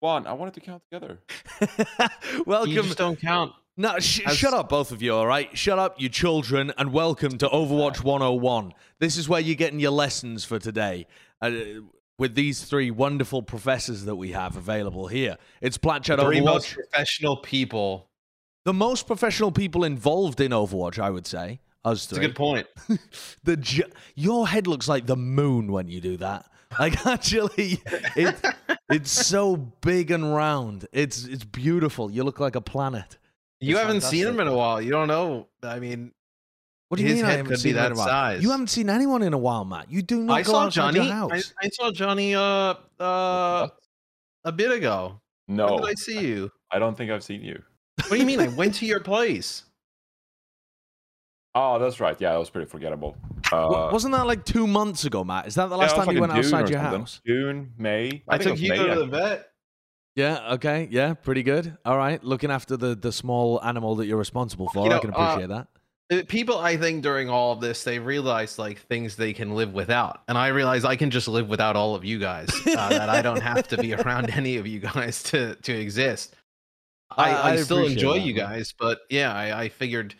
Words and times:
One. 0.00 0.26
I 0.28 0.32
wanted 0.32 0.54
to 0.54 0.60
count 0.60 0.82
together. 0.90 1.18
welcome. 2.46 2.70
You 2.70 2.82
just 2.82 2.98
don't 2.98 3.20
count. 3.20 3.52
No, 3.76 3.98
sh- 3.98 4.20
As- 4.26 4.36
shut 4.36 4.54
up, 4.54 4.68
both 4.68 4.92
of 4.92 5.02
you, 5.02 5.12
all 5.12 5.26
right? 5.26 5.56
Shut 5.58 5.78
up, 5.78 6.00
you 6.00 6.08
children, 6.08 6.72
and 6.78 6.92
welcome 6.92 7.36
to 7.38 7.48
Overwatch 7.48 8.04
101. 8.04 8.74
This 9.00 9.16
is 9.16 9.28
where 9.28 9.40
you're 9.40 9.56
getting 9.56 9.80
your 9.80 9.90
lessons 9.90 10.44
for 10.44 10.60
today. 10.60 11.06
Uh, 11.40 11.50
with 12.16 12.34
these 12.36 12.62
three 12.64 12.90
wonderful 12.92 13.42
professors 13.42 14.04
that 14.04 14.14
we 14.16 14.32
have 14.32 14.56
available 14.56 15.06
here. 15.08 15.36
It's 15.60 15.78
Platchat 15.78 16.20
Three 16.20 16.40
most 16.40 16.74
professional 16.74 17.36
people. 17.36 18.08
The 18.64 18.72
most 18.72 19.06
professional 19.06 19.50
people 19.50 19.84
involved 19.84 20.40
in 20.40 20.50
Overwatch, 20.52 20.98
I 21.00 21.10
would 21.10 21.26
say. 21.26 21.60
Us 21.84 22.04
It's 22.04 22.18
a 22.18 22.20
good 22.20 22.34
point. 22.36 22.66
the 23.44 23.56
ju- 23.56 23.84
your 24.14 24.46
head 24.46 24.66
looks 24.66 24.88
like 24.88 25.06
the 25.06 25.16
moon 25.16 25.72
when 25.72 25.88
you 25.88 26.00
do 26.00 26.16
that. 26.18 26.46
Like 26.78 27.06
actually, 27.06 27.80
it 28.16 28.36
it's 28.90 29.10
so 29.10 29.56
big 29.56 30.10
and 30.10 30.34
round. 30.34 30.86
It's 30.92 31.24
it's 31.24 31.44
beautiful. 31.44 32.10
You 32.10 32.24
look 32.24 32.40
like 32.40 32.56
a 32.56 32.60
planet. 32.60 33.18
You 33.60 33.76
It's 33.76 33.80
haven't 33.86 34.00
seen 34.02 34.26
him 34.26 34.40
in 34.40 34.46
a 34.48 34.54
while. 34.54 34.80
You 34.80 34.90
don't 34.90 35.08
know. 35.08 35.48
I 35.62 35.78
mean, 35.80 36.12
What 36.88 36.96
do 36.98 37.02
you 37.02 37.08
His 37.08 37.16
mean 37.16 37.24
I 37.26 37.30
haven't 37.32 37.46
could 37.46 37.52
be 37.54 37.56
seen 37.60 37.72
him 37.72 37.78
in 37.78 37.82
that 37.82 37.92
a 37.92 37.94
while? 37.96 38.06
size. 38.06 38.42
You 38.42 38.50
haven't 38.50 38.68
seen 38.68 38.88
anyone 38.88 39.22
in 39.22 39.32
a 39.34 39.38
while, 39.38 39.64
Matt. 39.64 39.90
You 39.90 40.00
do 40.02 40.22
not 40.22 40.34
I 40.38 40.42
go 40.42 40.52
saw 40.52 40.70
Johnny. 40.70 41.06
your 41.06 41.32
I. 41.34 41.42
I 41.60 41.68
saw 41.70 41.90
Johnny 41.90 42.34
uh 42.34 42.74
uh 43.00 43.68
a 44.44 44.52
bit 44.52 44.70
ago. 44.72 45.20
When 45.46 45.56
No, 45.56 45.78
did 45.78 45.86
I 45.88 45.94
see 45.94 46.20
you? 46.20 46.50
I 46.70 46.78
don't 46.78 46.96
think 46.96 47.10
I've 47.10 47.24
seen 47.24 47.42
you. 47.42 47.62
What 47.96 48.10
do 48.10 48.16
you 48.18 48.26
mean? 48.26 48.40
I 48.40 48.48
went 48.48 48.74
to 48.76 48.86
your 48.92 49.00
place. 49.00 49.64
Oh, 51.54 51.78
that's 51.78 51.98
right. 51.98 52.16
Yeah, 52.20 52.32
that 52.32 52.38
was 52.38 52.50
pretty 52.50 52.68
forgettable. 52.70 53.16
Wa- 53.52 53.88
Uh, 53.88 53.92
Wasn't 53.92 54.12
that 54.14 54.26
like 54.26 54.44
two 54.44 54.66
months 54.66 55.04
ago, 55.04 55.24
Matt? 55.24 55.46
Is 55.46 55.54
that 55.56 55.68
the 55.68 55.76
last 55.76 55.92
it 55.92 55.96
was 55.98 56.06
time 56.06 56.14
you 56.14 56.20
went 56.20 56.32
June 56.32 56.44
outside 56.44 56.68
your 56.70 56.80
something. 56.80 57.00
house? 57.00 57.20
June, 57.26 57.72
May. 57.78 58.22
I, 58.28 58.38
think 58.38 58.40
it 58.40 58.42
took 58.44 58.52
was 58.52 58.62
you 58.62 58.68
May, 58.70 58.78
to 58.88 58.94
the 59.00 59.06
vet. 59.06 59.50
Yeah. 60.16 60.52
Okay. 60.54 60.88
Yeah. 60.90 61.14
Pretty 61.14 61.42
good. 61.42 61.76
All 61.84 61.96
right. 61.96 62.22
Looking 62.24 62.50
after 62.50 62.76
the 62.76 62.94
the 62.96 63.12
small 63.12 63.62
animal 63.62 63.94
that 63.96 64.06
you're 64.06 64.16
responsible 64.18 64.68
for. 64.70 64.84
You 64.86 64.90
I 64.92 64.94
know, 64.94 65.00
can 65.00 65.14
uh, 65.14 65.16
appreciate 65.16 65.48
that. 65.48 65.68
Uh, 66.10 66.22
People, 66.26 66.58
I 66.58 66.76
think, 66.78 67.02
during 67.02 67.28
all 67.28 67.52
of 67.52 67.60
this, 67.60 67.84
they 67.84 67.98
realize 67.98 68.58
like 68.58 68.78
things 68.88 69.14
they 69.14 69.32
can 69.34 69.54
live 69.54 69.74
without, 69.74 70.22
and 70.26 70.38
I 70.38 70.48
realize 70.48 70.84
I 70.86 70.96
can 70.96 71.10
just 71.10 71.28
live 71.28 71.48
without 71.50 71.76
all 71.76 71.94
of 71.94 72.02
you 72.04 72.18
guys. 72.18 72.48
Uh, 72.66 72.88
that 72.88 73.08
I 73.10 73.20
don't 73.22 73.42
have 73.42 73.68
to 73.68 73.76
be 73.76 73.92
around 73.94 74.30
any 74.30 74.56
of 74.56 74.66
you 74.66 74.80
guys 74.80 75.22
to 75.24 75.54
to 75.56 75.72
exist. 75.72 76.34
I, 77.10 77.30
I- 77.30 77.34
I, 77.50 77.52
I 77.52 77.56
still 77.56 77.86
enjoy 77.86 78.14
that, 78.14 78.26
you 78.26 78.32
guys, 78.32 78.74
but 78.78 79.00
yeah, 79.10 79.32
I, 79.34 79.60
I 79.64 79.68
figured, 79.68 80.14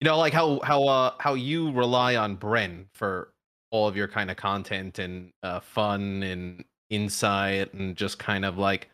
you 0.00 0.04
know, 0.04 0.18
like 0.18 0.32
how 0.32 0.60
how 0.62 0.84
uh 0.84 1.14
how 1.18 1.34
you 1.34 1.72
rely 1.72 2.16
on 2.16 2.36
Bren 2.36 2.86
for 2.92 3.32
all 3.70 3.88
of 3.88 3.96
your 3.96 4.08
kind 4.08 4.30
of 4.30 4.36
content 4.36 4.98
and 4.98 5.32
uh, 5.42 5.60
fun 5.60 6.22
and 6.22 6.64
insight 6.88 7.74
and 7.74 7.96
just 7.96 8.18
kind 8.18 8.44
of 8.44 8.58
like 8.58 8.88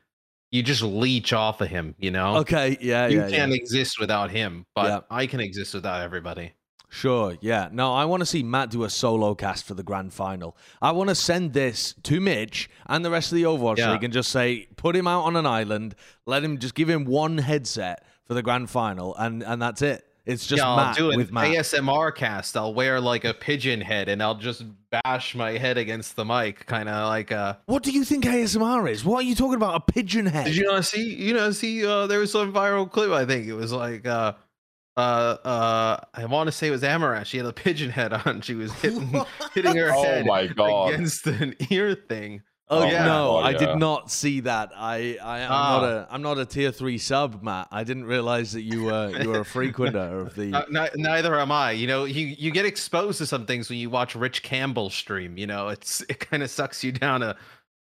you 0.51 0.63
just 0.63 0.83
leech 0.83 1.33
off 1.33 1.61
of 1.61 1.69
him, 1.69 1.95
you 1.99 2.11
know. 2.11 2.37
Okay. 2.39 2.77
Yeah. 2.81 3.07
You 3.09 3.19
yeah. 3.19 3.29
yeah. 3.29 3.37
can't 3.37 3.53
exist 3.53 3.99
without 3.99 4.31
him, 4.31 4.67
but 4.75 4.87
Yeah. 4.87 5.01
I 5.11 5.27
can 5.27 5.41
exist 5.41 5.75
without 5.75 6.03
everybody. 6.03 6.53
Sure, 6.91 7.39
yeah. 7.41 7.71
No, 7.73 7.95
I 7.95 8.05
want 8.05 8.21
to 8.21 8.27
see 8.27 8.43
Matt 8.43 8.71
do 8.71 8.85
a 8.85 8.91
solo 8.91 9.35
cast 9.35 9.65
for 9.65 9.73
the 9.73 9.83
grand 9.83 10.13
final. 10.13 10.59
I 10.83 10.91
want 10.93 11.09
to 11.09 11.15
send 11.15 11.55
this 11.55 11.95
to 12.03 12.21
Mitch 12.21 12.69
and 12.87 13.03
the 13.03 13.11
rest 13.11 13.33
of 13.33 13.37
the 13.37 13.45
Overwatch 13.45 13.79
Yeah. 13.79 13.93
League 13.93 14.05
and 14.05 14.13
just 14.13 14.31
say, 14.31 14.69
put 14.77 14.95
him 14.95 15.07
out 15.07 15.23
on 15.23 15.35
an 15.35 15.47
island, 15.47 15.95
let 16.27 16.45
him 16.45 16.59
just 16.59 16.75
give 16.75 16.91
him 16.91 17.07
one 17.07 17.39
headset 17.39 18.05
for 18.27 18.35
the 18.35 18.43
grand 18.43 18.69
final, 18.69 19.17
and 19.17 19.43
and 19.43 19.61
that's 19.61 19.81
it. 19.81 20.07
It's 20.25 20.47
just 20.47 20.59
yeah, 20.63 20.69
I'll 20.69 20.77
Matt 20.77 20.97
do 20.97 21.11
an 21.11 21.17
with 21.17 21.33
my 21.33 21.49
ASMR 21.49 22.15
cast. 22.15 22.57
I'll 22.57 22.73
wear 22.75 23.01
like 23.01 23.25
a 23.25 23.35
pigeon 23.35 23.81
head 23.81 24.09
and 24.09 24.23
I'll 24.23 24.37
just 24.37 24.65
bash 24.91 25.35
my 25.35 25.53
head 25.59 25.79
against 25.79 26.15
the 26.15 26.25
mic, 26.25 26.65
kind 26.67 26.89
of 26.89 27.09
like 27.09 27.33
uh 27.33 27.57
What 27.67 27.83
do 27.83 27.91
you 27.91 28.05
think 28.05 28.25
ASMR 28.25 28.89
is? 28.91 29.05
What 29.05 29.25
are 29.25 29.27
you 29.27 29.35
talking 29.35 29.57
about? 29.57 29.75
A 29.75 29.81
pigeon 29.93 30.27
head? 30.27 30.47
Did 30.47 30.57
you 30.57 30.65
not 30.65 30.85
see? 30.85 31.15
You 31.15 31.35
know, 31.35 31.51
see, 31.51 31.85
uh, 31.85 32.07
there 32.07 32.21
was 32.21 32.31
some 32.31 32.53
viral 32.53 32.89
clip. 32.91 33.11
I 33.11 33.25
think 33.25 33.47
it 33.49 33.55
was 33.55 33.73
like, 33.73 34.07
uh, 34.07 34.35
uh, 34.97 35.01
uh, 35.01 36.01
I 36.15 36.25
want 36.27 36.47
to 36.49 36.53
say 36.53 36.69
it 36.69 36.71
was 36.71 36.83
Amouranth. 36.83 37.27
She 37.27 37.39
had 37.39 37.47
a 37.47 37.53
pigeon 37.53 37.91
head 37.91 38.13
on. 38.13 38.43
She 38.43 38.55
was 38.55 38.73
hitting, 38.75 39.09
hitting 39.55 39.77
her 39.77 39.91
Oh 39.93 40.03
head 40.05 40.27
my 40.27 40.47
god. 40.47 40.93
against 40.93 41.27
an 41.27 41.57
ear 41.71 41.95
thing. 41.95 42.43
Oh, 42.73 42.83
Oh, 42.83 42.87
yeah. 42.87 43.05
no, 43.05 43.31
Oh, 43.33 43.37
I 43.37 43.51
yeah. 43.51 43.59
did 43.59 43.77
not 43.77 44.11
see 44.11 44.41
that. 44.41 44.73
I, 44.77 45.19
I 45.23 45.41
am 45.41 45.53
Ah. 45.53 45.71
not 45.81 45.85
a 45.85 46.07
I'm 46.11 46.23
not 46.23 46.39
a 46.39 46.47
tier 46.47 46.73
three 46.73 46.99
sub, 46.99 47.43
Matt. 47.43 47.69
I 47.71 47.85
didn't 47.85 48.05
realize 48.07 48.53
that 48.53 48.63
you 48.63 48.85
were 48.85 49.11
you 49.23 49.29
were 49.29 49.41
a 49.41 49.45
frequenter 49.45 50.21
of 50.27 50.35
the. 50.35 50.53
Uh, 50.55 50.65
ni- 50.71 51.03
neither 51.03 51.39
am 51.39 51.53
I. 51.53 51.73
You 51.73 51.87
know, 51.87 52.05
you 52.05 52.27
you 52.27 52.51
get 52.51 52.65
exposed 52.65 53.19
to 53.19 53.27
some 53.27 53.47
things 53.47 53.69
when 53.69 53.79
you 53.79 53.91
watch 53.91 54.15
Rich 54.15 54.43
Campbell 54.43 54.91
stream. 54.91 55.37
You 55.39 55.47
know, 55.47 55.69
it's 55.69 56.01
it 56.09 56.19
kind 56.21 56.43
of 56.43 56.51
sucks 56.51 56.83
you 56.83 56.93
down 56.93 57.23
a 57.23 57.37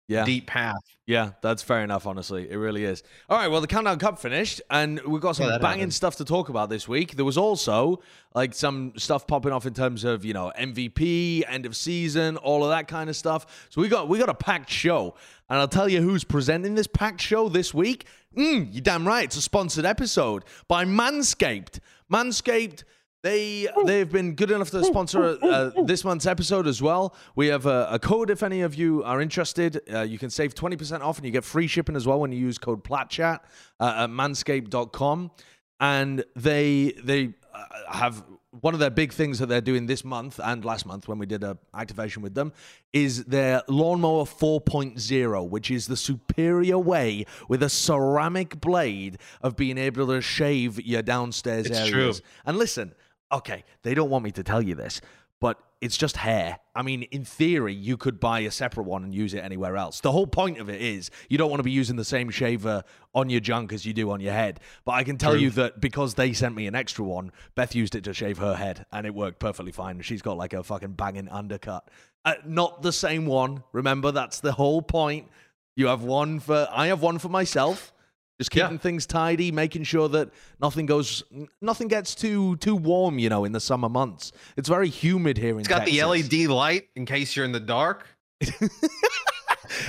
yeah, 0.08 0.24
deep 0.24 0.46
path. 0.46 0.80
Yeah, 1.06 1.30
that's 1.40 1.62
fair 1.62 1.82
enough, 1.82 2.06
honestly. 2.06 2.50
It 2.50 2.56
really 2.56 2.84
is. 2.84 3.02
All 3.30 3.38
right, 3.38 3.48
well, 3.48 3.60
the 3.62 3.66
Countdown 3.66 3.98
Cup 3.98 4.18
finished, 4.18 4.60
and 4.70 5.00
we've 5.06 5.22
got 5.22 5.36
some 5.36 5.46
Yeah, 5.46 5.56
banging 5.58 5.78
happened. 5.78 5.94
stuff 5.94 6.16
to 6.16 6.24
talk 6.24 6.48
about 6.50 6.68
this 6.68 6.86
week. 6.86 7.16
There 7.16 7.24
was 7.24 7.38
also 7.38 8.00
like 8.34 8.52
some 8.54 8.92
stuff 8.96 9.26
popping 9.26 9.52
off 9.52 9.64
in 9.64 9.72
terms 9.72 10.04
of, 10.04 10.24
you 10.24 10.34
know, 10.34 10.52
MVP, 10.58 11.44
end 11.48 11.64
of 11.64 11.74
season, 11.76 12.36
all 12.36 12.62
of 12.62 12.70
that 12.70 12.88
kind 12.88 13.08
of 13.08 13.16
stuff. 13.16 13.68
So 13.70 13.80
we 13.80 13.88
got 13.88 14.08
we 14.08 14.18
got 14.18 14.28
a 14.28 14.34
packed 14.34 14.70
show. 14.70 15.14
And 15.48 15.58
I'll 15.58 15.68
tell 15.68 15.88
you 15.88 16.02
who's 16.02 16.24
presenting 16.24 16.74
this 16.74 16.86
packed 16.86 17.22
show 17.22 17.48
this 17.48 17.72
week. 17.72 18.06
Mm, 18.36 18.68
you're 18.70 18.82
damn 18.82 19.06
right. 19.08 19.24
It's 19.24 19.36
a 19.36 19.42
sponsored 19.42 19.86
episode 19.86 20.44
by 20.68 20.84
Manscaped. 20.84 21.78
Manscaped 22.12 22.84
they 23.22 23.66
they've 23.84 24.10
been 24.10 24.34
good 24.34 24.50
enough 24.50 24.70
to 24.70 24.84
sponsor 24.84 25.36
uh, 25.42 25.70
this 25.84 26.04
month's 26.04 26.26
episode 26.26 26.66
as 26.66 26.80
well. 26.80 27.14
We 27.34 27.48
have 27.48 27.66
a, 27.66 27.88
a 27.90 27.98
code 27.98 28.30
if 28.30 28.42
any 28.42 28.60
of 28.60 28.74
you 28.74 29.02
are 29.04 29.20
interested. 29.20 29.80
Uh, 29.92 30.02
you 30.02 30.18
can 30.18 30.30
save 30.30 30.54
twenty 30.54 30.76
percent 30.76 31.02
off, 31.02 31.16
and 31.18 31.26
you 31.26 31.32
get 31.32 31.44
free 31.44 31.66
shipping 31.66 31.96
as 31.96 32.06
well 32.06 32.20
when 32.20 32.30
you 32.32 32.38
use 32.38 32.58
code 32.58 32.84
PLATCHAT 32.84 33.40
uh, 33.80 33.94
at 34.04 34.10
Manscaped.com. 34.10 35.30
And 35.80 36.24
they 36.36 36.92
they 37.02 37.34
uh, 37.54 37.64
have 37.92 38.24
one 38.60 38.72
of 38.74 38.80
their 38.80 38.90
big 38.90 39.12
things 39.12 39.38
that 39.38 39.46
they're 39.46 39.60
doing 39.60 39.86
this 39.86 40.04
month 40.04 40.40
and 40.42 40.64
last 40.64 40.86
month 40.86 41.06
when 41.06 41.18
we 41.18 41.26
did 41.26 41.44
a 41.44 41.56
activation 41.74 42.22
with 42.22 42.34
them 42.34 42.52
is 42.94 43.24
their 43.26 43.62
lawnmower 43.68 44.24
4.0 44.24 45.48
which 45.50 45.70
is 45.70 45.86
the 45.86 45.96
superior 45.96 46.78
way 46.78 47.24
with 47.48 47.62
a 47.62 47.68
ceramic 47.68 48.58
blade 48.60 49.18
of 49.42 49.54
being 49.54 49.76
able 49.76 50.06
to 50.06 50.20
shave 50.22 50.80
your 50.80 51.02
downstairs 51.02 51.66
It's 51.66 51.78
areas 51.78 52.20
true. 52.20 52.28
and 52.46 52.56
listen, 52.56 52.94
okay, 53.32 53.64
they 53.82 53.94
don't 53.94 54.10
want 54.10 54.24
me 54.24 54.32
to 54.32 54.42
tell 54.42 54.62
you 54.62 54.74
this, 54.74 55.00
but 55.40 55.58
it's 55.80 55.96
just 55.96 56.16
hair. 56.16 56.58
I 56.74 56.82
mean, 56.82 57.04
in 57.04 57.24
theory, 57.24 57.72
you 57.72 57.96
could 57.96 58.18
buy 58.18 58.40
a 58.40 58.50
separate 58.50 58.84
one 58.84 59.04
and 59.04 59.14
use 59.14 59.34
it 59.34 59.38
anywhere 59.38 59.76
else. 59.76 60.00
The 60.00 60.10
whole 60.10 60.26
point 60.26 60.58
of 60.58 60.68
it 60.68 60.80
is 60.80 61.10
you 61.28 61.38
don't 61.38 61.50
want 61.50 61.60
to 61.60 61.64
be 61.64 61.70
using 61.70 61.96
the 61.96 62.04
same 62.04 62.30
shaver 62.30 62.82
on 63.14 63.30
your 63.30 63.40
junk 63.40 63.72
as 63.72 63.86
you 63.86 63.92
do 63.92 64.10
on 64.10 64.20
your 64.20 64.32
head. 64.32 64.60
But 64.84 64.92
I 64.92 65.04
can 65.04 65.16
tell 65.16 65.32
True. 65.32 65.40
you 65.40 65.50
that 65.50 65.80
because 65.80 66.14
they 66.14 66.32
sent 66.32 66.56
me 66.56 66.66
an 66.66 66.74
extra 66.74 67.04
one, 67.04 67.30
Beth 67.54 67.74
used 67.74 67.94
it 67.94 68.04
to 68.04 68.14
shave 68.14 68.38
her 68.38 68.56
head 68.56 68.86
and 68.90 69.06
it 69.06 69.14
worked 69.14 69.38
perfectly 69.38 69.72
fine. 69.72 70.00
She's 70.00 70.22
got 70.22 70.36
like 70.36 70.52
a 70.52 70.64
fucking 70.64 70.92
banging 70.92 71.28
undercut. 71.28 71.88
Uh, 72.24 72.34
not 72.44 72.82
the 72.82 72.92
same 72.92 73.26
one. 73.26 73.62
Remember, 73.72 74.10
that's 74.10 74.40
the 74.40 74.52
whole 74.52 74.82
point. 74.82 75.28
You 75.76 75.86
have 75.86 76.02
one 76.02 76.40
for, 76.40 76.66
I 76.72 76.88
have 76.88 77.02
one 77.02 77.18
for 77.18 77.28
myself. 77.28 77.92
Just 78.38 78.54
Yeah. 78.54 78.64
keeping 78.64 78.78
things 78.78 79.04
tidy, 79.06 79.50
making 79.50 79.82
sure 79.84 80.08
that 80.10 80.30
nothing 80.60 80.86
goes, 80.86 81.24
nothing 81.60 81.88
gets 81.88 82.14
too 82.14 82.56
too 82.56 82.76
warm. 82.76 83.18
You 83.18 83.28
know, 83.28 83.44
in 83.44 83.52
the 83.52 83.60
summer 83.60 83.88
months, 83.88 84.30
it's 84.56 84.68
very 84.68 84.88
humid 84.88 85.36
here 85.38 85.54
in 85.54 85.60
It's 85.60 85.68
got 85.68 85.80
Texas. 85.86 85.96
the 85.96 86.02
LED 86.04 86.46
light 86.48 86.88
in 86.94 87.04
case 87.04 87.34
you're 87.34 87.44
in 87.44 87.52
the 87.52 87.60
dark. 87.60 88.06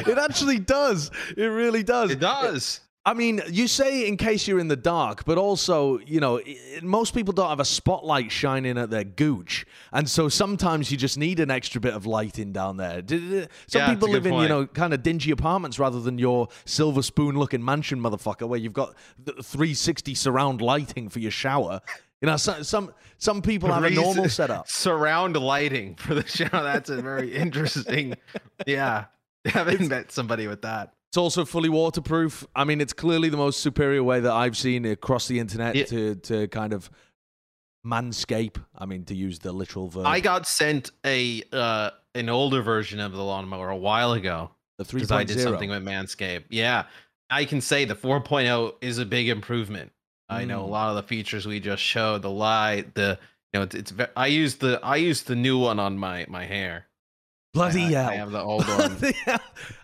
It 0.06 0.18
actually 0.18 0.60
does. 0.60 1.10
It 1.38 1.46
really 1.46 1.84
does. 1.84 2.12
It 2.12 2.20
does. 2.20 2.82
I 3.10 3.16
mean, 3.16 3.42
you 3.50 3.68
say 3.68 4.08
in 4.08 4.18
case 4.18 4.48
you're 4.48 4.60
in 4.60 4.68
the 4.68 4.76
dark, 4.76 5.26
but 5.26 5.40
also, 5.40 5.98
you 5.98 6.20
know, 6.20 6.40
most 6.84 7.16
people 7.16 7.34
don't 7.34 7.50
have 7.50 7.60
a 7.60 7.66
spotlight 7.66 8.32
shining 8.32 8.78
at 8.78 8.92
their 8.92 9.04
gooch, 9.04 9.66
and 9.92 10.08
so 10.08 10.30
sometimes 10.30 10.92
you 10.92 10.98
just 10.98 11.18
need 11.18 11.40
an 11.40 11.50
extra 11.50 11.82
bit 11.82 11.96
of 11.96 12.06
lighting 12.06 12.52
down 12.52 12.78
there. 12.78 13.02
Some 13.08 13.48
Yeah, 13.72 13.94
people 13.96 14.10
live 14.10 14.28
in, 14.28 14.36
you 14.36 14.48
know, 14.48 14.68
kind 14.68 14.94
of 14.94 15.02
dingy 15.02 15.32
apartments 15.32 15.80
rather 15.80 16.00
than 16.00 16.20
your 16.20 16.50
silver 16.66 17.02
spoon-looking 17.02 17.66
mansion, 17.66 18.00
motherfucker, 18.00 18.48
where 18.48 18.60
you've 18.60 18.74
got 18.74 18.94
360 19.26 20.14
surround 20.14 20.62
lighting 20.62 21.10
for 21.10 21.18
your 21.18 21.32
shower. 21.32 21.82
You 22.22 22.28
know, 22.28 22.38
some 22.38 22.64
some 22.64 22.94
some 23.18 23.42
people 23.42 23.72
have 23.74 23.86
a 23.86 23.90
normal 23.90 24.30
setup. 24.30 24.70
Surround 24.70 25.36
lighting 25.36 25.96
for 25.96 26.14
the 26.14 26.28
shower. 26.28 26.62
That's 26.62 26.92
a 26.92 27.02
very 27.02 27.34
interesting. 27.36 28.18
Yeah, 28.68 29.06
haven't 29.46 29.88
met 29.90 30.12
somebody 30.12 30.46
with 30.46 30.62
that. 30.62 30.94
It's 31.10 31.18
also 31.18 31.44
fully 31.44 31.70
waterproof. 31.70 32.46
I 32.56 32.64
mean, 32.66 32.80
it's 32.82 32.94
clearly 32.94 33.30
the 33.30 33.38
most 33.38 33.62
superior 33.62 34.04
way 34.04 34.20
that 34.20 34.32
I've 34.32 34.56
seen 34.56 34.86
across 34.86 35.28
the 35.28 35.40
internet 35.40 35.76
Yeah. 35.76 35.86
to 35.86 36.16
to 36.16 36.48
kind 36.50 36.72
of 36.72 36.90
manscape. 37.86 38.58
I 38.78 38.86
mean, 38.86 39.06
to 39.06 39.16
use 39.16 39.40
the 39.40 39.52
literal 39.52 39.88
verb. 39.88 40.06
I 40.06 40.20
got 40.20 40.48
sent 40.48 40.92
a 41.06 41.42
uh, 41.52 41.92
an 42.14 42.30
older 42.30 42.62
version 42.62 43.00
of 43.00 43.14
the 43.14 43.24
lawnmower 43.24 43.70
a 43.70 43.78
while 43.78 44.14
ago 44.14 44.52
the 44.78 44.86
three 44.86 45.00
because 45.00 45.12
I 45.12 45.24
did 45.24 45.40
something 45.40 45.70
with 45.72 45.84
Manscaped. 45.84 46.46
Yeah, 46.50 46.84
I 47.30 47.46
can 47.46 47.60
say 47.62 47.86
the 47.86 47.96
4.0 47.96 48.76
is 48.82 49.00
a 49.00 49.06
big 49.06 49.30
improvement. 49.30 49.92
I 50.30 50.46
know 50.46 50.64
a 50.64 50.68
Mm. 50.68 50.70
lot 50.70 50.90
of 50.92 50.96
the 50.98 51.04
features 51.04 51.48
we 51.48 51.60
just 51.60 51.82
showed, 51.82 52.22
the 52.22 52.30
light, 52.30 52.94
the 52.94 53.18
you 53.52 53.60
know, 53.60 53.64
it's, 53.64 53.74
it's 53.74 53.94
I 54.16 54.28
used 54.28 54.60
the 54.60 54.80
I 54.84 54.98
used 54.98 55.26
the 55.26 55.36
new 55.36 55.58
one 55.58 55.80
on 55.80 55.98
my 55.98 56.28
my 56.30 56.46
hair. 56.46 56.86
Bloody 57.54 57.84
I, 57.96 58.02
hell. 58.02 58.10
I 58.10 58.16
have 58.16 58.32
the 58.32 58.42
old 58.42 58.68
one. 58.68 58.96
Bloody. 58.96 59.16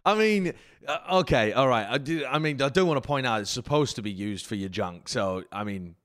I 0.06 0.16
mean, 0.16 0.54
uh, 0.88 0.98
okay, 1.20 1.52
all 1.54 1.68
right. 1.68 1.88
I, 1.90 1.98
do, 1.98 2.26
I 2.26 2.38
mean, 2.40 2.62
I 2.62 2.70
do 2.70 2.86
want 2.86 3.02
to 3.02 3.06
point 3.08 3.26
out 3.26 3.42
it's 3.42 3.50
supposed 3.52 3.96
to 3.96 4.02
be 4.02 4.12
used 4.12 4.46
for 4.46 4.56
your 4.56 4.70
junk. 4.70 5.10
So, 5.10 5.44
I 5.52 5.64
mean, 5.64 5.96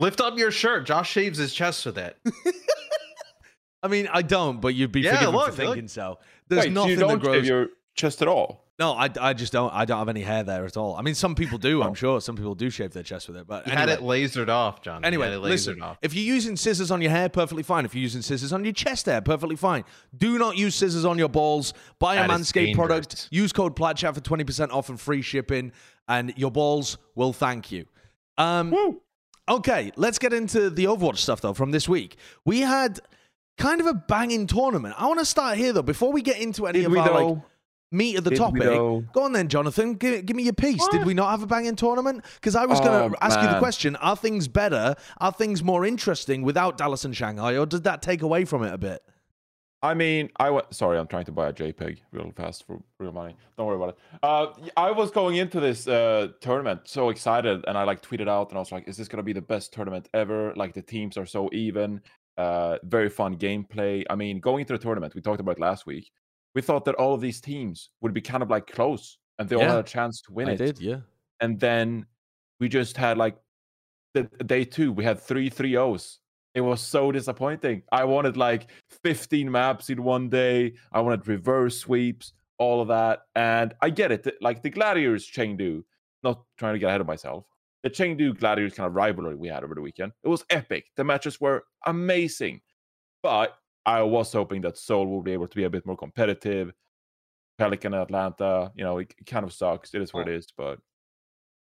Lift 0.00 0.20
up 0.22 0.38
your 0.38 0.50
shirt. 0.50 0.86
Josh 0.86 1.10
shaves 1.10 1.36
his 1.36 1.52
chest 1.52 1.84
with 1.84 1.98
it. 1.98 2.16
I 3.82 3.88
mean, 3.88 4.08
I 4.12 4.22
don't, 4.22 4.60
but 4.60 4.74
you'd 4.74 4.92
be 4.92 5.00
Yeah, 5.02 5.12
forgiven 5.16 5.34
look, 5.34 5.44
for 5.54 5.62
look. 5.62 5.74
thinking 5.74 5.88
so. 5.88 6.18
There's 6.48 6.64
Wait, 6.64 6.72
nothing 6.72 6.90
you 6.90 6.96
that 6.96 7.08
don't 7.08 7.18
grows. 7.18 7.34
shave 7.36 7.44
your 7.46 7.66
chest 7.94 8.22
at 8.22 8.28
all. 8.28 8.64
No, 8.80 8.92
I, 8.94 9.10
I 9.20 9.34
just 9.34 9.52
don't. 9.52 9.70
I 9.74 9.84
don't 9.84 9.98
have 9.98 10.08
any 10.08 10.22
hair 10.22 10.42
there 10.42 10.64
at 10.64 10.74
all. 10.78 10.96
I 10.96 11.02
mean, 11.02 11.14
some 11.14 11.34
people 11.34 11.58
do. 11.58 11.82
I'm 11.82 11.90
Oh. 11.90 11.94
sure 11.94 12.20
some 12.22 12.34
people 12.34 12.54
do 12.54 12.70
shave 12.70 12.92
their 12.94 13.02
chest 13.02 13.28
with 13.28 13.36
it. 13.36 13.46
But 13.46 13.66
anyway. 13.66 13.78
had 13.78 13.88
it 13.90 14.00
lasered 14.00 14.48
off, 14.48 14.80
John. 14.80 15.04
Anyway, 15.04 15.36
listen. 15.36 15.82
off. 15.82 15.98
If 16.00 16.14
you're 16.14 16.24
using 16.24 16.56
scissors 16.56 16.90
on 16.90 17.02
your 17.02 17.10
hair, 17.10 17.28
perfectly 17.28 17.62
fine. 17.62 17.84
If 17.84 17.94
you're 17.94 18.00
using 18.00 18.22
scissors 18.22 18.54
on 18.54 18.64
your 18.64 18.72
chest 18.72 19.04
hair, 19.04 19.20
perfectly 19.20 19.56
fine. 19.56 19.84
Do 20.16 20.38
not 20.38 20.56
use 20.56 20.74
scissors 20.74 21.04
on 21.04 21.18
your 21.18 21.28
balls. 21.28 21.74
Buy 21.98 22.14
a 22.16 22.26
That 22.26 22.30
Manscaped 22.30 22.74
product. 22.74 23.28
Use 23.30 23.52
code 23.52 23.76
PLATCHAT 23.76 24.14
for 24.14 24.20
20% 24.22 24.70
off 24.70 24.88
and 24.88 24.98
free 24.98 25.20
shipping, 25.20 25.72
and 26.08 26.32
your 26.38 26.50
balls 26.50 26.96
will 27.14 27.34
thank 27.34 27.70
you. 27.70 27.84
Um, 28.38 28.70
Woo! 28.70 29.02
Okay, 29.46 29.92
let's 29.96 30.18
get 30.18 30.32
into 30.32 30.70
the 30.70 30.84
Overwatch 30.86 31.18
stuff 31.18 31.42
though 31.42 31.52
from 31.52 31.70
this 31.70 31.86
week. 31.86 32.16
We 32.46 32.60
had 32.60 32.98
kind 33.58 33.82
of 33.82 33.86
a 33.86 33.92
banging 33.94 34.46
tournament. 34.46 34.94
I 34.96 35.06
want 35.06 35.18
to 35.18 35.26
start 35.26 35.58
here 35.58 35.74
though 35.74 35.82
before 35.82 36.12
we 36.12 36.22
get 36.22 36.38
into 36.40 36.66
any 36.66 36.78
Did 36.78 36.86
of 36.86 36.92
our 36.96 36.98
like 36.98 37.12
though? 37.12 37.44
Meat 37.90 38.16
of 38.16 38.24
the 38.24 38.30
Did 38.30 38.38
topic. 38.38 38.62
Go 38.62 39.04
on 39.16 39.32
then, 39.32 39.48
Jonathan. 39.48 39.94
Give, 39.94 40.24
give 40.24 40.36
me 40.36 40.44
your 40.44 40.52
piece. 40.52 40.86
Did 40.88 41.04
we 41.04 41.14
not 41.14 41.30
have 41.30 41.42
a 41.42 41.46
banging 41.46 41.76
tournament? 41.76 42.24
Because 42.34 42.54
I 42.56 42.66
was 42.66 42.80
going 42.80 42.92
Oh, 42.92 43.08
to 43.10 43.24
ask 43.24 43.40
you 43.40 43.48
the 43.48 43.58
question: 43.58 43.96
Are 43.96 44.16
things 44.16 44.48
better? 44.48 44.94
Are 45.20 45.32
things 45.32 45.62
more 45.62 45.84
interesting 45.84 46.42
without 46.42 46.76
Dallas 46.78 47.04
and 47.04 47.14
Shanghai, 47.16 47.56
or 47.56 47.66
did 47.66 47.84
that 47.84 48.02
take 48.02 48.22
away 48.22 48.44
from 48.44 48.62
it 48.64 48.72
a 48.72 48.78
bit? 48.78 49.02
I 49.82 49.94
mean, 49.94 50.28
I 50.36 50.50
went. 50.50 50.74
Sorry, 50.74 50.98
I'm 50.98 51.06
trying 51.06 51.24
to 51.24 51.32
buy 51.32 51.48
a 51.48 51.52
JPEG 51.54 52.00
real 52.12 52.30
fast 52.36 52.66
for 52.66 52.82
real 52.98 53.12
money. 53.12 53.34
Don't 53.56 53.66
worry 53.66 53.76
about 53.76 53.88
it. 53.90 53.96
Uh, 54.22 54.46
y- 54.60 54.68
I 54.76 54.90
was 54.90 55.10
going 55.10 55.36
into 55.36 55.58
this 55.58 55.88
uh 55.88 56.28
tournament 56.42 56.82
so 56.84 57.08
excited, 57.08 57.64
and 57.66 57.78
I 57.78 57.84
like 57.84 58.02
tweeted 58.02 58.28
out, 58.28 58.50
and 58.50 58.58
I 58.58 58.60
was 58.60 58.72
like, 58.72 58.86
"Is 58.88 58.98
this 58.98 59.08
gonna 59.08 59.22
be 59.22 59.32
the 59.32 59.40
best 59.40 59.72
tournament 59.72 60.08
ever? 60.12 60.52
Like 60.54 60.74
the 60.74 60.82
teams 60.82 61.16
are 61.16 61.24
so 61.24 61.48
even, 61.54 62.02
uh, 62.36 62.76
very 62.82 63.08
fun 63.08 63.36
gameplay. 63.36 64.04
I 64.10 64.16
mean, 64.16 64.38
going 64.40 64.60
into 64.60 64.74
the 64.74 64.78
tournament, 64.78 65.14
we 65.14 65.22
talked 65.22 65.40
about 65.40 65.52
it 65.56 65.60
last 65.60 65.86
week. 65.86 66.10
We 66.54 66.62
thought 66.62 66.84
that 66.86 66.96
all 66.96 67.14
of 67.14 67.20
these 67.20 67.40
teams 67.40 67.90
would 68.00 68.12
be 68.12 68.20
kind 68.20 68.42
of 68.42 68.50
like 68.50 68.66
close, 68.66 69.18
and 69.38 69.48
they 69.48 69.56
all 69.56 69.62
had 69.62 69.78
a 69.78 69.82
chance 69.82 70.20
to 70.22 70.32
win 70.32 70.48
I 70.48 70.52
it. 70.52 70.56
did, 70.58 70.80
yeah. 70.80 70.98
and 71.40 71.58
then 71.60 72.06
we 72.58 72.68
just 72.68 72.96
had 72.96 73.18
like 73.18 73.36
the 74.14 74.24
day 74.44 74.64
two 74.64 74.92
we 74.92 75.04
had 75.04 75.20
three 75.20 75.48
three 75.48 75.76
O's. 75.76 76.18
It 76.54 76.62
was 76.62 76.80
so 76.80 77.12
disappointing. 77.12 77.82
I 77.92 78.04
wanted 78.04 78.36
like 78.36 78.70
15 79.04 79.50
maps 79.50 79.88
in 79.88 80.02
one 80.02 80.28
day. 80.28 80.74
I 80.92 81.00
wanted 81.00 81.28
reverse 81.28 81.78
sweeps, 81.78 82.32
all 82.58 82.80
of 82.80 82.88
that. 82.88 83.20
And 83.36 83.72
I 83.80 83.90
get 83.90 84.10
it. 84.10 84.26
Like 84.40 84.62
the 84.62 84.70
Gladiators 84.70 85.30
Chengdu, 85.30 85.84
not 86.24 86.42
trying 86.58 86.74
to 86.74 86.80
get 86.80 86.88
ahead 86.88 87.00
of 87.00 87.06
myself. 87.06 87.44
The 87.84 87.90
Chengdu 87.90 88.36
Gladiators 88.36 88.74
kind 88.74 88.88
of 88.88 88.94
rivalry 88.94 89.36
we 89.36 89.48
had 89.48 89.62
over 89.62 89.76
the 89.76 89.80
weekend. 89.80 90.12
It 90.24 90.28
was 90.28 90.44
epic. 90.50 90.86
The 90.96 91.04
matches 91.04 91.40
were 91.40 91.64
amazing. 91.86 92.62
But 93.22 93.56
I 93.90 94.02
was 94.02 94.32
hoping 94.32 94.60
that 94.62 94.78
Seoul 94.78 95.06
would 95.06 95.24
be 95.24 95.32
able 95.32 95.48
to 95.48 95.56
be 95.56 95.64
a 95.64 95.70
bit 95.70 95.84
more 95.84 95.96
competitive. 95.96 96.72
Pelican 97.58 97.92
Atlanta, 97.92 98.72
you 98.74 98.84
know, 98.84 98.98
it, 98.98 99.12
it 99.18 99.26
kind 99.26 99.44
of 99.44 99.52
sucks. 99.52 99.92
It 99.94 100.00
is 100.00 100.14
what 100.14 100.28
it 100.28 100.34
is, 100.34 100.52
but 100.56 100.78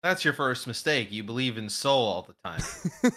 That's 0.03 0.23
your 0.23 0.33
first 0.33 0.65
mistake. 0.65 1.11
You 1.11 1.23
believe 1.23 1.57
in 1.57 1.67
Seoul 1.67 2.05
all 2.07 2.21
the 2.21 2.35
time. 2.49 2.61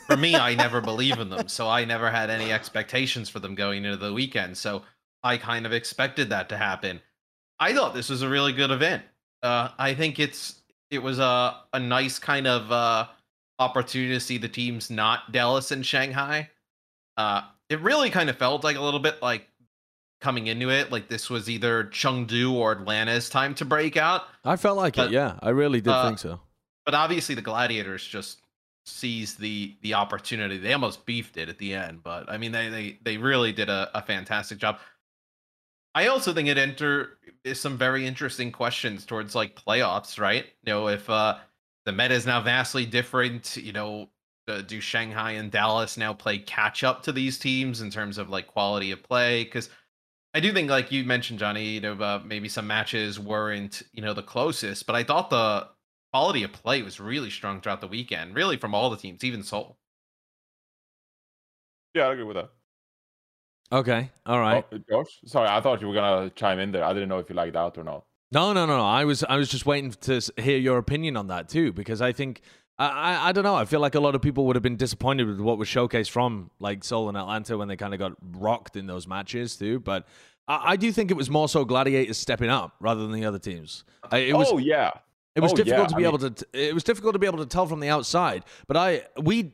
for 0.07 0.17
me, 0.17 0.35
I 0.35 0.55
never 0.55 0.81
believe 0.81 1.19
in 1.19 1.29
them, 1.29 1.47
so 1.57 1.69
I 1.69 1.85
never 1.85 2.11
had 2.11 2.31
any 2.31 2.53
expectations 2.53 3.29
for 3.29 3.39
them 3.39 3.55
going 3.55 3.85
into 3.85 3.99
the 3.99 4.13
weekend. 4.13 4.57
So 4.57 4.83
I 5.23 5.37
kind 5.37 5.67
of 5.67 5.73
expected 5.73 6.31
that 6.31 6.49
to 6.49 6.57
happen. 6.57 7.01
I 7.61 7.73
thought 7.73 7.95
this 7.95 8.09
was 8.09 8.23
a 8.23 8.29
really 8.29 8.53
good 8.53 8.73
event. 8.73 9.03
Uh, 9.43 9.69
I 9.79 9.95
think 9.95 10.19
it's 10.19 10.63
it 10.91 11.03
was 11.03 11.19
a 11.19 11.61
a 11.73 11.79
nice 11.79 12.19
kind 12.19 12.47
of 12.47 12.73
uh, 12.73 13.07
opportunity 13.59 14.15
to 14.15 14.21
see 14.21 14.39
the 14.39 14.49
teams 14.49 14.91
not 14.91 15.31
Dallas 15.31 15.71
and 15.71 15.87
Shanghai. 15.87 16.51
Uh, 17.17 17.43
it 17.73 17.81
really 17.81 18.11
kind 18.11 18.31
of 18.31 18.37
felt 18.37 18.65
like 18.65 18.77
a 18.77 18.81
little 18.81 19.01
bit 19.01 19.21
like 19.23 19.49
coming 20.21 20.47
into 20.47 20.71
it, 20.71 20.93
like 20.93 21.09
this 21.09 21.29
was 21.31 21.51
either 21.51 21.85
Chengdu 21.85 22.53
or 22.53 22.73
Atlanta's 22.73 23.29
time 23.29 23.55
to 23.57 23.65
break 23.65 23.97
out. 23.97 24.23
I 24.45 24.57
felt 24.57 24.77
like 24.77 24.95
But, 24.97 25.07
it. 25.09 25.13
Yeah, 25.15 25.39
I 25.43 25.51
really 25.51 25.81
did 25.81 25.91
uh, 25.93 26.05
think 26.07 26.19
so. 26.21 26.41
but 26.85 26.95
obviously 26.95 27.35
the 27.35 27.43
gladiators 27.43 28.07
just 28.07 28.41
seized 28.85 29.39
the 29.39 29.77
the 29.83 29.95
opportunity 29.95 30.59
they 30.59 30.73
almost 30.73 31.07
beefed 31.07 31.37
it 31.37 31.49
at 31.49 31.57
the 31.59 31.73
end 31.73 32.03
but 32.03 32.29
i 32.29 32.37
mean 32.37 32.51
they 32.51 32.69
they, 32.69 32.99
they 33.05 33.17
really 33.17 33.53
did 33.53 33.69
a, 33.71 33.89
a 33.95 34.03
fantastic 34.03 34.59
job 34.59 34.77
i 35.95 36.09
also 36.09 36.33
think 36.33 36.49
it 36.49 36.59
enter 36.59 37.17
is 37.45 37.61
some 37.61 37.79
very 37.79 38.05
interesting 38.05 38.51
questions 38.51 39.07
towards 39.07 39.37
like 39.37 39.55
playoffs 39.55 40.19
right 40.19 40.47
you 40.65 40.73
know 40.73 40.89
if 40.89 41.09
uh 41.09 41.37
the 41.85 41.93
meta 41.93 42.13
is 42.13 42.27
now 42.27 42.41
vastly 42.41 42.85
different 42.85 43.57
you 43.57 43.73
know 43.73 44.09
uh, 44.49 44.61
do 44.63 44.81
shanghai 44.81 45.33
and 45.33 45.51
dallas 45.51 45.97
now 45.97 46.13
play 46.13 46.39
catch 46.39 46.83
up 46.83 47.03
to 47.03 47.13
these 47.13 47.39
teams 47.39 47.81
in 47.81 47.91
terms 47.91 48.19
of 48.19 48.29
like 48.29 48.47
quality 48.47 48.91
of 48.91 49.03
play 49.03 49.45
because 49.45 49.69
I 50.35 50.41
do 50.41 50.53
think, 50.53 50.71
like 50.71 50.91
you 50.91 51.05
mentioned, 51.05 51.39
Johnny, 51.39 51.75
you 51.75 51.81
know, 51.81 51.93
uh, 51.93 52.21
maybe 52.25 52.49
some 52.49 52.67
matches 52.67 53.21
weren't, 53.21 53.83
you 53.93 54.01
know, 54.01 54.15
the 54.15 54.23
closest, 54.23 54.87
but 54.87 54.97
I 54.97 55.05
thought 55.05 55.29
the 55.29 55.69
quality 56.13 56.43
of 56.43 56.53
play 56.53 56.83
was 56.83 56.99
really 56.99 57.29
strong 57.29 57.61
throughout 57.61 57.83
the 57.83 57.87
weekend, 57.87 58.35
really 58.35 58.57
from 58.57 58.75
all 58.75 58.89
the 58.89 58.97
teams, 58.97 59.25
even 59.25 59.43
Seoul. 59.43 59.77
yeah, 61.95 62.05
I 62.05 62.13
agree 62.13 62.25
with 62.25 62.37
that. 62.37 62.51
Okay, 63.71 64.11
all 64.25 64.41
right. 64.41 64.65
Oh, 64.73 64.79
Josh, 64.91 65.21
sorry, 65.27 65.49
I 65.49 65.61
thought 65.61 65.81
you 65.83 65.89
were 65.89 65.95
gonna 65.95 66.31
chime 66.31 66.59
in 66.59 66.73
there. 66.73 66.85
I 66.85 66.93
didn't 66.95 67.09
know 67.09 67.19
if 67.19 67.29
you 67.29 67.37
liked 67.37 67.55
that 67.55 67.77
or 67.77 67.85
not. 67.85 68.05
No, 68.31 68.55
no, 68.55 68.65
no, 68.65 68.79
no. 68.79 68.85
I 68.85 69.05
was, 69.05 69.23
I 69.25 69.37
was 69.37 69.51
just 69.51 69.67
waiting 69.67 69.91
to 69.91 70.21
hear 70.39 70.57
your 70.57 70.79
opinion 70.79 71.19
on 71.19 71.27
that 71.27 71.51
too, 71.51 71.73
because 71.73 72.01
I 72.01 72.13
think, 72.13 72.41
I, 72.79 72.89
I, 72.89 73.29
I 73.29 73.33
don't 73.33 73.45
know. 73.45 73.55
I 73.55 73.65
feel 73.65 73.81
like 73.81 73.95
a 73.95 74.01
lot 74.01 74.15
of 74.15 74.23
people 74.23 74.47
would 74.47 74.57
have 74.57 74.63
been 74.63 74.77
disappointed 74.77 75.27
with 75.27 75.41
what 75.41 75.59
was 75.59 75.69
showcased 75.69 76.11
from 76.11 76.51
like 76.59 76.85
Seoul 76.85 77.09
and 77.09 77.17
Atlanta 77.17 77.57
when 77.59 77.69
they 77.69 77.77
kind 77.77 77.95
of 77.95 78.01
got 78.01 78.13
rocked 78.37 78.77
in 78.77 78.87
those 78.87 79.07
matches 79.07 79.57
too. 79.57 79.81
But 79.81 80.07
I, 80.49 80.73
I 80.73 80.77
do 80.77 80.91
think 80.91 81.11
it 81.11 81.17
was 81.17 81.31
more 81.31 81.49
so 81.49 81.65
Gladiators 81.65 82.19
stepping 82.19 82.51
up 82.51 82.75
rather 82.81 83.03
than 83.03 83.13
the 83.13 83.25
other 83.25 83.39
teams. 83.39 83.85
It 84.13 84.35
was, 84.35 84.49
oh 84.51 84.59
yeah, 84.59 84.91
it 85.35 85.41
was 85.41 85.53
oh, 85.53 85.57
difficult 85.57 85.83
yeah, 85.83 85.87
to 85.87 85.95
I 85.95 85.97
be 85.99 86.03
mean- 86.05 86.15
able 86.15 86.31
to. 86.31 86.47
It 86.53 86.75
was 86.75 86.85
difficult 86.85 87.15
to 87.15 87.19
be 87.19 87.27
able 87.27 87.39
to 87.39 87.47
tell 87.47 87.67
from 87.67 87.81
the 87.81 87.89
outside. 87.89 88.45
But 88.67 88.77
I, 88.77 89.03
we. 89.21 89.53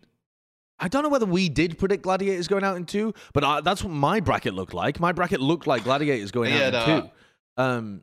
I 0.81 0.87
don't 0.87 1.03
know 1.03 1.09
whether 1.09 1.27
we 1.27 1.49
did 1.49 1.77
predict 1.77 2.05
Gladiators 2.05 2.47
going 2.47 2.63
out 2.63 2.77
in 2.77 2.85
two, 2.85 3.13
but 3.33 3.43
I, 3.43 3.61
that's 3.63 3.83
what 3.83 3.93
my 3.93 4.21
bracket 4.21 4.55
looked 4.55 4.75
like. 4.75 5.01
My 5.01 5.11
bracket 5.11 5.41
looked 5.41 5.67
like 5.67 5.83
Gladiators 5.83 6.31
going 6.31 6.53
They 6.53 6.65
out 6.65 6.73
had, 6.73 6.89
in 6.89 6.95
uh, 6.95 7.01
two. 7.01 7.11
Um, 7.57 8.03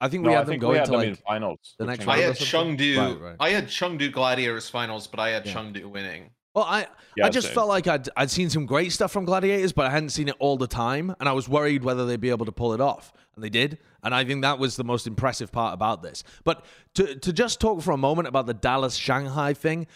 I 0.00 0.08
think 0.08 0.22
no, 0.24 0.30
we 0.30 0.34
I 0.34 0.38
had 0.38 0.46
them 0.46 0.58
going 0.58 0.84
to 0.84 0.92
like 0.92 1.08
in 1.08 1.14
finals. 1.16 1.74
the 1.78 1.86
next 1.86 2.04
Chengdu. 2.04 2.08
I 2.08 2.18
had 2.18 2.36
something? 2.36 2.76
Chengdu. 2.78 2.96
Right, 2.98 3.20
right. 3.20 3.36
I 3.40 3.50
had 3.50 3.66
Chengdu 3.68 4.12
Gladiators 4.12 4.68
finals, 4.68 5.06
but 5.06 5.20
I 5.20 5.30
had 5.30 5.46
Yeah. 5.46 5.54
Chengdu 5.54 5.86
winning. 5.86 6.30
Well, 6.54 6.64
I 6.64 6.86
Yeah, 7.16 7.26
I 7.26 7.28
just 7.30 7.48
same. 7.48 7.54
felt 7.54 7.68
like 7.68 7.86
I'd 7.86 8.08
I'd 8.16 8.30
seen 8.30 8.48
some 8.50 8.66
great 8.66 8.92
stuff 8.92 9.12
from 9.12 9.24
Gladiators, 9.24 9.72
but 9.72 9.86
I 9.86 9.90
hadn't 9.90 10.10
seen 10.10 10.28
it 10.28 10.36
all 10.38 10.56
the 10.56 10.66
time, 10.66 11.14
and 11.20 11.28
I 11.28 11.32
was 11.32 11.48
worried 11.48 11.82
whether 11.84 12.04
they'd 12.06 12.20
be 12.20 12.30
able 12.30 12.46
to 12.46 12.52
pull 12.52 12.72
it 12.72 12.80
off, 12.80 13.12
and 13.34 13.44
they 13.44 13.50
did. 13.50 13.78
And 14.02 14.14
I 14.14 14.24
think 14.24 14.42
that 14.42 14.58
was 14.58 14.76
the 14.76 14.84
most 14.84 15.06
impressive 15.06 15.50
part 15.52 15.74
about 15.74 16.02
this. 16.02 16.24
But 16.44 16.64
to 16.94 17.14
to 17.16 17.32
just 17.32 17.60
talk 17.60 17.80
for 17.82 17.90
a 17.92 17.96
moment 17.98 18.28
about 18.28 18.46
the 18.46 18.54
Dallas 18.54 18.96
Shanghai 18.96 19.52
thing, 19.54 19.86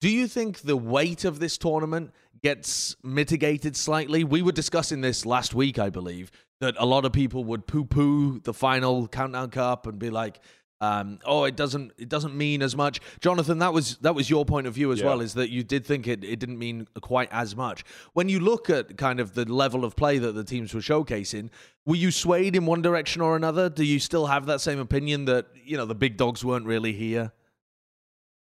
do 0.00 0.08
you 0.08 0.26
think 0.28 0.60
the 0.60 0.76
weight 0.76 1.24
of 1.24 1.38
this 1.40 1.58
tournament 1.58 2.12
gets 2.42 2.96
mitigated 3.02 3.76
slightly? 3.76 4.22
We 4.24 4.42
were 4.42 4.52
discussing 4.52 5.00
this 5.00 5.26
last 5.26 5.54
week, 5.54 5.78
I 5.78 5.90
believe, 5.90 6.30
that 6.60 6.74
a 6.78 6.86
lot 6.86 7.04
of 7.04 7.12
people 7.12 7.44
would 7.44 7.66
poo-poo 7.66 8.40
the 8.40 8.54
final 8.54 9.08
countdown 9.08 9.50
cup 9.50 9.86
and 9.86 9.98
be 9.98 10.10
like, 10.10 10.40
um, 10.80 11.18
"Oh, 11.24 11.44
it 11.44 11.56
doesn't 11.56 11.92
it 11.98 12.08
doesn't 12.08 12.36
mean 12.36 12.62
as 12.62 12.76
much." 12.76 13.00
Jonathan, 13.20 13.58
that 13.58 13.72
was 13.72 13.96
that 13.98 14.14
was 14.14 14.28
your 14.30 14.44
point 14.44 14.66
of 14.66 14.74
view 14.74 14.92
as 14.92 15.00
Yeah. 15.00 15.06
well, 15.06 15.20
is 15.20 15.34
that 15.34 15.50
you 15.50 15.62
did 15.62 15.84
think 15.84 16.06
it, 16.06 16.22
it 16.24 16.38
didn't 16.38 16.58
mean 16.58 16.86
quite 17.00 17.28
as 17.32 17.56
much. 17.56 17.84
When 18.12 18.28
you 18.28 18.40
look 18.40 18.70
at 18.70 18.96
kind 18.96 19.20
of 19.20 19.34
the 19.34 19.44
level 19.44 19.84
of 19.84 19.96
play 19.96 20.18
that 20.18 20.32
the 20.32 20.44
teams 20.44 20.74
were 20.74 20.80
showcasing, 20.80 21.50
were 21.86 21.96
you 21.96 22.10
swayed 22.10 22.54
in 22.54 22.66
one 22.66 22.82
direction 22.82 23.22
or 23.22 23.34
another? 23.36 23.68
Do 23.68 23.84
you 23.84 23.98
still 23.98 24.26
have 24.26 24.46
that 24.46 24.60
same 24.60 24.78
opinion 24.78 25.24
that 25.26 25.46
you 25.64 25.76
know 25.76 25.84
the 25.86 25.94
big 25.96 26.16
dogs 26.16 26.44
weren't 26.44 26.66
really 26.66 26.92
here? 26.92 27.32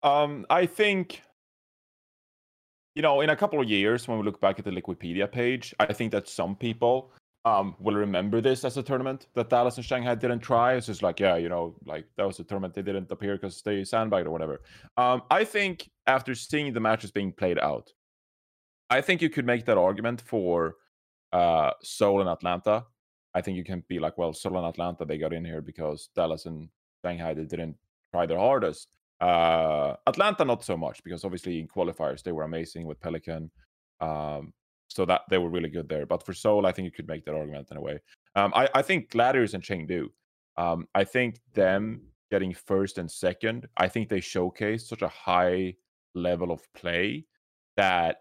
Um, 0.04 0.46
I 0.50 0.66
think, 0.66 1.22
you 2.94 3.02
know, 3.02 3.22
in 3.22 3.30
a 3.30 3.36
couple 3.36 3.62
of 3.62 3.70
years, 3.70 4.08
when 4.08 4.18
we 4.20 4.24
look 4.26 4.42
back 4.42 4.60
at 4.60 4.66
the 4.66 4.72
Liquipedia 4.72 5.32
page, 5.32 5.74
I 5.80 5.94
think 5.94 6.12
that 6.12 6.28
some 6.28 6.56
people 6.56 7.12
um, 7.46 7.76
will 7.80 7.96
remember 7.96 8.40
this 8.40 8.64
as 8.64 8.78
a 8.78 8.84
tournament 8.84 9.28
that 9.36 9.50
Dallas 9.50 9.76
and 9.76 9.86
Shanghai 9.86 10.16
didn't 10.16 10.40
try. 10.40 10.76
It's 10.76 10.88
just 10.88 11.04
like, 11.04 11.20
yeah, 11.20 11.36
you 11.36 11.50
know, 11.50 11.76
like 11.86 12.06
that 12.16 12.26
was 12.26 12.40
a 12.40 12.44
tournament 12.44 12.74
they 12.74 12.82
didn't 12.82 13.12
appear 13.12 13.36
because 13.36 13.62
they 13.62 13.84
sandbagged 13.84 14.28
or 14.28 14.32
whatever. 14.32 14.62
Um, 14.96 15.24
I 15.30 15.44
think 15.44 15.90
after 16.08 16.36
seeing 16.36 16.74
the 16.74 16.80
matches 16.80 17.12
being 17.12 17.34
played 17.34 17.60
out, 17.60 17.92
I 18.90 19.02
think 19.02 19.22
you 19.22 19.30
could 19.30 19.46
make 19.46 19.66
that 19.66 19.78
argument 19.78 20.22
for 20.22 20.76
uh, 21.34 21.72
Seoul 21.82 22.22
and 22.22 22.30
Atlanta. 22.30 22.86
I 23.34 23.42
think 23.42 23.58
you 23.58 23.64
can 23.64 23.84
be 23.90 24.00
like, 24.00 24.18
well, 24.18 24.34
Seoul 24.34 24.58
and 24.58 24.68
Atlanta, 24.68 25.04
they 25.04 25.18
got 25.18 25.34
in 25.34 25.44
here 25.44 25.62
because 25.62 26.10
Dallas 26.16 26.46
and 26.46 26.70
Shanghai, 27.04 27.34
they 27.34 27.44
didn't 27.44 27.76
try 28.14 28.26
their 28.26 28.38
hardest. 28.38 28.90
Uh, 29.20 29.96
Atlanta, 30.08 30.46
not 30.46 30.64
so 30.64 30.78
much 30.78 31.04
because 31.04 31.26
obviously 31.26 31.60
in 31.60 31.68
qualifiers 31.68 32.24
they 32.24 32.32
were 32.32 32.44
amazing 32.44 32.86
with 32.86 33.00
Pelican, 33.02 33.50
um, 34.00 34.54
so 34.94 35.06
that 35.06 35.22
they 35.30 35.38
were 35.38 35.50
really 35.50 35.70
good 35.70 35.90
there. 35.90 36.06
But 36.06 36.24
for 36.26 36.34
Seoul, 36.34 36.66
I 36.66 36.72
think 36.72 36.86
you 36.86 36.92
could 36.92 37.08
make 37.08 37.26
that 37.26 37.36
argument 37.36 37.70
in 37.72 37.78
a 37.78 37.82
way. 37.82 38.00
Um, 38.36 38.52
I, 38.56 38.70
I 38.76 38.82
think 38.82 39.10
Gladiators 39.10 39.54
and 39.54 39.64
Chengdu. 39.64 40.08
Um, 40.58 40.88
I 40.94 41.04
think 41.04 41.40
them 41.54 42.02
getting 42.30 42.54
first 42.54 42.98
and 42.98 43.10
second. 43.10 43.68
I 43.78 43.88
think 43.88 44.10
they 44.10 44.20
showcase 44.20 44.88
such 44.88 45.02
a 45.02 45.08
high 45.08 45.76
level 46.16 46.52
of 46.52 46.62
play 46.74 47.26
that 47.76 48.18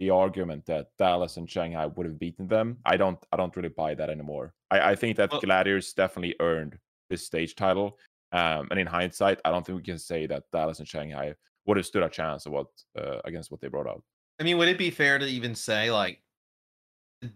the 0.00 0.10
argument 0.10 0.64
that 0.66 0.88
Dallas 0.98 1.36
and 1.36 1.48
Shanghai 1.48 1.86
would 1.86 2.06
have 2.06 2.18
beaten 2.18 2.46
them, 2.46 2.78
I 2.84 2.96
don't 2.96 3.18
I 3.32 3.36
don't 3.36 3.56
really 3.56 3.68
buy 3.68 3.94
that 3.94 4.10
anymore. 4.10 4.54
I, 4.70 4.92
I 4.92 4.94
think 4.94 5.16
that 5.16 5.30
well, 5.30 5.40
Gladiators 5.40 5.92
definitely 5.92 6.36
earned 6.40 6.78
this 7.10 7.24
stage 7.24 7.54
title. 7.54 7.98
Um, 8.32 8.68
and 8.70 8.78
in 8.78 8.86
hindsight, 8.86 9.40
I 9.44 9.50
don't 9.50 9.64
think 9.64 9.78
we 9.78 9.82
can 9.82 9.98
say 9.98 10.26
that 10.26 10.44
Dallas 10.52 10.80
and 10.80 10.86
Shanghai 10.86 11.34
would 11.66 11.76
have 11.78 11.86
stood 11.86 12.02
a 12.02 12.08
chance 12.08 12.46
of 12.46 12.52
what 12.52 12.66
uh, 12.96 13.18
against 13.24 13.50
what 13.50 13.60
they 13.60 13.68
brought 13.68 13.88
out. 13.88 14.02
I 14.40 14.44
mean, 14.44 14.58
would 14.58 14.68
it 14.68 14.78
be 14.78 14.90
fair 14.90 15.18
to 15.18 15.26
even 15.26 15.54
say 15.54 15.90
like 15.90 16.20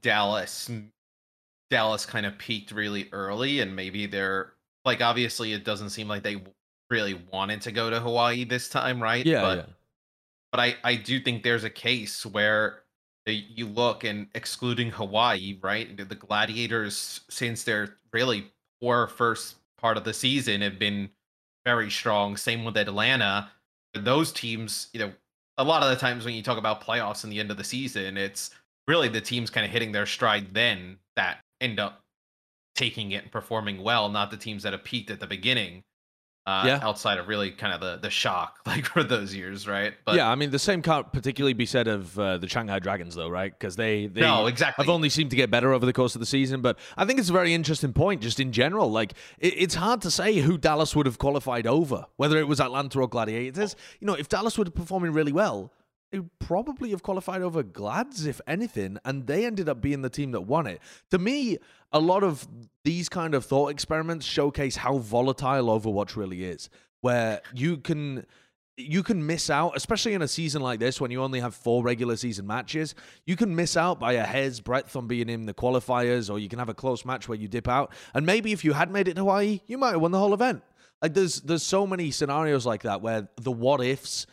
Dallas 0.01 0.71
Dallas 1.71 2.07
kind 2.07 2.27
of 2.27 2.39
peaked 2.39 2.71
really 2.71 3.09
early 3.13 3.61
and 3.61 3.75
maybe 3.75 4.07
they're 4.07 4.53
like 4.85 5.01
obviously 5.01 5.53
it 5.53 5.65
doesn't 5.65 5.91
seem 5.91 6.09
like 6.09 6.23
they 6.23 6.43
really 6.91 7.15
wanted 7.33 7.63
to 7.63 7.73
go 7.73 7.89
to 7.91 7.99
Hawaii 7.99 8.45
this 8.45 8.69
time, 8.69 9.03
right? 9.03 9.25
Yeah, 9.25 9.41
but, 9.41 9.59
yeah. 9.59 9.65
But 10.53 10.61
I 10.61 10.77
I 10.85 10.95
do 10.97 11.19
think 11.21 11.43
there's 11.43 11.65
a 11.65 11.71
case 11.71 12.27
where 12.27 12.83
you 13.27 13.67
look 13.67 14.05
and 14.05 14.27
excluding 14.35 14.91
Hawaii, 14.91 15.59
right? 15.63 15.97
The 15.97 16.15
Gladiators, 16.15 17.21
since 17.31 17.63
they're 17.65 17.97
really 18.13 18.53
poor 18.81 19.07
first 19.07 19.57
part 19.79 19.97
of 19.97 20.05
the 20.05 20.13
season, 20.13 20.61
have 20.61 20.79
been 20.79 21.09
very 21.65 21.91
strong. 21.91 22.37
Same 22.37 22.65
with 22.65 22.77
Atlanta. 22.77 23.51
Those 23.95 24.33
teams, 24.33 24.89
you 24.93 25.01
know, 25.01 25.13
a 25.63 25.65
lot 25.65 25.85
of 25.85 25.91
the 25.91 25.97
times 25.97 26.25
when 26.25 26.35
you 26.35 26.43
talk 26.43 26.59
about 26.59 26.83
playoffs 26.83 27.23
and 27.23 27.33
the 27.33 27.39
end 27.39 27.53
of 27.53 27.57
the 27.57 27.63
season, 27.63 28.17
it's 28.17 28.51
really 28.89 29.09
the 29.09 29.21
teams 29.21 29.49
kind 29.49 29.65
of 29.65 29.71
hitting 29.71 29.93
their 29.93 30.07
stride 30.07 30.53
then 30.53 30.99
that 31.15 31.39
end 31.61 31.79
up 31.79 32.03
taking 32.75 33.13
it 33.13 33.23
and 33.23 33.33
performing 33.33 33.81
well, 33.81 34.09
not 34.09 34.33
the 34.33 34.37
teams 34.37 34.65
that 34.65 34.73
have 34.73 34.83
peaked 34.83 35.11
at 35.11 35.21
the 35.21 35.27
beginning. 35.27 35.85
Uh, 36.45 36.65
yeah. 36.67 36.81
outside 36.83 37.19
of 37.19 37.29
really 37.29 37.53
kind 37.53 37.73
of 37.73 37.81
the 37.81 37.99
the 37.99 38.11
shock 38.11 38.59
like 38.67 38.85
for 38.87 39.05
those 39.05 39.33
years, 39.33 39.69
right? 39.69 39.95
But 40.05 40.17
yeah, 40.17 40.29
I 40.29 40.35
mean 40.35 40.51
the 40.51 40.59
same 40.59 40.83
can't 40.83 41.13
particularly 41.13 41.53
be 41.53 41.67
said 41.67 41.87
of 41.87 42.19
uh, 42.19 42.39
the 42.39 42.49
Shanghai 42.49 42.81
Dragons 42.81 43.15
though, 43.15 43.29
right? 43.29 43.53
Because 43.57 43.77
they 43.77 44.07
they 44.09 44.23
no, 44.23 44.47
exactly. 44.47 44.85
have 44.85 44.93
only 44.93 45.09
seemed 45.09 45.31
to 45.31 45.37
get 45.37 45.53
better 45.53 45.73
over 45.73 45.87
the 45.87 45.93
course 45.93 46.17
of 46.17 46.21
the 46.21 46.27
season. 46.27 46.61
But 46.61 46.79
I 46.97 47.05
think 47.05 47.21
it's 47.21 47.31
a 47.31 47.33
very 47.33 47.55
interesting 47.55 47.93
point, 47.93 48.23
just 48.23 48.41
in 48.41 48.51
general. 48.51 48.91
Like 48.91 49.13
it, 49.39 49.55
it's 49.57 49.77
hard 49.77 50.03
to 50.03 50.11
say 50.11 50.41
who 50.41 50.59
Dallas 50.59 50.97
would 50.97 51.07
have 51.07 51.19
qualified 51.19 51.67
over, 51.67 52.07
whether 52.17 52.37
it 52.39 52.49
was 52.49 52.61
Atlanta 52.61 53.01
or 53.01 53.09
Gladiators. 53.09 53.77
You 54.01 54.09
know, 54.09 54.15
if 54.15 54.29
Dallas 54.29 54.59
were 54.59 54.65
performing 54.65 55.13
really 55.13 55.33
well, 55.33 55.73
they 56.13 56.21
probably 56.39 56.91
have 56.91 57.03
qualified 57.03 57.43
over 57.43 57.63
Glads, 57.63 58.27
if 58.27 58.41
anything, 58.47 58.99
and 59.05 59.27
they 59.27 59.47
ended 59.47 59.69
up 59.69 59.81
being 59.81 60.03
the 60.03 60.11
team 60.11 60.33
that 60.33 60.43
won 60.43 60.67
it. 60.67 60.81
To 61.11 61.19
me, 61.19 61.59
a 61.91 61.99
lot 61.99 62.23
of 62.23 62.47
these 62.85 63.09
kind 63.09 63.35
of 63.35 63.45
thought 63.45 63.69
experiments 63.69 64.27
showcase 64.27 64.77
how 64.77 64.99
volatile 64.99 65.67
Overwatch 65.67 66.15
really 66.15 66.45
is, 66.45 66.69
where 67.01 67.41
you 67.55 67.79
can 67.79 68.27
you 68.77 69.03
can 69.03 69.25
miss 69.27 69.51
out, 69.51 69.77
especially 69.77 70.15
in 70.15 70.23
a 70.23 70.29
season 70.29 70.63
like 70.63 70.81
this 70.81 71.01
when 71.01 71.11
you 71.11 71.23
only 71.23 71.41
have 71.41 71.55
four 71.55 71.83
regular 71.83 72.17
season 72.17 72.47
matches. 72.47 72.95
You 73.27 73.37
can 73.37 73.55
miss 73.55 73.77
out 73.77 73.99
by 73.99 74.15
a 74.15 74.25
hair's 74.25 74.61
breadth 74.61 74.97
on 74.97 75.07
being 75.07 75.29
in 75.29 75.47
the 75.47 75.55
qualifiers, 75.55 76.31
or 76.31 76.39
you 76.39 76.49
can 76.49 76.59
have 76.59 76.69
a 76.69 76.75
close 76.75 77.05
match 77.05 77.29
where 77.29 77.39
you 77.39 77.49
dip 77.49 77.69
out. 77.69 77.93
And 78.15 78.27
maybe 78.27 78.53
if 78.53 78.65
you 78.65 78.73
had 78.73 78.91
made 78.91 79.09
it 79.09 79.15
to 79.15 79.21
Hawaii, 79.21 79.61
you 79.67 79.79
might 79.79 79.93
have 79.93 80.01
won 80.01 80.11
the 80.11 80.19
whole 80.19 80.35
event. 80.35 80.63
Like 81.01 81.15
there's 81.15 81.41
there's 81.41 81.63
so 81.63 81.87
many 81.87 82.11
scenarios 82.11 82.65
like 82.65 82.83
that 82.83 83.03
where 83.03 83.29
the 83.37 83.51
what 83.51 83.83
ifs 83.83 84.27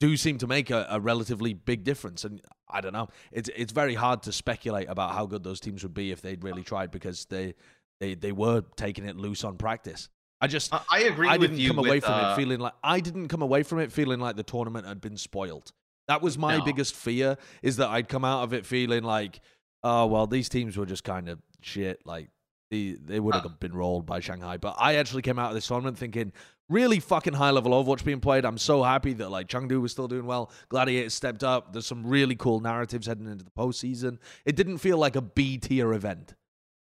do 0.00 0.16
seem 0.16 0.38
to 0.38 0.46
make 0.46 0.70
a, 0.70 0.86
a, 0.90 1.00
relatively 1.00 1.54
big 1.54 1.84
difference. 1.84 2.24
And 2.24 2.40
I 2.68 2.80
don't 2.80 2.92
know, 2.92 3.08
it's 3.32 3.50
it's 3.56 3.72
very 3.72 3.94
hard 3.94 4.22
to 4.24 4.32
speculate 4.32 4.88
about 4.88 5.12
how 5.14 5.26
good 5.26 5.42
those 5.42 5.60
teams 5.60 5.82
would 5.82 5.94
be 5.94 6.10
if 6.10 6.20
they'd 6.20 6.42
really 6.44 6.62
tried 6.62 6.90
because 6.90 7.24
they 7.26 7.54
they 8.00 8.14
they 8.14 8.32
were 8.32 8.62
taking 8.76 9.04
it 9.06 9.16
loose 9.16 9.44
on 9.44 9.56
practice. 9.56 10.08
I 10.40 10.48
just 10.48 10.72
uh, 10.72 10.80
I 10.90 11.04
agree. 11.04 11.28
I 11.28 11.38
didn't 11.38 11.66
come 11.66 11.78
away 11.78 12.00
from 12.00 12.12
uh... 12.12 12.32
it 12.32 12.36
feeling 12.36 12.60
like 12.60 12.74
I 12.82 13.00
didn't 13.00 13.28
come 13.28 13.42
away 13.42 13.62
from 13.62 13.78
it 13.78 13.90
feeling 13.92 14.20
like 14.20 14.36
the 14.36 14.42
tournament 14.42 14.86
had 14.86 15.00
been 15.00 15.16
spoiled. 15.16 15.72
That 16.08 16.22
was 16.22 16.38
my 16.38 16.58
no. 16.58 16.64
biggest 16.64 16.94
fear 16.94 17.36
is 17.62 17.78
that 17.78 17.88
I'd 17.88 18.08
come 18.08 18.24
out 18.24 18.44
of 18.44 18.52
it 18.52 18.64
feeling 18.64 19.02
like, 19.02 19.40
oh 19.82 20.06
well, 20.06 20.26
these 20.26 20.48
teams 20.48 20.76
were 20.76 20.86
just 20.86 21.04
kind 21.04 21.28
of 21.28 21.38
shit. 21.62 22.00
Like 22.04 22.28
they 22.70 22.96
they 23.02 23.18
would 23.18 23.34
have 23.34 23.46
uh, 23.46 23.50
been 23.60 23.74
rolled 23.74 24.06
by 24.06 24.20
Shanghai. 24.20 24.56
But 24.56 24.76
I 24.78 24.96
actually 24.96 25.22
came 25.22 25.38
out 25.38 25.48
of 25.48 25.54
this 25.54 25.66
tournament 25.66 25.98
thinking, 25.98 26.32
really 26.68 27.00
fucking 27.00 27.34
high 27.34 27.50
level 27.50 27.72
Overwatch 27.72 28.04
being 28.04 28.20
played. 28.20 28.44
I'm 28.44 28.58
so 28.58 28.82
happy 28.82 29.12
that 29.14 29.30
like 29.30 29.48
Chengdu 29.48 29.80
was 29.80 29.92
still 29.92 30.08
doing 30.08 30.26
well. 30.26 30.50
Gladiator 30.68 31.10
stepped 31.10 31.44
up. 31.44 31.72
There's 31.72 31.86
some 31.86 32.06
really 32.06 32.34
cool 32.34 32.60
narratives 32.60 33.06
heading 33.06 33.26
into 33.26 33.44
the 33.44 33.50
postseason. 33.50 34.18
It 34.44 34.56
didn't 34.56 34.78
feel 34.78 34.98
like 34.98 35.16
a 35.16 35.22
B 35.22 35.58
tier 35.58 35.92
event. 35.92 36.34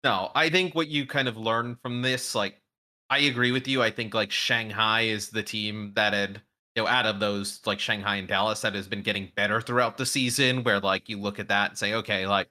No, 0.03 0.31
I 0.35 0.49
think 0.49 0.75
what 0.75 0.87
you 0.87 1.05
kind 1.07 1.27
of 1.27 1.35
learned 1.35 1.77
from 1.81 2.03
this, 2.03 2.35
like, 2.35 2.61
I 3.09 3.19
agree 3.19 3.51
with 3.51 3.67
you. 3.67 3.81
I 3.81 3.91
think 3.91 4.13
like 4.13 4.31
Shanghai 4.31 5.01
is 5.01 5.29
the 5.29 5.43
team 5.43 5.93
that 5.95 6.13
had, 6.13 6.41
you 6.75 6.83
know, 6.83 6.87
out 6.87 7.05
of 7.05 7.19
those 7.19 7.61
like 7.65 7.79
Shanghai 7.79 8.17
and 8.17 8.27
Dallas 8.27 8.61
that 8.61 8.75
has 8.75 8.87
been 8.87 9.01
getting 9.01 9.31
better 9.35 9.61
throughout 9.61 9.97
the 9.97 10.05
season. 10.05 10.63
Where 10.63 10.79
like 10.79 11.09
you 11.09 11.19
look 11.19 11.39
at 11.39 11.47
that 11.49 11.71
and 11.71 11.77
say, 11.77 11.93
okay, 11.95 12.27
like, 12.27 12.47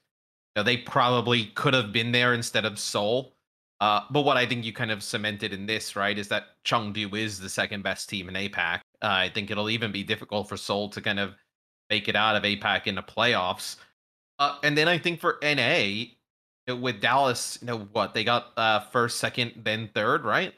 you 0.55 0.61
know, 0.61 0.65
they 0.65 0.77
probably 0.77 1.47
could 1.47 1.75
have 1.75 1.93
been 1.93 2.13
there 2.13 2.35
instead 2.35 2.65
of 2.65 2.79
Seoul. 2.79 3.34
Uh, 3.81 4.01
but 4.11 4.23
what 4.23 4.37
I 4.37 4.47
think 4.47 4.65
you 4.65 4.73
kind 4.73 4.91
of 4.91 5.03
cemented 5.03 5.53
in 5.53 5.67
this, 5.67 5.97
right, 5.97 6.19
is 6.19 6.29
that 6.29 6.45
Chengdu 6.65 7.17
is 7.19 7.41
the 7.41 7.49
second 7.49 7.83
best 7.83 8.09
team 8.09 8.29
in 8.29 8.35
APAC. 8.35 8.81
Uh, 9.03 9.09
I 9.09 9.31
think 9.35 9.51
it'll 9.51 9.71
even 9.71 9.93
be 9.93 10.03
difficult 10.03 10.49
for 10.49 10.57
Seoul 10.57 10.89
to 10.91 11.01
kind 11.01 11.19
of 11.19 11.35
make 11.91 12.09
it 12.09 12.17
out 12.17 12.37
of 12.37 12.45
APAC 12.45 12.87
in 12.87 12.95
the 12.95 13.03
playoffs. 13.03 13.77
Uh, 14.39 14.59
and 14.63 14.77
then 14.77 14.89
I 14.89 14.99
think 14.99 15.21
for 15.21 15.39
NA, 15.43 16.07
you 16.67 16.77
with 16.77 17.01
Dallas, 17.01 17.59
you 17.61 17.67
know 17.67 17.89
what 17.93 18.15
they 18.15 18.25
got 18.25 18.47
uh, 18.57 18.81
first, 18.81 19.19
second, 19.19 19.53
then 19.65 19.91
third, 19.95 20.25
right? 20.25 20.55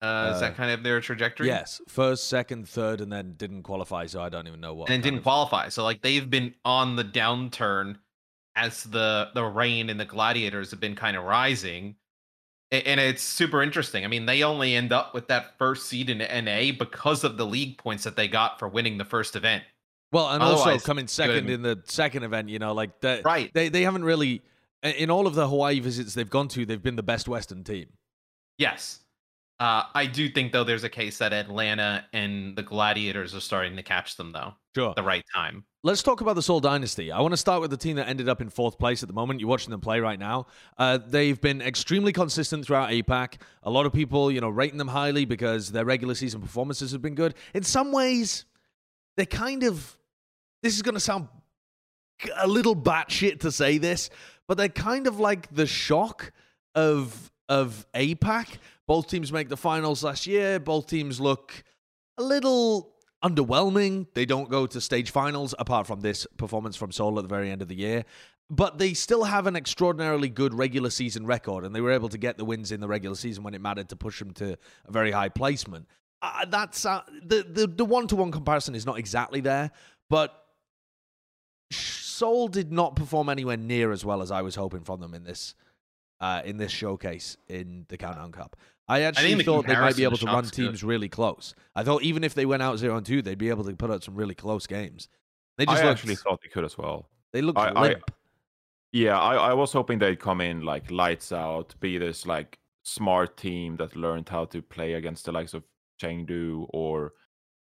Uh, 0.00 0.32
is 0.34 0.40
that 0.40 0.52
uh, 0.52 0.54
kind 0.54 0.70
of 0.72 0.82
their 0.82 1.00
trajectory? 1.00 1.46
Yes, 1.46 1.80
first, 1.86 2.28
second, 2.28 2.68
third, 2.68 3.00
and 3.00 3.12
then 3.12 3.34
didn't 3.36 3.62
qualify. 3.62 4.06
So 4.06 4.20
I 4.20 4.28
don't 4.28 4.48
even 4.48 4.60
know 4.60 4.74
what. 4.74 4.90
And 4.90 5.02
didn't 5.02 5.18
of... 5.18 5.22
qualify. 5.22 5.68
So 5.68 5.84
like 5.84 6.02
they've 6.02 6.28
been 6.28 6.54
on 6.64 6.96
the 6.96 7.04
downturn 7.04 7.98
as 8.56 8.84
the 8.84 9.30
the 9.34 9.44
Reign 9.44 9.90
and 9.90 10.00
the 10.00 10.04
gladiators 10.04 10.70
have 10.70 10.80
been 10.80 10.96
kind 10.96 11.16
of 11.16 11.24
rising 11.24 11.94
and 12.72 12.98
it's 12.98 13.22
super 13.22 13.62
interesting. 13.62 14.04
I 14.04 14.08
mean, 14.08 14.26
they 14.26 14.42
only 14.42 14.74
end 14.74 14.92
up 14.92 15.14
with 15.14 15.28
that 15.28 15.58
first 15.58 15.86
seed 15.86 16.08
in 16.08 16.18
NA 16.18 16.72
because 16.76 17.22
of 17.22 17.36
the 17.36 17.46
league 17.46 17.76
points 17.78 18.04
that 18.04 18.16
they 18.16 18.28
got 18.28 18.58
for 18.58 18.66
winning 18.66 18.98
the 18.98 19.04
first 19.04 19.36
event. 19.36 19.62
Well, 20.10 20.28
and 20.28 20.42
Otherwise, 20.42 20.66
also 20.66 20.86
coming 20.86 21.06
second 21.06 21.48
in 21.48 21.62
the 21.62 21.80
second 21.84 22.22
event, 22.22 22.48
you 22.48 22.58
know, 22.58 22.74
like 22.74 23.00
that. 23.00 23.24
Right. 23.24 23.52
They 23.52 23.68
they 23.68 23.82
haven't 23.82 24.04
really 24.04 24.42
in 24.82 25.10
all 25.10 25.26
of 25.26 25.34
the 25.34 25.48
Hawaii 25.48 25.80
visits 25.80 26.14
they've 26.14 26.28
gone 26.28 26.48
to, 26.48 26.66
they've 26.66 26.82
been 26.82 26.96
the 26.96 27.02
best 27.02 27.28
Western 27.28 27.62
team. 27.64 27.86
Yes. 28.58 29.00
Uh, 29.60 29.84
I 29.94 30.06
do 30.06 30.28
think 30.28 30.52
though 30.52 30.64
there's 30.64 30.84
a 30.84 30.88
case 30.88 31.18
that 31.18 31.32
Atlanta 31.32 32.04
and 32.12 32.56
the 32.56 32.62
Gladiators 32.62 33.34
are 33.34 33.40
starting 33.40 33.76
to 33.76 33.82
catch 33.82 34.16
them 34.16 34.32
though. 34.32 34.54
Sure. 34.74 34.92
The 34.96 35.02
right 35.02 35.24
time. 35.34 35.64
Let's 35.84 36.02
talk 36.02 36.20
about 36.20 36.34
the 36.34 36.42
Seoul 36.42 36.60
Dynasty. 36.60 37.10
I 37.10 37.20
want 37.20 37.32
to 37.32 37.36
start 37.36 37.60
with 37.60 37.70
the 37.72 37.76
team 37.76 37.96
that 37.96 38.08
ended 38.08 38.28
up 38.28 38.40
in 38.40 38.50
fourth 38.50 38.78
place 38.78 39.02
at 39.02 39.08
the 39.08 39.12
moment. 39.12 39.40
You're 39.40 39.48
watching 39.48 39.72
them 39.72 39.80
play 39.80 39.98
right 39.98 40.18
now. 40.18 40.46
Uh, 40.78 40.98
they've 41.04 41.40
been 41.40 41.60
extremely 41.60 42.12
consistent 42.12 42.64
throughout 42.64 42.90
APAC. 42.90 43.34
A 43.64 43.70
lot 43.70 43.84
of 43.84 43.92
people, 43.92 44.30
you 44.30 44.40
know, 44.40 44.48
rating 44.48 44.78
them 44.78 44.86
highly 44.86 45.24
because 45.24 45.72
their 45.72 45.84
regular 45.84 46.14
season 46.14 46.40
performances 46.40 46.92
have 46.92 47.02
been 47.02 47.16
good. 47.16 47.34
In 47.52 47.64
some 47.64 47.90
ways, 47.90 48.44
they're 49.16 49.26
kind 49.26 49.64
of. 49.64 49.98
This 50.62 50.76
is 50.76 50.82
going 50.82 50.94
to 50.94 51.00
sound 51.00 51.26
a 52.36 52.46
little 52.46 52.76
batshit 52.76 53.40
to 53.40 53.50
say 53.50 53.78
this, 53.78 54.08
but 54.46 54.56
they're 54.56 54.68
kind 54.68 55.08
of 55.08 55.18
like 55.18 55.52
the 55.52 55.66
shock 55.66 56.32
of 56.76 57.32
of 57.48 57.86
APAC 57.92 58.58
both 58.86 59.08
teams 59.08 59.32
make 59.32 59.48
the 59.48 59.56
finals 59.56 60.04
last 60.04 60.26
year. 60.26 60.58
Both 60.58 60.88
teams 60.88 61.20
look 61.20 61.64
a 62.18 62.22
little 62.22 62.91
underwhelming. 63.22 64.06
They 64.14 64.24
don't 64.24 64.50
go 64.50 64.66
to 64.66 64.80
stage 64.80 65.10
finals, 65.10 65.54
apart 65.58 65.86
from 65.86 66.00
this 66.00 66.26
performance 66.36 66.76
from 66.76 66.92
Seoul 66.92 67.18
at 67.18 67.22
the 67.22 67.28
very 67.28 67.50
end 67.50 67.62
of 67.62 67.68
the 67.68 67.76
year. 67.76 68.04
But 68.50 68.78
they 68.78 68.92
still 68.92 69.24
have 69.24 69.46
an 69.46 69.56
extraordinarily 69.56 70.28
good 70.28 70.52
regular 70.52 70.90
season 70.90 71.24
record, 71.24 71.64
and 71.64 71.74
they 71.74 71.80
were 71.80 71.92
able 71.92 72.10
to 72.10 72.18
get 72.18 72.36
the 72.36 72.44
wins 72.44 72.70
in 72.70 72.80
the 72.80 72.88
regular 72.88 73.16
season 73.16 73.44
when 73.44 73.54
it 73.54 73.60
mattered 73.60 73.88
to 73.90 73.96
push 73.96 74.18
them 74.18 74.32
to 74.34 74.58
a 74.86 74.92
very 74.92 75.10
high 75.10 75.30
placement. 75.30 75.86
Uh, 76.20 76.44
that's 76.46 76.84
uh, 76.84 77.02
the 77.24 77.66
the 77.66 77.84
one 77.84 78.06
to 78.06 78.14
one 78.14 78.30
comparison 78.30 78.74
is 78.74 78.86
not 78.86 78.98
exactly 78.98 79.40
there, 79.40 79.70
but 80.10 80.46
Seoul 81.72 82.48
did 82.48 82.70
not 82.70 82.94
perform 82.94 83.28
anywhere 83.28 83.56
near 83.56 83.90
as 83.90 84.04
well 84.04 84.22
as 84.22 84.30
I 84.30 84.42
was 84.42 84.54
hoping 84.54 84.84
from 84.84 85.00
them 85.00 85.14
in 85.14 85.24
this 85.24 85.54
uh, 86.20 86.42
in 86.44 86.56
this 86.56 86.70
showcase 86.70 87.36
in 87.48 87.84
the 87.88 87.96
Countdown 87.96 88.32
Cup. 88.32 88.56
I 88.88 89.02
actually 89.02 89.34
I 89.34 89.42
thought 89.42 89.66
they 89.66 89.74
might 89.74 89.96
be 89.96 90.04
able 90.04 90.16
to 90.18 90.26
run 90.26 90.44
teams 90.44 90.80
good. 90.80 90.88
really 90.88 91.08
close. 91.08 91.54
I 91.74 91.84
thought 91.84 92.02
even 92.02 92.24
if 92.24 92.34
they 92.34 92.46
went 92.46 92.62
out 92.62 92.78
zero 92.78 92.96
and 92.96 93.06
two, 93.06 93.22
they'd 93.22 93.38
be 93.38 93.48
able 93.48 93.64
to 93.64 93.72
put 93.74 93.90
out 93.90 94.02
some 94.04 94.14
really 94.14 94.34
close 94.34 94.66
games. 94.66 95.08
They 95.56 95.66
just 95.66 95.82
I 95.82 95.86
looked, 95.86 95.98
actually 95.98 96.16
thought 96.16 96.40
they 96.42 96.48
could 96.48 96.64
as 96.64 96.76
well. 96.76 97.08
They 97.32 97.42
looked 97.42 97.58
I, 97.58 97.72
limp. 97.80 98.02
I, 98.08 98.12
yeah, 98.92 99.18
I, 99.18 99.36
I 99.36 99.54
was 99.54 99.72
hoping 99.72 99.98
they'd 99.98 100.20
come 100.20 100.40
in 100.40 100.62
like 100.62 100.90
lights 100.90 101.32
out, 101.32 101.74
be 101.80 101.96
this 101.98 102.26
like 102.26 102.58
smart 102.82 103.36
team 103.36 103.76
that 103.76 103.96
learned 103.96 104.28
how 104.28 104.44
to 104.46 104.60
play 104.60 104.94
against 104.94 105.24
the 105.24 105.32
likes 105.32 105.54
of 105.54 105.62
Chengdu 106.00 106.66
or 106.70 107.12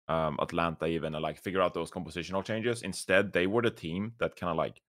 um, 0.07 0.37
Atlanta, 0.39 0.85
even, 0.85 1.13
and 1.13 1.21
like 1.21 1.37
figure 1.37 1.61
out 1.61 1.73
those 1.73 1.91
compositional 1.91 2.43
changes. 2.43 2.81
Instead, 2.81 3.31
they 3.31 3.45
were 3.45 3.61
the 3.61 3.69
team 3.69 4.13
that 4.19 4.35
kind 4.35 4.51
of 4.51 4.57
like 4.57 4.81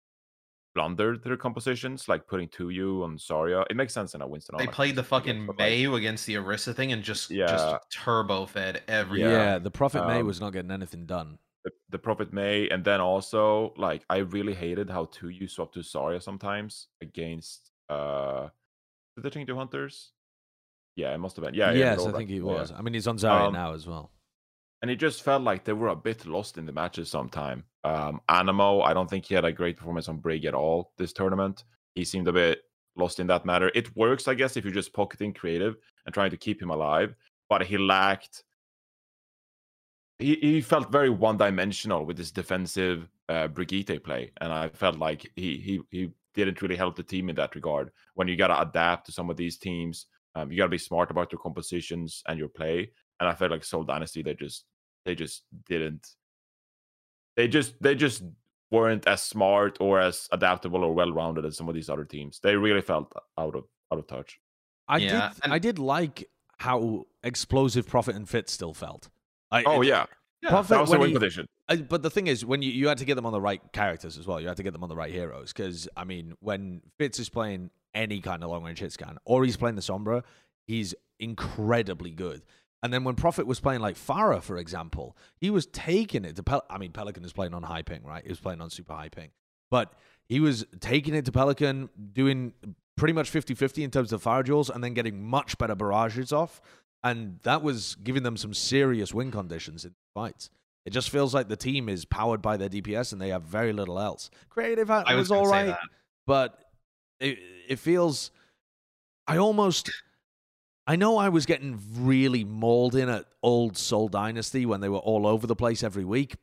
blundered 0.74 1.22
their 1.24 1.36
compositions, 1.36 2.08
like 2.08 2.26
putting 2.26 2.48
Toyou 2.48 3.02
on 3.04 3.16
Zarya. 3.18 3.64
It 3.70 3.76
makes 3.76 3.92
sense 3.92 4.14
in 4.14 4.22
a 4.22 4.26
Winston. 4.26 4.56
They 4.56 4.64
Onyx, 4.64 4.76
played 4.76 4.94
the 4.94 5.00
I 5.00 5.02
guess, 5.02 5.08
fucking 5.08 5.46
but, 5.46 5.58
like, 5.58 5.72
Mayu 5.72 5.96
against 5.96 6.26
the 6.26 6.34
Orisa 6.36 6.74
thing 6.74 6.92
and 6.92 7.02
just 7.02 7.30
Yeah. 7.30 7.46
just 7.46 7.76
turbo 7.92 8.46
fed 8.46 8.82
every 8.88 9.20
Yeah, 9.20 9.58
the 9.58 9.70
Profit 9.70 10.06
Mei 10.06 10.20
Um, 10.20 10.26
was 10.26 10.40
not 10.40 10.52
getting 10.52 10.70
anything 10.70 11.06
done. 11.06 11.38
the, 11.64 11.72
the 11.90 11.98
Profit 11.98 12.32
Mei, 12.32 12.68
and 12.70 12.82
then 12.84 13.00
also 13.02 13.74
like 13.76 14.02
I 14.08 14.18
really 14.18 14.54
hated 14.54 14.88
how 14.88 15.04
Toyou 15.06 15.50
swapped 15.50 15.74
to 15.74 15.80
Zarya 15.80 16.22
sometimes 16.22 16.88
against 17.02 17.70
uh 17.90 18.48
the 19.16 19.22
they 19.22 19.56
Hunters? 19.56 20.12
Yeah, 20.96 21.12
it 21.14 21.18
must 21.18 21.36
have 21.36 21.44
been. 21.44 21.54
Yeah, 21.54 21.72
yeah, 21.72 21.78
yes, 21.78 21.98
Lord 21.98 22.14
I 22.14 22.18
think 22.18 22.30
he 22.30 22.36
Ragnarok, 22.40 22.54
yeah. 22.56 22.60
was. 22.62 22.72
I 22.72 22.82
mean, 22.82 22.94
he's 22.94 23.06
on 23.06 23.18
Zarya 23.18 23.48
Um, 23.48 23.52
now 23.52 23.74
as 23.74 23.86
well. 23.86 24.10
And 24.82 24.90
it 24.90 24.96
just 24.96 25.22
felt 25.22 25.42
like 25.42 25.64
they 25.64 25.74
were 25.74 25.88
a 25.88 25.96
bit 25.96 26.24
lost 26.26 26.56
in 26.56 26.64
the 26.64 26.72
matches 26.72 27.10
sometime. 27.10 27.64
Um, 27.84 28.20
Anamo, 28.28 28.82
I 28.84 28.94
don't 28.94 29.08
think 29.10 29.26
he 29.26 29.34
had 29.34 29.44
a 29.44 29.52
great 29.52 29.76
performance 29.76 30.08
on 30.08 30.18
Brig 30.18 30.44
at 30.46 30.54
all 30.54 30.92
this 30.96 31.12
tournament. 31.12 31.64
He 31.94 32.04
seemed 32.04 32.28
a 32.28 32.32
bit 32.32 32.62
lost 32.96 33.20
in 33.20 33.26
that 33.26 33.44
matter. 33.44 33.70
It 33.74 33.94
works, 33.96 34.26
I 34.28 34.34
guess, 34.34 34.56
if 34.56 34.64
you're 34.64 34.72
just 34.72 34.92
pocketing 34.92 35.34
creative 35.34 35.76
and 36.06 36.14
trying 36.14 36.30
to 36.30 36.36
keep 36.36 36.62
him 36.62 36.70
alive, 36.70 37.14
but 37.48 37.62
he 37.62 37.76
lacked. 37.76 38.42
He, 40.18 40.36
he 40.36 40.60
felt 40.60 40.92
very 40.92 41.10
one 41.10 41.36
dimensional 41.36 42.04
with 42.04 42.18
his 42.18 42.30
defensive 42.30 43.08
uh, 43.28 43.48
Brigitte 43.48 44.02
play, 44.04 44.32
and 44.40 44.52
I 44.52 44.68
felt 44.68 44.98
like 44.98 45.30
he 45.34 45.56
he 45.58 45.80
he 45.90 46.10
didn't 46.34 46.60
really 46.62 46.76
help 46.76 46.96
the 46.96 47.02
team 47.02 47.28
in 47.30 47.36
that 47.36 47.54
regard. 47.54 47.90
When 48.14 48.28
you 48.28 48.36
got 48.36 48.48
to 48.48 48.60
adapt 48.60 49.06
to 49.06 49.12
some 49.12 49.30
of 49.30 49.36
these 49.36 49.56
teams, 49.56 50.06
um, 50.34 50.50
you 50.50 50.58
got 50.58 50.64
to 50.64 50.70
be 50.70 50.78
smart 50.78 51.10
about 51.10 51.32
your 51.32 51.40
compositions 51.40 52.22
and 52.28 52.38
your 52.38 52.48
play. 52.48 52.90
And 53.20 53.28
I 53.28 53.34
felt 53.34 53.50
like 53.50 53.64
Seoul 53.64 53.84
Dynasty, 53.84 54.22
they 54.22 54.34
just 54.34 54.64
they 55.04 55.14
just 55.14 55.42
didn't 55.66 56.08
they 57.36 57.48
just 57.48 57.80
they 57.82 57.94
just 57.94 58.22
weren't 58.70 59.06
as 59.06 59.22
smart 59.22 59.78
or 59.80 60.00
as 60.00 60.28
adaptable 60.32 60.84
or 60.84 60.94
well 60.94 61.12
rounded 61.12 61.44
as 61.44 61.56
some 61.56 61.68
of 61.68 61.74
these 61.74 61.88
other 61.90 62.04
teams. 62.04 62.40
They 62.42 62.56
really 62.56 62.80
felt 62.82 63.12
out 63.38 63.54
of 63.54 63.64
out 63.92 63.98
of 63.98 64.06
touch. 64.06 64.38
I 64.88 64.98
Yeah, 64.98 65.28
did. 65.34 65.40
and- 65.44 65.52
I 65.52 65.58
did 65.58 65.78
like 65.78 66.28
how 66.58 67.06
explosive 67.22 67.86
Profit 67.86 68.16
and 68.16 68.28
Fit 68.28 68.48
still 68.50 68.74
felt. 68.74 69.08
I, 69.50 69.62
Oh 69.64 69.82
it- 69.82 69.88
yeah, 69.88 70.06
Profit 70.44 70.70
that 70.70 70.80
was 70.80 70.90
a 70.90 70.92
when 70.92 71.00
win 71.00 71.08
he- 71.10 71.14
condition. 71.14 71.46
Uh, 71.68 71.76
but 71.76 72.02
the 72.02 72.10
thing 72.10 72.26
is, 72.26 72.44
when 72.44 72.62
you, 72.62 72.70
you 72.72 72.88
had 72.88 72.98
to 72.98 73.04
get 73.04 73.14
them 73.14 73.24
on 73.26 73.32
the 73.32 73.40
right 73.40 73.60
characters 73.72 74.18
as 74.18 74.26
well, 74.26 74.40
you 74.40 74.48
had 74.48 74.56
to 74.56 74.62
get 74.64 74.72
them 74.72 74.82
on 74.82 74.88
the 74.88 74.96
right 74.96 75.12
heroes. 75.12 75.52
Because 75.52 75.88
I 75.96 76.04
mean, 76.04 76.34
when 76.40 76.82
Fits 76.98 77.18
is 77.20 77.28
playing 77.28 77.70
any 77.94 78.20
kind 78.20 78.42
of 78.42 78.50
long 78.50 78.64
range 78.64 78.80
hit 78.80 78.92
scan, 78.92 79.18
or 79.24 79.44
he's 79.44 79.56
playing 79.56 79.76
the 79.76 79.82
Sombra, 79.82 80.22
he's 80.66 80.94
incredibly 81.20 82.10
good. 82.10 82.42
And 82.82 82.92
then 82.92 83.04
when 83.04 83.14
Profit 83.14 83.46
was 83.46 83.60
playing 83.60 83.80
like 83.80 83.96
Pharah, 83.96 84.42
for 84.42 84.56
example, 84.56 85.16
he 85.36 85.50
was 85.50 85.66
taking 85.66 86.24
it 86.24 86.36
to 86.36 86.42
Pel- 86.42 86.64
I 86.70 86.78
mean, 86.78 86.92
Pelican 86.92 87.24
is 87.24 87.32
playing 87.32 87.52
on 87.54 87.62
high 87.62 87.82
ping, 87.82 88.02
right? 88.04 88.22
He 88.22 88.30
was 88.30 88.40
playing 88.40 88.60
on 88.60 88.70
super 88.70 88.94
high 88.94 89.10
ping, 89.10 89.30
but 89.70 89.92
he 90.28 90.40
was 90.40 90.64
taking 90.80 91.14
it 91.14 91.24
to 91.26 91.32
Pelican, 91.32 91.90
doing 92.12 92.54
pretty 92.96 93.12
much 93.12 93.30
50-50 93.30 93.82
in 93.82 93.90
terms 93.90 94.12
of 94.12 94.22
fire 94.22 94.42
duels, 94.42 94.70
and 94.70 94.82
then 94.82 94.94
getting 94.94 95.22
much 95.22 95.58
better 95.58 95.74
barrages 95.74 96.32
off. 96.32 96.60
And 97.02 97.38
that 97.42 97.62
was 97.62 97.96
giving 97.96 98.22
them 98.22 98.36
some 98.36 98.54
serious 98.54 99.12
win 99.12 99.30
conditions 99.30 99.84
in 99.84 99.94
fights. 100.14 100.50
It 100.86 100.90
just 100.90 101.10
feels 101.10 101.34
like 101.34 101.48
the 101.48 101.56
team 101.56 101.88
is 101.88 102.04
powered 102.04 102.40
by 102.40 102.56
their 102.56 102.68
DPS 102.68 103.12
and 103.12 103.20
they 103.20 103.28
have 103.28 103.42
very 103.42 103.72
little 103.72 103.98
else. 103.98 104.30
Creative 104.48 104.90
I 104.90 105.14
was 105.14 105.30
was 105.30 105.32
all 105.32 105.46
right, 105.46 105.76
but 106.26 106.58
it 107.20 107.38
it 107.68 107.78
feels. 107.78 108.30
I 109.26 109.36
almost. 109.36 109.90
I 110.90 110.96
know 110.96 111.18
I 111.18 111.28
was 111.28 111.46
getting 111.46 111.78
really 111.98 112.42
mauled 112.42 112.96
in 112.96 113.08
at 113.08 113.26
old 113.44 113.78
Seoul 113.78 114.08
Dynasty 114.08 114.66
when 114.66 114.80
they 114.80 114.88
were 114.88 114.98
all 114.98 115.24
over 115.24 115.46
the 115.46 115.54
place 115.54 115.84
every 115.84 116.04
week, 116.04 116.34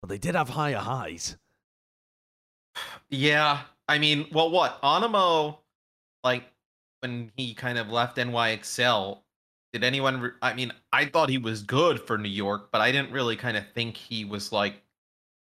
but 0.00 0.08
they 0.08 0.16
did 0.16 0.34
have 0.34 0.48
higher 0.48 0.78
highs. 0.78 1.36
Yeah, 3.10 3.64
I 3.86 3.98
mean, 3.98 4.28
well, 4.32 4.50
what 4.50 4.80
Anamo, 4.80 5.58
like 6.24 6.44
when 7.00 7.30
he 7.36 7.52
kind 7.52 7.76
of 7.76 7.90
left 7.90 8.16
NYXL, 8.16 9.20
did 9.74 9.84
anyone? 9.84 10.22
Re- 10.22 10.30
I 10.40 10.54
mean, 10.54 10.72
I 10.90 11.04
thought 11.04 11.28
he 11.28 11.36
was 11.36 11.62
good 11.62 12.00
for 12.00 12.16
New 12.16 12.30
York, 12.30 12.70
but 12.72 12.80
I 12.80 12.90
didn't 12.90 13.12
really 13.12 13.36
kind 13.36 13.58
of 13.58 13.64
think 13.74 13.98
he 13.98 14.24
was 14.24 14.52
like 14.52 14.82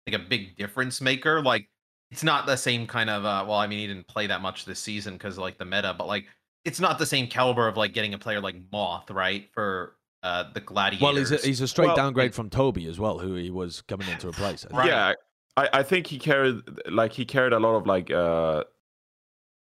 like 0.06 0.22
a 0.22 0.26
big 0.26 0.58
difference 0.58 1.00
maker. 1.00 1.42
Like, 1.42 1.70
it's 2.12 2.22
not 2.24 2.48
the 2.48 2.58
same 2.58 2.86
kind 2.86 3.10
of. 3.10 3.24
uh 3.24 3.46
Well, 3.48 3.60
I 3.60 3.68
mean, 3.68 3.80
he 3.80 3.88
didn't 3.88 4.08
play 4.08 4.28
that 4.28 4.42
much 4.42 4.66
this 4.66 4.80
season 4.80 5.14
because 5.14 5.38
like 5.38 5.58
the 5.58 5.64
meta, 5.64 5.96
but 5.98 6.08
like 6.08 6.26
it's 6.66 6.80
not 6.80 7.00
the 7.00 7.06
same 7.06 7.28
caliber 7.28 7.68
of 7.68 7.78
like 7.78 7.94
getting 7.94 8.14
a 8.14 8.18
player 8.18 8.42
like 8.42 8.56
Moth, 8.72 9.10
right? 9.12 9.50
For 9.54 9.96
uh 10.24 10.52
the 10.54 10.60
Gladiators. 10.62 11.02
Well, 11.02 11.16
he's 11.16 11.32
a, 11.32 11.38
he's 11.38 11.62
a 11.62 11.68
straight 11.68 11.88
Well, 11.88 11.96
downgrade 11.96 12.34
from 12.36 12.50
Tobi 12.50 12.88
as 12.90 13.00
well, 13.00 13.20
who 13.20 13.36
he 13.36 13.50
was 13.52 13.82
coming 13.84 14.08
in 14.10 14.18
to 14.20 14.30
replace. 14.30 14.66
I. 14.72 14.78
Right. 14.78 14.88
Yeah, 14.88 15.14
I, 15.58 15.70
I 15.80 15.84
think 15.84 16.08
he 16.08 16.18
carried 16.20 16.62
like 16.90 17.14
he 17.14 17.26
carried 17.26 17.54
a 17.54 17.60
lot 17.60 17.76
of 17.76 17.86
like 17.88 18.10
uh 18.12 18.64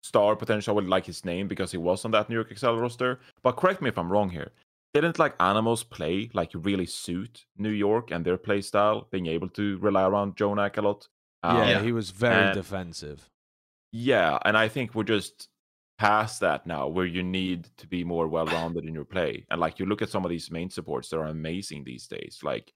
star 0.03 0.35
potential 0.35 0.75
with 0.75 0.85
like 0.85 1.05
his 1.05 1.23
name 1.25 1.47
because 1.47 1.71
he 1.71 1.77
was 1.77 2.05
on 2.05 2.11
that 2.11 2.29
New 2.29 2.35
York 2.35 2.55
XL 2.57 2.71
roster. 2.75 3.19
But 3.43 3.53
correct 3.53 3.81
me 3.81 3.89
if 3.89 3.97
I'm 3.97 4.11
wrong 4.11 4.29
here. 4.29 4.51
Didn't 4.93 5.19
like 5.19 5.37
Anamo's 5.37 5.83
play 5.83 6.29
like 6.33 6.51
really 6.53 6.85
suit 6.85 7.45
New 7.57 7.69
York 7.69 8.11
and 8.11 8.25
their 8.25 8.37
play 8.37 8.61
style, 8.61 9.07
being 9.09 9.27
able 9.27 9.47
to 9.49 9.77
rely 9.77 10.03
around 10.03 10.35
Jjonak 10.35 10.77
a 10.77 10.81
lot? 10.81 11.07
Um, 11.43 11.57
yeah, 11.57 11.69
Yeah. 11.69 11.81
he 11.81 11.91
was 11.91 12.11
very 12.11 12.45
And- 12.47 12.53
defensive. 12.55 13.29
Yeah, 13.93 14.37
and 14.45 14.57
I 14.57 14.67
think 14.69 14.95
we're 14.95 15.03
just 15.03 15.47
past 16.01 16.39
that 16.39 16.65
now, 16.65 16.87
where 16.87 17.05
you 17.05 17.21
need 17.21 17.69
to 17.77 17.85
be 17.95 18.03
more 18.03 18.27
well-rounded 18.27 18.83
in 18.85 18.93
your 18.99 19.05
play. 19.15 19.45
And 19.51 19.61
like 19.61 19.77
you 19.79 19.85
look 19.85 20.01
at 20.01 20.09
some 20.09 20.25
of 20.25 20.31
these 20.31 20.49
main 20.57 20.69
supports, 20.69 21.09
that 21.09 21.17
are 21.19 21.25
amazing 21.27 21.83
these 21.83 22.07
days. 22.07 22.39
Like 22.41 22.73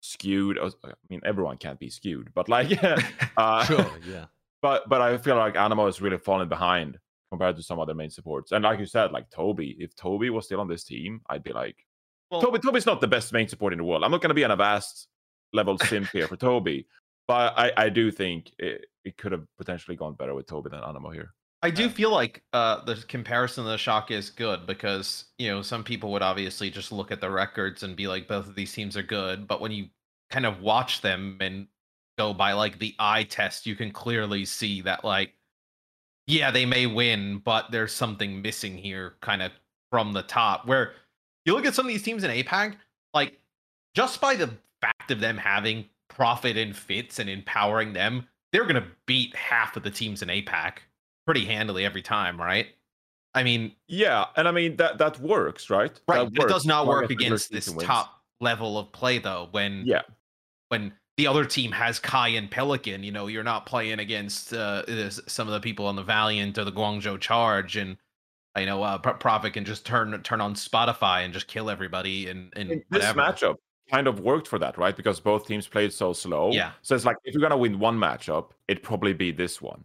skewed. 0.00 0.58
uh, 0.58 0.70
I 0.84 0.92
mean, 1.08 1.22
everyone 1.24 1.56
can't 1.56 1.78
be 1.78 1.88
skewed, 1.88 2.28
but 2.34 2.48
like, 2.48 2.68
uh, 3.36 3.64
Sure, 3.64 3.90
yeah. 4.06 4.26
but 4.66 4.88
but 4.90 5.00
I 5.00 5.16
feel 5.16 5.36
like 5.36 5.54
Anamo 5.54 5.88
is 5.88 6.02
really 6.02 6.18
falling 6.18 6.50
behind 6.50 6.98
compared 7.30 7.56
to 7.56 7.62
some 7.62 7.80
other 7.80 7.94
main 7.94 8.10
supports. 8.10 8.52
And 8.52 8.62
like 8.62 8.78
you 8.78 8.86
said, 8.86 9.10
like 9.10 9.30
Tobi, 9.30 9.74
if 9.78 9.96
Tobi 9.96 10.30
was 10.30 10.44
still 10.44 10.60
on 10.60 10.68
this 10.68 10.84
team, 10.84 11.22
I'd 11.30 11.42
be 11.44 11.54
like, 11.54 11.76
Well- 12.30 12.42
Tobi. 12.42 12.58
Tobi's 12.60 12.86
not 12.86 13.00
the 13.00 13.08
best 13.16 13.32
main 13.32 13.48
support 13.48 13.72
in 13.72 13.78
the 13.78 13.84
world. 13.84 14.04
I'm 14.04 14.10
not 14.10 14.20
going 14.20 14.34
to 14.36 14.40
be 14.42 14.42
an 14.44 14.50
avast 14.50 15.08
level 15.54 15.78
simp 15.88 16.08
here 16.10 16.28
for 16.28 16.36
Tobi, 16.36 16.84
but 17.26 17.54
I 17.56 17.72
I 17.84 17.88
do 17.88 18.10
think 18.10 18.52
it, 18.58 18.84
it 19.08 19.16
could 19.16 19.32
have 19.32 19.46
potentially 19.56 19.96
gone 19.96 20.14
better 20.20 20.34
with 20.34 20.46
Tobi 20.46 20.70
than 20.70 20.80
Anamo 20.90 21.12
here. 21.14 21.32
I 21.66 21.70
do 21.70 21.88
feel 21.88 22.12
like 22.12 22.44
uh, 22.52 22.84
the 22.84 22.94
comparison 23.08 23.64
of 23.64 23.70
the 23.70 23.76
shock 23.76 24.12
is 24.12 24.30
good 24.30 24.68
because 24.68 25.24
you 25.36 25.50
know 25.50 25.62
some 25.62 25.82
people 25.82 26.12
would 26.12 26.22
obviously 26.22 26.70
just 26.70 26.92
look 26.92 27.10
at 27.10 27.20
the 27.20 27.28
records 27.28 27.82
and 27.82 27.96
be 27.96 28.06
like 28.06 28.28
both 28.28 28.46
of 28.46 28.54
these 28.54 28.72
teams 28.72 28.96
are 28.96 29.02
good, 29.02 29.48
but 29.48 29.60
when 29.60 29.72
you 29.72 29.88
kind 30.30 30.46
of 30.46 30.60
watch 30.60 31.00
them 31.00 31.38
and 31.40 31.66
go 32.18 32.32
by 32.32 32.52
like 32.52 32.78
the 32.78 32.94
eye 33.00 33.24
test, 33.24 33.66
you 33.66 33.74
can 33.74 33.90
clearly 33.90 34.44
see 34.44 34.80
that 34.82 35.04
like 35.04 35.32
yeah 36.28 36.52
they 36.52 36.64
may 36.64 36.86
win, 36.86 37.42
but 37.44 37.72
there's 37.72 37.92
something 37.92 38.40
missing 38.40 38.78
here, 38.78 39.14
kind 39.20 39.42
of 39.42 39.50
from 39.90 40.12
the 40.12 40.22
top. 40.22 40.68
Where 40.68 40.92
you 41.46 41.52
look 41.52 41.66
at 41.66 41.74
some 41.74 41.86
of 41.86 41.90
these 41.90 42.04
teams 42.04 42.22
in 42.22 42.30
APAC, 42.30 42.76
like 43.12 43.40
just 43.92 44.20
by 44.20 44.36
the 44.36 44.50
fact 44.80 45.10
of 45.10 45.18
them 45.18 45.36
having 45.36 45.86
profit 46.06 46.56
and 46.56 46.76
fits 46.76 47.18
and 47.18 47.28
empowering 47.28 47.92
them, 47.92 48.28
they're 48.52 48.66
gonna 48.66 48.86
beat 49.06 49.34
half 49.34 49.76
of 49.76 49.82
the 49.82 49.90
teams 49.90 50.22
in 50.22 50.28
APAC 50.28 50.74
pretty 51.26 51.44
handily 51.44 51.84
every 51.84 52.02
time, 52.02 52.40
right? 52.40 52.68
I 53.34 53.42
mean, 53.42 53.72
Yeah, 53.86 54.26
and 54.36 54.48
I 54.48 54.52
mean 54.52 54.76
that 54.76 54.96
that 54.98 55.20
works, 55.20 55.68
right? 55.68 55.90
right, 56.08 56.32
but 56.32 56.44
it 56.44 56.48
does 56.48 56.64
not 56.64 56.86
work 56.86 57.04
as 57.04 57.08
the 57.08 57.14
regular 57.16 57.26
against 57.34 57.52
this 57.52 57.68
wins. 57.68 57.82
top 57.82 58.22
level 58.40 58.78
of 58.78 58.90
play 58.92 59.18
though. 59.18 59.48
When 59.50 59.84
Yeah, 59.84 60.02
when 60.68 60.94
the 61.18 61.26
other 61.26 61.44
team 61.44 61.72
has 61.72 61.98
Kai 61.98 62.28
and 62.28 62.50
Pelican, 62.50 63.02
you 63.02 63.12
know, 63.12 63.26
you're 63.26 63.44
not 63.44 63.66
playing 63.66 63.98
against 63.98 64.52
uh, 64.54 65.10
some 65.10 65.48
of 65.48 65.52
the 65.54 65.60
people 65.60 65.86
on 65.86 65.96
the 65.96 66.02
Valiant 66.02 66.56
or 66.58 66.64
the 66.64 66.72
Guangzhou 66.72 67.20
Charge, 67.20 67.76
and 67.76 67.96
you 68.58 68.64
know, 68.66 68.82
uh, 68.82 68.96
Pro- 68.98 69.14
Profit 69.14 69.52
can 69.52 69.64
just 69.66 69.84
turn 69.84 70.18
turn 70.22 70.40
on 70.40 70.54
Spotify 70.54 71.24
and 71.24 71.34
just 71.34 71.46
kill 71.46 71.68
everybody 71.68 72.28
and 72.30 72.52
and 72.56 72.70
And 72.70 72.80
this 72.90 73.04
whatever. 73.14 73.20
matchup 73.20 73.54
kind 73.90 74.06
of 74.08 74.20
worked 74.20 74.48
for 74.48 74.58
that, 74.58 74.78
right? 74.78 74.96
Because 74.96 75.20
both 75.20 75.46
teams 75.46 75.68
played 75.68 75.92
so 75.92 76.12
slow. 76.14 76.52
Yeah. 76.52 76.72
So 76.82 76.94
it's 76.94 77.04
like 77.04 77.16
if 77.24 77.34
you're 77.34 77.42
gonna 77.42 77.56
win 77.58 77.78
one 77.78 77.98
matchup, 77.98 78.50
it'd 78.66 78.82
probably 78.82 79.12
be 79.12 79.30
this 79.30 79.60
one. 79.60 79.84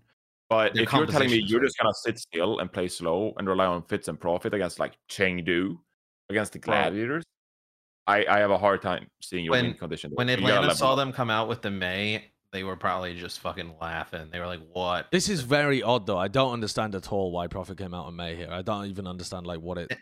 But 0.51 0.73
Their 0.73 0.83
if 0.83 0.91
you're 0.91 1.05
telling 1.05 1.31
me 1.31 1.41
you're 1.47 1.63
just 1.63 1.77
gonna 1.77 1.93
sit 1.93 2.19
still 2.19 2.59
and 2.59 2.69
play 2.69 2.89
slow 2.89 3.33
and 3.37 3.47
rely 3.47 3.67
on 3.67 3.83
fits 3.83 4.09
and 4.09 4.19
profit 4.19 4.53
against 4.53 4.79
like 4.79 4.91
Chengdu 5.09 5.77
against 6.29 6.51
the 6.51 6.59
Gladiators, 6.59 7.23
I, 8.05 8.25
I 8.25 8.39
have 8.39 8.51
a 8.51 8.57
hard 8.57 8.81
time 8.81 9.07
seeing 9.21 9.45
your 9.45 9.51
When- 9.51 9.67
win 9.67 9.73
condition. 9.75 10.11
When 10.13 10.27
Atlanta 10.27 10.59
level 10.59 10.75
saw 10.75 10.95
them 10.95 11.13
come 11.13 11.29
out 11.29 11.47
with 11.47 11.61
the 11.61 11.71
Mei, 11.71 12.25
they 12.51 12.65
were 12.65 12.75
probably 12.75 13.17
just 13.17 13.39
fucking 13.39 13.75
laughing. 13.79 14.27
They 14.29 14.41
were 14.41 14.45
like, 14.45 14.59
"What?" 14.73 15.07
This 15.09 15.29
is 15.29 15.39
very 15.39 15.81
odd, 15.81 16.05
though. 16.05 16.17
I 16.17 16.27
don't 16.27 16.51
understand 16.51 16.95
at 16.95 17.13
all 17.13 17.31
why 17.31 17.47
Profit 17.47 17.77
came 17.77 17.93
out 17.93 18.07
on 18.07 18.17
Mei 18.17 18.35
here. 18.35 18.49
I 18.51 18.61
don't 18.61 18.87
even 18.87 19.07
understand 19.07 19.47
like 19.47 19.61
what 19.61 19.77
it 19.77 19.95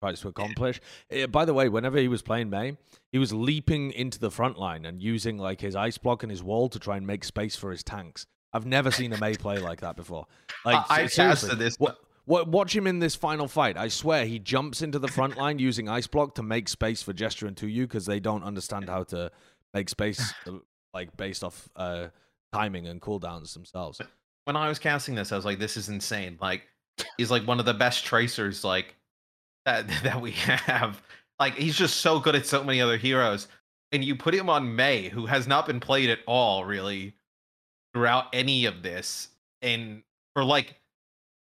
tries 0.00 0.20
to 0.20 0.28
accomplish. 0.28 0.80
Eh, 1.10 1.26
by 1.26 1.44
the 1.44 1.52
way, 1.52 1.68
whenever 1.68 1.98
he 1.98 2.06
was 2.06 2.22
playing 2.22 2.48
Mei, 2.48 2.76
he 3.10 3.18
was 3.18 3.32
leaping 3.32 3.90
into 3.90 4.20
the 4.20 4.30
front 4.30 4.56
line 4.56 4.84
and 4.84 5.02
using 5.02 5.36
like 5.36 5.60
his 5.60 5.74
ice 5.74 5.98
block 5.98 6.22
and 6.22 6.30
his 6.30 6.44
wall 6.44 6.68
to 6.68 6.78
try 6.78 6.96
and 6.96 7.08
make 7.08 7.24
space 7.24 7.56
for 7.56 7.72
his 7.72 7.82
tanks. 7.82 8.24
I've 8.56 8.66
never 8.66 8.90
seen 8.90 9.12
a 9.12 9.18
Mei 9.18 9.34
play 9.34 9.58
like 9.58 9.80
that 9.82 9.94
before. 9.96 10.26
Like 10.64 10.84
I- 10.90 11.02
I 11.02 11.06
se- 11.06 11.14
seriously, 11.14 11.48
casted 11.50 11.58
this- 11.58 11.76
What, 11.78 11.98
what, 12.24 12.48
watch 12.48 12.74
him 12.74 12.86
in 12.88 12.98
this 12.98 13.14
final 13.14 13.46
fight. 13.46 13.76
I 13.76 13.88
swear 13.88 14.26
he 14.26 14.38
jumps 14.40 14.82
into 14.82 14.98
the 14.98 15.08
front 15.08 15.36
line 15.36 15.58
using 15.60 15.88
ice 15.88 16.06
block 16.08 16.34
to 16.36 16.42
make 16.42 16.68
space 16.68 17.02
for 17.02 17.12
Gesture 17.12 17.46
and 17.46 17.54
Toyou 17.56 17.82
because 17.82 18.06
they 18.06 18.18
don't 18.18 18.42
understand 18.42 18.88
how 18.88 19.04
to 19.04 19.30
make 19.74 19.88
space 19.88 20.32
uh, 20.46 20.52
like 20.92 21.16
based 21.16 21.44
off 21.44 21.68
uh, 21.76 22.08
timing 22.52 22.86
and 22.88 23.00
cooldowns 23.00 23.52
themselves. 23.54 24.00
when 24.44 24.56
I 24.56 24.68
was 24.68 24.78
casting 24.80 25.14
this, 25.14 25.30
I 25.30 25.36
was 25.36 25.44
like, 25.44 25.58
this 25.60 25.76
is 25.76 25.88
insane. 25.88 26.38
Like, 26.40 26.62
he's 27.16 27.30
like 27.30 27.44
one 27.46 27.60
of 27.60 27.66
the 27.66 27.74
best 27.74 28.04
tracers 28.04 28.64
like 28.64 28.96
that 29.66 29.86
that 30.02 30.20
we 30.20 30.32
have. 30.32 31.00
Like, 31.38 31.54
he's 31.54 31.76
just 31.76 31.98
so 31.98 32.18
good 32.18 32.34
at 32.34 32.46
so 32.46 32.64
many 32.64 32.80
other 32.80 32.96
heroes. 32.96 33.46
And 33.92 34.02
you 34.02 34.16
put 34.16 34.34
him 34.34 34.48
on 34.50 34.74
Mei, 34.74 35.08
who 35.10 35.26
has 35.26 35.46
not 35.46 35.66
been 35.66 35.78
played 35.80 36.10
at 36.10 36.18
all, 36.26 36.64
really, 36.64 37.14
throughout 37.96 38.26
any 38.34 38.66
of 38.66 38.82
this, 38.82 39.28
and 39.62 40.02
for 40.34 40.44
like 40.44 40.78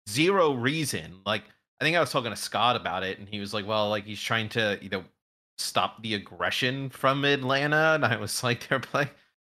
zero 0.10 0.54
reason. 0.54 1.20
Like, 1.26 1.44
I 1.82 1.84
think 1.84 1.98
I 1.98 2.00
was 2.00 2.10
talking 2.10 2.32
to 2.32 2.38
Scott 2.38 2.78
about 2.78 3.04
it, 3.04 3.20
and 3.20 3.28
he 3.28 3.42
was 3.42 3.54
like, 3.54 3.68
"Well, 3.68 3.90
like 3.90 4.06
he's 4.06 4.22
trying 4.22 4.48
to, 4.50 4.80
you 4.82 4.88
know, 4.90 5.04
stop 5.58 6.02
the 6.02 6.14
aggression 6.14 6.90
from 6.90 7.26
Atlanta," 7.26 7.92
and 7.96 8.06
I 8.06 8.16
was 8.16 8.44
like, 8.46 8.68
"They're 8.70 8.80
playing." 8.80 9.10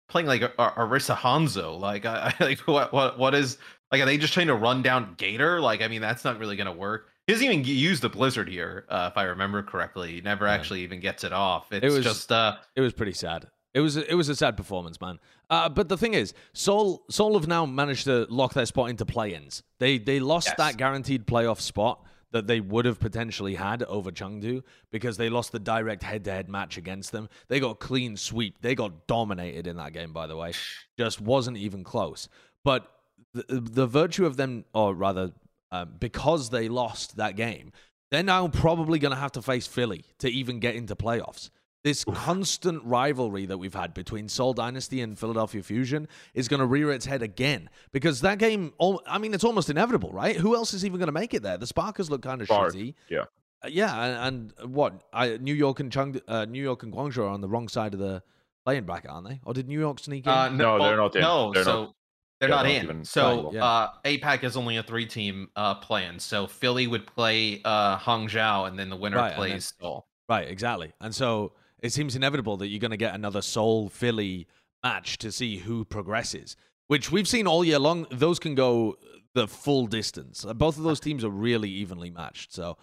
playing 0.10 0.28
like 0.28 0.42
Ar- 0.60 0.76
Orisa 0.76 1.16
Hanzo. 1.16 1.80
Like, 1.80 2.06
I, 2.06 2.34
I 2.38 2.44
like 2.44 2.60
what 2.68 2.92
what 2.92 3.18
what 3.18 3.34
is 3.34 3.58
like? 3.94 4.02
Are 4.02 4.06
they 4.06 4.18
just 4.18 4.34
trying 4.34 4.48
to 4.48 4.56
run 4.56 4.82
down 4.82 5.14
Gator? 5.18 5.62
Like, 5.62 5.82
I 5.82 5.88
mean, 5.88 6.02
that's 6.02 6.26
not 6.26 6.38
really 6.38 6.58
gonna 6.58 6.74
work. 6.74 7.08
He 7.28 7.34
doesn't 7.34 7.48
even 7.48 7.64
use 7.64 8.02
the 8.02 8.10
Blizzard 8.10 8.50
here, 8.50 8.86
uh, 8.90 9.08
if 9.10 9.18
I 9.18 9.24
remember 9.24 9.64
correctly. 9.64 10.12
He 10.16 10.20
never 10.22 10.46
Yeah. 10.48 10.52
actually 10.54 10.82
even 10.82 11.00
gets 11.00 11.24
it 11.24 11.32
off. 11.32 11.72
It's 11.72 11.86
It 11.86 11.92
was- 11.96 12.04
just 12.04 12.30
uh, 12.30 12.58
It 12.76 12.82
was 12.82 12.92
pretty 12.92 13.14
sad. 13.14 13.48
It 13.74 13.80
was 13.80 13.96
it 13.96 14.14
was 14.16 14.28
a 14.30 14.36
sad 14.36 14.58
performance, 14.58 15.00
man. 15.00 15.20
Uh, 15.50 15.70
but 15.70 15.88
the 15.88 15.98
thing 15.98 16.14
is, 16.14 16.34
Seoul 16.54 17.04
Seoul 17.10 17.34
have 17.40 17.48
now 17.48 17.66
managed 17.66 18.04
to 18.06 18.26
lock 18.30 18.54
their 18.54 18.66
spot 18.66 18.90
into 18.90 19.06
play-ins. 19.06 19.64
They 19.80 19.98
they 19.98 20.20
lost 20.20 20.48
Yes. 20.48 20.58
that 20.58 20.78
guaranteed 20.78 21.26
playoff 21.26 21.62
spot 21.62 22.04
that 22.32 22.48
they 22.48 22.60
would 22.62 22.86
have 22.86 23.00
potentially 23.00 23.56
had 23.56 23.84
over 23.84 24.10
Chengdu 24.12 24.64
because 24.90 25.18
they 25.18 25.30
lost 25.30 25.52
the 25.52 25.60
direct 25.60 26.02
head-to-head 26.02 26.48
match 26.48 26.78
against 26.78 27.12
them. 27.12 27.28
They 27.50 27.60
got 27.60 27.80
clean 27.80 28.16
sweep. 28.16 28.62
They 28.62 28.74
got 28.74 29.06
dominated 29.06 29.68
in 29.68 29.76
that 29.78 29.92
game, 29.92 30.14
by 30.14 30.28
the 30.28 30.38
way. 30.38 30.54
Just 30.98 31.20
wasn't 31.20 31.58
even 31.58 31.84
close. 31.84 32.30
But 32.64 32.90
the, 33.34 33.60
the 33.62 33.86
virtue 33.86 34.26
of 34.26 34.38
them, 34.38 34.64
or 34.74 34.94
rather, 34.96 35.32
um, 35.74 35.96
because 36.00 36.50
they 36.52 36.70
lost 36.70 37.18
that 37.18 37.36
game, 37.36 37.74
they're 38.12 38.24
now 38.24 38.48
probably 38.48 38.98
going 39.00 39.14
to 39.14 39.20
have 39.20 39.34
to 39.34 39.42
face 39.42 39.68
Philly 39.68 40.06
to 40.20 40.30
even 40.30 40.60
get 40.62 40.76
into 40.76 40.96
playoffs. 40.96 41.50
This 41.84 42.04
constant 42.06 42.84
rivalry 42.84 43.48
that 43.48 43.58
we've 43.58 43.74
had 43.74 43.96
between 43.96 44.30
Seoul 44.30 44.54
Dynasty 44.54 45.02
and 45.02 45.17
Philadelphia 45.17 45.63
Fusion 45.63 46.08
is 46.36 46.48
going 46.48 46.60
to 46.60 46.65
rear 46.67 46.91
its 46.91 47.06
head 47.08 47.24
again 47.24 47.70
because 47.91 48.22
that 48.22 48.38
game, 48.38 48.72
I 49.08 49.17
mean, 49.17 49.34
it's 49.34 49.44
almost 49.44 49.67
inevitable, 49.70 50.12
right? 50.12 50.36
Who 50.36 50.56
else 50.56 50.76
is 50.76 50.86
even 50.86 51.00
going 51.00 51.08
to 51.08 51.12
make 51.12 51.34
it 51.34 51.41
there? 51.41 51.58
The 51.58 51.65
Sparkers 51.65 52.12
look 52.12 52.22
kind 52.22 52.39
of 52.41 52.48
Spark, 52.48 52.74
shitty. 52.76 52.94
yeah. 53.10 53.24
Uh, 53.63 53.70
yeah, 53.70 54.04
and, 54.28 54.54
and 54.62 54.74
what? 54.76 55.02
I, 55.12 55.38
New 55.38 55.54
York 55.56 55.80
and 55.80 55.91
Chung, 55.91 56.20
uh, 56.28 56.46
New 56.46 56.62
York 56.62 56.84
and 56.84 56.94
Guangzhou 56.94 57.20
are 57.20 57.28
on 57.28 57.41
the 57.41 57.48
wrong 57.50 57.67
side 57.67 57.94
of 57.96 58.00
the 58.00 58.22
playing 58.65 58.84
bracket, 58.86 59.10
aren't 59.10 59.28
they? 59.28 59.39
Or 59.44 59.54
did 59.56 59.67
New 59.67 59.80
York 59.80 60.00
sneak 60.00 60.26
in? 60.26 60.32
uh, 60.32 60.50
No, 60.50 60.78
well, 60.78 60.84
they're 60.88 60.98
not 60.98 61.15
in. 61.15 61.22
No, 61.22 61.52
They're 61.54 61.63
so 61.63 61.72
not- 61.86 61.96
they're 62.39 62.50
they're 62.50 62.58
not 62.58 62.65
not 62.65 62.72
in. 62.96 63.06
So 63.06 63.41
playing, 63.41 63.54
yeah. 63.56 63.65
uh, 63.65 63.89
APAC 64.06 64.44
is 64.44 64.58
only 64.58 64.78
a 64.78 64.84
three-team 64.84 65.50
uh, 65.56 65.76
plan. 65.76 66.17
So 66.20 66.46
Philly 66.48 66.86
would 66.88 67.06
play 67.08 67.62
uh, 67.65 67.98
Hangzhou, 68.00 68.67
and 68.67 68.78
then 68.80 68.89
the 68.89 68.96
winner 68.96 69.17
Right, 69.17 69.34
and 69.34 69.41
then- 69.44 69.50
plays 69.52 69.74
Seoul. 69.80 70.08
Right, 70.30 70.48
exactly. 70.48 70.91
And 71.02 71.13
so 71.13 71.54
it 71.82 71.91
seems 71.91 72.15
inevitable 72.15 72.58
that 72.58 72.67
you're 72.67 72.80
going 72.80 72.91
to 72.91 72.98
get 72.98 73.15
another 73.15 73.41
Seoul 73.41 73.89
Philly 73.89 74.48
match 74.84 75.17
to 75.20 75.32
see 75.32 75.58
who 75.58 75.86
progresses, 75.86 76.56
which 76.88 77.12
we've 77.12 77.28
seen 77.28 77.48
all 77.48 77.63
year 77.63 77.80
long. 77.80 78.08
Those 78.12 78.39
can 78.39 78.56
go 78.56 78.98
the 79.34 79.48
full 79.48 79.88
distance. 79.88 80.46
Uh, 80.46 80.54
Both 80.54 80.78
of 80.78 80.84
those 80.84 81.00
teams 81.00 81.24
are 81.24 81.30
really 81.30 81.70
evenly 81.70 82.10
matched. 82.10 82.54
So 82.54 82.78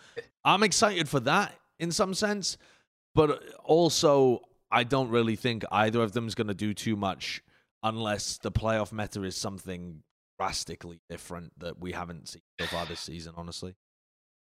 I'm 0.45 0.63
excited 0.63 1.09
for 1.09 1.21
that 1.21 1.55
in 1.79 1.91
some 1.93 2.15
sense, 2.15 2.57
but 3.15 3.43
also 3.65 4.43
I 4.71 4.85
don't 4.85 5.11
really 5.11 5.37
think 5.37 5.65
either 5.71 6.03
of 6.03 6.13
them 6.13 6.27
is 6.27 6.35
going 6.35 6.49
to 6.49 6.55
do 6.55 6.75
too 6.75 6.97
much 6.97 7.43
unless 7.83 8.39
the 8.39 8.51
playoff 8.51 8.93
meta 8.93 9.23
is 9.23 9.37
something 9.37 10.03
drastically 10.39 11.01
different 11.09 11.53
that 11.59 11.79
we 11.81 11.93
haven't 11.93 12.29
seen 12.29 12.43
so 12.61 12.67
far 12.67 12.87
this 12.87 13.01
season, 13.01 13.35
honestly. 13.37 13.75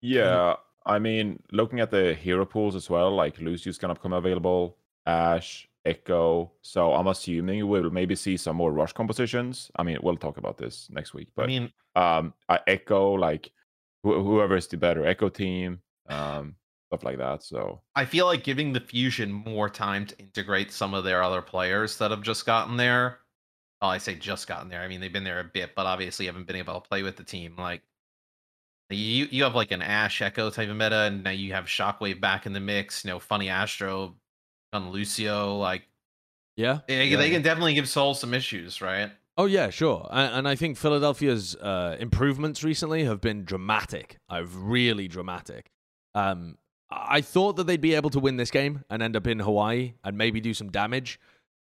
Yeah, 0.01 0.57
I 0.87 0.99
mean, 0.99 1.43
looking 1.53 1.81
at 1.81 1.91
the 1.91 2.15
hero 2.15 2.45
pools 2.45 2.75
as 2.75 2.89
well, 2.89 3.15
like 3.15 3.41
Lucio's 3.41 3.79
gonna 3.79 3.95
become 3.95 4.13
available, 4.13 4.77
Ash, 5.07 5.69
Echo. 5.85 6.53
So 6.63 6.93
I'm 6.95 7.07
assuming 7.07 7.67
we'll 7.67 7.91
maybe 7.91 8.15
see 8.15 8.37
some 8.37 8.57
more 8.57 8.73
rush 8.73 8.93
compositions. 8.93 9.71
I 9.77 9.83
mean, 9.83 9.99
we'll 10.03 10.17
talk 10.17 10.37
about 10.37 10.59
this 10.59 10.89
next 10.91 11.15
week, 11.15 11.29
but 11.35 11.45
I 11.45 11.47
mean, 11.47 11.73
um, 11.97 12.35
I 12.49 12.61
Echo 12.67 13.13
like 13.15 13.51
wh- 14.03 14.23
whoever 14.23 14.57
is 14.57 14.67
the 14.67 14.77
better 14.77 15.07
Echo 15.07 15.29
team, 15.29 15.81
um, 16.09 16.57
stuff 16.89 17.05
like 17.05 17.19
that. 17.19 17.43
So 17.43 17.81
I 17.95 18.05
feel 18.05 18.27
like 18.27 18.45
giving 18.45 18.73
the 18.73 18.81
Fusion 18.81 19.33
more 19.33 19.69
time 19.69 20.07
to 20.07 20.19
integrate 20.19 20.73
some 20.73 20.95
of 20.95 21.05
their 21.05 21.23
other 21.23 21.43
players 21.43 21.99
that 21.99 22.11
have 22.11 22.23
just 22.23 22.47
gotten 22.47 22.77
there. 22.77 23.21
Well, 23.81 23.91
I 23.91 23.99
say 23.99 24.17
just 24.17 24.49
gotten 24.49 24.69
there. 24.69 24.81
I 24.81 24.89
mean, 24.89 25.01
they've 25.01 25.13
been 25.13 25.25
there 25.25 25.41
a 25.41 25.45
bit, 25.45 25.75
but 25.77 25.87
obviously 25.87 26.27
haven't 26.27 26.47
been 26.47 26.57
able 26.57 26.81
to 26.81 26.89
play 26.89 27.03
with 27.03 27.17
the 27.17 27.23
team. 27.23 27.55
Like, 27.57 27.83
you 28.97 29.29
you 29.31 29.43
have 29.45 29.55
like 29.55 29.71
an 29.71 29.83
Ash 29.83 30.23
Echo 30.23 30.51
type 30.51 30.69
of 30.69 30.77
meta, 30.77 31.03
and 31.03 31.23
now 31.25 31.31
you 31.31 31.53
have 31.53 31.67
Shockwave 31.67 32.21
back 32.21 32.47
in 32.47 32.53
the 32.53 32.61
mix. 32.61 33.05
You 33.05 33.11
know, 33.11 33.19
FunnyAstro, 33.19 34.15
on 34.73 34.91
Lucio. 34.91 35.57
Like, 35.57 35.83
Yeah. 36.57 36.81
they, 36.89 37.07
Yeah, 37.07 37.17
they 37.19 37.31
can 37.31 37.43
definitely 37.43 37.75
give 37.75 37.89
Seoul 37.89 38.15
some 38.15 38.35
issues, 38.35 38.81
right? 38.81 39.11
Oh 39.37 39.47
yeah, 39.47 39.71
sure. 39.71 40.09
And, 40.11 40.35
and 40.35 40.49
I 40.49 40.57
think 40.57 40.77
Philadelphia's 40.77 41.55
uh, 41.57 41.97
improvements 42.01 42.65
recently 42.65 43.05
have 43.05 43.21
been 43.21 43.45
dramatic. 43.45 44.19
I've 44.29 44.57
really 44.57 45.07
dramatic. 45.07 45.71
Um, 46.15 46.59
I 46.91 47.21
thought 47.21 47.57
that 47.57 47.67
they'd 47.67 47.81
be 47.81 47.95
able 47.95 48.11
to 48.11 48.19
win 48.19 48.37
this 48.37 48.51
game 48.51 48.85
and 48.91 49.03
end 49.03 49.15
up 49.15 49.27
in 49.27 49.39
Hawaii 49.39 49.93
and 50.03 50.19
maybe 50.19 50.41
do 50.41 50.55
some 50.55 50.71
damage. 50.71 51.21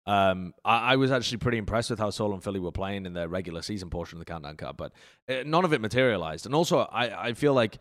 Um, 0.07 0.53
I, 0.63 0.93
I 0.93 0.95
was 0.97 1.11
actually 1.11 1.39
pretty 1.39 1.57
impressed 1.57 1.89
with 1.89 1.99
how 1.99 2.09
Seoul 2.09 2.33
and 2.33 2.43
Philly 2.43 2.59
were 2.59 2.71
playing 2.71 3.05
in 3.05 3.13
their 3.13 3.27
regular 3.27 3.61
season 3.61 3.89
portion 3.89 4.17
of 4.17 4.25
the 4.25 4.31
Countdown 4.31 4.55
Cup, 4.57 4.77
but 4.77 4.91
uh, 5.29 5.43
none 5.45 5.65
of 5.65 5.73
it 5.73 5.81
materialized. 5.81 6.45
And 6.45 6.53
also, 6.53 6.79
I, 6.79 7.27
I 7.29 7.33
feel 7.33 7.53
like 7.53 7.79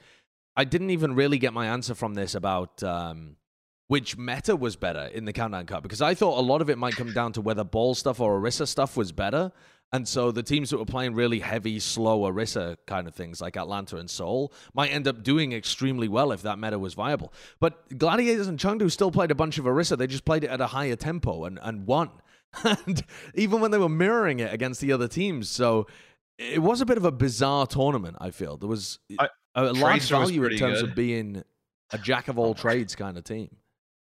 I 0.56 0.64
didn't 0.64 0.90
even 0.90 1.14
really 1.14 1.38
get 1.38 1.52
my 1.52 1.66
answer 1.66 1.94
from 1.94 2.14
this 2.14 2.34
about 2.34 2.82
um, 2.82 3.36
which 3.88 4.16
meta 4.16 4.56
was 4.56 4.76
better 4.76 5.06
in 5.06 5.24
the 5.24 5.32
Countdown 5.32 5.66
Cup 5.66 5.82
because 5.82 6.00
I 6.00 6.14
thought 6.14 6.38
a 6.38 6.42
lot 6.42 6.62
of 6.62 6.70
it 6.70 6.78
might 6.78 6.96
come 6.96 7.12
down 7.12 7.32
to 7.32 7.40
whether 7.40 7.64
ball 7.64 7.94
stuff 7.94 8.20
or 8.20 8.40
Orisa 8.40 8.66
stuff 8.66 8.96
was 8.96 9.12
better. 9.12 9.52
And 9.94 10.08
so 10.08 10.32
the 10.32 10.42
teams 10.42 10.70
that 10.70 10.78
were 10.78 10.84
playing 10.84 11.14
really 11.14 11.38
heavy, 11.38 11.78
slow 11.78 12.22
Orisa 12.30 12.76
kind 12.86 13.06
of 13.06 13.14
things 13.14 13.40
like 13.40 13.56
Atlanta 13.56 13.96
and 13.96 14.10
Seoul 14.10 14.52
might 14.74 14.88
end 14.90 15.06
up 15.06 15.22
doing 15.22 15.52
extremely 15.52 16.08
well 16.08 16.32
if 16.32 16.42
that 16.42 16.58
meta 16.58 16.78
was 16.78 16.94
viable. 16.94 17.32
But 17.60 17.96
Gladiators 17.96 18.48
and 18.48 18.58
Chengdu 18.58 18.90
still 18.90 19.12
played 19.12 19.30
a 19.30 19.34
bunch 19.36 19.56
of 19.58 19.66
Orisa. 19.66 19.96
They 19.96 20.08
just 20.08 20.24
played 20.24 20.42
it 20.42 20.50
at 20.50 20.60
a 20.60 20.66
higher 20.66 20.96
tempo 20.96 21.44
and, 21.44 21.58
and 21.62 21.86
won. 21.86 22.10
And 22.64 23.04
even 23.34 23.60
when 23.60 23.70
they 23.70 23.78
were 23.78 23.88
mirroring 23.88 24.40
it 24.40 24.52
against 24.52 24.80
the 24.80 24.90
other 24.92 25.06
teams. 25.08 25.48
So 25.48 25.86
it 26.38 26.60
was 26.60 26.80
a 26.80 26.86
bit 26.86 26.96
of 26.96 27.04
a 27.04 27.12
bizarre 27.12 27.66
tournament, 27.66 28.16
I 28.20 28.30
feel. 28.30 28.56
There 28.56 28.68
was 28.68 28.98
I- 29.18 29.28
a 29.54 29.72
large 29.72 30.08
Tracer 30.08 30.16
value 30.18 30.44
in 30.44 30.58
terms 30.58 30.80
good. 30.80 30.90
of 30.90 30.96
being 30.96 31.44
a 31.92 31.98
jack 31.98 32.26
of 32.28 32.38
all 32.38 32.54
trades 32.54 32.96
kind 32.96 33.16
of 33.16 33.22
team. 33.24 33.48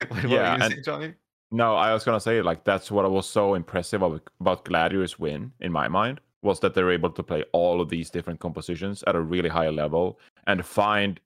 What 0.09 0.23
were 0.23 0.29
you 0.29 0.35
Yeah, 0.37 0.55
and- 0.65 0.73
say, 0.75 0.81
Johnny? 0.83 1.15
No, 1.51 1.77
I 1.77 1.93
was 1.93 2.05
gonna 2.05 2.21
say 2.21 2.43
like 2.43 2.65
that's 2.65 2.91
what 2.91 3.11
was 3.11 3.29
so 3.29 3.55
impressive 3.55 4.03
about, 4.03 4.23
about 4.41 4.65
Gladiators 4.65 5.19
win 5.19 5.53
in 5.61 5.73
my 5.73 5.89
mind 5.89 6.21
was 6.43 6.61
that 6.61 6.75
they're 6.75 6.93
able 6.93 7.11
to 7.11 7.23
play 7.23 7.45
all 7.53 7.81
of 7.81 7.89
these 7.89 8.11
different 8.11 8.39
compositions 8.39 9.03
at 9.07 9.17
a 9.17 9.21
really 9.21 9.49
high 9.49 9.71
level 9.71 10.21
and 10.47 10.65
find 10.65 11.21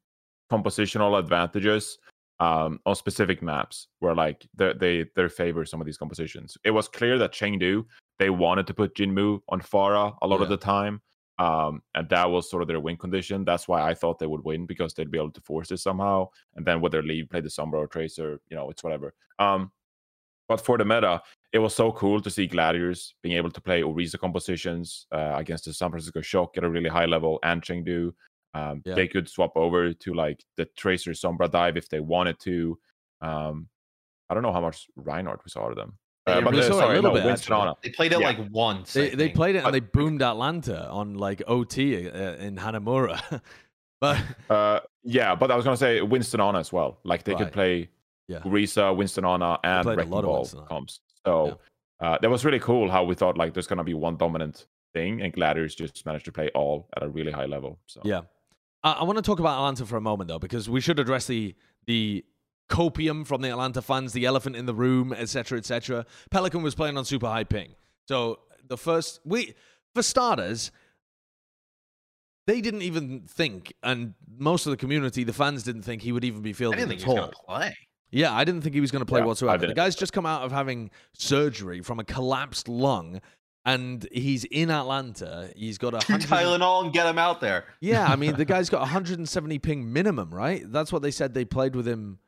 compositional 0.51 1.19
advantages 1.19 1.99
um, 2.41 2.81
on 2.87 2.95
specific 2.95 3.43
maps 3.43 3.89
where 3.99 4.15
like 4.15 4.47
they 4.55 4.73
they 4.75 5.05
they 5.17 5.29
favor 5.29 5.65
some 5.65 5.81
of 5.81 5.87
these 5.87 5.99
compositions. 5.99 6.57
It 6.65 6.71
was 6.71 6.89
clear 6.89 7.19
that 7.19 7.33
Chengdu 7.33 7.85
they 8.19 8.31
wanted 8.31 8.67
to 8.69 8.75
put 8.75 8.95
Jinmu 8.95 9.41
on 9.49 9.61
Pharah 9.61 10.17
a 10.23 10.27
lot 10.27 10.43
of 10.43 10.49
the 10.49 10.57
time. 10.57 11.01
Um, 11.39 11.83
and 11.97 12.09
that 12.11 12.31
was 12.31 12.49
sort 12.49 12.63
of 12.63 12.69
their 12.69 12.79
win 12.79 12.97
condition. 12.97 13.45
That's 13.45 13.67
why 13.67 13.83
I 13.83 13.95
thought 13.95 14.19
they 14.19 14.27
would 14.27 14.45
win 14.45 14.65
because 14.67 14.95
they'd 14.95 15.11
be 15.11 15.19
able 15.19 15.33
to 15.33 15.41
force 15.41 15.73
it 15.73 15.79
somehow. 15.79 16.29
And 16.55 16.65
then 16.65 16.81
whether 16.81 17.03
Leave, 17.03 17.31
play 17.31 17.41
the 17.41 17.49
Sombra 17.49 17.75
or 17.75 17.89
Tracer, 17.89 18.41
you 18.49 18.57
know, 18.57 18.71
it's 18.71 18.85
whatever. 18.85 19.15
Um, 19.41 19.73
but 20.53 20.61
for 20.67 20.77
the 20.77 20.85
meta, 20.85 21.23
it 21.53 21.59
was 21.61 21.75
so 21.75 21.91
cool 21.93 22.21
to 22.21 22.31
see 22.31 22.47
Gladiators 22.47 23.15
being 23.23 23.37
able 23.39 23.51
to 23.51 23.61
play 23.61 23.81
Orisa 23.83 24.19
compositions 24.19 25.07
uh, 25.13 25.33
against 25.43 25.65
the 25.65 25.73
San 25.73 25.89
Francisco 25.91 26.21
Shock 26.21 26.59
at 26.59 26.65
a 26.65 26.69
really 26.69 26.91
high 26.91 27.07
level 27.07 27.39
and 27.43 27.63
Chengdu. 27.63 28.13
Um, 28.55 28.83
Yeah. 28.85 28.95
They 28.95 29.09
could 29.09 29.29
swap 29.31 29.53
over 29.57 29.95
to 29.95 30.15
like 30.15 30.45
the 30.59 30.67
Tracer 30.77 31.13
Sombra 31.13 31.51
dive 31.51 31.79
if 31.79 31.89
they 31.89 32.01
wanted 32.01 32.39
to. 32.41 32.79
Um, 33.23 33.69
I 34.29 34.35
don't 34.35 34.43
know 34.43 34.53
how 34.53 34.61
much 34.61 34.89
Reinhardt 34.97 35.41
we 35.45 35.49
saw 35.51 35.71
of 35.71 35.77
them. 35.77 35.97
Yeah, 36.29 36.35
Uh, 36.37 36.41
but 36.43 36.53
we 36.55 36.61
saw 36.63 36.69
a 36.69 36.73
sorry, 36.83 36.97
little 36.97 37.11
no, 37.13 37.17
bit, 37.17 37.25
Winston 37.25 37.55
actually. 37.55 37.75
They 37.83 37.91
played 37.91 38.13
it 38.13 38.21
Yeah. 38.21 38.27
like 38.31 38.39
once. 38.51 38.93
They, 38.93 39.09
they 39.21 39.31
played 39.31 39.57
it 39.57 39.65
and 39.65 39.75
they 39.75 39.81
boomed 39.81 40.21
Atlanta 40.23 40.79
on 40.91 41.15
like 41.15 41.41
OT 41.47 42.09
uh, 42.09 42.35
in 42.47 42.57
Hanamura. 42.57 43.17
but 44.03 44.19
Uh, 44.51 44.81
yeah, 45.03 45.35
but 45.35 45.51
I 45.51 45.57
was 45.57 45.65
gonna 45.65 45.77
say 45.87 46.03
Winston 46.03 46.41
on 46.41 46.57
as 46.57 46.71
well. 46.77 46.99
Like 47.05 47.25
they 47.25 47.33
Right. 47.33 47.45
could 47.45 47.53
play 47.53 47.89
Yeah. 48.29 48.39
Risa, 48.41 48.95
Winston 48.97 49.25
Ana, 49.25 49.59
and 49.65 49.85
played 49.85 49.95
a 49.95 49.97
Wrecking 49.99 50.13
lot 50.13 50.25
Ball 50.25 50.39
Winston 50.39 50.65
comps. 50.67 51.01
So 51.27 51.59
uh, 52.01 52.19
that 52.21 52.31
was 52.31 52.45
really 52.45 52.59
cool 52.61 52.91
how 52.91 53.05
we 53.05 53.15
thought 53.15 53.37
like 53.37 53.53
there's 53.55 53.67
gonna 53.67 53.85
be 53.85 53.95
one 53.95 54.17
dominant 54.17 54.67
thing, 54.93 55.23
and 55.23 55.33
Gladiators 55.33 55.75
just 55.75 56.05
managed 56.07 56.25
to 56.27 56.33
play 56.33 56.51
all 56.55 56.89
at 56.97 57.03
a 57.03 57.09
really 57.09 57.33
high 57.33 57.47
level. 57.47 57.79
So 57.87 58.01
Yeah. 58.05 58.23
I, 58.85 58.93
I 58.93 59.05
want 59.05 59.17
to 59.19 59.23
talk 59.23 59.39
about 59.39 59.57
Atlanta 59.59 59.87
for 59.87 59.97
a 59.97 60.01
moment 60.01 60.29
though, 60.29 60.39
because 60.39 60.69
we 60.69 60.81
should 60.81 60.99
address 60.99 61.27
the 61.27 61.55
the 61.87 62.25
copium 62.69 63.27
from 63.27 63.43
the 63.43 63.51
Atlanta 63.51 63.83
fans, 63.83 64.13
the 64.13 64.25
elephant 64.25 64.57
in 64.57 64.67
the 64.67 64.75
room, 64.75 65.13
etc., 65.13 65.59
etc. 65.59 66.07
Pelican 66.31 66.63
was 66.63 66.75
playing 66.75 66.97
on 66.97 67.05
super 67.05 67.27
high 67.27 67.45
ping, 67.45 67.75
so 68.09 68.39
the 68.67 68.77
first 68.79 69.21
we 69.25 69.55
for 69.95 70.03
starters. 70.03 70.71
they 72.47 72.61
didn't 72.61 72.83
even 72.83 73.21
think, 73.21 73.73
and 73.83 74.15
most 74.39 74.67
of 74.67 74.71
the 74.71 74.77
community, 74.77 75.23
the 75.23 75.33
fans 75.33 75.63
didn't 75.63 75.83
think 75.83 76.03
he 76.03 76.11
would 76.13 76.25
even 76.25 76.43
be 76.43 76.51
I 76.51 76.53
fielded 76.55 76.79
didn't 76.79 76.89
think 76.91 77.01
at 77.03 77.07
he 77.07 77.13
was 77.15 77.31
all. 77.37 77.45
play. 77.47 77.77
Yeah, 78.13 78.33
I 78.33 78.45
didn't 78.45 78.61
think 78.61 78.75
he 78.75 78.81
was 78.81 78.91
going 78.91 79.01
to 79.01 79.07
play 79.07 79.21
Yeah, 79.21 79.27
whatsoever. 79.27 79.67
The 79.67 79.75
guy's 79.75 79.97
just 79.97 80.13
come 80.13 80.27
out 80.27 80.43
of 80.43 80.53
having 80.53 80.91
surgery 81.15 81.81
from 81.81 81.99
a 81.99 82.05
collapsed 82.05 82.69
lung, 82.69 83.21
and 83.65 84.07
he's 84.13 84.45
in 84.45 84.71
Atlanta. 84.71 85.51
He's 85.57 85.79
got 85.79 85.95
a 85.95 85.99
Two 85.99 86.13
hundred. 86.13 86.29
Tylenol 86.29 86.85
and 86.85 86.93
get 86.93 87.07
him 87.07 87.19
out 87.19 87.41
there. 87.41 87.65
Yeah, 87.81 88.07
I 88.07 88.17
mean 88.17 88.37
the 88.37 88.45
guy's 88.55 88.69
got 88.69 88.81
170 88.81 89.59
ping 89.59 89.93
minimum, 89.93 90.33
right? 90.33 90.63
That's 90.71 90.93
what 90.93 91.03
they 91.03 91.11
said 91.11 91.33
they 91.35 91.45
played 91.45 91.75
with 91.75 91.89
him. 91.89 92.19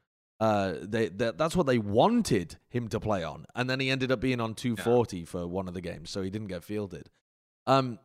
Uh, 0.41 0.75
they, 0.83 1.09
that 1.11 1.39
that's 1.39 1.55
what 1.55 1.67
they 1.67 1.79
wanted 1.79 2.57
him 2.69 2.89
to 2.89 2.99
play 2.99 3.23
on, 3.23 3.47
and 3.55 3.71
then 3.71 3.79
he 3.79 3.91
ended 3.91 4.11
up 4.11 4.21
being 4.21 4.41
on 4.41 4.55
240 4.55 5.25
for 5.25 5.47
one 5.47 5.69
of 5.69 5.75
the 5.75 5.81
games, 5.81 6.11
so 6.11 6.23
he 6.23 6.31
didn't 6.31 6.49
get 6.49 6.65
fielded. 6.65 7.09
Um, 7.67 7.99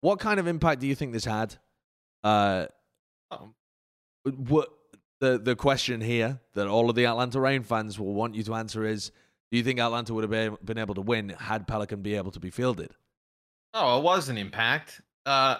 what 0.00 0.20
kind 0.20 0.38
of 0.38 0.46
impact 0.46 0.80
do 0.80 0.86
you 0.86 0.94
think 0.94 1.12
this 1.12 1.24
had? 1.24 1.56
Uh, 2.22 2.66
Um, 3.30 3.54
what 4.24 4.68
the 5.20 5.38
the 5.38 5.56
question 5.56 6.00
here 6.00 6.40
that 6.54 6.66
all 6.66 6.90
of 6.90 6.96
the 6.96 7.06
Atlanta 7.06 7.40
Reign 7.40 7.62
fans 7.62 7.98
will 7.98 8.14
want 8.14 8.34
you 8.34 8.42
to 8.44 8.54
answer 8.54 8.84
is: 8.84 9.10
Do 9.50 9.58
you 9.58 9.64
think 9.64 9.78
Atlanta 9.78 10.14
would 10.14 10.30
have 10.30 10.64
been, 10.64 10.78
able 10.78 10.94
to 10.94 11.00
win 11.00 11.30
had 11.30 11.66
Pelican 11.66 12.02
be 12.02 12.14
able 12.14 12.30
to 12.32 12.40
be 12.40 12.50
fielded? 12.50 12.90
Oh, 13.72 13.98
it 13.98 14.04
was 14.04 14.28
an 14.28 14.38
impact. 14.38 15.00
Uh, 15.26 15.56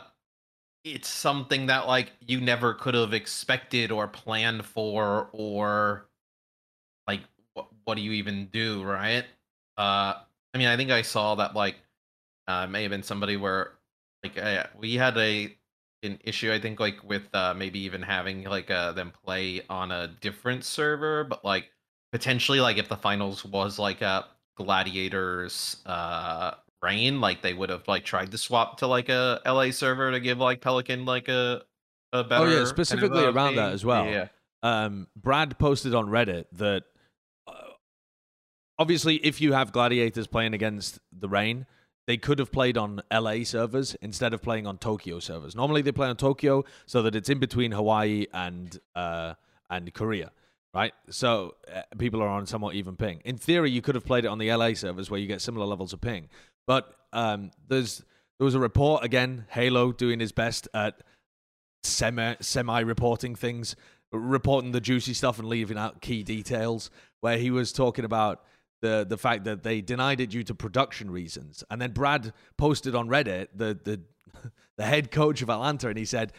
it's 0.84 1.08
something 1.08 1.66
that 1.66 1.86
like 1.86 2.12
you 2.20 2.40
never 2.40 2.74
could 2.74 2.94
have 2.94 3.14
expected 3.14 3.90
or 3.90 4.06
planned 4.06 4.64
for, 4.64 5.30
or 5.32 6.06
like 7.06 7.20
what 7.54 7.68
what 7.84 7.94
do 7.96 8.02
you 8.02 8.12
even 8.12 8.46
do, 8.52 8.82
right? 8.82 9.24
Uh, 9.76 10.14
I 10.52 10.58
mean, 10.58 10.68
I 10.68 10.76
think 10.76 10.90
I 10.90 11.02
saw 11.02 11.36
that 11.36 11.54
like 11.54 11.76
uh, 12.46 12.66
may 12.66 12.82
have 12.82 12.90
been 12.90 13.02
somebody 13.02 13.36
where 13.36 13.72
like 14.22 14.38
uh, 14.38 14.64
we 14.78 14.94
had 14.94 15.16
a 15.18 15.56
an 16.04 16.18
issue 16.24 16.52
I 16.52 16.60
think 16.60 16.80
like 16.80 17.02
with 17.02 17.22
uh, 17.34 17.54
maybe 17.54 17.80
even 17.80 18.02
having 18.02 18.44
like 18.44 18.70
uh, 18.70 18.92
them 18.92 19.12
play 19.24 19.62
on 19.68 19.92
a 19.92 20.08
different 20.20 20.64
server, 20.64 21.24
but 21.24 21.44
like 21.44 21.70
potentially 22.12 22.60
like 22.60 22.78
if 22.78 22.88
the 22.88 22.96
finals 22.96 23.44
was 23.44 23.78
like 23.78 24.00
a 24.00 24.26
gladiators 24.56 25.78
uh 25.86 26.52
Reign 26.80 27.20
like 27.20 27.42
they 27.42 27.54
would 27.54 27.70
have 27.70 27.88
like 27.88 28.04
tried 28.04 28.30
to 28.30 28.38
swap 28.38 28.78
to 28.78 28.86
like 28.86 29.08
a 29.08 29.40
la 29.46 29.70
server 29.70 30.12
to 30.12 30.20
give 30.20 30.38
like 30.38 30.60
pelican 30.60 31.06
like 31.06 31.28
a 31.28 31.62
a 32.12 32.22
better 32.22 32.44
kind 32.44 32.58
of, 32.58 32.68
specifically 32.68 33.24
uh, 33.24 33.32
around 33.32 33.56
that 33.56 33.72
as 33.72 33.84
well. 33.84 34.06
yeah 34.06 34.28
um, 34.64 35.08
Brad 35.14 35.58
posted 35.58 35.94
on 35.94 36.06
Reddit 36.06 36.46
that 36.52 36.84
uh, 37.46 37.52
obviously, 38.78 39.16
if 39.16 39.40
you 39.40 39.52
have 39.52 39.72
gladiators 39.72 40.26
playing 40.26 40.54
against 40.54 40.98
the 41.12 41.28
Reign, 41.28 41.66
they 42.06 42.16
could 42.16 42.38
have 42.38 42.52
played 42.52 42.76
on 42.76 43.02
LA 43.12 43.44
servers 43.44 43.94
instead 44.02 44.34
of 44.34 44.42
playing 44.42 44.66
on 44.66 44.78
Tokyo 44.78 45.18
servers. 45.18 45.56
Normally, 45.56 45.82
they 45.82 45.92
play 45.92 46.08
on 46.08 46.16
Tokyo 46.16 46.64
so 46.86 47.02
that 47.02 47.14
it's 47.14 47.28
in 47.28 47.38
between 47.38 47.72
Hawaii 47.72 48.26
and 48.32 48.78
uh, 48.94 49.34
and 49.70 49.92
Korea, 49.94 50.30
right? 50.74 50.92
So 51.10 51.54
uh, 51.74 51.82
people 51.98 52.22
are 52.22 52.28
on 52.28 52.46
somewhat 52.46 52.74
even 52.74 52.96
ping. 52.96 53.22
In 53.24 53.38
theory, 53.38 53.70
you 53.70 53.80
could 53.80 53.94
have 53.94 54.04
played 54.04 54.24
it 54.24 54.28
on 54.28 54.38
the 54.38 54.52
LA 54.52 54.74
servers 54.74 55.10
where 55.10 55.18
you 55.18 55.26
get 55.26 55.40
similar 55.40 55.66
levels 55.66 55.92
of 55.92 56.00
ping. 56.00 56.28
But 56.66 56.94
um, 57.12 57.50
there's 57.68 58.02
there 58.38 58.44
was 58.44 58.54
a 58.54 58.60
report 58.60 59.04
again, 59.04 59.46
Halo 59.50 59.92
doing 59.92 60.20
his 60.20 60.32
best 60.32 60.68
at 60.74 61.02
semi 61.84 62.34
semi 62.40 62.80
reporting 62.80 63.34
things, 63.34 63.76
reporting 64.12 64.72
the 64.72 64.80
juicy 64.80 65.14
stuff 65.14 65.38
and 65.38 65.48
leaving 65.48 65.78
out 65.78 66.00
key 66.00 66.22
details. 66.22 66.90
Where 67.20 67.38
he 67.38 67.50
was 67.50 67.72
talking 67.72 68.04
about 68.04 68.44
the 68.84 69.06
the 69.08 69.16
fact 69.16 69.44
that 69.44 69.62
they 69.62 69.80
denied 69.80 70.20
it 70.20 70.30
due 70.30 70.44
to 70.44 70.54
production 70.54 71.10
reasons, 71.10 71.64
and 71.70 71.80
then 71.80 71.92
Brad 71.92 72.32
posted 72.56 72.94
on 72.94 73.08
Reddit 73.08 73.48
the 73.54 73.78
the 73.82 74.00
the 74.76 74.84
head 74.84 75.10
coach 75.10 75.42
of 75.42 75.48
Atlanta, 75.50 75.88
and 75.88 75.98
he 75.98 76.04
said 76.04 76.32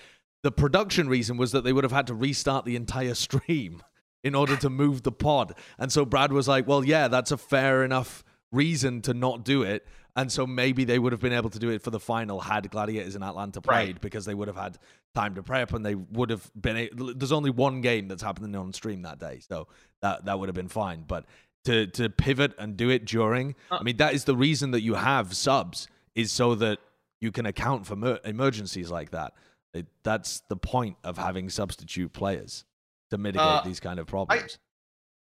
the 0.43 0.51
production 0.51 1.09
reason 1.09 1.37
was 1.37 1.51
that 1.53 1.63
they 1.63 1.73
would 1.73 1.83
have 1.83 1.91
had 1.99 2.07
to 2.07 2.13
restart 2.13 2.63
the 2.65 2.75
entire 2.75 3.15
stream 3.27 3.81
in 4.23 4.35
order 4.35 4.55
to 4.57 4.69
move 4.69 5.01
the 5.03 5.11
pod, 5.11 5.53
and 5.79 5.91
so 5.91 6.05
Brad 6.05 6.31
was 6.31 6.47
like, 6.47 6.67
"Well, 6.67 6.83
yeah, 6.85 7.07
that's 7.07 7.31
a 7.31 7.37
fair 7.37 7.83
enough." 7.83 8.23
reason 8.51 9.01
to 9.01 9.13
not 9.13 9.43
do 9.43 9.63
it 9.63 9.85
and 10.15 10.31
so 10.31 10.47
maybe 10.47 10.85
they 10.85 10.97
would 10.97 11.11
have 11.11 11.19
been 11.19 11.33
able 11.33 11.49
to 11.49 11.59
do 11.59 11.69
it 11.71 11.81
for 11.81 11.89
the 11.91 11.99
final 11.99 12.39
had 12.39 12.69
gladiators 12.71 13.15
in 13.17 13.23
atlanta 13.23 13.59
played 13.59 13.75
Right. 13.95 14.01
because 14.01 14.23
they 14.23 14.35
would 14.35 14.47
have 14.47 14.55
had 14.55 14.77
time 15.13 15.35
to 15.35 15.43
prep 15.43 15.73
and 15.73 15.85
they 15.85 15.95
would 15.95 16.29
have 16.29 16.49
been 16.55 16.77
a- 16.77 16.89
there's 16.93 17.33
only 17.33 17.49
one 17.49 17.81
game 17.81 18.07
that's 18.07 18.23
happening 18.23 18.55
on 18.55 18.71
stream 18.71 19.01
that 19.01 19.19
day 19.19 19.39
so 19.45 19.67
that 20.01 20.23
that 20.25 20.39
would 20.39 20.47
have 20.47 20.55
been 20.55 20.69
fine 20.69 21.03
but 21.05 21.25
to 21.65 21.87
to 21.87 22.09
pivot 22.09 22.53
and 22.57 22.77
do 22.77 22.89
it 22.89 23.05
during 23.05 23.55
i 23.71 23.83
mean 23.83 23.97
that 23.97 24.13
is 24.13 24.23
the 24.25 24.35
reason 24.35 24.71
that 24.71 24.81
you 24.81 24.93
have 24.95 25.35
subs 25.35 25.87
is 26.15 26.31
so 26.31 26.55
that 26.55 26.79
you 27.21 27.31
can 27.31 27.45
account 27.45 27.85
for 27.85 27.95
mer- 27.95 28.19
emergencies 28.23 28.89
like 28.91 29.11
that. 29.11 29.33
It- 29.73 29.87
that's 30.03 30.41
the 30.49 30.55
point 30.55 30.95
of 31.03 31.17
having 31.17 31.49
substitute 31.49 32.13
players 32.13 32.63
to 33.09 33.17
mitigate 33.17 33.45
Uh, 33.47 33.61
these 33.65 33.79
kind 33.79 33.99
of 33.99 34.07
problems. 34.07 34.57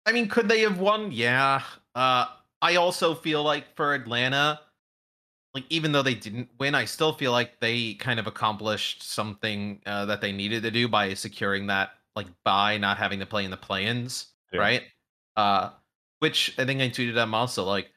I 0.06 0.12
mean 0.12 0.28
could 0.28 0.48
they 0.48 0.60
have 0.60 0.78
won? 0.78 1.12
Yeah. 1.12 1.62
Uh 1.94 2.26
i 2.62 2.76
also 2.76 3.14
feel 3.14 3.42
like 3.44 3.76
for 3.76 3.94
atlanta 3.94 4.60
like 5.54 5.64
even 5.70 5.92
though 5.92 6.02
they 6.02 6.14
didn't 6.14 6.48
win 6.58 6.74
i 6.74 6.84
still 6.84 7.12
feel 7.12 7.30
like 7.32 7.60
they 7.60 7.94
kind 7.94 8.18
of 8.18 8.26
accomplished 8.26 9.02
something 9.02 9.80
uh, 9.86 10.04
that 10.06 10.20
they 10.20 10.32
needed 10.32 10.62
to 10.64 10.70
do 10.70 10.88
by 10.88 11.14
securing 11.14 11.66
that 11.68 11.90
like 12.16 12.26
by 12.44 12.76
not 12.78 12.96
having 12.98 13.20
to 13.20 13.26
play 13.26 13.44
in 13.44 13.50
the 13.50 13.56
play-ins 13.56 14.26
Yeah. 14.52 14.60
right? 14.60 14.82
Uh 15.36 15.70
which 16.20 16.54
i 16.58 16.64
think 16.64 16.80
i 16.80 16.88
tweeted 16.88 17.14
them 17.14 17.34
also 17.34 17.64
like 17.64 17.90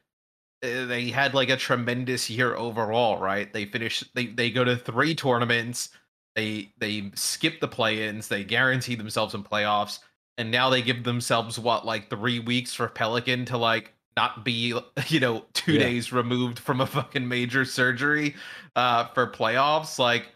uh, 0.63 0.85
they 0.85 1.09
had 1.09 1.33
like 1.33 1.49
a 1.49 1.57
tremendous 1.57 2.29
year 2.29 2.55
overall 2.55 3.19
right 3.19 3.53
they 3.53 3.65
finished 3.65 4.13
they 4.15 4.27
they 4.27 4.51
go 4.51 4.63
to 4.63 4.77
three 4.77 5.15
tournaments 5.15 5.89
they 6.35 6.71
they 6.77 7.11
skip 7.15 7.59
the 7.59 7.67
play-ins 7.67 8.27
they 8.27 8.43
guarantee 8.43 8.95
themselves 8.95 9.33
in 9.33 9.43
playoffs 9.43 9.99
and 10.37 10.49
now 10.51 10.69
they 10.69 10.81
give 10.81 11.03
themselves 11.03 11.59
what 11.59 11.85
like 11.85 12.09
three 12.09 12.39
weeks 12.39 12.73
for 12.73 12.87
pelican 12.87 13.45
to 13.45 13.57
like 13.57 13.93
not 14.17 14.45
be 14.45 14.73
you 15.07 15.19
know 15.19 15.45
two 15.53 15.77
Yeah. 15.77 15.79
days 15.79 16.13
removed 16.13 16.59
from 16.59 16.81
a 16.81 16.85
fucking 16.87 17.27
major 17.27 17.65
surgery 17.65 18.35
uh 18.75 19.07
for 19.09 19.27
playoffs 19.27 19.97
like 19.99 20.29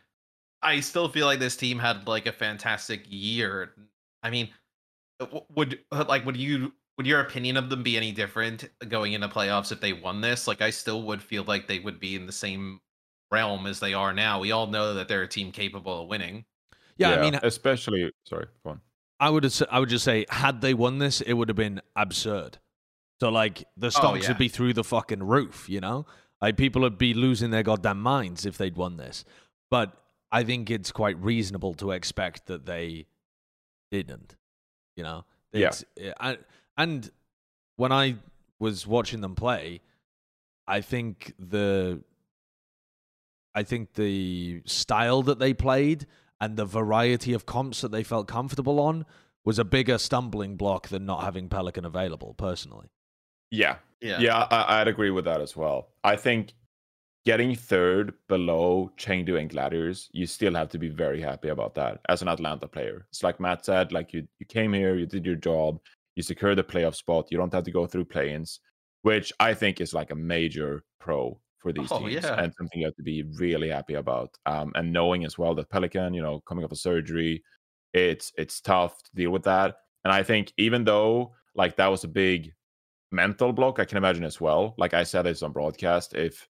i 0.61 0.79
still 0.79 1.09
feel 1.09 1.25
like 1.25 1.39
this 1.39 1.57
team 1.57 1.79
had 1.79 2.07
like 2.07 2.25
a 2.25 2.31
fantastic 2.31 3.03
year 3.07 3.73
i 4.23 4.29
mean 4.29 4.49
would 5.55 5.79
uh, 5.91 6.05
like 6.07 6.25
would 6.25 6.37
you 6.37 6.73
would 6.97 7.07
your 7.07 7.19
opinion 7.19 7.57
of 7.57 7.69
them 7.69 7.83
be 7.83 7.97
any 7.97 8.11
different 8.11 8.69
going 8.87 9.13
into 9.13 9.27
playoffs 9.27 9.71
if 9.71 9.81
they 9.81 9.93
won 9.93 10.21
this 10.21 10.47
like 10.47 10.61
i 10.61 10.69
still 10.69 11.03
would 11.03 11.21
feel 11.21 11.43
like 11.43 11.67
they 11.67 11.79
would 11.79 11.99
be 11.99 12.15
in 12.15 12.25
the 12.25 12.31
same 12.31 12.79
realm 13.31 13.65
as 13.65 13.79
they 13.79 13.93
are 13.93 14.13
now 14.13 14.39
we 14.39 14.51
all 14.51 14.67
know 14.67 14.93
that 14.93 15.07
they're 15.07 15.23
a 15.23 15.27
team 15.27 15.51
capable 15.51 16.03
of 16.03 16.07
winning 16.07 16.45
yeah, 16.97 17.11
i 17.11 17.21
mean 17.21 17.37
especially 17.43 18.11
sorry, 18.25 18.47
go 18.63 18.71
on. 18.71 18.81
I 19.19 19.29
would 19.29 19.51
I 19.71 19.79
would 19.79 19.89
just 19.89 20.03
say 20.03 20.25
had 20.29 20.61
they 20.61 20.73
won 20.73 20.99
this, 20.99 21.21
it 21.21 21.33
would 21.33 21.49
have 21.49 21.55
been 21.55 21.81
absurd. 21.95 22.57
So 23.19 23.29
like 23.29 23.65
the 23.77 23.87
oh, 23.87 23.89
stocks 23.89 24.23
yeah. 24.23 24.29
would 24.29 24.37
be 24.37 24.49
through 24.49 24.73
the 24.73 24.83
fucking 24.83 25.23
roof, 25.23 25.69
you 25.69 25.79
know? 25.79 26.05
Like 26.41 26.57
people 26.57 26.81
would 26.81 26.97
be 26.97 27.13
losing 27.13 27.51
their 27.51 27.63
goddamn 27.63 28.01
minds 28.01 28.45
if 28.45 28.57
they'd 28.57 28.75
won 28.75 28.97
this. 28.97 29.23
But 29.71 29.93
I 30.31 30.43
think 30.43 30.69
it's 30.69 30.91
quite 30.91 31.17
reasonable 31.21 31.73
to 31.75 31.91
expect 31.91 32.47
that 32.47 32.65
they 32.65 33.07
didn't. 33.89 34.35
You 34.97 35.03
know? 35.03 35.25
Yeah. 35.53 35.67
It's- 35.67 35.85
eh, 35.97 36.35
And, 36.77 37.05
and 37.05 37.11
when 37.77 37.91
I 37.91 38.15
was 38.59 38.87
watching 38.87 39.21
them 39.21 39.35
play, 39.35 39.81
I 40.67 40.81
think 40.81 41.33
the 41.37 42.01
I 43.53 43.63
think 43.63 43.93
the 43.93 44.61
style 44.65 45.21
that 45.23 45.39
they 45.39 45.53
played 45.53 46.05
and 46.41 46.57
the 46.57 46.65
variety 46.65 47.33
of 47.33 47.45
comps 47.45 47.81
that 47.81 47.91
they 47.91 48.03
felt 48.03 48.27
comfortable 48.27 48.79
on 48.79 49.05
was 49.45 49.59
a 49.59 49.63
bigger 49.63 49.97
stumbling 49.97 50.57
block 50.57 50.89
than 50.89 51.05
not 51.05 51.23
having 51.23 51.47
Pelican 51.47 51.85
available, 51.85 52.33
personally. 52.33 52.87
Yeah, 53.51 53.77
yeah 54.01 54.19
yeah, 54.19 54.47
I, 54.51 54.81
I'd 54.81 54.87
agree 54.87 55.11
with 55.11 55.25
that 55.25 55.39
as 55.39 55.55
well. 55.55 55.89
I 56.03 56.17
think 56.17 56.53
getting 57.25 57.55
third 57.55 58.13
below 58.27 58.91
Chengdu 58.97 59.39
and 59.39 59.49
Gladiators, 59.49 60.09
you 60.11 60.25
still 60.25 60.55
have 60.55 60.69
to 60.69 60.77
be 60.77 60.89
very 60.89 61.21
happy 61.21 61.49
about 61.49 61.75
that 61.75 62.01
as 62.09 62.21
an 62.21 62.27
Atlanta 62.27 62.67
player. 62.67 63.05
It's 63.09 63.23
like 63.23 63.39
Matt 63.39 63.65
said, 63.65 63.93
like 63.93 64.13
you 64.13 64.27
you 64.39 64.45
came 64.45 64.73
here, 64.73 64.95
you 64.95 65.05
did 65.05 65.25
your 65.25 65.35
job, 65.35 65.79
you 66.15 66.23
secured 66.23 66.57
the 66.57 66.63
playoff 66.63 66.95
spot, 66.95 67.27
you 67.29 67.37
don't 67.37 67.53
have 67.53 67.63
to 67.65 67.71
go 67.71 67.85
through 67.85 68.05
play-ins, 68.05 68.59
which 69.01 69.31
I 69.39 69.53
think 69.53 69.81
is 69.81 69.93
like 69.93 70.11
a 70.11 70.15
major 70.15 70.83
pro 70.99 71.39
for 71.59 71.73
these 71.73 71.91
Oh, 71.91 71.99
teams 71.99 72.13
yeah. 72.13 72.41
and 72.41 72.53
something 72.53 72.79
you 72.79 72.87
have 72.87 72.95
to 72.95 73.03
be 73.03 73.23
really 73.23 73.69
happy 73.69 73.95
about. 73.95 74.29
Um, 74.45 74.71
and 74.75 74.93
knowing 74.93 75.25
as 75.25 75.37
well 75.37 75.55
that 75.55 75.69
Pelican, 75.69 76.13
you 76.13 76.21
know, 76.21 76.41
coming 76.41 76.63
off 76.63 76.71
a 76.71 76.75
surgery, 76.75 77.43
it's 77.93 78.31
it's 78.37 78.61
tough 78.61 79.01
to 79.03 79.11
deal 79.15 79.31
with 79.31 79.43
that. 79.43 79.77
And 80.03 80.13
I 80.13 80.21
think 80.23 80.53
even 80.57 80.83
though 80.83 81.33
like 81.55 81.75
that 81.77 81.87
was 81.87 82.03
a 82.03 82.07
big 82.09 82.53
mental 83.11 83.51
block, 83.53 83.79
I 83.79 83.85
can 83.85 83.97
imagine 83.97 84.23
as 84.23 84.39
well. 84.39 84.75
Like 84.77 84.93
I 84.93 85.03
said 85.03 85.23
this 85.23 85.41
on 85.41 85.51
broadcast, 85.51 86.13
if 86.13 86.47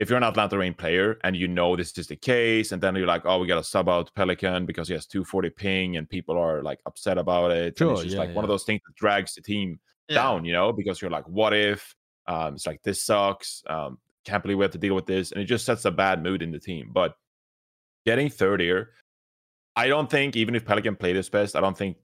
if 0.00 0.08
you're 0.08 0.16
an 0.16 0.24
Atlanta 0.24 0.58
Reign 0.58 0.74
player 0.74 1.18
and 1.22 1.36
you 1.36 1.46
know 1.48 1.76
this 1.76 1.96
is 1.98 2.08
the 2.08 2.16
case, 2.16 2.72
and 2.72 2.82
then 2.82 2.96
you're 2.96 3.06
like, 3.06 3.22
oh, 3.24 3.38
we 3.38 3.46
got 3.46 3.56
to 3.56 3.64
sub 3.64 3.88
out 3.88 4.10
Pelican 4.14 4.66
because 4.66 4.88
he 4.88 4.94
has 4.94 5.06
240 5.06 5.50
ping, 5.50 5.96
and 5.96 6.08
people 6.08 6.36
are 6.36 6.62
like 6.62 6.80
upset 6.86 7.16
about 7.18 7.50
it. 7.52 7.80
and 7.80 7.90
it's 7.92 8.02
just 8.02 8.14
yeah, 8.14 8.20
like 8.20 8.34
one 8.34 8.44
of 8.44 8.48
those 8.48 8.64
things 8.64 8.80
that 8.86 8.94
drags 8.96 9.34
the 9.34 9.40
team 9.42 9.78
Yeah. 10.08 10.16
down, 10.22 10.44
you 10.44 10.52
know, 10.52 10.72
because 10.72 11.00
you're 11.00 11.10
like, 11.10 11.28
what 11.28 11.52
if? 11.54 11.94
Um, 12.26 12.54
it's 12.54 12.66
like 12.66 12.82
this 12.82 13.02
sucks. 13.02 13.62
Um, 13.68 13.98
can't 14.24 14.42
believe 14.42 14.58
we 14.58 14.64
have 14.64 14.72
to 14.72 14.78
deal 14.78 14.94
with 14.94 15.06
this, 15.06 15.30
and 15.32 15.40
it 15.40 15.44
just 15.44 15.64
sets 15.66 15.84
a 15.84 15.90
bad 15.90 16.22
mood 16.22 16.42
in 16.42 16.50
the 16.50 16.58
team. 16.60 16.90
But 16.92 17.14
getting 18.06 18.28
third 18.30 18.60
here. 18.60 18.90
I 19.76 19.88
don't 19.88 20.08
think 20.10 20.36
even 20.36 20.54
if 20.54 20.64
Pelican 20.64 20.94
played 20.96 21.16
his 21.16 21.28
best, 21.28 21.56
I 21.56 21.60
don't 21.60 21.76
think 21.76 21.96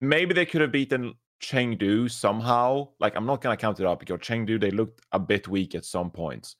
maybe 0.00 0.34
they 0.34 0.46
could 0.46 0.60
have 0.60 0.70
beaten 0.72 1.14
Chengdu 1.42 2.10
somehow. 2.10 2.88
Like 3.00 3.16
I'm 3.16 3.26
not 3.26 3.40
gonna 3.40 3.56
count 3.56 3.80
it 3.80 3.86
up 3.86 3.98
because 4.00 4.20
Chengdu 4.20 4.60
they 4.60 4.70
looked 4.70 5.00
a 5.12 5.18
bit 5.18 5.48
weak 5.48 5.74
at 5.74 5.84
some 5.84 6.10
points, 6.10 6.56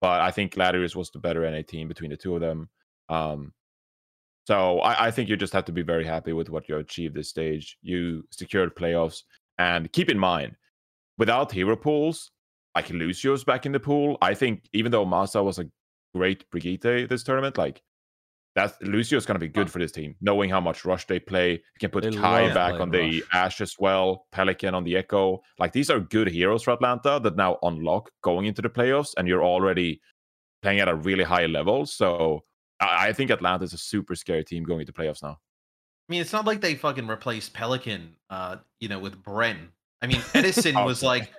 but 0.00 0.20
I 0.20 0.30
think 0.30 0.54
Gladiators 0.54 0.96
was 0.96 1.10
the 1.10 1.18
better 1.18 1.48
NA 1.48 1.62
team 1.62 1.88
between 1.88 2.10
the 2.10 2.16
two 2.16 2.34
of 2.34 2.40
them. 2.40 2.68
Um, 3.08 3.52
so 4.46 4.80
I, 4.80 5.06
I 5.06 5.10
think 5.10 5.28
you 5.28 5.36
just 5.36 5.52
have 5.52 5.66
to 5.66 5.72
be 5.72 5.82
very 5.82 6.04
happy 6.04 6.32
with 6.32 6.48
what 6.48 6.68
you 6.68 6.76
achieved 6.78 7.14
this 7.14 7.28
stage. 7.28 7.76
You 7.82 8.24
secured 8.30 8.74
playoffs, 8.74 9.22
and 9.58 9.92
keep 9.92 10.10
in 10.10 10.18
mind, 10.18 10.56
without 11.18 11.52
hero 11.52 11.76
pools, 11.76 12.30
like 12.74 12.90
Lucio's 12.90 13.44
back 13.44 13.66
in 13.66 13.72
the 13.72 13.80
pool. 13.80 14.16
I 14.22 14.34
think 14.34 14.68
even 14.72 14.90
though 14.90 15.04
Masa 15.04 15.44
was 15.44 15.58
a 15.58 15.68
great 16.14 16.50
Brigitte 16.50 17.08
this 17.08 17.22
tournament, 17.22 17.58
like 17.58 17.82
that's 18.54 18.76
is 18.82 19.26
going 19.26 19.36
to 19.36 19.38
be 19.38 19.48
good 19.48 19.70
for 19.70 19.78
this 19.78 19.92
team, 19.92 20.16
knowing 20.20 20.50
how 20.50 20.60
much 20.60 20.84
rush 20.84 21.06
they 21.06 21.20
play. 21.20 21.52
You 21.52 21.78
can 21.78 21.90
put 21.90 22.04
They 22.04 22.10
Kai 22.10 22.52
back 22.52 22.80
on 22.80 22.90
the 22.90 23.20
rush. 23.20 23.28
Ash 23.32 23.60
as 23.60 23.76
well, 23.78 24.26
Pelican 24.32 24.74
on 24.74 24.84
the 24.84 24.96
Echo. 24.96 25.40
Like 25.58 25.72
these 25.72 25.90
are 25.90 26.00
good 26.00 26.28
heroes 26.28 26.64
for 26.64 26.72
Atlanta 26.72 27.20
that 27.22 27.36
now 27.36 27.58
unlock 27.62 28.10
going 28.22 28.46
into 28.46 28.62
the 28.62 28.68
playoffs, 28.68 29.14
and 29.16 29.28
you're 29.28 29.44
already 29.44 30.00
playing 30.62 30.80
at 30.80 30.88
a 30.88 30.94
really 30.94 31.24
high 31.24 31.46
level. 31.46 31.86
So 31.86 32.44
I, 32.80 33.08
I 33.08 33.12
think 33.12 33.30
Atlanta 33.30 33.64
is 33.64 33.72
a 33.72 33.78
super 33.78 34.16
scary 34.16 34.44
team 34.44 34.64
going 34.64 34.80
into 34.80 34.92
playoffs 34.92 35.22
now. 35.22 35.38
I 36.08 36.12
mean, 36.12 36.20
it's 36.20 36.32
not 36.32 36.44
like 36.44 36.60
they 36.60 36.74
fucking 36.74 37.06
replaced 37.06 37.54
Pelican, 37.54 38.16
uh, 38.30 38.56
you 38.80 38.88
know, 38.88 38.98
with 38.98 39.22
Bren. 39.22 39.68
I 40.02 40.08
mean, 40.08 40.20
Edison 40.34 40.76
Oh, 40.76 40.84
was 40.84 41.04
like, 41.04 41.30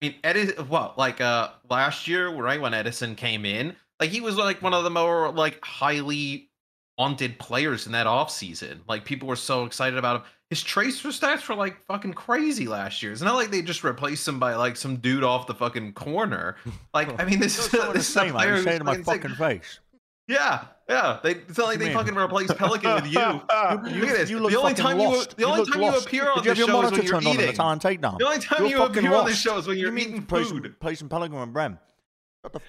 I 0.00 0.06
mean, 0.06 0.14
Edison, 0.24 0.66
what, 0.68 0.96
like, 0.96 1.20
uh, 1.20 1.50
last 1.68 2.08
year, 2.08 2.30
right 2.30 2.58
when 2.58 2.72
Edison 2.72 3.16
came 3.16 3.44
in, 3.44 3.76
like 4.00 4.10
he 4.10 4.22
was 4.22 4.36
like 4.36 4.62
one 4.62 4.74
of 4.74 4.82
the 4.84 4.90
more 4.90 5.30
like 5.30 5.62
highly 5.64 6.50
wanted 6.98 7.38
players 7.38 7.86
in 7.86 7.92
that 7.92 8.06
off 8.06 8.30
season. 8.30 8.82
Like 8.88 9.04
people 9.04 9.28
were 9.28 9.36
so 9.36 9.64
excited 9.64 9.98
about 9.98 10.16
him. 10.16 10.22
His 10.50 10.62
tracer 10.62 11.08
stats 11.08 11.48
were 11.48 11.54
like 11.56 11.80
fucking 11.86 12.14
crazy 12.14 12.68
last 12.68 13.02
year. 13.02 13.10
It's 13.12 13.22
not 13.22 13.34
like 13.34 13.50
they 13.50 13.62
just 13.62 13.82
replaced 13.82 14.28
him 14.28 14.38
by 14.38 14.54
like 14.54 14.76
some 14.76 14.96
dude 14.96 15.24
off 15.24 15.46
the 15.46 15.54
fucking 15.54 15.94
corner. 15.94 16.56
Like, 16.94 17.20
I 17.20 17.24
mean, 17.24 17.40
this 17.40 17.58
is 17.58 17.72
You're 17.72 17.92
this 17.92 18.06
is 18.06 18.14
saying, 18.14 18.30
a 18.30 18.34
player 18.34 18.46
You're 18.48 18.56
who's 18.56 18.64
saying 18.64 18.78
to 18.78 18.84
my 18.84 18.98
fucking 19.02 19.30
sick. 19.30 19.38
face. 19.38 19.80
Yeah, 20.28 20.64
yeah. 20.88 21.18
They 21.22 21.32
it's 21.32 21.58
not 21.58 21.66
like 21.66 21.78
they 21.80 21.86
Man. 21.86 21.94
fucking 21.96 22.14
replaced 22.14 22.56
Pelican 22.56 22.94
with 22.94 23.06
you. 23.06 23.18
You, 23.20 24.00
Look 24.00 24.10
at 24.10 24.16
this. 24.16 24.30
you 24.30 24.38
look 24.38 24.52
the 24.52 24.58
only 24.58 24.70
fucking 24.74 24.76
time 24.84 25.00
you 25.00 25.24
the 25.36 25.44
only 25.44 25.58
look 25.60 25.72
time 25.72 25.82
you 25.82 25.96
appear 25.98 26.30
on 26.30 26.42
Did 26.42 26.44
you 26.44 26.54
this 26.54 26.58
have 26.60 26.68
your 26.68 26.68
show 26.68 26.82
is 26.86 26.92
when 26.92 27.02
you're 27.02 27.12
turned 27.12 27.26
on 27.26 27.32
at 27.32 27.36
the 27.38 27.44
eating. 27.44 27.56
time 27.56 27.78
takedown? 27.80 28.18
The 28.18 28.24
only 28.26 28.38
time 28.38 28.58
You're 28.60 28.68
you 28.70 28.78
fucking 28.78 28.98
appear 28.98 29.14
on 29.16 29.26
this 29.26 29.34
lost. 29.34 29.42
show 29.42 29.58
is 29.58 29.66
when 29.66 29.76
you're 29.76 29.88
you 29.88 29.92
mean 29.94 30.08
eating 30.10 30.22
play 30.22 30.44
food. 30.44 30.62
Some, 30.62 30.76
play 30.80 30.94
some 30.94 31.08
Pelican 31.08 31.36
and 31.38 31.52
Bren. 31.54 31.78
What 32.42 32.52
the 32.52 32.60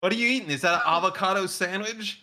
What 0.00 0.12
are 0.12 0.16
you 0.16 0.28
eating? 0.28 0.50
Is 0.50 0.60
that 0.62 0.74
an 0.74 0.80
avocado 0.86 1.46
sandwich? 1.46 2.22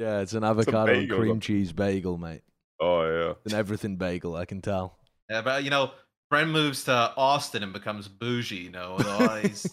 Yeah, 0.00 0.20
it's 0.20 0.32
an 0.32 0.44
avocado 0.44 0.90
and 0.92 1.02
bagel, 1.02 1.18
cream 1.18 1.34
though. 1.34 1.40
cheese 1.40 1.72
bagel, 1.72 2.16
mate. 2.16 2.40
Oh 2.80 3.02
yeah. 3.02 3.34
An 3.44 3.54
everything 3.54 3.96
bagel, 3.96 4.34
I 4.34 4.46
can 4.46 4.62
tell. 4.62 4.96
Yeah, 5.28 5.42
but 5.42 5.62
you 5.62 5.68
know, 5.68 5.90
Bren 6.32 6.50
moves 6.50 6.84
to 6.84 7.12
Austin 7.18 7.62
and 7.62 7.74
becomes 7.74 8.08
bougie. 8.08 8.56
You 8.56 8.70
know, 8.70 8.94
with 8.96 9.06
all 9.06 9.42
these, 9.42 9.66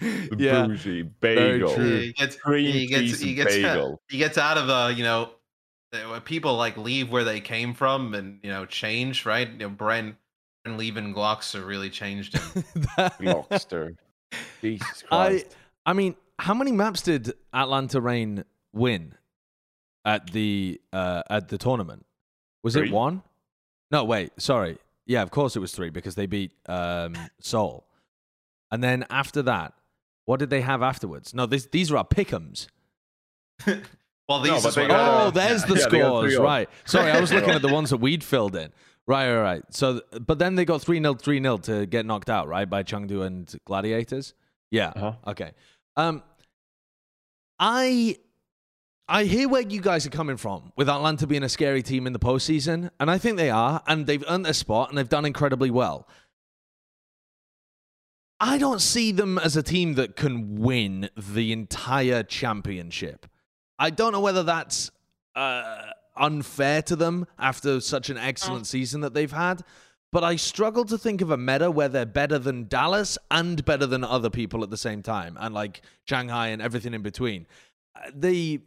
yeah, 0.38 0.66
Bougie 0.66 1.02
bagel. 1.02 1.74
he 1.76 2.12
gets 2.12 2.36
Cream 2.36 2.72
he 2.72 2.86
gets 2.86 3.02
cheese 3.02 3.20
he 3.20 3.28
and 3.30 3.36
gets 3.36 3.54
bagel. 3.56 4.00
he 4.08 4.18
gets 4.18 4.38
out 4.38 4.58
of 4.58 4.70
uh, 4.70 4.92
you 4.94 5.02
know, 5.02 5.30
people 6.24 6.54
like 6.54 6.76
leave 6.76 7.10
where 7.10 7.24
they 7.24 7.40
came 7.40 7.74
from 7.74 8.14
and 8.14 8.38
you 8.44 8.50
know 8.50 8.64
change, 8.64 9.26
right? 9.26 9.50
You 9.50 9.58
know, 9.58 9.70
Bren. 9.70 10.14
Bren 10.64 10.76
leaving 10.76 11.14
Glockster 11.14 11.66
really 11.66 11.90
changed 11.90 12.36
him. 12.36 12.64
That- 12.96 13.18
Glockster. 13.20 13.96
Jesus 14.60 15.04
I, 15.10 15.44
I 15.84 15.92
mean, 15.92 16.16
how 16.38 16.54
many 16.54 16.72
maps 16.72 17.02
did 17.02 17.32
Atlanta 17.52 18.00
Reign 18.00 18.44
win 18.76 19.14
at 20.04 20.32
the 20.32 20.80
uh, 20.92 21.22
at 21.30 21.48
the 21.48 21.58
tournament? 21.58 22.06
Was 22.62 22.74
Three. 22.74 22.88
it 22.88 22.92
one? 22.92 23.22
No, 23.90 24.04
wait, 24.04 24.32
sorry. 24.38 24.78
Yeah, 25.06 25.22
of 25.22 25.30
course 25.30 25.54
it 25.54 25.60
was 25.60 25.72
three 25.72 25.90
because 25.90 26.16
they 26.16 26.26
beat 26.26 26.52
um, 26.68 27.14
Seoul. 27.40 27.86
And 28.72 28.82
then 28.82 29.06
after 29.08 29.40
that, 29.42 29.72
what 30.24 30.40
did 30.40 30.50
they 30.50 30.60
have 30.62 30.82
afterwards? 30.82 31.32
No, 31.32 31.46
this, 31.46 31.66
these 31.66 31.92
are 31.92 31.98
our 31.98 32.04
pickums. 32.04 32.66
well, 33.66 34.40
these 34.40 34.50
No, 34.50 34.56
is 34.56 34.62
but 34.64 34.74
they 34.74 34.88
got, 34.88 34.98
Oh, 35.22 35.26
uh, 35.28 35.30
there's 35.30 35.62
the 35.66 35.74
yeah, 35.76 35.86
they 35.88 36.00
scores, 36.00 36.34
3-0. 36.34 36.42
right? 36.42 36.68
Sorry, 36.84 37.12
I 37.12 37.20
was 37.20 37.32
looking 37.32 37.50
at 37.50 37.62
the 37.62 37.68
ones 37.72 37.90
that 37.90 37.98
we'd 37.98 38.24
filled 38.24 38.56
in. 38.56 38.72
Right, 39.06 39.32
right, 39.32 39.40
right. 39.40 39.62
So, 39.70 40.00
but 40.26 40.40
then 40.40 40.56
they 40.56 40.64
got 40.64 40.82
3 40.82 40.98
0, 41.00 41.14
3 41.14 41.40
0 41.40 41.58
to 41.58 41.86
get 41.86 42.04
knocked 42.04 42.28
out, 42.28 42.48
right, 42.48 42.68
by 42.68 42.82
Chengdu 42.82 43.24
and 43.24 43.54
Gladiators? 43.64 44.34
Yeah. 44.72 44.88
Uh-huh. 44.96 45.12
Okay. 45.28 45.52
Um, 45.96 46.24
I 47.60 48.16
I 49.08 49.24
hear 49.24 49.48
where 49.48 49.62
you 49.62 49.80
guys 49.80 50.04
are 50.04 50.10
coming 50.10 50.36
from 50.36 50.72
with 50.74 50.88
Atlanta 50.88 51.28
being 51.28 51.44
a 51.44 51.48
scary 51.48 51.82
team 51.82 52.06
in 52.08 52.12
the 52.12 52.18
postseason, 52.18 52.90
and 52.98 53.08
I 53.08 53.18
think 53.18 53.36
they 53.36 53.50
are, 53.50 53.80
and 53.86 54.06
they've 54.06 54.24
earned 54.28 54.44
their 54.44 54.52
spot, 54.52 54.88
and 54.88 54.98
they've 54.98 55.08
done 55.08 55.24
incredibly 55.24 55.70
well. 55.70 56.08
I 58.40 58.58
don't 58.58 58.80
see 58.80 59.12
them 59.12 59.38
as 59.38 59.56
a 59.56 59.62
team 59.62 59.94
that 59.94 60.16
can 60.16 60.56
win 60.56 61.08
the 61.16 61.52
entire 61.52 62.22
championship. 62.24 63.26
I 63.78 63.90
don't 63.90 64.12
know 64.12 64.20
whether 64.20 64.42
that's 64.42 64.90
uh, 65.36 65.82
unfair 66.16 66.82
to 66.82 66.96
them 66.96 67.26
after 67.38 67.80
such 67.80 68.10
an 68.10 68.18
excellent 68.18 68.66
season 68.66 69.02
that 69.02 69.14
they've 69.14 69.30
had, 69.30 69.62
but 70.10 70.24
I 70.24 70.34
struggle 70.34 70.84
to 70.86 70.98
think 70.98 71.20
of 71.20 71.30
a 71.30 71.36
meta 71.36 71.70
where 71.70 71.88
they're 71.88 72.06
better 72.06 72.38
than 72.38 72.66
Dallas 72.66 73.18
and 73.30 73.64
better 73.64 73.86
than 73.86 74.02
other 74.02 74.30
people 74.30 74.64
at 74.64 74.70
the 74.70 74.76
same 74.76 75.02
time, 75.02 75.36
and 75.38 75.54
like 75.54 75.82
Shanghai 76.08 76.48
and 76.48 76.60
everything 76.60 76.92
in 76.92 77.02
between. 77.02 77.46
Uh, 77.94 78.10
They 78.12 78.60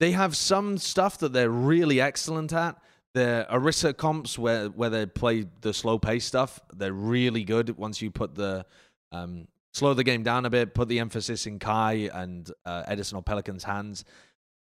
they 0.00 0.12
have 0.12 0.34
some 0.34 0.78
stuff 0.78 1.18
that 1.18 1.32
they're 1.32 1.50
really 1.50 2.00
excellent 2.00 2.52
at. 2.52 2.76
Their 3.12 3.44
Orisa 3.44 3.96
comps 3.96 4.38
where 4.38 4.68
where 4.68 4.90
they 4.90 5.06
play 5.06 5.46
the 5.60 5.74
slow 5.74 5.98
pace 5.98 6.24
stuff, 6.24 6.58
they're 6.74 6.92
really 6.92 7.44
good 7.44 7.76
once 7.76 8.00
you 8.00 8.10
put 8.10 8.34
the 8.34 8.64
um, 9.12 9.46
slow 9.74 9.94
the 9.94 10.04
game 10.04 10.22
down 10.22 10.46
a 10.46 10.50
bit, 10.50 10.74
put 10.74 10.88
the 10.88 11.00
emphasis 11.00 11.46
in 11.46 11.58
Kai 11.58 12.10
and 12.12 12.50
uh, 12.64 12.84
Edison 12.86 13.16
or 13.16 13.22
Pelican's 13.22 13.64
hands, 13.64 14.04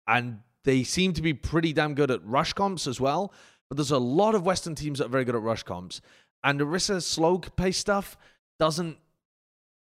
and 0.09 0.41
they 0.65 0.85
seem 0.85 1.13
to 1.13 1.23
be 1.23 1.35
pretty 1.35 1.73
damn 1.73 1.95
good 1.95 2.11
at 2.11 2.25
rush 2.25 2.53
comps 2.53 2.87
as 2.87 3.01
well. 3.01 3.33
But 3.69 3.77
there's 3.77 3.91
a 3.91 3.99
lot 3.99 4.35
of 4.35 4.45
Western 4.45 4.75
teams 4.75 5.01
that 5.01 5.07
are 5.07 5.11
very 5.11 5.25
good 5.25 5.35
at 5.35 5.43
rush 5.43 5.65
comps, 5.65 6.01
and 6.45 6.61
Orisa's 6.61 7.07
slow 7.07 7.39
pace 7.39 7.79
stuff 7.79 8.17
doesn't. 8.59 8.97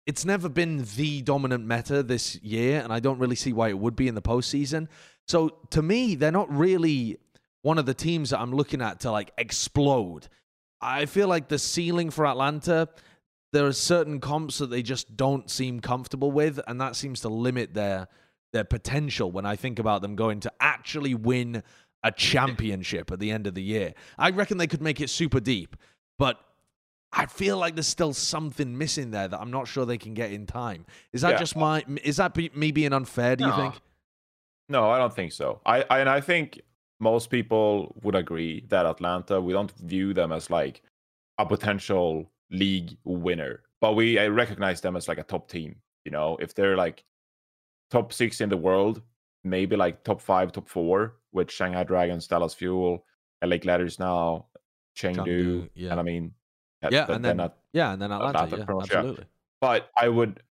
It's 0.06 0.24
never 0.24 0.48
been 0.48 0.84
the 0.96 1.22
dominant 1.22 1.66
meta 1.66 2.02
this 2.02 2.36
year, 2.42 2.80
and 2.80 2.92
I 2.92 3.00
don't 3.00 3.18
really 3.18 3.36
see 3.36 3.52
why 3.52 3.68
it 3.68 3.78
would 3.78 3.96
be 3.96 4.08
in 4.08 4.14
the 4.14 4.22
postseason. 4.22 4.88
So 5.28 5.50
to 5.70 5.82
me, 5.82 6.14
they're 6.14 6.32
not 6.32 6.52
really 6.54 7.18
one 7.62 7.78
of 7.78 7.86
the 7.86 7.94
teams 7.94 8.30
that 8.30 8.40
I'm 8.40 8.52
looking 8.52 8.82
at 8.82 9.00
to 9.00 9.10
like 9.10 9.32
explode. 9.38 10.28
I 10.80 11.06
feel 11.06 11.28
like 11.28 11.48
the 11.48 11.58
ceiling 11.58 12.10
for 12.10 12.26
Atlanta, 12.26 12.88
there 13.52 13.66
are 13.66 13.72
certain 13.72 14.20
comps 14.20 14.58
that 14.58 14.68
they 14.70 14.82
just 14.82 15.16
don't 15.16 15.48
seem 15.48 15.80
comfortable 15.80 16.32
with, 16.32 16.58
and 16.66 16.80
that 16.80 16.96
seems 16.96 17.20
to 17.20 17.28
limit 17.28 17.74
their 17.74 18.08
their 18.52 18.64
potential 18.64 19.30
when 19.30 19.46
I 19.46 19.56
think 19.56 19.78
about 19.78 20.02
them 20.02 20.14
going 20.14 20.40
to 20.40 20.52
actually 20.60 21.14
win 21.14 21.62
a 22.04 22.12
championship 22.12 23.10
at 23.10 23.18
the 23.18 23.30
end 23.30 23.46
of 23.46 23.54
the 23.54 23.62
year. 23.62 23.94
I 24.18 24.30
reckon 24.30 24.58
they 24.58 24.66
could 24.66 24.82
make 24.82 25.00
it 25.00 25.08
super 25.08 25.40
deep, 25.40 25.76
but 26.18 26.38
I 27.12 27.26
feel 27.26 27.56
like 27.56 27.76
there's 27.76 27.86
still 27.86 28.12
something 28.12 28.76
missing 28.76 29.10
there 29.10 29.28
that 29.28 29.40
I'm 29.40 29.50
not 29.50 29.68
sure 29.68 29.86
they 29.86 29.98
can 29.98 30.12
get 30.14 30.32
in 30.32 30.46
time. 30.46 30.84
Is 31.12 31.22
that 31.22 31.32
Yeah. 31.32 31.38
just 31.38 31.56
my 31.56 31.84
is 32.02 32.16
that 32.16 32.36
me 32.36 32.72
being 32.72 32.92
unfair, 32.92 33.36
do 33.36 33.44
you 33.44 33.52
think? 33.56 33.74
No, 34.72 34.90
I 34.90 34.96
don't 34.98 35.14
think 35.14 35.32
so. 35.32 35.60
I, 35.66 35.84
I 35.90 36.00
and 36.00 36.08
I 36.08 36.20
think 36.20 36.60
most 36.98 37.28
people 37.30 37.94
would 38.02 38.14
agree 38.14 38.64
that 38.68 38.86
Atlanta 38.86 39.40
we 39.40 39.52
don't 39.52 39.72
view 39.78 40.14
them 40.14 40.32
as 40.32 40.48
like 40.50 40.82
a 41.38 41.44
potential 41.44 42.30
league 42.50 42.96
winner, 43.04 43.60
but 43.82 43.92
we 43.94 44.18
I 44.18 44.28
recognize 44.28 44.80
them 44.80 44.96
as 44.96 45.08
like 45.08 45.18
a 45.18 45.24
top 45.24 45.48
team. 45.50 45.76
You 46.06 46.12
know, 46.12 46.38
if 46.40 46.54
they're 46.54 46.76
like 46.76 47.04
top 47.90 48.12
six 48.12 48.40
in 48.40 48.48
the 48.48 48.56
world, 48.56 49.02
maybe 49.44 49.76
like 49.76 50.04
top 50.04 50.20
five, 50.22 50.52
top 50.52 50.68
four 50.68 51.16
with 51.32 51.50
Shanghai 51.50 51.84
Dragons, 51.84 52.26
Dallas 52.26 52.54
Fuel, 52.54 53.04
LA 53.44 53.58
Gladiators 53.58 53.98
now, 53.98 54.46
Chengdu, 54.96 55.16
Chengdu, 55.16 55.70
yeah. 55.74 55.90
and 55.90 56.00
I 56.00 56.02
mean, 56.02 56.32
Yeah, 56.90 57.06
and 57.08 57.22
then 57.24 57.36
then 57.36 57.40
at- 57.40 57.58
yeah, 57.72 57.92
and 57.92 58.00
then 58.00 58.10
Atlanta, 58.12 58.44
Atlanta 58.44 58.56
yeah. 58.56 58.80
absolutely. 58.80 59.26
but 59.60 59.90
I 59.98 60.08
would 60.08 60.42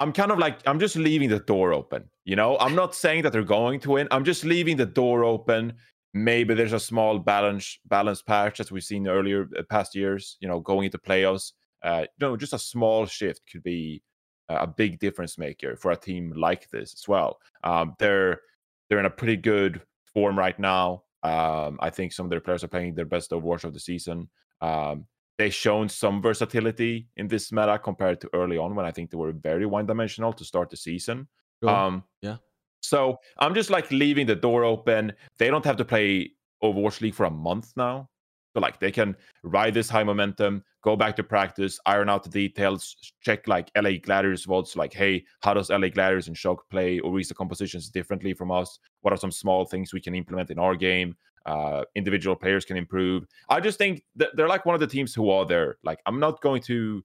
I'm 0.00 0.12
kind 0.12 0.30
of 0.30 0.38
like 0.38 0.60
I'm 0.66 0.78
just 0.78 0.96
leaving 0.96 1.28
the 1.28 1.40
door 1.40 1.72
open. 1.72 2.04
You 2.24 2.36
know, 2.36 2.56
I'm 2.58 2.74
not 2.74 2.94
saying 2.94 3.22
that 3.22 3.32
they're 3.32 3.42
going 3.42 3.80
to 3.80 3.90
win. 3.90 4.08
I'm 4.10 4.24
just 4.24 4.44
leaving 4.44 4.76
the 4.76 4.86
door 4.86 5.24
open. 5.24 5.74
Maybe 6.14 6.54
there's 6.54 6.72
a 6.72 6.80
small 6.80 7.18
balance 7.18 7.78
balance 7.86 8.22
patch 8.22 8.60
as 8.60 8.70
we've 8.70 8.84
seen 8.84 9.08
earlier 9.08 9.48
uh, 9.58 9.62
past 9.68 9.94
years. 9.94 10.36
You 10.40 10.48
know, 10.48 10.60
going 10.60 10.86
into 10.86 10.98
playoffs. 10.98 11.52
Uh, 11.82 12.04
know, 12.20 12.36
just 12.36 12.52
a 12.52 12.58
small 12.58 13.06
shift 13.06 13.42
could 13.50 13.62
be 13.62 14.02
a 14.48 14.66
big 14.66 14.98
difference 14.98 15.36
maker 15.36 15.76
for 15.76 15.90
a 15.90 15.96
team 15.96 16.32
like 16.34 16.68
this 16.70 16.94
as 16.94 17.06
well. 17.06 17.38
Um, 17.64 17.94
they're 17.98 18.40
they're 18.88 18.98
in 18.98 19.06
a 19.06 19.10
pretty 19.10 19.36
good 19.36 19.82
form 20.12 20.38
right 20.38 20.58
now. 20.58 21.02
Um, 21.22 21.78
I 21.80 21.90
think 21.90 22.12
some 22.12 22.26
of 22.26 22.30
their 22.30 22.40
players 22.40 22.64
are 22.64 22.68
playing 22.68 22.94
their 22.94 23.04
best 23.04 23.30
Overwatch 23.30 23.64
of 23.64 23.74
the 23.74 23.80
season. 23.80 24.28
Um, 24.60 25.06
they've 25.38 25.54
shown 25.54 25.88
some 25.88 26.20
versatility 26.20 27.08
in 27.16 27.28
this 27.28 27.52
meta 27.52 27.78
compared 27.78 28.20
to 28.20 28.30
early 28.34 28.58
on 28.58 28.74
when 28.74 28.84
I 28.84 28.90
think 28.90 29.10
they 29.10 29.16
were 29.16 29.32
very 29.32 29.66
one 29.66 29.86
dimensional 29.86 30.32
to 30.32 30.44
start 30.44 30.68
the 30.68 30.76
season. 30.76 31.28
Sure. 31.62 31.70
Um, 31.70 32.04
Yeah. 32.20 32.36
So 32.80 33.18
I'm 33.38 33.54
just 33.54 33.70
like 33.70 33.90
leaving 33.90 34.26
the 34.26 34.36
door 34.36 34.64
open. 34.64 35.12
They 35.38 35.48
don't 35.48 35.64
have 35.64 35.76
to 35.76 35.84
play 35.84 36.32
Overwatch 36.62 37.00
League 37.00 37.14
for 37.14 37.26
a 37.26 37.30
month 37.30 37.72
now. 37.76 38.08
So 38.54 38.60
like 38.60 38.80
they 38.80 38.90
can 38.90 39.16
ride 39.42 39.74
this 39.74 39.90
high 39.90 40.04
momentum, 40.04 40.64
go 40.82 40.96
back 40.96 41.16
to 41.16 41.22
practice, 41.22 41.78
iron 41.86 42.08
out 42.08 42.22
the 42.22 42.30
details, 42.30 42.96
check 43.20 43.46
like 43.46 43.70
LA 43.76 43.98
Gladiators 44.02 44.44
votes, 44.44 44.74
like, 44.74 44.92
hey, 44.92 45.24
how 45.42 45.54
does 45.54 45.70
LA 45.70 45.88
Gladiators 45.88 46.28
and 46.28 46.36
Shock 46.36 46.68
play 46.70 46.98
or 47.00 47.12
read 47.12 47.28
the 47.28 47.34
compositions 47.34 47.90
differently 47.90 48.32
from 48.32 48.50
us? 48.50 48.78
What 49.02 49.12
are 49.12 49.18
some 49.18 49.32
small 49.32 49.64
things 49.64 49.92
we 49.92 50.00
can 50.00 50.14
implement 50.14 50.50
in 50.50 50.58
our 50.58 50.74
game? 50.74 51.14
Uh, 51.46 51.84
individual 51.94 52.36
players 52.36 52.64
can 52.64 52.76
improve. 52.76 53.26
I 53.48 53.60
just 53.60 53.78
think 53.78 54.02
that 54.16 54.36
they're 54.36 54.48
like 54.48 54.66
one 54.66 54.74
of 54.74 54.80
the 54.80 54.86
teams 54.86 55.14
who 55.14 55.30
are 55.30 55.46
there. 55.46 55.78
Like 55.82 56.00
I'm 56.06 56.20
not 56.20 56.40
going 56.42 56.62
to, 56.62 57.02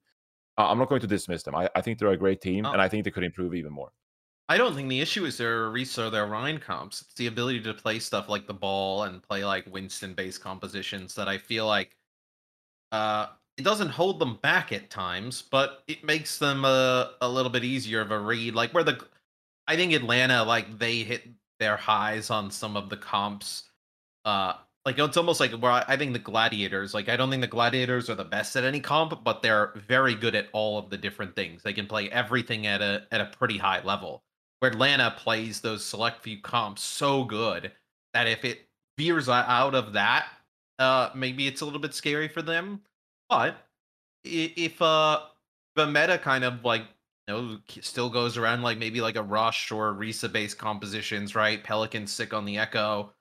uh, 0.58 0.70
I'm 0.70 0.78
not 0.78 0.90
going 0.90 1.02
to 1.02 1.08
dismiss 1.08 1.44
them. 1.44 1.56
I, 1.56 1.70
I 1.76 1.82
think 1.82 2.00
they're 2.00 2.10
a 2.12 2.18
great 2.18 2.42
team, 2.42 2.66
Oh. 2.66 2.72
and 2.72 2.82
I 2.82 2.88
think 2.90 3.06
they 3.06 3.12
could 3.12 3.24
improve 3.24 3.54
even 3.56 3.72
more. 3.72 3.92
I 4.50 4.58
don't 4.58 4.76
think 4.76 4.90
the 4.90 5.00
issue 5.00 5.24
is 5.26 5.38
their 5.38 5.70
Orisa 5.70 6.08
or 6.08 6.10
their 6.10 6.28
Rein 6.28 6.58
comps. 6.60 7.02
It's 7.02 7.14
the 7.14 7.28
ability 7.28 7.62
to 7.62 7.74
play 7.74 7.98
stuff 8.00 8.28
like 8.28 8.46
the 8.46 8.54
ball 8.54 9.04
and 9.04 9.24
play 9.24 9.46
like 9.46 9.66
Winston 9.72 10.14
based 10.14 10.42
compositions 10.42 11.16
that 11.16 11.28
I 11.30 11.38
feel 11.38 11.66
like 11.66 11.96
uh 12.92 13.28
it 13.58 13.64
doesn't 13.64 13.90
hold 13.90 14.20
them 14.20 14.38
back 14.42 14.72
at 14.72 14.90
times, 14.90 15.44
but 15.44 15.84
it 15.88 16.04
makes 16.04 16.40
them 16.40 16.66
a, 16.66 17.12
a 17.22 17.30
little 17.30 17.52
bit 17.52 17.64
easier 17.64 18.02
of 18.02 18.10
a 18.12 18.20
read. 18.20 18.56
Like 18.56 18.74
where 18.74 18.84
the 18.84 19.00
I 19.68 19.76
think 19.76 19.94
Atlanta 19.94 20.44
like 20.44 20.78
they 20.80 20.98
hit 20.98 21.30
their 21.60 21.78
highs 21.78 22.30
on 22.30 22.52
some 22.52 22.76
of 22.76 22.90
the 22.90 22.98
comps. 22.98 23.70
Uh 24.26 24.54
like 24.86 25.00
it's 25.00 25.18
almost 25.18 25.40
like 25.40 25.52
where 25.52 25.72
I, 25.72 25.96
think 25.96 26.12
the 26.12 26.20
gladiators, 26.20 26.94
like 26.94 27.08
I 27.08 27.16
don't 27.16 27.30
think 27.30 27.42
the 27.42 27.48
gladiators 27.48 28.10
are 28.10 28.16
the 28.16 28.26
best 28.26 28.56
at 28.58 28.66
any 28.66 28.82
comp, 28.82 29.24
but 29.24 29.42
they're 29.42 29.72
very 29.76 30.14
good 30.14 30.36
at 30.36 30.50
all 30.52 30.78
of 30.78 30.90
the 30.90 30.98
different 30.98 31.36
things. 31.36 31.64
They 31.64 31.72
can 31.72 31.88
play 31.88 32.10
everything 32.10 32.68
at 32.68 32.82
a 32.82 33.08
at 33.12 33.22
a 33.22 33.26
pretty 33.26 33.58
high 33.58 33.82
level 33.84 34.24
where 34.60 34.72
Atlanta 34.72 35.14
plays 35.18 35.62
those 35.62 35.86
select 35.86 36.22
few 36.22 36.42
comps 36.42 36.82
so 36.82 37.24
good 37.24 37.72
that 38.14 38.28
if 38.28 38.44
it 38.44 38.68
veers 38.98 39.30
out 39.30 39.76
of 39.76 39.94
that, 39.94 40.28
uh, 40.80 41.10
maybe 41.16 41.48
it's 41.48 41.62
a 41.62 41.66
little 41.66 41.80
bit 41.80 41.94
scary 41.94 42.28
for 42.28 42.42
them. 42.42 42.82
But 43.30 43.56
if 44.26 44.82
uh 44.82 45.22
the 45.76 45.88
meta 45.88 46.18
kind 46.18 46.44
of 46.44 46.64
like 46.66 46.84
you 47.28 47.34
know 47.34 47.58
still 47.82 48.10
goes 48.10 48.38
around 48.38 48.64
like 48.64 48.78
maybe 48.78 49.00
like 49.00 49.16
a 49.16 49.24
rush 49.24 49.72
or 49.72 49.94
Risa 49.94 50.32
based 50.32 50.58
compositions, 50.58 51.36
right? 51.36 51.64
Pelican 51.64 52.06
sick 52.06 52.34
on 52.34 52.44
the 52.44 52.58
echo, 52.58 53.14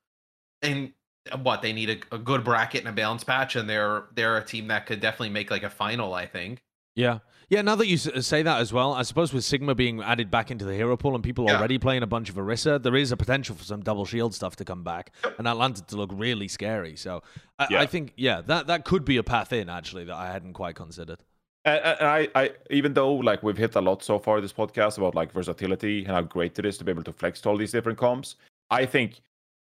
and 0.63 0.93
uh, 1.31 1.39
what 1.39 1.63
they 1.63 1.73
need 1.73 1.91
a, 1.91 2.15
a 2.15 2.19
good 2.19 2.45
bracket 2.45 2.81
and 2.81 2.89
a 2.89 2.93
balance 2.93 3.25
patch, 3.25 3.57
and 3.57 3.69
they're 3.69 4.05
they're 4.15 4.37
a 4.37 4.45
team 4.45 4.69
that 4.69 4.87
could 4.87 5.01
definitely 5.01 5.31
make 5.31 5.51
like 5.51 5.63
a 5.63 5.71
final. 5.71 6.15
I 6.15 6.27
think. 6.27 6.63
Yeah. 6.95 7.19
Yeah, 7.49 7.61
now 7.61 7.75
that 7.77 7.87
you 7.87 7.99
say 7.99 8.43
that 8.43 8.61
as 8.61 8.73
well, 8.73 8.95
I 8.95 9.03
suppose 9.03 9.35
with 9.35 9.45
Sigma 9.45 9.75
being 9.75 10.01
added 10.03 10.31
back 10.31 10.51
into 10.51 10.65
the 10.65 10.75
hero 10.75 10.97
pool 10.97 11.15
and 11.15 11.23
people 11.23 11.45
Yeah. 11.47 11.59
already 11.59 11.77
playing 11.77 12.03
a 12.03 12.07
bunch 12.07 12.31
of 12.31 12.37
Orisa, 12.37 12.83
there 12.83 12.97
is 12.97 13.13
a 13.13 13.17
potential 13.17 13.55
for 13.55 13.65
some 13.65 13.83
double 13.83 14.07
shield 14.07 14.35
stuff 14.35 14.57
to 14.57 14.65
come 14.65 14.83
back 14.83 15.13
and 15.37 15.47
Atlanta 15.47 15.83
to 15.83 15.97
look 15.97 16.09
really 16.15 16.49
scary. 16.49 16.97
So 16.97 17.23
I, 17.59 17.67
Yeah. 17.69 17.81
I 17.83 17.87
think, 17.87 18.15
yeah, 18.17 18.41
that, 18.47 18.69
that 18.69 18.87
could 18.87 19.05
be 19.05 19.19
a 19.19 19.23
path 19.23 19.53
in, 19.53 19.69
actually, 19.69 20.05
that 20.05 20.15
I 20.15 20.33
hadn't 20.33 20.55
quite 20.55 20.77
considered. 20.77 21.19
And, 21.67 21.81
and 21.85 22.09
I, 22.09 22.29
I, 22.35 22.53
even 22.71 22.95
though 22.95 23.13
like 23.13 23.43
we've 23.43 23.59
hit 23.59 23.75
a 23.75 23.83
lot 23.83 24.03
so 24.03 24.19
far 24.19 24.41
this 24.41 24.53
podcast 24.55 24.97
about 24.97 25.15
like 25.15 25.31
versatility 25.31 26.05
and 26.05 26.09
how 26.09 26.23
great 26.23 26.59
it 26.59 26.65
is 26.65 26.79
to 26.79 26.85
be 26.85 26.91
able 26.91 27.05
to 27.05 27.13
flex 27.13 27.43
to 27.43 27.51
all 27.51 27.59
these 27.59 27.73
different 27.73 27.99
comps, 27.99 28.37
I 28.71 28.87
think 28.87 29.21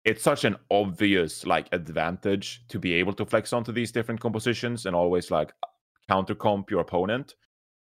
it's 0.05 0.21
such 0.21 0.45
an 0.45 0.55
obvious 0.69 1.45
like 1.45 1.67
advantage 1.71 2.61
to 2.69 2.79
be 2.79 2.93
able 2.93 3.13
to 3.13 3.25
flex 3.25 3.51
onto 3.51 3.71
these 3.71 3.91
different 3.91 4.21
compositions 4.21 4.85
and 4.85 4.95
always 4.95 5.31
like 5.31 5.51
counter 6.07 6.35
comp 6.35 6.69
your 6.69 6.81
opponent. 6.81 7.35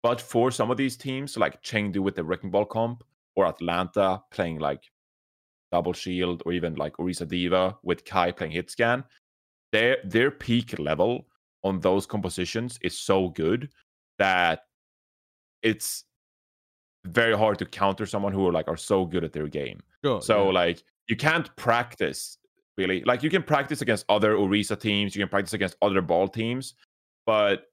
But 0.01 0.19
for 0.19 0.49
some 0.49 0.71
of 0.71 0.77
these 0.77 0.97
teams, 0.97 1.37
like 1.37 1.61
Chengdu 1.61 1.99
with 1.99 2.15
the 2.15 2.23
Wrecking 2.23 2.51
Ball 2.51 2.65
comp, 2.65 3.03
or 3.35 3.45
Atlanta 3.45 4.21
playing 4.31 4.59
like 4.59 4.81
Double 5.71 5.93
Shield, 5.93 6.41
or 6.45 6.51
even 6.51 6.75
like 6.75 6.97
Orisa 6.97 7.27
D.Va 7.27 7.77
with 7.83 8.05
Kai 8.05 8.31
playing 8.31 8.53
Hit 8.53 8.71
Scan, 8.71 9.03
their 9.71 9.97
their 10.03 10.31
peak 10.31 10.79
level 10.79 11.27
on 11.63 11.79
those 11.79 12.05
compositions 12.05 12.79
is 12.81 12.97
so 12.97 13.29
good 13.29 13.69
that 14.17 14.63
it's 15.61 16.05
very 17.05 17.37
hard 17.37 17.59
to 17.59 17.65
counter 17.65 18.05
someone 18.05 18.33
who 18.33 18.47
are 18.47 18.53
like 18.53 18.67
are 18.67 18.77
so 18.77 19.05
good 19.05 19.23
at 19.23 19.33
their 19.33 19.47
game. 19.47 19.79
Sure. 20.03 20.21
So 20.21 20.45
yeah. 20.45 20.51
like 20.51 20.83
you 21.09 21.17
can't 21.17 21.53
practice 21.57 22.37
really. 22.77 23.03
Like 23.03 23.23
you 23.23 23.29
can 23.29 23.43
practice 23.43 23.81
against 23.81 24.05
other 24.07 24.35
Orisa 24.35 24.79
teams, 24.79 25.13
you 25.13 25.21
can 25.21 25.27
practice 25.27 25.53
against 25.53 25.75
other 25.81 26.01
ball 26.01 26.29
teams, 26.29 26.75
but 27.25 27.65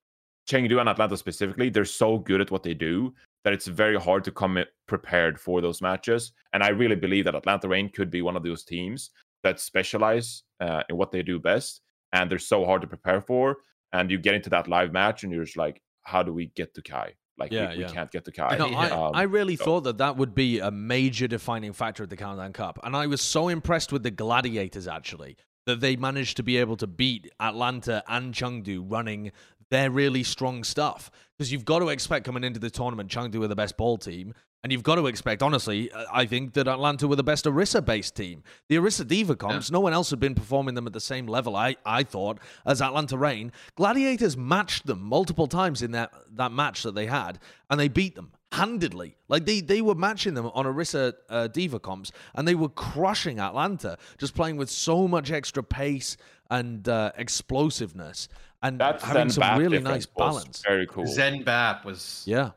Chengdu 0.51 0.81
and 0.81 0.89
Atlanta 0.89 1.17
specifically, 1.17 1.71
they're 1.71 1.85
so 1.85 2.19
good 2.19 2.41
at 2.41 2.51
what 2.51 2.65
they 2.65 2.75
do 2.75 3.15
that 3.45 3.53
it's 3.53 3.69
very 3.69 3.97
hard 3.97 4.25
to 4.25 4.33
come 4.33 4.59
prepared 4.89 5.39
for 5.39 5.61
those 5.61 5.81
matches. 5.81 6.33
And 6.53 6.63
I 6.63 6.71
really 6.71 6.97
believe 6.97 7.25
that 7.25 7.37
Atlanta 7.37 7.69
Reign 7.69 7.89
could 7.89 8.11
be 8.11 8.23
one 8.23 8.37
of 8.37 8.43
those 8.43 8.65
teams 8.65 9.11
that 9.45 9.61
specialize 9.61 10.43
uh, 10.61 10.83
in 10.89 10.97
what 10.97 11.13
they 11.13 11.23
do 11.23 11.39
best, 11.39 11.83
and 12.13 12.29
they're 12.29 12.39
so 12.39 12.65
hard 12.65 12.81
to 12.83 12.89
prepare 12.89 13.21
for. 13.21 13.59
And 13.93 14.11
you 14.11 14.19
get 14.19 14.35
into 14.35 14.51
that 14.51 14.67
live 14.67 14.93
match, 14.93 15.23
and 15.23 15.33
you're 15.33 15.45
just 15.45 15.57
like, 15.57 15.81
how 16.03 16.23
do 16.25 16.33
we 16.33 16.47
get 16.57 16.75
to 16.75 16.83
Kai? 16.83 17.15
Like 17.39 17.53
Yeah, 17.53 17.73
we, 17.73 17.85
we 17.85 17.91
can't 17.91 18.11
get 18.11 18.25
to 18.25 18.33
Kai. 18.33 18.57
No, 18.57 18.69
I, 18.69 18.91
Um, 18.91 19.13
I 19.15 19.23
really 19.23 19.57
so- 19.57 19.65
thought 19.65 19.85
that 19.85 19.99
that 19.99 20.17
would 20.17 20.35
be 20.35 20.59
a 20.61 20.71
major 20.71 21.29
defining 21.29 21.73
factor 21.73 22.03
at 22.03 22.11
the 22.11 22.17
Countdown 22.17 22.53
Cup. 22.53 22.79
And 22.83 22.97
I 22.97 23.07
was 23.07 23.21
so 23.21 23.49
impressed 23.49 23.93
with 23.93 24.03
the 24.03 24.11
Gladiators, 24.11 24.89
actually, 24.89 25.37
that 25.67 25.81
they 25.81 25.97
managed 25.97 26.37
to 26.39 26.43
be 26.43 26.57
able 26.57 26.77
to 26.79 26.87
beat 26.87 27.31
Atlanta 27.41 28.03
and 28.09 28.33
Chengdu 28.33 28.85
running 28.91 29.33
their 29.71 29.91
really 29.91 30.23
strong 30.23 30.65
stuff. 30.65 31.11
Because 31.37 31.53
you've 31.53 31.65
got 31.65 31.81
to 31.81 31.89
expect 31.89 32.25
coming 32.25 32.45
into 32.45 32.61
the 32.61 32.71
tournament, 32.71 33.11
Chengdu 33.11 33.37
were 33.37 33.49
the 33.49 33.57
best 33.57 33.77
ball 33.77 33.99
team. 33.99 34.33
And 34.67 34.73
you've 34.73 34.83
got 34.83 34.97
to 34.97 35.07
expect, 35.07 35.45
honestly, 35.45 35.93
uh, 35.93 36.07
I 36.13 36.27
think 36.27 36.55
that 36.55 36.67
Atlanta 36.67 37.07
were 37.07 37.15
the 37.15 37.23
best 37.23 37.45
Orisa 37.45 37.85
based 37.85 38.17
team. 38.17 38.43
The 38.69 38.75
Orisa 38.75 39.07
D.Va 39.07 39.37
comps, 39.37 39.71
no 39.71 39.79
one 39.79 39.93
else 39.93 40.11
had 40.11 40.19
been 40.19 40.35
performing 40.35 40.75
them 40.75 40.89
at 40.89 40.93
the 40.93 40.99
same 40.99 41.29
level, 41.29 41.55
I, 41.55 41.77
I 41.87 42.03
thought, 42.03 42.41
as 42.67 42.83
Atlanta 42.83 43.17
Reign. 43.17 43.53
Gladiators 43.77 44.37
matched 44.37 44.85
them 44.87 45.01
multiple 45.05 45.47
times 45.47 45.83
in 45.83 45.93
that, 45.93 46.13
that 46.35 46.51
match 46.51 46.83
that 46.83 46.97
they 46.97 47.07
had, 47.07 47.39
and 47.71 47.79
they 47.79 47.87
beat 47.87 48.17
them 48.17 48.33
handedly. 48.51 49.17
Like 49.29 49.47
they, 49.47 49.61
they 49.61 49.83
were 49.83 49.95
matching 49.95 50.35
them 50.35 50.47
on 50.47 50.65
Orisa 50.65 51.13
uh, 51.31 51.47
D.Va 51.47 51.79
comps, 51.79 52.11
and 52.35 52.49
they 52.49 52.57
were 52.57 52.69
crushing 52.69 53.39
Atlanta, 53.39 53.99
just 54.19 54.35
playing 54.35 54.57
with 54.57 54.69
so 54.69 55.07
much 55.07 55.31
extra 55.31 55.63
pace 55.63 56.17
and 56.51 56.89
uh, 56.89 57.13
explosiveness, 57.17 58.27
and 58.65 58.81
that 58.81 59.01
having 59.01 59.29
Zen 59.29 59.31
some 59.31 59.41
Bat 59.43 59.59
really 59.61 59.79
nice 59.79 60.07
balance. 60.07 60.61
Very 60.67 60.89
cool. 60.89 61.07
Zen 61.07 61.45
Bap 61.45 61.85
was 61.85 62.25
Yeah. 62.27 62.51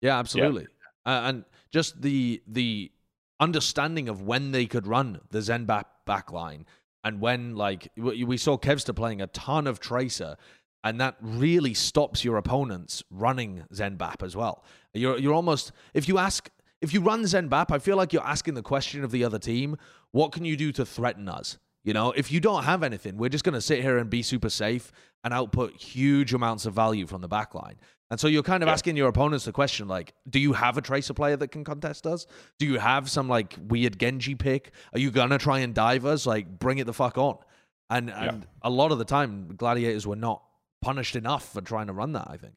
Yeah, 0.00 0.18
absolutely. 0.18 0.66
Uh, 1.06 1.22
and 1.24 1.44
just 1.70 2.00
the 2.02 2.42
the 2.46 2.90
understanding 3.38 4.08
of 4.08 4.22
when 4.22 4.52
they 4.52 4.66
could 4.66 4.86
run 4.86 5.20
the 5.30 5.40
Zen 5.40 5.64
back 5.64 5.86
backline 6.06 6.64
and 7.04 7.20
when 7.20 7.56
like 7.56 7.88
we 7.96 8.36
saw 8.36 8.58
Kevster 8.58 8.94
playing 8.94 9.22
a 9.22 9.26
ton 9.28 9.66
of 9.66 9.80
Tracer 9.80 10.36
and 10.84 11.00
that 11.00 11.16
really 11.20 11.74
stops 11.74 12.24
your 12.24 12.36
opponents 12.36 13.02
running 13.10 13.64
Zenbap 13.72 14.22
as 14.22 14.36
well. 14.36 14.64
You're 14.92 15.18
you're 15.18 15.34
almost 15.34 15.72
if 15.94 16.08
you 16.08 16.18
ask 16.18 16.50
if 16.80 16.94
you 16.94 17.00
run 17.00 17.22
Zenbap, 17.24 17.70
I 17.70 17.78
feel 17.78 17.96
like 17.96 18.12
you're 18.12 18.26
asking 18.26 18.54
the 18.54 18.62
question 18.62 19.04
of 19.04 19.10
the 19.10 19.24
other 19.24 19.38
team, 19.38 19.76
what 20.12 20.32
can 20.32 20.44
you 20.44 20.56
do 20.56 20.72
to 20.72 20.86
threaten 20.86 21.28
us? 21.28 21.58
You 21.84 21.92
know, 21.94 22.12
if 22.12 22.30
you 22.30 22.40
don't 22.40 22.64
have 22.64 22.82
anything, 22.82 23.16
we're 23.16 23.30
just 23.30 23.44
going 23.44 23.54
to 23.54 23.60
sit 23.60 23.80
here 23.80 23.98
and 23.98 24.10
be 24.10 24.22
super 24.22 24.50
safe 24.50 24.92
and 25.24 25.32
output 25.32 25.76
huge 25.80 26.34
amounts 26.34 26.66
of 26.66 26.74
value 26.74 27.06
from 27.06 27.20
the 27.20 27.28
backline. 27.28 27.76
And 28.10 28.18
so 28.18 28.26
you're 28.26 28.42
kind 28.42 28.62
of 28.62 28.66
Yeah. 28.66 28.72
asking 28.72 28.96
your 28.96 29.08
opponents 29.08 29.44
the 29.44 29.52
question 29.52 29.86
like, 29.86 30.14
do 30.28 30.38
you 30.40 30.52
have 30.52 30.76
a 30.76 30.80
tracer 30.80 31.14
player 31.14 31.36
that 31.36 31.48
can 31.48 31.62
contest 31.64 32.06
us? 32.06 32.26
Do 32.58 32.66
you 32.66 32.78
have 32.78 33.08
some 33.08 33.28
like 33.28 33.56
weird 33.68 33.98
Genji 34.00 34.34
pick? 34.34 34.72
Are 34.92 34.98
you 34.98 35.10
going 35.10 35.30
to 35.30 35.38
try 35.38 35.60
and 35.60 35.72
dive 35.74 36.04
us? 36.04 36.26
Like, 36.26 36.58
bring 36.58 36.78
it 36.78 36.84
the 36.86 36.92
fuck 36.92 37.16
on. 37.18 37.38
And, 37.88 38.10
and 38.10 38.46
a 38.62 38.70
lot 38.70 38.92
of 38.92 38.98
the 38.98 39.04
time, 39.04 39.54
gladiators 39.56 40.06
were 40.06 40.16
not 40.16 40.42
punished 40.82 41.14
enough 41.16 41.52
for 41.52 41.60
trying 41.60 41.86
to 41.88 41.92
run 41.92 42.12
that, 42.12 42.26
I 42.30 42.36
think. 42.36 42.54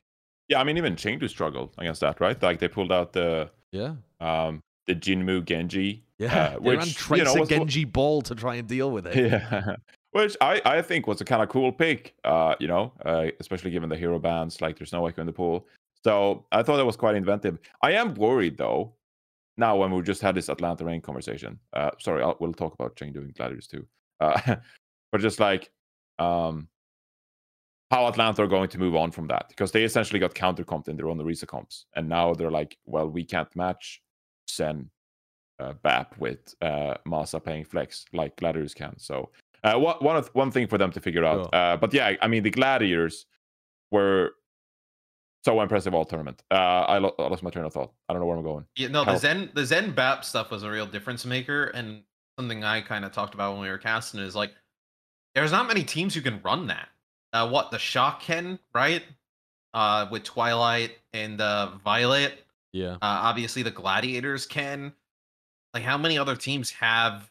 Yeah, 0.49 0.59
I 0.59 0.63
mean 0.63 0.77
even 0.77 0.95
Chengdu 0.95 1.29
struggled 1.29 1.73
against 1.77 2.01
that, 2.01 2.19
right? 2.19 2.41
Like 2.41 2.59
they 2.59 2.67
pulled 2.67 2.91
out 2.91 3.13
the 3.13 3.49
Yeah. 3.71 3.95
um 4.19 4.61
the 4.87 4.95
Jinmu 4.95 5.45
Genji. 5.45 6.03
Yeah. 6.19 6.35
uh, 6.55 6.59
they 6.59 6.69
ran 6.71 6.79
which, 6.79 6.95
tracer 6.95 7.29
you 7.29 7.35
know, 7.35 7.39
was- 7.41 7.49
Genji 7.49 7.85
ball 7.85 8.21
to 8.23 8.35
try 8.35 8.55
and 8.55 8.67
deal 8.67 8.91
with 8.91 9.07
it. 9.07 9.15
Yeah. 9.31 9.75
Which 10.13 10.37
I, 10.41 10.61
I 10.63 10.81
think 10.81 11.07
was 11.07 11.21
a 11.21 11.25
kind 11.25 11.41
of 11.41 11.49
cool 11.49 11.71
pick, 11.71 12.13
uh, 12.23 12.55
you 12.59 12.67
know, 12.67 12.93
uh, 13.03 13.27
especially 13.39 13.71
given 13.71 13.89
the 13.89 13.97
hero 13.97 14.19
bans, 14.19 14.61
like 14.61 14.77
there's 14.77 14.93
no 14.93 15.05
Echo 15.07 15.21
in 15.21 15.27
the 15.27 15.33
pool. 15.33 15.67
So 16.03 16.45
I 16.51 16.61
thought 16.61 16.77
that 16.77 16.85
was 16.85 16.95
quite 16.95 17.15
inventive. 17.15 17.57
I 17.81 17.93
am 17.93 18.13
worried 18.13 18.57
though, 18.57 18.93
now 19.57 19.75
when 19.75 19.91
we 19.91 20.01
just 20.03 20.21
had 20.21 20.35
this 20.35 20.49
Atlanta 20.49 20.85
Reign 20.85 21.01
conversation. 21.01 21.59
Uh, 21.73 21.91
sorry, 21.99 22.21
I'll, 22.21 22.37
we'll 22.39 22.53
talk 22.53 22.73
about 22.73 22.95
Chengdu 22.95 23.17
and 23.17 23.33
Gladiators 23.33 23.67
too. 23.67 23.87
Uh, 24.19 24.55
but 25.11 25.21
just 25.21 25.39
like 25.39 25.71
um, 26.19 26.67
how 27.89 28.07
Atlanta 28.07 28.43
are 28.43 28.47
going 28.47 28.69
to 28.69 28.77
move 28.77 28.95
on 28.95 29.11
from 29.11 29.27
that 29.27 29.49
because 29.49 29.71
they 29.71 29.83
essentially 29.83 30.19
got 30.19 30.35
counter 30.35 30.63
comped 30.63 30.89
in 30.89 30.95
their 30.95 31.09
own 31.09 31.19
Orisa 31.19 31.47
comps. 31.47 31.85
And 31.95 32.07
now 32.07 32.33
they're 32.33 32.51
like, 32.51 32.77
well, 32.85 33.09
we 33.09 33.23
can't 33.23 33.53
match 33.55 34.01
Zen 34.49 34.89
uh, 35.59 35.73
BAP 35.81 36.17
with 36.17 36.53
uh, 36.61 36.95
Masa 37.07 37.67
flex 37.67 38.05
like 38.13 38.35
Gladiators 38.35 38.73
can. 38.73 38.97
So 38.97 39.29
uh, 39.63 39.77
one 39.77 39.95
one 39.99 40.15
of, 40.15 40.29
one 40.33 40.51
thing 40.51 40.67
for 40.67 40.77
them 40.77 40.91
to 40.91 40.99
figure 40.99 41.23
out. 41.25 41.43
Sure. 41.43 41.49
Uh, 41.53 41.77
but 41.77 41.93
yeah, 41.93 42.15
I 42.21 42.27
mean 42.27 42.43
the 42.43 42.51
Gladiators 42.51 43.25
were 43.91 44.31
so 45.43 45.59
impressive 45.61 45.93
all 45.93 46.05
tournament. 46.05 46.41
Uh, 46.49 46.55
I, 46.55 46.97
lo- 46.99 47.15
I 47.19 47.23
lost 47.23 47.43
my 47.43 47.49
train 47.49 47.65
of 47.65 47.73
thought. 47.73 47.91
I 48.07 48.13
don't 48.13 48.21
know 48.21 48.25
where 48.25 48.37
I'm 48.37 48.43
going. 48.43 48.65
Yeah, 48.77 48.87
no, 48.87 49.03
the 49.03 49.17
Zen 49.17 49.51
the 49.53 49.65
Zen 49.65 49.91
BAP 49.91 50.23
stuff 50.23 50.51
was 50.51 50.63
a 50.63 50.71
real 50.71 50.85
difference 50.85 51.25
maker, 51.25 51.65
and 51.65 52.03
something 52.39 52.63
I 52.63 52.81
kind 52.81 53.05
of 53.05 53.11
talked 53.11 53.33
about 53.33 53.53
when 53.53 53.61
we 53.61 53.69
were 53.69 53.77
casting 53.77 54.19
is 54.21 54.35
like, 54.35 54.51
there's 55.35 55.51
not 55.51 55.67
many 55.67 55.83
teams 55.83 56.15
who 56.15 56.21
can 56.21 56.41
run 56.43 56.67
that. 56.67 56.89
Uh, 57.33 57.49
what 57.49 57.71
the 57.71 57.79
Shock 57.79 58.21
can, 58.21 58.59
right? 58.73 59.03
Uh, 59.73 60.07
with 60.11 60.23
Twilight 60.23 60.91
and 61.13 61.41
uh, 61.41 61.71
Violet. 61.83 62.45
Yeah. 62.71 62.93
Uh, 62.93 62.97
obviously, 63.01 63.63
the 63.63 63.71
Gladiators 63.71 64.45
can. 64.45 64.93
Like, 65.73 65.83
how 65.83 65.97
many 65.97 66.17
other 66.17 66.35
teams 66.35 66.71
have 66.71 67.29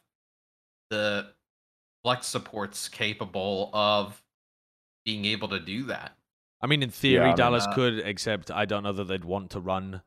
the 0.89 1.32
flex 2.03 2.27
supports 2.27 2.89
capable 2.89 3.69
of 3.73 4.21
being 5.05 5.25
able 5.25 5.47
to 5.49 5.59
do 5.59 5.83
that? 5.83 6.13
I 6.61 6.67
mean, 6.67 6.81
in 6.81 6.89
theory, 6.89 7.23
I 7.23 7.27
mean, 7.27 7.35
Dallas 7.35 7.65
uh, 7.67 7.73
could, 7.73 7.99
except 7.99 8.51
I 8.51 8.65
don't 8.65 8.83
know 8.83 8.93
that 8.93 9.05
they'd 9.05 9.25
want 9.25 9.51
to 9.51 9.59
run 9.59 10.01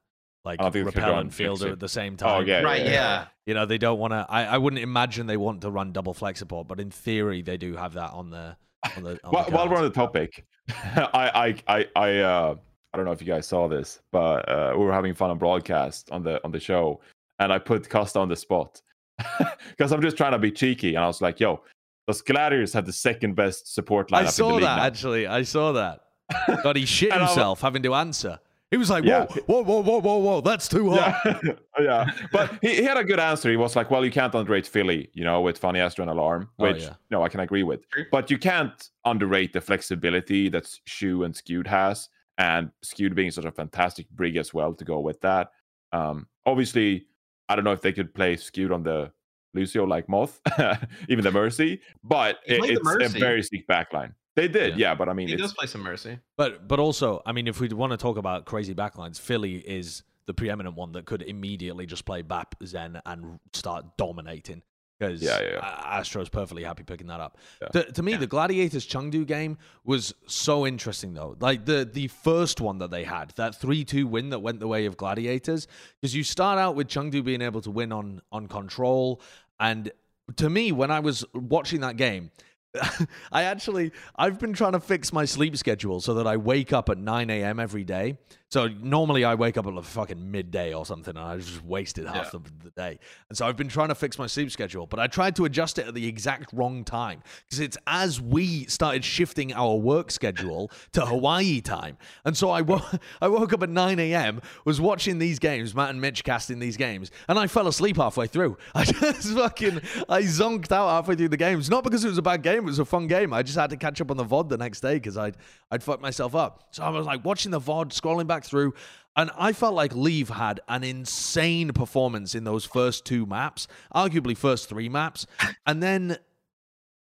like 0.46 0.60
I 0.60 0.62
don't 0.62 0.72
think 0.72 0.86
they 0.86 0.92
could 0.92 0.96
repel 0.98 1.18
and 1.18 1.34
fielder 1.34 1.70
at 1.70 1.80
the 1.80 1.88
same 1.88 2.16
time. 2.16 2.28
Oh, 2.28 2.38
time. 2.38 2.48
yeah, 2.48 2.60
right? 2.60 2.82
yeah, 2.82 2.92
Yeah. 2.92 3.26
You 3.46 3.54
know, 3.54 3.66
they 3.66 3.78
don't 3.78 3.98
want 3.98 4.12
to. 4.12 4.24
I, 4.28 4.44
I 4.44 4.58
wouldn't 4.58 4.80
imagine 4.80 5.26
they 5.26 5.36
want 5.36 5.60
to 5.62 5.70
run 5.70 5.92
double 5.92 6.14
flex 6.14 6.38
support, 6.38 6.68
but 6.68 6.80
in 6.80 6.90
theory, 6.90 7.42
they 7.42 7.56
do 7.56 7.76
have 7.76 7.94
that 7.94 8.12
on 8.12 8.30
the 8.30 8.56
on 8.96 9.02
the. 9.02 9.18
On 9.24 9.32
While, 9.32 9.44
the 9.44 9.50
while 9.50 9.68
we're 9.68 9.76
on 9.76 9.82
the 9.82 9.90
topic, 9.90 10.44
I 10.70 11.54
I 11.68 11.76
I 11.76 11.86
I 11.96 12.18
uh 12.18 12.54
I 12.92 12.96
don't 12.96 13.04
know 13.04 13.12
if 13.12 13.20
you 13.20 13.26
guys 13.26 13.46
saw 13.46 13.68
this, 13.68 14.00
but 14.10 14.48
uh, 14.48 14.72
we 14.76 14.84
were 14.84 14.92
having 14.92 15.14
fun 15.14 15.30
on 15.30 15.38
broadcast 15.38 16.10
on 16.10 16.22
the 16.22 16.42
on 16.44 16.52
the 16.52 16.60
show, 16.60 17.00
and 17.40 17.52
I 17.52 17.58
put 17.58 17.88
Custa 17.88 18.20
on 18.20 18.28
the 18.28 18.36
spot 18.36 18.80
because 19.70 19.92
I'm 19.92 20.00
just 20.00 20.16
trying 20.16 20.32
to 20.32 20.38
be 20.38 20.50
cheeky, 20.50 20.94
and 20.94 21.04
I 21.04 21.06
was 21.06 21.20
like, 21.20 21.40
"Yo, 21.40 21.60
those 22.06 22.22
Gladiators 22.22 22.72
have 22.72 22.86
the 22.86 22.92
second 22.92 23.34
best 23.34 23.74
support 23.74 24.10
lineup 24.10 24.16
I 24.16 24.20
in 24.20 24.26
the 24.26 24.32
saw 24.32 24.54
that 24.60 24.76
now." 24.76 24.82
actually. 24.84 25.26
I 25.26 25.42
saw 25.42 25.72
that. 25.72 26.00
God, 26.62 26.76
he 26.76 26.86
shit 26.86 27.12
And 27.12 27.20
I 27.20 27.22
was- 27.24 27.30
himself 27.32 27.60
having 27.60 27.82
to 27.84 27.94
answer. 27.94 28.38
He 28.72 28.76
was 28.78 28.90
like, 28.90 29.04
Yeah. 29.04 29.26
"Whoa, 29.46 29.62
whoa, 29.62 29.80
whoa, 29.80 29.80
whoa, 29.82 29.98
whoa, 30.00 30.16
whoa! 30.16 30.40
That's 30.40 30.66
too 30.68 30.90
hot." 30.90 31.20
Yeah, 31.24 31.52
yeah. 31.80 32.10
But 32.32 32.58
he, 32.60 32.74
he 32.74 32.82
had 32.82 32.96
a 32.96 33.04
good 33.04 33.20
answer. 33.20 33.48
He 33.48 33.56
was 33.56 33.76
like, 33.76 33.92
"Well, 33.92 34.04
you 34.04 34.10
can't 34.10 34.34
underrate 34.34 34.66
Philly, 34.66 35.08
you 35.14 35.22
know, 35.22 35.40
with 35.40 35.60
FunnyAstro 35.60 36.00
and 36.00 36.10
Alarm, 36.10 36.48
Oh, 36.58 36.64
which 36.64 36.82
yeah. 36.82 36.94
no, 37.12 37.22
I 37.22 37.28
can 37.28 37.38
agree 37.40 37.62
with. 37.62 37.82
But 38.10 38.28
you 38.28 38.38
can't 38.38 38.90
underrate 39.04 39.52
the 39.52 39.60
flexibility 39.60 40.48
that 40.48 40.68
Shu 40.84 41.22
and 41.22 41.34
Skewed 41.34 41.68
has, 41.68 42.08
and 42.38 42.72
Skewed 42.82 43.14
being 43.14 43.30
such 43.30 43.44
a 43.44 43.52
fantastic 43.52 44.10
brig 44.10 44.36
as 44.36 44.52
well 44.52 44.74
to 44.74 44.84
go 44.84 44.98
with 44.98 45.20
that. 45.20 45.52
Um, 45.92 46.26
obviously, 46.44 47.06
I 47.48 47.54
don't 47.54 47.64
know 47.64 47.72
if 47.72 47.82
they 47.82 47.92
could 47.92 48.12
play 48.14 48.34
Skewed 48.34 48.72
on 48.72 48.82
the 48.82 49.12
Lucio 49.56 49.84
like 49.84 50.08
Moth, 50.08 50.40
even 51.08 51.24
the 51.24 51.32
Mercy, 51.32 51.80
but 52.04 52.38
it, 52.46 52.60
played 52.60 52.76
the 52.76 52.98
it's 53.00 53.14
a 53.14 53.18
very 53.18 53.42
sick 53.42 53.66
backline. 53.66 54.12
They 54.36 54.48
did, 54.48 54.76
Yeah. 54.78 54.90
yeah, 54.90 54.94
but 54.94 55.08
I 55.08 55.14
mean, 55.14 55.28
He 55.28 55.34
it's 55.34 55.42
does 55.42 55.54
play 55.54 55.66
some 55.66 55.82
Mercy. 55.82 56.18
But 56.36 56.68
but 56.68 56.78
also, 56.78 57.22
I 57.24 57.32
mean, 57.32 57.48
if 57.48 57.58
we 57.60 57.68
want 57.68 57.92
to 57.92 57.96
talk 57.96 58.18
about 58.18 58.44
crazy 58.44 58.74
backlines, 58.74 59.18
Philly 59.18 59.56
is 59.56 60.02
the 60.26 60.34
preeminent 60.34 60.76
one 60.76 60.92
that 60.92 61.06
could 61.06 61.22
immediately 61.22 61.86
just 61.86 62.04
play 62.04 62.20
BAP 62.22 62.54
Zen 62.64 63.00
and 63.06 63.38
start 63.54 63.96
dominating. 63.96 64.62
Because 64.98 65.22
Yeah, 65.22 65.40
yeah, 65.42 65.50
yeah. 65.52 65.80
Astro's 65.84 66.30
perfectly 66.30 66.64
happy 66.64 66.82
picking 66.82 67.06
that 67.08 67.20
up. 67.20 67.36
Yeah. 67.60 67.68
To, 67.68 67.92
to 67.92 68.02
me, 68.02 68.12
Yeah. 68.12 68.18
the 68.18 68.26
Gladiators 68.26 68.86
Chengdu 68.86 69.26
game 69.26 69.58
was 69.84 70.14
so 70.26 70.66
interesting 70.66 71.12
though. 71.14 71.36
Like 71.38 71.64
the 71.66 71.88
the 71.90 72.08
first 72.08 72.60
one 72.60 72.78
that 72.78 72.90
they 72.90 73.04
had, 73.04 73.30
that 73.36 73.54
three 73.54 73.84
two 73.84 74.06
win 74.06 74.30
that 74.30 74.40
went 74.40 74.58
the 74.60 74.68
way 74.68 74.86
of 74.86 74.96
Gladiators, 74.96 75.66
because 76.00 76.14
you 76.14 76.24
start 76.24 76.58
out 76.58 76.74
with 76.76 76.88
Chengdu 76.88 77.22
being 77.24 77.42
able 77.42 77.60
to 77.62 77.70
win 77.70 77.92
on 77.92 78.20
on 78.32 78.48
control, 78.48 79.20
and 79.60 79.90
to 80.36 80.50
me, 80.50 80.72
when 80.72 80.90
I 80.90 81.00
was 81.00 81.24
watching 81.34 81.80
that 81.80 81.96
game. 81.96 82.30
I 83.32 83.44
actually 83.44 83.92
I've 84.16 84.38
been 84.38 84.52
trying 84.52 84.72
to 84.72 84.80
fix 84.80 85.10
my 85.10 85.24
sleep 85.24 85.56
schedule 85.56 86.00
so 86.00 86.12
that 86.14 86.26
I 86.26 86.36
wake 86.36 86.74
up 86.74 86.90
at 86.90 86.98
9 86.98 87.30
a.m. 87.30 87.58
every 87.58 87.84
day. 87.84 88.18
So 88.48 88.68
normally 88.68 89.24
I 89.24 89.34
wake 89.34 89.56
up 89.56 89.66
at 89.66 89.74
like 89.74 89.84
fucking 89.84 90.30
midday 90.30 90.72
or 90.72 90.86
something, 90.86 91.16
and 91.16 91.24
I 91.24 91.36
just 91.36 91.64
wasted 91.64 92.06
half 92.06 92.30
the, 92.30 92.38
the 92.62 92.70
day. 92.70 93.00
And 93.28 93.36
so 93.36 93.44
I've 93.46 93.56
been 93.56 93.68
trying 93.68 93.88
to 93.88 93.94
fix 93.96 94.18
my 94.20 94.28
sleep 94.28 94.52
schedule, 94.52 94.86
but 94.86 95.00
I 95.00 95.08
tried 95.08 95.34
to 95.36 95.46
adjust 95.46 95.78
it 95.80 95.88
at 95.88 95.94
the 95.94 96.06
exact 96.06 96.52
wrong 96.52 96.84
time 96.84 97.22
because 97.44 97.58
it's 97.58 97.76
as 97.88 98.20
we 98.20 98.64
started 98.66 99.04
shifting 99.04 99.52
our 99.52 99.74
work 99.74 100.12
schedule 100.12 100.70
to 100.92 101.04
Hawaii 101.04 101.60
time. 101.60 101.98
And 102.24 102.36
so 102.36 102.50
I 102.50 102.62
wo- 102.62 102.84
I 103.20 103.26
woke 103.26 103.52
up 103.52 103.64
at 103.64 103.68
9 103.68 103.98
a.m. 103.98 104.40
was 104.64 104.80
watching 104.80 105.18
these 105.18 105.40
games, 105.40 105.74
Matt 105.74 105.90
and 105.90 106.00
Mitch 106.00 106.22
casting 106.22 106.60
these 106.60 106.76
games, 106.76 107.10
and 107.28 107.40
I 107.40 107.48
fell 107.48 107.66
asleep 107.66 107.96
halfway 107.96 108.28
through. 108.28 108.56
I 108.76 108.84
just 108.84 109.34
fucking 109.34 109.80
I 110.08 110.22
zonked 110.22 110.70
out 110.70 110.88
halfway 110.88 111.16
through 111.16 111.30
the 111.30 111.36
games, 111.36 111.68
not 111.68 111.82
because 111.82 112.04
it 112.04 112.08
was 112.08 112.18
a 112.18 112.22
bad 112.22 112.42
game, 112.42 112.58
it 112.58 112.66
was 112.66 112.78
a 112.78 112.84
fun 112.84 113.08
game. 113.08 113.32
I 113.32 113.42
just 113.42 113.58
had 113.58 113.70
to 113.70 113.76
catch 113.76 114.00
up 114.00 114.12
on 114.12 114.16
the 114.16 114.24
VOD 114.24 114.50
the 114.50 114.58
next 114.58 114.82
day 114.82 114.94
because 114.94 115.16
I'd 115.16 115.36
I'd 115.72 115.82
fucked 115.82 116.00
myself 116.02 116.36
up. 116.36 116.68
So 116.70 116.84
I 116.84 116.90
was 116.90 117.06
like 117.06 117.24
watching 117.24 117.50
the 117.50 117.60
VOD, 117.60 117.88
scrolling 117.88 118.28
back 118.28 118.35
through, 118.44 118.74
and 119.16 119.30
I 119.38 119.52
felt 119.52 119.74
like 119.74 119.94
Leave 119.94 120.28
had 120.28 120.60
an 120.68 120.84
insane 120.84 121.72
performance 121.72 122.34
in 122.34 122.44
those 122.44 122.64
first 122.64 123.04
two 123.04 123.24
maps, 123.26 123.66
arguably 123.94 124.36
first 124.36 124.68
three 124.68 124.88
maps, 124.88 125.26
and 125.66 125.82
then. 125.82 126.18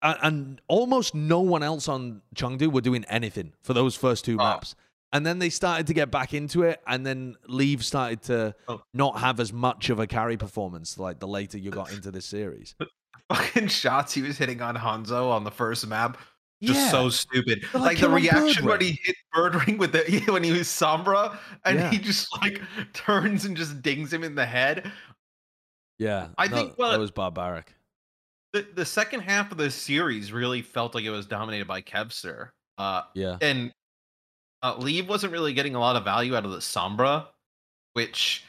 And 0.02 0.62
almost 0.68 1.16
no 1.16 1.40
one 1.40 1.64
else 1.64 1.88
on 1.88 2.22
Chengdu 2.36 2.72
were 2.72 2.82
doing 2.82 3.06
anything 3.06 3.54
for 3.64 3.74
those 3.74 3.96
first 3.96 4.24
two 4.24 4.34
Oh. 4.36 4.44
maps. 4.44 4.76
And 5.12 5.26
then 5.26 5.40
they 5.40 5.50
started 5.50 5.88
to 5.88 5.96
get 5.96 6.12
back 6.12 6.32
into 6.34 6.62
it, 6.62 6.80
and 6.86 7.04
then 7.04 7.38
Leave 7.48 7.84
started 7.84 8.22
to 8.24 8.54
Oh. 8.68 8.82
not 8.94 9.20
have 9.22 9.40
as 9.40 9.52
much 9.52 9.90
of 9.90 10.00
a 10.00 10.06
carry 10.06 10.38
performance 10.38 11.00
like 11.00 11.20
the 11.20 11.28
later 11.28 11.58
you 11.58 11.72
got 11.72 11.92
into 11.92 12.12
this 12.12 12.26
series. 12.28 12.76
Fucking 13.34 13.68
shots 13.70 14.14
he 14.14 14.22
was 14.22 14.38
hitting 14.38 14.62
on 14.62 14.76
Hanzo 14.76 15.32
on 15.32 15.44
the 15.44 15.50
first 15.52 15.88
map. 15.88 16.18
Just 16.64 16.80
Yeah. 16.80 16.92
so 16.92 17.10
stupid. 17.10 17.62
They're 17.72 17.82
like, 17.82 17.92
Like, 17.92 18.00
the 18.00 18.10
reaction 18.10 18.66
when 18.66 18.82
he 18.82 19.00
hit 19.04 19.16
Birdring 19.34 19.78
with 19.78 19.92
the 19.92 20.24
when 20.32 20.44
he 20.44 20.52
was 20.52 20.68
Sombra 20.68 21.38
and 21.66 21.80
Yeah. 21.80 21.92
he 21.92 21.98
just 22.00 22.28
like 22.42 22.62
turns 22.94 23.46
and 23.46 23.56
just 23.58 23.82
dings 23.82 24.12
him 24.12 24.24
in 24.24 24.36
the 24.36 24.46
head. 24.46 24.92
Yeah, 26.00 26.30
I 26.38 26.48
no, 26.48 26.56
think, 26.56 26.78
well, 26.78 26.92
that 26.92 27.00
was 27.00 27.12
barbaric. 27.12 27.74
The 28.54 28.68
the 28.74 28.86
second 28.86 29.22
half 29.22 29.52
of 29.52 29.58
the 29.58 29.70
series 29.72 30.32
really 30.32 30.62
felt 30.62 30.96
like 30.96 31.04
it 31.06 31.10
was 31.10 31.26
dominated 31.26 31.68
by 31.68 31.82
Kevster. 31.82 32.50
Uh 32.78 33.04
Yeah, 33.14 33.38
and 33.42 33.72
uh, 34.64 34.76
Leave 34.78 35.08
wasn't 35.08 35.32
really 35.32 35.54
getting 35.54 35.76
a 35.76 35.80
lot 35.80 35.96
of 35.96 36.04
value 36.04 36.36
out 36.36 36.44
of 36.46 36.52
the 36.52 36.58
Sombra, 36.58 37.28
which 37.94 38.44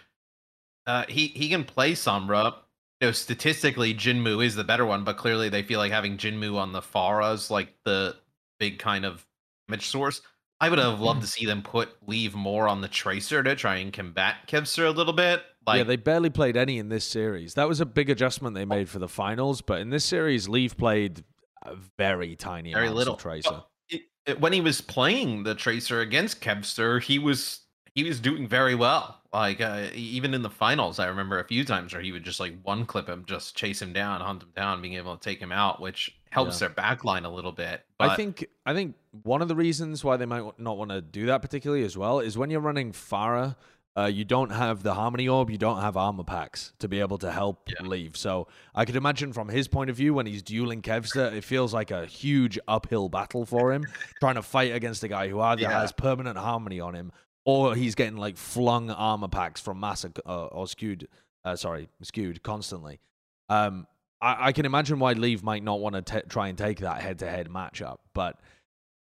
uh, 0.86 1.04
he 1.09 1.26
he 1.28 1.48
can 1.48 1.64
play 1.64 1.92
Sombra. 1.92 2.54
You 3.01 3.09
know, 3.09 3.12
statistically, 3.12 3.94
Jinmu 3.94 4.44
is 4.44 4.55
the 4.55 4.64
better 4.64 4.86
one, 4.86 5.05
but 5.05 5.18
clearly 5.18 5.49
they 5.49 5.62
feel 5.62 5.78
like 5.78 5.92
having 5.92 6.16
Jinmu 6.16 6.57
on 6.57 6.72
the 6.72 6.80
Pharah 6.80 7.34
is 7.34 7.51
like 7.51 7.74
the 7.84 8.16
big 8.59 8.78
kind 8.78 9.05
of 9.05 9.26
damage 9.68 9.86
source. 9.86 10.22
I 10.61 10.70
would 10.70 10.78
have 10.78 11.01
loved 11.01 11.20
to 11.20 11.26
mm-hmm. 11.26 11.30
see 11.30 11.47
them 11.47 11.62
put 11.62 11.90
Leave 12.07 12.34
more 12.34 12.66
on 12.66 12.80
the 12.80 12.88
Tracer 12.88 13.42
to 13.42 13.55
try 13.55 13.76
and 13.76 13.92
combat 13.92 14.36
Kevster 14.47 14.86
a 14.86 14.90
little 14.90 15.12
bit. 15.12 15.42
Like 15.66 15.78
yeah, 15.78 15.84
they 15.84 15.97
barely 15.97 16.30
played 16.30 16.57
any 16.57 16.78
in 16.78 16.88
this 16.88 17.05
series. 17.05 17.55
That 17.55 17.68
was 17.68 17.80
a 17.80 17.86
big 17.86 18.09
adjustment 18.09 18.55
they 18.55 18.64
made 18.64 18.88
for 18.88 18.99
the 18.99 19.09
finals, 19.09 19.61
but 19.61 19.80
in 19.80 19.90
this 19.90 20.05
series, 20.05 20.49
Leave 20.49 20.78
played 20.78 21.24
a 21.62 21.74
very 21.99 22.36
tiny 22.36 22.72
very 22.72 22.88
little. 22.88 23.14
of 23.14 23.20
Tracer. 23.20 23.64
It- 23.90 24.03
it- 24.24 24.40
when 24.40 24.53
he 24.55 24.61
was 24.62 24.80
playing 24.80 25.42
the 25.42 25.55
Tracer 25.55 26.01
against 26.01 26.40
Kevster, 26.40 27.03
he 27.03 27.18
was 27.18 27.65
he 27.97 28.05
was 28.05 28.20
doing 28.20 28.47
very 28.47 28.76
well. 28.76 29.20
Like 29.32 29.61
uh, 29.61 29.88
even 29.94 30.32
in 30.34 30.42
the 30.42 30.51
finals, 30.51 30.99
I 30.99 31.07
remember 31.07 31.40
a 31.40 31.44
few 31.44 31.64
times 31.64 31.92
where 31.92 32.01
he 32.03 32.12
would 32.12 32.24
just 32.24 32.38
like 32.38 32.55
one 32.62 32.86
clip 32.86 33.09
him, 33.09 33.24
just 33.26 33.57
chase 33.57 33.82
him 33.82 33.92
down, 33.92 34.20
hunt 34.20 34.42
him 34.44 34.51
down, 34.55 34.80
being 34.80 34.94
able 34.94 35.16
to 35.16 35.22
take 35.22 35.40
him 35.40 35.51
out, 35.53 35.80
which 35.80 36.16
helps 36.30 36.59
their 36.59 36.70
backline 36.70 37.24
a 37.24 37.28
little 37.28 37.53
bit. 37.53 37.82
But 37.99 38.11
I 38.11 38.16
think 38.16 38.47
I 38.64 38.72
think 38.74 38.94
one 39.24 39.42
of 39.42 39.49
the 39.49 39.57
reasons 39.57 40.05
why 40.05 40.16
they 40.16 40.26
might 40.26 40.59
not 40.59 40.78
want 40.78 40.90
to 40.90 41.01
do 41.01 41.26
that 41.26 41.42
particularly 41.42 41.84
as 41.84 41.97
well 41.99 42.20
is 42.20 42.38
when 42.38 42.49
you're 42.51 42.61
running 42.61 42.92
Pharah, 42.92 43.57
uh, 43.99 44.05
you 44.05 44.24
don't 44.24 44.51
have 44.51 44.82
the 44.82 44.94
Harmony 44.94 45.26
Orb, 45.28 45.51
you 45.51 45.57
don't 45.59 45.80
have 45.80 45.97
armor 45.97 46.24
packs 46.24 46.72
to 46.78 46.88
be 46.88 47.01
able 47.01 47.16
to 47.18 47.30
help 47.32 47.68
Yeah. 47.68 47.86
leave. 47.86 48.16
So 48.16 48.47
I 48.74 48.84
could 48.86 48.97
imagine 48.97 49.32
from 49.34 49.49
his 49.49 49.68
point 49.68 49.88
of 49.90 49.97
view 49.97 50.12
when 50.14 50.26
he's 50.26 50.42
dueling 50.42 50.80
Kevster, 50.82 51.32
it 51.32 51.44
feels 51.44 51.72
like 51.74 51.90
a 51.90 52.05
huge 52.07 52.59
uphill 52.68 53.09
battle 53.09 53.44
for 53.47 53.72
him 53.72 53.86
trying 54.20 54.34
to 54.36 54.42
fight 54.42 54.74
against 54.74 55.03
a 55.03 55.09
guy 55.09 55.28
who 55.28 55.40
either 55.40 55.62
Yeah. 55.62 55.80
has 55.80 55.92
permanent 55.92 56.36
harmony 56.38 56.78
on 56.80 56.94
him 56.94 57.11
or 57.47 57.74
he's 57.74 57.94
getting 57.94 58.16
like 58.18 58.36
flung 58.36 58.90
armor 58.90 59.28
packs 59.28 59.61
from 59.61 59.80
Massa 59.80 60.11
uh, 60.26 60.47
or 60.47 60.66
skewed, 60.66 61.09
uh, 61.44 61.57
sorry, 61.57 61.88
skewed 62.03 62.42
constantly. 62.42 63.01
Um, 63.49 63.86
I, 64.20 64.49
I 64.49 64.53
can 64.53 64.66
imagine 64.66 64.99
why 64.99 65.12
Leave 65.12 65.42
might 65.42 65.62
not 65.62 65.80
want 65.80 66.05
to 66.05 66.22
try 66.28 66.49
and 66.49 66.59
take 66.59 66.80
that 66.80 67.01
head-to-head 67.01 67.49
matchup, 67.49 67.99
but 68.12 68.38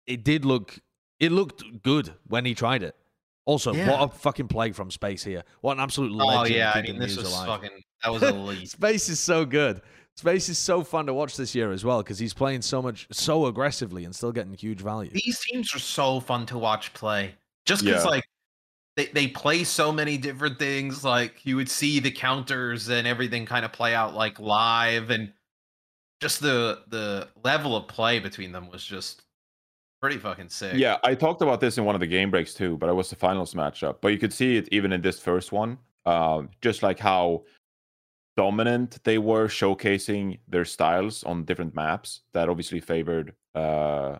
it 0.06 0.24
did 0.24 0.44
look 0.46 0.78
it 1.20 1.32
looked 1.32 1.82
good 1.82 2.14
when 2.28 2.44
he 2.44 2.54
tried 2.54 2.82
it. 2.84 2.94
Also, 3.44 3.72
Yeah. 3.74 3.90
what 3.90 4.02
a 4.02 4.08
fucking 4.16 4.46
play 4.48 4.70
from 4.72 4.90
Space 4.90 5.24
here! 5.24 5.42
What 5.62 5.72
an 5.72 5.80
absolute 5.80 6.12
legend! 6.12 6.38
oh 6.38 6.56
yeah, 6.56 6.72
I 6.74 6.82
mean 6.82 6.98
this 6.98 7.16
was 7.16 7.28
alive. 7.32 7.46
fucking 7.48 7.82
that 8.04 8.12
was 8.12 8.22
elite. 8.22 8.68
Space 8.70 9.08
is 9.08 9.18
so 9.18 9.44
good. 9.44 9.80
Space 10.16 10.48
is 10.48 10.58
so 10.58 10.84
fun 10.84 11.06
to 11.06 11.14
watch 11.14 11.36
this 11.36 11.54
year 11.54 11.72
as 11.72 11.84
well 11.84 12.02
because 12.02 12.18
he's 12.18 12.34
playing 12.34 12.62
so 12.62 12.82
much, 12.82 13.08
so 13.10 13.46
aggressively, 13.46 14.04
and 14.04 14.14
still 14.14 14.32
getting 14.32 14.52
huge 14.54 14.80
value. 14.80 15.10
These 15.12 15.40
teams 15.40 15.74
are 15.74 15.78
so 15.80 16.20
fun 16.20 16.44
to 16.46 16.58
watch 16.58 16.92
play. 16.92 17.34
Just 17.68 17.84
because 17.84 18.04
Yeah. 18.04 18.10
like 18.10 18.24
they, 18.96 19.06
they 19.06 19.28
play 19.28 19.62
so 19.62 19.92
many 19.92 20.16
different 20.16 20.58
things. 20.58 21.04
Like 21.04 21.44
you 21.44 21.56
would 21.56 21.68
see 21.68 22.00
the 22.00 22.10
counters 22.10 22.88
and 22.88 23.06
everything 23.06 23.44
kind 23.44 23.64
of 23.64 23.72
play 23.72 23.94
out 23.94 24.14
like 24.14 24.40
live 24.40 25.10
and 25.10 25.32
just 26.20 26.40
the 26.40 26.82
the 26.88 27.28
level 27.44 27.76
of 27.76 27.86
play 27.86 28.18
between 28.20 28.52
them 28.52 28.70
was 28.70 28.82
just 28.84 29.22
pretty 30.00 30.16
fucking 30.16 30.48
sick. 30.48 30.74
Yeah, 30.76 30.96
I 31.04 31.14
talked 31.14 31.42
about 31.42 31.60
this 31.60 31.76
in 31.76 31.84
one 31.84 31.94
of 31.94 32.00
the 32.00 32.06
game 32.06 32.30
breaks 32.30 32.54
too, 32.54 32.78
but 32.78 32.88
it 32.88 32.94
was 32.94 33.10
the 33.10 33.16
finals 33.16 33.52
matchup. 33.52 33.96
But 34.00 34.08
you 34.08 34.18
could 34.18 34.32
see 34.32 34.56
it 34.56 34.68
even 34.72 34.92
in 34.92 35.02
this 35.02 35.20
first 35.20 35.52
one, 35.52 35.76
um, 36.06 36.48
just 36.62 36.82
like 36.82 36.98
how 36.98 37.44
dominant 38.36 38.98
they 39.04 39.18
were 39.18 39.46
showcasing 39.48 40.38
their 40.48 40.64
styles 40.64 41.22
on 41.24 41.44
different 41.44 41.74
maps 41.74 42.22
that 42.32 42.48
obviously 42.48 42.78
favored 42.78 43.34
uh 43.56 44.16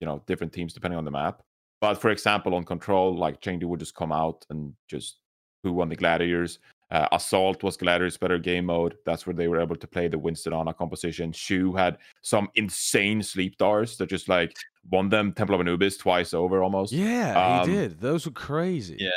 you 0.00 0.06
know 0.06 0.20
different 0.26 0.52
teams 0.52 0.72
depending 0.72 0.98
on 0.98 1.04
the 1.04 1.10
map 1.12 1.42
but 1.82 2.00
for 2.00 2.08
example 2.10 2.54
on 2.54 2.64
control 2.64 3.14
like 3.14 3.42
chengdu 3.42 3.64
would 3.64 3.80
just 3.80 3.94
come 3.94 4.12
out 4.12 4.46
and 4.48 4.72
just 4.88 5.18
who 5.62 5.72
won 5.72 5.90
the 5.90 5.96
gladiators 5.96 6.58
uh, 6.90 7.08
assault 7.12 7.62
was 7.62 7.76
gladiators 7.76 8.16
better 8.16 8.38
game 8.38 8.66
mode 8.66 8.96
that's 9.04 9.26
where 9.26 9.34
they 9.34 9.48
were 9.48 9.60
able 9.60 9.76
to 9.76 9.86
play 9.86 10.08
the 10.08 10.18
winston 10.18 10.54
ana 10.54 10.72
composition 10.72 11.32
shu 11.32 11.74
had 11.74 11.98
some 12.22 12.48
insane 12.54 13.22
sleep 13.22 13.58
dars 13.58 13.96
that 13.98 14.08
just 14.08 14.28
like 14.28 14.54
won 14.90 15.08
them 15.08 15.32
temple 15.32 15.54
of 15.54 15.60
anubis 15.60 15.96
twice 15.96 16.32
over 16.32 16.62
almost 16.62 16.92
Yeah, 16.92 17.60
Um, 17.60 17.68
he 17.68 17.74
did. 17.74 18.00
Those 18.00 18.26
were 18.26 18.32
crazy. 18.32 18.96
Yeah. 18.98 19.10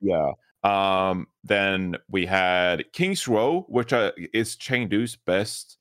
yeah. 0.00 0.32
Um, 0.64 1.26
then 1.44 1.96
we 2.08 2.26
had 2.26 2.84
King's 2.92 3.26
Row, 3.28 3.64
which 3.68 3.92
uh, 3.92 4.12
is 4.32 4.56
Chengdu's 4.56 5.16
best 5.16 5.78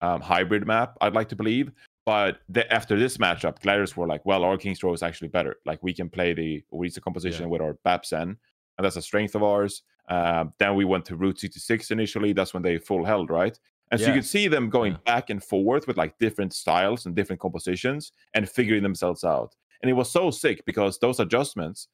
um, 0.00 0.20
hybrid 0.20 0.66
map, 0.66 0.96
I'd 1.00 1.14
like 1.14 1.28
to 1.30 1.36
believe. 1.36 1.70
But 2.04 2.38
the, 2.48 2.70
after 2.72 2.98
this 2.98 3.16
matchup, 3.18 3.60
Gladiators 3.60 3.96
were 3.96 4.08
like, 4.08 4.26
well, 4.26 4.42
our 4.44 4.56
King's 4.56 4.82
Row 4.82 4.92
is 4.92 5.02
actually 5.02 5.28
better. 5.28 5.56
Like 5.64 5.82
we 5.82 5.94
can 5.94 6.08
play 6.08 6.32
the 6.34 6.62
Orisa 6.72 7.00
composition 7.00 7.42
Yeah. 7.42 7.48
with 7.48 7.60
our 7.60 7.74
Babsen, 7.84 8.36
and 8.76 8.84
that's 8.84 8.96
a 8.96 9.02
strength 9.02 9.34
of 9.34 9.42
ours. 9.42 9.82
Um, 10.08 10.52
then 10.58 10.74
we 10.74 10.84
went 10.84 11.04
to 11.06 11.16
Route 11.16 11.38
66 11.38 11.90
initially. 11.92 12.32
That's 12.32 12.52
when 12.52 12.62
they 12.62 12.78
full 12.78 13.04
held, 13.04 13.30
right? 13.30 13.56
And 13.92 14.00
so 14.00 14.08
you 14.08 14.14
could 14.14 14.24
see 14.24 14.48
them 14.48 14.68
going 14.70 14.92
Yeah. 14.92 14.98
back 15.04 15.30
and 15.30 15.42
forth 15.44 15.86
with 15.86 15.96
like 15.96 16.18
different 16.18 16.54
styles 16.54 17.06
and 17.06 17.14
different 17.14 17.40
compositions 17.40 18.12
and 18.34 18.48
figuring 18.48 18.82
themselves 18.82 19.22
out. 19.22 19.54
And 19.82 19.90
it 19.90 19.92
was 19.92 20.10
so 20.10 20.30
sick 20.30 20.64
because 20.64 20.98
those 20.98 21.20
adjustments 21.20 21.88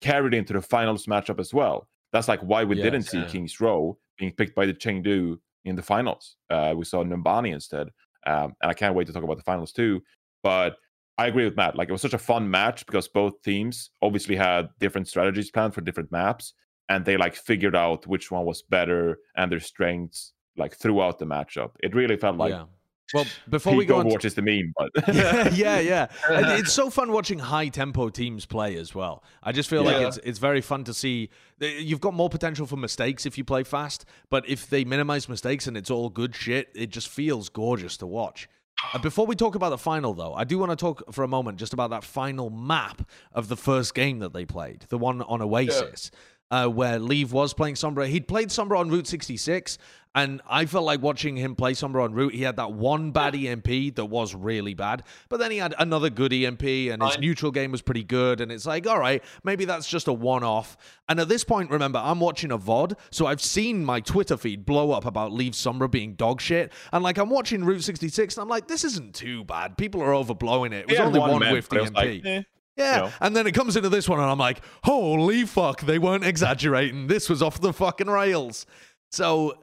carried 0.00 0.32
into 0.32 0.52
the 0.52 0.62
finals 0.62 1.06
matchup 1.06 1.38
as 1.40 1.52
well. 1.52 1.88
That's 2.12 2.28
like 2.28 2.40
why 2.40 2.64
we 2.64 2.76
didn't 2.76 3.02
see 3.02 3.18
yeah. 3.18 3.26
King's 3.26 3.60
Row 3.60 3.98
being 4.16 4.32
picked 4.32 4.54
by 4.54 4.64
the 4.64 4.72
Chengdu 4.74 5.38
in 5.64 5.76
the 5.76 5.82
finals. 5.82 6.36
Uh, 6.48 6.72
we 6.76 6.84
saw 6.84 7.04
Numbani 7.04 7.52
instead. 7.52 7.88
Um, 8.26 8.54
and 8.62 8.70
I 8.70 8.74
can't 8.74 8.94
wait 8.94 9.06
to 9.06 9.12
talk 9.12 9.22
about 9.22 9.36
the 9.36 9.42
finals 9.42 9.72
too. 9.72 10.02
But 10.42 10.76
I 11.18 11.26
agree 11.26 11.44
with 11.44 11.56
Matt. 11.56 11.76
Like 11.76 11.88
it 11.88 11.92
was 11.92 12.02
such 12.02 12.14
a 12.14 12.18
fun 12.18 12.50
match 12.50 12.86
because 12.86 13.08
both 13.08 13.42
teams 13.42 13.90
obviously 14.00 14.36
had 14.36 14.68
different 14.78 15.08
strategies 15.08 15.50
planned 15.50 15.74
for 15.74 15.82
different 15.82 16.10
maps, 16.10 16.54
and 16.88 17.04
they 17.04 17.16
like 17.16 17.34
figured 17.34 17.76
out 17.76 18.06
which 18.06 18.30
one 18.30 18.44
was 18.44 18.62
better 18.62 19.18
and 19.36 19.52
their 19.52 19.60
strengths 19.60 20.32
like 20.56 20.76
throughout 20.76 21.18
the 21.18 21.26
matchup. 21.26 21.72
It 21.80 21.94
really 21.94 22.16
felt 22.16 22.36
like 22.36 22.52
yeah. 22.52 22.64
Well, 23.12 23.26
before 23.48 23.74
we 23.74 23.84
go 23.84 23.96
on, 23.96 24.06
Overwatch 24.06 24.24
is 24.24 24.34
the 24.34 24.42
meme, 24.42 24.72
but 24.76 24.90
yeah, 25.14 25.48
yeah, 25.52 25.80
yeah. 25.80 26.06
And 26.28 26.46
it's 26.60 26.72
so 26.72 26.90
fun 26.90 27.12
watching 27.12 27.38
high 27.38 27.68
tempo 27.68 28.08
teams 28.08 28.46
play 28.46 28.76
as 28.76 28.94
well. 28.94 29.24
I 29.42 29.52
just 29.52 29.68
feel 29.68 29.82
like 29.82 30.00
it's 30.00 30.18
it's 30.18 30.38
very 30.38 30.60
fun 30.60 30.84
to 30.84 30.94
see. 30.94 31.30
You've 31.60 32.00
got 32.00 32.14
more 32.14 32.30
potential 32.30 32.66
for 32.66 32.76
mistakes 32.76 33.26
if 33.26 33.36
you 33.36 33.44
play 33.44 33.64
fast, 33.64 34.04
but 34.30 34.48
if 34.48 34.68
they 34.68 34.84
minimize 34.84 35.28
mistakes 35.28 35.66
and 35.66 35.76
it's 35.76 35.90
all 35.90 36.08
good 36.08 36.34
shit, 36.34 36.68
it 36.74 36.90
just 36.90 37.08
feels 37.08 37.48
gorgeous 37.48 37.96
to 37.98 38.06
watch. 38.06 38.48
Uh, 38.94 38.98
before 38.98 39.26
we 39.26 39.36
talk 39.36 39.54
about 39.54 39.70
the 39.70 39.78
final, 39.78 40.14
though, 40.14 40.32
I 40.34 40.44
do 40.44 40.58
want 40.58 40.70
to 40.70 40.76
talk 40.76 41.12
for 41.12 41.22
a 41.22 41.28
moment 41.28 41.58
just 41.58 41.72
about 41.72 41.90
that 41.90 42.04
final 42.04 42.50
map 42.50 43.02
of 43.32 43.48
the 43.48 43.56
first 43.56 43.94
game 43.94 44.20
that 44.20 44.32
they 44.32 44.44
played, 44.44 44.86
the 44.88 44.98
one 44.98 45.22
on 45.22 45.42
Oasis. 45.42 46.10
Uh, 46.50 46.66
where 46.66 46.98
Leave 46.98 47.32
was 47.32 47.54
playing 47.54 47.76
Sombra. 47.76 48.08
He'd 48.08 48.26
played 48.26 48.48
Sombra 48.48 48.78
on 48.78 48.90
Route 48.90 49.06
66, 49.06 49.78
and 50.16 50.40
I 50.48 50.66
felt 50.66 50.84
like 50.84 51.00
watching 51.00 51.36
him 51.36 51.54
play 51.54 51.74
Sombra 51.74 52.02
on 52.02 52.12
Route. 52.12 52.34
He 52.34 52.42
had 52.42 52.56
that 52.56 52.72
one 52.72 53.12
bad 53.12 53.36
EMP 53.36 53.94
that 53.94 54.06
was 54.06 54.34
really 54.34 54.74
bad, 54.74 55.04
but 55.28 55.38
then 55.38 55.52
he 55.52 55.58
had 55.58 55.76
another 55.78 56.10
good 56.10 56.32
EMP, 56.32 56.62
and 56.64 57.00
his 57.02 57.18
neutral 57.20 57.52
game 57.52 57.70
was 57.70 57.82
pretty 57.82 58.02
good. 58.02 58.40
And 58.40 58.50
it's 58.50 58.66
like, 58.66 58.88
all 58.88 58.98
right, 58.98 59.22
maybe 59.44 59.64
that's 59.64 59.88
just 59.88 60.08
a 60.08 60.12
one 60.12 60.42
off. 60.42 60.76
And 61.08 61.20
at 61.20 61.28
this 61.28 61.44
point, 61.44 61.70
remember, 61.70 62.00
I'm 62.02 62.18
watching 62.18 62.50
a 62.50 62.58
VOD, 62.58 62.94
so 63.12 63.26
I've 63.26 63.40
seen 63.40 63.84
my 63.84 64.00
Twitter 64.00 64.36
feed 64.36 64.66
blow 64.66 64.90
up 64.90 65.04
about 65.04 65.30
Leave 65.32 65.52
Sombra 65.52 65.88
being 65.88 66.14
dog 66.14 66.40
shit. 66.40 66.72
And 66.92 67.04
like, 67.04 67.18
I'm 67.18 67.30
watching 67.30 67.64
Route 67.64 67.84
66, 67.84 68.36
and 68.36 68.42
I'm 68.42 68.48
like, 68.48 68.66
this 68.66 68.82
isn't 68.82 69.14
too 69.14 69.44
bad. 69.44 69.78
People 69.78 70.02
are 70.02 70.12
overblowing 70.12 70.72
it. 70.72 70.86
It 70.88 70.90
was 70.90 70.98
only 70.98 71.20
one, 71.20 71.38
map, 71.38 71.52
whiffed 71.52 71.70
but 71.70 71.78
it 71.78 71.82
was 71.82 71.90
EMP. 71.90 71.96
like, 71.96 72.26
eh. 72.26 72.42
Yeah. 72.80 72.96
know. 72.98 73.12
And 73.20 73.36
then 73.36 73.46
it 73.46 73.52
comes 73.52 73.76
into 73.76 73.88
this 73.88 74.08
one, 74.08 74.18
and 74.20 74.28
I'm 74.30 74.38
like, 74.38 74.60
holy 74.84 75.44
fuck, 75.44 75.82
they 75.82 75.98
weren't 75.98 76.24
exaggerating. 76.24 77.06
This 77.06 77.28
was 77.28 77.42
off 77.42 77.60
the 77.60 77.72
fucking 77.72 78.08
rails. 78.08 78.66
So 79.12 79.54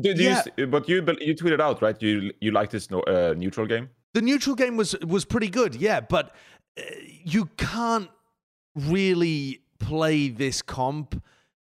Did 0.00 0.18
you, 0.18 0.28
Yeah. 0.30 0.38
s- 0.38 0.66
but 0.68 0.88
you 0.88 0.96
you 1.20 1.34
tweeted 1.34 1.60
out 1.60 1.80
right? 1.82 2.00
You 2.02 2.32
you 2.40 2.50
like 2.50 2.70
this 2.70 2.90
no, 2.90 3.00
uh, 3.02 3.34
neutral 3.36 3.66
game? 3.66 3.88
the 4.14 4.22
neutral 4.22 4.56
game 4.56 4.76
was 4.76 4.94
was 5.06 5.24
pretty 5.24 5.48
good, 5.48 5.74
yeah, 5.76 6.00
but 6.00 6.34
uh, 6.78 6.82
you 7.24 7.46
can't 7.56 8.08
really 8.74 9.60
play 9.78 10.28
this 10.28 10.62
comp 10.62 11.22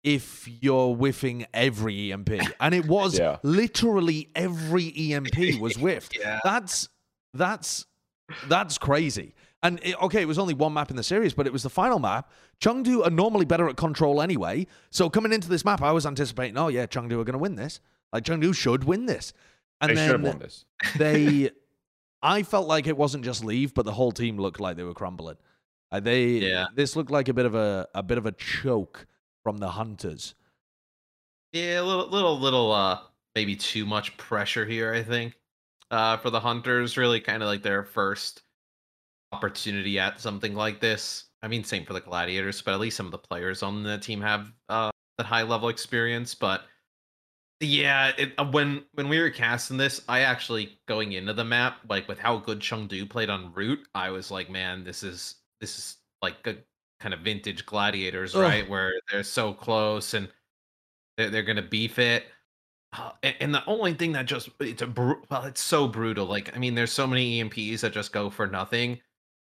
if 0.04 0.48
you're 0.62 0.96
whiffing 0.96 1.46
every 1.54 2.12
EMP. 2.12 2.32
And 2.60 2.74
it 2.76 2.86
was 2.88 3.18
Yeah. 3.20 3.38
literally 3.44 4.30
every 4.36 4.92
EMP 4.96 5.60
was 5.60 5.76
whiffed. 5.76 6.18
Yeah. 6.20 6.40
That's 6.44 6.90
that's 7.34 7.86
that's 8.48 8.78
crazy. 8.78 9.34
And 9.64 9.80
it, 9.84 10.02
okay, 10.02 10.22
it 10.22 10.28
was 10.28 10.40
only 10.40 10.54
one 10.56 10.74
map 10.74 10.90
in 10.90 10.96
the 10.96 11.04
series, 11.04 11.34
but 11.34 11.46
it 11.46 11.54
was 11.54 11.64
the 11.64 11.70
final 11.70 12.00
map. 12.00 12.32
Chengdu 12.60 13.06
are 13.06 13.12
normally 13.12 13.46
better 13.46 13.70
at 13.70 13.78
control 13.78 14.22
anyway. 14.22 14.66
So 14.90 15.10
coming 15.10 15.32
into 15.32 15.50
this 15.50 15.64
map, 15.64 15.82
I 15.82 15.92
was 15.92 16.06
anticipating, 16.06 16.58
oh 16.58 16.68
yeah, 16.70 16.88
Chengdu 16.88 17.14
are 17.20 17.24
going 17.24 17.34
to 17.34 17.38
win 17.38 17.56
this. 17.56 17.80
Like 18.12 18.24
Chengdu 18.24 18.56
should 18.56 18.84
win 18.84 19.06
this. 19.06 19.34
And 19.80 19.92
they 19.92 19.96
should 19.96 20.12
have 20.14 20.24
won 20.24 20.40
this. 20.40 20.66
they, 20.98 21.52
I 22.22 22.44
felt 22.44 22.68
like 22.68 22.88
it 22.88 22.98
wasn't 22.98 23.24
just 23.24 23.44
leave, 23.44 23.74
but 23.74 23.86
the 23.86 23.92
whole 23.94 24.12
team 24.12 24.38
looked 24.38 24.60
like 24.60 24.78
they 24.78 24.84
were 24.84 24.94
crumbling. 24.94 25.38
Uh, 25.92 26.00
they, 26.00 26.26
Yeah. 26.26 26.68
this 26.76 26.96
looked 26.96 27.12
like 27.12 27.28
a 27.30 27.34
bit 27.34 27.46
of 27.46 27.54
a 27.54 27.88
a 27.94 28.02
bit 28.02 28.18
of 28.18 28.26
a 28.26 28.32
choke 28.32 29.06
from 29.44 29.58
the 29.58 29.70
hunters. 29.70 30.36
Yeah, 31.52 31.82
a 31.82 31.84
little, 31.84 32.08
little, 32.08 32.40
little, 32.40 32.72
uh, 32.72 33.00
maybe 33.36 33.56
too 33.56 33.86
much 33.86 34.16
pressure 34.18 34.66
here. 34.66 34.94
I 34.94 35.04
think, 35.04 35.34
uh, 35.90 36.18
for 36.18 36.30
the 36.30 36.40
hunters, 36.40 36.96
really 36.98 37.20
kind 37.20 37.44
of 37.44 37.48
like 37.48 37.62
their 37.62 37.84
first 37.84 38.44
opportunity 39.32 40.00
at 40.00 40.20
something 40.20 40.56
like 40.56 40.80
this. 40.80 41.26
I 41.42 41.48
mean, 41.48 41.64
same 41.64 41.86
for 41.86 41.94
the 41.94 42.02
gladiators, 42.02 42.62
but 42.62 42.74
at 42.74 42.80
least 42.80 42.98
some 42.98 43.06
of 43.08 43.12
the 43.12 43.18
players 43.18 43.64
on 43.64 43.84
the 43.84 43.98
team 43.98 44.22
have 44.22 44.52
uh 44.70 44.92
that 45.18 45.26
high 45.26 45.44
level 45.44 45.70
experience. 45.70 46.36
But 46.36 46.64
yeah, 47.60 48.12
it, 48.18 48.34
uh, 48.38 48.46
when 48.46 48.84
when 48.94 49.08
we 49.08 49.20
were 49.20 49.30
casting 49.30 49.78
this, 49.78 50.02
I 50.08 50.22
actually 50.22 50.80
going 50.88 51.14
into 51.14 51.34
the 51.34 51.44
map, 51.44 51.78
like 51.90 52.08
with 52.08 52.20
how 52.20 52.38
good 52.38 52.60
Chengdu 52.60 53.10
played 53.10 53.30
on 53.30 53.54
route, 53.54 53.88
I 53.94 54.10
was 54.10 54.32
like, 54.32 54.50
man, 54.50 54.84
this 54.84 55.04
is 55.04 55.36
this 55.60 55.78
is 55.78 55.98
like 56.22 56.46
a 56.48 56.58
kind 57.00 57.14
of 57.14 57.22
vintage 57.22 57.66
gladiators, 57.66 58.36
Ugh. 58.36 58.42
right? 58.42 58.70
Where 58.70 58.94
they're 59.12 59.24
so 59.24 59.54
close 59.54 60.14
and 60.14 60.28
they're, 61.18 61.30
they're 61.30 61.44
gonna 61.44 61.62
beef 61.62 62.00
it. 62.00 62.26
Uh, 62.94 63.12
and, 63.24 63.36
and 63.40 63.56
the 63.56 63.66
only 63.68 63.94
thing 63.94 64.12
that 64.14 64.26
just 64.26 64.50
it's 64.60 64.82
a 64.82 64.88
bru- 64.88 65.22
well, 65.30 65.44
it's 65.44 65.62
so 65.62 65.88
brutal. 65.88 66.26
Like, 66.26 66.56
I 66.56 66.60
mean, 66.60 66.76
there's 66.76 66.92
so 66.92 67.08
many 67.08 67.42
EMPs 67.42 67.82
that 67.82 67.94
just 67.94 68.12
go 68.12 68.30
for 68.30 68.48
nothing. 68.48 69.00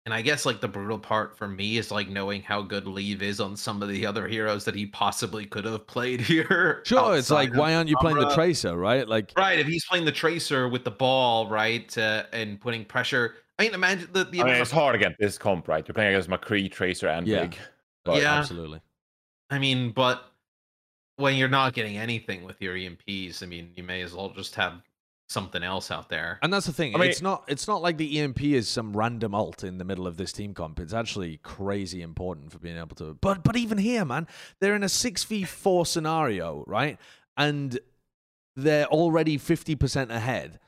And 0.08 0.14
I 0.14 0.22
guess 0.22 0.46
like 0.46 0.62
the 0.62 0.68
brutal 0.68 0.98
part 0.98 1.36
for 1.36 1.46
me 1.46 1.76
is 1.76 1.90
like 1.90 2.08
knowing 2.08 2.40
how 2.40 2.62
good 2.62 2.86
Leave 2.86 3.20
is 3.20 3.40
on 3.40 3.54
some 3.58 3.82
of 3.82 3.90
the 3.90 4.06
other 4.06 4.26
heroes 4.26 4.64
that 4.64 4.74
he 4.74 4.86
possibly 4.86 5.44
could 5.44 5.66
have 5.66 5.86
played 5.86 6.18
here. 6.22 6.80
Sure, 6.86 7.14
it's 7.14 7.28
like 7.28 7.52
why 7.52 7.74
aren't 7.74 7.90
you 7.90 7.96
playing 7.98 8.16
the 8.16 8.34
tracer, 8.34 8.74
right? 8.74 9.06
Like 9.06 9.34
Right, 9.36 9.58
if 9.58 9.66
he's 9.66 9.84
playing 9.84 10.06
the 10.06 10.12
tracer 10.12 10.66
with 10.66 10.84
the 10.84 10.90
ball, 10.90 11.46
right, 11.46 11.98
uh, 11.98 12.22
and 12.32 12.58
putting 12.58 12.86
pressure. 12.86 13.34
I 13.58 13.64
mean, 13.64 13.74
imagine 13.74 14.08
the, 14.10 14.24
the 14.24 14.40
I 14.40 14.44
mean, 14.44 14.54
it's 14.54 14.70
hard 14.70 14.94
against 14.94 15.18
this 15.18 15.36
comp, 15.36 15.68
right? 15.68 15.86
You're 15.86 15.92
playing 15.94 16.14
against 16.14 16.30
McCree, 16.30 16.72
Tracer, 16.72 17.08
and 17.08 17.26
Yeah. 17.26 17.42
Big. 17.42 17.58
But 18.06 18.22
Yeah. 18.22 18.38
absolutely. 18.38 18.80
I 19.50 19.58
mean, 19.58 19.90
but 19.90 20.32
when 21.16 21.36
you're 21.36 21.48
not 21.50 21.74
getting 21.74 21.98
anything 21.98 22.44
with 22.44 22.62
your 22.62 22.76
EMPs, 22.78 23.42
I 23.42 23.46
mean, 23.46 23.72
you 23.76 23.82
may 23.82 24.00
as 24.00 24.14
well 24.14 24.30
just 24.30 24.54
have 24.54 24.80
something 25.28 25.62
else 25.62 25.90
out 25.90 26.08
there. 26.08 26.38
And 26.42 26.52
that's 26.52 26.66
the 26.66 26.72
thing. 26.72 26.94
I 26.94 26.98
mean- 26.98 27.10
it's 27.10 27.22
not 27.22 27.44
it's 27.48 27.68
not 27.68 27.82
like 27.82 27.96
the 27.98 28.18
EMP 28.20 28.42
is 28.42 28.68
some 28.68 28.96
random 28.96 29.34
alt 29.34 29.62
in 29.64 29.78
the 29.78 29.84
middle 29.84 30.06
of 30.06 30.16
this 30.16 30.32
team 30.32 30.54
comp. 30.54 30.80
It's 30.80 30.92
actually 30.94 31.38
crazy 31.42 32.02
important 32.02 32.50
for 32.52 32.58
being 32.58 32.76
able 32.78 32.96
to 32.96 33.14
But 33.20 33.44
but 33.44 33.56
even 33.56 33.78
here, 33.78 34.04
man, 34.04 34.26
they're 34.60 34.74
in 34.74 34.82
a 34.82 34.86
6v4 34.88 35.86
scenario, 35.86 36.64
right? 36.66 36.98
And 37.36 37.78
they're 38.56 38.86
already 38.86 39.38
50% 39.38 40.10
ahead. 40.10 40.58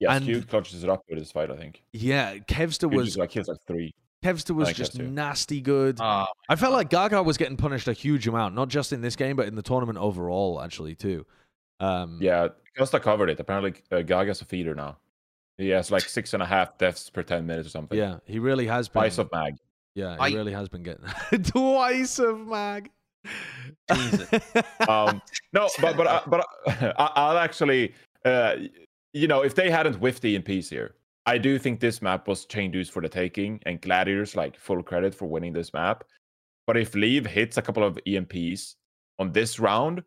yeah, 0.00 0.14
and- 0.16 0.24
Skewed 0.24 0.48
clutches 0.48 0.82
it 0.82 0.90
up 0.90 1.02
with 1.08 1.18
his 1.18 1.30
fight, 1.30 1.50
I 1.50 1.56
think. 1.56 1.82
Yeah, 1.92 2.36
Kevster 2.38 2.72
Skewed 2.74 2.94
was 2.94 3.06
just, 3.06 3.18
like 3.18 3.30
kills 3.30 3.48
like 3.48 3.58
three. 3.66 3.94
Kevster 4.24 4.50
was 4.56 4.66
like 4.68 4.76
just 4.76 4.94
that 4.94 5.04
nasty 5.04 5.60
good. 5.60 5.98
Oh, 6.00 6.24
I 6.48 6.56
felt 6.56 6.72
like 6.72 6.90
Gaga 6.90 7.22
was 7.22 7.36
getting 7.36 7.56
punished 7.56 7.86
a 7.86 7.92
huge 7.92 8.26
amount, 8.26 8.54
not 8.56 8.68
just 8.68 8.92
in 8.92 9.00
this 9.02 9.14
game, 9.14 9.36
but 9.36 9.46
in 9.46 9.54
the 9.54 9.62
tournament 9.62 9.98
overall, 9.98 10.60
actually 10.60 10.94
too. 10.96 11.24
Um, 11.80 12.18
Yeah, 12.20 12.48
Custa 12.78 13.00
covered 13.00 13.30
it. 13.30 13.40
Apparently, 13.40 13.74
uh, 13.90 14.02
Gaga's 14.02 14.40
a 14.42 14.44
feeder 14.44 14.74
now. 14.74 14.98
He 15.58 15.68
has 15.70 15.90
like 15.90 16.02
six 16.02 16.34
and 16.34 16.42
a 16.42 16.46
half 16.46 16.76
deaths 16.78 17.08
per 17.08 17.22
10 17.22 17.46
minutes 17.46 17.66
or 17.68 17.70
something. 17.70 17.96
yeah, 17.98 18.18
he 18.26 18.38
really 18.38 18.66
has 18.66 18.88
been. 18.88 19.00
Twice 19.02 19.18
of 19.18 19.30
mag. 19.32 19.54
Yeah, 19.94 20.14
he 20.16 20.20
I- 20.34 20.36
really 20.36 20.52
has 20.52 20.68
been 20.68 20.82
getting 20.82 21.04
twice 21.42 22.18
of 22.18 22.38
mag. 22.46 22.90
Um, 24.88 25.20
no, 25.52 25.68
but 25.80 25.96
but 25.96 26.06
I- 26.06 26.22
but 26.26 26.46
I, 26.98 27.10
I'll 27.16 27.38
actually, 27.38 27.94
uh, 28.24 28.56
you 29.12 29.26
know, 29.28 29.42
if 29.42 29.54
they 29.54 29.70
hadn't 29.70 29.94
whiffed 29.96 30.22
the 30.22 30.38
EMPs 30.38 30.68
here, 30.68 30.94
I 31.24 31.38
do 31.38 31.58
think 31.58 31.80
this 31.80 32.00
map 32.02 32.28
was 32.28 32.46
Chengdu's 32.46 32.88
for 32.88 33.02
the 33.02 33.08
taking, 33.08 33.60
and 33.66 33.80
Gladiators 33.80 34.36
like 34.36 34.56
full 34.58 34.82
credit 34.82 35.14
for 35.14 35.26
winning 35.26 35.52
this 35.52 35.72
map. 35.72 36.04
But 36.66 36.76
if 36.76 36.94
Leave 36.94 37.26
hits 37.26 37.56
a 37.56 37.62
couple 37.62 37.82
of 37.84 37.98
EMPs 38.06 38.76
on 39.18 39.32
this 39.32 39.58
round, 39.58 40.02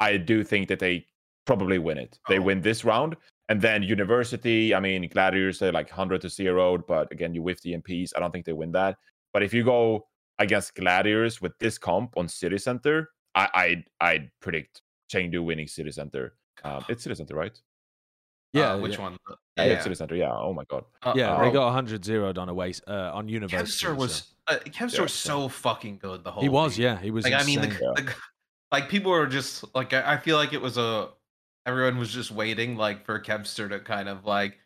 I 0.00 0.16
do 0.16 0.42
think 0.44 0.68
that 0.68 0.78
they 0.78 1.06
probably 1.46 1.78
win 1.78 1.98
it. 1.98 2.18
They 2.28 2.38
Oh. 2.38 2.42
win 2.42 2.60
this 2.60 2.84
round, 2.84 3.16
and 3.48 3.60
then 3.60 3.82
University. 3.82 4.74
I 4.74 4.80
mean, 4.80 5.08
Gladiators 5.08 5.58
they're 5.58 5.72
like 5.72 5.90
hundred 5.90 6.20
to 6.22 6.28
zero, 6.28 6.78
but 6.78 7.10
again, 7.12 7.34
you 7.34 7.42
whiff 7.42 7.60
the 7.62 7.72
MPs, 7.74 8.12
I 8.16 8.20
don't 8.20 8.32
think 8.32 8.46
they 8.46 8.52
win 8.52 8.72
that. 8.72 8.96
But 9.32 9.42
if 9.42 9.52
you 9.54 9.62
go 9.64 10.06
against 10.38 10.74
Gladiators 10.74 11.40
with 11.40 11.52
this 11.58 11.78
comp 11.78 12.16
on 12.16 12.28
City 12.28 12.58
Center, 12.58 13.10
I 13.34 13.84
I 14.00 14.06
I'd 14.12 14.30
predict 14.40 14.82
Chengdu 15.12 15.44
winning 15.44 15.66
City 15.68 15.90
Center. 15.92 16.34
Um, 16.64 16.84
it's 16.88 17.02
City 17.02 17.14
Center, 17.14 17.34
right? 17.34 17.58
Yeah, 18.52 18.72
Uh, 18.72 18.78
which 18.80 18.94
yeah. 18.96 19.02
one? 19.02 19.16
Yeah, 19.56 19.64
it's 19.64 19.82
City 19.84 19.94
Center. 19.94 20.16
Yeah. 20.16 20.32
Oh 20.32 20.52
my 20.52 20.64
god. 20.68 20.84
Uh, 21.02 21.12
Yeah, 21.14 21.34
Uh, 21.34 21.44
they 21.44 21.52
got 21.52 21.66
100 21.66 22.04
0 22.04 22.32
on 22.36 22.48
away 22.48 22.72
uh, 22.88 23.10
on 23.14 23.28
University. 23.28 23.86
Kevster 23.86 23.96
was 23.96 24.14
so- 24.48 24.54
uh, 24.54 24.58
Kevster 24.66 24.96
Yeah, 24.96 25.02
was 25.02 25.12
so 25.14 25.48
fucking 25.48 25.98
good 25.98 26.24
the 26.24 26.32
whole. 26.32 26.42
He 26.42 26.48
was, 26.48 26.76
week. 26.76 26.82
yeah, 26.84 26.98
he 27.00 27.10
was. 27.12 27.24
Like 27.24 27.34
I 27.34 27.44
mean, 27.44 27.60
the. 27.60 27.68
Yeah. 27.68 27.92
the 28.04 28.14
like 28.72 28.88
people 28.88 29.10
were 29.10 29.26
just 29.26 29.64
like 29.74 29.92
I, 29.92 30.14
I 30.14 30.16
feel 30.18 30.36
like 30.36 30.52
it 30.52 30.62
was 30.62 30.76
a 30.78 31.10
everyone 31.66 31.98
was 31.98 32.12
just 32.12 32.30
waiting 32.30 32.76
like 32.76 33.04
for 33.04 33.20
Kevster 33.20 33.68
to 33.68 33.80
kind 33.80 34.08
of 34.08 34.24
like 34.24 34.58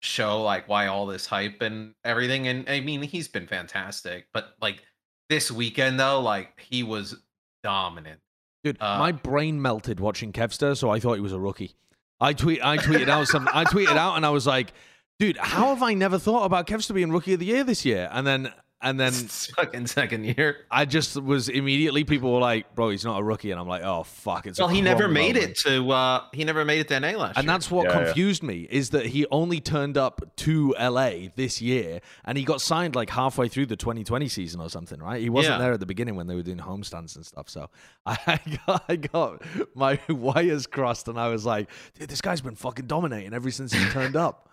show 0.00 0.42
like 0.42 0.68
why 0.68 0.86
all 0.86 1.06
this 1.06 1.26
hype 1.26 1.62
and 1.62 1.94
everything. 2.04 2.46
And 2.48 2.68
I 2.68 2.80
mean, 2.80 3.02
he's 3.02 3.28
been 3.28 3.46
fantastic, 3.46 4.26
but 4.32 4.54
like 4.60 4.82
this 5.28 5.50
weekend 5.50 5.98
though, 5.98 6.20
like 6.20 6.60
he 6.60 6.82
was 6.82 7.16
dominant. 7.62 8.20
Dude, 8.62 8.76
Uh, 8.80 8.98
my 8.98 9.12
brain 9.12 9.60
melted 9.60 10.00
watching 10.00 10.32
Kevster, 10.32 10.76
so 10.76 10.90
I 10.90 11.00
thought 11.00 11.14
he 11.14 11.20
was 11.20 11.32
a 11.32 11.38
rookie. 11.40 11.74
I 12.20 12.32
tweet, 12.32 12.64
I 12.64 12.78
tweeted 12.78 13.08
out 13.08 13.28
some, 13.28 13.48
I 13.52 13.64
tweeted 13.64 13.96
out, 13.96 14.16
and 14.16 14.24
I 14.24 14.30
was 14.30 14.46
like, 14.46 14.72
"Dude, 15.18 15.36
how 15.36 15.68
have 15.68 15.82
I 15.82 15.94
never 15.94 16.18
thought 16.18 16.44
about 16.44 16.66
Kevster 16.66 16.94
being 16.94 17.12
rookie 17.12 17.34
of 17.34 17.40
the 17.40 17.46
year 17.46 17.62
this 17.62 17.84
year?" 17.84 18.08
And 18.10 18.26
then, 18.26 18.52
and 18.86 18.98
then 19.00 19.12
fucking 19.56 19.86
second 19.88 20.24
year. 20.24 20.56
I 20.70 20.84
just 20.84 21.20
was 21.20 21.48
immediately 21.48 22.04
people 22.04 22.32
were 22.32 22.40
like, 22.40 22.74
"Bro, 22.74 22.90
he's 22.90 23.04
not 23.04 23.20
a 23.20 23.22
rookie," 23.22 23.50
and 23.50 23.60
I'm 23.60 23.68
like, 23.68 23.82
"Oh 23.82 24.04
fuck!" 24.04 24.46
It's 24.46 24.58
a 24.58 24.62
Well, 24.62 24.68
he 24.68 24.80
never 24.80 25.08
made 25.08 25.34
moment. 25.34 25.50
it 25.52 25.56
to 25.68 25.90
uh 25.90 26.22
he 26.32 26.44
never 26.44 26.64
made 26.64 26.80
it 26.80 26.88
to 26.88 27.00
NA 27.00 27.08
last 27.18 27.36
And 27.36 27.44
year. 27.46 27.52
that's 27.52 27.70
what 27.70 27.86
Yeah, 27.88 27.98
yeah. 27.98 28.04
confused 28.06 28.42
me 28.42 28.66
is 28.70 28.90
that 28.90 29.06
he 29.06 29.26
only 29.30 29.60
turned 29.60 29.96
up 29.98 30.20
to 30.36 30.74
LA 30.80 31.28
this 31.34 31.60
year 31.60 32.00
and 32.24 32.38
he 32.38 32.44
got 32.44 32.60
signed 32.60 32.94
like 32.94 33.10
halfway 33.10 33.48
through 33.48 33.66
the 33.66 33.76
2020 33.76 34.28
season 34.28 34.60
or 34.60 34.70
something, 34.70 35.00
right? 35.00 35.20
He 35.20 35.28
wasn't 35.30 35.54
Yeah. 35.54 35.58
there 35.64 35.72
at 35.72 35.80
the 35.80 35.86
beginning 35.86 36.14
when 36.16 36.26
they 36.28 36.34
were 36.34 36.42
doing 36.42 36.58
homestands 36.58 37.16
and 37.16 37.26
stuff. 37.26 37.48
So 37.48 37.68
I 38.06 38.40
got, 38.66 38.84
I 38.88 38.96
got 38.96 39.42
my 39.74 39.98
wires 40.08 40.66
crossed 40.66 41.08
and 41.08 41.18
I 41.18 41.28
was 41.28 41.44
like, 41.44 41.68
dude, 41.98 42.08
this 42.08 42.20
guy's 42.20 42.40
been 42.40 42.54
fucking 42.54 42.86
dominating 42.86 43.34
ever 43.34 43.50
since 43.50 43.72
he 43.72 43.84
turned 43.90 44.14
up. 44.16 44.48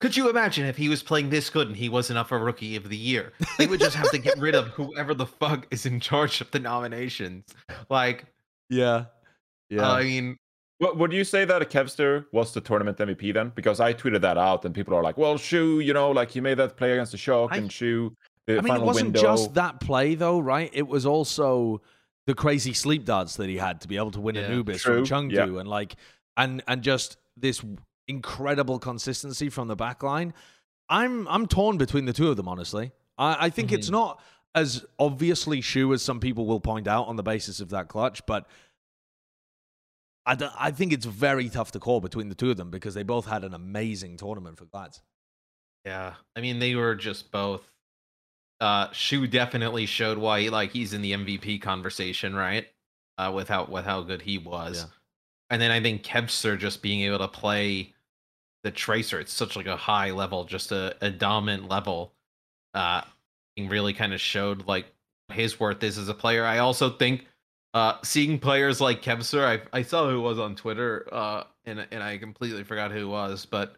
Could 0.00 0.16
you 0.16 0.30
imagine 0.30 0.64
if 0.66 0.76
he 0.76 0.88
was 0.88 1.02
playing 1.02 1.28
this 1.28 1.50
good 1.50 1.68
and 1.68 1.76
he 1.76 1.88
wasn't 1.90 2.18
up 2.18 2.28
for 2.28 2.38
rookie 2.38 2.74
of 2.76 2.88
the 2.88 2.96
year? 2.96 3.32
They 3.58 3.66
would 3.66 3.80
just 3.80 3.94
have 3.96 4.10
to 4.12 4.18
get 4.18 4.38
rid 4.38 4.54
of 4.54 4.68
whoever 4.78 5.12
the 5.14 5.26
fuck 5.26 5.66
is 5.70 5.84
in 5.84 6.00
charge 6.00 6.40
of 6.40 6.50
the 6.50 6.58
nominations. 6.58 7.44
Like, 7.90 8.24
Yeah. 8.70 9.04
Yeah. 9.68 9.90
I 9.90 10.02
mean, 10.04 10.36
What 10.78 10.96
would 10.96 11.12
you 11.12 11.22
say 11.24 11.44
that 11.44 11.60
a 11.60 11.66
Kevster 11.66 12.24
was 12.32 12.54
the 12.54 12.60
tournament 12.62 12.96
MVP 12.98 13.34
then? 13.34 13.52
Because 13.54 13.78
I 13.80 13.92
tweeted 13.92 14.22
that 14.22 14.38
out, 14.38 14.64
and 14.64 14.74
people 14.74 14.94
are 14.94 15.02
like, 15.02 15.18
"Well, 15.18 15.36
Shu, 15.36 15.80
you 15.80 15.92
know, 15.92 16.10
like 16.10 16.30
he 16.30 16.40
made 16.40 16.54
that 16.54 16.76
play 16.78 16.92
against 16.92 17.12
the 17.12 17.18
Shock, 17.18 17.52
I- 17.52 17.58
and 17.58 17.70
Shu, 17.70 18.16
the 18.46 18.56
I 18.58 18.60
mean, 18.62 18.74
it 18.76 18.80
wasn't 18.80 19.06
window." 19.08 19.20
just 19.20 19.52
that 19.54 19.78
play 19.80 20.14
though, 20.14 20.38
right? 20.40 20.70
It 20.72 20.88
was 20.88 21.04
also 21.04 21.82
the 22.26 22.34
crazy 22.34 22.72
sleep 22.72 23.04
darts 23.04 23.36
that 23.36 23.48
he 23.50 23.58
had 23.58 23.82
to 23.82 23.88
be 23.88 23.96
able 23.98 24.10
to 24.12 24.20
win 24.20 24.36
Yeah. 24.36 24.42
Anubis 24.44 24.80
True, 24.82 25.04
from 25.04 25.28
Chengdu, 25.28 25.34
yeah. 25.54 25.60
and 25.60 25.68
like, 25.68 25.96
and 26.38 26.62
and 26.66 26.80
just 26.82 27.18
this 27.36 27.62
incredible 28.10 28.78
consistency 28.78 29.48
from 29.48 29.68
the 29.68 29.76
back 29.76 30.02
line. 30.02 30.34
I'm 30.88 31.26
I'm 31.28 31.46
torn 31.46 31.78
between 31.78 32.04
the 32.04 32.12
two 32.12 32.28
of 32.28 32.36
them, 32.36 32.48
honestly. 32.48 32.92
I, 33.16 33.46
I 33.46 33.50
think 33.50 33.72
it's 33.72 33.88
Mhm. 33.88 33.92
not 33.92 34.20
as 34.54 34.84
obviously 34.98 35.60
Shu 35.60 35.92
as 35.94 36.02
some 36.02 36.20
people 36.20 36.44
will 36.46 36.60
point 36.60 36.86
out 36.88 37.06
on 37.06 37.16
the 37.16 37.22
basis 37.22 37.60
of 37.60 37.70
that 37.70 37.88
clutch, 37.88 38.26
but. 38.26 38.46
I, 40.26 40.34
d- 40.34 40.46
I 40.58 40.70
think 40.70 40.92
it's 40.92 41.06
very 41.06 41.48
tough 41.48 41.72
to 41.72 41.80
call 41.80 42.00
between 42.00 42.28
the 42.28 42.34
two 42.34 42.50
of 42.50 42.56
them 42.58 42.70
because 42.70 42.92
they 42.94 43.02
both 43.02 43.26
had 43.26 43.42
an 43.42 43.54
amazing 43.54 44.18
tournament 44.18 44.58
for 44.58 44.66
Glads. 44.66 45.00
yeah. 45.86 46.14
I 46.36 46.40
mean, 46.40 46.58
they 46.58 46.74
were 46.74 46.94
just 46.94 47.32
both. 47.32 47.62
Uh, 48.60 48.90
Shu 48.92 49.26
definitely 49.26 49.86
showed 49.86 50.18
why, 50.18 50.42
he, 50.42 50.50
like, 50.50 50.72
he's 50.72 50.92
in 50.92 51.00
the 51.00 51.12
MVP 51.12 51.62
conversation, 51.62 52.34
right? 52.34 52.66
Uh, 53.16 53.32
with 53.34 53.48
how 53.48 53.64
with 53.64 53.84
how 53.86 54.02
good 54.02 54.20
he 54.22 54.36
was, 54.38 54.80
Yeah. 54.84 54.90
and 55.48 55.60
then 55.60 55.70
I 55.70 55.80
think 55.80 56.02
Kevster 56.02 56.58
just 56.58 56.80
being 56.82 57.00
able 57.00 57.18
to 57.18 57.28
play 57.28 57.94
the 58.62 58.70
tracer, 58.70 59.18
it's 59.20 59.32
such 59.32 59.56
like 59.56 59.66
a 59.66 59.76
high 59.76 60.10
level, 60.10 60.44
just 60.44 60.72
a, 60.72 60.96
a 61.00 61.10
dominant 61.10 61.68
level. 61.68 62.12
Uh, 62.74 63.02
he 63.56 63.66
really 63.68 63.92
kind 63.92 64.12
of 64.12 64.20
showed 64.20 64.66
like 64.66 64.86
his 65.32 65.58
worth 65.58 65.82
is 65.82 65.98
as 65.98 66.08
a 66.08 66.14
player. 66.14 66.44
I 66.44 66.58
also 66.58 66.90
think 66.90 67.26
uh 67.72 67.94
seeing 68.02 68.38
players 68.38 68.80
like 68.80 69.02
Kevster, 69.02 69.44
I 69.44 69.62
I 69.76 69.82
saw 69.82 70.08
who 70.08 70.20
was 70.20 70.38
on 70.38 70.56
Twitter, 70.56 71.08
uh, 71.12 71.44
and 71.64 71.86
and 71.90 72.02
I 72.02 72.18
completely 72.18 72.64
forgot 72.64 72.90
who 72.90 73.06
it 73.06 73.10
was, 73.10 73.46
but 73.46 73.76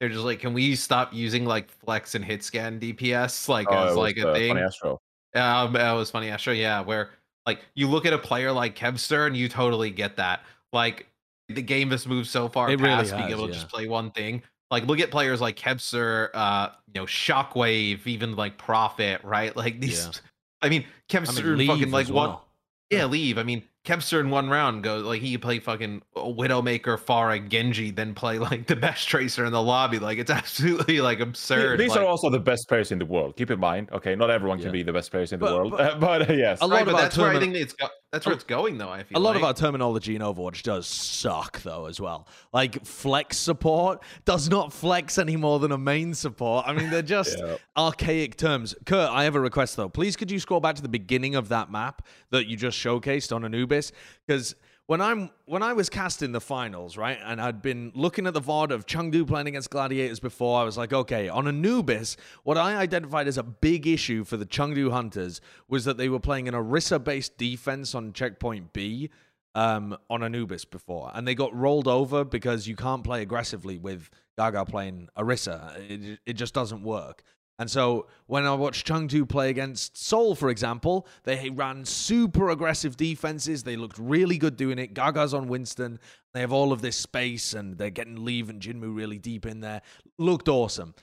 they're 0.00 0.08
just 0.08 0.24
like, 0.24 0.40
can 0.40 0.52
we 0.52 0.74
stop 0.74 1.12
using 1.12 1.44
like 1.44 1.70
flex 1.70 2.14
and 2.14 2.24
hit 2.24 2.42
scan 2.42 2.80
DPS 2.80 3.48
like 3.48 3.68
Oh, 3.70 3.84
as 3.84 3.88
was, 3.90 3.96
like 3.96 4.16
a 4.18 4.30
uh, 4.30 4.34
thing? 4.34 4.56
FunnyAstro. 4.56 4.98
Um, 5.34 5.72
that 5.74 5.92
was 5.92 6.10
funny. 6.10 6.30
Astro, 6.30 6.52
yeah, 6.52 6.80
where 6.80 7.10
like 7.46 7.60
you 7.74 7.88
look 7.88 8.06
at 8.06 8.12
a 8.12 8.18
player 8.18 8.52
like 8.52 8.76
Kevster 8.76 9.26
and 9.26 9.36
you 9.36 9.48
totally 9.48 9.90
get 9.90 10.16
that. 10.16 10.42
Like 10.72 11.06
the 11.48 11.62
game 11.62 11.90
has 11.90 12.06
moved 12.06 12.28
so 12.28 12.48
far 12.48 12.70
It 12.70 12.80
really 12.80 12.94
past 12.94 13.10
being 13.12 13.22
has, 13.24 13.32
able 13.32 13.46
to 13.46 13.52
yeah. 13.52 13.58
just 13.58 13.68
play 13.68 13.86
one 13.88 14.10
thing. 14.10 14.42
Like 14.70 14.86
look 14.86 14.98
at 15.00 15.10
players 15.10 15.40
like 15.40 15.56
Kevster, 15.56 16.30
uh, 16.34 16.70
you 16.92 17.00
know, 17.00 17.06
Shockwave, 17.06 18.06
even 18.06 18.34
like 18.36 18.58
Profit, 18.58 19.22
right? 19.24 19.54
Like 19.64 19.80
these. 19.80 20.04
Yeah. 20.06 20.12
I 20.62 20.68
mean, 20.70 20.84
I 20.84 21.12
Kevster 21.14 21.56
mean, 21.56 21.68
fucking 21.68 21.90
like 21.90 22.06
as 22.06 22.12
one. 22.12 22.28
well. 22.30 22.44
Yeah, 22.90 23.06
leave. 23.06 23.38
I 23.38 23.42
mean, 23.42 23.62
Kevster 23.86 24.20
in 24.20 24.30
one 24.30 24.48
round 24.48 24.82
goes 24.82 25.04
like 25.04 25.20
he 25.20 25.32
could 25.32 25.42
play 25.42 25.58
fucking 25.58 26.02
Widowmaker, 26.16 26.98
Pharah, 26.98 27.46
Genji, 27.48 27.90
then 27.90 28.14
play 28.14 28.38
like 28.50 28.66
the 28.66 28.76
best 28.76 29.08
tracer 29.08 29.44
in 29.44 29.52
the 29.52 29.62
lobby. 29.62 29.98
Like 29.98 30.18
it's 30.18 30.30
absolutely 30.42 31.00
like 31.00 31.20
absurd. 31.20 31.78
These 31.80 31.90
like- 31.90 32.00
are 32.00 32.04
also 32.06 32.30
the 32.30 32.38
best 32.40 32.68
players 32.68 32.92
in 32.92 32.98
the 32.98 33.06
world. 33.06 33.36
Keep 33.36 33.50
in 33.50 33.60
mind, 33.60 33.90
okay, 33.92 34.14
not 34.14 34.30
everyone 34.30 34.60
can 34.60 34.72
be 34.72 34.82
the 34.82 34.92
best 34.92 35.10
players 35.10 35.32
in 35.32 35.40
the 35.40 35.46
But- 35.46 35.54
world, 35.54 35.72
but- 35.76 36.00
but, 36.00 36.36
yes, 36.36 36.60
A 36.62 36.66
lot 36.66 36.74
right, 36.76 36.80
of 36.82 36.86
but 36.86 36.94
our 36.94 37.00
that's 37.02 37.18
where 37.18 37.28
I 37.28 37.32
tournament- 37.32 37.54
think 37.54 37.64
it's 37.64 37.74
go- 37.74 37.88
that's 38.14 38.26
where 38.26 38.32
a- 38.32 38.36
it's 38.36 38.44
going 38.44 38.78
though. 38.78 38.88
I 38.88 39.02
feel 39.02 39.18
A 39.18 39.20
lot 39.20 39.36
of 39.36 39.44
our 39.44 39.52
terminology 39.52 40.16
in 40.16 40.22
Overwatch 40.22 40.62
does 40.62 40.86
suck, 40.86 41.60
though, 41.62 41.86
as 41.86 42.00
well. 42.00 42.26
Like 42.52 42.84
flex 42.86 43.36
support 43.36 44.02
does 44.24 44.48
not 44.48 44.72
flex 44.72 45.18
any 45.18 45.36
more 45.36 45.58
than 45.58 45.72
a 45.72 45.78
main 45.78 46.14
support. 46.14 46.64
I 46.66 46.72
mean, 46.72 46.90
they're 46.90 47.02
just 47.02 47.38
Yeah. 47.44 47.56
archaic 47.76 48.36
terms. 48.36 48.74
Kurt, 48.86 49.10
I 49.10 49.24
have 49.24 49.34
a 49.34 49.40
request 49.40 49.76
though. 49.76 49.88
Please, 49.88 50.16
could 50.16 50.30
you 50.30 50.38
scroll 50.40 50.60
back 50.60 50.76
to 50.76 50.82
the 50.82 50.88
beginning 50.88 51.34
of 51.34 51.48
that 51.50 51.70
map 51.70 52.06
that 52.30 52.46
you 52.46 52.56
just 52.56 52.78
showcased 52.78 53.34
on 53.34 53.44
Anubis? 53.44 53.92
Because 54.26 54.54
when 54.86 55.00
I'm 55.00 55.30
when 55.46 55.62
I 55.62 55.72
was 55.72 55.88
casting 55.88 56.32
the 56.32 56.40
finals, 56.40 56.96
right, 56.96 57.18
and 57.24 57.40
I'd 57.40 57.62
been 57.62 57.90
looking 57.94 58.26
at 58.26 58.34
the 58.34 58.40
VOD 58.40 58.70
of 58.70 58.86
Chengdu 58.86 59.26
playing 59.26 59.46
against 59.46 59.70
Gladiators 59.70 60.20
before, 60.20 60.60
I 60.60 60.64
was 60.64 60.76
like, 60.76 60.92
okay, 60.92 61.28
on 61.28 61.48
Anubis, 61.48 62.16
what 62.42 62.58
I 62.58 62.76
identified 62.76 63.26
as 63.26 63.38
a 63.38 63.42
big 63.42 63.86
issue 63.86 64.24
for 64.24 64.36
the 64.36 64.46
Chengdu 64.46 64.90
Hunters 64.90 65.40
was 65.68 65.84
that 65.86 65.96
they 65.96 66.08
were 66.08 66.20
playing 66.20 66.48
an 66.48 66.54
Orisa-based 66.54 67.38
defense 67.38 67.94
on 67.94 68.12
checkpoint 68.12 68.72
B 68.72 69.10
um, 69.54 69.96
on 70.10 70.22
Anubis 70.22 70.64
before, 70.66 71.10
and 71.14 71.26
they 71.26 71.34
got 71.34 71.54
rolled 71.54 71.88
over 71.88 72.24
because 72.24 72.66
you 72.66 72.76
can't 72.76 73.04
play 73.04 73.22
aggressively 73.22 73.78
with 73.78 74.10
Gaga 74.36 74.66
playing 74.66 75.08
Orisa. 75.16 75.78
It, 75.90 76.18
it 76.26 76.32
just 76.34 76.52
doesn't 76.52 76.82
work. 76.82 77.22
And 77.58 77.70
so 77.70 78.06
when 78.26 78.44
I 78.46 78.54
watched 78.54 78.86
Chengdu 78.86 79.28
play 79.28 79.48
against 79.48 79.96
Seoul, 79.96 80.34
for 80.34 80.50
example, 80.50 81.06
they 81.22 81.50
ran 81.50 81.84
super 81.84 82.50
aggressive 82.50 82.96
defenses. 82.96 83.62
They 83.62 83.76
looked 83.76 83.96
really 83.98 84.38
good 84.38 84.56
doing 84.56 84.78
it. 84.78 84.92
Gaga's 84.92 85.32
on 85.32 85.46
Winston. 85.46 86.00
They 86.32 86.40
have 86.40 86.52
all 86.52 86.72
of 86.72 86.82
this 86.82 86.96
space, 86.96 87.54
and 87.54 87.78
they're 87.78 87.90
getting 87.90 88.24
Leave 88.24 88.50
and 88.50 88.60
Jinmu 88.60 88.94
really 88.94 89.18
deep 89.18 89.46
in 89.46 89.60
there. 89.60 89.82
Looked 90.18 90.48
awesome. 90.48 90.94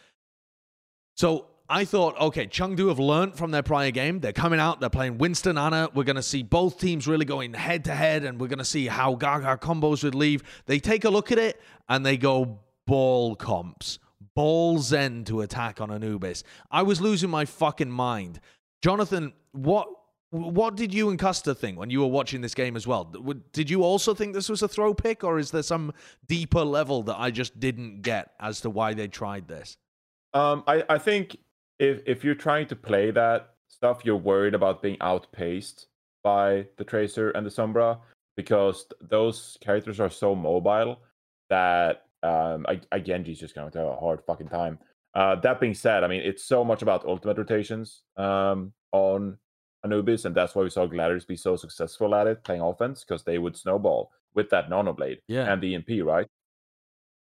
So 1.16 1.48
I 1.70 1.86
thought, 1.86 2.20
okay, 2.20 2.48
Chengdu 2.48 2.90
have 2.90 3.00
learned 3.00 3.38
from 3.38 3.52
their 3.52 3.64
prior 3.64 3.92
game. 3.92 4.20
They're 4.20 4.34
coming 4.34 4.60
out, 4.60 4.82
they're 4.82 4.90
playing 4.90 5.20
Winston, 5.20 5.58
Ana. 5.58 5.90
We're 5.94 6.04
going 6.04 6.18
to 6.18 6.22
see 6.22 6.44
both 6.44 6.82
teams 6.82 7.08
really 7.08 7.24
going 7.24 7.54
head 7.54 7.86
to 7.86 7.96
head, 7.96 8.26
and 8.26 8.42
we're 8.42 8.50
going 8.50 8.60
to 8.60 8.66
see 8.66 8.88
how 8.88 9.16
Gaga 9.16 9.58
combos 9.62 10.04
would 10.04 10.16
leave. 10.16 10.44
They 10.66 10.80
take 10.80 11.06
a 11.06 11.10
look 11.10 11.32
at 11.32 11.38
it 11.38 11.62
and 11.88 12.06
they 12.06 12.18
go 12.18 12.60
ball 12.86 13.38
comps, 13.38 14.00
ball 14.36 14.82
end 14.94 15.28
to 15.28 15.42
attack 15.42 15.82
on 15.82 15.92
Anubis. 15.92 16.44
I 16.70 16.84
was 16.84 17.02
losing 17.02 17.30
my 17.30 17.46
fucking 17.46 17.92
mind. 17.92 18.40
Jonathan, 18.82 19.34
what. 19.52 19.88
What 20.34 20.78
did 20.78 20.94
you 20.94 21.10
and 21.10 21.20
Custa 21.20 21.58
think 21.58 21.78
when 21.78 21.90
you 21.90 22.00
were 22.00 22.08
watching 22.08 22.40
this 22.40 22.56
game 22.56 22.78
as 22.78 22.88
well? 22.88 23.04
Did 23.52 23.70
you 23.70 23.84
also 23.84 24.14
think 24.14 24.34
this 24.34 24.48
was 24.48 24.62
a 24.62 24.68
throw 24.70 24.94
pick, 24.94 25.26
or 25.26 25.38
is 25.40 25.52
there 25.52 25.62
some 25.62 25.92
deeper 26.26 26.64
level 26.64 27.04
that 27.04 27.20
I 27.20 27.32
just 27.32 27.60
didn't 27.60 28.02
get 28.02 28.32
as 28.40 28.62
to 28.62 28.70
why 28.70 28.94
they 28.94 29.10
tried 29.10 29.50
this? 29.50 29.76
Um, 30.34 30.64
I, 30.68 30.86
I 30.88 30.98
think 31.00 31.36
if 31.80 32.02
if 32.06 32.24
you're 32.24 32.34
trying 32.34 32.68
to 32.68 32.78
play 32.78 33.12
that 33.12 33.56
stuff, 33.68 34.04
you're 34.06 34.16
worried 34.16 34.54
about 34.54 34.82
being 34.82 34.96
outpaced 35.02 35.88
by 36.24 36.66
the 36.78 36.86
Tracer 36.86 37.32
and 37.32 37.46
the 37.46 37.50
Sombra 37.50 38.00
because 38.38 38.86
those 39.02 39.58
characters 39.60 40.00
are 40.00 40.10
so 40.10 40.34
mobile 40.34 41.02
that 41.50 42.06
um, 42.24 42.66
I, 42.68 42.80
I 42.92 43.00
Genji's 43.00 43.40
just 43.40 43.56
going 43.56 43.72
to 43.72 43.78
have 43.80 43.88
a 43.88 43.96
hard 43.96 44.22
fucking 44.26 44.50
time. 44.50 44.80
Uh, 45.14 45.36
that 45.42 45.60
being 45.60 45.74
said, 45.74 46.04
I 46.04 46.08
mean, 46.08 46.22
it's 46.22 46.46
so 46.46 46.64
much 46.64 46.82
about 46.82 47.06
ultimate 47.06 47.38
rotations 47.38 48.04
um, 48.18 48.72
on 48.92 49.38
Anubis, 49.84 50.26
and 50.26 50.34
that's 50.36 50.56
why 50.56 50.64
we 50.64 50.70
saw 50.70 50.86
Gladiators 50.86 51.26
be 51.26 51.36
so 51.36 51.56
successful 51.56 52.14
at 52.16 52.28
it, 52.28 52.44
playing 52.44 52.62
offense, 52.62 53.04
because 53.04 53.24
they 53.24 53.38
would 53.38 53.58
snowball 53.58 54.12
with 54.36 54.50
that 54.52 54.70
Nano 54.70 54.94
Blade 54.94 55.20
Yeah. 55.28 55.52
and 55.52 55.62
the 55.62 55.76
EMP, 55.76 56.06
right? 56.06 56.28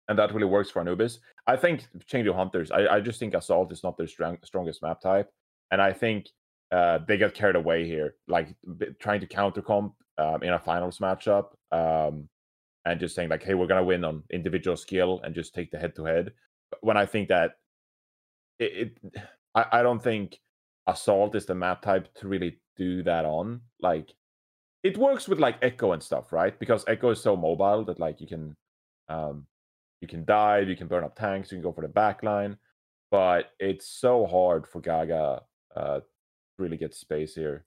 And 0.08 0.18
that 0.20 0.34
really 0.34 0.46
works 0.48 0.70
for 0.70 0.80
Anubis. 0.82 1.20
I 1.48 1.56
think 1.58 1.86
Chengdu 2.12 2.34
Hunters, 2.36 2.72
I, 2.72 2.88
I 2.88 3.00
just 3.02 3.20
think 3.20 3.34
Assault 3.34 3.72
is 3.72 3.84
not 3.84 3.98
their 3.98 4.08
strong, 4.08 4.38
strongest 4.44 4.82
map 4.82 5.02
type. 5.02 5.30
And 5.72 5.82
I 5.82 5.94
think 5.94 6.28
uh, 6.72 7.00
they 7.08 7.18
got 7.18 7.34
carried 7.34 7.56
away 7.56 7.86
here, 7.86 8.16
like 8.28 8.54
b- 8.78 8.88
trying 9.00 9.22
to 9.22 9.28
counter 9.28 9.62
comp 9.62 9.94
um, 10.18 10.44
in 10.44 10.54
a 10.54 10.60
finals 10.60 11.00
matchup 11.00 11.48
um, 11.72 12.28
and 12.86 13.00
just 13.00 13.16
saying, 13.16 13.30
like, 13.30 13.44
hey, 13.44 13.54
we're 13.54 13.68
going 13.68 13.82
to 13.82 13.86
win 13.86 14.04
on 14.04 14.24
individual 14.32 14.76
skill 14.78 15.22
and 15.24 15.36
just 15.36 15.54
take 15.54 15.72
the 15.72 15.80
head 15.80 15.96
to 15.96 16.06
head. 16.06 16.34
When 16.82 16.98
I 16.98 17.06
think 17.06 17.30
that 17.30 17.52
it, 18.60 18.98
it 19.14 19.22
I, 19.56 19.66
I 19.80 19.84
don't 19.84 20.02
think 20.02 20.40
Assault 20.88 21.36
is 21.36 21.46
the 21.46 21.56
map 21.56 21.82
type 21.82 22.14
to 22.16 22.28
really 22.28 22.60
do 22.78 23.04
that 23.04 23.26
on. 23.26 23.62
Like, 23.82 24.14
it 24.84 24.98
works 24.98 25.28
with 25.28 25.40
like 25.40 25.58
Echo 25.62 25.92
and 25.92 26.02
stuff, 26.02 26.32
right? 26.32 26.58
Because 26.58 26.86
Echo 26.88 27.10
is 27.12 27.22
so 27.22 27.36
mobile 27.36 27.84
that 27.86 28.00
like 28.00 28.20
you 28.22 28.28
can 28.28 28.56
um 29.10 29.46
you 30.00 30.08
can 30.08 30.26
dive, 30.26 30.70
you 30.70 30.76
can 30.76 30.88
burn 30.88 31.04
up 31.04 31.16
tanks, 31.16 31.52
you 31.52 31.58
can 31.58 31.64
go 31.64 31.72
for 31.72 31.82
the 31.82 31.88
back 31.88 32.24
line, 32.24 32.58
but 33.12 33.52
it's 33.60 33.88
so 33.88 34.26
hard 34.26 34.66
for 34.66 34.80
Gaga 34.82 35.44
uh 35.76 36.00
to 36.00 36.04
really 36.58 36.78
get 36.78 36.96
space 36.96 37.36
here. 37.36 37.66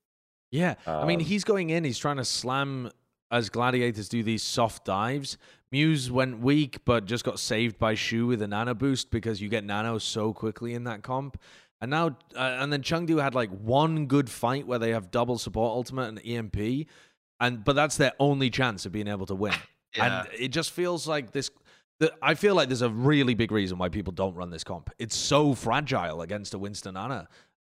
Yeah, 0.50 0.74
I 0.86 1.04
mean, 1.04 1.20
Um, 1.20 1.26
he's 1.26 1.44
going 1.44 1.70
in. 1.70 1.84
He's 1.84 1.98
trying 1.98 2.16
to 2.16 2.24
slam 2.24 2.90
as 3.30 3.48
gladiators 3.48 4.08
do 4.08 4.22
these 4.22 4.42
soft 4.42 4.84
dives. 4.84 5.36
Muze 5.72 6.10
went 6.10 6.40
weak, 6.40 6.84
but 6.84 7.04
just 7.04 7.24
got 7.24 7.40
saved 7.40 7.78
by 7.78 7.94
Shu 7.94 8.26
with 8.26 8.40
a 8.42 8.46
nano 8.46 8.74
boost 8.74 9.10
because 9.10 9.40
you 9.40 9.48
get 9.48 9.64
nano 9.64 9.98
so 9.98 10.32
quickly 10.32 10.74
in 10.74 10.84
that 10.84 11.02
comp. 11.02 11.40
And 11.80 11.90
now, 11.90 12.16
uh, 12.36 12.58
and 12.60 12.72
then 12.72 12.82
Chengdu 12.82 13.20
had 13.20 13.34
like 13.34 13.50
one 13.50 14.06
good 14.06 14.30
fight 14.30 14.66
where 14.66 14.78
they 14.78 14.90
have 14.90 15.10
double 15.10 15.36
support 15.36 15.70
ultimate 15.70 16.08
and 16.08 16.20
EMP, 16.24 16.86
and 17.40 17.64
but 17.64 17.74
that's 17.74 17.96
their 17.96 18.12
only 18.20 18.50
chance 18.50 18.86
of 18.86 18.92
being 18.92 19.08
able 19.08 19.26
to 19.26 19.34
win. 19.34 19.54
Yeah. 19.96 20.22
And 20.22 20.28
it 20.36 20.48
just 20.48 20.72
feels 20.72 21.06
like 21.06 21.30
this. 21.30 21.52
The, 22.00 22.12
I 22.20 22.34
feel 22.34 22.56
like 22.56 22.68
there's 22.68 22.82
a 22.82 22.90
really 22.90 23.34
big 23.34 23.52
reason 23.52 23.78
why 23.78 23.90
people 23.90 24.12
don't 24.12 24.34
run 24.34 24.50
this 24.50 24.64
comp. 24.64 24.90
It's 24.98 25.14
so 25.14 25.54
fragile 25.54 26.22
against 26.22 26.52
a 26.54 26.58
Winston 26.58 26.96
Ana 26.96 27.28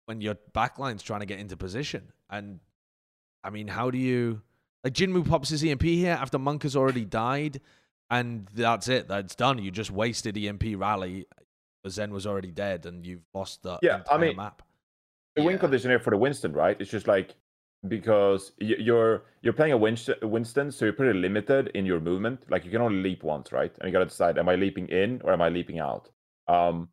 when 0.04 0.20
your 0.20 0.34
backline's 0.52 1.02
trying 1.02 1.20
to 1.20 1.26
get 1.26 1.38
into 1.38 1.56
position. 1.56 2.12
And 2.28 2.60
I 3.42 3.48
mean, 3.48 3.68
how 3.68 3.90
do 3.90 3.96
you 3.96 4.42
like 4.84 4.92
Jinmu 4.92 5.28
pops 5.28 5.50
his 5.50 5.62
EMP 5.64 5.82
here 5.82 6.18
after 6.20 6.38
Monk 6.38 6.62
has 6.62 6.76
already 6.76 7.04
died, 7.04 7.60
and 8.10 8.48
that's 8.54 8.88
it. 8.88 9.08
That's 9.08 9.34
done. 9.34 9.58
You 9.58 9.70
just 9.70 9.90
wasted 9.90 10.36
EMP 10.36 10.64
rally. 10.76 11.26
Zen 11.88 12.12
was 12.12 12.26
already 12.26 12.50
dead, 12.50 12.86
and 12.86 13.06
you've 13.06 13.24
lost 13.34 13.62
the 13.62 13.78
Yeah, 13.82 14.02
I 14.10 14.18
mean, 14.18 14.36
map. 14.36 14.62
The 15.36 15.42
win 15.42 15.58
condition 15.58 15.90
here 15.90 16.00
for 16.00 16.10
the 16.10 16.16
Winston, 16.16 16.52
right? 16.52 16.76
It's 16.80 16.90
just 16.90 17.06
like 17.06 17.34
because 17.88 18.52
you're 18.58 19.22
you're 19.40 19.52
playing 19.52 19.72
a 19.72 19.76
Winston, 19.76 20.16
Winston, 20.22 20.70
so 20.70 20.84
you're 20.84 20.92
pretty 20.94 21.18
limited 21.18 21.68
in 21.74 21.86
your 21.86 22.00
movement. 22.00 22.44
Like 22.50 22.64
you 22.64 22.70
can 22.70 22.80
only 22.80 23.02
leap 23.02 23.22
once, 23.22 23.52
right? 23.52 23.72
And 23.80 23.88
you 23.88 23.92
gotta 23.92 24.06
decide: 24.06 24.38
am 24.38 24.48
I 24.48 24.56
leaping 24.56 24.88
in 24.88 25.20
or 25.24 25.32
am 25.32 25.40
I 25.40 25.48
leaping 25.48 25.78
out? 25.78 26.10
Um, 26.48 26.88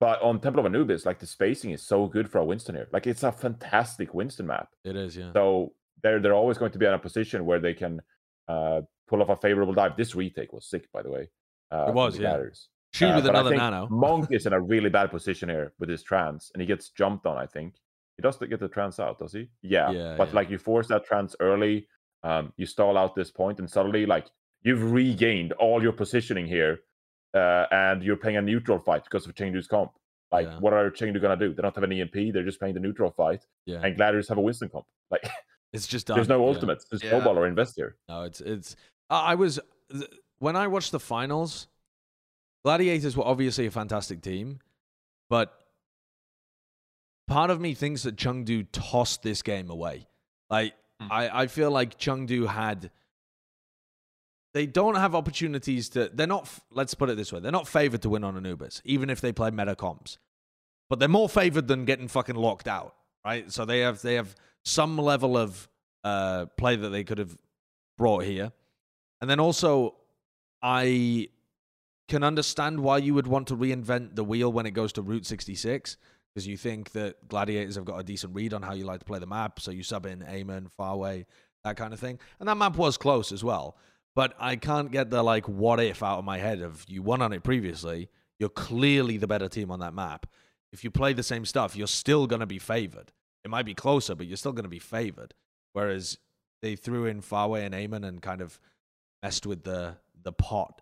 but 0.00 0.20
on 0.22 0.40
Temple 0.40 0.60
of 0.60 0.66
Anubis, 0.66 1.06
like 1.06 1.18
the 1.18 1.26
spacing 1.26 1.70
is 1.70 1.82
so 1.82 2.06
good 2.06 2.30
for 2.30 2.38
a 2.38 2.44
Winston 2.44 2.74
here. 2.74 2.88
Like 2.92 3.06
it's 3.06 3.22
a 3.22 3.32
fantastic 3.32 4.14
Winston 4.14 4.46
map. 4.46 4.68
It 4.84 4.96
is, 4.96 5.16
yeah. 5.16 5.32
So 5.32 5.72
they're 6.04 6.20
they're 6.20 6.34
always 6.34 6.58
going 6.58 6.70
to 6.70 6.78
be 6.78 6.86
in 6.86 6.92
a 6.92 6.98
position 6.98 7.44
where 7.46 7.58
they 7.58 7.74
can 7.74 8.00
uh, 8.46 8.82
pull 9.08 9.20
off 9.22 9.30
a 9.30 9.36
favorable 9.36 9.72
dive. 9.74 9.96
This 9.96 10.14
retake 10.14 10.52
was 10.52 10.66
sick, 10.66 10.84
by 10.92 11.02
the 11.02 11.10
way. 11.10 11.28
Uh, 11.72 11.86
from 11.86 11.94
was, 11.96 12.14
yeah. 12.16 12.28
Gladiators. 12.30 12.68
Shoot 12.92 13.10
Uh, 13.10 13.16
with 13.16 13.26
another 13.26 13.56
nano. 13.56 13.88
Monk 13.90 14.28
is 14.30 14.46
in 14.46 14.52
a 14.52 14.60
really 14.60 14.90
bad 14.90 15.10
position 15.10 15.48
here 15.48 15.72
with 15.80 15.88
his 15.88 16.02
trans, 16.04 16.52
and 16.54 16.60
he 16.60 16.66
gets 16.66 16.90
jumped 16.90 17.26
on. 17.26 17.36
I 17.36 17.46
think 17.46 17.74
he 18.16 18.22
does 18.22 18.36
get 18.36 18.60
the 18.60 18.68
trans 18.68 19.00
out, 19.00 19.18
does 19.18 19.32
he? 19.32 19.48
Yeah. 19.62 19.90
Yeah, 19.90 20.14
but 20.16 20.28
yeah. 20.28 20.34
like 20.34 20.50
you 20.50 20.58
force 20.58 20.86
that 20.88 21.04
trans 21.04 21.34
early, 21.40 21.88
um, 22.22 22.52
you 22.56 22.66
stall 22.66 22.96
out 22.96 23.16
this 23.16 23.32
point, 23.32 23.58
and 23.58 23.68
suddenly 23.68 24.06
like 24.06 24.26
you've 24.62 24.92
regained 24.92 25.52
all 25.54 25.82
your 25.82 25.92
positioning 25.92 26.46
here, 26.46 26.80
uh, 27.34 27.64
and 27.72 28.02
you're 28.04 28.16
playing 28.16 28.36
a 28.36 28.42
neutral 28.42 28.78
fight 28.78 29.04
because 29.04 29.26
of 29.26 29.34
Chengdu's 29.34 29.66
comp. 29.66 29.90
Like, 30.30 30.46
Yeah. 30.46 30.58
what 30.58 30.72
are 30.72 30.90
Chengdu 30.90 31.20
gonna 31.20 31.36
do? 31.36 31.52
They 31.54 31.62
don't 31.62 31.74
have 31.74 31.84
an 31.84 31.92
EMP. 31.92 32.30
They're 32.32 32.44
just 32.44 32.58
playing 32.58 32.74
the 32.74 32.80
neutral 32.80 33.10
fight, 33.10 33.42
Yeah, 33.66 33.80
and 33.82 33.96
Gladiators 33.96 34.28
have 34.28 34.38
a 34.38 34.40
Winston 34.40 34.68
comp. 34.68 34.86
Like, 35.10 35.24
it's 35.74 35.86
just 35.86 36.06
done. 36.06 36.16
there's 36.16 36.28
no 36.28 36.40
yeah. 36.40 36.48
ultimates. 36.54 36.84
There's 36.86 37.02
Yeah. 37.02 37.10
snowball 37.10 37.38
or 37.38 37.46
invest 37.46 37.74
here. 37.76 37.96
No, 38.08 38.22
it's 38.22 38.40
it's. 38.40 38.76
I 39.10 39.32
I 39.32 39.34
was 39.34 39.60
when 40.38 40.56
I 40.56 40.66
watched 40.68 40.92
the 40.92 41.00
finals. 41.00 41.66
Gladiators 42.64 43.14
were 43.16 43.24
obviously 43.26 43.66
a 43.66 43.70
fantastic 43.70 44.22
team, 44.22 44.58
but 45.28 45.52
part 47.28 47.50
of 47.50 47.60
me 47.60 47.74
thinks 47.74 48.04
that 48.04 48.16
Chengdu 48.16 48.66
tossed 48.72 49.22
this 49.22 49.42
game 49.42 49.68
away. 49.70 50.06
Like 50.48 50.74
Hmm. 51.00 51.08
I, 51.10 51.42
I 51.42 51.46
feel 51.48 51.72
like 51.72 51.98
Chengdu 51.98 52.46
had. 52.46 52.90
They 54.52 54.66
don't 54.66 54.94
have 54.94 55.16
opportunities 55.16 55.88
to. 55.90 56.08
They're 56.14 56.28
not. 56.28 56.48
Let's 56.70 56.94
put 56.94 57.10
it 57.10 57.16
this 57.16 57.32
way: 57.32 57.40
they're 57.40 57.50
not 57.50 57.66
favored 57.66 58.02
to 58.02 58.08
win 58.08 58.22
on 58.22 58.36
Anubis, 58.36 58.80
even 58.84 59.10
if 59.10 59.20
they 59.20 59.32
play 59.32 59.50
meta 59.50 59.74
comps. 59.74 60.18
But 60.88 61.00
they're 61.00 61.08
more 61.08 61.28
favored 61.28 61.66
than 61.66 61.84
getting 61.84 62.06
fucking 62.06 62.36
locked 62.36 62.68
out, 62.68 62.94
right? 63.24 63.50
So 63.50 63.64
they 63.64 63.80
have 63.80 64.02
they 64.02 64.14
have 64.14 64.36
some 64.64 64.98
level 64.98 65.36
of 65.36 65.68
uh, 66.02 66.46
play 66.56 66.76
that 66.76 66.88
they 66.88 67.04
could 67.04 67.18
have 67.18 67.36
brought 67.96 68.24
here, 68.24 68.52
and 69.20 69.30
then 69.30 69.40
also 69.40 69.96
I 70.62 71.28
can 72.08 72.22
understand 72.22 72.80
why 72.80 72.98
you 72.98 73.14
would 73.14 73.26
want 73.26 73.48
to 73.48 73.56
reinvent 73.56 74.14
the 74.16 74.24
wheel 74.24 74.52
when 74.52 74.66
it 74.66 74.72
goes 74.72 74.92
to 74.94 75.02
Route 75.02 75.24
66 75.26 75.96
because 76.34 76.46
you 76.46 76.56
think 76.56 76.90
that 76.92 77.28
gladiators 77.28 77.76
have 77.76 77.84
got 77.84 77.98
a 77.98 78.02
decent 78.02 78.34
read 78.34 78.52
on 78.52 78.62
how 78.62 78.72
you 78.72 78.84
like 78.84 78.98
to 78.98 79.04
play 79.04 79.20
the 79.20 79.26
map, 79.26 79.60
so 79.60 79.70
you 79.70 79.84
sub 79.84 80.04
in 80.04 80.18
Eamon, 80.20 80.66
Farway, 80.78 81.26
that 81.62 81.76
kind 81.76 81.92
of 81.92 82.00
thing. 82.00 82.18
And 82.40 82.48
that 82.48 82.56
map 82.56 82.76
was 82.76 82.96
close 82.96 83.30
as 83.30 83.44
well. 83.44 83.76
But 84.16 84.34
I 84.38 84.56
can't 84.56 84.90
get 84.90 85.10
the 85.10 85.22
like 85.22 85.48
what 85.48 85.80
if 85.80 86.02
out 86.02 86.18
of 86.18 86.24
my 86.24 86.38
head 86.38 86.60
of 86.60 86.84
you 86.88 87.02
won 87.02 87.22
on 87.22 87.32
it 87.32 87.44
previously, 87.44 88.08
you're 88.38 88.48
clearly 88.48 89.16
the 89.16 89.28
better 89.28 89.48
team 89.48 89.70
on 89.70 89.80
that 89.80 89.94
map. 89.94 90.26
If 90.72 90.82
you 90.82 90.90
play 90.90 91.12
the 91.12 91.22
same 91.22 91.44
stuff, 91.44 91.76
you're 91.76 91.86
still 91.86 92.26
gonna 92.26 92.46
be 92.46 92.58
favored. 92.58 93.12
It 93.44 93.50
might 93.50 93.66
be 93.66 93.74
closer, 93.74 94.14
but 94.14 94.26
you're 94.26 94.36
still 94.36 94.52
gonna 94.52 94.68
be 94.68 94.78
favored. 94.78 95.34
Whereas 95.72 96.18
they 96.62 96.76
threw 96.76 97.06
in 97.06 97.20
Farway 97.20 97.64
and 97.64 97.74
Eamon 97.74 98.06
and 98.06 98.22
kind 98.22 98.40
of 98.40 98.58
messed 99.22 99.46
with 99.46 99.64
the 99.64 99.96
the 100.22 100.32
pot. 100.32 100.80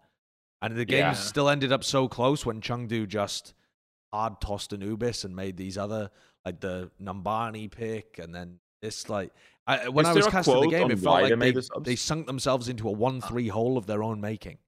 And 0.60 0.76
the 0.76 0.84
game 0.84 1.00
Yeah. 1.00 1.12
still 1.12 1.48
ended 1.48 1.72
up 1.72 1.82
so 1.82 2.06
close 2.08 2.46
when 2.46 2.60
Chengdu 2.60 3.08
just 3.08 3.54
hard 4.12 4.40
tossed 4.40 4.72
Anubis 4.72 5.24
and 5.24 5.34
made 5.34 5.56
these 5.56 5.76
other 5.76 6.10
like 6.44 6.60
the 6.60 6.90
Numbani 7.00 7.70
pick 7.70 8.18
and 8.18 8.34
then 8.34 8.60
this 8.80 9.08
like 9.08 9.32
I, 9.66 9.88
when 9.88 10.06
I 10.06 10.12
was 10.12 10.26
casting 10.26 10.60
the 10.60 10.68
game, 10.68 10.90
it 10.90 10.98
felt 10.98 11.22
like 11.22 11.38
they, 11.38 11.54
they 11.82 11.96
sunk 11.96 12.26
themselves 12.26 12.68
into 12.68 12.88
a 12.88 12.92
one-three 12.92 13.46
hole 13.46 13.78
of 13.78 13.86
their 13.86 14.02
own 14.02 14.20
making. 14.20 14.58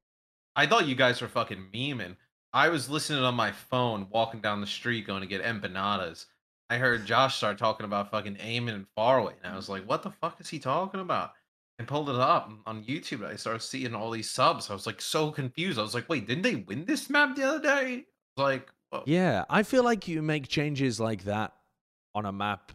I 0.55 0.67
thought 0.67 0.87
you 0.87 0.95
guys 0.95 1.21
were 1.21 1.27
fucking 1.27 1.67
memeing. 1.75 2.17
I 2.53 2.69
was 2.69 2.89
listening 2.89 3.25
on 3.25 3.35
my 3.35 3.51
phone, 3.51 4.07
walking 4.11 4.41
down 4.41 4.61
the 4.61 4.69
street, 4.69 5.05
going 5.05 5.23
to 5.23 5.27
get 5.27 5.43
empanadas. 5.43 6.27
I 6.71 6.79
heard 6.79 7.07
Josh 7.07 7.37
start 7.37 7.59
talking 7.59 7.85
about 7.85 8.11
fucking 8.11 8.37
Eamon 8.37 8.75
and 8.75 8.87
Faraway, 8.97 9.35
and 9.43 9.53
I 9.53 9.57
was 9.57 9.69
like, 9.69 9.85
"What 9.85 10.03
the 10.03 10.11
fuck 10.11 10.41
is 10.41 10.49
he 10.49 10.59
talking 10.59 11.01
about?" 11.01 11.33
And 11.79 11.89
pulled 11.89 12.09
it 12.09 12.17
up 12.17 12.51
on 12.67 12.85
YouTube. 12.85 13.25
I 13.27 13.37
started 13.37 13.61
seeing 13.61 13.95
all 13.95 14.11
these 14.11 14.31
subs. 14.31 14.71
I 14.71 14.73
was 14.73 14.87
like 14.87 15.01
so 15.01 15.31
confused. 15.31 15.79
I 15.79 15.83
was 15.83 15.95
like, 15.95 16.09
"Wait, 16.09 16.27
didn't 16.27 16.43
they 16.43 16.57
win 16.57 16.85
this 16.85 17.11
map 17.11 17.37
the 17.37 17.45
other 17.45 17.61
day?" 17.61 18.07
I 18.39 18.41
was 18.41 18.53
like, 18.53 18.73
"Whoa." 18.91 19.03
Yeah, 19.07 19.45
I 19.51 19.63
feel 19.63 19.85
like 19.85 20.09
you 20.09 20.23
make 20.23 20.49
changes 20.49 20.99
like 20.99 21.25
that 21.25 21.53
on 22.15 22.27
a 22.27 22.33
map 22.33 22.73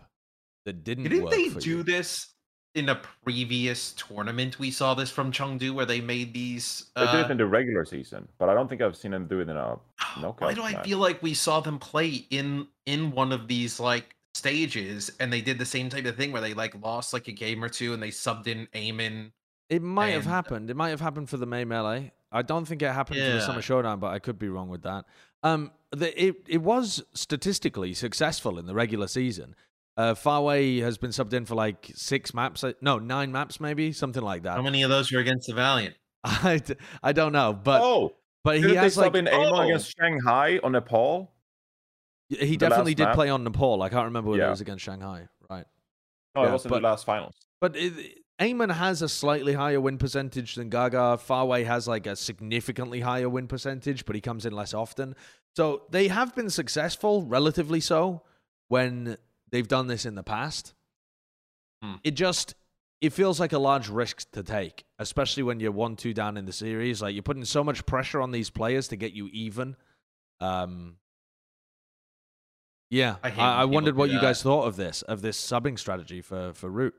that 0.66 0.84
didn't. 0.84 1.06
Didn't 1.06 1.30
they 1.30 1.50
do 1.50 1.78
you. 1.78 1.84
this 1.84 2.28
in 2.76 2.89
a 2.89 2.95
previous 3.24 3.93
tournament? 3.93 4.59
We 4.59 4.72
saw 4.72 4.93
this 4.93 5.09
from 5.09 5.32
Chengdu, 5.32 5.74
where 5.74 5.86
they 5.86 6.01
made 6.01 6.34
these. 6.34 6.86
They 6.95 7.05
did 7.05 7.15
uh, 7.15 7.26
it 7.26 7.32
in 7.32 7.38
the 7.38 7.45
regular 7.45 7.86
season, 7.86 8.28
but 8.38 8.49
I 8.49 8.53
don't 8.53 8.67
think 8.67 8.82
I've 8.82 8.95
seen 8.95 9.11
them 9.11 9.28
do 9.28 9.39
it 9.39 9.49
in 9.49 9.57
a 9.57 9.76
Why 9.76 10.22
knockout 10.22 10.55
do 10.55 10.63
I 10.63 10.74
match. 10.74 10.86
feel 10.86 10.99
like 10.99 11.22
we 11.22 11.34
saw 11.34 11.59
them 11.59 11.80
play 11.80 12.26
in 12.30 12.67
in 12.86 13.11
one 13.11 13.32
of 13.32 13.47
these 13.47 13.80
like 13.80 14.15
stages 14.34 15.11
and 15.20 15.34
they 15.34 15.41
did 15.41 15.57
the 15.57 15.65
same 15.65 15.89
type 15.89 16.05
of 16.05 16.15
thing 16.15 16.32
where 16.32 16.41
they 16.41 16.53
like 16.53 16.80
lost 16.82 17.13
like 17.13 17.28
a 17.28 17.32
game 17.32 17.63
or 17.63 17.70
two 17.70 17.93
and 17.93 18.01
they 18.01 18.09
subbed 18.09 18.47
in 18.47 18.67
Eamon. 18.74 19.32
It 19.70 19.82
might 19.82 20.09
have 20.09 20.26
happened. 20.26 20.70
It 20.70 20.76
might 20.76 20.89
have 20.89 21.01
happened 21.01 21.30
for 21.30 21.38
the 21.38 21.45
May 21.45 21.65
melee. 21.65 22.11
I 22.32 22.41
don't 22.41 22.65
think 22.65 22.82
it 22.82 22.91
happened 22.91 23.20
for 23.20 23.26
the 23.26 23.41
Summer 23.41 23.61
Showdown, 23.61 23.99
but 23.99 24.13
I 24.13 24.20
could 24.20 24.38
be 24.38 24.49
wrong 24.49 24.70
with 24.70 24.84
that. 24.84 25.05
Um, 25.41 25.72
the, 25.91 26.24
it 26.24 26.36
it 26.47 26.61
was 26.61 27.03
statistically 27.13 27.93
successful 27.93 28.59
in 28.59 28.65
the 28.65 28.74
regular 28.74 29.07
season. 29.07 29.55
Uh, 30.00 30.14
Farway 30.16 30.82
has 30.82 30.97
been 30.97 31.10
subbed 31.10 31.34
in 31.34 31.43
for 31.43 31.56
like 31.56 31.91
six 31.93 32.34
maps, 32.34 32.64
uh, 32.64 32.72
no, 32.80 33.00
nine 33.00 33.34
maps 33.34 33.60
maybe, 33.60 33.91
something 33.91 34.24
like 34.24 34.43
that. 34.43 34.56
How 34.56 34.62
many 34.62 34.82
of 34.84 34.89
those 34.89 35.12
were 35.12 35.20
against 35.20 35.47
the 35.47 35.54
Valiant? 35.54 35.93
I, 36.24 36.60
d- 36.60 36.76
I 37.04 37.12
don't 37.12 37.34
know, 37.34 37.52
but 37.52 37.82
oh, 37.84 38.14
but 38.45 38.60
he 38.60 38.76
has 38.76 38.93
sub 38.93 39.14
like 39.14 39.16
in 39.16 39.26
Eamon 39.26 39.52
Oh! 39.52 39.62
against 39.62 39.93
Shanghai 40.00 40.58
on 40.64 40.72
Nepal? 40.72 41.34
he 42.30 42.56
definitely 42.56 42.93
did 42.95 43.06
map? 43.08 43.16
play 43.16 43.30
on 43.30 43.43
Nepal. 43.43 43.82
I 43.82 43.89
can't 43.89 44.06
remember 44.06 44.30
whether 44.32 44.45
it 44.45 44.50
was 44.50 44.62
against 44.62 44.86
Shanghai, 44.86 45.28
right? 45.50 45.66
No, 46.34 46.43
Yeah, 46.43 46.50
it 46.50 46.54
was 46.54 46.64
in 46.66 46.70
but- 46.70 46.78
the 46.82 46.88
last 46.88 47.06
finals. 47.06 47.36
But 47.60 47.76
it, 47.76 48.20
Eamon 48.39 48.74
has 48.74 49.02
a 49.02 49.10
slightly 49.10 49.52
higher 49.54 49.82
win 49.82 49.97
percentage 49.97 50.56
than 50.56 50.70
Gaga. 50.70 51.20
Farway 51.28 51.66
has 51.66 51.89
like 51.89 52.08
a 52.08 52.16
significantly 52.16 53.02
higher 53.02 53.28
win 53.28 53.47
percentage, 53.47 54.06
but 54.06 54.16
he 54.16 54.22
comes 54.22 54.45
in 54.45 54.54
less 54.54 54.74
often. 54.74 55.14
So 55.58 55.82
they 55.89 56.08
have 56.08 56.34
been 56.36 56.50
successful, 56.50 57.24
relatively 57.26 57.82
so, 57.82 58.22
when 58.70 59.18
they've 59.52 59.68
done 59.68 59.88
this 59.88 60.06
in 60.06 60.16
the 60.16 60.24
past. 60.24 60.74
Hmm. 61.82 61.95
It 62.04 62.12
just 62.12 62.56
it 63.02 63.14
feels 63.14 63.39
like 63.39 63.54
a 63.54 63.60
large 63.60 63.88
risk 63.88 64.30
to 64.32 64.43
take, 64.43 64.84
especially 64.97 65.43
when 65.43 65.60
you're 65.60 65.72
one 65.72 65.95
two 65.95 66.14
down 66.14 66.38
in 66.38 66.45
the 66.45 66.52
series. 66.54 67.02
Like 67.02 67.14
you're 67.14 67.24
putting 67.24 67.45
so 67.45 67.64
much 67.64 67.86
pressure 67.86 68.22
on 68.22 68.32
these 68.32 68.50
players 68.50 68.89
to 68.89 68.95
get 68.95 69.14
you 69.14 69.30
even. 69.32 69.76
Um, 70.41 70.95
yeah, 72.89 73.18
I 73.24 73.30
I, 73.30 73.62
I, 73.62 73.66
wondered 73.66 73.95
what 73.95 74.10
you 74.10 74.20
guys 74.20 74.41
thought 74.41 74.64
of 74.64 74.76
this, 74.76 75.02
of 75.04 75.22
this 75.22 75.39
subbing 75.39 75.78
strategy 75.78 76.22
for 76.22 76.54
for 76.54 76.70
Root. 76.70 76.95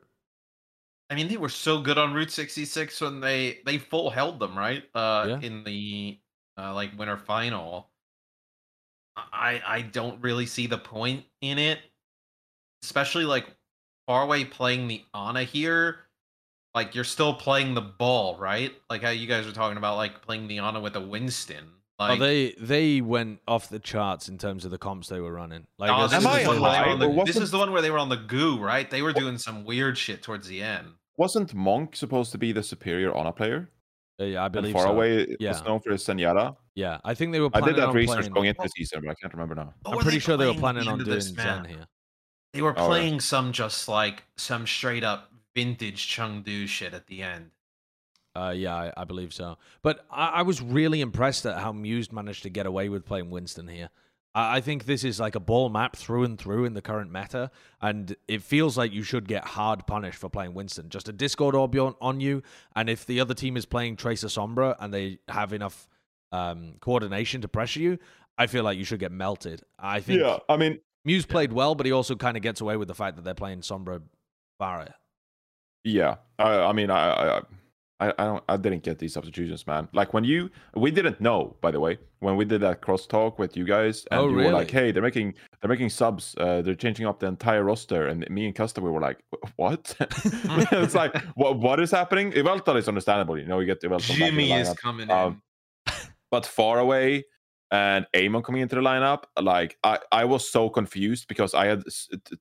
I 1.10 1.16
mean, 1.16 1.26
they 1.26 1.36
were 1.36 1.48
so 1.48 1.80
good 1.80 1.98
on 1.98 2.14
Route 2.14 2.30
66 2.30 3.00
when 3.00 3.20
they 3.20 3.58
they 3.66 3.78
full 3.78 4.10
held 4.10 4.38
them, 4.38 4.56
right? 4.56 4.84
Uh 4.94 5.26
Yeah. 5.28 5.40
in 5.40 5.64
the 5.64 6.18
uh 6.56 6.72
like 6.74 6.96
winter 6.96 7.16
final. 7.16 7.90
I 9.16 9.60
I 9.66 9.82
don't 9.82 10.22
really 10.22 10.46
see 10.46 10.68
the 10.68 10.78
point 10.78 11.24
in 11.40 11.58
it. 11.58 11.80
Especially 12.82 13.24
like 13.24 13.46
Farway 14.08 14.50
playing 14.50 14.88
the 14.88 15.02
Ana 15.14 15.44
here. 15.44 16.00
Like 16.74 16.94
you're 16.94 17.04
still 17.04 17.34
playing 17.34 17.74
the 17.74 17.80
ball, 17.80 18.36
right? 18.38 18.72
Like 18.88 19.02
how 19.02 19.10
you 19.10 19.26
guys 19.26 19.46
were 19.46 19.52
talking 19.52 19.76
about 19.76 19.96
like 19.96 20.22
playing 20.22 20.46
the 20.48 20.60
Ana 20.60 20.80
with 20.80 20.94
a 20.96 21.00
Winston. 21.00 21.64
Oh, 21.98 22.16
they 22.16 22.52
they 22.58 23.02
went 23.02 23.40
off 23.46 23.68
the 23.68 23.78
charts 23.78 24.28
in 24.28 24.38
terms 24.38 24.64
of 24.64 24.70
the 24.70 24.78
comps 24.78 25.08
they 25.08 25.20
were 25.20 25.32
running. 25.32 25.66
Like 25.78 25.90
Oh, 25.90 26.06
this, 26.08 26.16
is 26.16 26.22
the 26.22 26.28
one 26.28 26.60
where 26.62 26.72
they 26.72 26.80
were 26.80 26.88
on 26.88 26.98
the, 26.98 27.24
this 27.24 27.36
is 27.36 27.50
the 27.50 27.58
one 27.58 27.72
where 27.72 27.82
they 27.82 27.90
were 27.90 27.98
on 27.98 28.08
the 28.08 28.16
goo, 28.16 28.58
right? 28.58 28.88
They 28.88 29.02
were 29.02 29.12
doing 29.12 29.36
some 29.36 29.64
weird 29.64 29.98
shit 29.98 30.22
towards 30.22 30.48
the 30.48 30.62
end. 30.62 30.86
Wasn't 31.18 31.52
Monk 31.52 31.94
supposed 31.96 32.32
to 32.32 32.38
be 32.38 32.52
the 32.52 32.62
superior 32.62 33.14
Ana 33.14 33.32
player? 33.32 33.68
Uh, 34.18 34.24
yeah, 34.24 34.40
I 34.42 34.44
And 34.46 34.52
believe 34.52 34.72
far 34.72 34.84
so. 34.84 34.92
away 34.92 35.36
Yeah. 35.38 35.50
was 35.50 35.62
known 35.64 35.80
for 35.80 35.90
his 35.90 36.02
Zenyatta. 36.02 36.56
Yeah, 36.74 36.98
I 37.04 37.12
think 37.12 37.32
they 37.32 37.40
were. 37.40 37.50
I 37.52 37.60
did 37.60 37.76
that 37.76 37.88
on 37.88 37.94
research 37.94 38.16
playing, 38.20 38.32
going 38.32 38.46
into 38.48 38.62
the 38.62 38.68
season, 38.68 39.02
but 39.04 39.10
I 39.10 39.14
can't 39.14 39.34
remember 39.34 39.54
now. 39.54 39.74
What 39.82 39.96
I'm 39.96 39.98
pretty 39.98 40.16
they 40.16 40.20
sure 40.20 40.36
they 40.38 40.46
were 40.46 40.54
planning 40.54 40.84
the 40.84 40.90
on 40.92 40.98
doing 41.00 41.10
this 41.10 41.26
Zen 41.28 41.66
here. 41.66 41.86
They 42.52 42.62
were 42.62 42.74
Oh, 42.76 42.82
yeah. 42.82 42.86
playing 42.86 43.20
some 43.20 43.52
just 43.52 43.88
like 43.88 44.24
some 44.36 44.66
straight 44.66 45.04
up 45.04 45.30
vintage 45.54 46.08
Chengdu 46.14 46.66
shit 46.66 46.94
at 46.94 47.06
the 47.06 47.22
end. 47.22 47.50
Uh, 48.34 48.52
yeah, 48.56 48.74
I, 48.74 48.92
I 48.96 49.04
believe 49.04 49.32
so. 49.34 49.58
But 49.82 50.04
I, 50.10 50.26
I 50.28 50.42
was 50.42 50.60
really 50.62 51.00
impressed 51.00 51.44
at 51.46 51.58
how 51.58 51.72
Muze 51.72 52.12
managed 52.12 52.44
to 52.44 52.50
get 52.50 52.66
away 52.66 52.88
with 52.88 53.04
playing 53.04 53.30
Winston 53.30 53.66
here. 53.68 53.90
I, 54.34 54.58
I 54.58 54.60
think 54.60 54.84
this 54.84 55.02
is 55.02 55.18
like 55.18 55.34
a 55.34 55.40
ball 55.40 55.68
map 55.68 55.96
through 55.96 56.22
and 56.24 56.38
through 56.38 56.64
in 56.64 56.74
the 56.74 56.82
current 56.82 57.12
meta, 57.12 57.50
and 57.80 58.14
it 58.28 58.42
feels 58.42 58.78
like 58.78 58.92
you 58.92 59.02
should 59.02 59.26
get 59.26 59.44
hard 59.44 59.84
punished 59.86 60.18
for 60.18 60.28
playing 60.28 60.54
Winston. 60.54 60.88
Just 60.88 61.08
a 61.08 61.12
Discord 61.12 61.56
orb 61.56 61.74
on, 61.76 61.96
on 62.00 62.20
you, 62.20 62.42
and 62.76 62.88
if 62.88 63.04
the 63.04 63.18
other 63.20 63.34
team 63.34 63.56
is 63.56 63.66
playing 63.66 63.96
Tracer 63.96 64.28
Sombra 64.28 64.76
and 64.78 64.94
they 64.94 65.18
have 65.28 65.52
enough 65.52 65.88
um, 66.30 66.74
coordination 66.80 67.40
to 67.40 67.48
pressure 67.48 67.80
you, 67.80 67.98
I 68.38 68.46
feel 68.46 68.62
like 68.62 68.78
you 68.78 68.84
should 68.84 69.00
get 69.00 69.10
melted. 69.10 69.62
I 69.76 69.98
think 70.00 70.20
Yeah, 70.20 70.38
I 70.48 70.56
mean, 70.56 70.78
Muze 71.06 71.26
played 71.26 71.52
well, 71.52 71.74
but 71.74 71.86
he 71.86 71.92
also 71.92 72.14
kind 72.14 72.36
of 72.36 72.42
gets 72.42 72.60
away 72.60 72.76
with 72.76 72.88
the 72.88 72.94
fact 72.94 73.16
that 73.16 73.22
they're 73.24 73.34
playing 73.34 73.60
Sombra 73.60 74.02
Barret. 74.58 74.92
Yeah, 75.84 76.16
I, 76.38 76.58
I 76.58 76.72
mean, 76.72 76.90
I, 76.90 77.10
I, 77.10 77.40
I, 78.00 78.12
I 78.18 78.24
don't, 78.24 78.44
I 78.50 78.56
didn't 78.58 78.82
get 78.82 78.98
these 78.98 79.14
substitutions, 79.14 79.66
man. 79.66 79.88
Like 79.94 80.12
when 80.12 80.24
you, 80.24 80.50
we 80.74 80.90
didn't 80.90 81.20
know, 81.22 81.56
by 81.62 81.70
the 81.70 81.80
way, 81.80 81.98
when 82.18 82.36
we 82.36 82.44
did 82.44 82.60
that 82.60 82.82
crosstalk 82.82 83.38
with 83.38 83.56
you 83.56 83.64
guys, 83.64 84.06
and 84.10 84.20
Oh, 84.20 84.28
you 84.28 84.36
were 84.36 84.50
like, 84.52 84.70
"Hey, 84.70 84.92
they're 84.92 85.02
making, 85.02 85.32
they're 85.60 85.70
making 85.70 85.88
subs, 85.88 86.34
uh, 86.38 86.60
they're 86.60 86.74
changing 86.74 87.06
up 87.06 87.18
the 87.18 87.26
entire 87.28 87.64
roster," 87.64 88.08
and 88.08 88.28
me 88.28 88.44
and 88.46 88.54
Custa, 88.54 88.82
we 88.82 88.90
were 88.90 89.00
like, 89.00 89.20
"What?" 89.56 89.94
it's 90.00 90.94
like, 90.94 91.16
what, 91.34 91.58
what 91.58 91.80
is 91.80 91.90
happening? 91.90 92.32
Yveltal 92.32 92.76
is 92.76 92.88
understandable, 92.88 93.38
you 93.38 93.46
know, 93.46 93.58
you 93.60 93.66
get 93.66 93.80
Yveltal 93.80 94.08
back 94.08 94.10
in 94.10 94.16
the 94.18 94.24
Jimmy 94.26 94.52
is 94.52 94.68
lineup. 94.68 94.76
coming 94.76 95.10
Um, 95.10 95.42
in. 95.86 95.92
but 96.30 96.42
Farway 96.44 97.22
and 97.70 98.06
Eamon 98.14 98.42
coming 98.44 98.62
into 98.62 98.74
the 98.74 98.80
lineup, 98.80 99.24
like 99.40 99.76
I, 99.84 99.98
I 100.10 100.24
was 100.24 100.50
so 100.50 100.68
confused 100.68 101.28
because 101.28 101.54
I 101.54 101.66
had 101.66 101.82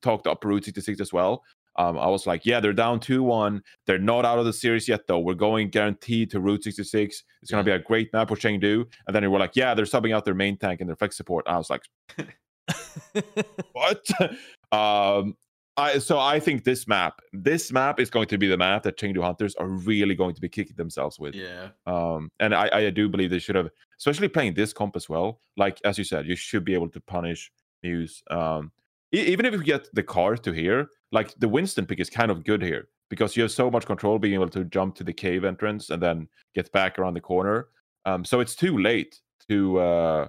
talked 0.02 0.26
up 0.26 0.44
Route 0.44 0.64
66 0.64 1.00
as 1.00 1.12
well. 1.12 1.44
Um, 1.76 1.98
I 1.98 2.08
was 2.08 2.26
like, 2.26 2.44
yeah, 2.44 2.60
they're 2.60 2.72
down 2.72 3.00
2 3.00 3.22
1. 3.22 3.62
They're 3.86 3.98
not 3.98 4.24
out 4.24 4.38
of 4.38 4.44
the 4.44 4.52
series 4.52 4.88
yet, 4.88 5.06
though. 5.06 5.20
We're 5.20 5.34
going 5.34 5.70
guaranteed 5.70 6.30
to 6.32 6.40
Route 6.40 6.64
66. 6.64 7.22
It's 7.42 7.50
going 7.50 7.64
to 7.64 7.68
be 7.68 7.74
a 7.74 7.78
great 7.78 8.12
map 8.12 8.28
for 8.28 8.36
Chengdu. 8.36 8.84
And 9.06 9.14
then 9.14 9.22
they 9.22 9.28
were 9.28 9.38
like, 9.38 9.54
yeah, 9.54 9.74
they're 9.74 9.84
subbing 9.84 10.14
out 10.14 10.24
their 10.24 10.34
main 10.34 10.58
tank 10.58 10.80
and 10.80 10.88
their 10.88 10.96
flex 10.96 11.16
support. 11.16 11.46
And 11.46 11.54
I 11.54 11.58
was 11.58 11.70
like, 11.70 11.82
what? 13.72 14.04
um, 14.72 15.36
I, 15.76 15.98
so 15.98 16.18
I 16.18 16.40
think 16.40 16.64
this 16.64 16.86
map, 16.86 17.20
this 17.32 17.72
map 17.72 18.00
is 18.00 18.10
going 18.10 18.26
to 18.28 18.38
be 18.38 18.48
the 18.48 18.56
map 18.56 18.82
that 18.82 18.98
Chengdu 18.98 19.22
Hunters 19.22 19.54
are 19.54 19.68
really 19.68 20.14
going 20.14 20.34
to 20.34 20.40
be 20.40 20.48
kicking 20.48 20.76
themselves 20.76 21.18
with. 21.18 21.34
Yeah. 21.34 21.68
Um, 21.86 22.30
and 22.40 22.54
I, 22.54 22.68
I 22.72 22.90
do 22.90 23.08
believe 23.08 23.30
they 23.30 23.38
should 23.38 23.56
have, 23.56 23.70
especially 23.98 24.28
playing 24.28 24.54
this 24.54 24.72
comp 24.72 24.96
as 24.96 25.08
well. 25.08 25.40
Like 25.56 25.80
as 25.84 25.96
you 25.96 26.04
said, 26.04 26.26
you 26.26 26.36
should 26.36 26.64
be 26.64 26.74
able 26.74 26.90
to 26.90 27.00
punish 27.00 27.50
Muze. 27.84 28.22
Um, 28.30 28.72
e- 29.12 29.20
even 29.20 29.46
if 29.46 29.54
you 29.54 29.62
get 29.62 29.88
the 29.94 30.02
car 30.02 30.36
to 30.36 30.52
here, 30.52 30.88
like 31.12 31.34
the 31.38 31.48
Winston 31.48 31.86
pick 31.86 32.00
is 32.00 32.10
kind 32.10 32.30
of 32.30 32.44
good 32.44 32.62
here 32.62 32.88
because 33.08 33.36
you 33.36 33.42
have 33.42 33.52
so 33.52 33.70
much 33.70 33.86
control 33.86 34.18
being 34.18 34.34
able 34.34 34.48
to 34.48 34.64
jump 34.64 34.94
to 34.96 35.04
the 35.04 35.12
cave 35.12 35.44
entrance 35.44 35.90
and 35.90 36.02
then 36.02 36.28
get 36.54 36.70
back 36.72 36.98
around 36.98 37.14
the 37.14 37.20
corner. 37.20 37.68
Um, 38.04 38.24
so 38.24 38.40
it's 38.40 38.54
too 38.54 38.78
late 38.78 39.20
to 39.48 39.78
uh, 39.78 40.28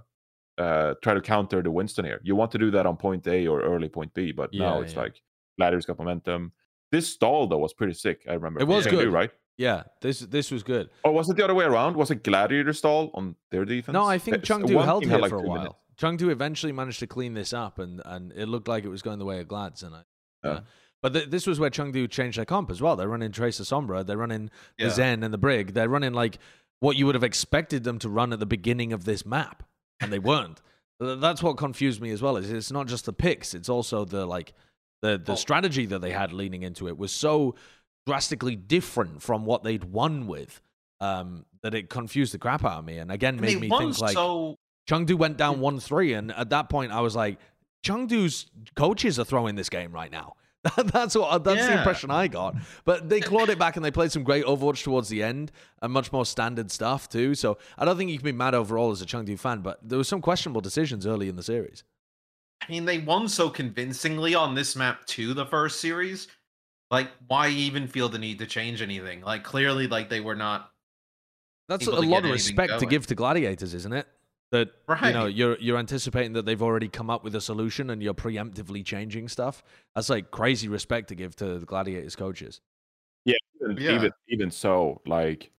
uh, 0.58 0.94
try 1.04 1.14
to 1.14 1.22
counter 1.22 1.62
the 1.62 1.72
Winston 1.72 2.06
here. 2.06 2.20
You 2.24 2.36
want 2.36 2.52
to 2.52 2.58
do 2.58 2.72
that 2.72 2.86
on 2.86 2.98
point 2.98 3.28
A 3.28 3.48
or 3.48 3.62
early 3.62 3.90
point 3.90 4.14
B, 4.14 4.32
but 4.32 4.54
now 4.54 4.82
it's 4.82 4.94
yeah. 4.94 5.02
like 5.02 5.22
Gladiator's 5.62 5.86
got 5.86 5.98
momentum. 6.00 6.52
This 6.92 7.08
stall 7.08 7.48
though 7.48 7.58
was 7.60 7.74
pretty 7.74 7.94
sick. 7.94 8.24
I 8.30 8.34
remember 8.34 8.60
It 8.62 8.68
was 8.68 8.86
good. 8.88 9.08
right? 9.12 9.32
yeah, 9.58 9.84
this 10.02 10.20
this 10.22 10.50
was 10.52 10.64
good. 10.64 10.90
Or 11.04 11.12
was 11.12 11.30
it 11.30 11.38
the 11.38 11.44
other 11.44 11.54
way 11.56 11.66
around? 11.66 11.96
Was 11.96 12.10
it 12.12 12.24
Gladiator 12.24 12.74
stall 12.74 13.12
on 13.14 13.36
their 13.52 13.66
defense? 13.66 13.94
No, 13.94 14.06
I 14.06 14.18
think 14.18 14.38
It's- 14.38 14.50
Chengdu 14.50 14.84
held 14.84 15.06
here 15.06 15.18
like, 15.20 15.30
for 15.30 15.38
a 15.38 15.42
while. 15.42 15.58
minutes. 15.60 15.76
Chengdu 16.02 16.30
eventually 16.32 16.72
managed 16.72 17.00
to 17.00 17.08
clean 17.08 17.34
this 17.36 17.54
up, 17.54 17.78
and, 17.78 18.02
and 18.06 18.32
it 18.34 18.48
looked 18.48 18.68
like 18.68 18.84
it 18.86 18.90
was 18.90 19.02
going 19.04 19.20
the 19.20 19.26
way 19.26 19.40
of 19.40 19.48
Glads. 19.48 19.84
And 19.84 19.94
I, 19.96 20.02
Yeah. 20.44 20.54
yeah. 20.54 20.60
But 21.04 21.14
th- 21.14 21.30
this 21.30 21.46
was 21.48 21.60
where 21.60 21.70
Chengdu 21.70 22.10
changed 22.10 22.38
their 22.40 22.46
comp 22.46 22.72
as 22.72 22.82
well. 22.82 22.96
They're 22.96 23.08
running 23.08 23.32
Tracer 23.32 23.64
Sombra, 23.64 24.04
they're 24.06 24.18
running 24.18 24.50
the 24.80 24.86
Yeah. 24.86 24.90
Zen 24.90 25.24
and 25.24 25.32
the 25.34 25.38
Brig. 25.38 25.74
They're 25.76 25.90
running 25.90 26.14
like 26.14 26.40
what 26.80 26.96
you 26.98 27.06
would 27.06 27.16
have 27.16 27.24
expected 27.24 27.84
them 27.84 28.00
to 28.00 28.10
run 28.10 28.34
at 28.34 28.40
the 28.40 28.46
beginning 28.48 28.92
of 28.94 29.06
this 29.06 29.26
map, 29.26 29.64
and 30.00 30.12
they 30.12 30.20
weren't. 30.20 30.62
That's 31.00 31.42
what 31.44 31.58
confused 31.58 32.02
me 32.02 32.10
as 32.12 32.22
well. 32.22 32.36
Is 32.38 32.52
it's 32.52 32.72
not 32.72 32.88
just 32.88 33.06
the 33.06 33.14
picks; 33.14 33.54
it's 33.54 33.70
also 33.70 34.06
the 34.06 34.26
like 34.26 34.54
the 35.02 35.18
the 35.18 35.34
Oh. 35.34 35.36
strategy 35.36 35.86
that 35.88 36.00
they 36.00 36.12
had 36.12 36.32
leaning 36.34 36.64
into 36.64 36.88
it 36.88 36.98
was 36.98 37.12
so 37.12 37.56
drastically 38.08 38.56
different 38.56 39.22
from 39.22 39.46
what 39.46 39.64
they'd 39.64 39.84
won 39.86 40.28
with 40.28 40.62
um, 41.00 41.46
that 41.64 41.74
it 41.74 41.90
confused 41.90 42.34
the 42.34 42.38
crap 42.40 42.64
out 42.66 42.80
of 42.80 42.86
me. 42.86 42.98
And 42.98 43.12
again, 43.12 43.36
And 43.36 43.42
made 43.42 43.60
me 43.60 43.70
think 43.70 44.00
like 44.00 44.14
so 44.14 44.58
Chengdu 44.90 45.16
went 45.16 45.38
down 45.38 45.60
1 45.60 45.80
3. 45.80 46.14
And 46.14 46.32
at 46.32 46.50
that 46.50 46.70
point, 46.70 46.92
I 46.92 47.02
was 47.02 47.16
like, 47.16 47.40
Chengdu's 47.86 48.48
coaches 48.76 49.20
are 49.20 49.24
throwing 49.26 49.56
this 49.56 49.70
game 49.70 49.92
right 49.92 50.12
now. 50.12 50.34
that's 50.78 51.16
what 51.16 51.44
that's 51.44 51.66
the 51.66 51.74
impression 51.78 52.12
I 52.12 52.28
got. 52.28 52.56
But 52.86 53.10
they 53.10 53.20
clawed 53.20 53.50
it 53.50 53.58
back 53.58 53.78
and 53.78 53.84
they 53.86 53.90
played 53.90 54.12
some 54.12 54.24
great 54.24 54.46
Overwatch 54.46 54.84
towards 54.84 55.10
the 55.10 55.24
end 55.24 55.52
and 55.82 55.92
much 55.92 56.12
more 56.12 56.24
standard 56.24 56.70
stuff 56.70 57.10
too. 57.10 57.34
So 57.34 57.58
I 57.80 57.86
don't 57.86 57.98
think 57.98 58.12
you 58.12 58.18
can 58.18 58.26
be 58.26 58.32
mad 58.32 58.54
overall 58.54 58.92
as 58.92 59.02
a 59.02 59.06
Chengdu 59.08 59.40
fan, 59.40 59.62
but 59.62 59.80
there 59.82 59.98
were 59.98 60.04
some 60.04 60.22
questionable 60.22 60.62
decisions 60.62 61.08
early 61.08 61.30
in 61.30 61.36
the 61.36 61.42
series. 61.42 61.84
I 62.62 62.72
mean, 62.72 62.86
they 62.86 63.00
won 63.00 63.28
so 63.28 63.50
convincingly 63.50 64.36
on 64.36 64.56
this 64.56 64.76
map 64.76 65.06
too. 65.06 65.34
The 65.34 65.46
first 65.46 65.80
series, 65.80 66.28
like, 66.90 67.10
why 67.28 67.50
even 67.50 67.88
feel 67.88 68.10
the 68.10 68.20
need 68.20 68.40
to 68.40 68.46
change 68.46 68.82
anything? 68.82 69.22
Like, 69.22 69.44
clearly, 69.44 69.88
like 69.88 70.10
they 70.10 70.20
were 70.20 70.36
not. 70.36 70.72
That's 71.68 71.88
Able 71.88 72.00
a 72.00 72.02
to 72.02 72.08
lot 72.08 72.10
get 72.18 72.26
of 72.26 72.32
anything 72.32 72.56
respect 72.58 72.80
to 72.80 72.86
give 72.86 73.08
to 73.08 73.16
gladiators, 73.16 73.74
isn't 73.74 73.94
it? 73.94 74.08
That 74.52 74.70
you 75.06 75.14
know 75.14 75.28
you're 75.28 75.58
you're 75.60 75.78
anticipating 75.78 76.34
that 76.34 76.46
they've 76.46 76.62
already 76.62 76.90
come 76.90 77.10
up 77.10 77.24
with 77.24 77.36
a 77.36 77.42
solution 77.42 77.90
and 77.90 78.04
you're 78.04 78.14
preemptively 78.14 78.84
changing 78.84 79.30
stuff. 79.30 79.64
That's 79.96 80.10
like 80.10 80.30
crazy 80.32 80.68
respect 80.68 81.08
to 81.08 81.16
give 81.16 81.36
to 81.38 81.58
the 81.60 81.66
gladiators 81.66 82.18
coaches. 82.18 82.60
Even, 83.26 83.78
Yeah. 83.78 83.96
even 83.96 84.12
even 84.28 84.52
so, 84.52 85.02
like 85.06 85.52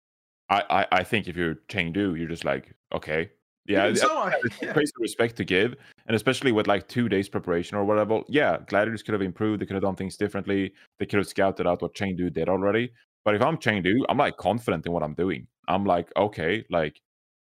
I, 0.50 0.62
I 0.68 0.86
I 1.00 1.04
think 1.04 1.26
if 1.28 1.36
you're 1.36 1.54
Chengdu, 1.68 2.18
you're 2.18 2.28
just 2.28 2.44
like 2.44 2.74
okay, 2.92 3.30
yeah, 3.64 3.94
so, 3.94 4.18
I- 4.18 4.28
I- 4.32 4.40
it's 4.44 4.56
yeah. 4.62 4.72
crazy 4.74 4.92
respect 4.98 5.36
to 5.36 5.44
give, 5.44 5.74
and 6.06 6.16
especially 6.16 6.52
with 6.52 6.66
like 6.66 6.88
two 6.88 7.08
days 7.08 7.28
preparation 7.28 7.76
or 7.76 7.84
whatever. 7.84 8.20
Yeah, 8.28 8.58
Gladiators 8.66 9.02
could 9.02 9.12
have 9.12 9.22
improved. 9.22 9.60
They 9.60 9.66
could 9.66 9.74
have 9.74 9.82
done 9.82 9.96
things 9.96 10.16
differently. 10.16 10.72
They 10.98 11.06
could 11.06 11.18
have 11.18 11.28
scouted 11.28 11.66
out 11.66 11.82
what 11.82 11.94
Chengdu 11.94 12.32
did 12.32 12.48
already. 12.48 12.92
But 13.24 13.34
if 13.34 13.42
I'm 13.42 13.56
Chengdu, 13.56 14.04
I'm 14.08 14.18
like 14.18 14.36
confident 14.36 14.86
in 14.86 14.92
what 14.92 15.02
I'm 15.02 15.14
doing. 15.14 15.46
I'm 15.68 15.84
like 15.84 16.10
okay, 16.16 16.64
like 16.70 17.00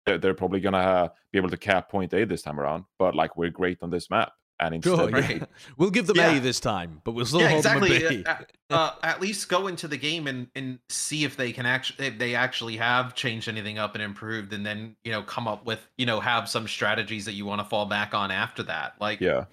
they're, 0.06 0.18
they're 0.18 0.34
probably 0.34 0.60
gonna 0.60 0.78
uh, 0.78 1.08
be 1.32 1.38
able 1.38 1.50
to 1.50 1.56
cap 1.56 1.90
point 1.90 2.12
A 2.14 2.24
this 2.24 2.42
time 2.42 2.58
around. 2.58 2.84
But 2.98 3.14
like 3.14 3.36
we're 3.36 3.50
great 3.50 3.78
on 3.82 3.90
this 3.90 4.10
map, 4.10 4.32
and 4.60 4.74
instead, 4.74 4.96
Sure, 4.96 5.08
Right. 5.08 5.36
yeah. 5.38 5.44
we'll 5.76 5.90
give 5.90 6.06
them 6.06 6.16
Yeah. 6.16 6.36
A 6.36 6.40
this 6.40 6.60
time, 6.60 7.00
but 7.04 7.12
we'll 7.12 7.24
still 7.26 7.40
yeah, 7.40 7.48
hold 7.48 7.58
exactly. 7.58 7.98
them 7.98 8.06
a 8.06 8.08
B. 8.08 8.24
Uh, 8.26 8.74
uh, 8.74 8.90
at 9.02 9.20
least 9.20 9.48
go 9.48 9.66
into 9.68 9.88
the 9.88 9.96
game 9.96 10.26
and, 10.26 10.48
and 10.54 10.78
see 10.88 11.24
if 11.24 11.36
they 11.36 11.52
can 11.52 11.66
actually 11.66 12.06
if 12.06 12.18
they 12.18 12.34
actually 12.34 12.76
have 12.76 13.14
changed 13.14 13.48
anything 13.48 13.78
up 13.78 13.94
and 13.94 14.02
improved, 14.02 14.52
and 14.52 14.64
then 14.66 14.96
you 15.04 15.12
know 15.12 15.22
come 15.22 15.46
up 15.48 15.64
with 15.64 15.86
you 15.96 16.06
know 16.06 16.20
have 16.20 16.48
some 16.48 16.66
strategies 16.68 17.24
that 17.24 17.32
you 17.32 17.46
want 17.46 17.60
to 17.60 17.64
fall 17.64 17.86
back 17.86 18.14
on 18.14 18.30
after 18.30 18.62
that. 18.64 18.94
Like 19.00 19.20
yeah, 19.20 19.44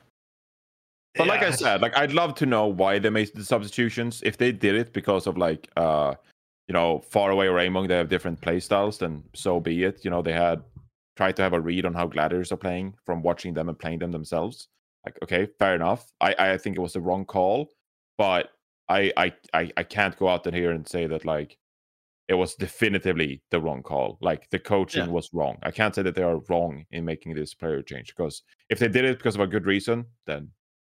But 1.16 1.28
like 1.28 1.44
I 1.44 1.52
said, 1.52 1.82
like 1.82 1.96
I'd 1.98 2.12
love 2.14 2.36
to 2.36 2.46
know 2.46 2.68
why 2.68 3.00
they 3.00 3.10
made 3.10 3.34
the 3.34 3.46
substitutions. 3.46 4.22
If 4.26 4.38
they 4.38 4.52
did 4.52 4.76
it 4.76 4.92
because 4.94 5.28
of 5.28 5.38
like 5.38 5.70
uh 5.78 6.16
you 6.68 6.74
know, 6.74 7.04
Farway 7.12 7.46
or 7.48 7.54
Eamon, 7.60 7.88
they 7.88 7.96
have 7.96 8.10
different 8.10 8.42
play 8.42 8.60
styles, 8.60 8.98
then 8.98 9.24
so 9.36 9.60
be 9.60 9.84
it. 9.84 10.04
You 10.04 10.10
know, 10.10 10.24
they 10.24 10.34
had 10.34 10.64
tried 11.16 11.36
to 11.36 11.44
have 11.44 11.54
a 11.54 11.60
read 11.62 11.86
on 11.86 11.94
how 11.94 12.08
gladiators 12.08 12.52
are 12.52 12.58
playing 12.58 12.96
from 13.06 13.22
watching 13.22 13.54
them 13.54 13.70
and 13.70 13.78
playing 13.78 14.00
them 14.00 14.12
themselves. 14.12 14.68
Like, 15.06 15.18
okay, 15.24 15.48
fair 15.60 15.76
enough. 15.76 16.12
I, 16.20 16.36
I 16.38 16.58
think 16.58 16.76
it 16.78 16.82
was 16.82 16.94
the 16.94 17.02
wrong 17.02 17.26
call, 17.26 17.70
but 18.18 18.50
I 18.90 19.12
I 19.16 19.34
I, 19.54 19.72
I 19.78 19.84
can't 19.84 20.18
go 20.18 20.28
out 20.28 20.48
in 20.48 20.54
here 20.54 20.72
and 20.72 20.88
say 20.88 21.08
that 21.08 21.26
like 21.26 21.58
it 22.28 22.34
was 22.34 22.56
definitively 22.56 23.44
the 23.52 23.60
wrong 23.62 23.84
call. 23.84 24.18
Like 24.20 24.50
the 24.50 24.58
coaching 24.60 25.06
Yeah. 25.06 25.12
was 25.12 25.30
wrong. 25.32 25.58
I 25.62 25.70
can't 25.72 25.94
say 25.94 26.02
that 26.02 26.16
they 26.16 26.24
are 26.24 26.40
wrong 26.50 26.86
in 26.92 27.06
making 27.06 27.36
this 27.36 27.54
player 27.54 27.82
change 27.84 28.16
because 28.16 28.42
if 28.70 28.80
they 28.80 28.88
did 28.88 29.06
it 29.06 29.18
because 29.18 29.36
of 29.36 29.42
a 29.42 29.48
good 29.48 29.66
reason, 29.68 30.06
then 30.26 30.50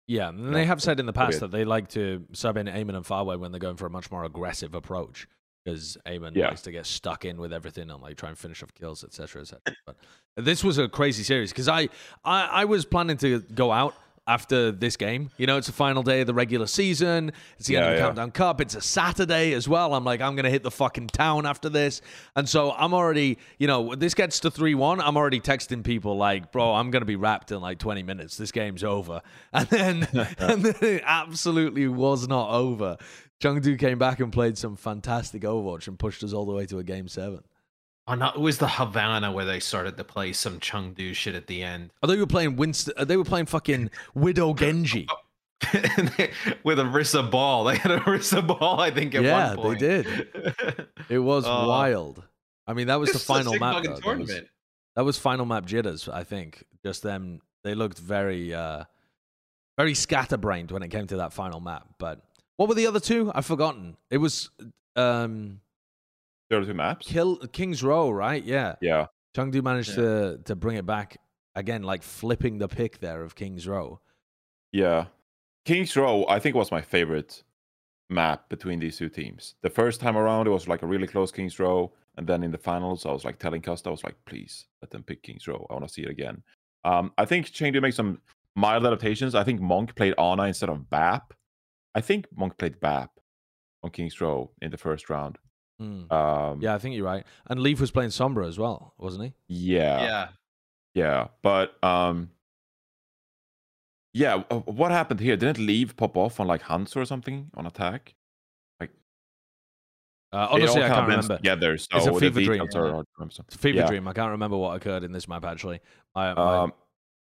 Yeah, 0.06 0.28
and 0.28 0.44
No, 0.44 0.52
they 0.52 0.66
have 0.66 0.82
said 0.82 1.00
in 1.00 1.06
the 1.06 1.12
past 1.14 1.40
that 1.40 1.50
they 1.50 1.64
like 1.64 1.88
to 1.90 2.26
sub 2.32 2.58
in 2.58 2.66
Eamon 2.66 2.96
and 2.96 3.04
Farway 3.04 3.38
when 3.38 3.50
they're 3.50 3.58
going 3.58 3.76
for 3.76 3.86
a 3.86 3.90
much 3.90 4.10
more 4.10 4.24
aggressive 4.24 4.74
approach 4.74 5.26
because 5.64 5.96
Eamon 6.06 6.36
Yeah. 6.36 6.48
likes 6.48 6.62
to 6.62 6.72
get 6.72 6.84
stuck 6.84 7.24
in 7.24 7.38
with 7.38 7.52
everything 7.52 7.88
and 7.90 8.02
like 8.02 8.16
try 8.16 8.28
and 8.28 8.36
finish 8.36 8.62
off 8.62 8.74
kills, 8.74 9.02
etc., 9.02 9.40
etc. 9.42 9.60
But 9.86 9.96
this 10.36 10.62
was 10.62 10.76
a 10.76 10.86
crazy 10.88 11.22
series 11.22 11.50
because 11.50 11.68
I, 11.68 11.88
I 12.24 12.46
I 12.46 12.64
was 12.66 12.84
planning 12.84 13.16
to 13.18 13.40
go 13.40 13.72
out 13.72 13.94
after 14.26 14.70
this 14.70 14.96
game. 14.96 15.30
You 15.36 15.46
know, 15.46 15.56
it's 15.56 15.66
the 15.66 15.72
final 15.72 16.02
day 16.02 16.20
of 16.20 16.26
the 16.26 16.34
regular 16.34 16.66
season. 16.66 17.32
It's 17.58 17.66
the 17.66 17.76
end 17.76 17.86
of 17.86 17.92
the 17.92 17.96
yeah. 17.96 18.04
Countdown 18.04 18.30
Cup. 18.30 18.60
It's 18.60 18.74
a 18.74 18.80
Saturday 18.80 19.52
as 19.52 19.68
well. 19.68 19.94
I'm 19.94 20.04
like, 20.04 20.20
I'm 20.20 20.36
gonna 20.36 20.50
hit 20.50 20.62
the 20.62 20.70
fucking 20.70 21.08
town 21.08 21.46
after 21.46 21.68
this, 21.68 22.00
and 22.36 22.48
so 22.48 22.72
I'm 22.72 22.94
already, 22.94 23.38
you 23.58 23.66
know, 23.66 23.94
this 23.94 24.14
gets 24.14 24.40
to 24.40 24.50
three 24.50 24.74
one. 24.74 25.00
I'm 25.00 25.16
already 25.16 25.40
texting 25.40 25.82
people 25.82 26.16
like, 26.16 26.52
bro, 26.52 26.74
I'm 26.74 26.90
gonna 26.90 27.04
be 27.04 27.16
wrapped 27.16 27.52
in 27.52 27.60
like 27.60 27.78
20 27.78 28.02
minutes. 28.02 28.36
This 28.36 28.52
game's 28.52 28.84
over, 28.84 29.22
and 29.52 29.68
then 29.68 30.08
and 30.38 30.62
then 30.62 30.74
it 30.80 31.02
absolutely 31.04 31.88
was 31.88 32.28
not 32.28 32.50
over. 32.50 32.96
Chengdu 33.42 33.76
came 33.76 33.98
back 33.98 34.20
and 34.20 34.32
played 34.32 34.56
some 34.56 34.76
fantastic 34.76 35.42
Overwatch 35.42 35.88
and 35.88 35.98
pushed 35.98 36.22
us 36.22 36.32
all 36.32 36.46
the 36.46 36.52
way 36.52 36.64
to 36.66 36.78
a 36.78 36.84
game 36.84 37.08
seven. 37.08 37.42
Oh 38.08 38.14
no, 38.14 38.28
it 38.30 38.40
was 38.40 38.58
the 38.58 38.66
Havana 38.68 39.30
where 39.30 39.44
they 39.44 39.60
started 39.60 39.96
to 39.96 40.04
play 40.04 40.32
some 40.32 40.58
Chengdu 40.58 41.14
shit 41.14 41.34
at 41.36 41.46
the 41.46 41.62
end. 41.62 41.90
Oh, 42.02 42.06
they 42.08 42.16
were 42.16 42.26
playing 42.26 42.56
Winston. 42.56 42.94
uh, 42.96 43.04
They 43.04 43.16
were 43.16 43.24
playing 43.24 43.46
fucking 43.46 43.90
Widow 44.14 44.54
Genji. 44.54 45.06
They- 45.72 46.32
with 46.64 46.80
a 46.80 46.84
Rissa 46.84 47.30
ball. 47.30 47.64
They 47.64 47.76
had 47.76 47.92
a 47.92 48.00
Rissa 48.00 48.44
ball, 48.44 48.80
I 48.80 48.90
think, 48.90 49.14
at 49.14 49.22
Yeah, 49.22 49.54
one 49.54 49.74
they 49.74 49.78
did. 49.78 50.28
It 51.08 51.20
was 51.20 51.44
Uh, 51.46 51.64
wild. 51.68 52.22
I 52.66 52.72
mean, 52.74 52.88
that 52.88 52.96
was 52.98 53.10
the 53.10 53.14
This 53.14 53.22
is 53.22 53.28
a 53.30 53.32
final 53.34 53.58
map. 53.58 53.82
That 53.84 54.18
was, 54.18 54.40
that 54.96 55.04
was 55.04 55.18
final 55.18 55.46
map 55.46 55.64
jitters. 55.66 56.08
I 56.08 56.24
think 56.24 56.64
just 56.84 57.02
them. 57.04 57.40
They 57.64 57.74
looked 57.76 57.98
very, 57.98 58.52
uh 58.52 58.84
very 59.78 59.94
scatterbrained 59.94 60.70
when 60.72 60.82
it 60.82 60.88
came 60.88 61.06
to 61.06 61.16
that 61.18 61.32
final 61.32 61.60
map. 61.60 61.86
But 61.98 62.20
what 62.56 62.68
were 62.68 62.74
the 62.74 62.88
other 62.88 63.00
two? 63.00 63.30
I've 63.32 63.46
forgotten. 63.46 63.96
It 64.10 64.18
was 64.18 64.50
um 64.96 65.60
there 66.52 66.60
are 66.60 66.64
two 66.64 66.74
maps. 66.74 67.06
Kill 67.06 67.36
Kings 67.48 67.82
Row, 67.82 68.10
right? 68.10 68.44
Yeah. 68.44 68.74
Yeah. 68.80 69.06
Chengdu 69.34 69.62
managed 69.62 69.90
Yeah. 69.90 69.96
to 69.96 70.38
to 70.44 70.54
bring 70.54 70.76
it 70.76 70.86
back 70.86 71.16
again, 71.54 71.82
like 71.82 72.02
flipping 72.02 72.58
the 72.58 72.68
pick 72.68 72.98
there 72.98 73.22
of 73.22 73.34
Kings 73.34 73.66
Row. 73.66 74.00
Yeah. 74.72 75.06
Kings 75.64 75.96
Row, 75.96 76.26
I 76.28 76.38
think, 76.38 76.54
was 76.56 76.70
my 76.70 76.80
favorite 76.82 77.42
map 78.10 78.48
between 78.48 78.78
these 78.80 78.96
two 78.98 79.08
teams. 79.08 79.54
The 79.62 79.70
first 79.70 80.00
time 80.00 80.16
around, 80.16 80.46
it 80.46 80.50
was 80.50 80.68
like 80.68 80.82
a 80.82 80.86
really 80.86 81.06
close 81.06 81.32
Kings 81.32 81.58
Row. 81.58 81.92
And 82.18 82.26
then 82.26 82.42
in 82.42 82.50
the 82.50 82.58
finals, 82.58 83.06
I 83.06 83.12
was 83.12 83.24
like 83.24 83.38
telling 83.38 83.62
Custa, 83.62 83.86
I 83.86 83.90
was 83.90 84.04
like, 84.04 84.16
please 84.26 84.66
let 84.82 84.90
them 84.90 85.02
pick 85.02 85.22
Kings 85.22 85.48
Row. 85.48 85.66
I 85.70 85.74
want 85.74 85.86
to 85.88 85.92
see 85.92 86.02
it 86.02 86.10
again. 86.10 86.42
Um, 86.84 87.12
I 87.16 87.24
think 87.24 87.46
Chengdu 87.46 87.80
make 87.80 87.94
some 87.94 88.20
mild 88.54 88.84
adaptations. 88.84 89.34
I 89.34 89.44
think 89.44 89.60
Monk 89.62 89.94
played 89.94 90.14
Ana 90.18 90.42
instead 90.44 90.68
of 90.68 90.90
BAP. 90.90 91.32
I 91.94 92.00
think 92.02 92.26
Monk 92.36 92.58
played 92.58 92.80
BAP 92.80 93.10
on 93.82 93.90
Kings 93.90 94.20
Row 94.20 94.50
in 94.60 94.70
the 94.70 94.76
first 94.76 95.08
round. 95.08 95.38
Hmm. 95.82 96.12
Um, 96.12 96.60
Yeah, 96.60 96.74
I 96.74 96.78
think 96.78 96.94
you're 96.96 97.04
right. 97.04 97.24
And 97.46 97.60
Leave 97.60 97.80
was 97.80 97.90
playing 97.90 98.10
Sombra 98.10 98.46
as 98.48 98.58
well, 98.58 98.94
wasn't 98.98 99.24
he? 99.24 99.32
yeah. 99.48 100.02
yeah. 100.02 100.28
Yeah, 100.94 101.28
but 101.42 101.82
um, 101.82 102.28
yeah. 104.12 104.42
uh, 104.50 104.58
What 104.60 104.90
happened 104.90 105.20
here? 105.20 105.36
Didn't 105.38 105.64
Leave 105.64 105.96
pop 105.96 106.16
off 106.18 106.38
on 106.38 106.46
like 106.46 106.60
Hans 106.62 106.94
or 106.96 107.04
something 107.06 107.50
on 107.54 107.66
attack? 107.66 108.14
Uh, 110.34 110.48
honestly, 110.50 110.82
I 110.82 110.88
can't 110.88 111.06
remember. 111.08 111.36
Together, 111.36 111.76
so 111.76 111.88
It's 111.94 112.06
a 112.06 112.12
fever 112.14 112.40
dream, 112.42 112.64
details 112.66 112.74
are 112.74 112.86
yeah. 112.86 112.92
hard. 112.94 113.06
It's 113.20 113.38
a 113.54 113.58
fever 113.58 113.78
Yeah. 113.80 113.86
dream. 113.86 114.08
I 114.08 114.14
can't 114.14 114.30
remember 114.30 114.56
what 114.56 114.74
occurred 114.74 115.04
in 115.04 115.12
this 115.12 115.28
map 115.28 115.44
actually. 115.44 115.80
My, 116.14 116.32
my, 116.32 116.56
Um, 116.56 116.72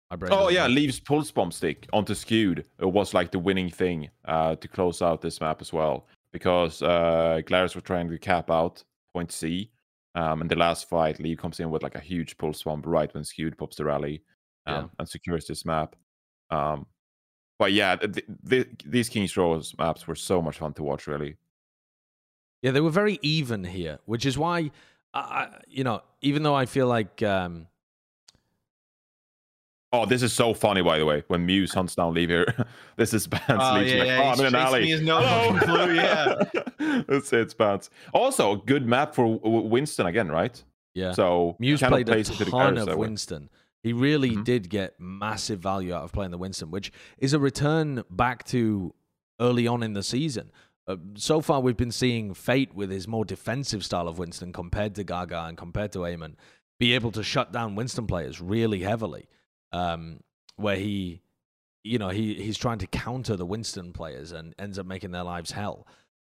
my 0.08 0.16
brain 0.16 0.32
oh 0.32 0.48
yeah, 0.50 0.66
work. 0.68 0.76
Leave's 0.76 1.00
pulse 1.00 1.32
bomb 1.32 1.50
stick 1.50 1.88
onto 1.92 2.14
skewed. 2.14 2.64
It 2.78 2.84
was 2.92 3.12
like 3.12 3.32
the 3.32 3.40
winning 3.40 3.70
thing 3.70 4.10
uh, 4.24 4.54
to 4.54 4.68
close 4.68 5.02
out 5.02 5.20
this 5.20 5.40
map 5.40 5.60
as 5.60 5.72
well 5.72 6.06
because 6.32 6.82
uh, 6.82 7.40
Glarus 7.46 7.74
were 7.74 7.80
trying 7.82 8.08
to 8.10 8.18
cap 8.18 8.50
out 8.50 8.82
point 9.14 9.32
C. 9.32 9.70
Um, 10.14 10.42
in 10.42 10.48
the 10.48 10.56
last 10.56 10.88
fight, 10.88 11.18
Lee 11.20 11.36
comes 11.36 11.58
in 11.60 11.70
with 11.70 11.82
like 11.82 11.94
a 11.94 12.00
huge 12.00 12.36
pulse 12.36 12.62
bomb 12.62 12.82
right 12.82 13.12
when 13.14 13.24
skewed 13.24 13.56
pops 13.56 13.76
the 13.76 13.84
rally 13.84 14.22
um, 14.66 14.74
Yeah. 14.74 14.88
and 14.98 15.08
secures 15.08 15.46
this 15.46 15.64
map. 15.64 15.96
Um, 16.50 16.86
but 17.58 17.72
yeah, 17.72 17.96
th- 17.96 18.26
th- 18.48 18.68
these 18.84 19.08
Kings 19.08 19.36
Rows 19.36 19.74
maps 19.78 20.06
were 20.06 20.14
so 20.14 20.42
much 20.42 20.58
fun 20.58 20.74
to 20.74 20.82
watch. 20.82 21.06
Really, 21.06 21.36
Yeah, 22.62 22.72
they 22.72 22.80
were 22.80 22.90
very 22.90 23.18
even 23.22 23.64
here, 23.64 23.98
which 24.04 24.26
is 24.26 24.36
why, 24.36 24.70
I, 25.14 25.48
you 25.66 25.84
know, 25.84 26.02
even 26.20 26.42
though 26.42 26.54
I 26.54 26.66
feel 26.66 26.86
like, 26.88 27.22
um, 27.22 27.68
Oh, 29.94 30.06
this 30.06 30.22
is 30.22 30.32
so 30.32 30.54
funny, 30.54 30.80
by 30.80 30.98
the 30.98 31.04
way. 31.04 31.22
When 31.28 31.46
Muze 31.46 31.74
hunts 31.74 31.94
down 31.94 32.14
Leave 32.14 32.30
here, 32.30 32.46
this 32.96 33.12
is 33.12 33.26
Bans. 33.26 33.42
Oh, 33.50 33.74
Leaves 33.74 33.92
yeah, 33.92 33.98
like, 33.98 34.06
yeah, 34.08 34.20
oh, 34.22 34.30
he's 34.30 34.40
I'm 34.40 34.46
in 34.46 34.54
an 34.54 34.60
chasing 34.60 34.66
alley. 34.66 34.80
me, 34.80 34.86
he's 34.90 35.00
no 35.02 35.20
Hello." 35.20 35.58
fucking 35.58 35.68
clue, 35.68 35.94
yeah. 36.86 37.02
That's 37.08 37.32
it, 37.32 37.58
Bans. 37.58 37.90
Also, 38.14 38.52
a 38.52 38.56
good 38.56 38.86
map 38.86 39.14
for 39.14 39.22
W- 39.24 39.40
W- 39.40 39.66
Winston 39.68 40.06
again, 40.06 40.28
right? 40.30 40.62
yeah, 40.94 41.12
So 41.12 41.56
Muze 41.60 41.86
played 41.86 42.08
a 42.08 42.12
plays 42.12 42.38
the 42.38 42.44
ton 42.46 42.78
of 42.78 42.86
that 42.86 42.96
way. 42.98 43.06
Winston. 43.06 43.50
He 43.82 43.92
really 43.92 44.30
Mhm. 44.36 44.44
did 44.44 44.70
get 44.70 44.94
massive 45.00 45.58
value 45.58 45.92
out 45.92 46.04
of 46.04 46.12
playing 46.12 46.30
the 46.30 46.38
Winston, 46.38 46.70
which 46.70 46.92
is 47.18 47.32
a 47.34 47.38
return 47.38 48.04
back 48.10 48.44
to 48.46 48.94
early 49.40 49.66
on 49.66 49.82
in 49.82 49.92
the 49.94 50.02
season. 50.04 50.52
Uh, 50.86 50.96
so 51.16 51.40
far, 51.40 51.60
we've 51.60 51.76
been 51.76 51.90
seeing 51.92 52.32
Fate 52.32 52.74
with 52.74 52.90
his 52.90 53.06
more 53.08 53.24
defensive 53.24 53.84
style 53.84 54.06
of 54.08 54.18
Winston 54.18 54.52
compared 54.52 54.94
to 54.94 55.04
Gaga 55.04 55.44
and 55.48 55.56
compared 55.58 55.92
to 55.92 56.00
Eamon 56.00 56.34
be 56.78 56.94
able 56.94 57.10
to 57.12 57.22
shut 57.22 57.52
down 57.52 57.74
Winston 57.74 58.06
players 58.06 58.40
really 58.40 58.80
heavily. 58.80 59.26
Um, 59.72 60.20
where 60.56 60.76
he, 60.76 61.22
you 61.82 61.98
know, 61.98 62.10
he 62.10 62.34
he's 62.34 62.58
trying 62.58 62.78
to 62.78 62.86
counter 62.86 63.36
the 63.36 63.46
Winston 63.46 63.92
players 63.92 64.32
and 64.32 64.54
ends 64.58 64.78
up 64.78 64.86
making 64.86 65.12
their 65.12 65.22
lives 65.22 65.50
hell. 65.50 65.86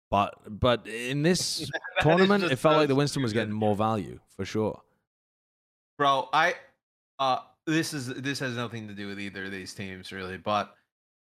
But 0.09 0.35
but 0.47 0.87
in 0.87 1.23
this 1.23 1.69
tournament, 2.01 2.43
it 2.43 2.57
felt 2.57 2.77
like 2.77 2.87
the 2.87 2.95
Winston 2.95 3.23
was 3.23 3.33
getting 3.33 3.53
more 3.53 3.75
value 3.75 4.19
for 4.35 4.45
sure. 4.45 4.81
Bro, 5.97 6.29
I 6.33 6.55
uh 7.19 7.39
this 7.65 7.93
is 7.93 8.07
this 8.07 8.39
has 8.39 8.55
nothing 8.55 8.87
to 8.87 8.93
do 8.93 9.07
with 9.07 9.19
either 9.19 9.45
of 9.45 9.51
these 9.51 9.73
teams 9.73 10.11
really, 10.11 10.37
but 10.37 10.75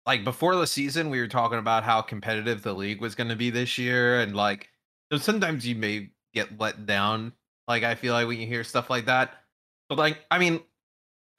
like 0.06 0.24
before 0.24 0.56
the 0.56 0.68
season 0.68 1.10
we 1.10 1.20
were 1.20 1.28
talking 1.28 1.60
about 1.60 1.84
how 1.84 2.02
competitive 2.02 2.64
the 2.64 2.74
league 2.74 3.02
was 3.02 3.14
going 3.14 3.30
to 3.30 3.36
be 3.36 3.50
this 3.50 3.78
year 3.78 4.22
and 4.22 4.36
like 4.36 4.70
so 5.12 5.18
sometimes 5.18 5.68
you 5.68 5.76
may 5.76 6.10
get 6.34 6.58
let 6.60 6.86
down 6.86 7.34
like 7.68 7.84
I 7.84 7.96
feel 7.96 8.14
like 8.14 8.28
when 8.28 8.40
you 8.40 8.48
hear 8.48 8.64
stuff 8.64 8.90
like 8.90 9.06
that. 9.06 9.32
But 9.90 9.98
like 9.98 10.20
I 10.32 10.40
mean 10.40 10.62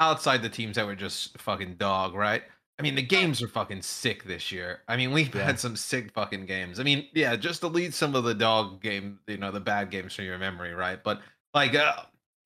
outside 0.01 0.43
the 0.43 0.49
teams 0.49 0.77
that 0.77 0.87
were 0.87 0.95
just 0.97 1.39
fucking 1.39 1.75
dog, 1.75 2.15
right? 2.15 2.43
I 2.79 2.83
mean 2.83 2.95
the 2.95 3.03
games 3.03 3.43
are 3.43 3.49
fucking 3.49 3.83
sick 3.83 4.25
this 4.25 4.53
year. 4.53 4.81
I 4.89 4.97
mean 4.97 5.11
we've 5.13 5.33
Yeah. 5.35 5.45
had 5.45 5.59
some 5.59 5.77
sick 5.77 6.13
fucking 6.13 6.47
games. 6.47 6.79
I 6.79 6.83
mean, 6.85 7.09
yeah, 7.15 7.35
just 7.37 7.61
delete 7.61 7.95
some 7.95 8.15
of 8.15 8.25
the 8.25 8.35
dog 8.35 8.81
game, 8.81 9.19
you 9.27 9.37
know, 9.39 9.51
the 9.51 9.61
bad 9.61 9.91
games 9.91 10.15
from 10.15 10.25
your 10.27 10.39
memory, 10.39 10.75
right? 10.75 11.03
But 11.03 11.21
like 11.55 11.75
uh, 11.75 11.95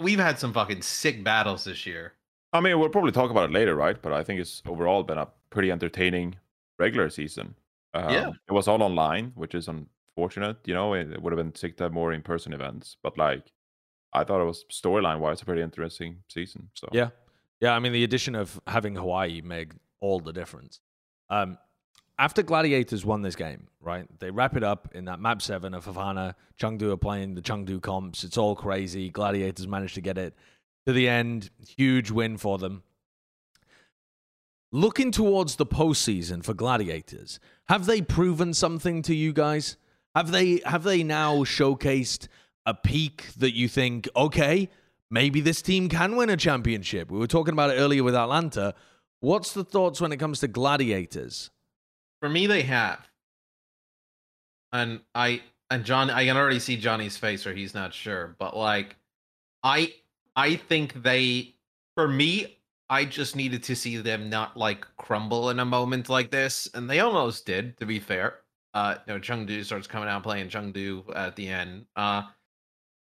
we've 0.01 0.19
had 0.19 0.39
some 0.39 0.53
fucking 0.53 0.83
sick 0.83 1.23
battles 1.23 1.65
this 1.65 1.85
year. 1.87 2.15
I 2.55 2.61
mean, 2.61 2.79
we'll 2.79 2.89
probably 2.91 3.13
talk 3.13 3.31
about 3.31 3.49
it 3.51 3.53
later, 3.53 3.75
right? 3.75 4.01
But 4.01 4.13
I 4.13 4.23
think 4.23 4.41
it's 4.41 4.63
overall 4.67 5.03
been 5.03 5.19
a 5.19 5.29
pretty 5.51 5.71
entertaining 5.71 6.37
regular 6.79 7.09
season. 7.11 7.55
Um, 7.95 8.11
Yeah. 8.13 8.31
It 8.49 8.53
was 8.53 8.69
all 8.69 8.83
online, 8.83 9.33
which 9.35 9.55
is 9.55 9.69
unfortunate. 9.69 10.57
You 10.65 10.75
know, 10.75 10.95
it, 10.95 11.13
it 11.13 11.23
would 11.23 11.33
have 11.33 11.39
been 11.39 11.55
sick 11.55 11.77
to 11.79 11.85
have 11.85 11.93
more 11.93 12.13
in 12.13 12.23
person 12.23 12.53
events. 12.53 12.97
But 13.03 13.17
like, 13.19 13.53
I 14.15 14.25
thought 14.25 14.41
it 14.41 14.45
was 14.47 14.65
storyline 14.71 15.19
wise 15.21 15.41
a 15.43 15.45
pretty 15.47 15.63
interesting 15.63 16.23
season. 16.29 16.69
So 16.75 16.89
Yeah. 16.93 17.11
Yeah, 17.63 17.75
I 17.75 17.79
mean 17.79 17.93
the 17.93 18.03
addition 18.03 18.35
of 18.35 18.61
having 18.67 18.97
Hawaii 18.97 19.41
made 19.41 19.71
all 20.01 20.19
the 20.19 20.33
difference. 20.33 20.81
Um, 21.31 21.59
after 22.19 22.43
Gladiators 22.43 23.05
won 23.05 23.23
this 23.23 23.37
game, 23.37 23.69
right? 23.81 24.05
They 24.19 24.33
wrap 24.33 24.57
it 24.57 24.65
up 24.65 24.89
in 24.95 25.05
that 25.05 25.21
map 25.21 25.41
seven 25.41 25.73
of 25.73 25.85
Havana. 25.85 26.35
Chengdu 26.61 26.91
are 26.91 26.97
playing 26.97 27.37
the 27.37 27.41
Chengdu 27.41 27.81
comps. 27.81 28.25
It's 28.25 28.37
all 28.37 28.57
crazy. 28.57 29.11
Gladiators 29.11 29.69
managed 29.69 29.95
to 29.95 30.01
get 30.01 30.19
it 30.19 30.35
to 30.87 30.93
the 30.93 31.09
end. 31.09 31.51
Huge 31.77 32.11
win 32.11 32.37
for 32.37 32.59
them. 32.59 32.83
Looking 34.73 35.13
towards 35.13 35.55
the 35.55 35.67
postseason 35.67 36.43
for 36.43 36.55
Gladiators, 36.55 37.39
have 37.69 37.87
they 37.87 38.03
proven 38.03 38.55
something 38.55 39.03
to 39.03 39.15
you 39.15 39.33
guys? 39.33 39.77
Have 40.17 40.33
they 40.33 40.63
have 40.67 40.83
they 40.83 41.05
now 41.05 41.45
showcased 41.45 42.27
a 42.67 42.75
peak 42.75 43.27
that 43.37 43.55
you 43.55 43.69
think, 43.69 44.09
okay, 44.17 44.69
maybe 45.13 45.41
this 45.41 45.63
team 45.63 45.89
can 45.89 46.17
win 46.17 46.31
a 46.31 46.37
championship? 46.37 47.11
We 47.11 47.19
were 47.19 47.29
talking 47.29 47.53
about 47.53 47.71
it 47.71 47.75
earlier 47.75 48.03
with 48.03 48.17
Atlanta. 48.17 48.75
What's 49.21 49.53
the 49.53 49.63
thoughts 49.63 50.01
when 50.01 50.11
it 50.11 50.17
comes 50.17 50.41
to 50.41 50.49
gladiators? 50.49 51.51
For 52.21 52.29
me, 52.29 52.47
they 52.49 52.63
have. 52.63 53.07
And 54.73 55.01
I 55.15 55.43
and 55.71 55.85
John, 55.85 56.11
I 56.11 56.25
can 56.25 56.37
already 56.37 56.59
see 56.59 56.77
Johnny's 56.77 57.17
face, 57.17 57.47
or 57.47 57.55
he's 57.55 57.75
not 57.75 57.95
sure. 57.95 58.35
But 58.39 58.57
like, 58.57 58.97
I 59.63 59.93
I 60.35 60.57
think 60.57 61.03
they, 61.03 61.55
for 61.95 62.09
me, 62.09 62.59
I 62.89 63.05
just 63.05 63.37
needed 63.37 63.63
to 63.65 63.77
see 63.77 63.99
them 63.99 64.31
not 64.31 64.57
like 64.57 64.87
crumble 64.97 65.51
in 65.51 65.61
a 65.61 65.65
moment 65.65 66.09
like 66.09 66.31
this, 66.31 66.69
and 66.75 66.89
they 66.89 67.01
almost 67.01 67.47
did. 67.47 67.79
To 67.79 67.87
be 67.87 68.01
fair, 68.01 68.39
uh, 68.75 68.97
you 69.07 69.15
know, 69.15 69.21
Chengdu 69.21 69.65
starts 69.65 69.87
coming 69.87 70.09
out 70.09 70.23
playing 70.23 70.49
Chengdu 70.49 71.05
at 71.15 71.37
the 71.37 71.49
end. 71.49 71.87
Uh, 71.97 72.23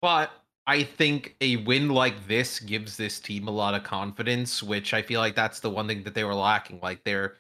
but 0.02 0.32
I 0.66 0.84
think 0.84 1.36
a 1.42 1.58
win 1.58 1.90
like 1.90 2.28
this 2.28 2.60
gives 2.60 2.96
this 2.96 3.20
team 3.20 3.48
a 3.48 3.52
lot 3.52 3.74
of 3.74 3.84
confidence, 3.84 4.64
which 4.64 4.94
I 4.94 5.02
feel 5.02 5.20
like 5.20 5.36
that's 5.36 5.60
the 5.60 5.70
one 5.70 5.88
thing 5.88 6.04
that 6.04 6.14
they 6.14 6.24
were 6.24 6.36
lacking. 6.36 6.80
Like 6.82 7.04
they're 7.04 7.36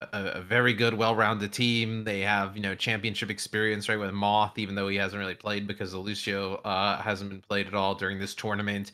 a, 0.00 0.24
a 0.24 0.40
very 0.40 0.74
good, 0.74 0.94
well-rounded 0.94 1.52
team. 1.52 2.04
They 2.04 2.20
have 2.20 2.56
you 2.56 2.62
know 2.62 2.74
championship 2.74 3.30
experience 3.30 3.88
right 3.88 3.98
with 3.98 4.12
Moth, 4.12 4.58
even 4.58 4.74
though 4.74 4.88
he 4.88 4.96
hasn't 4.96 5.20
really 5.20 5.34
played 5.36 5.66
because 5.66 5.94
Lucio 5.94 6.56
uh, 6.64 7.00
hasn't 7.00 7.30
been 7.30 7.40
played 7.40 7.66
at 7.68 7.74
all 7.74 7.94
during 7.94 8.18
this 8.18 8.34
tournament. 8.34 8.92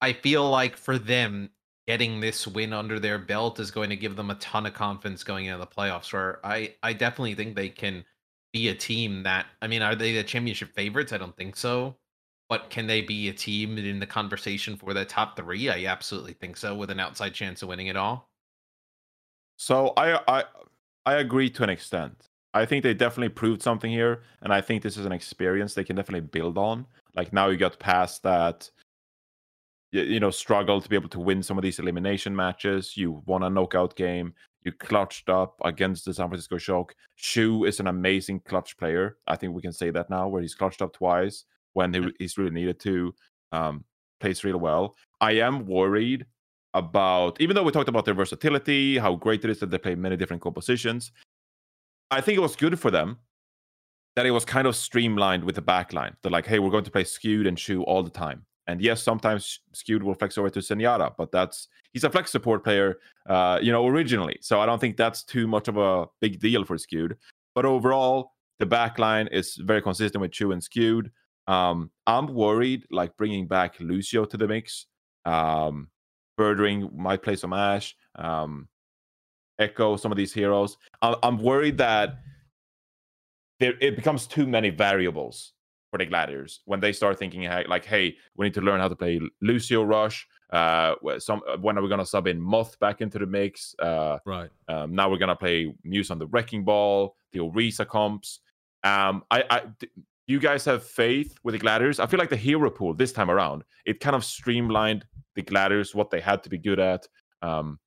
I 0.00 0.12
feel 0.12 0.50
like 0.50 0.76
for 0.76 0.98
them, 0.98 1.50
getting 1.86 2.20
this 2.20 2.46
win 2.46 2.72
under 2.72 2.98
their 2.98 3.18
belt 3.18 3.60
is 3.60 3.70
going 3.70 3.90
to 3.90 3.96
give 3.96 4.16
them 4.16 4.30
a 4.30 4.36
ton 4.36 4.66
of 4.66 4.74
confidence 4.74 5.24
going 5.24 5.46
into 5.46 5.58
the 5.58 5.66
playoffs. 5.66 6.12
Where 6.12 6.44
I 6.44 6.74
I 6.82 6.92
definitely 6.92 7.34
think 7.36 7.54
they 7.54 7.68
can 7.68 8.04
be 8.52 8.68
a 8.68 8.74
team 8.74 9.22
that 9.24 9.46
I 9.62 9.68
mean, 9.68 9.82
are 9.82 9.94
they 9.94 10.12
the 10.12 10.24
championship 10.24 10.74
favorites? 10.74 11.12
I 11.12 11.18
don't 11.18 11.36
think 11.36 11.56
so. 11.56 11.96
But 12.52 12.68
can 12.68 12.86
they 12.86 13.00
be 13.00 13.30
a 13.30 13.32
team 13.32 13.78
in 13.78 13.98
the 13.98 14.06
conversation 14.06 14.76
for 14.76 14.92
the 14.92 15.06
top 15.06 15.38
three? 15.38 15.70
I 15.70 15.86
absolutely 15.86 16.34
think 16.34 16.58
so, 16.58 16.74
with 16.74 16.90
an 16.90 17.00
outside 17.00 17.32
chance 17.32 17.62
of 17.62 17.70
winning 17.70 17.86
it 17.86 17.96
all. 17.96 18.28
So 19.56 19.94
I 19.96 20.20
I 20.28 20.44
I 21.06 21.14
agree 21.14 21.48
to 21.48 21.62
an 21.62 21.70
extent. 21.70 22.28
I 22.52 22.66
think 22.66 22.82
they 22.82 22.92
definitely 22.92 23.30
proved 23.30 23.62
something 23.62 23.90
here, 23.90 24.24
and 24.42 24.52
I 24.52 24.60
think 24.60 24.82
this 24.82 24.98
is 24.98 25.06
an 25.06 25.12
experience 25.12 25.72
they 25.72 25.82
can 25.82 25.96
definitely 25.96 26.28
build 26.28 26.58
on. 26.58 26.84
Like 27.16 27.32
now 27.32 27.48
you 27.48 27.56
got 27.56 27.78
past 27.78 28.22
that 28.24 28.70
you 29.90 30.20
know 30.20 30.30
struggle 30.30 30.82
to 30.82 30.88
be 30.90 30.96
able 30.96 31.08
to 31.08 31.20
win 31.20 31.42
some 31.42 31.56
of 31.56 31.62
these 31.62 31.78
elimination 31.78 32.36
matches. 32.36 32.98
You 32.98 33.22
won 33.24 33.44
a 33.44 33.48
knockout 33.48 33.96
game. 33.96 34.34
You 34.62 34.72
clutched 34.72 35.30
up 35.30 35.58
against 35.64 36.04
the 36.04 36.12
San 36.12 36.28
Francisco 36.28 36.58
Shock. 36.58 36.94
Shu 37.14 37.64
is 37.64 37.80
an 37.80 37.86
amazing 37.86 38.40
clutch 38.40 38.76
player. 38.76 39.16
I 39.26 39.36
think 39.36 39.54
we 39.54 39.62
can 39.62 39.72
say 39.72 39.88
that 39.88 40.10
now, 40.10 40.28
where 40.28 40.42
he's 40.42 40.54
clutched 40.54 40.82
up 40.82 40.92
twice 40.92 41.46
when 41.74 41.92
he, 41.92 42.12
he's 42.18 42.38
really 42.38 42.50
needed 42.50 42.80
to. 42.80 43.14
Um, 43.52 43.84
plays 44.20 44.44
really 44.44 44.58
well. 44.58 44.96
I 45.20 45.32
am 45.32 45.66
worried 45.66 46.24
about, 46.74 47.40
even 47.40 47.54
though 47.54 47.62
we 47.62 47.72
talked 47.72 47.88
about 47.88 48.04
their 48.04 48.14
versatility, 48.14 48.96
how 48.96 49.16
great 49.16 49.44
it 49.44 49.50
is 49.50 49.58
that 49.60 49.70
they 49.70 49.78
play 49.78 49.94
many 49.94 50.16
different 50.16 50.42
compositions. 50.42 51.12
I 52.10 52.20
think 52.20 52.38
it 52.38 52.40
was 52.40 52.56
good 52.56 52.78
for 52.78 52.90
them 52.90 53.18
that 54.16 54.26
it 54.26 54.30
was 54.30 54.44
kind 54.44 54.66
of 54.66 54.76
streamlined 54.76 55.44
with 55.44 55.56
the 55.56 55.62
backline. 55.62 56.14
They're 56.22 56.32
like, 56.32 56.46
hey, 56.46 56.58
we're 56.58 56.70
going 56.70 56.84
to 56.84 56.90
play 56.90 57.04
skewed 57.04 57.46
and 57.46 57.58
Shu 57.58 57.82
all 57.82 58.02
the 58.02 58.10
time. 58.10 58.44
And 58.66 58.80
yes, 58.80 59.02
sometimes 59.02 59.60
skewed 59.72 60.02
will 60.02 60.14
flex 60.14 60.38
over 60.38 60.48
to 60.50 60.60
Zenyatta, 60.60 61.14
but 61.18 61.32
that's 61.32 61.68
he's 61.92 62.04
a 62.04 62.10
flex 62.10 62.30
support 62.30 62.62
player, 62.62 62.98
uh, 63.28 63.58
you 63.60 63.72
know, 63.72 63.86
originally. 63.86 64.38
So 64.40 64.60
I 64.60 64.66
don't 64.66 64.80
think 64.80 64.96
that's 64.96 65.24
too 65.24 65.46
much 65.48 65.68
of 65.68 65.76
a 65.78 66.06
big 66.20 66.38
deal 66.38 66.64
for 66.64 66.78
skewed. 66.78 67.16
But 67.54 67.64
overall, 67.64 68.32
the 68.60 68.66
backline 68.66 69.32
is 69.32 69.56
very 69.56 69.82
consistent 69.82 70.20
with 70.20 70.34
Shu 70.34 70.52
and 70.52 70.62
skewed. 70.62 71.10
Um, 71.46 71.90
I'm 72.06 72.28
worried, 72.28 72.86
like 72.90 73.16
bringing 73.16 73.46
back 73.46 73.80
Lucio 73.80 74.24
to 74.24 74.36
the 74.36 74.48
mix. 74.48 74.86
Um, 75.24 75.88
Birdring 76.38 76.94
might 76.94 77.22
play 77.22 77.36
some 77.36 77.52
Ashe, 77.52 77.96
Um, 78.16 78.68
Echo, 79.58 79.96
some 79.96 80.10
of 80.10 80.16
these 80.16 80.32
heroes. 80.32 80.76
I'm, 81.00 81.16
I'm 81.22 81.38
worried 81.42 81.78
that 81.78 82.18
there, 83.60 83.74
it 83.80 83.96
becomes 83.96 84.26
too 84.26 84.46
many 84.46 84.70
variables 84.70 85.52
for 85.90 85.98
the 85.98 86.06
gladiators 86.06 86.60
when 86.64 86.80
they 86.80 86.92
start 86.92 87.18
thinking 87.18 87.44
like, 87.68 87.84
hey, 87.84 88.16
we 88.34 88.46
need 88.46 88.54
to 88.54 88.62
learn 88.62 88.80
how 88.80 88.88
to 88.88 88.96
play 88.96 89.20
Lucio 89.40 89.82
Rush. 89.82 90.26
Uh, 90.50 90.94
some 91.18 91.42
uh, 91.48 91.56
when 91.58 91.78
are 91.78 91.82
we 91.82 91.88
gonna 91.88 92.04
sub 92.04 92.26
in 92.26 92.40
Moth 92.40 92.78
back 92.78 93.00
into 93.00 93.18
the 93.18 93.26
mix? 93.26 93.74
Uh, 93.78 94.18
right. 94.26 94.50
Um, 94.68 94.94
now 94.94 95.08
we're 95.08 95.18
gonna 95.18 95.36
play 95.36 95.74
Muze 95.86 96.10
on 96.10 96.18
the 96.18 96.26
Wrecking 96.26 96.64
Ball, 96.64 97.14
the 97.32 97.38
Orisa 97.38 97.86
comps. 97.86 98.40
Um, 98.84 99.22
I, 99.30 99.44
I, 99.48 99.62
you 100.26 100.38
guys 100.38 100.64
have 100.64 100.84
faith 100.84 101.36
with 101.42 101.52
the 101.52 101.58
gladiators? 101.58 102.00
I 102.00 102.06
feel 102.06 102.18
like 102.18 102.30
the 102.30 102.36
hero 102.36 102.70
pool 102.70 102.94
this 102.94 103.12
time 103.12 103.30
around, 103.30 103.64
it 103.84 104.00
kind 104.00 104.16
of 104.16 104.24
streamlined 104.24 105.04
the 105.34 105.42
gladiators 105.42 105.94
what 105.94 106.10
they 106.10 106.20
had 106.20 106.42
to 106.44 106.50
be 106.50 106.58
good 106.58 106.78
at. 106.78 107.06
Um, 107.40 107.78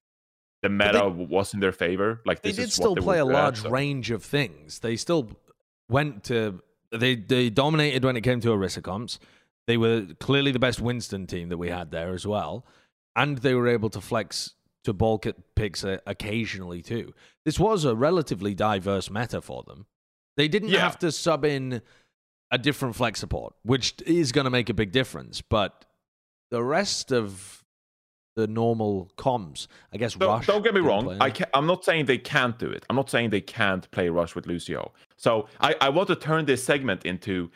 the 0.61 0.69
meta 0.69 1.13
they, 1.15 1.25
was 1.25 1.53
in 1.53 1.59
their 1.59 1.71
favor. 1.71 2.21
Like 2.25 2.41
they 2.41 2.51
did 2.51 2.71
still 2.71 2.95
play 2.95 3.19
a 3.19 3.25
large 3.25 3.59
at, 3.59 3.63
so. 3.63 3.69
range 3.69 4.11
of 4.11 4.23
things. 4.23 4.79
They 4.79 4.95
still 4.95 5.29
went 5.89 6.23
to 6.25 6.59
they 6.91 7.15
they 7.15 7.49
dominated 7.49 8.03
when 8.03 8.15
it 8.17 8.21
came 8.21 8.41
to 8.41 8.49
Orisa 8.49 8.81
comps. 8.81 9.19
They 9.67 9.77
were 9.77 10.07
clearly 10.19 10.51
the 10.51 10.59
best 10.59 10.81
Winston 10.81 11.27
team 11.27 11.49
that 11.49 11.57
we 11.57 11.69
had 11.69 11.91
there 11.91 12.13
as 12.13 12.25
well, 12.25 12.65
and 13.15 13.37
they 13.39 13.53
were 13.53 13.67
able 13.67 13.89
to 13.91 14.01
flex 14.01 14.53
to 14.83 14.93
bulk 14.93 15.25
at 15.25 15.35
picks 15.55 15.83
uh, 15.83 15.97
occasionally 16.05 16.81
too. 16.81 17.13
This 17.43 17.59
was 17.59 17.85
a 17.85 17.95
relatively 17.95 18.53
diverse 18.53 19.09
meta 19.09 19.41
for 19.41 19.63
them. 19.63 19.85
They 20.37 20.47
didn't 20.47 20.69
yeah. 20.69 20.79
have 20.79 20.99
to 20.99 21.11
sub 21.11 21.45
in 21.45 21.81
a 22.51 22.57
different 22.57 22.95
flex 22.95 23.19
support, 23.19 23.53
which 23.63 23.95
is 24.05 24.31
going 24.31 24.45
to 24.45 24.51
make 24.51 24.69
a 24.69 24.73
big 24.73 24.91
difference. 24.91 25.41
But 25.41 25.85
the 26.51 26.63
rest 26.63 27.11
of 27.11 27.63
the 28.35 28.47
normal 28.47 29.09
comms, 29.17 29.67
I 29.93 29.97
guess. 29.97 30.13
Don't, 30.13 30.29
Rush 30.29 30.47
don't 30.47 30.63
get 30.63 30.73
me 30.73 30.81
wrong. 30.81 31.17
I 31.21 31.29
can, 31.29 31.47
I'm 31.53 31.65
not 31.65 31.85
saying 31.85 32.05
they 32.05 32.17
can't 32.17 32.57
do 32.59 32.69
it. 32.69 32.85
I'm 32.89 32.95
not 32.95 33.09
saying 33.09 33.29
they 33.29 33.41
can't 33.41 33.89
play 33.91 34.09
Rush 34.09 34.35
with 34.35 34.45
Lucio. 34.45 34.91
So 35.15 35.47
I, 35.61 35.75
I 35.81 35.89
want 35.89 36.07
to 36.09 36.15
turn 36.15 36.45
this 36.45 36.63
segment 36.63 37.05
into 37.05 37.49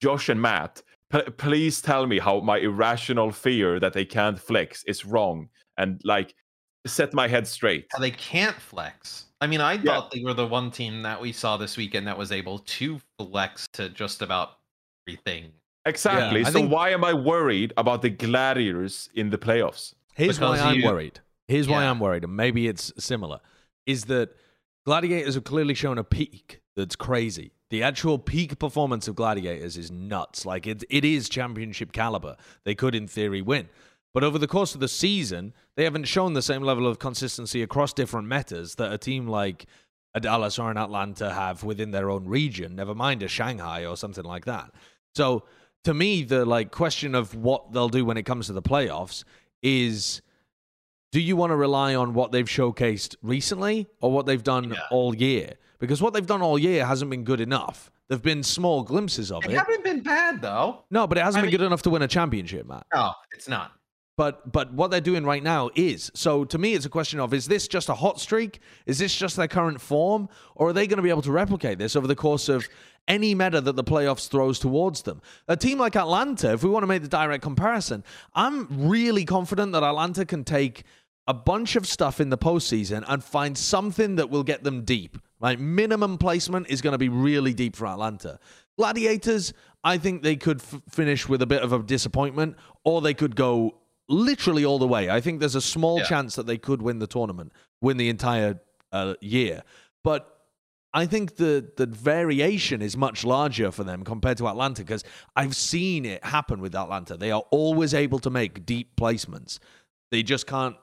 Josh 0.00 0.28
and 0.28 0.40
Matt. 0.40 0.82
P- 1.10 1.30
please 1.36 1.80
tell 1.80 2.06
me 2.06 2.18
how 2.18 2.40
my 2.40 2.58
irrational 2.58 3.32
fear 3.32 3.80
that 3.80 3.94
they 3.94 4.04
can't 4.04 4.38
flex 4.38 4.84
is 4.84 5.04
wrong, 5.04 5.48
and 5.78 6.00
like 6.04 6.34
set 6.86 7.14
my 7.14 7.28
head 7.28 7.46
straight. 7.46 7.86
How 7.92 7.98
they 7.98 8.10
can't 8.10 8.56
flex. 8.56 9.26
I 9.40 9.46
mean, 9.46 9.60
I 9.60 9.76
thought 9.76 10.12
they 10.12 10.22
were 10.22 10.34
the 10.34 10.46
one 10.46 10.70
team 10.70 11.02
that 11.02 11.20
we 11.20 11.32
saw 11.32 11.56
this 11.56 11.76
weekend 11.76 12.06
that 12.06 12.16
was 12.16 12.30
able 12.30 12.60
to 12.60 13.00
flex 13.18 13.66
to 13.72 13.88
just 13.88 14.22
about 14.22 14.58
everything. 15.06 15.50
Exactly. 15.84 16.40
Yeah, 16.40 16.46
so 16.46 16.52
think... 16.52 16.72
why 16.72 16.90
am 16.90 17.04
I 17.04 17.12
worried 17.12 17.72
about 17.76 18.02
the 18.02 18.10
Gladiators 18.10 19.08
in 19.14 19.30
the 19.30 19.38
playoffs? 19.38 19.94
Here's 20.14 20.38
because 20.38 20.60
why 20.60 20.64
I'm 20.64 20.82
worried. 20.82 21.18
Here's 21.48 21.66
yeah. 21.66 21.74
why 21.74 21.84
I'm 21.86 21.98
worried, 21.98 22.22
and 22.24 22.36
maybe 22.36 22.68
it's 22.68 22.92
similar. 22.98 23.40
Is 23.84 24.04
that 24.04 24.30
Gladiators 24.86 25.34
have 25.34 25.44
clearly 25.44 25.74
shown 25.74 25.98
a 25.98 26.04
peak 26.04 26.60
that's 26.76 26.96
crazy. 26.96 27.52
The 27.70 27.82
actual 27.82 28.18
peak 28.18 28.58
performance 28.58 29.08
of 29.08 29.16
Gladiators 29.16 29.76
is 29.76 29.90
nuts. 29.90 30.46
Like 30.46 30.66
it, 30.66 30.84
it 30.90 31.04
is 31.04 31.28
championship 31.28 31.92
caliber. 31.92 32.36
They 32.64 32.74
could, 32.74 32.94
in 32.94 33.08
theory, 33.08 33.42
win. 33.42 33.68
But 34.14 34.24
over 34.24 34.38
the 34.38 34.46
course 34.46 34.74
of 34.74 34.80
the 34.80 34.88
season, 34.88 35.54
they 35.74 35.84
haven't 35.84 36.04
shown 36.04 36.34
the 36.34 36.42
same 36.42 36.62
level 36.62 36.86
of 36.86 36.98
consistency 36.98 37.62
across 37.62 37.92
different 37.92 38.28
metas 38.28 38.74
that 38.74 38.92
a 38.92 38.98
team 38.98 39.26
like 39.26 39.66
a 40.14 40.20
Dallas 40.20 40.58
or 40.58 40.70
an 40.70 40.76
Atlanta 40.76 41.32
have 41.32 41.64
within 41.64 41.90
their 41.90 42.10
own 42.10 42.26
region, 42.26 42.76
never 42.76 42.94
mind 42.94 43.22
a 43.22 43.28
Shanghai 43.28 43.86
or 43.86 43.96
something 43.96 44.24
like 44.24 44.44
that. 44.44 44.70
So 45.14 45.44
to 45.84 45.94
me, 45.94 46.22
the 46.24 46.44
like 46.44 46.70
question 46.70 47.14
of 47.14 47.34
what 47.34 47.72
they'll 47.72 47.88
do 47.88 48.04
when 48.04 48.16
it 48.16 48.24
comes 48.24 48.46
to 48.46 48.52
the 48.52 48.62
playoffs 48.62 49.24
is 49.62 50.22
do 51.12 51.20
you 51.20 51.36
want 51.36 51.50
to 51.50 51.56
rely 51.56 51.94
on 51.94 52.14
what 52.14 52.32
they've 52.32 52.46
showcased 52.46 53.16
recently 53.22 53.86
or 54.00 54.10
what 54.10 54.26
they've 54.26 54.42
done 54.42 54.70
yeah. 54.70 54.80
all 54.90 55.14
year? 55.14 55.54
Because 55.78 56.00
what 56.00 56.14
they've 56.14 56.26
done 56.26 56.42
all 56.42 56.58
year 56.58 56.86
hasn't 56.86 57.10
been 57.10 57.24
good 57.24 57.40
enough. 57.40 57.90
There've 58.08 58.22
been 58.22 58.42
small 58.42 58.82
glimpses 58.82 59.32
of 59.32 59.44
it. 59.44 59.52
It 59.52 59.58
haven't 59.58 59.84
been 59.84 60.02
bad 60.02 60.42
though. 60.42 60.84
No, 60.90 61.06
but 61.06 61.18
it 61.18 61.24
hasn't 61.24 61.40
I 61.40 61.42
been 61.42 61.50
mean, 61.50 61.58
good 61.58 61.66
enough 61.66 61.82
to 61.82 61.90
win 61.90 62.02
a 62.02 62.08
championship, 62.08 62.66
Matt. 62.66 62.86
No, 62.94 63.12
it's 63.34 63.48
not. 63.48 63.72
But 64.16 64.52
but 64.52 64.72
what 64.74 64.90
they're 64.90 65.00
doing 65.00 65.24
right 65.24 65.42
now 65.42 65.70
is 65.74 66.10
so 66.14 66.44
to 66.44 66.58
me 66.58 66.74
it's 66.74 66.84
a 66.84 66.90
question 66.90 67.18
of 67.18 67.32
is 67.32 67.46
this 67.46 67.66
just 67.66 67.88
a 67.88 67.94
hot 67.94 68.20
streak? 68.20 68.60
Is 68.84 68.98
this 68.98 69.14
just 69.14 69.36
their 69.36 69.48
current 69.48 69.80
form, 69.80 70.28
or 70.54 70.68
are 70.68 70.72
they 70.72 70.86
going 70.86 70.98
to 70.98 71.02
be 71.02 71.10
able 71.10 71.22
to 71.22 71.32
replicate 71.32 71.78
this 71.78 71.96
over 71.96 72.06
the 72.06 72.16
course 72.16 72.48
of 72.48 72.68
any 73.08 73.34
meta 73.34 73.60
that 73.60 73.74
the 73.74 73.84
playoffs 73.84 74.28
throws 74.28 74.58
towards 74.58 75.02
them? 75.02 75.22
A 75.48 75.56
team 75.56 75.78
like 75.78 75.96
Atlanta, 75.96 76.52
if 76.52 76.62
we 76.62 76.70
want 76.70 76.82
to 76.82 76.86
make 76.86 77.02
the 77.02 77.08
direct 77.08 77.42
comparison, 77.42 78.04
I'm 78.34 78.68
really 78.88 79.24
confident 79.24 79.72
that 79.72 79.82
Atlanta 79.82 80.26
can 80.26 80.44
take 80.44 80.84
a 81.26 81.34
bunch 81.34 81.76
of 81.76 81.86
stuff 81.86 82.20
in 82.20 82.30
the 82.30 82.38
postseason 82.38 83.04
and 83.08 83.24
find 83.24 83.56
something 83.56 84.16
that 84.16 84.28
will 84.28 84.42
get 84.42 84.62
them 84.62 84.84
deep. 84.84 85.18
Right, 85.40 85.58
minimum 85.58 86.18
placement 86.18 86.68
is 86.68 86.80
going 86.82 86.92
to 86.92 86.98
be 86.98 87.08
really 87.08 87.52
deep 87.52 87.74
for 87.74 87.86
Atlanta. 87.88 88.38
Gladiators, 88.78 89.52
I 89.82 89.98
think 89.98 90.22
they 90.22 90.36
could 90.36 90.60
f- 90.60 90.80
finish 90.88 91.28
with 91.28 91.42
a 91.42 91.46
bit 91.46 91.62
of 91.62 91.72
a 91.72 91.80
disappointment, 91.80 92.56
or 92.84 93.00
they 93.00 93.14
could 93.14 93.34
go 93.34 93.74
literally 94.12 94.64
all 94.64 94.78
the 94.78 94.86
way. 94.86 95.10
I 95.10 95.20
think 95.20 95.40
there's 95.40 95.54
a 95.54 95.60
small 95.60 95.98
yeah. 95.98 96.04
chance 96.04 96.36
that 96.36 96.46
they 96.46 96.58
could 96.58 96.82
win 96.82 96.98
the 96.98 97.06
tournament, 97.06 97.52
win 97.80 97.96
the 97.96 98.08
entire 98.08 98.60
uh, 98.92 99.14
year. 99.20 99.62
But 100.04 100.28
I 100.94 101.06
think 101.06 101.36
the 101.36 101.70
the 101.76 101.86
variation 101.86 102.82
is 102.82 102.96
much 102.96 103.24
larger 103.24 103.70
for 103.70 103.84
them 103.84 104.04
compared 104.04 104.36
to 104.38 104.48
Atlanta 104.48 104.82
because 104.82 105.04
I've 105.34 105.56
seen 105.56 106.04
it 106.04 106.22
happen 106.24 106.60
with 106.60 106.74
Atlanta. 106.74 107.16
They 107.16 107.30
are 107.30 107.44
always 107.50 107.94
able 107.94 108.18
to 108.20 108.30
make 108.30 108.66
deep 108.66 108.94
placements. 108.96 109.58
They 110.10 110.22
just 110.22 110.46
can't 110.46 110.76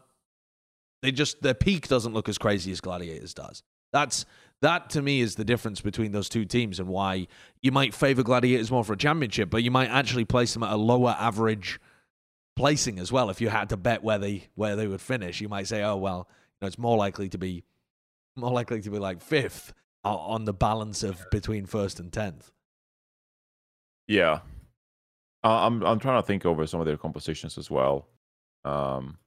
They 1.03 1.11
just 1.11 1.41
their 1.41 1.53
peak 1.53 1.87
doesn't 1.87 2.13
look 2.13 2.27
as 2.27 2.37
crazy 2.37 2.71
as 2.71 2.81
Gladiators 2.81 3.33
does. 3.33 3.61
That's 3.93 4.25
that 4.61 4.89
to 4.91 5.01
me 5.01 5.21
is 5.21 5.35
the 5.35 5.45
difference 5.45 5.79
between 5.81 6.11
those 6.11 6.27
two 6.27 6.43
teams 6.45 6.79
and 6.79 6.89
why 6.89 7.27
you 7.61 7.71
might 7.71 7.93
favor 7.93 8.23
Gladiators 8.23 8.71
more 8.71 8.83
for 8.83 8.93
a 8.93 8.97
championship, 8.97 9.49
but 9.49 9.63
you 9.63 9.71
might 9.71 9.89
actually 9.89 10.25
place 10.25 10.53
them 10.53 10.63
at 10.63 10.73
a 10.73 10.77
lower 10.77 11.15
average 11.19 11.79
placing 12.59 12.99
as 12.99 13.09
well. 13.09 13.29
If 13.29 13.39
you 13.39 13.47
had 13.47 13.69
to 13.69 13.77
bet 13.77 14.03
where 14.03 14.19
they 14.19 14.49
where 14.55 14.75
they 14.75 14.85
would 14.85 14.99
finish, 14.99 15.39
you 15.39 15.47
might 15.47 15.67
say, 15.67 15.81
oh 15.81 15.95
well, 15.95 16.27
you 16.29 16.57
know, 16.61 16.67
it's 16.67 16.77
more 16.77 16.97
likely 16.97 17.29
to 17.29 17.37
be 17.37 17.63
more 18.35 18.51
likely 18.51 18.81
to 18.81 18.89
be 18.89 18.99
like 18.99 19.21
fifth 19.21 19.73
on 20.03 20.43
the 20.43 20.53
balance 20.53 21.01
of 21.03 21.25
between 21.31 21.65
first 21.65 21.99
and 21.99 22.11
tenth. 22.11 22.51
Yeah. 24.07 24.39
Uh, 25.41 25.65
I'm 25.65 25.81
I'm 25.83 25.99
trying 25.99 26.21
to 26.21 26.27
think 26.27 26.45
over 26.45 26.67
some 26.67 26.81
of 26.81 26.85
their 26.85 26.97
compositions 26.97 27.57
as 27.57 27.71
well. 27.71 28.07
Um, 28.65 29.17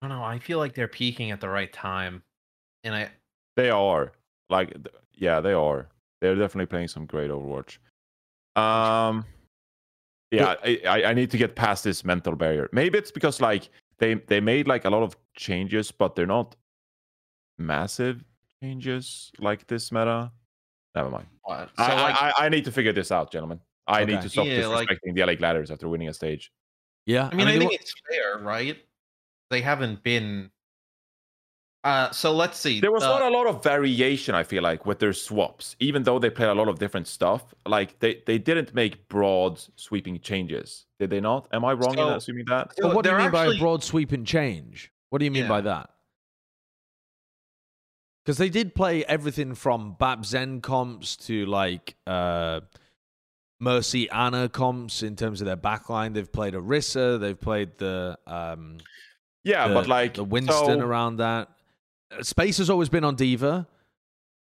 I 0.00 0.08
don't 0.08 0.16
know. 0.16 0.24
I 0.24 0.38
feel 0.38 0.58
like 0.58 0.74
they're 0.74 0.88
peaking 0.88 1.32
at 1.32 1.40
the 1.40 1.50
right 1.50 1.70
time, 1.70 2.22
and 2.82 2.94
I 2.94 3.10
they 3.56 3.68
are 3.68 4.12
like, 4.48 4.74
yeah, 5.12 5.40
they 5.40 5.52
are. 5.52 5.88
They're 6.22 6.34
definitely 6.34 6.66
playing 6.66 6.88
some 6.88 7.04
great 7.04 7.30
Overwatch. 7.30 7.76
Um, 8.56 9.26
yeah, 10.32 10.54
I, 10.64 10.80
I 10.88 11.04
I 11.10 11.14
need 11.14 11.30
to 11.30 11.36
get 11.38 11.54
past 11.54 11.84
this 11.84 12.04
mental 12.04 12.34
barrier. 12.34 12.68
Maybe 12.72 12.98
it's 12.98 13.10
because 13.12 13.40
like 13.40 13.68
they 13.98 14.14
they 14.14 14.40
made 14.40 14.66
like 14.66 14.84
a 14.84 14.90
lot 14.90 15.02
of 15.02 15.16
changes, 15.36 15.90
but 15.92 16.14
they're 16.16 16.26
not 16.26 16.56
massive 17.58 18.24
changes 18.62 19.30
like 19.38 19.66
this 19.66 19.92
meta. 19.92 20.32
Never 20.94 21.10
mind. 21.10 21.26
what? 21.42 21.68
So 21.78 21.84
I, 21.84 22.02
like, 22.02 22.22
I 22.22 22.32
I 22.46 22.48
need 22.48 22.64
to 22.64 22.72
figure 22.72 22.92
this 22.92 23.10
out, 23.12 23.30
gentlemen. 23.32 23.60
I 23.86 24.04
need 24.04 24.20
to 24.22 24.28
stop 24.28 24.46
Yeah, 24.46 24.66
like- 24.68 24.88
disrespecting 24.88 25.14
the 25.14 25.24
LA 25.24 25.34
Gladiators 25.34 25.70
after 25.70 25.88
winning 25.88 26.08
a 26.08 26.14
stage. 26.14 26.52
Yeah, 27.06 27.28
I 27.32 27.34
mean, 27.34 27.48
I, 27.48 27.52
they 27.52 27.58
think 27.58 27.70
were- 27.72 27.74
it's 27.80 27.94
fair, 28.08 28.38
right? 28.38 28.76
They 29.50 29.60
haven't 29.60 30.02
been. 30.02 30.50
Uh, 31.84 32.10
so 32.12 32.32
let's 32.32 32.58
see. 32.58 32.80
There 32.80 32.92
was 32.92 33.02
uh, 33.02 33.08
not 33.08 33.22
a 33.22 33.28
lot 33.28 33.48
of 33.48 33.62
variation, 33.62 34.36
I 34.36 34.44
feel 34.44 34.62
like, 34.62 34.86
with 34.86 35.00
their 35.00 35.12
swaps. 35.12 35.74
Even 35.80 36.04
though 36.04 36.20
they 36.20 36.30
played 36.30 36.48
a 36.48 36.54
lot 36.54 36.68
of 36.68 36.78
different 36.78 37.08
stuff, 37.08 37.54
like 37.66 37.98
they, 37.98 38.22
they 38.24 38.38
didn't 38.38 38.72
make 38.72 39.08
broad 39.08 39.60
sweeping 39.74 40.20
changes. 40.20 40.86
Did 41.00 41.10
they 41.10 41.20
not? 41.20 41.48
Am 41.52 41.64
I 41.64 41.72
wrong 41.72 41.98
in 41.98 42.06
assuming 42.06 42.44
that? 42.46 42.72
But 42.78 42.94
what 42.94 43.04
do 43.04 43.10
you 43.10 43.18
mean 43.18 43.30
by 43.30 43.42
actually- 43.42 43.56
a 43.56 43.60
broad 43.60 43.82
sweeping 43.82 44.24
change? 44.24 44.92
What 45.10 45.18
do 45.18 45.24
you 45.24 45.30
mean 45.30 45.48
by 45.48 45.60
that? 45.62 45.90
Because 48.24 48.38
they 48.38 48.48
did 48.48 48.74
play 48.74 49.04
everything 49.04 49.54
from 49.54 49.96
Bap 49.98 50.24
Zen 50.24 50.60
comps 50.60 51.16
to 51.26 51.44
like 51.46 51.96
uh, 52.06 52.60
Mercy 53.58 54.08
Ana 54.10 54.48
comps 54.48 55.02
in 55.02 55.16
terms 55.16 55.40
of 55.40 55.46
their 55.46 55.56
backline. 55.56 56.14
They've 56.14 56.30
played 56.30 56.54
Orisa. 56.54 57.18
They've 57.18 57.38
played 57.38 57.78
the 57.78 58.16
um, 58.26 58.78
Yeah, 59.42 59.66
the, 59.66 59.74
but 59.74 59.88
like 59.88 60.14
the 60.14 60.24
Winston 60.24 60.78
so 60.78 60.80
around 60.80 61.16
that. 61.16 61.48
Space 62.20 62.58
has 62.58 62.68
always 62.70 62.88
been 62.88 63.04
on 63.04 63.14
D.Va, 63.14 63.66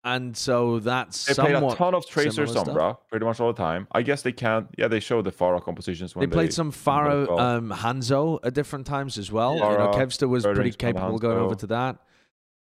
and 0.03 0.35
so 0.35 0.80
that's 0.80 1.26
They 1.26 1.34
played 1.35 1.56
a 1.56 1.76
ton 1.76 1.93
of 1.95 2.06
Tracer 2.07 2.31
similar 2.45 2.48
stuff. 2.48 2.68
Sombra 2.68 2.98
pretty 3.10 3.26
much 3.26 3.39
all 3.39 3.53
the 3.53 3.57
time. 3.57 3.88
I 3.91 4.02
guess 4.02 4.22
they 4.23 4.31
can't. 4.31 4.68
Yeah, 4.77 4.88
they 4.88 4.99
show 4.99 5.22
the 5.22 5.31
Pharah 5.31 5.64
compositions 5.64 6.15
when 6.15 6.27
They 6.30 6.34
played 6.34 6.53
some 6.53 6.68
when 6.68 6.72
they 6.72 6.77
Pharaoh 6.77 7.26
call. 7.27 7.39
um, 7.39 7.69
Hanzo 7.72 8.39
at 8.43 8.53
different 8.53 8.88
times 8.88 9.18
as 9.18 9.31
well. 9.31 9.56
you 9.56 9.61
know, 9.61 9.91
Kevster 9.95 10.27
was 10.27 10.43
pretty 10.43 10.72
capable 10.72 11.18
going 11.19 11.38
over 11.38 11.56
to 11.56 11.68
that. 11.68 11.98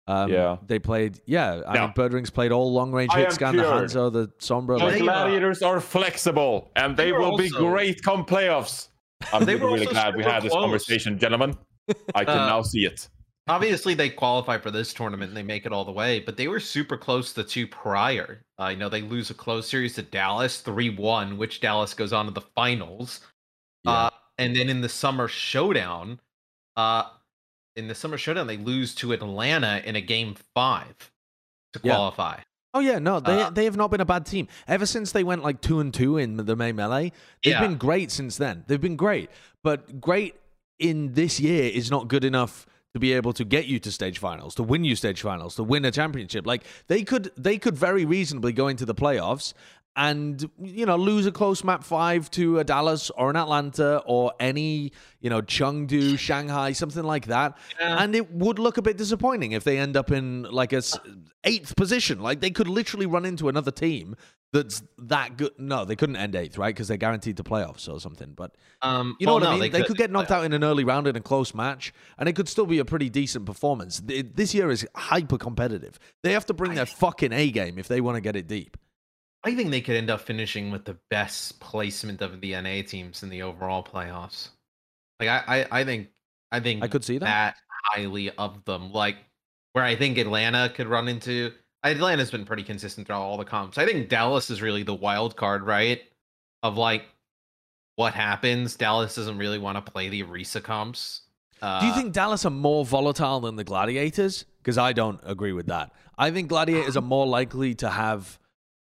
Um, 0.10 0.32
Yeah. 0.32 0.56
they 0.66 0.80
played. 0.80 1.20
Yeah, 1.26 1.62
I 1.68 1.74
Now- 1.74 1.82
mean, 1.88 1.94
Birdring's 1.94 2.30
played 2.30 2.54
all 2.54 2.72
long 2.72 2.92
range 2.94 3.12
hits. 3.14 3.26
hit 3.26 3.34
scan, 3.34 3.58
the. 3.58 3.64
Hanzo, 3.64 4.12
the 4.12 4.28
Sombra. 4.40 4.80
The 4.80 4.86
Like, 4.86 4.94
they- 4.94 5.00
Gladiators 5.02 5.62
are 5.62 5.82
flexible, 5.82 6.72
and 6.78 6.96
they, 6.96 7.06
they 7.08 7.12
were 7.12 7.20
will 7.20 7.38
be 7.38 7.50
great 7.50 8.02
come 8.04 8.26
playoffs. 8.26 8.88
I'm 9.34 9.46
really, 9.46 9.60
really 9.60 9.86
glad 9.86 10.16
we 10.16 10.24
super 10.24 10.32
had 10.34 10.44
this 10.44 10.52
close. 10.54 10.64
conversation, 10.64 11.20
gentlemen. 11.20 11.58
I 12.16 12.24
can 12.24 12.38
Uh, 12.40 12.46
now 12.48 12.62
see 12.62 12.86
it. 12.86 13.10
Obviously 13.48 13.94
they 13.94 14.10
qualify 14.10 14.58
for 14.58 14.72
this 14.72 14.94
tournament 14.94 15.30
and 15.30 15.38
they 15.38 15.44
make 15.44 15.66
it 15.66 15.74
all 15.74 15.86
the 15.86 15.92
way, 15.92 16.20
but 16.20 16.38
they 16.38 16.48
were 16.48 16.60
super 16.60 16.98
close 16.98 17.34
the 17.34 17.44
two 17.44 17.68
prior. 17.68 18.42
I 18.58 18.76
know 18.76 18.90
they 18.90 19.02
lose 19.02 19.30
a 19.30 19.34
close 19.34 19.68
series 19.70 19.96
to 19.96 20.02
Dallas 20.04 20.62
3-1, 20.62 21.38
which 21.38 21.60
Dallas 21.62 21.94
goes 21.94 22.14
on 22.14 22.26
to 22.26 22.32
the 22.32 22.42
finals. 22.42 23.22
Yeah. 23.84 23.92
Uh, 23.92 24.10
and 24.38 24.56
then 24.56 24.70
in 24.70 24.82
the 24.82 24.90
summer 24.90 25.28
showdown, 25.28 26.20
uh, 26.76 27.04
in 27.76 27.88
the 27.88 27.96
summer 27.96 28.18
showdown, 28.18 28.48
they 28.48 28.58
lose 28.58 28.94
to 28.96 29.12
Atlanta 29.14 29.82
in 29.86 29.96
a 29.96 30.02
game 30.02 30.36
five 30.54 30.96
to 31.74 31.80
Yeah. 31.84 31.94
qualify. 31.96 32.40
oh 32.74 32.80
yeah, 32.80 33.00
no, 33.00 33.20
they 33.20 33.42
uh, 33.42 33.50
they 33.50 33.66
have 33.66 33.78
not 33.78 33.90
been 33.90 34.02
a 34.02 34.06
bad 34.06 34.26
team 34.26 34.48
ever 34.68 34.86
since 34.86 35.12
they 35.12 35.24
went 35.24 35.42
like 35.42 35.62
two 35.62 35.80
and 35.80 35.92
two 35.94 36.18
in 36.18 36.38
the 36.38 36.56
May 36.56 36.72
melee. 36.72 37.12
They've 37.44 37.54
Yeah. 37.54 37.62
been 37.62 37.78
great 37.78 38.12
since 38.12 38.38
then. 38.38 38.66
They've 38.68 38.80
been 38.82 38.96
great, 38.98 39.32
but 39.64 40.00
great 40.00 40.36
in 40.78 41.14
this 41.14 41.40
year 41.40 41.72
is 41.74 41.90
not 41.90 42.08
good 42.08 42.24
enough 42.24 42.68
to 42.94 43.00
be 43.00 43.14
able 43.14 43.34
to 43.34 43.46
get 43.46 43.68
you 43.68 43.80
to 43.80 43.92
stage 43.92 44.18
finals, 44.18 44.56
to 44.56 44.64
win 44.64 44.84
you 44.84 44.96
stage 44.96 45.22
finals, 45.22 45.56
to 45.56 45.64
win 45.64 45.86
a 45.86 45.92
championship. 45.92 46.48
Like 46.48 46.64
they 46.88 47.04
could 47.04 47.32
they 47.38 47.58
could 47.58 47.76
very 47.76 48.06
reasonably 48.06 48.54
go 48.54 48.68
into 48.68 48.86
the 48.86 48.96
playoffs 48.96 49.54
and 49.98 50.48
you 50.60 50.86
know 50.86 50.96
lose 50.96 51.26
a 51.26 51.32
close 51.32 51.64
map 51.64 51.84
5 51.84 52.30
to 52.32 52.60
a 52.60 52.64
Dallas 52.64 53.10
or 53.10 53.30
an 53.30 53.36
Atlanta 53.36 54.02
or 54.06 54.32
any, 54.40 54.92
you 55.20 55.30
know, 55.30 55.42
Chengdu, 55.42 56.18
Shanghai, 56.18 56.72
something 56.72 57.04
like 57.04 57.26
that. 57.26 57.58
Yeah. 57.80 58.04
And 58.04 58.16
it 58.16 58.32
would 58.32 58.60
look 58.60 58.78
a 58.78 58.82
bit 58.82 58.98
disappointing 58.98 59.52
if 59.52 59.64
they 59.64 59.80
end 59.80 59.98
up 59.98 60.12
in 60.12 60.44
like 60.44 60.72
a 60.72 60.84
eighth 61.44 61.76
position. 61.76 62.20
Like 62.20 62.40
they 62.40 62.52
could 62.52 62.68
literally 62.68 63.08
run 63.08 63.26
into 63.26 63.50
another 63.50 63.72
team 63.72 64.16
that's 64.54 64.82
that 65.00 65.38
good. 65.38 65.52
No, 65.58 65.86
they 65.86 65.96
couldn't 65.96 66.16
end 66.16 66.36
eighth, 66.36 66.58
right? 66.58 66.74
Because 66.74 66.88
they're 66.88 66.98
guaranteed 66.98 67.38
to 67.38 67.44
playoffs 67.44 67.92
or 67.92 68.00
something. 68.00 68.34
But 68.34 68.56
Um, 68.82 69.16
you 69.20 69.26
know 69.26 69.36
well, 69.36 69.42
what 69.42 69.50
I 69.50 69.60
mean? 69.60 69.72
They, 69.72 69.84
could 69.84 69.98
get 69.98 70.10
knocked 70.12 70.32
out 70.32 70.46
in 70.46 70.54
an 70.54 70.64
early 70.64 70.84
round 70.84 71.08
in 71.08 71.16
a 71.16 71.22
close 71.22 71.54
match, 71.54 71.94
and 72.18 72.30
it 72.30 72.34
could 72.34 72.48
still 72.48 72.66
be 72.66 72.80
a 72.80 72.86
pretty 72.86 73.10
decent 73.10 73.46
performance. 73.46 74.02
This 74.06 74.54
year 74.54 74.72
is 74.72 74.88
hyper 74.96 75.38
competitive. 75.38 76.00
They 76.24 76.32
have 76.34 76.46
to 76.48 76.54
bring 76.54 76.76
their 76.76 76.86
fucking 76.86 77.34
A 77.34 77.52
game 77.52 77.78
if 77.78 77.88
they 77.88 78.02
want 78.02 78.16
to 78.16 78.22
get 78.22 78.36
it 78.36 78.48
deep. 78.48 78.78
I 79.44 79.54
think 79.56 79.70
they 79.72 79.82
could 79.82 79.96
end 79.96 80.10
up 80.10 80.22
finishing 80.22 80.72
with 80.72 80.86
the 80.86 80.98
best 81.10 81.60
placement 81.60 82.22
of 82.22 82.42
the 82.42 82.60
NA 82.60 82.82
teams 82.82 83.24
in 83.24 83.30
the 83.30 83.44
overall 83.44 83.84
playoffs. 83.84 84.50
Like 85.20 85.30
I, 85.30 85.44
I, 85.48 85.82
I 85.82 85.84
think, 85.86 86.10
I 86.52 86.60
think 86.60 86.84
I 86.84 86.88
could 86.88 87.04
see 87.04 87.18
that. 87.20 87.56
highly 87.84 88.30
of 88.32 88.64
them. 88.66 88.92
Like 88.92 89.18
where 89.74 89.84
I 89.84 89.96
think 89.96 90.18
Atlanta 90.18 90.70
could 90.74 90.88
run 90.88 91.08
into. 91.08 91.52
Atlanta's 91.84 92.32
been 92.32 92.46
pretty 92.46 92.64
consistent 92.64 93.08
throughout 93.08 93.22
all 93.22 93.38
the 93.38 93.46
comps. 93.46 93.78
I 93.78 93.86
think 93.86 94.10
Dallas 94.10 94.50
is 94.50 94.62
really 94.62 94.84
the 94.84 94.94
wild 94.94 95.36
card, 95.36 95.64
right? 95.66 96.02
Of 96.64 96.78
like 96.78 97.04
what 97.96 98.14
happens. 98.14 98.76
Dallas 98.76 99.16
doesn't 99.16 99.38
really 99.38 99.60
want 99.60 99.84
to 99.84 99.92
play 99.92 100.10
the 100.10 100.24
Orisa 100.24 100.62
comps. 100.62 101.22
Uh, 101.62 101.82
Do 101.82 101.88
you 101.88 101.94
think 101.94 102.14
Dallas 102.14 102.46
are 102.46 102.52
more 102.52 102.86
volatile 102.86 103.40
than 103.40 103.56
the 103.56 103.64
Gladiators? 103.64 104.46
Because 104.60 104.78
I 104.78 104.94
don't 104.94 105.20
agree 105.24 105.54
with 105.54 105.68
that. 105.68 105.92
I 106.18 106.32
think 106.32 106.50
Gladiators 106.50 106.98
are 106.98 107.02
more 107.02 107.26
likely 107.28 107.76
to 107.76 107.90
have 107.90 108.40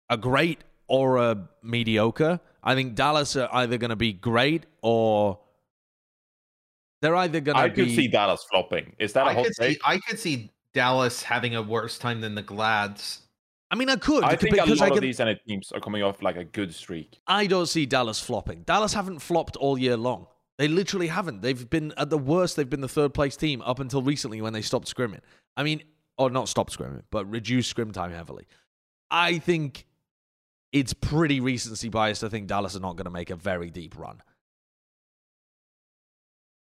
a 0.08 0.16
great 0.16 0.60
or 0.88 1.18
a 1.18 1.48
mediocre. 1.62 2.40
I 2.62 2.74
think 2.74 2.94
Dallas 2.94 3.36
are 3.36 3.48
either 3.52 3.78
going 3.78 3.90
to 3.90 3.96
be 3.96 4.12
great 4.12 4.66
or 4.82 5.38
they're 7.02 7.16
either 7.16 7.40
going 7.40 7.56
I 7.56 7.68
to 7.68 7.74
be. 7.74 7.82
I 7.82 7.84
could 7.84 7.94
see 7.94 8.08
Dallas 8.08 8.44
flopping. 8.50 8.94
Is 8.98 9.12
that 9.12 9.26
a 9.26 9.30
I 9.30 9.34
hot 9.34 9.44
could 9.44 9.54
see 9.54 9.62
take? 9.62 9.78
I 9.84 9.98
could 9.98 10.18
see 10.18 10.50
Dallas 10.76 11.22
having 11.22 11.56
a 11.56 11.62
worse 11.62 11.96
time 11.96 12.20
than 12.20 12.34
the 12.34 12.42
Glads. 12.42 13.22
I 13.70 13.76
mean, 13.76 13.88
I 13.88 13.96
could. 13.96 14.22
I 14.22 14.36
think 14.36 14.58
a 14.58 14.66
lot 14.66 14.92
I, 14.92 14.94
of 14.94 15.00
these 15.00 15.18
NA 15.18 15.32
teams 15.48 15.72
are 15.72 15.80
coming 15.80 16.02
off 16.02 16.22
like 16.22 16.36
a 16.36 16.44
good 16.44 16.74
streak. 16.74 17.18
I 17.26 17.46
don't 17.46 17.64
see 17.64 17.86
Dallas 17.86 18.20
flopping. 18.20 18.60
Dallas 18.64 18.92
haven't 18.92 19.20
flopped 19.20 19.56
all 19.56 19.78
year 19.78 19.96
long. 19.96 20.26
They 20.58 20.68
literally 20.68 21.06
haven't. 21.06 21.40
They've 21.40 21.68
been 21.68 21.94
at 21.96 22.10
the 22.10 22.18
worst. 22.18 22.56
They've 22.56 22.68
been 22.68 22.82
the 22.82 22.88
third 22.88 23.14
place 23.14 23.38
team 23.38 23.62
up 23.62 23.80
until 23.80 24.02
recently 24.02 24.42
when 24.42 24.52
they 24.52 24.60
stopped 24.60 24.94
scrimming. 24.94 25.20
I 25.56 25.62
mean, 25.62 25.82
or 26.18 26.28
not 26.28 26.46
stopped 26.46 26.76
scrimming, 26.76 27.04
but 27.10 27.24
reduced 27.24 27.70
scrim 27.70 27.90
time 27.90 28.12
heavily. 28.12 28.46
I 29.10 29.38
think 29.38 29.86
it's 30.72 30.92
pretty 30.92 31.40
recency 31.40 31.88
biased. 31.88 32.22
I 32.22 32.28
think 32.28 32.48
Dallas 32.48 32.76
are 32.76 32.80
not 32.80 32.96
going 32.96 33.06
to 33.06 33.10
make 33.10 33.30
a 33.30 33.36
very 33.36 33.70
deep 33.70 33.98
run. 33.98 34.20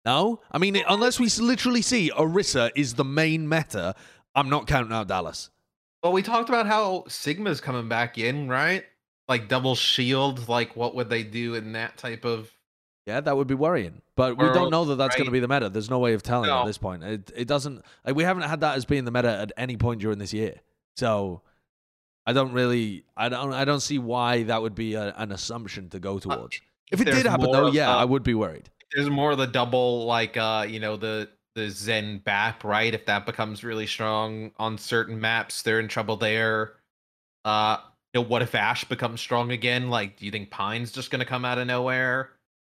No, 0.08 0.40
I 0.50 0.56
mean, 0.56 0.74
unless 0.88 1.20
we 1.20 1.28
literally 1.38 1.82
see 1.82 2.10
Orisa 2.10 2.70
is 2.74 2.94
the 2.94 3.04
main 3.04 3.46
meta, 3.46 3.94
I'm 4.34 4.48
not 4.48 4.66
counting 4.66 4.90
out 4.90 5.06
Dallas. 5.06 5.50
Well, 6.02 6.14
we 6.14 6.22
talked 6.22 6.48
about 6.48 6.66
how 6.66 7.04
Sigma's 7.08 7.60
coming 7.60 7.90
back 7.90 8.16
in, 8.16 8.48
right? 8.48 8.84
Like 9.28 9.48
double 9.48 9.74
shield. 9.74 10.48
Like, 10.48 10.74
what 10.76 10.94
would 10.94 11.10
they 11.10 11.24
do 11.24 11.56
in 11.56 11.72
that 11.72 11.98
type 11.98 12.24
of? 12.24 12.50
Yeah, 13.04 13.20
that 13.20 13.36
would 13.36 13.48
be 13.48 13.54
worrying. 13.54 14.00
But 14.16 14.38
we 14.38 14.46
don't 14.46 14.70
know 14.70 14.86
that 14.86 14.96
that's 14.96 15.14
going 15.14 15.26
to 15.26 15.30
be 15.30 15.40
the 15.40 15.48
meta. 15.48 15.68
There's 15.68 15.90
no 15.90 15.98
way 15.98 16.14
of 16.14 16.22
telling 16.22 16.48
at 16.50 16.64
this 16.64 16.78
point. 16.78 17.04
It, 17.04 17.30
it 17.36 17.46
doesn't. 17.46 17.84
Like, 18.06 18.16
we 18.16 18.22
haven't 18.24 18.44
had 18.44 18.60
that 18.60 18.76
as 18.78 18.86
being 18.86 19.04
the 19.04 19.10
meta 19.10 19.28
at 19.30 19.52
any 19.58 19.76
point 19.76 20.00
during 20.00 20.16
this 20.18 20.32
year. 20.32 20.54
So 20.96 21.42
I 22.26 22.32
don't 22.32 22.52
really. 22.54 23.04
I 23.14 23.28
don't. 23.28 23.52
I 23.52 23.66
don't 23.66 23.80
see 23.80 23.98
why 23.98 24.44
that 24.44 24.62
would 24.62 24.74
be 24.74 24.94
a, 24.94 25.12
an 25.18 25.32
assumption 25.32 25.90
to 25.90 26.00
go 26.00 26.16
uh, 26.16 26.20
towards. 26.20 26.62
if 26.90 26.98
it 27.02 27.04
did 27.04 27.26
happen, 27.26 27.50
though, 27.52 27.70
yeah, 27.70 27.92
the- 27.92 27.98
I 27.98 28.04
would 28.06 28.22
be 28.22 28.32
worried. 28.32 28.70
There's 28.94 29.10
more 29.10 29.32
of 29.32 29.38
the 29.38 29.46
double, 29.46 30.06
like, 30.06 30.36
uh, 30.36 30.66
you 30.68 30.80
know, 30.80 30.96
the 30.96 31.28
the 31.54 31.70
Zen 31.70 32.18
Bap, 32.18 32.62
right? 32.62 32.94
If 32.94 33.06
that 33.06 33.26
becomes 33.26 33.64
really 33.64 33.86
strong 33.86 34.52
on 34.58 34.78
certain 34.78 35.20
maps, 35.20 35.62
they're 35.62 35.80
in 35.80 35.88
trouble 35.88 36.16
there. 36.16 36.74
Uh, 37.44 37.78
you 38.14 38.20
know, 38.20 38.26
what 38.28 38.42
if 38.42 38.54
Ashe 38.54 38.84
becomes 38.84 39.20
strong 39.20 39.50
again? 39.50 39.90
Like, 39.90 40.16
do 40.18 40.24
you 40.24 40.30
think 40.30 40.50
Pine's 40.50 40.92
just 40.92 41.10
gonna 41.10 41.24
come 41.24 41.44
out 41.44 41.58
of 41.58 41.66
nowhere? 41.66 42.30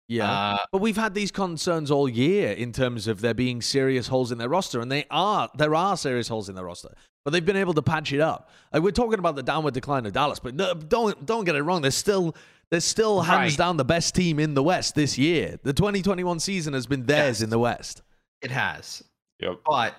Yeah. 0.08 0.30
Uh, 0.30 0.58
But 0.72 0.80
we've 0.80 0.96
had 0.96 1.14
these 1.14 1.30
concerns 1.30 1.90
all 1.90 2.08
year 2.08 2.52
in 2.52 2.72
terms 2.72 3.06
of 3.08 3.20
there 3.20 3.34
being 3.34 3.60
serious 3.60 4.06
holes 4.08 4.32
in 4.32 4.38
their 4.38 4.48
roster, 4.48 4.80
and 4.80 4.90
they 4.90 5.04
are 5.10 5.50
there 5.56 5.74
are 5.74 5.96
serious 5.96 6.28
holes 6.28 6.48
in 6.48 6.54
their 6.54 6.64
roster. 6.64 6.94
But 7.24 7.32
they've 7.32 7.44
been 7.44 7.56
able 7.56 7.74
to 7.74 7.82
patch 7.82 8.12
it 8.12 8.20
up. 8.20 8.48
Like 8.72 8.82
we're 8.82 8.90
talking 8.92 9.18
about 9.18 9.36
the 9.36 9.42
downward 9.42 9.74
decline 9.74 10.06
of 10.06 10.12
Dallas, 10.14 10.38
but 10.38 10.54
no, 10.54 10.72
don't 10.74 11.26
don't 11.26 11.44
get 11.44 11.56
it 11.56 11.62
wrong. 11.62 11.82
They're 11.82 11.90
still 11.90 12.34
they're 12.70 12.80
still 12.80 13.22
hands 13.22 13.52
Right. 13.52 13.58
down 13.58 13.76
the 13.76 13.84
best 13.84 14.14
team 14.14 14.38
in 14.38 14.54
the 14.54 14.62
West 14.62 14.94
this 14.94 15.16
year. 15.18 15.58
The 15.62 15.72
2021 15.72 16.38
season 16.40 16.74
has 16.74 16.86
been 16.86 17.06
theirs 17.06 17.38
Yes. 17.38 17.42
in 17.42 17.50
the 17.50 17.58
West. 17.58 18.02
it 18.42 18.50
has. 18.50 19.02
Yep. 19.40 19.60
but 19.64 19.94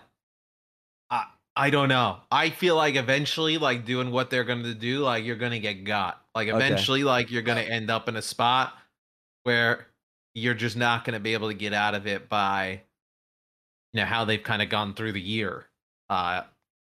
I 1.10 1.26
I 1.56 1.70
don't 1.72 1.90
know. 1.90 2.22
I 2.32 2.50
feel 2.52 2.76
like 2.78 2.96
eventually, 2.96 3.58
like 3.58 3.84
doing 3.86 4.12
what 4.12 4.30
they're 4.30 4.44
going 4.46 4.64
to 4.64 4.74
do, 4.74 5.00
like 5.00 5.26
you're 5.26 5.36
going 5.36 5.52
to 5.52 5.60
get 5.60 5.84
got. 5.84 6.24
Like 6.36 6.48
Okay. 6.48 6.56
eventually, 6.56 7.04
like 7.04 7.32
you're 7.32 7.42
going 7.42 7.58
to 7.64 7.70
end 7.70 7.90
up 7.90 8.08
in 8.08 8.16
a 8.16 8.22
spot 8.22 8.78
where 9.44 9.88
you're 10.36 10.54
just 10.54 10.78
not 10.78 11.04
going 11.04 11.16
to 11.16 11.20
be 11.20 11.34
able 11.34 11.50
to 11.50 11.54
get 11.54 11.74
out 11.74 11.96
of 11.96 12.08
it 12.08 12.30
by, 12.30 12.82
you 13.94 14.00
know, 14.00 14.06
how 14.06 14.24
they've 14.26 14.44
kind 14.44 14.62
of 14.62 14.70
gone 14.70 14.94
through 14.94 15.12
the 15.14 15.20
year. 15.22 15.66
Uh, 16.10 16.44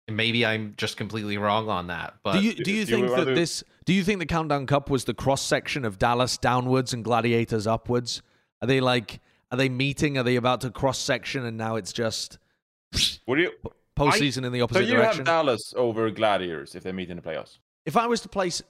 and 0.10 0.18
maybe 0.18 0.46
I'm 0.46 0.74
just 0.76 0.98
completely 0.98 1.38
wrong 1.38 1.70
on 1.70 1.88
that, 1.88 2.16
but 2.24 2.34
do 2.34 2.42
you 2.42 2.54
do 2.54 2.72
you 2.72 2.86
do 2.86 2.92
think 2.96 3.10
wanna 3.10 3.26
that 3.26 3.30
do- 3.32 3.36
this 3.36 3.64
do 3.86 3.94
you 3.94 4.04
think 4.04 4.20
the 4.20 4.26
Countdown 4.26 4.66
Cup 4.66 4.90
was 4.90 5.06
the 5.06 5.14
cross 5.14 5.42
section 5.42 5.86
of 5.86 5.98
Dallas 5.98 6.38
downwards 6.38 6.94
and 6.94 7.04
Gladiators 7.04 7.66
upwards? 7.68 8.22
Are 8.62 8.68
they 8.68 8.82
like 8.82 9.20
are 9.52 9.58
they 9.58 9.70
meeting? 9.70 10.18
Are 10.18 10.24
they 10.24 10.36
about 10.36 10.62
to 10.62 10.70
cross 10.72 11.00
section 11.00 11.46
and 11.46 11.58
now 11.58 11.76
it's 11.76 11.94
just 11.94 12.38
What 13.26 13.36
do 13.38 13.42
you? 13.44 13.52
postseason 13.98 14.46
in 14.46 14.52
the 14.52 14.62
opposite 14.62 14.80
So 14.80 14.84
opposite 14.84 14.88
you 14.90 14.96
direction? 14.98 15.18
have 15.20 15.26
Dallas 15.26 15.74
over 15.76 16.10
Gladiators 16.12 16.76
if 16.76 16.84
they 16.84 16.92
meet 16.92 17.10
in 17.10 17.16
the 17.18 17.24
playoffs. 17.24 17.58
if 17.86 17.96
I 17.98 18.08
was 18.08 18.22
to 18.22 18.30
place 18.30 18.62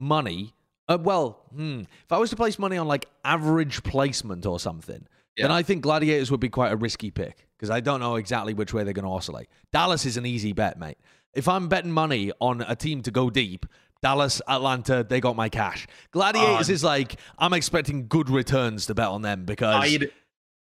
money, 0.00 0.54
uh, 0.88 0.98
well, 1.00 1.40
hmm, 1.54 1.80
if 2.04 2.10
I 2.12 2.18
was 2.18 2.30
to 2.30 2.36
place 2.36 2.58
money 2.58 2.76
on 2.76 2.86
like 2.88 3.06
average 3.24 3.82
placement 3.82 4.46
or 4.46 4.58
something, 4.60 5.06
then 5.38 5.50
I 5.52 5.62
think 5.62 5.82
Gladiators 5.82 6.30
would 6.30 6.40
be 6.40 6.48
quite 6.48 6.72
a 6.72 6.76
risky 6.76 7.10
pick 7.10 7.46
because 7.56 7.70
I 7.70 7.80
don't 7.80 8.00
know 8.00 8.16
exactly 8.16 8.54
which 8.54 8.72
way 8.72 8.84
they're 8.84 8.92
going 8.92 9.04
to 9.04 9.10
oscillate. 9.10 9.48
Dallas 9.72 10.04
is 10.06 10.16
an 10.16 10.26
easy 10.26 10.52
bet, 10.52 10.78
mate. 10.78 10.98
If 11.34 11.48
I'm 11.48 11.68
betting 11.68 11.92
money 11.92 12.32
on 12.40 12.62
a 12.62 12.74
team 12.74 13.02
to 13.02 13.10
go 13.10 13.30
deep, 13.30 13.66
Dallas, 14.02 14.40
Atlanta, 14.48 15.04
they 15.08 15.20
got 15.20 15.36
my 15.36 15.48
cash. 15.48 15.86
Gladiators 16.12 16.70
Uh, 16.70 16.72
is 16.72 16.84
like 16.84 17.16
I'm 17.38 17.52
expecting 17.52 18.06
good 18.08 18.30
returns 18.30 18.86
to 18.86 18.94
bet 18.94 19.08
on 19.08 19.22
them 19.22 19.44
because 19.44 19.84
I'd, 19.84 20.10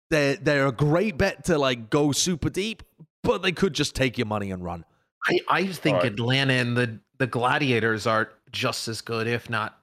they're 0.10 0.36
they're 0.36 0.68
a 0.68 0.72
great 0.72 1.18
bet 1.18 1.46
to 1.46 1.58
like 1.58 1.90
go 1.90 2.12
super 2.12 2.50
deep, 2.50 2.84
but 3.24 3.42
they 3.42 3.52
could 3.52 3.74
just 3.74 3.96
take 3.96 4.18
your 4.18 4.28
money 4.28 4.52
and 4.52 4.64
run. 4.64 4.86
I 5.28 5.40
I 5.50 5.66
think 5.68 5.98
Alright. 5.98 6.14
Atlanta 6.14 6.54
and 6.54 6.78
the 6.78 7.00
the 7.18 7.28
Gladiators 7.28 8.06
are 8.06 8.30
just 8.52 8.88
as 8.88 9.02
good, 9.02 9.28
if 9.28 9.50
not 9.50 9.80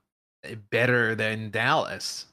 better, 0.71 1.15
than 1.15 1.51
Dallas. 1.51 2.27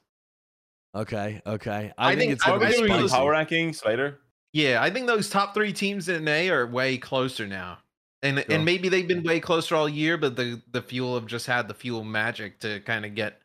Okay, 0.96 1.42
okay. 1.46 1.92
I, 1.98 2.08
I 2.12 2.16
think, 2.16 2.20
think- 2.20 2.32
it's 2.34 2.44
I 2.46 2.50
gonna 2.58 2.66
be 2.68 2.74
spicy. 2.88 3.08
power 3.10 3.34
rankings 3.34 3.86
later? 3.86 4.20
Yeah, 4.54 4.82
I 4.82 4.90
think 4.90 5.06
those 5.08 5.30
top 5.30 5.54
three 5.54 5.72
teams 5.74 6.10
in 6.10 6.28
A 6.28 6.50
are 6.50 6.66
way 6.66 6.98
closer 6.98 7.46
now. 7.46 7.78
And 8.24 8.38
Sure. 8.40 8.46
and 8.50 8.66
maybe 8.66 8.90
they've 8.90 9.08
been 9.08 9.24
way 9.24 9.40
closer 9.40 9.76
all 9.76 9.88
year, 9.88 10.18
but 10.18 10.36
the 10.36 10.62
the 10.72 10.82
fuel 10.82 11.16
have 11.16 11.26
just 11.28 11.46
had 11.46 11.68
the 11.68 11.74
fuel 11.74 12.04
magic 12.04 12.60
to 12.62 12.80
kind 12.82 13.06
of 13.06 13.16
get 13.16 13.40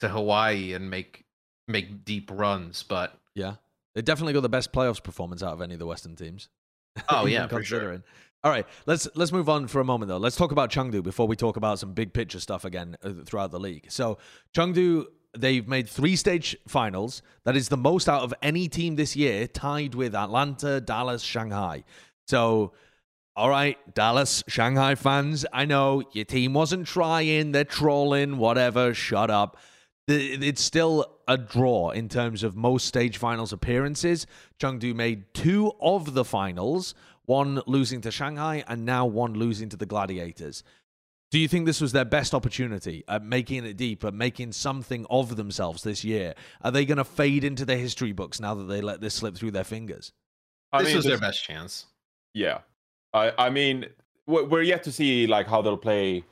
to 0.00 0.08
Hawaii 0.08 0.72
and 0.74 0.88
make 0.90 1.24
make 1.66 2.04
deep 2.04 2.30
runs. 2.32 2.82
But 2.82 3.14
Yeah. 3.34 3.54
They 3.94 4.02
definitely 4.02 4.34
got 4.34 4.42
the 4.42 4.48
best 4.48 4.70
playoffs 4.72 5.02
performance 5.02 5.42
out 5.42 5.52
of 5.52 5.60
any 5.60 5.74
of 5.74 5.80
the 5.80 5.86
Western 5.86 6.14
teams. 6.14 6.48
Oh, 7.08 7.22
Even 7.26 7.32
yeah, 7.32 7.46
for 7.48 7.64
sure. 7.64 7.78
considering. 7.80 8.02
All 8.44 8.50
right, 8.52 8.66
let's 8.86 9.08
let's 9.16 9.32
move 9.32 9.48
on 9.48 9.66
for 9.66 9.80
a 9.80 9.84
moment 9.84 10.08
though. 10.10 10.16
Let's 10.18 10.36
talk 10.36 10.52
about 10.52 10.70
Chengdu 10.70 11.02
before 11.02 11.26
we 11.26 11.34
talk 11.34 11.56
about 11.56 11.78
some 11.80 11.92
big 11.92 12.12
picture 12.12 12.38
stuff 12.38 12.64
again 12.64 12.96
uh, 13.02 13.12
throughout 13.26 13.50
the 13.50 13.58
league. 13.58 13.86
So 13.90 14.18
Chengdu, 14.54 15.06
they've 15.36 15.66
made 15.66 15.88
three 15.88 16.16
stage 16.16 16.56
finals. 16.66 17.22
That 17.44 17.56
is 17.56 17.68
the 17.68 17.76
most 17.76 18.08
out 18.08 18.22
of 18.22 18.34
any 18.42 18.68
team 18.68 18.96
this 18.96 19.16
year, 19.16 19.46
tied 19.46 19.94
with 19.94 20.14
Atlanta, 20.14 20.80
Dallas, 20.80 21.22
Shanghai. 21.22 21.84
So, 22.28 22.72
all 23.36 23.50
right, 23.50 23.78
Dallas, 23.94 24.42
Shanghai 24.48 24.94
fans, 24.94 25.46
I 25.52 25.64
know 25.64 26.02
your 26.12 26.24
team 26.24 26.52
wasn't 26.52 26.86
trying. 26.86 27.52
They're 27.52 27.64
trolling, 27.64 28.38
whatever. 28.38 28.92
Shut 28.92 29.30
up. 29.30 29.56
It's 30.08 30.60
still 30.60 31.18
a 31.28 31.38
draw 31.38 31.90
in 31.90 32.08
terms 32.08 32.42
of 32.42 32.56
most 32.56 32.86
stage 32.86 33.16
finals 33.16 33.52
appearances. 33.52 34.26
Chengdu 34.58 34.94
made 34.94 35.32
two 35.32 35.72
of 35.80 36.14
the 36.14 36.24
finals, 36.24 36.94
one 37.26 37.62
losing 37.66 38.00
to 38.00 38.10
Shanghai 38.10 38.64
and 38.66 38.84
now 38.84 39.06
one 39.06 39.34
losing 39.34 39.68
to 39.68 39.76
the 39.76 39.86
Gladiators. 39.86 40.64
Do 41.30 41.38
you 41.38 41.46
think 41.46 41.66
this 41.66 41.80
was 41.80 41.92
their 41.92 42.04
best 42.04 42.34
opportunity 42.34 43.04
at 43.06 43.24
making 43.24 43.64
it 43.64 43.76
deep, 43.76 44.04
at 44.04 44.14
making 44.14 44.52
something 44.52 45.06
of 45.10 45.36
themselves 45.36 45.84
this 45.84 46.02
year? 46.02 46.34
Are 46.62 46.72
they 46.72 46.84
going 46.84 46.98
to 46.98 47.04
fade 47.04 47.44
into 47.44 47.64
the 47.64 47.76
history 47.76 48.12
books 48.12 48.40
now 48.40 48.54
that 48.56 48.64
they 48.64 48.80
let 48.80 49.00
this 49.00 49.14
slip 49.14 49.36
through 49.36 49.52
their 49.52 49.64
fingers? 49.64 50.12
I 50.72 50.78
this 50.78 50.88
mean, 50.88 50.96
was 50.96 51.06
their 51.06 51.18
best 51.18 51.44
chance. 51.44 51.86
Yeah, 52.34 52.58
I 53.12 53.32
I 53.38 53.50
mean 53.50 53.86
we're 54.26 54.44
we're 54.44 54.62
yet 54.62 54.82
to 54.84 54.92
see 54.92 55.26
like 55.26 55.46
how 55.46 55.62
they'll 55.62 55.76
play 55.76 56.24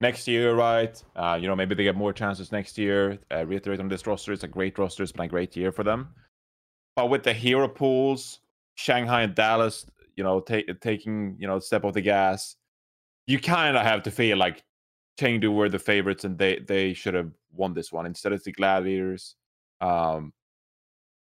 next 0.00 0.26
year, 0.28 0.54
right? 0.54 1.02
Uh, 1.16 1.38
you 1.40 1.48
know, 1.48 1.56
maybe 1.56 1.74
they 1.74 1.84
get 1.84 1.96
more 1.96 2.12
chances 2.12 2.52
next 2.52 2.78
year. 2.78 3.18
Uh, 3.32 3.46
reiterate 3.46 3.80
on 3.80 3.88
this 3.88 4.06
roster, 4.06 4.32
it's 4.32 4.44
a 4.44 4.48
great 4.48 4.78
roster. 4.78 5.02
It's 5.02 5.12
been 5.12 5.24
a 5.24 5.28
great 5.28 5.56
year 5.56 5.72
for 5.72 5.82
them. 5.82 6.08
But 6.96 7.10
with 7.10 7.24
the 7.24 7.32
hero 7.32 7.66
pools, 7.66 8.40
Shanghai 8.76 9.22
and 9.22 9.34
Dallas, 9.34 9.86
you 10.16 10.22
know, 10.22 10.40
ta- 10.40 10.72
taking 10.80 11.36
you 11.38 11.46
know 11.46 11.58
step 11.58 11.84
off 11.84 11.94
the 11.94 12.00
gas, 12.00 12.56
you 13.26 13.40
kind 13.40 13.76
of 13.76 13.82
have 13.82 14.02
to 14.04 14.10
feel 14.10 14.36
like 14.36 14.62
Chengdu 15.18 15.54
were 15.54 15.68
the 15.68 15.78
favorites 15.78 16.24
and 16.24 16.38
they 16.38 16.58
they 16.58 16.94
should 16.94 17.14
have 17.14 17.30
won 17.52 17.74
this 17.74 17.92
one. 17.92 18.06
Instead, 18.06 18.32
of 18.32 18.42
the 18.44 18.52
Gladiators. 18.52 19.36
Um, 19.80 20.32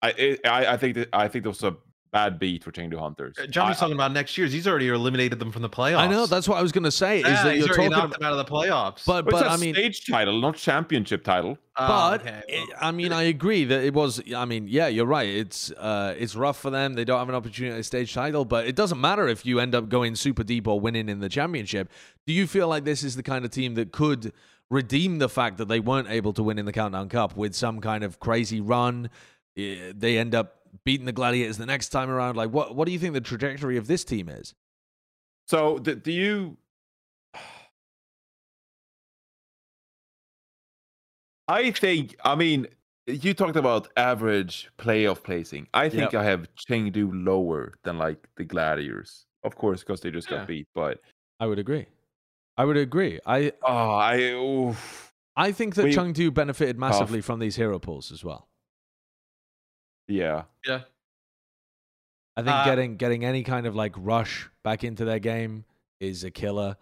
I 0.01 0.09
it, 0.11 0.47
I 0.47 0.73
I 0.73 0.77
think 0.77 0.95
that 0.95 1.09
I 1.13 1.27
think 1.27 1.43
that 1.43 1.49
was 1.49 1.63
a 1.63 1.75
bad 2.11 2.37
beat 2.39 2.63
for 2.63 2.71
Chengdu 2.71 2.99
Hunters. 2.99 3.35
Uh, 3.41 3.47
Johnny's 3.47 3.77
I- 3.77 3.81
talking 3.81 3.95
about 3.95 4.11
next 4.11 4.37
year's. 4.37 4.51
He's 4.51 4.67
already 4.67 4.89
eliminated 4.89 5.39
them 5.39 5.51
from 5.51 5.61
the 5.61 5.69
playoffs. 5.69 5.97
I 5.97 6.07
know 6.07 6.25
that's 6.25 6.47
what 6.47 6.57
I 6.57 6.61
was 6.61 6.71
going 6.71 6.83
to 6.83 6.91
say. 6.91 7.19
Is 7.19 7.25
yeah, 7.25 7.43
that 7.43 7.55
he's 7.55 7.65
you're 7.65 7.75
talking, 7.75 7.91
knocked 7.91 8.13
them 8.19 8.23
out 8.23 8.33
of 8.33 8.37
the 8.37 8.51
playoffs. 8.51 9.05
but 9.05 9.23
But 9.23 9.31
but 9.31 9.45
it's 9.45 9.49
a 9.49 9.51
I 9.53 9.57
mean, 9.57 9.73
stage 9.73 10.05
title, 10.05 10.39
not 10.41 10.55
championship 10.57 11.23
title. 11.23 11.57
Oh, 11.77 11.87
but 11.87 12.21
okay, 12.21 12.41
it- 12.49 12.67
well, 12.69 12.77
I 12.81 12.91
mean, 12.91 13.13
I 13.13 13.23
agree 13.23 13.63
that 13.65 13.83
it 13.83 13.93
was. 13.93 14.21
I 14.35 14.45
mean, 14.45 14.67
yeah, 14.67 14.87
you're 14.87 15.05
right. 15.05 15.29
It's 15.29 15.71
uh, 15.71 16.13
it's 16.17 16.35
rough 16.35 16.59
for 16.59 16.69
them. 16.69 16.95
They 16.95 17.05
don't 17.05 17.19
have 17.19 17.29
an 17.29 17.35
opportunity 17.35 17.73
at 17.73 17.79
a 17.79 17.83
stage 17.83 18.13
title, 18.13 18.43
but 18.45 18.67
it 18.67 18.75
doesn't 18.75 18.99
matter 18.99 19.27
if 19.27 19.45
you 19.45 19.59
end 19.59 19.73
up 19.73 19.87
going 19.89 20.15
super 20.15 20.43
deep 20.43 20.67
or 20.67 20.79
winning 20.79 21.07
in 21.07 21.19
the 21.19 21.29
championship. 21.29 21.89
Do 22.27 22.33
you 22.33 22.45
feel 22.45 22.67
like 22.67 22.83
this 22.83 23.03
is 23.03 23.15
the 23.15 23.23
kind 23.23 23.45
of 23.45 23.51
team 23.51 23.75
that 23.75 23.91
could 23.93 24.33
redeem 24.69 25.19
the 25.19 25.29
fact 25.29 25.57
that 25.57 25.67
they 25.69 25.79
weren't 25.79 26.09
able 26.09 26.33
to 26.33 26.43
win 26.43 26.57
in 26.59 26.65
the 26.65 26.71
Countdown 26.73 27.09
Cup 27.09 27.35
with 27.35 27.53
some 27.55 27.79
kind 27.81 28.03
of 28.03 28.19
crazy 28.19 28.59
run? 28.61 29.09
Eh, 29.57 29.91
They 29.95 30.17
end 30.17 30.33
up 30.35 30.60
beating 30.85 31.05
the 31.05 31.11
Gladiators 31.11 31.57
the 31.57 31.65
next 31.65 31.89
time 31.89 32.09
around. 32.09 32.35
Like, 32.35 32.51
what 32.51 32.75
what 32.75 32.85
do 32.85 32.91
you 32.91 32.99
think 32.99 33.13
the 33.13 33.21
trajectory 33.21 33.77
of 33.77 33.87
this 33.87 34.03
team 34.03 34.29
is? 34.29 34.53
So 35.47 35.79
do, 35.79 35.95
do 35.95 36.11
you? 36.11 36.57
I 41.47 41.71
think. 41.71 42.15
I 42.23 42.35
mean, 42.35 42.67
you 43.07 43.33
talked 43.33 43.55
about 43.55 43.89
average 43.97 44.69
playoff 44.77 45.23
placing. 45.23 45.67
I 45.73 45.89
think 45.89 46.13
I 46.13 46.23
have 46.23 46.47
Chengdu 46.69 47.09
lower 47.13 47.73
than 47.83 47.97
like 47.97 48.27
the 48.37 48.43
Gladiators, 48.45 49.25
of 49.43 49.55
course, 49.55 49.81
because 49.81 50.01
they 50.01 50.11
just 50.11 50.29
Yeah. 50.29 50.37
got 50.39 50.47
beat. 50.47 50.67
But 50.73 50.99
I 51.39 51.47
would 51.47 51.59
agree. 51.59 51.87
I 52.57 52.65
would 52.65 52.77
agree. 52.77 53.19
I 53.25 53.51
oh, 53.63 53.91
I 53.95 54.19
oof. 54.33 55.13
I 55.35 55.51
think 55.51 55.75
that 55.75 55.85
We- 55.85 55.95
Chengdu 55.95 56.33
benefited 56.33 56.77
massively 56.77 57.21
from 57.21 57.39
these 57.39 57.55
hero 57.55 57.79
pools 57.79 58.11
as 58.11 58.23
well. 58.23 58.47
Yeah. 60.11 60.43
yeah. 60.67 60.81
I 62.37 62.41
think 62.43 62.55
Uh, 62.55 62.65
getting 62.65 62.97
getting 62.97 63.25
any 63.25 63.43
kind 63.43 63.65
of 63.67 63.75
like 63.75 63.93
rush 63.97 64.49
back 64.63 64.83
into 64.83 65.05
their 65.05 65.19
game 65.19 65.65
is 65.99 66.23
a 66.23 66.31
killer. 66.31 66.77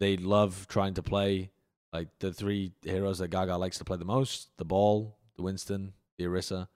They 0.00 0.16
love 0.16 0.66
trying 0.68 0.94
to 0.94 1.02
play 1.02 1.50
like 1.92 2.08
the 2.18 2.32
three 2.32 2.72
heroes 2.82 3.18
that 3.18 3.28
Gaga 3.28 3.56
likes 3.56 3.78
to 3.78 3.84
play 3.84 3.96
the 3.96 4.04
most: 4.04 4.48
the 4.56 4.64
ball, 4.64 5.16
the 5.36 5.42
Winston, 5.42 5.92
the 6.18 6.24
Orisa. 6.24 6.68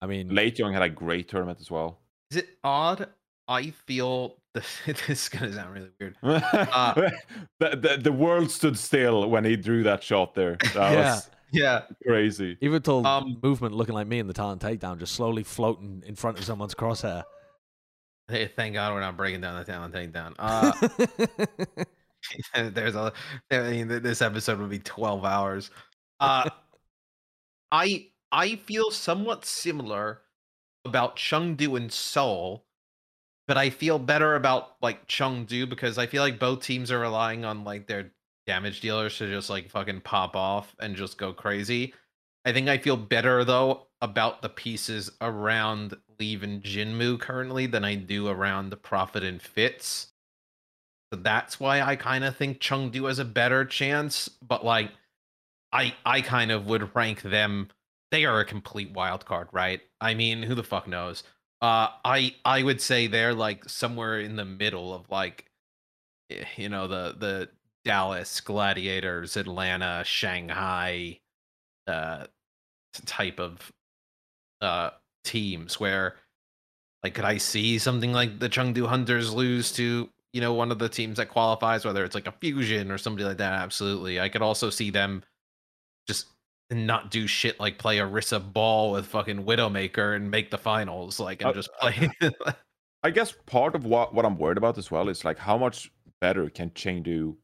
I 0.00 0.06
mean, 0.06 0.30
Leitung 0.30 0.72
had 0.72 0.82
a 0.82 0.88
great 0.90 1.28
tournament 1.28 1.60
as 1.60 1.70
well. 1.70 2.00
Is 2.30 2.38
it 2.38 2.48
odd? 2.64 3.08
I 3.46 3.70
feel 3.70 4.36
this, 4.54 4.66
this 4.86 5.08
is 5.08 5.28
gonna 5.28 5.52
sound 5.52 5.72
really 5.72 5.90
weird. 6.00 6.16
the, 6.22 7.12
the 7.60 7.98
the 8.02 8.12
world 8.12 8.50
stood 8.50 8.76
still 8.78 9.28
when 9.30 9.44
he 9.44 9.56
drew 9.56 9.82
that 9.84 10.02
shot 10.02 10.34
there. 10.34 10.56
That 10.74 10.92
Yeah. 10.92 11.14
was 11.14 11.30
Yeah, 11.52 11.82
crazy. 12.06 12.56
even 12.60 12.82
till 12.82 13.06
Um, 13.06 13.38
movement 13.42 13.74
looking 13.74 13.94
like 13.94 14.06
me 14.06 14.18
in 14.18 14.26
the 14.26 14.32
talent 14.32 14.62
takedown, 14.62 14.98
just 14.98 15.14
slowly 15.14 15.42
floating 15.42 16.02
in 16.06 16.14
front 16.16 16.38
of 16.38 16.44
someone's 16.44 16.74
crosshair. 16.74 17.24
hey, 18.28 18.46
thank 18.46 18.74
God 18.74 18.94
we're 18.94 19.00
not 19.00 19.16
breaking 19.16 19.40
down 19.42 19.58
the 19.58 19.64
talent 19.64 19.94
takedown. 19.94 20.34
Uh, 22.54 22.70
there's 22.70 22.94
a, 22.94 23.12
I 23.50 23.58
mean, 23.70 23.88
this 23.88 24.22
episode 24.22 24.60
would 24.60 24.70
be 24.70 24.78
12 24.78 25.24
hours. 25.24 25.70
Uh, 26.20 26.48
I 27.72 28.08
I 28.30 28.56
feel 28.56 28.90
somewhat 28.90 29.44
similar 29.44 30.20
about 30.84 31.16
Chengdu 31.16 31.76
and 31.76 31.92
Seoul, 31.92 32.64
but 33.48 33.58
I 33.58 33.70
feel 33.70 33.98
better 33.98 34.36
about 34.36 34.76
like 34.82 35.08
Chengdu 35.08 35.68
because 35.68 35.98
I 35.98 36.06
feel 36.06 36.22
like 36.22 36.38
both 36.38 36.62
teams 36.62 36.90
are 36.90 36.98
relying 37.00 37.44
on 37.44 37.64
like 37.64 37.86
their 37.86 38.12
damage 38.46 38.80
dealers 38.80 39.16
to 39.18 39.28
just 39.28 39.50
like 39.50 39.70
fucking 39.70 40.00
pop 40.00 40.36
off 40.36 40.74
and 40.80 40.96
just 40.96 41.18
go 41.18 41.32
crazy. 41.32 41.94
I 42.44 42.52
think 42.52 42.68
I 42.68 42.78
feel 42.78 42.96
better 42.96 43.44
though 43.44 43.86
about 44.00 44.42
the 44.42 44.48
pieces 44.48 45.10
around 45.20 45.96
Leave 46.18 46.42
and 46.42 46.62
Jinmu 46.62 47.20
currently 47.20 47.66
than 47.66 47.84
I 47.84 47.94
do 47.94 48.28
around 48.28 48.70
the 48.70 48.76
Profit 48.76 49.22
and 49.22 49.40
Fits. 49.40 50.12
So 51.12 51.20
that's 51.20 51.60
why 51.60 51.82
I 51.82 51.96
kind 51.96 52.24
of 52.24 52.36
think 52.36 52.58
Chengdu 52.58 53.06
has 53.06 53.18
a 53.18 53.24
better 53.24 53.64
chance. 53.64 54.28
But 54.28 54.64
like, 54.64 54.90
I 55.72 55.94
I 56.04 56.20
kind 56.20 56.50
of 56.50 56.66
would 56.66 56.94
rank 56.96 57.22
them. 57.22 57.68
They 58.10 58.24
are 58.24 58.40
a 58.40 58.44
complete 58.44 58.92
wild 58.92 59.24
card, 59.24 59.48
right? 59.52 59.80
I 60.00 60.14
mean, 60.14 60.42
who 60.42 60.54
the 60.54 60.62
fuck 60.62 60.88
knows? 60.88 61.22
Uh, 61.60 61.88
I 62.04 62.34
I 62.44 62.62
would 62.62 62.80
say 62.80 63.06
they're 63.06 63.34
like 63.34 63.68
somewhere 63.68 64.18
in 64.20 64.36
the 64.36 64.44
middle 64.44 64.92
of 64.94 65.08
like, 65.10 65.46
eh, 66.30 66.44
you 66.56 66.68
know, 66.68 66.88
the 66.88 67.14
the 67.18 67.48
Dallas 67.84 68.40
Gladiators, 68.40 69.36
Atlanta, 69.36 70.02
Shanghai, 70.04 71.18
uh, 71.86 72.26
type 73.06 73.40
of 73.40 73.72
uh 74.60 74.90
teams 75.24 75.80
where 75.80 76.16
like 77.02 77.14
could 77.14 77.24
I 77.24 77.38
see 77.38 77.78
something 77.78 78.12
like 78.12 78.38
the 78.38 78.48
Chengdu 78.48 78.86
Hunters 78.86 79.32
lose 79.32 79.72
to 79.72 80.08
you 80.32 80.40
know 80.40 80.52
one 80.52 80.70
of 80.70 80.78
the 80.78 80.88
teams 80.88 81.16
that 81.16 81.28
qualifies 81.28 81.84
whether 81.84 82.04
it's 82.04 82.14
like 82.14 82.26
a 82.26 82.32
fusion 82.32 82.90
or 82.90 82.98
somebody 82.98 83.24
like 83.24 83.38
that? 83.38 83.52
Absolutely. 83.54 84.20
I 84.20 84.28
could 84.28 84.42
also 84.42 84.70
see 84.70 84.90
them 84.90 85.24
just 86.06 86.26
not 86.70 87.10
do 87.10 87.26
shit 87.26 87.58
like 87.60 87.78
play 87.78 87.98
Orisa 87.98 88.40
ball 88.52 88.92
with 88.92 89.06
fucking 89.06 89.44
Widowmaker 89.44 90.16
and 90.16 90.30
make 90.30 90.50
the 90.50 90.58
finals 90.58 91.18
like 91.18 91.42
and 91.42 91.50
Uh, 91.50 91.54
just 91.54 91.70
play 91.80 92.10
I 93.02 93.10
guess 93.10 93.34
part 93.46 93.74
of 93.74 93.84
what, 93.84 94.14
what 94.14 94.24
I'm 94.24 94.38
worried 94.38 94.58
about 94.58 94.78
as 94.78 94.90
well 94.90 95.08
is 95.08 95.24
like 95.24 95.38
how 95.38 95.58
much 95.58 95.90
better 96.20 96.48
can 96.48 96.70
Chengdu 96.70 97.36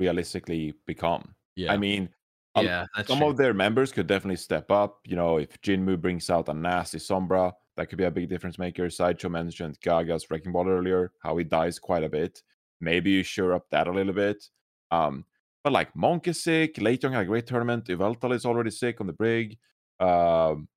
realistically 0.00 0.74
become? 0.86 1.34
Yeah. 1.54 1.72
I 1.72 1.76
mean, 1.76 2.08
yeah 2.56 2.86
some 3.06 3.18
true. 3.18 3.28
of 3.28 3.36
their 3.36 3.54
members 3.54 3.92
could 3.92 4.06
definitely 4.06 4.36
step 4.36 4.70
up. 4.70 4.98
You 5.04 5.16
know, 5.16 5.36
if 5.36 5.60
Jinmu 5.60 6.00
brings 6.00 6.30
out 6.30 6.48
a 6.48 6.54
nasty 6.54 6.98
Sombra, 6.98 7.52
that 7.76 7.88
could 7.88 7.98
be 7.98 8.04
a 8.04 8.10
big 8.10 8.28
difference 8.28 8.58
maker. 8.58 8.90
Sideshow 8.90 9.28
mentioned 9.28 9.78
Gaga's 9.80 10.30
Wrecking 10.30 10.52
Ball 10.52 10.68
earlier, 10.68 11.12
how 11.22 11.36
he 11.36 11.44
dies 11.44 11.78
quite 11.78 12.02
a 12.02 12.08
bit. 12.08 12.42
Maybe 12.80 13.10
you 13.10 13.22
sure 13.22 13.54
up 13.54 13.68
that 13.70 13.86
a 13.86 13.92
little 13.92 14.12
bit. 14.12 14.44
Um, 14.90 15.24
but 15.62 15.72
like 15.72 15.94
Monk 15.94 16.26
is 16.26 16.42
sick, 16.42 16.76
Leitung 16.76 17.12
had 17.12 17.22
a 17.22 17.26
great 17.26 17.46
tournament, 17.46 17.86
Yveltal 17.86 18.34
is 18.34 18.46
already 18.46 18.70
sick 18.70 19.00
on 19.00 19.06
the 19.06 19.12
brig. 19.12 19.58
Um, 20.00 20.68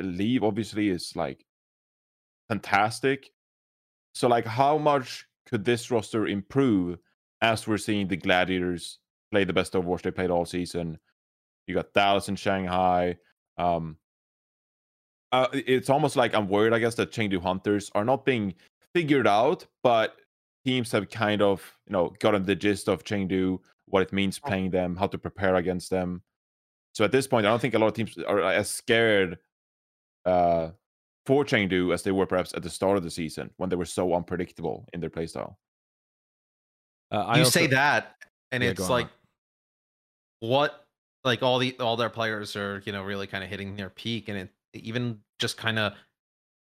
Leave 0.00 0.42
obviously 0.42 0.88
is 0.88 1.12
like 1.14 1.44
fantastic. 2.48 3.30
So 4.14 4.28
like 4.28 4.44
how 4.44 4.78
much 4.78 5.26
could 5.46 5.64
this 5.64 5.90
roster 5.90 6.26
improve 6.26 6.98
as 7.40 7.66
we're 7.66 7.78
seeing 7.78 8.08
the 8.08 8.16
Gladiators 8.16 8.98
play 9.30 9.44
the 9.44 9.52
best 9.52 9.72
Overwatch 9.72 10.02
they 10.02 10.10
played 10.10 10.30
all 10.30 10.44
season? 10.44 10.98
You 11.66 11.74
got 11.74 11.92
Dallas 11.92 12.28
and 12.28 12.38
Shanghai. 12.38 13.16
Um, 13.58 13.96
uh, 15.32 15.48
it's 15.52 15.90
almost 15.90 16.16
like 16.16 16.34
I'm 16.34 16.48
worried, 16.48 16.72
I 16.72 16.78
guess, 16.78 16.94
that 16.96 17.10
Chengdu 17.10 17.42
Hunters 17.42 17.90
are 17.94 18.04
not 18.04 18.24
being 18.24 18.54
figured 18.94 19.26
out, 19.26 19.66
but 19.82 20.16
teams 20.64 20.92
have 20.92 21.10
kind 21.10 21.42
of, 21.42 21.62
you 21.86 21.92
know, 21.92 22.14
gotten 22.20 22.44
the 22.44 22.54
gist 22.54 22.88
of 22.88 23.04
Chengdu, 23.04 23.58
what 23.86 24.02
it 24.02 24.12
means 24.12 24.38
playing 24.38 24.70
them, 24.70 24.96
how 24.96 25.06
to 25.06 25.18
prepare 25.18 25.56
against 25.56 25.90
them. 25.90 26.22
So 26.92 27.04
at 27.04 27.12
this 27.12 27.26
point, 27.26 27.44
I 27.46 27.50
don't 27.50 27.60
think 27.60 27.74
a 27.74 27.78
lot 27.78 27.88
of 27.88 27.94
teams 27.94 28.16
are 28.26 28.40
as 28.40 28.70
scared 28.70 29.38
uh, 30.24 30.70
for 31.26 31.44
Chengdu 31.44 31.92
as 31.92 32.02
they 32.02 32.12
were 32.12 32.26
perhaps 32.26 32.54
at 32.54 32.62
the 32.62 32.70
start 32.70 32.96
of 32.96 33.02
the 33.02 33.10
season 33.10 33.50
when 33.58 33.68
they 33.68 33.76
were 33.76 33.84
so 33.84 34.14
unpredictable 34.14 34.88
in 34.92 35.00
their 35.00 35.10
playstyle. 35.10 35.56
Uh, 37.10 37.32
you 37.36 37.40
also- 37.40 37.50
say 37.50 37.66
that 37.68 38.16
and 38.52 38.62
Yeah, 38.62 38.70
it's 38.70 38.82
on, 38.82 38.88
like 38.90 39.08
what 40.40 40.86
like 41.24 41.42
all 41.42 41.58
the 41.58 41.76
all 41.78 41.96
their 41.96 42.10
players 42.10 42.56
are 42.56 42.82
you 42.84 42.92
know 42.92 43.02
really 43.02 43.26
kind 43.26 43.42
of 43.42 43.50
hitting 43.50 43.76
their 43.76 43.90
peak 43.90 44.28
and 44.28 44.38
it 44.38 44.50
even 44.74 45.20
just 45.38 45.56
kind 45.56 45.78
of 45.78 45.92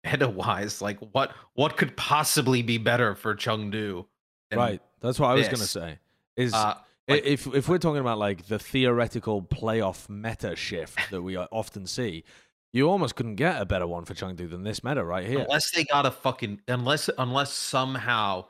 meta 0.03 0.27
wise 0.27 0.81
like 0.81 0.99
what 1.14 1.34
what 1.53 1.77
could 1.77 1.95
possibly 1.97 2.61
be 2.61 2.77
better 2.77 3.15
for 3.15 3.35
Chengdu 3.35 4.05
right. 4.53 4.81
That's 5.01 5.19
what 5.19 5.27
I 5.30 5.34
was 5.35 5.47
going 5.47 5.59
to 5.59 5.68
say. 5.68 5.99
Is 6.35 6.53
uh, 6.53 6.76
like- 7.07 7.23
if 7.26 7.47
if 7.47 7.68
we're 7.68 7.77
talking 7.77 7.99
about 7.99 8.18
like 8.18 8.47
the 8.47 8.59
theoretical 8.59 9.41
playoff 9.41 10.09
meta 10.09 10.55
shift 10.55 10.99
that 11.11 11.22
we 11.22 11.38
uh, 11.38 11.47
often 11.51 11.85
see, 11.85 12.23
you 12.73 12.89
almost 12.89 13.15
couldn't 13.15 13.35
get 13.35 13.61
a 13.61 13.65
better 13.65 13.88
one 13.88 14.05
for 14.05 14.14
Chengdu 14.14 14.49
than 14.49 14.64
this 14.64 14.84
meta 14.84 15.03
right 15.03 15.27
here. 15.27 15.39
unless 15.39 15.72
they 15.72 15.84
got 15.84 16.05
a 16.05 16.11
fucking 16.11 16.61
unless 16.68 17.09
unless 17.18 17.53
somehow 17.53 18.45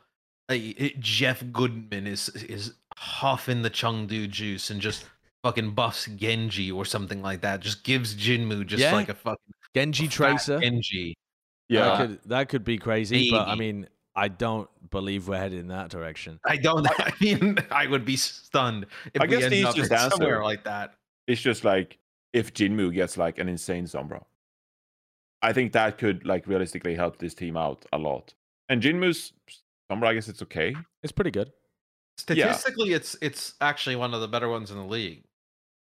it- 0.55 0.99
Geoff 0.99 1.43
Goodman 1.51 2.07
is 2.07 2.29
is 2.29 2.73
huffing 2.97 3.61
the 3.61 3.69
Chengdu 3.69 4.29
juice 4.29 4.69
and 4.69 4.81
just 4.81 5.05
fucking 5.43 5.71
buffs 5.71 6.07
Genji 6.15 6.71
or 6.71 6.83
something 6.85 7.21
like 7.21 7.41
that 7.41 7.59
just 7.59 7.83
gives 7.83 8.15
Jinmu 8.15 8.65
just 8.65 8.81
Yeah. 8.81 8.93
like 8.93 9.09
a 9.09 9.13
fucking 9.13 9.53
Genji 9.75 10.07
fat 10.07 10.13
Tracer. 10.13 10.59
Genji 10.59 11.15
Yeah, 11.69 11.83
That 11.83 11.97
could 11.97 12.19
that 12.29 12.49
could 12.49 12.63
be 12.63 12.77
crazy, 12.77 13.29
but 13.29 13.47
I 13.47 13.55
mean, 13.55 13.87
I 14.15 14.29
don't 14.29 14.67
believe 14.89 15.27
we're 15.27 15.37
headed 15.37 15.59
in 15.59 15.67
that 15.67 15.89
direction. 15.89 16.39
I 16.45 16.57
don't. 16.57 16.87
I 16.99 17.11
mean, 17.21 17.57
I 17.69 17.85
would 17.87 18.03
be 18.05 18.15
stunned 18.15 18.87
if 19.13 19.21
I 19.21 19.25
we 19.25 19.29
guess 19.31 19.43
end 19.43 19.53
the 19.53 19.63
up 19.65 19.75
easiest 19.77 19.89
somewhere 20.11 20.35
answer- 20.37 20.43
like 20.43 20.63
that. 20.63 20.95
it's 21.27 21.41
just 21.41 21.63
like 21.63 21.99
if 22.33 22.53
Jinmu 22.53 22.93
gets 22.93 23.17
like 23.17 23.37
an 23.37 23.47
insane 23.49 23.85
Sombra. 23.85 24.23
I 25.43 25.53
think 25.53 25.71
that 25.73 25.97
could 25.99 26.25
like 26.25 26.47
realistically 26.47 26.95
help 26.95 27.17
this 27.19 27.35
team 27.35 27.55
out 27.57 27.85
a 27.93 27.97
lot. 27.97 28.33
And 28.69 28.81
Jinmu's 28.81 29.33
Sombra, 29.91 30.07
I 30.07 30.13
guess 30.13 30.27
it's 30.27 30.41
okay. 30.43 30.75
It's 31.03 31.11
pretty 31.11 31.31
good. 31.31 31.51
Statistically, 32.17 32.93
it's 32.93 33.15
it's 33.21 33.53
actually 33.61 33.95
one 33.95 34.13
of 34.13 34.21
the 34.21 34.27
better 34.27 34.49
ones 34.49 34.71
in 34.71 34.77
the 34.77 34.83
league. 34.83 35.23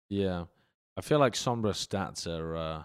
Yeah, 0.10 0.46
I 0.98 1.02
feel 1.02 1.20
like 1.20 1.34
Sombra 1.34 1.72
stats 1.74 2.26
are 2.28 2.56
uh, 2.58 2.84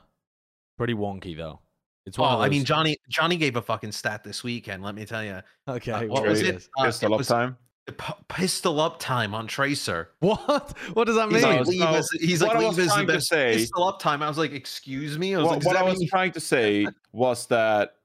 pretty 0.78 0.94
wonky 0.94 1.36
though. 1.36 1.60
It's 2.04 2.18
one 2.18 2.28
Well, 2.30 2.38
of 2.40 2.44
I 2.44 2.48
mean, 2.48 2.64
Johnny 2.64 2.96
Johnny 3.08 3.36
gave 3.36 3.56
a 3.56 3.62
fucking 3.62 3.92
stat 3.92 4.22
this 4.24 4.44
weekend. 4.44 4.82
Let 4.82 4.94
me 4.94 5.04
tell 5.06 5.24
you, 5.24 5.40
Okay, 5.68 5.92
uh, 5.92 6.00
what 6.00 6.08
what 6.10 6.22
was 6.24 6.30
was 6.40 6.48
it? 6.48 6.54
it? 6.56 6.68
Uh, 6.78 6.84
Pistol 6.84 7.14
it 7.14 7.20
up 7.20 7.26
time. 7.26 7.56
P- 7.86 8.12
pistol 8.28 8.80
up 8.80 8.98
time 9.00 9.34
on 9.34 9.46
Tracer. 9.46 10.10
What? 10.20 10.76
What 10.94 11.06
does 11.06 11.16
that 11.16 11.28
mean? 11.30 11.36
He's 11.36 11.44
mean? 11.44 11.56
like, 11.58 11.66
leave 11.66 11.80
No, 11.80 11.86
us, 11.86 12.10
he's 12.20 12.40
like, 12.42 12.48
what 12.48 12.56
I 12.58 12.60
leave 12.60 12.68
was 12.76 12.78
us 12.78 12.84
the 12.86 12.92
trying 12.94 13.06
to 13.08 13.20
say- 13.20 13.54
pistol 13.54 13.84
up 13.84 13.98
time. 13.98 14.22
I 14.22 14.28
was 14.28 14.38
like, 14.38 14.52
excuse 14.52 15.18
me. 15.18 15.34
I 15.34 15.38
was 15.38 15.46
What, 15.46 15.54
like, 15.56 15.64
what 15.66 15.72
that 15.74 15.84
I 15.84 15.88
was 15.88 16.04
trying 16.08 16.32
to 16.32 16.40
say 16.40 16.86
was 17.12 17.46
that 17.46 17.96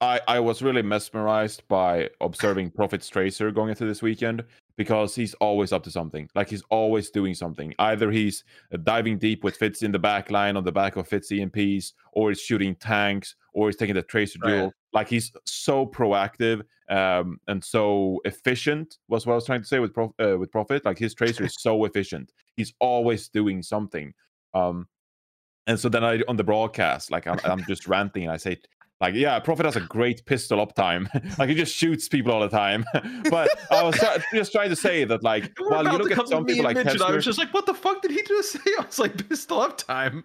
I, 0.00 0.20
I 0.26 0.40
was 0.40 0.62
really 0.62 0.82
mesmerized 0.82 1.62
by 1.68 2.08
observing 2.20 2.70
Profit's 2.70 3.08
Tracer 3.08 3.50
going 3.50 3.68
into 3.68 3.84
this 3.84 4.00
weekend 4.00 4.42
because 4.76 5.14
he's 5.14 5.34
always 5.34 5.74
up 5.74 5.82
to 5.82 5.90
something. 5.90 6.26
Like 6.34 6.48
he's 6.48 6.62
always 6.70 7.10
doing 7.10 7.34
something. 7.34 7.74
Either 7.78 8.10
he's 8.10 8.44
diving 8.82 9.18
deep 9.18 9.44
with 9.44 9.56
Fits 9.56 9.82
in 9.82 9.92
the 9.92 9.98
back 9.98 10.30
line 10.30 10.56
on 10.56 10.64
the 10.64 10.72
back 10.72 10.96
of 10.96 11.06
Fits 11.06 11.30
EMPs, 11.30 11.92
or 12.12 12.30
he's 12.30 12.40
shooting 12.40 12.74
tanks, 12.76 13.36
or 13.52 13.68
he's 13.68 13.76
taking 13.76 13.94
the 13.94 14.02
Tracer 14.02 14.38
Right. 14.42 14.52
duel. 14.52 14.72
Like 14.94 15.08
he's 15.08 15.32
so 15.44 15.84
proactive 15.84 16.62
um, 16.88 17.38
and 17.46 17.62
so 17.62 18.20
efficient. 18.24 18.96
Was 19.08 19.26
what 19.26 19.34
I 19.34 19.36
was 19.36 19.44
trying 19.44 19.60
to 19.60 19.66
say 19.66 19.80
with 19.80 19.92
Prof, 19.92 20.12
uh, 20.18 20.38
with 20.38 20.50
Profit. 20.50 20.86
Like 20.86 20.98
his 20.98 21.12
Tracer 21.14 21.44
is 21.44 21.56
so 21.58 21.84
efficient. 21.84 22.32
He's 22.56 22.72
always 22.80 23.28
doing 23.28 23.62
something. 23.62 24.14
Um, 24.54 24.88
and 25.66 25.78
so 25.78 25.90
then 25.90 26.04
I 26.04 26.22
on 26.26 26.36
the 26.36 26.44
broadcast, 26.44 27.10
like 27.10 27.26
I'm, 27.26 27.38
I'm 27.44 27.62
just 27.64 27.86
ranting, 27.86 28.22
and 28.24 28.32
I 28.32 28.38
say, 28.38 28.56
like, 29.00 29.14
yeah, 29.14 29.38
Profit 29.40 29.64
has 29.66 29.76
a 29.76 29.80
great 29.80 30.24
pistol 30.26 30.64
uptime. 30.64 31.08
like 31.38 31.48
he 31.48 31.54
just 31.54 31.74
shoots 31.74 32.08
people 32.08 32.32
all 32.32 32.40
the 32.40 32.48
time. 32.48 32.84
but 33.30 33.50
I 33.70 33.82
was 33.82 33.96
try- 33.96 34.18
just 34.34 34.52
trying 34.52 34.68
to 34.70 34.76
say 34.76 35.04
that, 35.04 35.22
like, 35.22 35.50
were 35.60 35.70
while 35.70 35.84
you 35.84 35.98
look 35.98 36.10
at 36.18 36.28
some 36.28 36.44
people 36.44 36.64
like 36.64 36.76
it, 36.76 37.00
I 37.00 37.10
was 37.10 37.24
just 37.24 37.38
like, 37.38 37.52
what 37.54 37.66
the 37.66 37.74
fuck 37.74 38.02
did 38.02 38.10
he 38.10 38.22
just 38.22 38.52
say? 38.52 38.60
I 38.78 38.84
was 38.84 38.98
like, 38.98 39.28
pistol 39.28 39.60
up 39.60 39.78
time. 39.78 40.24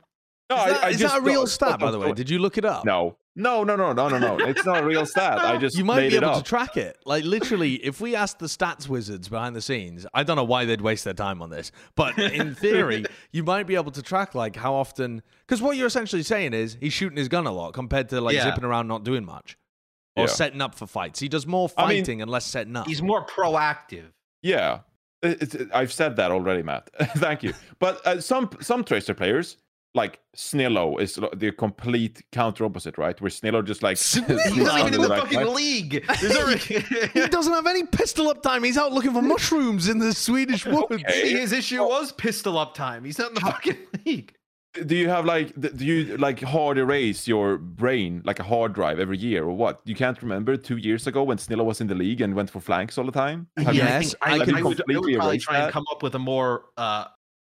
no, 0.49 0.55
Is 0.57 0.61
I- 0.61 0.69
that, 0.69 0.83
I 0.83 0.89
is 0.89 0.99
just 0.99 1.13
that 1.13 1.21
a 1.21 1.25
real 1.25 1.47
stat, 1.47 1.79
by 1.79 1.91
the 1.91 1.99
way? 1.99 2.11
Did 2.13 2.29
you 2.29 2.39
look 2.39 2.57
it 2.57 2.65
up? 2.65 2.83
No, 2.85 3.17
no, 3.35 3.63
no, 3.63 3.75
no, 3.75 3.91
no, 3.93 4.07
no, 4.07 4.17
no. 4.17 4.37
It's 4.45 4.65
not 4.65 4.83
a 4.83 4.85
real 4.85 5.05
stat. 5.13 5.39
I 5.39 5.57
just 5.57 5.77
You 5.77 5.83
might 5.85 5.97
made 6.01 6.09
be 6.11 6.15
able 6.17 6.35
to 6.35 6.43
track 6.43 6.77
it. 6.77 6.97
Like 7.05 7.23
literally, 7.25 7.73
if 7.75 7.99
we 7.99 8.15
asked 8.15 8.39
the 8.39 8.45
stats 8.47 8.87
wizards 8.87 9.27
behind 9.27 9.55
the 9.55 9.61
scenes, 9.61 10.05
I 10.13 10.23
don't 10.23 10.35
know 10.37 10.43
why 10.45 10.65
they'd 10.65 10.81
waste 10.81 11.03
their 11.03 11.13
time 11.13 11.41
on 11.41 11.49
this, 11.49 11.71
but 11.95 12.17
in 12.17 12.55
theory, 12.65 13.05
you 13.31 13.43
might 13.43 13.67
be 13.67 13.75
able 13.75 13.91
to 13.91 14.01
track 14.01 14.35
like 14.35 14.55
how 14.55 14.73
often. 14.73 15.21
Because 15.47 15.61
what 15.61 15.75
you're 15.77 15.87
essentially 15.87 16.23
saying 16.23 16.53
is 16.53 16.77
he's 16.79 16.93
shooting 16.93 17.17
his 17.17 17.27
gun 17.27 17.45
a 17.45 17.51
lot 17.51 17.73
compared 17.73 18.09
to 18.09 18.21
like 18.21 18.35
Yeah. 18.35 18.43
zipping 18.45 18.63
around 18.63 18.87
not 18.87 19.03
doing 19.03 19.25
much 19.25 19.57
or 20.15 20.23
Yeah. 20.23 20.27
setting 20.31 20.61
up 20.61 20.73
for 20.75 20.87
fights. 20.87 21.19
He 21.19 21.27
does 21.27 21.45
more 21.45 21.69
I 21.77 21.87
mean- 21.89 22.03
fighting 22.03 22.21
and 22.21 22.31
less 22.31 22.45
setting 22.45 22.75
up. 22.75 22.87
He's 22.87 23.01
more 23.01 23.25
proactive. 23.25 24.11
Yeah, 24.41 24.79
It- 25.21 25.41
it's- 25.41 25.67
I've 25.73 25.91
said 25.91 26.15
that 26.17 26.31
already, 26.31 26.61
Matt. 26.63 26.89
Thank 27.17 27.43
you. 27.43 27.53
But 27.79 28.05
uh, 28.07 28.21
some 28.21 28.49
some 28.61 28.83
Tracer 28.83 29.13
players, 29.13 29.57
like 29.95 30.19
Snillo, 30.35 30.99
is 31.01 31.15
the 31.15 31.51
complete 31.57 32.21
counter 32.31 32.65
opposite, 32.65 32.97
right? 32.97 33.19
Where 33.21 33.31
Snillo 33.31 33.65
just 33.65 33.81
like 33.81 33.97
Snillo? 33.97 34.39
He's 34.53 34.57
not 34.65 34.79
even 34.81 34.93
in 34.95 35.01
the 35.01 35.07
Right, 35.07 35.21
fucking 35.21 35.37
right? 35.39 35.47
league. 35.49 36.05
There's 36.21 36.35
already- 36.35 36.79
he 37.13 37.27
doesn't 37.27 37.53
have 37.53 37.65
any 37.65 37.85
pistol 37.85 38.27
up 38.29 38.43
time. 38.43 38.63
He's 38.63 38.77
out 38.77 38.91
looking 38.93 39.13
for 39.13 39.21
mushrooms 39.21 39.87
in 39.87 39.97
the 39.99 40.13
Swedish 40.13 40.65
woods. 40.65 40.87
Okay. 40.91 41.31
His 41.39 41.51
issue 41.53 41.81
was 41.81 42.11
pistol 42.11 42.57
up 42.57 42.73
time. 42.75 43.03
He's 43.05 43.17
not 43.17 43.29
in 43.29 43.35
the 43.35 43.41
fucking 43.41 43.77
league. 44.05 44.33
do 44.85 44.93
you 44.93 45.07
have 45.07 45.23
like 45.23 45.57
do 45.77 45.85
you 45.85 46.17
like 46.17 46.41
hard 46.41 46.77
erase 46.77 47.29
your 47.29 47.57
brain 47.57 48.21
like 48.25 48.39
a 48.41 48.43
hard 48.43 48.73
drive 48.73 48.99
every 48.99 49.17
year 49.17 49.45
or 49.45 49.53
what 49.55 49.79
you 49.85 49.95
can't 49.95 50.21
remember 50.21 50.57
two 50.57 50.75
years 50.75 51.07
ago 51.07 51.23
when 51.23 51.37
snillo 51.37 51.63
was 51.63 51.79
in 51.79 51.87
the 51.87 51.95
league 51.95 52.19
and 52.19 52.35
went 52.35 52.49
for 52.49 52.59
flanks 52.59 52.97
all 52.97 53.05
the 53.05 53.11
time 53.13 53.47
Have 53.57 53.73
Yes, 53.73 54.13
I, 54.21 54.33
I 54.33 54.39
think 54.39 54.41
I, 54.41 54.45
can 54.45 54.55
I 54.55 54.61
would, 54.61 54.65
I 54.65 54.67
would 54.67 54.77
completely 54.79 55.15
probably 55.15 55.35
erase 55.35 55.43
try 55.45 55.59
and 55.59 55.71
come 55.71 55.85
up 55.93 56.03
with 56.03 56.13
a 56.15 56.19
more 56.19 56.65
uh, 56.75 57.05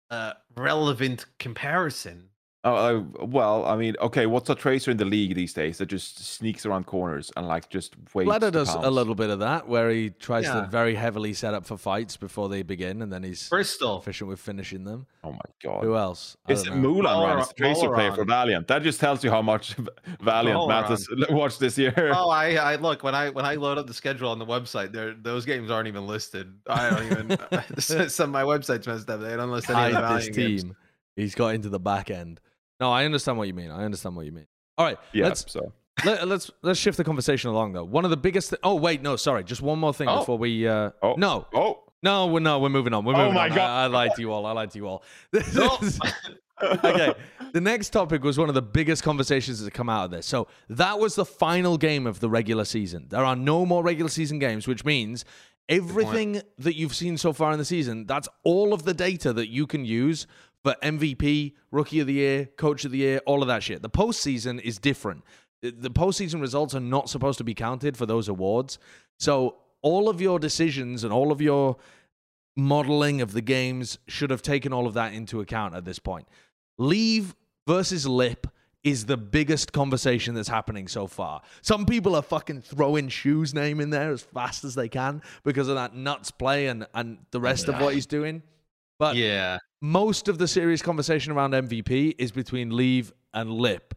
uh, 0.09 0.33
relevant 0.55 1.25
comparison. 1.37 2.29
Oh, 2.67 2.75
uh, 3.21 3.25
well, 3.25 3.65
I 3.65 3.75
mean, 3.77 3.95
okay, 4.01 4.25
what's 4.25 4.49
a 4.49 4.55
tracer 4.55 4.91
in 4.91 4.97
the 4.97 5.05
league 5.05 5.35
these 5.35 5.53
days 5.53 5.77
that 5.77 5.85
just 5.87 6.19
sneaks 6.23 6.65
around 6.65 6.85
corners 6.85 7.31
and 7.37 7.47
like 7.47 7.69
just 7.69 7.95
waits? 8.13 8.25
Bladder 8.27 8.47
to 8.47 8.51
does 8.51 8.73
a 8.73 8.89
little 8.91 9.15
bit 9.15 9.29
of 9.29 9.39
that, 9.39 9.67
where 9.67 9.89
he 9.89 10.09
tries 10.09 10.45
Yeah. 10.45 10.61
to 10.61 10.67
very 10.67 10.95
heavily 10.95 11.33
set 11.33 11.53
up 11.53 11.65
for 11.65 11.77
fights 11.77 12.17
before 12.17 12.49
they 12.49 12.63
begin, 12.63 13.01
and 13.01 13.11
then 13.13 13.23
he's 13.23 13.47
Bristol. 13.49 13.99
efficient 13.99 14.29
with 14.29 14.39
finishing 14.39 14.83
them. 14.83 15.07
Oh 15.23 15.31
my 15.31 15.39
god! 15.63 15.83
Who 15.83 15.95
else? 15.95 16.37
I 16.47 16.53
Is 16.53 16.63
don't 16.63 16.81
know. 16.81 16.89
Mulan 16.89 17.03
Valor- 17.03 17.35
runs 17.35 17.53
tracer 17.53 17.89
player 17.93 18.11
for 18.13 18.25
Valiant? 18.25 18.67
That 18.67 18.81
just 18.83 18.99
tells 18.99 19.23
you 19.23 19.29
how 19.29 19.41
much 19.41 19.75
Valiant 20.21 20.67
Matt 20.67 20.85
has 20.85 21.07
watched 21.29 21.59
this 21.59 21.77
year. 21.77 22.11
Oh, 22.15 22.29
I, 22.29 22.55
I 22.55 22.75
look 22.75 23.03
when 23.03 23.15
I 23.15 23.29
when 23.29 23.45
I 23.45 23.55
load 23.55 23.77
up 23.77 23.87
the 23.87 23.93
schedule 23.93 24.29
on 24.29 24.39
the 24.39 24.45
website, 24.45 24.91
there 24.91 25.13
those 25.13 25.45
games 25.45 25.69
aren't 25.71 25.87
even 25.87 26.07
listed. 26.07 26.53
I 26.67 26.89
don't 26.89 27.05
even. 27.05 27.79
some 28.09 28.29
of 28.29 28.33
my 28.33 28.43
website's 28.43 28.87
messed 28.87 29.09
up. 29.09 29.21
They 29.21 29.35
don't 29.35 29.51
list 29.51 29.69
any 29.69 29.87
of 29.87 29.91
the 29.93 30.07
hide 30.07 30.17
this 30.21 30.27
Valiant 30.29 30.35
games. 30.35 30.63
team. 30.63 30.75
He's 31.15 31.33
got 31.35 31.55
into 31.55 31.69
the 31.69 31.79
back 31.79 32.11
end. 32.11 32.39
No, 32.79 32.91
I 32.91 33.05
understand 33.05 33.37
what 33.37 33.47
you 33.47 33.53
mean. 33.53 33.71
I 33.71 33.83
understand 33.83 34.15
what 34.15 34.25
you 34.25 34.31
mean. 34.31 34.47
All 34.77 34.85
right, 34.85 34.97
yeah. 35.13 35.25
let's 35.25 35.51
so 35.51 35.71
let, 36.05 36.27
let's 36.27 36.51
let's 36.61 36.79
shift 36.79 36.97
the 36.97 37.03
conversation 37.03 37.49
along 37.49 37.73
though. 37.73 37.83
One 37.83 38.03
of 38.05 38.11
the 38.11 38.17
biggest. 38.17 38.51
Thi- 38.51 38.57
oh 38.63 38.75
wait, 38.75 39.01
no, 39.01 39.15
sorry. 39.15 39.43
Just 39.43 39.61
one 39.61 39.79
more 39.79 39.93
thing 39.93 40.07
Oh. 40.07 40.19
before 40.19 40.37
we. 40.37 40.67
Uh, 40.67 40.91
Oh. 41.01 41.15
No, 41.17 41.47
oh 41.53 41.79
no, 42.03 42.27
we're 42.27 42.39
no, 42.39 42.59
we're 42.59 42.69
moving 42.69 42.93
on. 42.93 43.03
We're 43.03 43.13
moving 43.13 43.31
Oh 43.31 43.33
my 43.33 43.49
on. 43.49 43.55
God. 43.55 43.59
I, 43.59 43.83
I 43.85 43.87
lied 43.87 44.11
to 44.15 44.21
you 44.21 44.31
all. 44.31 44.45
I 44.45 44.51
lied 44.51 44.69
to 44.71 44.77
you 44.77 44.87
all. 44.87 45.03
This 45.31 45.55
No. 45.55 45.77
is- 45.81 45.99
okay. 46.63 47.13
The 47.53 47.61
next 47.61 47.89
topic 47.89 48.23
was 48.23 48.37
one 48.37 48.49
of 48.49 48.55
the 48.55 48.61
biggest 48.61 49.03
conversations 49.03 49.59
that 49.63 49.71
come 49.73 49.89
out 49.89 50.05
of 50.05 50.11
this. 50.11 50.25
So 50.25 50.47
that 50.69 50.99
was 50.99 51.15
the 51.15 51.25
final 51.25 51.77
game 51.77 52.05
of 52.07 52.19
the 52.19 52.29
regular 52.29 52.65
season. 52.65 53.07
There 53.09 53.23
are 53.23 53.35
no 53.35 53.65
more 53.65 53.83
regular 53.83 54.09
season 54.09 54.37
games, 54.39 54.67
which 54.67 54.83
means 54.85 55.23
everything 55.69 56.41
that 56.57 56.75
you've 56.75 56.95
seen 56.95 57.17
so 57.17 57.33
far 57.33 57.51
in 57.51 57.59
the 57.59 57.65
season, 57.65 58.05
that's 58.05 58.27
all 58.43 58.73
of 58.73 58.83
the 58.83 58.93
data 58.93 59.33
that 59.33 59.49
you 59.49 59.67
can 59.67 59.85
use 59.85 60.25
for 60.63 60.75
MVP, 60.83 61.53
Rookie 61.71 61.99
of 61.99 62.07
the 62.07 62.13
Year, 62.13 62.45
Coach 62.57 62.85
of 62.85 62.91
the 62.91 62.99
Year, 62.99 63.21
all 63.25 63.41
of 63.41 63.47
that 63.47 63.63
shit. 63.63 63.81
The 63.81 63.89
postseason 63.89 64.59
is 64.61 64.77
different. 64.77 65.23
The- 65.61 65.89
postseason 65.89 66.41
results 66.41 66.75
are 66.75 66.79
not 66.79 67.09
supposed 67.09 67.37
to 67.37 67.43
be 67.43 67.53
counted 67.53 67.97
for 67.97 68.05
those 68.05 68.27
awards. 68.27 68.77
So 69.19 69.57
all 69.81 70.09
of 70.09 70.21
your 70.21 70.39
decisions 70.39 71.03
and 71.03 71.13
all 71.13 71.31
of 71.31 71.41
your 71.41 71.77
modeling 72.55 73.21
of 73.21 73.33
the 73.33 73.41
games 73.41 73.99
should 74.07 74.31
have 74.31 74.41
taken 74.41 74.73
all 74.73 74.87
of 74.87 74.93
that 74.95 75.13
into 75.13 75.39
account 75.39 75.75
at 75.75 75.85
this 75.85 75.99
point. 75.99 76.27
Leave 76.77 77.35
versus 77.67 78.07
lip 78.07 78.47
is 78.83 79.05
the 79.05 79.17
biggest 79.17 79.73
conversation 79.73 80.33
that's 80.33 80.47
happening 80.47 80.87
so 80.87 81.07
far. 81.07 81.41
Some 81.61 81.85
people 81.85 82.15
are 82.15 82.21
fucking 82.21 82.61
throwing 82.61 83.09
Shu's 83.09 83.53
name 83.53 83.81
in 83.81 83.89
there 83.89 84.11
as 84.11 84.21
fast 84.21 84.63
as 84.63 84.75
they 84.75 84.87
can 84.87 85.21
because 85.43 85.67
of 85.67 85.75
that 85.75 85.95
nuts 85.95 86.31
play 86.31 86.67
and, 86.67 86.87
and 86.93 87.17
the 87.31 87.41
rest 87.41 87.67
of 87.67 87.79
what 87.81 87.93
he's 87.93 88.05
doing. 88.05 88.41
But 88.99 89.15
Yeah, 89.15 89.57
most 89.81 90.27
of 90.27 90.37
the 90.37 90.47
serious 90.47 90.81
conversation 90.81 91.31
around 91.31 91.51
MVP 91.51 92.15
is 92.17 92.31
between 92.31 92.75
Leave 92.75 93.13
and 93.33 93.51
Lip. 93.51 93.93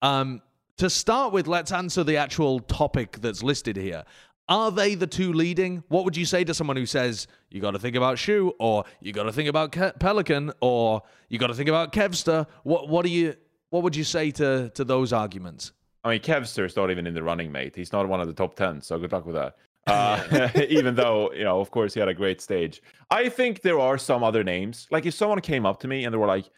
Um, 0.00 0.42
to 0.78 0.88
start 0.90 1.32
with, 1.32 1.46
let's 1.46 1.70
answer 1.70 2.02
the 2.02 2.16
actual 2.16 2.60
topic 2.60 3.18
that's 3.20 3.42
listed 3.42 3.76
here. 3.76 4.04
Are 4.48 4.70
they 4.70 4.94
the 4.94 5.06
two 5.06 5.32
leading? 5.32 5.84
What 5.88 6.04
would 6.04 6.16
you 6.16 6.24
say 6.24 6.44
to 6.44 6.52
someone 6.52 6.76
who 6.76 6.86
says 6.86 7.28
you 7.50 7.60
got 7.60 7.70
to 7.72 7.78
think 7.78 7.94
about 7.94 8.18
Shu, 8.18 8.52
or 8.58 8.84
you 9.00 9.12
got 9.12 9.24
to 9.24 9.32
think 9.32 9.48
about 9.48 9.70
Ke- 9.70 9.98
Pelican, 9.98 10.52
or 10.60 11.02
you 11.28 11.38
got 11.38 11.46
to 11.46 11.54
think 11.54 11.68
about 11.68 11.92
Kevster? 11.92 12.46
What 12.64 12.88
what 12.88 13.04
do 13.04 13.10
you 13.10 13.36
what 13.70 13.82
would 13.84 13.94
you 13.94 14.04
say 14.04 14.30
to 14.32 14.70
to 14.70 14.84
those 14.84 15.12
arguments? 15.12 15.72
I 16.04 16.10
mean, 16.10 16.20
Kevster 16.20 16.66
is 16.66 16.74
not 16.74 16.90
even 16.90 17.06
in 17.06 17.14
the 17.14 17.22
running, 17.22 17.52
mate. 17.52 17.76
He's 17.76 17.92
not 17.92 18.08
one 18.08 18.20
of 18.20 18.26
the 18.26 18.34
top 18.34 18.56
ten, 18.56 18.82
so 18.82 18.98
good 18.98 19.12
luck 19.12 19.24
with 19.24 19.36
that. 19.36 19.56
Uh, 19.86 20.48
even 20.68 20.94
though, 20.94 21.32
you 21.32 21.44
know, 21.44 21.60
of 21.60 21.70
course, 21.70 21.94
he 21.94 22.00
had 22.00 22.08
a 22.08 22.14
great 22.14 22.40
stage. 22.40 22.82
I 23.10 23.28
think 23.28 23.62
there 23.62 23.78
are 23.80 23.98
some 23.98 24.22
other 24.22 24.44
names. 24.44 24.86
Like, 24.90 25.06
if 25.06 25.14
someone 25.14 25.40
came 25.40 25.66
up 25.66 25.80
to 25.80 25.88
me 25.88 26.04
and 26.04 26.12
they 26.12 26.18
were 26.18 26.26
like, 26.26 26.48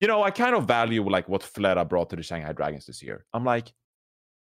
you 0.00 0.08
know, 0.08 0.22
I 0.22 0.30
kind 0.30 0.54
of 0.54 0.66
value 0.66 1.02
like 1.08 1.28
what 1.28 1.42
Fleta 1.42 1.88
brought 1.88 2.10
to 2.10 2.16
the 2.16 2.22
Shanghai 2.22 2.52
Dragons 2.52 2.86
this 2.86 3.02
year. 3.02 3.24
I'm 3.32 3.44
like, 3.44 3.72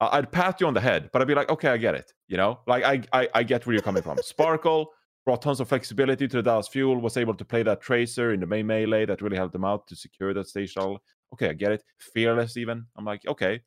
I'd 0.01 0.32
pat 0.32 0.60
you 0.60 0.66
on 0.66 0.74
the 0.74 0.81
head, 0.81 1.10
but 1.12 1.20
I'd 1.20 1.28
be 1.28 1.35
like, 1.35 1.51
okay, 1.51 1.68
I 1.68 1.77
get 1.77 1.94
it. 1.94 2.12
You 2.28 2.36
know, 2.36 2.60
like 2.66 2.85
I 2.85 3.02
I, 3.12 3.28
I 3.35 3.43
get 3.43 3.66
where 3.66 3.74
you're 3.74 3.82
coming 3.82 4.02
from. 4.02 4.16
Sparkle 4.18 4.93
brought 5.27 5.43
tons 5.43 5.60
of 5.60 5.68
flexibility 5.68 6.27
to 6.27 6.36
the 6.39 6.43
Dallas 6.43 6.68
Fuel, 6.68 6.97
was 6.98 7.16
able 7.16 7.35
to 7.35 7.44
play 7.44 7.62
that 7.62 7.82
tracer 7.82 8.32
in 8.32 8.40
the 8.40 8.47
May 8.47 8.62
Melee 8.62 9.05
that 9.05 9.20
really 9.20 9.36
helped 9.36 9.52
them 9.52 9.64
out 9.64 9.86
to 9.89 9.97
secure 9.97 10.32
that 10.32 10.48
stage 10.48 10.72
shuttle. 10.72 11.02
Okay, 11.35 11.51
I 11.51 11.52
get 11.52 11.72
it. 11.72 11.85
Fearless, 11.98 12.56
even. 12.56 12.86
I'm 12.97 13.05
like, 13.05 13.27
okay, 13.27 13.60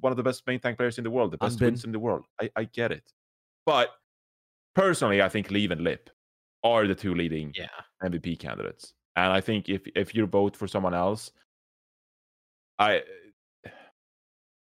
one 0.00 0.12
of 0.12 0.16
the 0.16 0.22
best 0.22 0.46
main 0.46 0.60
tank 0.60 0.78
players 0.78 0.98
in 0.98 1.04
the 1.04 1.10
world, 1.10 1.32
the 1.32 1.38
best 1.38 1.58
Unbin. 1.58 1.62
wins 1.62 1.84
in 1.84 1.92
the 1.92 1.98
world. 1.98 2.26
I, 2.40 2.50
I 2.54 2.64
get 2.64 2.92
it. 2.92 3.02
But 3.66 3.90
personally, 4.74 5.22
I 5.22 5.28
think 5.28 5.50
Leave 5.50 5.70
and 5.70 5.82
Lip 5.82 6.10
are 6.64 6.86
the 6.86 6.94
two 6.94 7.14
leading 7.14 7.52
yeah. 7.56 7.66
MVP 8.02 8.38
candidates. 8.38 8.94
And 9.16 9.32
I 9.32 9.40
think 9.40 9.68
if 9.68 9.82
if 9.94 10.14
you 10.14 10.26
vote 10.26 10.56
for 10.56 10.66
someone 10.68 10.94
else, 10.94 11.30
I 12.78 13.02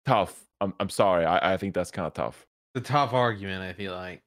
tough. 0.07 0.45
I'm 0.61 0.75
I'm 0.81 0.91
sorry. 0.91 1.25
I, 1.25 1.55
I 1.55 1.57
think 1.57 1.75
that's 1.75 1.91
kind 1.91 2.07
of 2.07 2.15
tough. 2.15 2.47
The 2.75 2.81
tough 2.81 3.13
argument. 3.13 3.63
I 3.63 3.73
feel 3.73 3.93
like. 3.95 4.23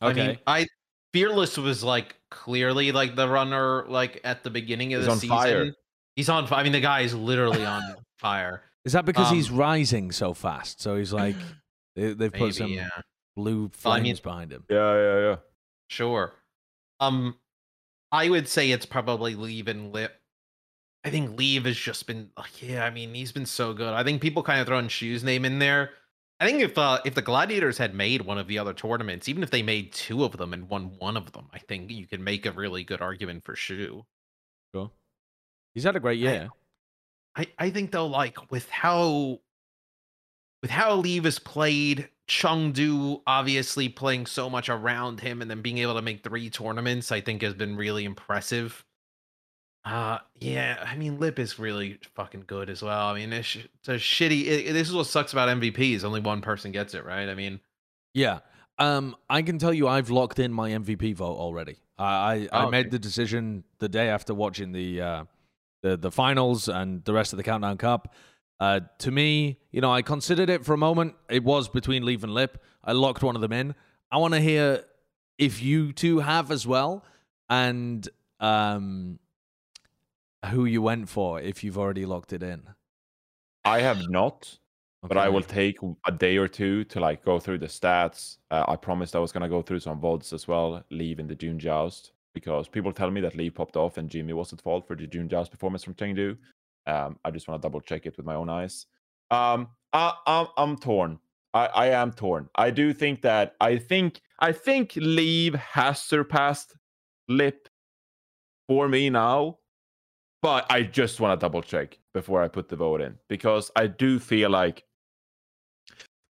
I 0.00 0.10
Okay. 0.10 0.26
mean, 0.28 0.38
I 0.46 0.66
fearless 1.12 1.56
was 1.58 1.84
like 1.84 2.16
clearly 2.30 2.92
like 2.92 3.14
the 3.14 3.28
runner 3.28 3.84
like 3.88 4.20
at 4.24 4.42
the 4.42 4.50
beginning 4.50 4.94
of 4.94 5.00
He's 5.00 5.06
the 5.06 5.12
on 5.12 5.18
season. 5.18 5.36
fire. 5.36 5.72
He's 6.16 6.28
on. 6.28 6.46
fi- 6.46 6.60
I 6.60 6.62
mean, 6.62 6.72
the 6.72 6.80
guy 6.80 7.00
is 7.00 7.14
literally 7.14 7.64
on 7.64 7.82
fire. 8.18 8.62
Is 8.84 8.92
that 8.94 9.04
because 9.04 9.30
he's 9.30 9.50
Um, 9.50 9.56
rising 9.56 10.12
so 10.12 10.34
fast? 10.34 10.80
So 10.80 10.96
he's 10.96 11.12
like 11.12 11.36
they, 11.96 12.14
they've 12.14 12.32
Maybe, 12.32 12.38
put 12.38 12.54
some 12.54 12.68
yeah. 12.70 12.88
Blue 13.36 13.70
Well, 13.84 13.94
I 13.94 14.00
flames 14.00 14.04
mean- 14.04 14.22
behind 14.22 14.52
him. 14.52 14.64
Yeah, 14.68 14.94
yeah, 14.94 15.20
yeah. 15.20 15.36
Sure. 15.88 16.32
Um, 17.00 17.36
I 18.10 18.28
would 18.28 18.48
say 18.48 18.70
it's 18.70 18.86
probably 18.86 19.34
Leave 19.34 19.68
and 19.68 19.92
Lip. 19.92 20.18
I 21.04 21.10
think 21.10 21.36
Leave 21.38 21.64
has 21.64 21.76
just 21.76 22.06
been, 22.06 22.30
oh, 22.36 22.44
yeah. 22.60 22.84
I 22.84 22.90
mean, 22.90 23.12
he's 23.12 23.32
been 23.32 23.46
so 23.46 23.74
good. 23.74 23.92
I 23.92 24.04
think 24.04 24.22
people 24.22 24.42
kind 24.42 24.60
of 24.60 24.66
throwing 24.66 24.88
Shu's 24.88 25.24
name 25.24 25.44
in 25.44 25.58
there. 25.58 25.90
I 26.38 26.46
think 26.46 26.60
if 26.62 26.76
uh, 26.76 27.00
if 27.04 27.14
the 27.14 27.22
Gladiators 27.22 27.78
had 27.78 27.94
made 27.94 28.22
one 28.22 28.36
of 28.38 28.48
the 28.48 28.58
other 28.58 28.72
tournaments, 28.72 29.28
even 29.28 29.42
if 29.42 29.50
they 29.50 29.62
made 29.62 29.92
two 29.92 30.24
of 30.24 30.36
them 30.36 30.52
and 30.52 30.68
won 30.68 30.92
one 30.98 31.16
of 31.16 31.30
them, 31.32 31.48
I 31.52 31.58
think 31.58 31.90
you 31.90 32.06
could 32.06 32.20
make 32.20 32.46
a 32.46 32.52
really 32.52 32.82
good 32.84 33.00
argument 33.00 33.44
for 33.44 33.54
Shu. 33.54 34.04
Sure. 34.74 34.90
He's 35.74 35.84
had 35.84 35.94
a 35.94 36.00
great 36.00 36.18
year. 36.18 36.50
I, 37.36 37.46
I 37.58 37.70
think 37.70 37.92
though, 37.92 38.06
like 38.08 38.50
with 38.50 38.68
how 38.70 39.38
with 40.62 40.70
how 40.70 40.96
Leave 40.96 41.26
is 41.26 41.38
played, 41.38 42.08
Chengdu 42.28 43.22
obviously 43.26 43.88
playing 43.88 44.26
so 44.26 44.48
much 44.48 44.68
around 44.68 45.20
him 45.20 45.42
and 45.42 45.50
then 45.50 45.60
being 45.62 45.78
able 45.78 45.94
to 45.94 46.02
make 46.02 46.22
three 46.22 46.48
tournaments, 46.50 47.12
I 47.12 47.20
think 47.20 47.42
has 47.42 47.54
been 47.54 47.76
really 47.76 48.04
impressive. 48.04 48.84
Uh 49.84 50.18
yeah, 50.36 50.84
I 50.86 50.96
mean 50.96 51.18
Lip 51.18 51.40
is 51.40 51.58
really 51.58 51.98
fucking 52.14 52.44
good 52.46 52.70
as 52.70 52.82
well. 52.82 53.08
I 53.08 53.14
mean 53.14 53.32
it's, 53.32 53.56
it's 53.56 53.88
a 53.88 53.94
shitty 53.94 54.46
it, 54.46 54.72
this 54.72 54.88
is 54.88 54.94
what 54.94 55.06
sucks 55.06 55.32
about 55.32 55.48
MVPs. 55.48 56.04
Only 56.04 56.20
one 56.20 56.40
person 56.40 56.70
gets 56.70 56.94
it, 56.94 57.04
right? 57.04 57.28
I 57.28 57.34
mean 57.34 57.60
Yeah. 58.14 58.40
Um, 58.78 59.16
I 59.28 59.42
can 59.42 59.58
tell 59.58 59.72
you 59.74 59.88
I've 59.88 60.08
locked 60.10 60.38
in 60.38 60.52
my 60.52 60.70
MVP 60.70 61.14
vote 61.16 61.36
already. 61.36 61.78
I 61.98 62.48
I, 62.52 62.62
I 62.62 62.64
Oh, 62.64 62.70
made 62.70 62.86
okay. 62.86 62.90
the 62.90 62.98
decision 63.00 63.64
the 63.80 63.88
day 63.88 64.08
after 64.08 64.34
watching 64.34 64.70
the 64.72 65.00
uh, 65.00 65.24
the 65.82 65.96
the 65.96 66.10
finals 66.12 66.68
and 66.68 67.04
the 67.04 67.12
rest 67.12 67.32
of 67.32 67.36
the 67.36 67.42
countdown 67.42 67.76
cup. 67.76 68.14
Uh, 68.60 68.80
to 68.98 69.10
me, 69.10 69.58
you 69.72 69.80
know, 69.80 69.92
I 69.92 70.02
considered 70.02 70.48
it 70.48 70.64
for 70.64 70.72
a 70.72 70.78
moment. 70.78 71.14
It 71.28 71.42
was 71.42 71.68
between 71.68 72.04
Leave 72.04 72.22
and 72.22 72.32
Lip. 72.32 72.62
I 72.84 72.92
locked 72.92 73.22
one 73.22 73.34
of 73.34 73.42
them 73.42 73.52
in. 73.52 73.74
I 74.10 74.18
want 74.18 74.34
to 74.34 74.40
hear 74.40 74.84
if 75.38 75.62
you 75.62 75.92
two 75.92 76.20
have 76.20 76.50
as 76.50 76.66
well, 76.66 77.04
and 77.50 78.08
um, 78.40 79.18
who 80.46 80.64
you 80.64 80.82
went 80.82 81.08
for 81.08 81.40
if 81.40 81.64
you've 81.64 81.78
already 81.78 82.06
locked 82.06 82.32
it 82.32 82.42
in. 82.42 82.62
I 83.64 83.80
have 83.80 84.08
not, 84.08 84.58
but 85.02 85.16
I 85.16 85.28
will 85.28 85.42
take 85.42 85.78
a 86.06 86.12
day 86.12 86.36
or 86.36 86.48
two 86.48 86.84
to 86.84 87.00
like 87.00 87.24
go 87.24 87.38
through 87.38 87.58
the 87.58 87.66
stats. 87.66 88.38
Uh, 88.50 88.64
I 88.68 88.76
promised 88.76 89.14
I 89.14 89.20
was 89.20 89.32
gonna 89.32 89.48
go 89.48 89.62
through 89.62 89.80
some 89.80 90.00
vods 90.00 90.32
as 90.32 90.48
well. 90.48 90.84
Leave 90.90 91.20
in 91.20 91.26
the 91.26 91.34
June 91.34 91.58
joust 91.58 92.12
because 92.34 92.68
people 92.68 92.92
tell 92.92 93.10
me 93.10 93.20
that 93.20 93.36
Leave 93.36 93.54
popped 93.54 93.76
off 93.76 93.98
and 93.98 94.08
Jimmy 94.08 94.32
was 94.32 94.52
at 94.52 94.60
fault 94.60 94.86
for 94.86 94.96
the 94.96 95.06
June 95.06 95.28
joust 95.28 95.50
performance 95.50 95.84
from 95.84 95.94
Chengdu. 95.94 96.36
Um, 96.86 97.18
I 97.24 97.30
just 97.30 97.48
want 97.48 97.60
to 97.62 97.66
double 97.66 97.80
check 97.80 98.06
it 98.06 98.16
with 98.16 98.26
my 98.26 98.34
own 98.34 98.48
eyes. 98.48 98.86
Um, 99.30 99.68
I, 99.92 100.14
I'm 100.26 100.46
I'm 100.56 100.76
torn. 100.76 101.18
I, 101.54 101.66
I 101.66 101.86
am 101.88 102.12
torn. 102.12 102.48
I 102.54 102.70
do 102.70 102.92
think 102.92 103.22
that 103.22 103.56
I 103.60 103.76
think 103.76 104.20
I 104.38 104.52
think 104.52 104.92
Leave 104.96 105.54
has 105.54 106.02
surpassed 106.02 106.74
Lip 107.28 107.68
for 108.68 108.88
me 108.88 109.10
now 109.10 109.58
but 110.42 110.66
I 110.70 110.82
just 110.82 111.20
want 111.20 111.38
to 111.38 111.42
double 111.42 111.62
check 111.62 111.98
before 112.12 112.42
I 112.42 112.48
put 112.48 112.68
the 112.68 112.76
vote 112.76 113.00
in 113.00 113.16
because 113.28 113.70
I 113.76 113.86
do 113.86 114.18
feel 114.18 114.50
like 114.50 114.84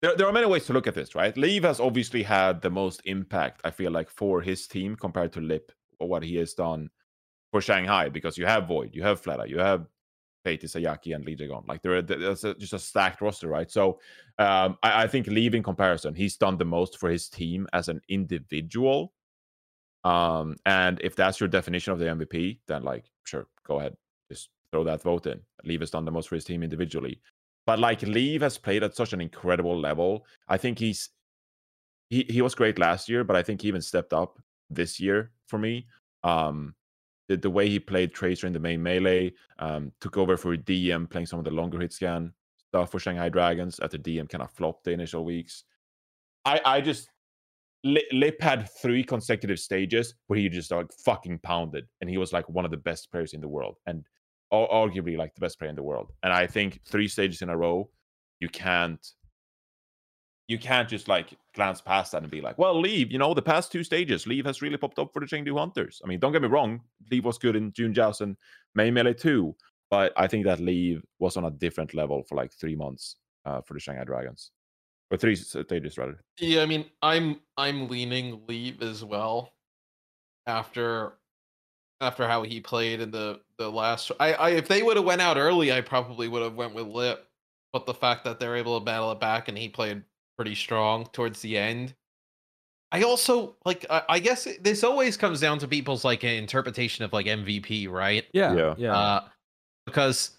there, 0.02 0.14
there 0.14 0.26
are 0.26 0.32
many 0.32 0.46
ways 0.46 0.66
to 0.66 0.74
look 0.74 0.86
at 0.86 0.94
this, 0.94 1.14
right? 1.14 1.36
Leave 1.36 1.64
has 1.64 1.80
obviously 1.80 2.22
had 2.22 2.60
the 2.60 2.70
most 2.70 3.00
impact, 3.06 3.62
I 3.64 3.70
feel 3.70 3.90
like, 3.90 4.10
for 4.10 4.42
his 4.42 4.66
team 4.66 4.96
compared 4.96 5.32
to 5.32 5.40
Lip 5.40 5.72
or 5.98 6.08
what 6.08 6.22
he 6.22 6.36
has 6.36 6.52
done 6.52 6.90
for 7.52 7.62
Shanghai 7.62 8.10
because 8.10 8.36
you 8.36 8.44
have 8.44 8.68
Void, 8.68 8.90
you 8.94 9.02
have 9.02 9.22
Fleta, 9.22 9.48
you 9.48 9.58
have 9.58 9.86
Fate 10.44 10.62
Izayaki 10.62 11.14
and 11.14 11.24
LeeJaeGon. 11.24 11.68
Like 11.68 11.82
there, 11.82 12.02
there's 12.02 12.44
a, 12.44 12.54
just 12.54 12.72
a 12.72 12.78
stacked 12.78 13.20
roster, 13.20 13.48
right? 13.48 13.70
So 13.70 14.00
um, 14.38 14.76
I, 14.82 15.04
I 15.04 15.06
think 15.06 15.26
Leave 15.26 15.54
in 15.54 15.62
comparison, 15.62 16.14
he's 16.14 16.36
done 16.36 16.56
the 16.56 16.64
most 16.64 16.98
for 16.98 17.10
his 17.10 17.28
team 17.28 17.66
as 17.72 17.88
an 17.88 18.00
individual. 18.08 19.12
Um, 20.04 20.56
and 20.66 21.00
if 21.02 21.14
that's 21.14 21.38
your 21.38 21.48
definition 21.48 21.92
of 21.92 21.98
the 21.98 22.06
MVP, 22.06 22.58
then 22.66 22.82
like 22.82 23.04
sure, 23.24 23.46
go 23.66 23.78
ahead, 23.78 23.96
just 24.30 24.50
throw 24.72 24.84
that 24.84 25.02
vote 25.02 25.26
in. 25.26 25.40
Leave 25.64 25.80
has 25.80 25.90
done 25.90 26.04
the 26.04 26.10
most 26.10 26.28
for 26.28 26.34
his 26.34 26.44
team 26.44 26.62
individually. 26.62 27.20
But 27.66 27.78
like 27.78 28.02
Leave 28.02 28.42
has 28.42 28.58
played 28.58 28.82
at 28.82 28.96
such 28.96 29.12
an 29.12 29.20
incredible 29.20 29.78
level. 29.78 30.26
I 30.48 30.56
think 30.56 30.78
he's 30.78 31.10
he 32.10 32.26
he 32.28 32.42
was 32.42 32.54
great 32.54 32.78
last 32.78 33.08
year, 33.08 33.22
but 33.22 33.36
I 33.36 33.42
think 33.42 33.62
he 33.62 33.68
even 33.68 33.82
stepped 33.82 34.12
up 34.12 34.38
this 34.68 34.98
year 34.98 35.30
for 35.46 35.58
me. 35.58 35.86
Um 36.24 36.74
the, 37.28 37.36
the 37.36 37.50
way 37.50 37.68
he 37.68 37.78
played 37.78 38.12
Tracer 38.12 38.46
in 38.46 38.52
the 38.52 38.58
May 38.58 38.76
Melee, 38.76 39.32
um, 39.58 39.92
took 40.00 40.16
over 40.16 40.36
for 40.36 40.56
DM, 40.56 41.08
playing 41.08 41.26
some 41.26 41.38
of 41.38 41.44
the 41.44 41.50
longer 41.50 41.80
hit 41.80 41.92
scan 41.92 42.32
stuff 42.72 42.90
for 42.90 42.98
Shanghai 42.98 43.28
Dragons 43.28 43.78
after 43.80 43.98
DM 43.98 44.28
kind 44.28 44.42
of 44.42 44.50
flopped 44.50 44.84
the 44.84 44.92
initial 44.92 45.24
weeks. 45.24 45.64
I 46.44 46.60
I 46.64 46.80
just 46.80 47.08
Lip 47.84 48.40
had 48.40 48.68
three 48.80 49.02
consecutive 49.02 49.58
stages 49.58 50.14
where 50.28 50.38
he 50.38 50.48
just 50.48 50.70
like 50.70 50.92
fucking 51.04 51.40
pounded, 51.40 51.86
and 52.00 52.08
he 52.08 52.18
was 52.18 52.32
like 52.32 52.48
one 52.48 52.64
of 52.64 52.70
the 52.70 52.76
best 52.76 53.10
players 53.10 53.34
in 53.34 53.40
the 53.40 53.48
world, 53.48 53.78
and 53.86 54.04
arguably 54.52 55.16
like 55.16 55.34
the 55.34 55.40
best 55.40 55.58
player 55.58 55.70
in 55.70 55.76
the 55.76 55.82
world. 55.82 56.12
And 56.22 56.32
I 56.32 56.46
think 56.46 56.80
three 56.86 57.08
stages 57.08 57.42
in 57.42 57.48
a 57.48 57.56
row, 57.56 57.88
you 58.40 58.48
can't, 58.48 59.04
you 60.48 60.58
can't 60.58 60.88
just 60.88 61.08
like 61.08 61.34
glance 61.54 61.80
past 61.80 62.12
that 62.12 62.22
and 62.22 62.30
be 62.30 62.40
like, 62.40 62.58
well, 62.58 62.78
Leave, 62.78 63.10
you 63.10 63.18
know, 63.18 63.32
the 63.34 63.42
past 63.42 63.72
two 63.72 63.84
stages, 63.84 64.26
Leave 64.26 64.44
has 64.44 64.60
really 64.60 64.76
popped 64.76 64.98
up 64.98 65.12
for 65.12 65.20
the 65.20 65.26
Chengdu 65.26 65.56
Hunters. 65.58 66.00
I 66.04 66.08
mean, 66.08 66.18
don't 66.18 66.32
get 66.32 66.42
me 66.42 66.48
wrong, 66.48 66.80
Leave 67.10 67.24
was 67.24 67.38
good 67.38 67.56
in 67.56 67.72
June 67.72 67.94
Joust 67.94 68.20
and 68.20 68.36
May 68.74 68.90
Melee 68.90 69.14
too, 69.14 69.54
but 69.90 70.12
I 70.16 70.26
think 70.26 70.44
that 70.46 70.60
Leave 70.60 71.04
was 71.18 71.36
on 71.36 71.44
a 71.44 71.50
different 71.50 71.94
level 71.94 72.22
for 72.24 72.34
like 72.34 72.52
three 72.52 72.74
months 72.74 73.16
uh, 73.44 73.60
for 73.60 73.74
the 73.74 73.80
Shanghai 73.80 74.04
Dragons 74.04 74.50
or 75.10 75.16
three 75.16 75.36
stages 75.36 75.98
rather. 75.98 76.18
Yeah, 76.38 76.62
I 76.62 76.66
mean, 76.66 76.86
I'm 77.02 77.40
I'm 77.56 77.88
leaning 77.88 78.40
leave 78.48 78.82
as 78.82 79.04
well 79.04 79.52
after 80.46 81.12
after 82.00 82.26
how 82.26 82.42
he 82.42 82.60
played 82.60 83.00
in 83.00 83.10
the 83.10 83.40
the 83.58 83.70
last. 83.70 84.10
I, 84.18 84.32
I 84.32 84.50
if 84.50 84.66
they 84.66 84.82
would 84.82 84.96
have 84.96 85.04
went 85.04 85.20
out 85.20 85.36
early, 85.36 85.72
I 85.72 85.82
probably 85.82 86.28
would 86.28 86.42
have 86.42 86.54
went 86.54 86.74
with 86.74 86.86
Lip, 86.86 87.28
but 87.72 87.86
the 87.86 87.94
fact 87.94 88.24
that 88.24 88.40
they're 88.40 88.56
able 88.56 88.78
to 88.78 88.84
battle 88.84 89.12
it 89.12 89.20
back 89.20 89.48
and 89.48 89.56
he 89.56 89.68
played 89.68 90.02
pretty 90.42 90.56
strong 90.56 91.06
towards 91.12 91.40
the 91.40 91.56
end. 91.56 91.94
I 92.90 93.02
also 93.04 93.54
like. 93.64 93.86
I, 93.88 94.02
I 94.08 94.18
guess 94.18 94.48
this 94.60 94.82
always 94.82 95.16
comes 95.16 95.40
down 95.40 95.58
to 95.60 95.68
people's 95.68 96.04
like 96.04 96.24
interpretation 96.24 97.04
of 97.04 97.12
like 97.12 97.26
MVP, 97.26 97.88
right? 97.88 98.24
Yeah, 98.32 98.54
yeah. 98.54 98.74
yeah. 98.76 98.96
Uh, 98.96 99.24
because 99.86 100.32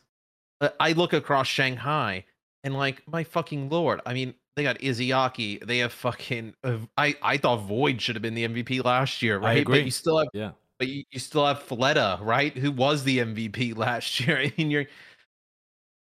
uh, 0.60 0.70
I 0.80 0.92
look 0.92 1.14
across 1.14 1.48
Shanghai 1.48 2.26
and 2.66 2.74
like 2.74 3.02
my 3.08 3.24
fucking 3.24 3.70
lord, 3.70 4.02
I 4.06 4.14
mean, 4.14 4.34
they 4.58 4.64
got 4.64 4.78
Izayaki. 4.80 5.66
They 5.66 5.78
have 5.78 5.94
fucking. 5.94 6.54
Uh, 6.66 6.80
I 6.98 7.16
I 7.22 7.38
thought 7.38 7.62
Void 7.62 8.02
should 8.02 8.16
have 8.16 8.22
been 8.22 8.36
the 8.36 8.48
MVP 8.48 8.84
last 8.84 9.22
year, 9.22 9.40
right? 9.40 9.66
But 9.66 9.86
you 9.86 9.92
still 9.92 10.20
have 10.20 10.28
yeah. 10.34 10.52
But 10.80 10.90
you, 10.90 11.06
you 11.12 11.20
still 11.20 11.46
have 11.46 11.64
Fleta, 11.64 12.20
right? 12.22 12.56
Who 12.58 12.74
was 12.74 13.06
the 13.06 13.20
MVP 13.20 13.78
last 13.78 14.20
year? 14.20 14.38
I 14.38 14.54
mean, 14.58 14.70
you're 14.70 14.86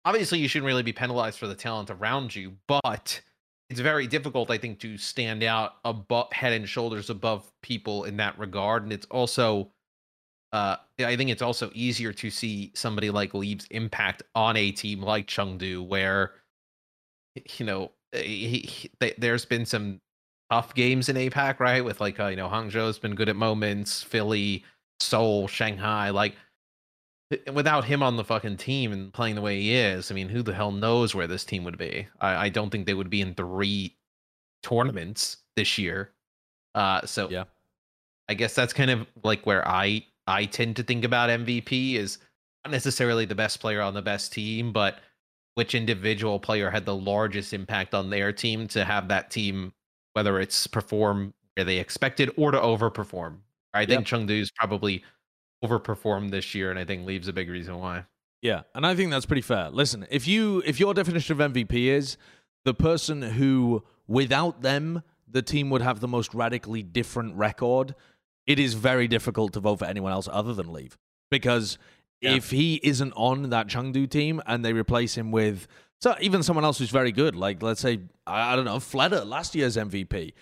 obviously 0.05 0.39
you 0.39 0.47
shouldn't 0.47 0.67
really 0.67 0.81
be 0.81 0.93
penalized 0.93 1.37
for 1.37 1.47
the 1.47 1.55
talent 1.55 1.89
around 1.89 2.35
you, 2.35 2.53
but 2.67 3.21
it's 3.71 3.79
very 3.79 4.05
difficult, 4.05 4.51
I 4.51 4.57
think, 4.57 4.79
to 4.81 4.97
stand 4.97 5.43
out 5.43 5.75
above 5.85 6.33
head 6.33 6.51
and 6.51 6.67
shoulders 6.67 7.09
above 7.09 7.49
people 7.63 8.03
in 8.03 8.17
that 8.17 8.37
regard. 8.37 8.83
And 8.83 8.91
it's 8.91 9.07
also 9.09 9.71
uh, 10.51 10.75
I 10.99 11.15
think 11.15 11.29
it's 11.29 11.41
also 11.41 11.71
easier 11.73 12.11
to 12.11 12.29
see 12.29 12.71
somebody 12.75 13.09
like 13.09 13.33
Leave's 13.33 13.65
impact 13.71 14.23
on 14.35 14.57
a 14.57 14.71
team 14.71 15.01
like 15.01 15.27
Chengdu, 15.27 15.87
where 15.87 16.33
you 17.57 17.65
know 17.65 17.91
he, 18.11 18.59
he, 18.59 18.91
there's 19.17 19.45
been 19.45 19.65
some 19.65 20.01
tough 20.51 20.75
games 20.75 21.07
in 21.07 21.15
APAC, 21.15 21.61
right? 21.61 21.83
With 21.83 22.01
like 22.01 22.19
uh, 22.19 22.27
you 22.27 22.35
know 22.35 22.49
Hangzhou's 22.49 22.99
been 22.99 23.15
good 23.15 23.29
at 23.29 23.37
moments, 23.37 24.03
Philly, 24.03 24.65
Seoul, 24.99 25.47
Shanghai, 25.47 26.09
like 26.09 26.35
without 27.53 27.85
him 27.85 28.03
on 28.03 28.17
the 28.17 28.23
fucking 28.23 28.57
team 28.57 28.91
and 28.91 29.13
playing 29.13 29.35
the 29.35 29.41
way 29.41 29.59
he 29.59 29.75
is, 29.75 30.11
I 30.11 30.15
mean, 30.15 30.29
who 30.29 30.41
the 30.41 30.53
hell 30.53 30.71
knows 30.71 31.15
where 31.15 31.27
this 31.27 31.43
team 31.43 31.63
would 31.63 31.77
be? 31.77 32.07
I, 32.19 32.45
I 32.45 32.49
don't 32.49 32.69
think 32.69 32.85
they 32.85 32.93
would 32.93 33.09
be 33.09 33.21
in 33.21 33.33
three 33.35 33.95
tournaments 34.63 35.37
this 35.55 35.77
year. 35.77 36.11
Uh, 36.75 37.05
so 37.05 37.29
yeah, 37.29 37.45
I 38.29 38.33
guess 38.33 38.55
that's 38.55 38.73
kind 38.73 38.91
of 38.91 39.07
like 39.23 39.45
where 39.45 39.67
I 39.67 40.05
I 40.27 40.45
tend 40.45 40.75
to 40.77 40.83
think 40.83 41.03
about 41.03 41.29
MVP 41.29 41.95
is 41.95 42.17
not 42.65 42.71
necessarily 42.71 43.25
the 43.25 43.35
best 43.35 43.59
player 43.59 43.81
on 43.81 43.93
the 43.93 44.01
best 44.01 44.31
team, 44.33 44.71
but 44.71 44.99
which 45.55 45.75
individual 45.75 46.39
player 46.39 46.69
had 46.69 46.85
the 46.85 46.95
largest 46.95 47.53
impact 47.53 47.93
on 47.93 48.09
their 48.09 48.31
team 48.31 48.67
to 48.69 48.85
have 48.85 49.09
that 49.09 49.31
team, 49.31 49.73
whether 50.13 50.39
it's 50.39 50.67
perform 50.67 51.33
where 51.55 51.65
they 51.65 51.77
expected 51.77 52.31
or 52.37 52.51
to 52.51 52.59
overperform. 52.59 53.37
I 53.73 53.85
think 53.85 54.09
yep. 54.09 54.29
is 54.29 54.51
probably 54.51 55.03
overperformed 55.63 56.31
this 56.31 56.53
year, 56.55 56.69
and 56.69 56.79
I 56.79 56.85
think 56.85 57.05
Leaves 57.05 57.27
a 57.27 57.33
big 57.33 57.49
reason 57.49 57.77
why. 57.79 58.05
Yeah, 58.41 58.63
and 58.73 58.85
I 58.85 58.95
think 58.95 59.11
that's 59.11 59.25
pretty 59.25 59.41
fair. 59.41 59.69
Listen, 59.69 60.07
if 60.09 60.27
you 60.27 60.63
if 60.65 60.79
your 60.79 60.93
definition 60.93 61.39
of 61.39 61.53
MVP 61.53 61.87
is 61.87 62.17
the 62.65 62.73
person 62.73 63.21
who 63.21 63.83
without 64.07 64.61
them 64.61 65.03
the 65.27 65.41
team 65.41 65.69
would 65.69 65.81
have 65.81 65.99
the 65.99 66.07
most 66.07 66.33
radically 66.33 66.83
different 66.83 67.35
record, 67.35 67.95
it 68.45 68.59
is 68.59 68.73
very 68.73 69.07
difficult 69.07 69.53
to 69.53 69.59
vote 69.59 69.79
for 69.79 69.85
anyone 69.85 70.11
else 70.11 70.27
other 70.31 70.53
than 70.53 70.73
Leave 70.73 70.97
because 71.29 71.77
yeah. 72.19 72.35
if 72.35 72.51
he 72.51 72.79
isn't 72.83 73.13
on 73.13 73.49
that 73.49 73.67
Chengdu 73.67 74.09
team 74.09 74.41
and 74.45 74.65
they 74.65 74.73
replace 74.73 75.15
him 75.15 75.31
with 75.31 75.67
so 76.01 76.15
even 76.19 76.41
someone 76.41 76.65
else 76.65 76.79
who's 76.79 76.89
very 76.89 77.11
good, 77.11 77.35
like 77.35 77.61
let's 77.61 77.79
say 77.79 77.99
I, 78.25 78.53
I 78.53 78.55
don't 78.55 78.65
know, 78.65 78.77
Fleta, 78.77 79.25
last 79.25 79.55
year's 79.55 79.77
MVP, 79.77 80.33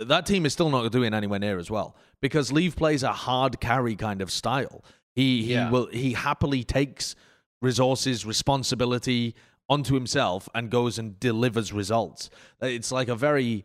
that 0.00 0.26
team 0.26 0.46
is 0.46 0.52
still 0.52 0.70
not 0.70 0.90
doing 0.90 1.14
anywhere 1.14 1.38
near 1.38 1.58
as 1.58 1.70
well 1.70 1.96
because 2.20 2.52
Leave 2.52 2.76
plays 2.76 3.02
a 3.02 3.12
hard 3.12 3.60
carry 3.60 3.96
kind 3.96 4.20
of 4.20 4.30
style. 4.30 4.84
He 5.14 5.42
he 5.42 5.52
yeah. 5.52 5.70
will 5.70 5.86
he 5.86 6.12
happily 6.12 6.64
takes 6.64 7.14
resources, 7.62 8.24
responsibility 8.24 9.34
onto 9.68 9.94
himself 9.94 10.48
and 10.54 10.70
goes 10.70 10.98
and 10.98 11.18
delivers 11.20 11.72
results. 11.72 12.30
It's 12.60 12.90
like 12.90 13.08
a 13.08 13.14
very 13.14 13.64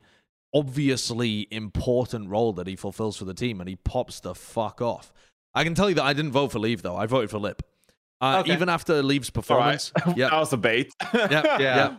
obviously 0.53 1.48
important 1.52 2.30
role 2.30 2.53
that 2.53 2.68
he 2.68 2.76
fulfills 2.76 3.18
for 3.18 3.26
the 3.26 3.34
team 3.34 3.60
and 3.60 3.70
he 3.70 3.76
pops 3.76 4.20
the 4.20 4.36
fuck 4.36 4.82
off. 4.82 5.12
I 5.53 5.64
can 5.64 5.74
tell 5.74 5.90
you 5.90 5.95
that 5.95 6.03
I 6.03 6.14
didn't 6.14 6.32
vote 6.32 6.52
for 6.52 6.60
Leave 6.60 6.82
though. 6.82 6.95
I 6.95 7.07
voted 7.07 7.30
for 7.30 7.40
Lip. 7.40 7.62
Uh, 8.22 8.40
okay. 8.40 8.53
Even 8.53 8.70
after 8.70 9.03
Leave's 9.03 9.30
performance, 9.30 9.91
right. 10.06 10.18
yeah, 10.18 10.30
that 10.30 10.40
was 10.40 10.53
a 10.53 10.57
bait. 10.57 10.94
yeah, 11.14 11.28
yeah, 11.32 11.60
yeah. 11.60 11.98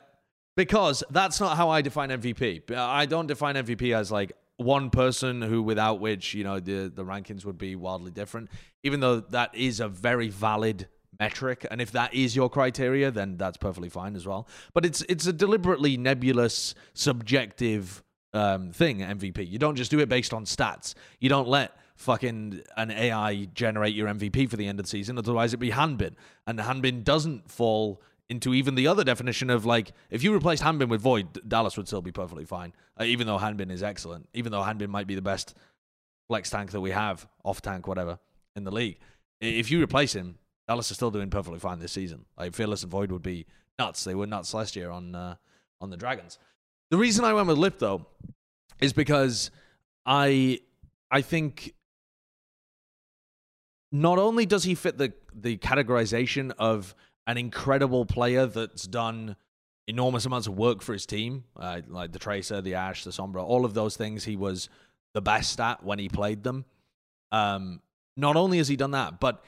Because 0.57 1.05
that's 1.11 1.39
not 1.39 1.57
how 1.57 1.69
I 1.69 1.83
define 1.83 2.09
MVP. 2.09 2.70
I 2.73 3.07
don't 3.07 3.27
define 3.27 3.57
MVP 3.57 3.95
as 3.95 4.11
like 4.11 4.33
one 4.57 4.89
person 4.91 5.43
who, 5.43 5.62
without 5.62 6.01
which 6.01 6.35
you 6.35 6.45
know 6.45 6.61
the 6.61 6.91
the 6.95 7.05
rankings 7.05 7.45
would 7.45 7.59
be 7.59 7.77
wildly 7.77 8.11
different. 8.11 8.51
Even 8.83 9.01
though 9.01 9.20
that 9.20 9.55
is 9.55 9.81
a 9.81 9.89
very 9.89 10.28
valid 10.28 10.89
metric, 11.20 11.66
and 11.70 11.81
if 11.81 11.93
that 11.93 12.15
is 12.15 12.35
your 12.35 12.49
criteria, 12.49 13.11
then 13.11 13.37
that's 13.37 13.57
perfectly 13.57 13.89
fine 13.89 14.16
as 14.16 14.27
well. 14.27 14.49
But 14.73 14.87
it's 14.87 15.03
it's 15.03 15.27
a 15.27 15.33
deliberately 15.33 15.97
nebulous, 15.97 16.74
subjective 16.95 18.03
um, 18.33 18.73
thing. 18.73 19.01
MVP. 19.01 19.49
You 19.49 19.59
don't 19.59 19.77
just 19.77 19.91
do 19.91 20.01
it 20.01 20.09
based 20.09 20.33
on 20.33 20.47
stats. 20.47 20.95
You 21.20 21.28
don't 21.28 21.49
let 21.49 21.77
fucking 21.97 22.62
an 22.77 22.91
AI 22.91 23.49
generate 23.55 23.95
your 23.95 24.09
MVP 24.09 24.49
for 24.51 24.57
the 24.57 24.66
end 24.66 24.78
of 24.78 24.85
the 24.85 24.91
season. 24.91 25.19
Otherwise, 25.19 25.51
it'd 25.51 25.61
be 25.61 25.70
Hanbin. 25.70 26.15
And 26.47 26.59
Hanbin 26.59 27.05
doesn't 27.05 27.51
fall 27.51 28.03
into 28.28 28.55
even 28.55 28.74
the 28.74 28.89
other 28.89 29.05
definition 29.05 29.51
of 29.51 29.65
like, 29.65 29.93
if 30.11 30.23
you 30.23 30.32
replaced 30.32 30.62
Hanbin 30.62 30.89
with 30.89 31.01
Void, 31.01 31.48
Dallas 31.48 31.77
would 31.77 31.86
still 31.86 32.03
be 32.03 32.12
perfectly 32.12 32.44
fine. 32.44 32.73
Uh, 33.01 33.05
even 33.05 33.27
though 33.27 33.39
Hanbin 33.39 33.70
is 33.70 33.82
excellent, 33.82 34.28
even 34.35 34.53
though 34.53 34.62
Hanbin 34.62 34.89
might 34.89 35.07
be 35.07 35.15
the 35.15 35.23
best 35.23 35.55
flex 36.28 36.51
tank 36.51 36.73
that 36.73 36.81
we 36.81 36.90
have, 36.90 37.27
off 37.44 37.62
tank, 37.62 37.86
whatever, 37.86 38.19
in 38.57 38.65
the 38.65 38.73
league. 38.73 38.98
If 39.40 39.70
you 39.70 39.82
replace 39.82 40.15
him, 40.15 40.39
Dallas 40.66 40.90
is 40.90 40.97
still 40.97 41.11
doing 41.11 41.31
perfectly 41.31 41.61
fine 41.61 41.78
this 41.78 41.93
season. 41.93 42.24
Like 42.36 42.55
Fearless 42.55 42.82
and 42.82 42.90
Void 42.90 43.12
would 43.12 43.23
be 43.23 43.47
nuts. 43.78 44.03
They 44.05 44.15
were 44.15 44.27
nuts 44.27 44.53
last 44.55 44.74
year 44.74 44.90
on 44.90 45.15
uh, 45.15 45.36
on 45.81 45.90
the 45.90 45.97
Dragons. 45.97 46.39
The 46.90 46.97
reason 46.97 47.24
I 47.24 47.35
went 47.35 47.47
with 47.47 47.59
Lip 47.59 47.78
though 47.78 48.07
is 48.81 48.93
because 48.93 49.51
I 50.05 50.61
I 51.11 51.20
think 51.20 51.74
not 53.93 54.19
only 54.19 54.47
does 54.47 54.65
he 54.65 54.74
fit 54.74 54.98
the 54.98 55.12
the 55.35 55.59
categorization 55.59 56.53
of 56.59 56.94
an 57.27 57.39
incredible 57.39 58.07
player 58.07 58.47
that's 58.47 58.86
done 58.86 59.36
enormous 59.89 60.27
amounts 60.27 60.47
of 60.47 60.57
work 60.57 60.82
for 60.82 60.93
his 60.93 61.07
team, 61.07 61.44
uh, 61.57 61.81
like 61.89 62.12
the 62.12 62.19
Tracer, 62.19 62.61
the 62.61 62.74
Ash, 62.74 63.05
the 63.05 63.11
Sombra, 63.11 63.43
all 63.43 63.65
of 63.65 63.74
those 63.74 63.97
things 63.97 64.24
he 64.24 64.36
was 64.36 64.69
the 65.15 65.23
best 65.23 65.61
at 65.61 65.85
when 65.85 65.98
he 65.98 66.09
played 66.09 66.43
them. 66.43 66.65
Um, 67.32 67.81
not 68.16 68.36
only 68.36 68.59
has 68.59 68.69
he 68.69 68.77
done 68.77 68.93
that, 68.93 69.20
but 69.20 69.44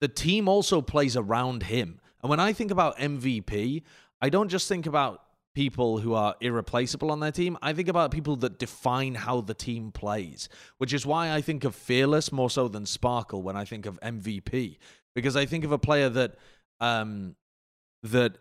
the 0.00 0.08
team 0.08 0.48
also 0.48 0.80
plays 0.80 1.16
around 1.16 1.64
him. 1.64 2.00
And 2.22 2.30
when 2.30 2.40
I 2.40 2.52
think 2.52 2.70
about 2.70 2.98
MVP, 2.98 3.82
I 4.20 4.28
don't 4.28 4.48
just 4.48 4.68
think 4.68 4.86
about 4.86 5.22
people 5.54 5.98
who 5.98 6.14
are 6.14 6.36
irreplaceable 6.40 7.10
on 7.10 7.20
their 7.20 7.32
team. 7.32 7.56
I 7.62 7.72
think 7.72 7.88
about 7.88 8.10
people 8.10 8.36
that 8.36 8.58
define 8.58 9.14
how 9.14 9.40
the 9.40 9.54
team 9.54 9.90
plays, 9.90 10.48
which 10.78 10.92
is 10.92 11.04
why 11.04 11.32
I 11.32 11.40
think 11.40 11.64
of 11.64 11.74
Fearless 11.74 12.32
more 12.32 12.50
so 12.50 12.68
than 12.68 12.86
Sparkle 12.86 13.42
when 13.42 13.56
I 13.56 13.64
think 13.64 13.86
of 13.86 14.00
MVP, 14.00 14.78
because 15.14 15.36
I 15.36 15.46
think 15.46 15.64
of 15.64 15.72
a 15.72 15.78
player 15.78 16.08
that 16.10 16.36
um, 16.80 17.36
that 18.02 18.38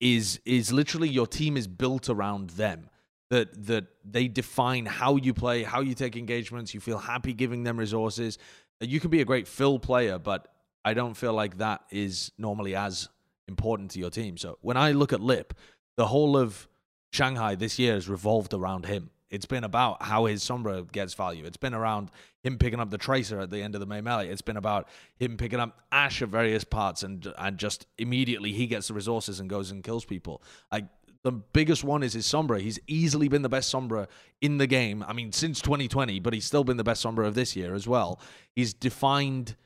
is 0.00 0.40
is 0.44 0.72
literally 0.72 1.08
your 1.08 1.26
team 1.26 1.56
is 1.56 1.66
built 1.66 2.08
around 2.08 2.50
them. 2.50 2.90
That 3.30 3.66
that 3.66 3.86
they 4.04 4.28
define 4.28 4.86
how 4.86 5.16
you 5.16 5.34
play, 5.34 5.62
how 5.62 5.80
you 5.80 5.94
take 5.94 6.16
engagements. 6.16 6.74
You 6.74 6.80
feel 6.80 6.98
happy 6.98 7.32
giving 7.32 7.64
them 7.64 7.78
resources. 7.78 8.38
You 8.80 9.00
can 9.00 9.10
be 9.10 9.20
a 9.20 9.24
great 9.24 9.48
fill 9.48 9.78
player, 9.78 10.18
but 10.18 10.48
I 10.84 10.94
don't 10.94 11.14
feel 11.14 11.32
like 11.32 11.58
that 11.58 11.82
is 11.90 12.30
normally 12.38 12.76
as 12.76 13.08
important 13.48 13.90
to 13.92 13.98
your 13.98 14.10
team. 14.10 14.36
So 14.36 14.58
when 14.60 14.76
I 14.76 14.92
look 14.92 15.12
at 15.12 15.20
Lip, 15.20 15.54
the 15.96 16.06
whole 16.06 16.36
of 16.36 16.68
Shanghai 17.12 17.54
this 17.54 17.78
year 17.78 17.94
has 17.94 18.08
revolved 18.08 18.52
around 18.52 18.86
him. 18.86 19.10
It's 19.30 19.46
been 19.46 19.64
about 19.64 20.02
how 20.02 20.26
his 20.26 20.44
Sombra 20.44 20.90
gets 20.90 21.14
value. 21.14 21.44
It's 21.44 21.56
been 21.56 21.74
around 21.74 22.10
him 22.42 22.58
picking 22.58 22.80
up 22.80 22.90
the 22.90 22.98
Tracer 22.98 23.40
at 23.40 23.50
the 23.50 23.62
end 23.62 23.74
of 23.74 23.80
the 23.80 23.86
May 23.86 24.00
Melee. 24.00 24.28
It's 24.28 24.42
been 24.42 24.56
about 24.56 24.88
him 25.16 25.36
picking 25.36 25.58
up 25.58 25.80
Ash 25.90 26.22
at 26.22 26.28
various 26.28 26.64
parts 26.64 27.02
and 27.02 27.32
and 27.38 27.58
just 27.58 27.86
immediately 27.98 28.52
he 28.52 28.66
gets 28.66 28.88
the 28.88 28.94
resources 28.94 29.40
and 29.40 29.50
goes 29.50 29.70
and 29.70 29.82
kills 29.82 30.04
people. 30.04 30.42
Like 30.70 30.86
the 31.26 31.32
biggest 31.32 31.82
one 31.82 32.04
is 32.04 32.12
his 32.12 32.24
Sombra. 32.24 32.60
He's 32.60 32.78
easily 32.86 33.26
been 33.26 33.42
the 33.42 33.48
best 33.48 33.72
Sombra 33.74 34.06
in 34.40 34.58
the 34.58 34.66
game. 34.68 35.04
I 35.08 35.12
mean, 35.12 35.32
since 35.32 35.60
2020, 35.60 36.20
but 36.20 36.32
he's 36.32 36.44
still 36.44 36.62
been 36.62 36.76
the 36.76 36.84
best 36.84 37.04
Sombra 37.04 37.26
of 37.26 37.34
this 37.34 37.56
year 37.56 37.74
as 37.74 37.88
well. 37.88 38.20
He's 38.54 38.72
defined 38.72 39.56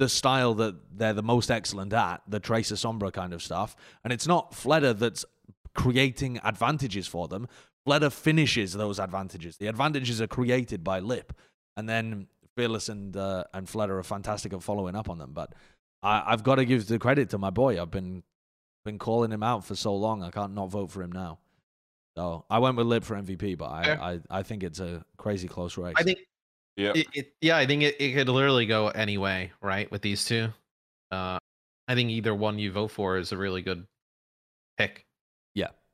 the 0.00 0.08
style 0.08 0.54
that 0.54 0.74
they're 0.98 1.12
the 1.12 1.22
most 1.22 1.48
excellent 1.48 1.92
at, 1.92 2.22
the 2.26 2.40
Tracer 2.40 2.74
Sombra 2.74 3.12
kind 3.12 3.32
of 3.32 3.40
stuff. 3.40 3.76
And 4.02 4.12
it's 4.12 4.26
not 4.26 4.52
Fleta 4.52 4.98
that's 4.98 5.24
creating 5.74 6.40
advantages 6.42 7.06
for 7.06 7.28
them. 7.28 7.46
Fleta 7.86 8.10
finishes 8.10 8.72
those 8.74 8.98
advantages. 8.98 9.56
The 9.56 9.66
advantages 9.66 10.20
are 10.20 10.26
created 10.26 10.84
by 10.84 11.00
Lip. 11.00 11.32
And 11.76 11.88
then 11.88 12.26
Fearless 12.56 12.88
and 12.88 13.16
uh, 13.16 13.44
and 13.54 13.66
Fleta 13.68 13.90
are 13.90 14.02
fantastic 14.02 14.52
at 14.52 14.62
following 14.62 14.94
up 14.96 15.08
on 15.08 15.18
them. 15.18 15.30
But 15.32 15.54
I, 16.02 16.24
I've 16.26 16.42
got 16.42 16.56
to 16.56 16.64
give 16.64 16.88
the 16.88 16.98
credit 16.98 17.30
to 17.30 17.38
my 17.38 17.50
boy. 17.50 17.80
I've 17.80 17.90
been 17.92 18.22
been 18.84 18.98
calling 18.98 19.30
him 19.30 19.42
out 19.42 19.64
for 19.64 19.76
so 19.76 19.94
long. 19.94 20.22
I 20.22 20.30
can't 20.30 20.52
not 20.54 20.70
vote 20.70 20.90
for 20.90 21.02
him 21.02 21.12
now. 21.12 21.38
So 22.18 22.44
I 22.50 22.58
went 22.58 22.76
with 22.76 22.86
Lip 22.86 23.04
for 23.04 23.14
MVP, 23.14 23.56
but 23.56 23.70
I, 23.70 23.84
Fair. 23.84 24.02
I, 24.02 24.20
I 24.28 24.42
think 24.42 24.62
it's 24.64 24.80
a 24.80 25.04
crazy 25.16 25.46
close 25.48 25.78
race. 25.78 25.94
I 25.96 26.02
think 26.02 26.18
Yeah. 26.76 26.92
it, 26.94 27.06
it 27.14 27.32
yeah, 27.40 27.56
I 27.56 27.66
think 27.66 27.82
it, 27.82 27.96
it 28.00 28.14
could 28.14 28.28
literally 28.28 28.66
go 28.66 28.88
any 28.88 29.16
way, 29.16 29.52
right? 29.62 29.90
With 29.90 30.02
these 30.02 30.24
two. 30.24 30.48
Uh 31.10 31.38
I 31.88 31.94
think 31.94 32.10
either 32.10 32.34
one 32.34 32.58
you 32.58 32.72
vote 32.72 32.90
for 32.90 33.16
is 33.16 33.32
a 33.32 33.36
really 33.36 33.62
good 33.62 33.86
pick. 34.76 35.06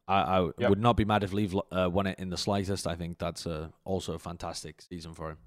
I, 0.09 0.20
I 0.41 0.51
Yep. 0.59 0.70
would 0.70 0.81
not 0.81 0.97
be 0.97 1.05
mad 1.05 1.24
if 1.24 1.33
Leave 1.33 1.55
uh, 1.73 1.89
won 1.93 2.07
it 2.07 2.19
in 2.19 2.31
the 2.31 2.37
slightest. 2.37 2.87
I 2.87 2.95
think 2.95 3.19
that's 3.19 3.47
uh, 3.47 3.69
also 3.85 4.12
a 4.15 4.19
fantastic 4.19 4.81
season 4.83 5.15
for 5.15 5.31
him. 5.31 5.39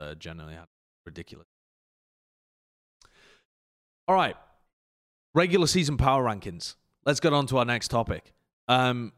Uh, 0.00 0.14
generally, 0.14 0.54
had 0.54 0.66
ridiculous. 1.06 1.46
All 4.06 4.14
right, 4.14 4.36
regular 5.34 5.66
season 5.66 5.96
power 5.96 6.22
rankings. 6.24 6.74
Let's 7.06 7.20
get 7.20 7.32
on 7.32 7.46
to 7.46 7.58
our 7.58 7.64
next 7.64 7.88
topic. 7.88 8.32
Um, 8.68 9.12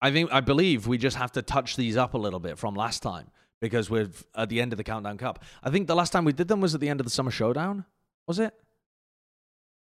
I 0.00 0.10
think 0.10 0.32
I 0.32 0.40
believe 0.40 0.86
we 0.86 0.96
just 0.96 1.16
have 1.16 1.32
to 1.32 1.42
touch 1.42 1.76
these 1.76 1.96
up 1.96 2.14
a 2.14 2.18
little 2.18 2.40
bit 2.40 2.58
from 2.58 2.74
last 2.74 3.02
time 3.02 3.30
because 3.60 3.90
we're 3.90 4.08
at 4.34 4.48
the 4.48 4.60
end 4.62 4.72
of 4.72 4.78
the 4.78 4.84
countdown 4.84 5.18
cup. 5.18 5.44
I 5.62 5.68
think 5.70 5.86
the 5.86 5.94
last 5.94 6.10
time 6.10 6.24
we 6.24 6.32
did 6.32 6.48
them 6.48 6.60
was 6.62 6.74
at 6.74 6.80
the 6.80 6.88
end 6.88 7.00
of 7.00 7.04
the 7.06 7.10
summer 7.10 7.30
showdown. 7.30 7.84
Was 8.26 8.38
it? 8.38 8.54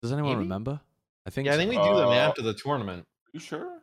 Does 0.03 0.11
anyone 0.11 0.33
Maybe. 0.33 0.43
remember? 0.43 0.81
I 1.25 1.29
think. 1.31 1.47
Yeah, 1.47 1.53
I 1.55 1.57
think 1.57 1.71
we 1.71 1.77
do 1.77 1.83
them 1.95 2.09
Uh, 2.09 2.13
after 2.13 2.41
the 2.43 2.53
tournament. 2.53 3.07
You 3.31 3.39
sure? 3.39 3.79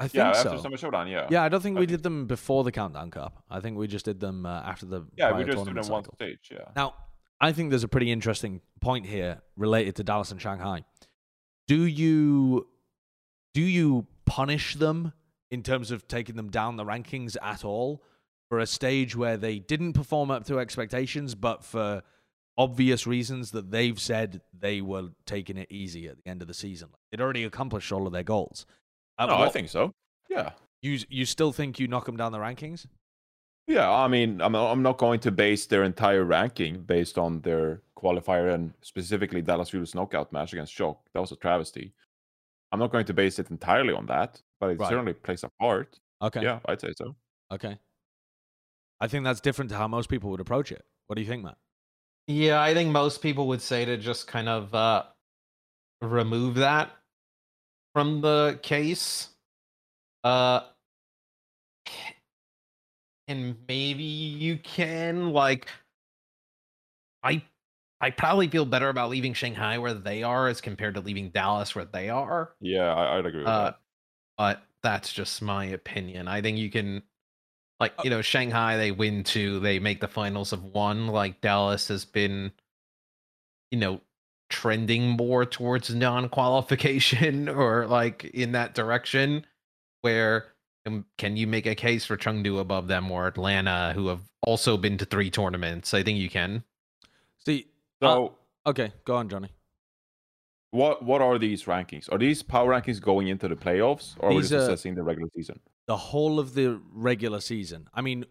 I 0.00 0.08
think 0.08 0.14
Yeah, 0.24 0.32
so. 0.32 0.48
after 0.50 0.62
Summer 0.62 0.76
Showdown, 0.76 1.06
yeah. 1.08 1.26
Yeah, 1.30 1.42
I 1.44 1.48
don't 1.48 1.60
think 1.62 1.76
I 1.76 1.80
we 1.80 1.86
think- 1.86 1.98
did 1.98 2.02
them 2.02 2.26
before 2.26 2.64
the 2.64 2.72
Countdown 2.72 3.10
Cup. 3.10 3.44
I 3.48 3.60
think 3.60 3.76
we 3.78 3.86
just 3.86 4.04
did 4.04 4.18
them 4.20 4.44
uh, 4.44 4.60
after 4.62 4.86
the 4.86 5.02
Yeah, 5.16 5.32
we 5.36 5.44
just 5.44 5.64
did 5.64 5.74
them 5.74 5.86
one 5.88 6.04
stage, 6.14 6.50
yeah. 6.50 6.68
Now, 6.74 6.94
I 7.40 7.52
think 7.52 7.70
there's 7.70 7.84
a 7.84 7.88
pretty 7.88 8.10
interesting 8.10 8.60
point 8.80 9.06
here 9.06 9.40
related 9.56 9.96
to 9.96 10.04
Dallas 10.04 10.30
and 10.30 10.40
Shanghai. 10.40 10.84
Do 11.68 11.84
you 11.84 12.66
do 13.54 13.62
you 13.62 14.06
punish 14.26 14.74
them 14.74 15.12
in 15.50 15.62
terms 15.62 15.90
of 15.92 16.08
taking 16.08 16.34
them 16.34 16.50
down 16.50 16.76
the 16.76 16.84
rankings 16.84 17.36
at 17.40 17.64
all 17.64 18.02
for 18.48 18.58
a 18.58 18.66
stage 18.66 19.14
where 19.14 19.36
they 19.36 19.58
didn't 19.60 19.92
perform 19.92 20.30
up 20.30 20.44
to 20.46 20.58
expectations, 20.58 21.34
but 21.36 21.64
for 21.64 22.02
obvious 22.58 23.06
reasons 23.06 23.52
that 23.52 23.70
they've 23.70 24.00
said 24.00 24.40
they 24.58 24.80
were 24.80 25.10
taking 25.24 25.56
it 25.56 25.68
easy 25.70 26.08
at 26.08 26.16
the 26.16 26.28
end 26.28 26.42
of 26.42 26.48
the 26.48 26.54
season? 26.54 26.88
They'd 27.10 27.20
already 27.20 27.44
accomplished 27.44 27.92
all 27.92 28.06
of 28.08 28.12
their 28.12 28.22
goals. 28.24 28.66
At 29.18 29.28
no, 29.28 29.36
I 29.38 29.48
think 29.48 29.68
so. 29.68 29.92
Yeah. 30.28 30.50
you 30.82 30.98
you 31.08 31.24
still 31.26 31.52
think 31.52 31.78
you 31.78 31.86
knock 31.88 32.06
them 32.06 32.16
down 32.16 32.32
the 32.32 32.38
rankings? 32.38 32.86
Yeah, 33.66 33.90
I 33.90 34.08
mean, 34.08 34.40
I'm 34.42 34.54
I'm 34.54 34.82
not 34.82 34.98
going 34.98 35.20
to 35.20 35.30
base 35.30 35.66
their 35.66 35.84
entire 35.84 36.24
ranking 36.24 36.82
based 36.82 37.16
on 37.18 37.40
their 37.42 37.80
qualifier 37.96 38.52
and 38.52 38.72
specifically 38.82 39.40
Dallas 39.40 39.70
Fuel's 39.70 39.94
knockout 39.94 40.32
match 40.32 40.52
against 40.52 40.72
Shock. 40.74 40.98
That 41.14 41.20
was 41.20 41.32
a 41.32 41.36
travesty. 41.36 41.94
I'm 42.72 42.78
not 42.80 42.90
going 42.92 43.06
to 43.06 43.14
base 43.14 43.38
it 43.38 43.50
entirely 43.50 43.94
on 43.94 44.06
that, 44.06 44.42
but 44.60 44.70
it 44.70 44.78
Right. 44.80 44.88
certainly 44.88 45.12
plays 45.14 45.44
a 45.44 45.50
part. 45.60 45.98
Okay. 46.20 46.42
Yeah, 46.42 46.58
I'd 46.66 46.80
say 46.80 46.92
so. 46.96 47.14
Okay. 47.52 47.78
I 49.00 49.06
think 49.08 49.24
that's 49.24 49.40
different 49.40 49.70
to 49.70 49.76
how 49.76 49.86
most 49.88 50.08
people 50.08 50.30
would 50.30 50.40
approach 50.40 50.72
it. 50.72 50.84
What 51.06 51.16
do 51.16 51.22
you 51.22 51.28
think, 51.28 51.44
Matt? 51.44 51.56
Yeah, 52.26 52.60
I 52.60 52.74
think 52.74 52.90
most 52.90 53.22
people 53.22 53.46
would 53.48 53.60
say 53.62 53.84
to 53.84 53.96
just 53.96 54.26
kind 54.26 54.48
of 54.48 54.74
uh 54.74 55.04
remove 56.02 56.56
that 56.56 56.90
from 57.94 58.20
the 58.20 58.58
case. 58.62 59.30
Uh 60.22 60.68
and 63.28 63.56
maybe 63.68 64.02
you 64.04 64.58
can 64.58 65.30
like 65.32 65.68
I 67.22 67.42
I 68.00 68.10
probably 68.10 68.48
feel 68.48 68.66
better 68.66 68.88
about 68.88 69.10
leaving 69.10 69.34
Shanghai 69.34 69.78
where 69.78 69.94
they 69.94 70.22
are 70.22 70.48
as 70.48 70.60
compared 70.60 70.94
to 70.94 71.00
leaving 71.00 71.30
Dallas 71.30 71.74
where 71.74 71.84
they 71.86 72.10
are. 72.10 72.54
Yeah, 72.60 72.92
I, 72.92 73.18
I'd 73.18 73.26
agree 73.26 73.44
with 73.44 73.46
Uh, 73.48 73.64
that. 73.64 73.80
but 74.38 74.62
that's 74.82 75.12
just 75.12 75.42
my 75.42 75.66
opinion. 75.66 76.28
I 76.28 76.42
think 76.42 76.58
you 76.58 76.70
can, 76.70 77.02
like, 77.80 77.94
you 78.04 78.10
know, 78.10 78.22
Shanghai, 78.22 78.76
they 78.76 78.92
win 78.92 79.24
two, 79.24 79.60
they 79.60 79.78
make 79.78 80.00
the 80.00 80.08
finals 80.08 80.52
of 80.52 80.64
one. 80.64 81.08
Like, 81.08 81.40
Dallas 81.40 81.88
has 81.88 82.04
been, 82.04 82.52
you 83.70 83.78
know, 83.78 84.00
trending 84.50 85.08
more 85.10 85.44
towards 85.44 85.94
non 85.94 86.28
qualification 86.28 87.48
or 87.60 87.86
like 87.86 88.24
in 88.24 88.52
that 88.52 88.74
direction. 88.74 89.46
Where 90.02 90.46
um, 90.86 91.06
can 91.16 91.36
you 91.36 91.46
make 91.46 91.66
a 91.66 91.74
case 91.74 92.04
for 92.04 92.16
Chengdu 92.16 92.60
above 92.60 92.88
them 92.88 93.10
or 93.10 93.26
Atlanta, 93.26 93.92
who 93.94 94.08
have 94.08 94.20
also 94.42 94.76
been 94.76 94.98
to 94.98 95.04
three 95.06 95.30
tournaments? 95.30 95.94
I 95.94 96.02
think 96.02 96.18
you 96.18 96.28
can. 96.28 96.62
See, 97.44 97.66
So, 98.02 98.36
okay, 98.66 98.92
go 99.04 99.16
on, 99.16 99.28
Johnny. 99.28 99.48
what 100.70 101.02
what 101.02 101.22
are 101.22 101.38
these 101.38 101.64
rankings? 101.64 102.10
Are 102.12 102.18
these 102.18 102.42
power 102.42 102.70
rankings 102.70 103.00
going 103.00 103.28
into 103.28 103.48
the 103.48 103.56
playoffs, 103.56 104.14
or 104.18 104.30
are 104.30 104.34
we 104.34 104.42
just 104.42 104.52
are- 104.52 104.58
assessing 104.58 104.94
the 104.94 105.02
regular 105.02 105.28
season? 105.34 105.60
The 105.86 105.96
whole 105.96 106.38
of 106.38 106.54
the 106.54 106.80
regular 106.92 107.40
season. 107.40 107.88
I 107.92 108.00
mean, 108.00 108.24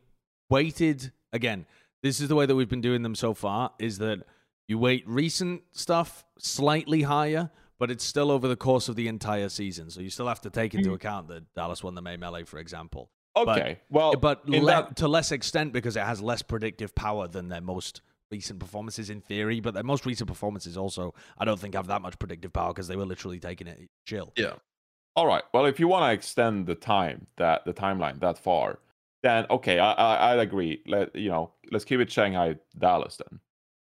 weighted 0.49 1.11
again. 1.31 1.65
This 2.01 2.19
is 2.19 2.27
the 2.27 2.35
way 2.35 2.45
that 2.47 2.55
we've 2.55 2.69
been 2.69 2.81
doing 2.81 3.03
them 3.03 3.15
so 3.15 3.33
far. 3.33 3.71
Is 3.79 3.99
that 3.99 4.23
you 4.67 4.77
weight 4.77 5.03
recent 5.07 5.63
stuff 5.71 6.25
slightly 6.37 7.03
higher, 7.03 7.51
but 7.79 7.91
it's 7.91 8.03
still 8.03 8.31
over 8.31 8.47
the 8.47 8.55
course 8.55 8.89
of 8.89 8.95
the 8.95 9.07
entire 9.07 9.49
season. 9.49 9.89
So 9.89 10.01
you 10.01 10.09
still 10.09 10.27
have 10.27 10.41
to 10.41 10.49
take 10.49 10.73
into 10.73 10.91
mm. 10.91 10.95
account 10.95 11.27
that 11.27 11.53
Dallas 11.53 11.83
won 11.83 11.95
the 11.95 12.01
May 12.01 12.17
Melee, 12.17 12.43
for 12.43 12.59
example. 12.59 13.09
Okay, 13.35 13.79
well, 13.89 14.13
but 14.13 14.47
le- 14.47 14.65
that- 14.65 14.95
to 14.97 15.07
less 15.07 15.31
extent 15.31 15.73
because 15.73 15.97
it 15.97 16.03
has 16.03 16.21
less 16.21 16.41
predictive 16.41 16.93
power 16.93 17.27
than 17.27 17.49
their 17.49 17.61
most 17.61 18.01
recent 18.31 18.59
performances 18.59 19.09
in 19.09 19.21
theory. 19.21 19.59
But 19.59 19.73
their 19.73 19.83
most 19.83 20.05
recent 20.05 20.27
performances 20.27 20.77
also, 20.77 21.13
I 21.37 21.45
don't 21.45 21.59
think, 21.59 21.73
have 21.73 21.87
that 21.87 22.01
much 22.01 22.19
predictive 22.19 22.53
power 22.53 22.73
because 22.73 22.87
they 22.87 22.95
were 22.95 23.05
literally 23.05 23.39
taking 23.39 23.67
it 23.67 23.89
chill. 24.05 24.33
Yeah. 24.37 24.53
All 25.15 25.27
right. 25.27 25.43
Well, 25.53 25.65
if 25.65 25.79
you 25.79 25.87
want 25.87 26.09
to 26.09 26.13
extend 26.13 26.65
the 26.65 26.75
time 26.75 27.27
that 27.37 27.65
the 27.65 27.73
timeline 27.73 28.19
that 28.19 28.37
far, 28.37 28.79
then 29.21 29.45
okay, 29.49 29.79
I, 29.79 29.93
I 29.93 30.33
I'd 30.33 30.39
agree. 30.39 30.81
Let 30.85 31.15
you 31.15 31.29
know, 31.29 31.51
let's 31.71 31.85
keep 31.85 31.99
it 31.99 32.11
Shanghai 32.11 32.55
Dallas 32.77 33.17
then, 33.17 33.39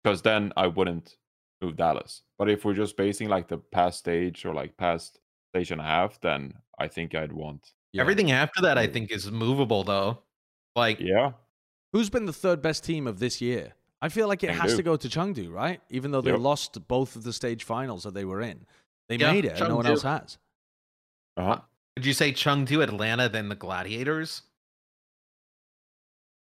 because 0.04 0.22
then 0.22 0.52
I 0.56 0.66
wouldn't 0.66 1.16
move 1.62 1.76
Dallas. 1.76 2.22
But 2.38 2.50
if 2.50 2.64
we're 2.64 2.74
just 2.74 2.96
basing 2.96 3.28
like 3.28 3.48
the 3.48 3.58
past 3.58 3.98
stage 3.98 4.44
or 4.44 4.52
like 4.54 4.76
past 4.76 5.18
stage 5.54 5.70
and 5.70 5.80
a 5.80 5.84
half, 5.84 6.20
then 6.20 6.52
I 6.78 6.88
think 6.88 7.14
I'd 7.14 7.32
want. 7.32 7.72
Yeah. 7.92 8.02
Everything 8.02 8.30
after 8.30 8.60
that, 8.62 8.76
I 8.76 8.86
think, 8.86 9.10
is 9.10 9.30
movable, 9.30 9.82
though. 9.84 10.18
Like, 10.76 11.00
Yeah. 11.00 11.32
Who's 11.92 12.10
been 12.10 12.26
the 12.26 12.32
third 12.32 12.60
best 12.60 12.82
team 12.82 13.06
of 13.06 13.20
this 13.20 13.40
year? 13.40 13.74
I 14.02 14.08
feel 14.08 14.26
like 14.26 14.42
it 14.42 14.50
has 14.50 14.74
to 14.74 14.82
go 14.82 14.96
to 14.96 15.08
Chengdu, 15.08 15.50
right? 15.50 15.80
Even 15.90 16.10
though 16.10 16.20
they 16.20 16.32
Yep. 16.32 16.40
lost 16.40 16.88
both 16.88 17.14
of 17.14 17.22
the 17.22 17.32
stage 17.32 17.62
finals 17.62 18.02
that 18.02 18.14
they 18.14 18.24
were 18.24 18.42
in, 18.42 18.66
they 19.08 19.16
Yeah, 19.16 19.32
made 19.32 19.44
it. 19.44 19.58
and 19.60 19.68
No 19.68 19.76
one 19.76 19.86
else 19.86 20.02
has. 20.02 20.36
Uh 21.36 21.44
huh. 21.44 21.60
Would 21.96 22.04
you 22.04 22.12
say 22.12 22.32
Chengdu, 22.32 22.82
Atlanta, 22.82 23.28
then 23.28 23.48
the 23.48 23.54
Gladiators? 23.54 24.42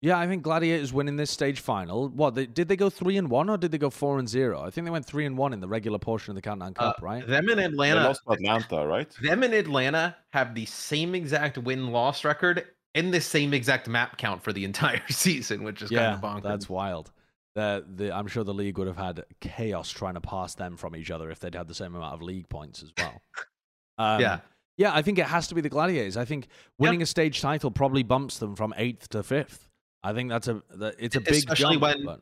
Yeah, 0.06 0.20
I 0.20 0.28
think 0.28 0.44
Gladiators 0.44 0.94
winning 0.94 1.16
this 1.16 1.32
stage 1.32 1.60
final. 1.60 2.10
What 2.10 2.36
they, 2.36 2.46
did 2.46 2.68
they 2.68 2.76
go 2.76 2.92
three 2.92 3.18
and 3.18 3.28
one 3.28 3.50
or 3.50 3.58
did 3.58 3.72
they 3.72 3.80
go 3.80 3.90
four 3.90 4.20
and 4.20 4.30
zero? 4.30 4.62
I 4.62 4.70
think 4.70 4.86
they 4.86 4.92
went 4.92 5.04
three 5.08 5.26
and 5.26 5.36
one 5.36 5.52
in 5.52 5.62
the 5.62 5.68
regular 5.68 5.98
portion 5.98 6.30
of 6.30 6.36
the 6.36 6.44
Countdown 6.44 6.74
Uh, 6.78 6.92
Cup, 6.94 7.02
right? 7.02 7.26
Them 7.26 7.50
in 7.50 7.58
They 7.58 7.64
Atlanta, 7.66 8.04
lost 8.04 8.22
to 8.28 8.34
Atlanta, 8.34 8.86
right? 8.86 9.10
them 9.24 9.42
in 9.42 9.52
Atlanta 9.52 10.16
have 10.32 10.54
the 10.54 10.68
same 10.68 11.16
exact 11.16 11.58
win 11.58 11.88
loss 11.88 12.24
record 12.24 12.68
and 12.94 13.12
the 13.12 13.20
same 13.20 13.52
exact 13.52 13.88
map 13.88 14.20
count 14.20 14.44
for 14.44 14.54
the 14.54 14.64
entire 14.64 15.02
season, 15.10 15.64
which 15.64 15.82
is 15.82 15.90
yeah, 15.90 16.14
kind 16.14 16.16
of 16.16 16.22
bonkers. 16.22 16.44
that's 16.44 16.70
wild. 16.70 17.12
The, 17.56 17.84
the, 17.96 18.16
I'm 18.16 18.28
sure 18.28 18.44
the 18.44 18.54
league 18.54 18.78
would 18.78 18.86
have 18.86 18.98
had 18.98 19.24
chaos 19.42 19.90
trying 19.90 20.14
to 20.14 20.22
pass 20.22 20.54
them 20.54 20.78
from 20.78 20.96
each 20.96 21.10
other 21.10 21.32
if 21.32 21.40
they'd 21.40 21.56
had 21.56 21.68
the 21.68 21.74
same 21.74 21.96
amount 21.96 22.14
of 22.14 22.22
league 22.22 22.48
points 22.48 22.84
as 22.84 22.92
well. 22.98 23.22
Um, 23.98 24.20
yeah. 24.20 24.40
Yeah, 24.78 24.94
I 24.94 25.02
think 25.02 25.18
it 25.20 25.26
has 25.26 25.48
to 25.48 25.56
be 25.56 25.62
the 25.62 25.70
Gladiators. 25.70 26.18
I 26.18 26.26
think 26.26 26.50
winning 26.78 27.02
a 27.02 27.06
stage 27.06 27.40
title 27.42 27.72
probably 27.72 28.04
bumps 28.04 28.40
them 28.40 28.58
from 28.58 28.74
eighth 28.78 29.08
to 29.12 29.24
fifth. 29.24 29.70
I 30.06 30.14
think 30.14 30.30
that's 30.30 30.48
a 30.48 30.62
that, 30.76 30.96
it's 31.00 31.16
a 31.16 31.20
big 31.20 31.34
Especially 31.34 31.78
jump, 31.80 31.82
when- 32.06 32.22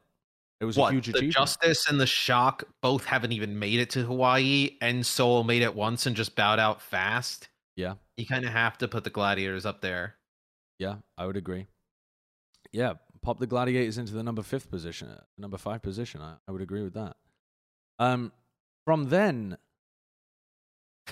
It 0.62 0.66
was 0.66 0.78
what 0.78 0.92
a 0.92 0.94
huge 0.94 1.08
the 1.08 1.12
achievement. 1.12 1.34
Justice 1.34 1.88
and 1.90 2.00
the 2.00 2.08
Shock 2.08 2.64
both 2.82 3.04
haven't 3.04 3.34
even 3.34 3.60
made 3.60 3.80
it 3.80 3.90
to 3.92 4.04
Hawaii, 4.04 4.78
and 4.80 5.06
Seoul 5.06 5.44
made 5.44 5.62
it 5.62 5.76
once 5.76 6.06
and 6.06 6.16
just 6.16 6.36
bowed 6.36 6.60
out 6.60 6.82
fast. 6.82 7.50
Yeah. 7.76 7.96
you 8.18 8.26
kind 8.26 8.46
of 8.46 8.52
have 8.52 8.78
to 8.78 8.88
put 8.88 9.04
the 9.04 9.10
Gladiators 9.10 9.66
up 9.66 9.82
there. 9.82 10.16
Yeah, 10.80 10.98
I 11.18 11.26
would 11.26 11.36
agree. 11.36 11.66
Yeah, 12.72 12.94
pop 13.22 13.40
the 13.40 13.48
Gladiators 13.48 13.98
into 13.98 14.14
the 14.14 14.24
number 14.24 14.44
fifth 14.44 14.70
position, 14.70 15.10
uh, 15.10 15.22
number 15.38 15.58
five 15.58 15.82
position. 15.82 16.22
I, 16.22 16.36
I 16.48 16.52
would 16.52 16.62
agree 16.62 16.84
with 16.84 16.94
that. 16.94 17.18
Um, 18.00 18.32
from 18.86 19.10
then, 19.10 19.58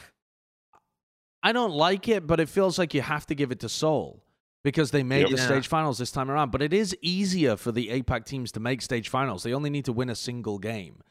I 1.44 1.52
don't 1.52 1.74
like 1.74 2.08
it, 2.08 2.26
but 2.28 2.40
it 2.40 2.48
feels 2.50 2.78
like 2.80 2.94
you 2.94 3.02
have 3.02 3.26
to 3.28 3.36
give 3.36 3.52
it 3.52 3.60
to 3.62 3.70
Seoul 3.70 4.24
because 4.64 4.92
they 4.92 5.04
made 5.04 5.22
Yep. 5.22 5.30
the 5.32 5.38
Yeah. 5.38 5.46
stage 5.46 5.68
finals 5.68 5.98
this 5.98 6.12
time 6.12 6.30
around. 6.30 6.52
But 6.52 6.62
it 6.62 6.74
is 6.74 6.96
easier 7.02 7.56
for 7.58 7.72
the 7.72 7.90
APAC 7.90 8.26
teams 8.26 8.52
to 8.54 8.60
make 8.60 8.82
stage 8.82 9.10
finals. 9.10 9.44
They 9.44 9.54
only 9.54 9.70
need 9.70 9.86
to 9.86 9.94
win 9.94 10.10
a 10.10 10.16
single 10.16 10.60
game 10.60 11.02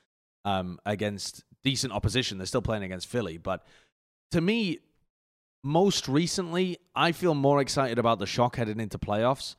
um, 0.45 0.79
against 0.87 1.45
decent 1.65 1.93
opposition. 1.93 2.39
They're 2.39 2.47
still 2.47 2.63
playing 2.63 2.83
against 2.83 3.07
Philly, 3.09 3.37
but 3.39 3.67
to 4.31 4.41
me, 4.41 4.79
most 5.63 6.09
recently, 6.09 6.79
I 6.95 7.13
feel 7.13 7.35
more 7.35 7.61
excited 7.61 7.99
about 7.99 8.19
the 8.19 8.27
Shock 8.27 8.57
heading 8.57 8.81
into 8.81 8.99
playoffs, 8.99 9.57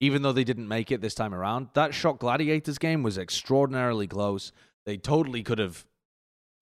even 0.00 0.22
though 0.22 0.32
they 0.32 0.44
didn't 0.44 0.66
make 0.68 0.90
it 0.90 1.02
this 1.02 1.14
time 1.14 1.34
around. 1.34 1.68
That 1.74 1.92
Shock 1.94 2.20
Gladiators 2.20 2.78
game 2.78 3.02
was 3.02 3.18
extraordinarily 3.18 4.06
close. 4.06 4.52
They 4.86 4.96
totally 4.96 5.42
could 5.42 5.58
have 5.58 5.84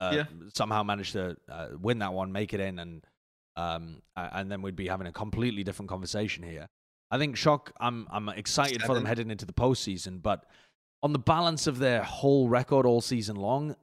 uh, 0.01 0.13
Yeah. 0.17 0.25
somehow 0.55 0.83
managed 0.83 1.13
to 1.13 1.37
uh, 1.49 1.69
win 1.79 1.99
that 2.01 2.13
one, 2.13 2.33
make 2.33 2.53
it 2.53 2.59
in, 2.61 2.79
and 2.81 3.07
um, 3.57 4.03
and 4.17 4.51
then 4.51 4.63
we'd 4.63 4.77
be 4.77 4.89
having 4.89 5.07
a 5.07 5.13
completely 5.13 5.65
different 5.65 5.89
conversation 5.89 6.43
here. 6.43 6.69
I 7.11 7.19
think 7.19 7.37
Shock. 7.37 7.73
I'm 7.81 8.07
I'm 8.11 8.29
excited 8.29 8.83
for 8.83 8.95
them 8.95 9.05
heading 9.05 9.31
into 9.31 9.45
the 9.45 9.53
postseason, 9.53 10.23
but 10.23 10.45
on 11.03 11.13
the 11.13 11.19
balance 11.19 11.67
of 11.67 11.79
their 11.79 12.03
whole 12.03 12.49
record 12.49 12.87
all 12.87 13.01
season 13.01 13.37
long, 13.37 13.75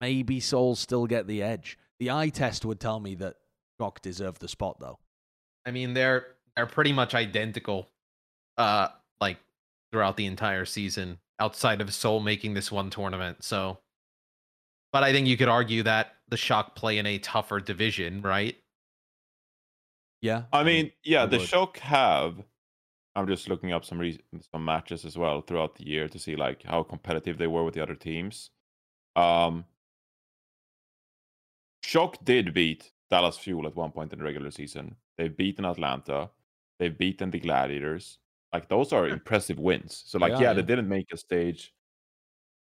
maybe 0.00 0.40
Seoul's 0.40 0.80
still 0.80 1.06
get 1.06 1.26
the 1.26 1.42
edge. 1.42 1.78
The 1.98 2.10
eye 2.10 2.28
test 2.28 2.64
would 2.64 2.80
tell 2.80 3.00
me 3.00 3.14
that 3.16 3.36
Shock 3.80 4.02
deserved 4.02 4.40
the 4.40 4.48
spot, 4.48 4.78
though. 4.80 4.98
I 5.64 5.70
mean, 5.70 5.94
they're 5.94 6.26
they're 6.56 6.66
pretty 6.66 6.92
much 6.92 7.14
identical, 7.14 7.88
uh, 8.58 8.88
like 9.20 9.38
throughout 9.92 10.16
the 10.16 10.26
entire 10.26 10.64
season, 10.64 11.18
outside 11.40 11.80
of 11.80 11.92
Seoul 11.92 12.20
making 12.20 12.54
this 12.54 12.70
one 12.70 12.90
tournament. 12.90 13.44
So, 13.44 13.78
but 14.92 15.02
I 15.02 15.12
think 15.12 15.26
you 15.26 15.36
could 15.36 15.48
argue 15.48 15.82
that 15.84 16.16
the 16.28 16.36
Shock 16.36 16.74
play 16.74 16.98
in 16.98 17.06
a 17.06 17.18
tougher 17.18 17.60
division, 17.60 18.20
right? 18.20 18.56
Yeah. 20.26 20.42
I 20.52 20.64
mean, 20.64 20.90
yeah, 21.04 21.22
I 21.22 21.26
the. 21.26 21.38
Shock 21.38 21.78
have. 21.78 22.42
I'm 23.14 23.26
just 23.26 23.48
looking 23.48 23.72
up 23.72 23.84
some 23.84 23.98
re- 23.98 24.20
some 24.52 24.64
matches 24.64 25.04
as 25.04 25.16
well 25.16 25.40
throughout 25.40 25.76
the 25.76 25.86
year 25.86 26.08
to 26.08 26.18
see 26.18 26.36
like 26.36 26.62
how 26.64 26.82
competitive 26.82 27.38
they 27.38 27.46
were 27.46 27.64
with 27.64 27.74
the 27.74 27.82
other 27.82 27.94
teams. 27.94 28.50
Um, 29.14 29.64
Shock 31.82 32.24
did 32.24 32.52
beat 32.52 32.90
Dallas 33.10 33.38
Fuel 33.38 33.66
at 33.66 33.76
one 33.76 33.92
point 33.92 34.12
in 34.12 34.18
the 34.18 34.24
regular 34.24 34.50
season. 34.50 34.96
They've 35.16 35.34
beaten 35.34 35.64
Atlanta. 35.64 36.30
They've 36.78 36.96
beaten 36.98 37.30
the 37.30 37.38
Gladiators. 37.40 38.18
Like 38.52 38.68
those 38.68 38.92
are 38.92 39.08
impressive 39.18 39.58
wins. 39.58 40.02
So 40.06 40.18
like, 40.18 40.32
Yeah, 40.32 40.38
yeah, 40.38 40.42
yeah. 40.48 40.52
they 40.54 40.62
didn't 40.62 40.88
make 40.88 41.12
a 41.12 41.16
stage 41.16 41.72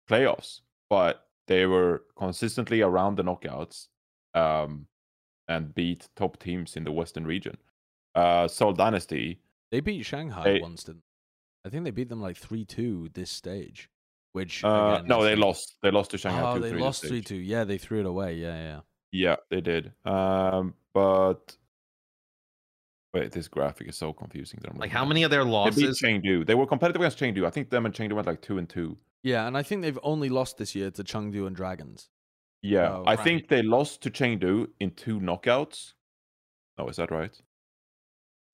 playoffs, 0.10 0.62
but 0.90 1.28
they 1.48 1.66
were 1.66 2.04
consistently 2.18 2.82
around 2.82 3.16
the 3.16 3.24
knockouts 3.24 3.88
um, 4.34 4.88
and 5.52 5.76
beat 5.76 6.07
top 6.15 6.40
teams 6.40 6.76
in 6.78 6.84
the 6.84 6.91
Western 6.91 7.26
region. 7.26 7.57
Uh, 8.15 8.48
Seoul 8.48 8.73
Dynasty, 8.73 9.40
They 9.72 9.80
beat 9.80 10.03
Shanghai 10.06 10.44
They- 10.44 10.61
once, 10.61 10.84
didn't 10.84 11.03
I 11.64 11.69
think 11.69 11.84
they 11.86 11.91
beat 11.91 12.10
them 12.10 12.22
like 12.22 12.38
3 12.38 12.65
2 12.65 13.10
this 13.14 13.30
stage, 13.30 13.90
which. 14.32 14.64
uh, 14.64 14.95
again, 14.98 15.07
no, 15.07 15.23
they 15.23 15.36
like- 15.36 15.45
lost. 15.45 15.78
They 15.84 15.91
lost 15.91 16.11
to 16.11 16.18
Shanghai. 16.18 16.41
Oh, 16.41 16.56
2-3 16.57 16.61
they 16.61 16.73
lost 16.73 17.06
3 17.07 17.22
2. 17.22 17.36
Yeah, 17.36 17.64
they 17.65 17.78
threw 17.78 17.99
it 17.99 18.06
away. 18.06 18.36
Yeah, 18.36 18.56
yeah. 18.56 18.80
Yeah, 19.11 19.36
they 19.49 19.61
did. 19.61 19.94
Um, 20.06 20.73
but 20.94 21.56
wait, 23.14 23.32
this 23.32 23.48
graphic 23.48 23.88
is 23.90 23.98
so 23.98 24.11
confusing. 24.14 24.60
That 24.61 24.72
I'm 24.72 24.78
Like 24.80 24.90
how 24.91 25.03
at. 25.03 25.07
many 25.10 25.23
of 25.23 25.32
their 25.32 25.41
They 25.44 25.49
beat 25.49 25.52
losses? 25.53 26.02
Chengdu. 26.02 26.45
They 26.45 26.56
were 26.56 26.65
competitive 26.65 27.02
against 27.02 27.19
Chengdu. 27.19 27.45
I 27.45 27.49
think 27.49 27.69
them 27.69 27.86
and 27.86 27.94
Chengdu 27.94 28.14
went 28.14 28.28
like 28.28 28.41
two 28.41 28.57
and 28.57 28.68
two. 28.69 28.98
Yeah, 29.23 29.45
and 29.48 29.56
I 29.57 29.64
think 29.64 29.82
they've 29.84 29.99
only 30.02 30.30
lost 30.30 30.57
this 30.57 30.73
year 30.76 30.90
to 30.91 31.03
Chengdu 31.03 31.45
and 31.45 31.56
Dragons. 31.56 32.10
Yeah, 32.62 32.98
Oh, 32.98 33.04
I 33.08 33.16
right. 33.16 33.24
think 33.24 33.48
they 33.48 33.64
lost 33.64 34.02
to 34.04 34.12
Chengdu 34.12 34.68
in 34.80 34.92
two 34.92 35.20
knockouts. 35.20 35.94
Oh, 36.78 36.88
is 36.88 36.98
that 36.98 37.12
right? 37.12 37.36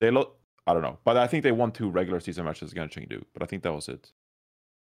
They 0.00 0.10
lost. 0.10 0.28
I 0.66 0.74
don't 0.74 0.82
know, 0.82 0.98
but 1.04 1.16
I 1.16 1.26
think 1.26 1.44
they 1.44 1.52
won 1.52 1.72
two 1.72 1.88
regular 1.90 2.20
season 2.20 2.44
matches 2.44 2.72
against 2.72 2.96
Chengdu. 2.96 3.24
But 3.32 3.42
I 3.42 3.46
think 3.46 3.62
that 3.62 3.72
was 3.72 3.88
it. 3.88 4.12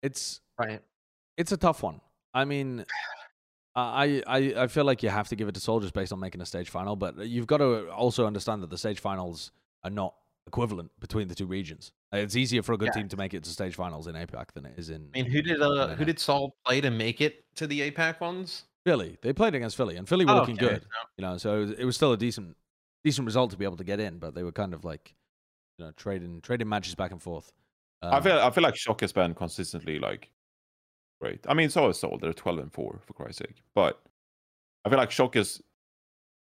It's 0.02 0.40
Right. 0.58 0.82
it's 1.36 1.52
a 1.52 1.56
tough 1.56 1.82
one. 1.82 2.00
I 2.32 2.44
mean, 2.44 2.84
I, 3.76 4.22
I 4.26 4.38
I 4.64 4.66
feel 4.66 4.84
like 4.84 5.02
you 5.02 5.08
have 5.10 5.28
to 5.28 5.36
give 5.36 5.48
it 5.48 5.54
to 5.54 5.60
Soldiers 5.60 5.90
based 5.90 6.12
on 6.12 6.20
making 6.20 6.40
a 6.40 6.46
stage 6.46 6.70
final, 6.70 6.96
but 6.96 7.16
you've 7.26 7.46
got 7.46 7.58
to 7.58 7.90
also 7.90 8.26
understand 8.26 8.62
that 8.62 8.70
the 8.70 8.78
stage 8.78 8.98
finals 9.00 9.52
are 9.82 9.90
not 9.90 10.14
equivalent 10.46 10.90
between 11.00 11.28
the 11.28 11.34
two 11.34 11.46
regions. 11.46 11.92
It's 12.12 12.36
easier 12.36 12.62
for 12.62 12.72
a 12.74 12.76
good 12.78 12.86
Yeah. 12.94 13.00
team 13.02 13.08
to 13.08 13.16
make 13.16 13.34
it 13.34 13.44
to 13.44 13.50
stage 13.50 13.74
finals 13.74 14.06
in 14.06 14.14
APAC 14.14 14.52
than 14.52 14.66
it 14.66 14.78
is 14.78 14.90
in 14.90 15.10
I 15.14 15.22
mean, 15.22 15.30
who 15.30 15.42
did 15.42 15.60
uh, 15.62 15.88
who 15.96 16.04
did 16.04 16.18
Seoul 16.18 16.56
play 16.66 16.80
to 16.80 16.90
make 16.90 17.20
it 17.20 17.44
to 17.56 17.66
the 17.66 17.90
APAC 17.90 18.20
ones? 18.20 18.64
Philly. 18.84 19.18
They 19.22 19.32
played 19.32 19.54
against 19.54 19.76
Philly, 19.76 19.96
and 19.96 20.08
Philly 20.08 20.24
were 20.24 20.32
Oh, 20.32 20.36
looking 20.40 20.56
okay. 20.56 20.74
good. 20.74 20.86
You 21.16 21.22
know, 21.22 21.36
so 21.38 21.56
it 21.56 21.60
was, 21.60 21.70
it 21.72 21.84
was 21.84 21.96
still 21.96 22.12
a 22.12 22.16
decent 22.16 22.56
decent 23.02 23.26
result 23.26 23.50
to 23.50 23.56
be 23.56 23.64
able 23.64 23.76
to 23.76 23.84
get 23.84 24.00
in, 24.00 24.18
but 24.18 24.34
they 24.34 24.42
were 24.42 24.52
kind 24.52 24.72
of 24.72 24.84
like, 24.84 25.14
you 25.78 25.84
know, 25.84 25.92
trading 25.92 26.40
trading 26.40 26.68
matches 26.68 26.94
back 26.94 27.10
and 27.10 27.20
forth. 27.22 27.52
I 28.02 28.16
Um, 28.16 28.22
feel 28.22 28.38
I 28.38 28.50
feel 28.50 28.62
like 28.62 28.76
Shock 28.76 29.00
has 29.00 29.12
been 29.12 29.34
consistently 29.34 29.98
like 29.98 30.30
great. 31.20 31.44
I 31.48 31.54
mean, 31.54 31.70
so 31.70 31.88
is 31.88 31.98
Seoul. 31.98 32.18
They're 32.18 32.32
twelve 32.32 32.58
and 32.58 32.72
four 32.72 33.00
for 33.06 33.12
Christ's 33.14 33.38
sake. 33.38 33.62
But 33.74 34.00
I 34.84 34.88
feel 34.90 34.98
like 34.98 35.10
Shock 35.10 35.34
has 35.34 35.60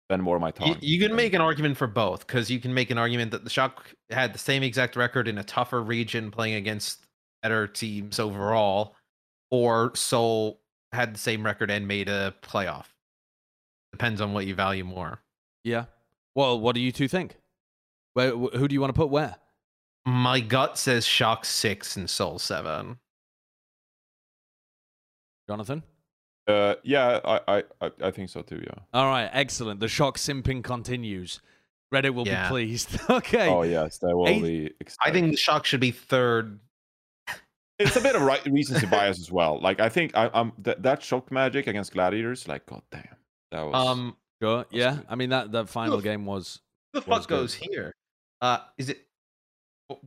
been 0.08 0.20
more 0.20 0.36
of 0.36 0.40
my 0.42 0.52
time. 0.52 0.76
you 0.80 1.00
can 1.00 1.16
make 1.16 1.32
an 1.32 1.40
argument 1.40 1.76
for 1.76 1.88
both 1.88 2.26
because 2.26 2.48
you 2.48 2.60
can 2.60 2.72
make 2.72 2.90
an 2.92 2.98
argument 2.98 3.32
that 3.32 3.42
the 3.42 3.50
Shock 3.50 3.92
had 4.10 4.32
the 4.32 4.38
same 4.38 4.62
exact 4.62 4.94
record 4.96 5.26
in 5.26 5.38
a 5.38 5.44
tougher 5.44 5.82
region 5.82 6.30
playing 6.30 6.54
against 6.54 7.04
better 7.42 7.66
teams 7.66 8.20
overall, 8.20 8.94
or 9.50 9.94
Seoul 9.96 10.60
had 10.92 11.14
the 11.14 11.18
same 11.18 11.44
record 11.44 11.70
and 11.70 11.86
made 11.88 12.08
a 12.08 12.34
playoff. 12.42 12.86
Depends 13.92 14.20
on 14.20 14.32
what 14.32 14.46
you 14.46 14.54
value 14.54 14.84
more. 14.84 15.20
yeah. 15.64 15.86
Well, 16.34 16.60
what 16.60 16.74
do 16.74 16.82
you 16.82 16.92
two 16.92 17.08
think? 17.08 17.36
Where, 18.12 18.30
who 18.32 18.68
do 18.68 18.74
you 18.74 18.80
want 18.80 18.94
to 18.94 18.98
put 18.98 19.08
where? 19.08 19.36
My 20.04 20.38
gut 20.40 20.76
says 20.76 21.06
Shock 21.06 21.44
six 21.46 21.96
and 21.96 22.08
Seoul 22.10 22.38
seven. 22.38 22.98
Jonathan? 25.48 25.82
Uh, 26.46 26.74
yeah, 26.84 27.20
I, 27.24 27.40
I 27.48 27.64
I 27.80 27.90
I 28.04 28.10
think 28.10 28.28
so 28.30 28.42
too. 28.42 28.62
Yeah. 28.64 28.82
All 28.94 29.06
right, 29.06 29.28
excellent. 29.32 29.80
The 29.80 29.88
shock 29.88 30.16
simping 30.16 30.62
continues. 30.62 31.40
Reddit 31.92 32.14
will 32.14 32.26
Yeah. 32.26 32.44
be 32.44 32.48
pleased. 32.50 32.98
okay. 33.10 33.48
Oh 33.48 33.62
yes, 33.62 33.98
that 33.98 34.14
will 34.16 34.28
Eight- 34.28 34.42
be. 34.42 34.74
I 35.04 35.10
think 35.10 35.30
the 35.30 35.36
Shock 35.36 35.64
should 35.66 35.80
be 35.80 35.90
third. 35.90 36.60
It's 37.78 37.96
a 37.96 38.00
bit 38.00 38.14
of 38.16 38.22
right 38.22 38.44
recency 38.46 38.86
bias 38.86 39.18
as 39.20 39.30
well. 39.30 39.60
Like 39.60 39.80
I 39.80 39.88
think 39.88 40.16
I, 40.16 40.30
I'm 40.32 40.52
that 40.58 40.82
that 40.82 41.02
shock 41.02 41.30
magic 41.30 41.66
against 41.66 41.92
gladiators. 41.92 42.48
Like 42.48 42.66
god 42.66 42.82
damn, 42.90 43.04
that 43.52 43.62
was. 43.62 43.74
Um, 43.88 44.16
Sure. 44.42 44.66
Yeah. 44.70 44.96
good. 44.96 45.06
I 45.08 45.14
mean 45.14 45.30
that 45.30 45.52
that 45.52 45.68
final 45.70 45.96
Look. 45.96 46.04
game 46.04 46.26
was 46.26 46.60
the 46.92 47.00
Was 47.00 47.20
fuck 47.20 47.28
goes 47.28 47.54
good. 47.56 47.68
here? 47.70 47.94
Uh, 48.42 48.58
is 48.76 48.90
it? 48.90 49.06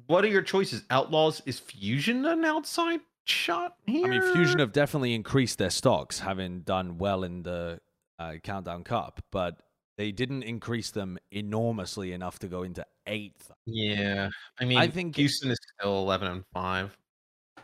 What 0.07 0.23
are 0.23 0.27
your 0.27 0.41
choices? 0.43 0.83
Outlaws 0.91 1.41
is 1.47 1.57
Fusion 1.59 2.25
an 2.25 2.45
outside 2.45 2.99
shot 3.25 3.75
here? 3.87 4.05
I 4.05 4.09
mean 4.09 4.21
Fusion 4.33 4.59
have 4.59 4.71
definitely 4.71 5.15
increased 5.15 5.57
their 5.57 5.69
stocks 5.71 6.19
having 6.19 6.61
done 6.61 6.97
well 6.99 7.23
in 7.23 7.41
the 7.41 7.79
uh, 8.19 8.33
Countdown 8.43 8.83
Cup, 8.83 9.23
but 9.31 9.61
they 9.97 10.11
didn't 10.11 10.43
increase 10.43 10.91
them 10.91 11.17
enormously 11.31 12.13
enough 12.13 12.37
to 12.39 12.47
go 12.47 12.61
into 12.63 12.85
8th. 13.07 13.49
Yeah, 13.65 14.29
I 14.59 14.65
mean, 14.65 14.77
I 14.77 14.87
think- 14.89 15.15
Houston 15.15 15.49
is 15.49 15.57
still 15.79 15.97
eleven 15.99 16.27
and 16.29 16.43
five. 16.53 16.95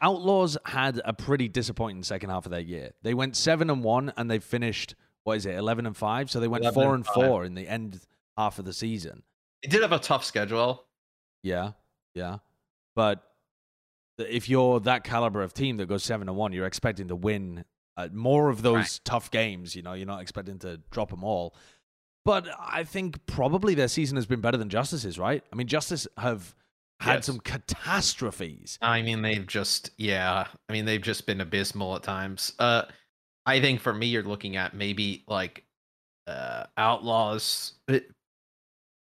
Outlaws 0.01 0.57
had 0.65 1.01
a 1.05 1.13
pretty 1.13 1.47
disappointing 1.47 2.03
second 2.03 2.29
half 2.29 2.45
of 2.45 2.51
their 2.51 2.59
year. 2.61 2.91
They 3.01 3.13
went 3.13 3.35
7 3.35 3.69
and 3.69 3.83
1 3.83 4.13
and 4.17 4.29
they 4.29 4.39
finished 4.39 4.95
what 5.23 5.37
is 5.37 5.45
it? 5.47 5.55
11 5.55 5.87
and 5.87 5.97
5, 5.97 6.29
so 6.29 6.39
they 6.39 6.47
went 6.47 6.63
4 6.71 6.83
and 6.93 6.93
and 6.93 7.05
4 7.07 7.45
in 7.45 7.55
the 7.55 7.67
end 7.67 7.99
half 8.37 8.59
of 8.59 8.65
the 8.65 8.73
season. 8.73 9.23
They 9.63 9.69
did 9.69 9.81
have 9.81 9.91
a 9.91 9.97
tough 9.97 10.23
schedule. 10.23 10.85
Yeah, 11.41 11.71
yeah. 12.13 12.37
But 12.95 13.23
if 14.19 14.47
you're 14.47 14.79
that 14.81 15.03
caliber 15.03 15.41
of 15.41 15.53
team 15.53 15.77
that 15.77 15.87
goes 15.87 16.03
seven 16.03 16.27
to 16.27 16.33
one, 16.33 16.53
you're 16.53 16.67
expecting 16.67 17.07
to 17.07 17.15
win 17.15 17.65
uh, 17.97 18.09
more 18.13 18.49
of 18.49 18.61
those 18.61 18.75
Right. 18.75 18.99
tough 19.03 19.31
games. 19.31 19.75
You 19.75 19.81
know, 19.81 19.93
you're 19.93 20.05
not 20.05 20.21
expecting 20.21 20.59
to 20.59 20.77
drop 20.91 21.09
them 21.09 21.23
all. 21.23 21.55
But 22.23 22.47
I 22.59 22.83
think 22.83 23.25
probably 23.25 23.73
their 23.75 23.87
season 23.87 24.15
has 24.17 24.25
been 24.25 24.41
better 24.41 24.57
than 24.57 24.69
Justice's, 24.69 25.17
right? 25.19 25.43
I 25.51 25.55
mean, 25.55 25.67
Justice 25.67 26.07
have 26.17 26.55
had 26.99 27.15
Yes. 27.15 27.25
some 27.25 27.39
catastrophes. 27.39 28.77
I 28.81 29.01
mean, 29.01 29.21
they've 29.21 29.45
just 29.45 29.91
yeah. 29.97 30.47
I 30.69 30.73
mean, 30.73 30.85
they've 30.85 31.01
just 31.01 31.25
been 31.25 31.41
abysmal 31.41 31.95
at 31.95 32.03
times. 32.03 32.53
Uh, 32.59 32.83
I 33.45 33.59
think 33.61 33.81
for 33.81 33.93
me, 33.93 34.07
you're 34.07 34.23
looking 34.23 34.55
at 34.55 34.73
maybe 34.73 35.23
like 35.27 35.63
uh 36.27 36.65
Outlaws, 36.77 37.73
uh, 37.89 37.99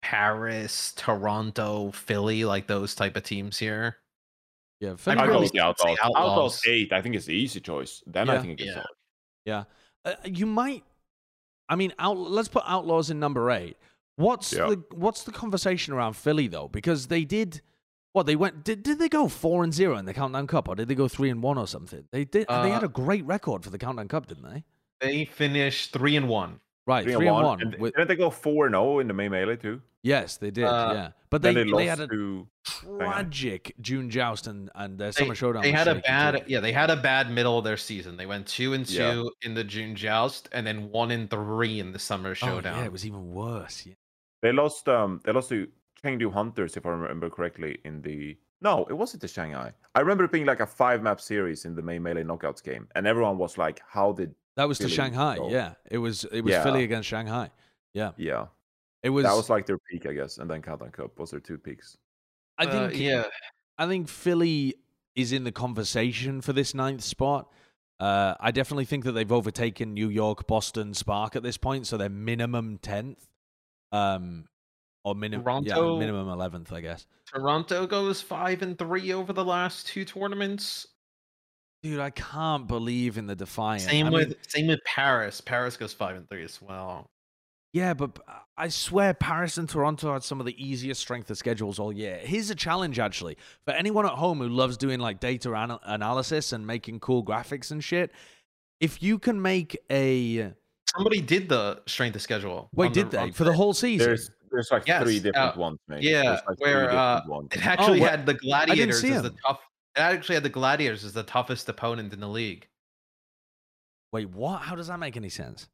Paris, 0.01 0.93
Toronto, 0.95 1.91
Philly, 1.91 2.45
like 2.45 2.67
those 2.67 2.93
type 2.95 3.15
of 3.17 3.23
teams 3.23 3.57
here. 3.57 3.97
Yeah, 4.81 4.93
I 4.93 4.95
Philly 4.97 5.27
go 5.27 5.39
with 5.39 5.51
the 5.51 5.61
Outlaws. 5.61 5.97
Outlaws. 6.03 6.31
Outlaws 6.31 6.61
eight, 6.67 6.93
I 6.93 7.01
think 7.01 7.15
it's 7.15 7.25
the 7.25 7.33
easy 7.33 7.59
choice. 7.59 8.03
Then 8.05 8.29
I 8.29 8.39
think 8.39 8.53
it 8.59 8.63
gets 8.63 8.67
Yeah. 8.69 8.73
hard. 8.73 8.87
Yeah, 9.45 9.63
uh, 10.05 10.15
you 10.25 10.45
might. 10.45 10.83
I 11.69 11.75
mean, 11.75 11.93
out, 11.97 12.17
let's 12.17 12.47
put 12.49 12.63
Outlaws 12.67 13.09
in 13.09 13.19
number 13.19 13.49
eight. 13.49 13.77
What's 14.17 14.53
Yeah. 14.53 14.67
the 14.67 14.83
what's 14.91 15.23
the 15.23 15.31
conversation 15.31 15.93
around 15.93 16.13
Philly 16.13 16.47
though? 16.47 16.67
Because 16.67 17.07
they 17.07 17.23
did. 17.25 17.61
What 18.15 18.25
they 18.27 18.37
went? 18.37 18.63
Did, 18.63 18.81
did 18.81 18.97
they 18.97 19.09
go 19.09 19.27
four 19.27 19.65
and 19.65 19.73
zero 19.73 19.97
in 19.97 20.05
the 20.05 20.13
Countdown 20.13 20.47
Cup, 20.47 20.69
or 20.69 20.75
did 20.75 20.87
they 20.87 20.95
go 20.95 21.09
three 21.09 21.29
and 21.29 21.43
one 21.43 21.57
or 21.57 21.67
something? 21.67 22.07
They 22.13 22.23
did. 22.23 22.47
they 22.47 22.69
had 22.69 22.81
Uh, 22.81 22.85
a 22.85 22.87
great 22.87 23.25
record 23.25 23.61
for 23.65 23.69
the 23.71 23.77
Countdown 23.77 24.07
Cup, 24.07 24.27
didn't 24.27 24.49
they? 24.49 24.63
They 25.01 25.25
finished 25.25 25.91
three 25.91 26.15
and 26.15 26.29
one. 26.29 26.61
Right, 26.87 27.03
Three, 27.03 27.13
three, 27.15 27.27
and 27.27 27.35
and 27.35 27.45
one. 27.45 27.57
one. 27.59 27.61
And 27.73 27.75
with- 27.77 27.93
didn't 27.93 28.07
they 28.07 28.15
go 28.15 28.29
four 28.29 28.67
and 28.67 28.73
zero 28.73 28.99
in 28.99 29.09
the 29.09 29.13
May 29.13 29.27
Melee 29.27 29.57
too? 29.57 29.81
yes, 30.01 30.37
they 30.37 30.49
did. 30.49 30.63
uh, 30.63 30.91
yeah, 30.93 31.09
but 31.29 31.41
they 31.41 31.53
they, 31.53 31.63
they, 31.65 31.69
lost 31.71 31.85
had 31.87 31.99
a 31.99 32.07
to. 32.07 32.47
tragic 32.97 33.75
June 33.81 34.09
joust 34.09 34.47
and 34.47 34.69
and 34.75 34.97
their 34.97 35.07
They, 35.11 35.19
summer 35.23 35.35
showdown. 35.35 35.63
they 35.63 35.71
had 35.73 35.89
a 35.89 35.95
bad 35.95 36.37
too. 36.37 36.43
yeah, 36.47 36.61
they 36.61 36.71
had 36.71 36.89
a 36.89 36.95
bad 36.95 37.29
middle 37.29 37.57
of 37.57 37.65
their 37.65 37.75
season. 37.75 38.15
They 38.15 38.25
went 38.27 38.47
two 38.47 38.71
and 38.71 38.85
two 38.85 38.93
Yeah. 39.41 39.47
in 39.49 39.55
the 39.55 39.63
June 39.65 39.93
joust 39.93 40.47
and 40.53 40.65
then 40.65 40.89
one 40.89 41.11
and 41.11 41.29
three 41.29 41.81
in 41.81 41.91
the 41.91 41.99
summer 41.99 42.29
Oh, 42.29 42.33
showdown. 42.33 42.77
yeah, 42.77 42.85
it 42.85 42.91
was 42.93 43.05
even 43.05 43.33
worse. 43.33 43.85
Yeah. 43.85 43.95
They 44.41 44.53
lost. 44.53 44.87
Um, 44.87 45.19
they 45.25 45.33
lost 45.33 45.49
to 45.49 45.67
Chengdu 46.05 46.31
Hunters, 46.31 46.77
if 46.77 46.85
I 46.85 46.89
remember 46.89 47.29
correctly, 47.29 47.79
in 47.83 48.01
the. 48.01 48.37
No, 48.61 48.85
it 48.89 48.93
wasn't 48.93 49.21
the 49.21 49.27
Shanghai. 49.27 49.73
I 49.95 49.99
remember 49.99 50.23
it 50.23 50.31
being 50.31 50.45
like 50.45 50.59
a 50.59 50.65
five 50.65 51.01
map 51.03 51.19
series 51.19 51.65
in 51.65 51.75
the 51.75 51.81
May 51.81 51.99
Melee 51.99 52.23
knockouts 52.23 52.63
game, 52.63 52.87
and 52.95 53.05
everyone 53.07 53.37
was 53.37 53.57
like, 53.57 53.81
"How 53.87 54.11
did?" 54.13 54.33
That 54.55 54.67
was 54.67 54.77
to 54.77 54.83
Philly, 54.85 54.95
Shanghai. 54.95 55.35
so- 55.37 55.49
Yeah, 55.49 55.73
it 55.91 55.97
was 55.97 56.23
it 56.25 56.41
was 56.41 56.51
Yeah. 56.51 56.63
Philly 56.63 56.83
against 56.83 57.09
Shanghai. 57.09 57.51
Yeah, 57.93 58.11
Yeah, 58.17 58.47
it 59.03 59.09
was. 59.09 59.23
that 59.25 59.33
was 59.35 59.49
like 59.49 59.65
their 59.65 59.77
peak, 59.77 60.05
I 60.05 60.13
guess, 60.13 60.37
and 60.37 60.49
then 60.49 60.61
Countdown 60.61 60.91
Cup 60.91 61.17
was 61.19 61.31
their 61.31 61.39
two 61.39 61.57
peaks. 61.57 61.97
I 62.57 62.65
Uh, 62.65 62.89
think 62.89 63.01
yeah. 63.01 63.23
I 63.77 63.87
think 63.87 64.07
Philly 64.07 64.75
is 65.15 65.31
in 65.31 65.43
the 65.43 65.51
conversation 65.51 66.41
for 66.41 66.53
this 66.53 66.73
ninth 66.73 67.03
spot. 67.03 67.51
Uh, 67.99 68.35
I 68.39 68.51
definitely 68.51 68.83
think 68.85 69.05
that 69.05 69.13
they've 69.13 69.31
overtaken 69.31 69.93
New 69.93 70.09
York, 70.09 70.45
Boston, 70.47 70.93
Spark 70.93 71.35
at 71.37 71.43
this 71.43 71.57
point, 71.57 71.87
so 71.87 71.95
they're 71.97 72.09
minimum 72.09 72.77
tenth, 72.77 73.29
um, 73.93 74.45
or 75.05 75.13
minimum 75.15 75.63
yeah, 75.65 75.75
minimum 75.75 76.27
eleventh, 76.27 76.73
I 76.73 76.81
guess. 76.81 77.05
Toronto 77.31 77.85
goes 77.87 78.21
five 78.21 78.61
and 78.63 78.77
three 78.77 79.13
over 79.13 79.31
the 79.31 79.45
last 79.45 79.87
two 79.87 80.03
tournaments. 80.03 80.87
Dude, 81.83 81.99
I 81.99 82.09
can't 82.09 82.67
believe 82.67 83.17
in 83.19 83.27
the 83.27 83.35
Defiant. 83.35 83.83
Same 83.83 84.07
I 84.07 84.09
with 84.09 84.27
mean, 84.29 84.37
same 84.47 84.67
with 84.67 84.79
Paris. 84.83 85.39
Paris 85.39 85.77
goes 85.77 85.93
five 85.93 86.15
and 86.15 86.27
three 86.27 86.43
as 86.43 86.59
well. 86.61 87.05
Yeah, 87.71 87.93
but 87.93 88.17
I 88.57 88.69
swear 88.69 89.13
Paris 89.13 89.57
and 89.57 89.67
Toronto 89.69 90.13
had 90.13 90.23
some 90.23 90.39
of 90.39 90.45
the 90.45 90.55
easiest 90.65 91.01
strength 91.01 91.29
of 91.29 91.37
schedules 91.37 91.77
all 91.77 91.91
year. 91.91 92.17
Here's 92.23 92.49
a 92.49 92.55
challenge, 92.55 92.97
actually, 92.99 93.37
for 93.65 93.73
anyone 93.73 94.05
at 94.05 94.13
home 94.13 94.39
who 94.39 94.47
loves 94.47 94.77
doing 94.77 94.99
like 94.99 95.19
data 95.19 95.49
anal- 95.55 95.81
analysis 95.83 96.53
and 96.53 96.65
making 96.65 97.01
cool 97.01 97.23
graphics 97.23 97.69
and 97.71 97.83
shit. 97.83 98.11
If 98.79 99.03
you 99.03 99.19
can 99.19 99.41
make 99.41 99.77
a 99.91 100.53
Somebody 100.95 101.19
did 101.19 101.49
the 101.49 101.81
strength 101.85 102.15
of 102.15 102.21
schedule. 102.21 102.69
wait, 102.73 102.93
did 102.93 103.11
the- 103.11 103.17
they 103.17 103.31
for 103.31 103.43
the 103.43 103.51
Reddit. 103.51 103.55
whole 103.55 103.73
season? 103.73 104.07
There's 104.07 104.31
there's 104.55 104.71
like 104.71 104.87
Yes, 104.87 105.03
three 105.03 105.19
different 105.19 105.55
uh, 105.55 105.59
ones, 105.59 105.79
mate. 105.87 106.01
yeah, 106.03 106.39
like, 106.47 106.59
where, 106.59 106.91
uh, 106.91 107.21
ones. 107.27 107.49
It 107.51 107.65
actually 107.65 107.99
what- 107.99 108.09
had 108.11 108.25
the 108.25 108.33
gladiators 108.35 109.01
see 109.01 109.11
as 109.11 109.21
the 109.21 109.31
tough. 109.45 109.59
It 109.95 109.99
actually 110.01 110.35
had 110.35 110.43
the 110.43 110.49
gladiators 110.49 111.03
as 111.05 111.13
the 111.13 111.23
toughest 111.23 111.69
opponent 111.69 112.11
in 112.13 112.19
the 112.19 112.27
league. 112.27 112.67
Wait, 114.11 114.29
what? 114.29 114.61
How 114.63 114.75
does 114.75 114.87
that 114.87 114.99
make 114.99 115.15
any 115.17 115.29
sense? 115.29 115.67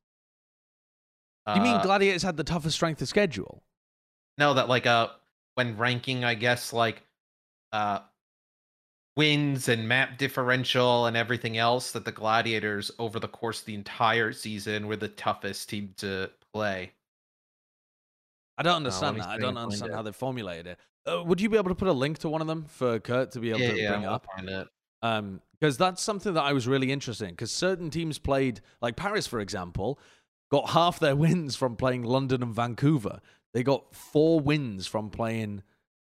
you 1.48 1.62
mean 1.62 1.78
Uh, 1.78 1.82
Gladiators 1.84 2.22
had 2.24 2.38
the 2.38 2.44
toughest 2.44 2.76
strength 2.76 3.02
of 3.02 3.08
schedule? 3.08 3.64
no 4.38 4.54
that 4.54 4.70
like 4.70 4.86
uh 4.86 5.10
when 5.56 5.76
ranking 5.76 6.24
i 6.24 6.34
guess 6.34 6.72
like 6.72 7.02
uh 7.74 8.00
wins 9.18 9.68
and 9.68 9.88
map 9.88 10.18
differential 10.18 11.06
and 11.08 11.18
everything 11.18 11.58
else 11.58 11.92
that 11.92 12.06
the 12.06 12.12
gladiators 12.12 12.92
over 12.98 13.20
the 13.20 13.28
course 13.28 13.60
of 13.60 13.66
the 13.66 13.74
entire 13.76 14.32
season 14.32 14.88
were 14.88 14.96
the 14.96 15.10
toughest 15.10 15.68
team 15.68 15.94
to 15.98 16.32
play 16.54 16.92
I 18.58 18.64
don't 18.64 18.76
understand 18.76 19.16
me 19.16 19.22
that. 19.22 19.30
I 19.30 19.38
don't 19.38 19.44
if 19.44 19.46
I 19.46 19.48
can 19.50 19.58
understand 19.58 19.94
how 19.94 20.02
they 20.02 20.12
formulated 20.12 20.68
it. 20.68 20.80
Uh, 21.06 21.24
would 21.24 21.42
you 21.42 21.50
be 21.50 21.58
able 21.58 21.70
to 21.70 21.76
put 21.76 21.88
a 21.88 21.94
link 21.94 22.20
to 22.20 22.30
one 22.30 22.42
of 22.42 22.48
them 22.48 22.66
for 22.66 23.00
Kurt 23.00 23.32
to 23.32 23.40
be 23.40 23.50
able 23.50 23.62
yeah 23.62 23.72
to 23.72 23.78
yeah 23.78 23.92
bring 23.92 24.06
I'll 24.06 24.14
up? 24.16 24.28
find 24.36 24.50
it. 24.50 24.68
Um, 25.02 25.42
because 25.60 25.78
that's 25.78 26.02
something 26.02 26.34
that 26.34 26.42
I 26.44 26.54
was 26.54 26.68
really 26.68 26.92
interested 26.92 27.26
in. 27.26 27.32
Because 27.32 27.52
certain 27.52 27.92
teams 27.92 28.18
played, 28.18 28.62
like 28.82 28.96
Paris, 28.96 29.28
for 29.28 29.40
example, 29.40 30.00
got 30.52 30.72
half 30.72 31.00
their 31.00 31.16
wins 31.26 31.56
from 31.56 31.76
playing 31.76 32.04
London 32.04 32.42
and 32.42 32.54
Vancouver. 32.54 33.20
They 33.54 33.64
got 33.64 33.94
four 33.96 34.40
wins 34.40 34.88
from 34.88 35.10
playing 35.10 35.62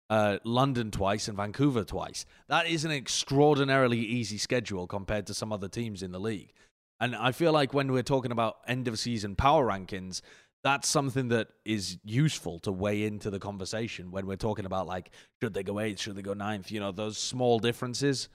uh, 0.10 0.38
London 0.44 0.92
twice 0.92 1.28
and 1.28 1.36
Vancouver 1.36 1.84
twice. 1.84 2.26
That 2.48 2.68
is 2.68 2.86
an 2.86 2.92
extraordinarily 2.92 4.00
easy 4.00 4.38
schedule 4.38 4.88
compared 4.88 5.28
to 5.28 5.34
some 5.34 5.52
other 5.52 5.68
teams 5.68 6.02
in 6.02 6.12
the 6.12 6.20
league. 6.20 6.54
And 7.00 7.16
I 7.16 7.32
feel 7.32 7.52
like 7.52 7.74
when 7.74 7.92
we're 7.92 8.04
talking 8.04 8.32
about 8.32 8.58
end 8.68 8.88
of 8.88 9.00
season 9.00 9.36
power 9.36 9.66
rankings, 9.66 10.22
that's 10.64 10.88
something 10.88 11.30
that 11.30 11.48
is 11.66 11.98
useful 12.04 12.60
to 12.60 12.72
weigh 12.72 13.04
into 13.04 13.30
the 13.30 13.40
conversation 13.40 14.12
when 14.12 14.26
we're 14.28 14.36
talking 14.36 14.66
about 14.66 14.88
like 14.88 15.12
should 15.42 15.54
they 15.54 15.64
go 15.64 15.80
eighth, 15.80 16.00
should 16.02 16.16
they 16.16 16.22
go 16.22 16.34
ninth? 16.34 16.72
You 16.72 16.80
know, 16.80 16.92
those 16.92 17.18
small 17.18 17.60
differences 17.60 18.30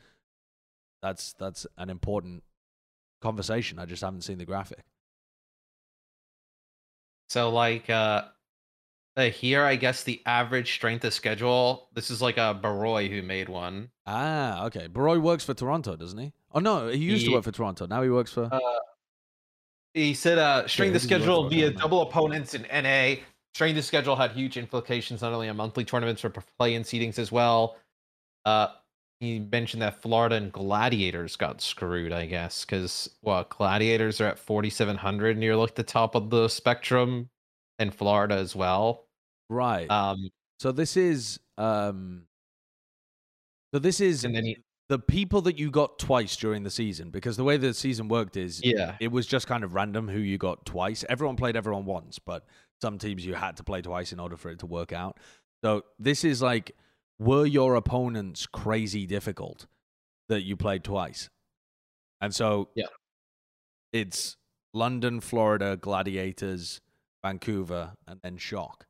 that's 1.03 1.35
that's 1.35 1.67
an 1.77 1.91
important 1.91 2.43
conversation. 3.21 3.79
I 3.79 3.85
just 3.85 4.03
haven't 4.03 4.23
seen 4.23 4.39
the 4.39 4.47
graphic. 4.47 4.85
so 7.29 7.51
like 7.51 7.89
uh 7.91 8.23
uh, 9.17 9.23
here 9.31 9.63
i 9.65 9.77
guess 9.77 10.03
the 10.05 10.21
average 10.27 10.75
strength 10.75 11.05
of 11.05 11.15
schedule 11.15 11.89
this 11.95 12.11
is 12.11 12.21
like 12.21 12.37
a 12.37 12.53
baroy 12.53 13.09
who 13.09 13.23
made 13.23 13.49
one 13.49 13.89
Ah, 14.07 14.67
okay. 14.67 14.87
Baroy 14.87 15.19
works 15.19 15.45
for 15.45 15.55
Toronto, 15.55 15.97
doesn't 15.97 16.19
he? 16.19 16.33
Oh 16.53 16.61
no, 16.61 16.89
he 16.89 16.99
used 16.99 17.25
to 17.25 17.33
work 17.33 17.45
for 17.45 17.53
Toronto. 17.53 17.87
Now 17.87 18.03
he 18.03 18.11
works 18.11 18.33
for. 18.33 18.51
Uh, 18.53 18.61
he 19.95 20.13
said 20.13 20.39
uh, 20.39 20.67
strength 20.67 20.91
who 20.91 20.97
of 20.97 21.03
does 21.03 21.09
he 21.09 21.15
work 21.15 21.23
schedule 21.23 21.49
via 21.49 21.71
double 21.71 22.03
opponents 22.03 22.55
in 22.55 22.63
NA. 22.63 23.23
Strength 23.55 23.79
of 23.79 23.85
schedule 23.85 24.17
had 24.17 24.33
huge 24.33 24.57
implications 24.57 25.23
not 25.23 25.33
only 25.33 25.49
on 25.49 25.57
monthly 25.57 25.85
tournaments 25.85 26.21
for 26.21 26.31
play-in 26.59 26.83
seedings 26.83 27.19
as 27.21 27.31
well. 27.31 27.77
Uh, 28.45 28.67
he 29.21 29.39
mentioned 29.39 29.81
that 29.81 30.03
Florida 30.03 30.35
and 30.35 30.53
Gladiators 30.53 31.37
got 31.37 31.61
screwed, 31.61 32.13
I 32.13 32.27
guess, 32.27 32.65
because 32.65 33.09
well, 33.23 33.47
Gladiators 33.49 34.21
are 34.21 34.27
at 34.27 34.39
4,700 34.39 35.39
near 35.39 35.57
like 35.57 35.77
the 35.77 35.85
top 35.85 36.17
of 36.17 36.31
the 36.31 36.49
spectrum, 36.49 37.31
and 37.79 37.95
Florida 37.95 38.35
as 38.35 38.57
well. 38.57 39.07
right. 39.49 39.89
Um, 39.91 40.31
so 40.59 40.73
this 40.73 40.97
is 40.97 41.39
um. 41.57 42.23
So 43.73 43.79
this 43.79 44.01
is 44.01 44.25
and 44.25 44.35
then 44.35 44.45
he, 44.45 44.59
the 44.95 44.99
people 45.01 45.41
that 45.43 45.59
you 45.59 45.73
got 45.73 45.99
twice 45.99 46.37
during 46.37 46.63
the 46.63 46.71
season 46.71 47.11
because 47.11 47.37
the 47.37 47.43
way 47.43 47.57
the 47.57 47.75
season 47.75 48.07
worked 48.07 48.37
is 48.37 48.61
yeah, 48.63 48.95
it 49.01 49.11
was 49.11 49.27
just 49.27 49.49
kind 49.49 49.65
of 49.65 49.75
random 49.75 50.07
who 50.07 50.21
you 50.21 50.39
got 50.39 50.65
twice. 50.65 51.05
Everyone 51.09 51.35
played 51.35 51.57
everyone 51.57 51.85
once, 51.85 52.21
but 52.21 52.47
some 52.81 52.97
teams 52.99 53.27
you 53.27 53.35
had 53.35 53.57
to 53.57 53.65
play 53.65 53.83
twice 53.83 54.13
in 54.13 54.21
order 54.21 54.37
for 54.37 54.51
it 54.53 54.61
to 54.61 54.67
work 54.67 54.93
out. 54.93 55.19
So 55.65 55.83
this 55.99 56.23
is 56.23 56.41
like, 56.41 56.77
were 57.19 57.45
your 57.45 57.75
opponents 57.75 58.47
crazy 58.47 59.05
difficult 59.05 59.67
that 60.29 60.43
you 60.43 60.57
played 60.57 60.85
twice? 60.85 61.29
And 62.21 62.33
so 62.33 62.69
Yeah. 62.77 62.87
it's 63.93 64.37
London, 64.73 65.21
Florida, 65.21 65.77
Gladiators, 65.77 66.81
Vancouver, 67.25 67.95
and 68.07 68.21
then 68.23 68.37
Shock. 68.37 68.87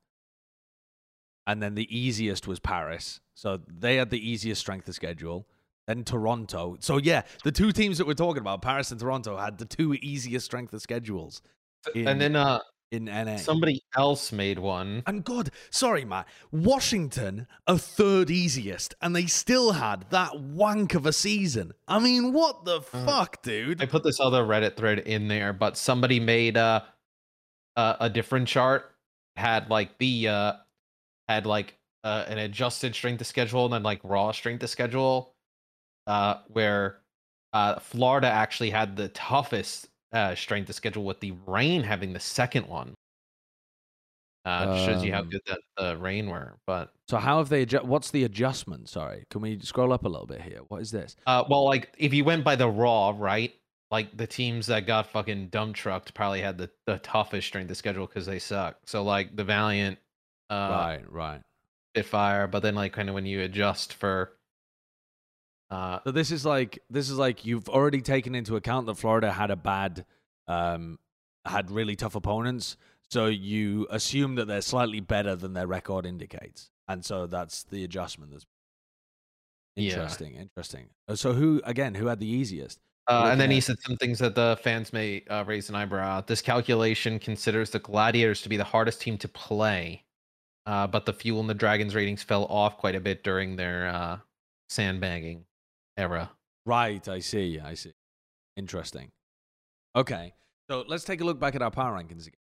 And 1.46 1.62
then 1.62 1.74
the 1.76 1.88
easiest 1.96 2.46
was 2.46 2.60
Paris. 2.60 3.20
So 3.34 3.60
they 3.66 3.96
had 3.96 4.10
the 4.10 4.20
easiest 4.30 4.60
strength 4.60 4.86
of 4.86 4.94
schedule. 4.94 5.46
Then 5.86 6.04
Toronto. 6.04 6.76
So 6.80 6.96
yeah, 6.98 7.22
the 7.42 7.52
two 7.52 7.70
teams 7.72 7.98
that 7.98 8.06
we're 8.06 8.14
talking 8.14 8.40
about, 8.40 8.62
Paris 8.62 8.90
and 8.90 8.98
Toronto, 9.00 9.36
had 9.36 9.58
the 9.58 9.64
two 9.66 9.94
easiest 9.94 10.46
strength 10.46 10.72
of 10.72 10.80
schedules 10.82 11.42
in- 11.94 12.08
and 12.08 12.20
then 12.20 12.36
uh, 12.36 12.60
in 12.90 13.04
NA. 13.06 13.36
somebody 13.36 13.82
else 13.96 14.30
made 14.32 14.58
one. 14.58 15.02
and 15.06 15.24
God, 15.24 15.50
sorry, 15.70 16.04
Matt. 16.04 16.26
Washington 16.52 17.46
are 17.66 17.76
third 17.78 18.30
easiest, 18.30 18.94
and 19.02 19.14
they 19.14 19.26
still 19.26 19.72
had 19.72 20.06
that 20.10 20.40
wank 20.40 20.94
of 20.94 21.04
a 21.04 21.12
season. 21.12 21.72
I 21.86 21.98
mean, 21.98 22.32
what 22.32 22.64
the 22.64 22.78
Uh, 22.78 23.04
fuck, 23.04 23.42
dude? 23.42 23.82
I 23.82 23.86
put 23.86 24.02
this 24.04 24.20
other 24.20 24.42
Reddit 24.44 24.76
thread 24.76 25.00
in 25.00 25.28
there, 25.28 25.52
but 25.52 25.76
somebody 25.76 26.18
made 26.20 26.56
uh, 26.56 26.80
uh, 27.76 27.96
a 28.00 28.08
different 28.10 28.48
chart. 28.48 28.90
Had 29.36 29.68
like 29.68 29.98
the 29.98 30.28
uh, 30.28 30.52
had 31.28 31.44
like 31.46 31.76
uh, 32.04 32.24
an 32.28 32.38
adjusted 32.38 32.94
strength 32.94 33.20
of 33.20 33.26
schedule 33.26 33.64
and 33.64 33.74
then 33.74 33.82
like 33.82 34.00
raw 34.04 34.30
strength 34.32 34.62
of 34.62 34.70
schedule. 34.70 35.33
Uh, 36.06 36.36
where 36.48 36.98
uh, 37.52 37.78
Florida 37.78 38.28
actually 38.28 38.70
had 38.70 38.96
the 38.96 39.08
toughest 39.08 39.88
uh, 40.12 40.34
strength 40.34 40.68
of 40.68 40.74
schedule, 40.74 41.04
with 41.04 41.20
the 41.20 41.32
Reign 41.46 41.82
having 41.82 42.12
the 42.12 42.20
second 42.20 42.66
one. 42.66 42.94
Uh, 44.44 44.74
just 44.74 44.84
shows 44.84 45.02
you 45.04 45.10
how 45.10 45.20
Um, 45.20 45.30
good 45.30 45.40
that 45.46 45.60
the 45.78 45.96
Reign 45.96 46.28
were. 46.28 46.58
But 46.66 46.92
So 47.08 47.16
how 47.16 47.38
have 47.38 47.48
they? 47.48 47.64
What's 47.64 48.10
the 48.10 48.24
adjustment? 48.24 48.90
Sorry, 48.90 49.24
can 49.30 49.40
we 49.40 49.58
scroll 49.60 49.92
up 49.92 50.04
a 50.04 50.08
little 50.08 50.26
bit 50.26 50.42
here? 50.42 50.60
What 50.68 50.82
is 50.82 50.90
this? 50.90 51.16
Uh, 51.26 51.44
well, 51.48 51.64
like 51.64 51.94
if 51.96 52.12
you 52.12 52.24
went 52.24 52.44
by 52.44 52.54
the 52.56 52.68
raw, 52.68 53.14
right? 53.16 53.54
Like 53.90 54.14
the 54.16 54.26
teams 54.26 54.66
that 54.66 54.86
got 54.86 55.06
fucking 55.06 55.48
dump 55.48 55.76
trucked 55.76 56.12
probably 56.14 56.40
had 56.40 56.58
the, 56.58 56.68
the 56.84 56.98
toughest 56.98 57.46
strength 57.46 57.70
of 57.70 57.76
schedule 57.76 58.06
because 58.06 58.26
they 58.26 58.38
suck. 58.38 58.76
So 58.86 59.02
like 59.02 59.34
the 59.36 59.44
Valiant, 59.44 59.98
uh, 60.50 60.54
right, 60.54 61.12
right. 61.12 61.40
Spitfire, 61.94 62.46
but 62.48 62.60
then 62.60 62.74
like 62.74 62.92
kind 62.92 63.08
of 63.08 63.14
when 63.14 63.24
you 63.24 63.40
adjust 63.40 63.94
for, 63.94 64.32
Uh, 65.74 65.98
So 66.04 66.12
this 66.12 66.30
is 66.30 66.46
like 66.46 66.78
this 66.88 67.10
is 67.10 67.18
like 67.18 67.44
you've 67.44 67.68
already 67.68 68.00
taken 68.00 68.34
into 68.34 68.54
account 68.54 68.86
that 68.86 68.94
Florida 68.94 69.32
had 69.32 69.50
a 69.50 69.56
bad, 69.56 70.06
um, 70.46 70.98
had 71.44 71.70
really 71.70 71.96
tough 71.96 72.14
opponents. 72.14 72.76
So 73.10 73.26
you 73.26 73.86
assume 73.90 74.36
that 74.36 74.46
they're 74.46 74.60
slightly 74.62 75.00
better 75.00 75.34
than 75.34 75.52
their 75.52 75.66
record 75.66 76.06
indicates, 76.06 76.70
and 76.86 77.04
so 77.04 77.26
that's 77.26 77.64
the 77.64 77.82
adjustment. 77.82 78.30
That's 78.32 78.46
Yeah. 79.76 79.94
interesting. 79.94 80.36
Interesting. 80.36 80.90
Uh, 81.08 81.16
So 81.16 81.32
who 81.32 81.60
again? 81.64 81.94
Who 81.96 82.06
had 82.06 82.20
the 82.20 82.26
easiest? 82.28 82.78
Uh, 83.08 83.28
and 83.32 83.40
then 83.40 83.50
he 83.50 83.60
said 83.60 83.76
some 83.80 83.96
things 83.96 84.18
that 84.20 84.34
the 84.34 84.58
fans 84.62 84.92
may 84.92 85.24
uh, 85.26 85.44
raise 85.44 85.68
an 85.68 85.74
eyebrow 85.74 86.18
at. 86.18 86.26
This 86.26 86.40
calculation 86.40 87.18
considers 87.18 87.70
the 87.70 87.78
Gladiators 87.80 88.40
to 88.42 88.48
be 88.48 88.56
the 88.56 88.64
hardest 88.64 89.00
team 89.00 89.18
to 89.18 89.28
play, 89.28 90.04
uh, 90.66 90.86
but 90.86 91.04
the 91.04 91.12
Fuel 91.12 91.40
and 91.40 91.50
the 91.50 91.54
Dragons 91.54 91.94
ratings 91.94 92.22
fell 92.22 92.46
off 92.46 92.78
quite 92.78 92.94
a 92.94 93.00
bit 93.00 93.22
during 93.24 93.56
their 93.56 93.88
uh, 93.88 94.18
sandbagging 94.68 95.44
era. 95.96 96.30
Right. 96.66 97.06
I 97.08 97.18
see. 97.20 97.60
I 97.60 97.74
see. 97.74 97.92
Interesting. 98.56 99.10
Okay. 99.96 100.34
So 100.70 100.84
let's 100.88 101.04
take 101.04 101.20
a 101.20 101.24
look 101.24 101.38
back 101.38 101.54
at 101.54 101.62
our 101.62 101.70
power 101.70 101.96
rankings 101.98 102.26
again. 102.26 102.40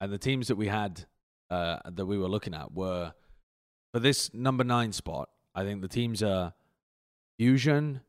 And 0.00 0.12
the 0.12 0.18
teams 0.18 0.48
that 0.48 0.56
we 0.56 0.68
had 0.68 1.04
uh, 1.50 1.78
that 1.84 2.06
we 2.06 2.18
were 2.18 2.28
looking 2.28 2.54
at 2.54 2.72
were 2.72 3.12
for 3.92 4.00
this 4.00 4.32
number 4.32 4.64
nine 4.64 4.92
spot. 4.92 5.28
I 5.54 5.64
think 5.64 5.82
the 5.82 5.88
teams 5.88 6.22
are 6.22 6.54
Fusion, 7.38 8.00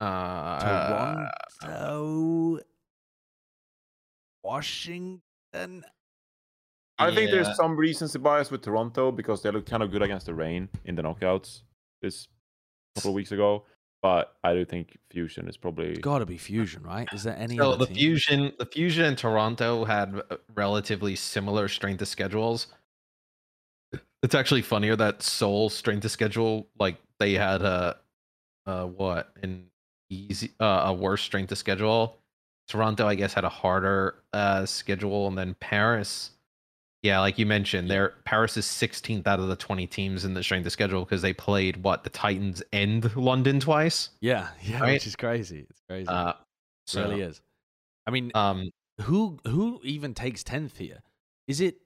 Uh, 0.00 1.28
Toronto, 1.62 2.60
Washington. 4.42 5.84
I 6.98 7.14
think 7.14 7.30
there's 7.30 7.56
some 7.56 7.76
reasons 7.76 8.12
to 8.12 8.18
bias 8.18 8.50
with 8.50 8.62
Toronto 8.62 9.10
because 9.10 9.42
they 9.42 9.50
looked 9.50 9.70
kind 9.70 9.82
of 9.82 9.90
good 9.90 10.02
against 10.02 10.26
the 10.26 10.34
Reign 10.34 10.68
in 10.84 10.94
the 10.94 11.02
knockouts 11.02 11.62
this 12.04 12.28
couple 12.94 13.10
of 13.10 13.14
weeks 13.14 13.32
ago. 13.32 13.64
But 14.02 14.36
I 14.44 14.52
do 14.52 14.66
think 14.66 14.98
Fusion 15.10 15.48
is 15.48 15.56
probably 15.56 15.92
It's 15.92 16.00
got 16.00 16.18
to 16.18 16.26
be 16.26 16.36
Fusion, 16.36 16.82
right? 16.82 17.08
Is 17.10 17.22
there 17.22 17.36
any 17.38 17.56
So 17.56 17.70
other 17.70 17.78
the 17.78 17.86
team? 17.86 17.96
Fusion, 17.96 18.52
the 18.58 18.66
Fusion 18.66 19.06
in 19.06 19.16
Toronto 19.16 19.86
had 19.86 20.20
uh, 20.30 20.36
relatively 20.54 21.16
similar 21.16 21.68
strength 21.68 22.02
of 22.02 22.08
schedules. 22.08 22.66
It's 24.22 24.34
actually 24.34 24.60
funnier 24.60 24.94
that 24.96 25.22
Seoul 25.22 25.70
strength 25.70 26.04
of 26.04 26.10
schedule, 26.10 26.68
like 26.78 26.98
they 27.18 27.32
had 27.32 27.62
a, 27.62 27.96
uh, 28.66 28.84
what 28.84 29.32
an 29.42 29.68
easy, 30.10 30.50
uh, 30.60 30.82
a 30.86 30.92
worse 30.92 31.22
strength 31.22 31.50
of 31.52 31.58
schedule. 31.58 32.18
Toronto, 32.68 33.06
I 33.06 33.14
guess, 33.14 33.32
had 33.32 33.44
a 33.44 33.50
harder 33.50 34.16
uh, 34.34 34.66
schedule, 34.66 35.28
and 35.28 35.36
then 35.36 35.54
Paris, 35.60 36.30
yeah, 37.04 37.20
like 37.20 37.38
you 37.38 37.44
mentioned, 37.44 37.90
there 37.90 38.14
Paris 38.24 38.56
is 38.56 38.64
16th 38.64 39.26
out 39.26 39.38
of 39.38 39.48
the 39.48 39.56
20 39.56 39.86
teams 39.86 40.24
in 40.24 40.32
the 40.32 40.42
strength 40.42 40.64
of 40.64 40.72
schedule 40.72 41.04
because 41.04 41.20
they 41.20 41.34
played 41.34 41.76
what 41.84 42.02
the 42.02 42.08
Titans 42.08 42.62
and 42.72 43.14
London 43.14 43.60
twice. 43.60 44.08
Yeah, 44.20 44.48
yeah, 44.62 44.80
Right? 44.80 44.92
which 44.94 45.06
is 45.06 45.14
crazy. 45.14 45.66
It's 45.68 45.80
crazy. 45.86 46.08
Uh, 46.08 46.32
it 46.88 46.96
really 46.96 47.20
is. 47.20 47.42
I 48.06 48.10
mean, 48.10 48.30
Um, 48.34 48.70
who 49.02 49.38
who 49.44 49.80
even 49.84 50.14
takes 50.14 50.42
tenth 50.42 50.78
here? 50.78 51.02
Is 51.46 51.60
it? 51.60 51.76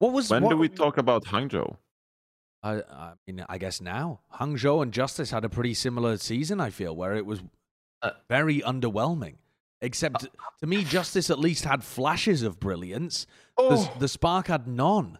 What 0.00 0.12
was 0.12 0.28
when 0.28 0.42
what, 0.42 0.50
do 0.50 0.56
we 0.56 0.68
talk 0.68 0.98
about 0.98 1.24
Hangzhou? 1.24 1.76
I, 2.64 2.82
I 2.82 3.12
mean, 3.28 3.44
I 3.48 3.58
guess 3.58 3.80
now 3.80 4.20
Hangzhou 4.34 4.82
and 4.82 4.92
Justice 4.92 5.30
had 5.30 5.44
a 5.44 5.48
pretty 5.48 5.74
similar 5.74 6.16
season. 6.16 6.60
I 6.60 6.70
feel 6.70 6.96
where 6.96 7.14
it 7.14 7.26
was 7.26 7.40
Uh, 8.02 8.10
very 8.28 8.60
underwhelming. 8.60 9.36
Except 9.80 10.26
to 10.60 10.66
me, 10.66 10.82
Justice 10.84 11.30
at 11.30 11.38
least 11.38 11.64
had 11.64 11.84
flashes 11.84 12.42
of 12.42 12.58
brilliance. 12.58 13.26
The, 13.56 13.62
Oh, 13.64 13.94
the 13.98 14.08
Spark 14.08 14.48
had 14.48 14.66
none. 14.66 15.18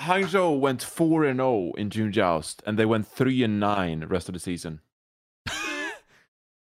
Hangzhou 0.00 0.58
went 0.58 0.82
four 0.82 1.24
and 1.24 1.38
zero 1.38 1.72
in 1.78 1.90
June 1.90 2.10
Joust, 2.10 2.62
and 2.66 2.76
they 2.76 2.84
went 2.86 3.06
three 3.06 3.42
and 3.44 3.60
nine 3.60 4.00
the 4.00 4.08
rest 4.08 4.28
of 4.28 4.32
the 4.32 4.40
season. 4.40 4.80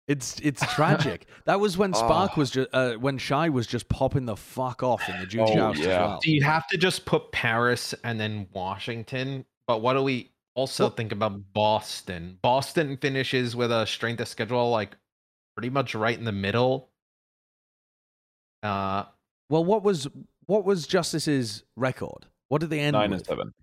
It's 0.08 0.40
it's 0.40 0.66
tragic. 0.74 1.26
that 1.44 1.60
was 1.60 1.78
when 1.78 1.94
Spark 1.94 2.32
Oh. 2.36 2.40
was 2.40 2.50
just 2.50 2.68
uh, 2.72 2.94
when 2.94 3.16
Shy 3.16 3.48
was 3.48 3.68
just 3.68 3.88
popping 3.88 4.24
the 4.24 4.34
fuck 4.36 4.82
off 4.82 5.08
in 5.08 5.20
the 5.20 5.26
June 5.26 5.42
Oh, 5.48 5.54
Joust 5.54 5.80
as 5.82 5.86
well. 5.86 6.18
Do 6.20 6.32
you 6.32 6.42
have 6.42 6.66
to 6.68 6.76
just 6.76 7.04
put 7.04 7.30
Paris 7.30 7.94
and 8.02 8.18
then 8.18 8.48
Washington? 8.52 9.44
But 9.68 9.82
what 9.82 9.92
do 9.94 10.02
we 10.02 10.32
also 10.54 10.84
Well- 10.84 10.90
think 10.90 11.12
about 11.12 11.52
Boston? 11.52 12.38
Boston 12.42 12.96
finishes 12.96 13.54
with 13.54 13.70
a 13.70 13.86
strength 13.86 14.20
of 14.20 14.26
schedule 14.26 14.70
like 14.70 14.96
pretty 15.54 15.70
much 15.70 15.94
right 15.94 16.18
in 16.18 16.24
the 16.24 16.32
middle. 16.32 16.89
Uh, 18.62 19.04
Well, 19.48 19.64
what 19.64 19.82
was 19.82 20.08
what 20.46 20.64
was 20.64 20.86
Justice's 20.86 21.64
record? 21.76 22.26
What 22.48 22.60
did 22.60 22.70
they 22.70 22.80
end 22.80 22.94
Nine 22.94 23.10
with? 23.10 23.20
and 23.20 23.26
seven. 23.26 23.54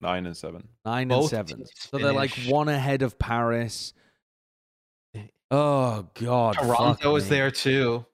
Nine 0.00 0.26
and 0.26 0.36
seven. 0.36 0.68
Nine 0.84 1.10
and 1.10 1.28
seven. 1.28 1.58
teams 1.58 1.70
So 1.76 1.98
they're 1.98 2.12
like 2.12 2.32
one 2.48 2.68
ahead 2.68 3.02
of 3.02 3.18
Paris. 3.18 3.94
Oh 5.50 6.08
God! 6.14 6.54
Toronto 6.54 7.14
is 7.16 7.24
me. 7.24 7.30
there 7.30 7.50
too. 7.50 8.06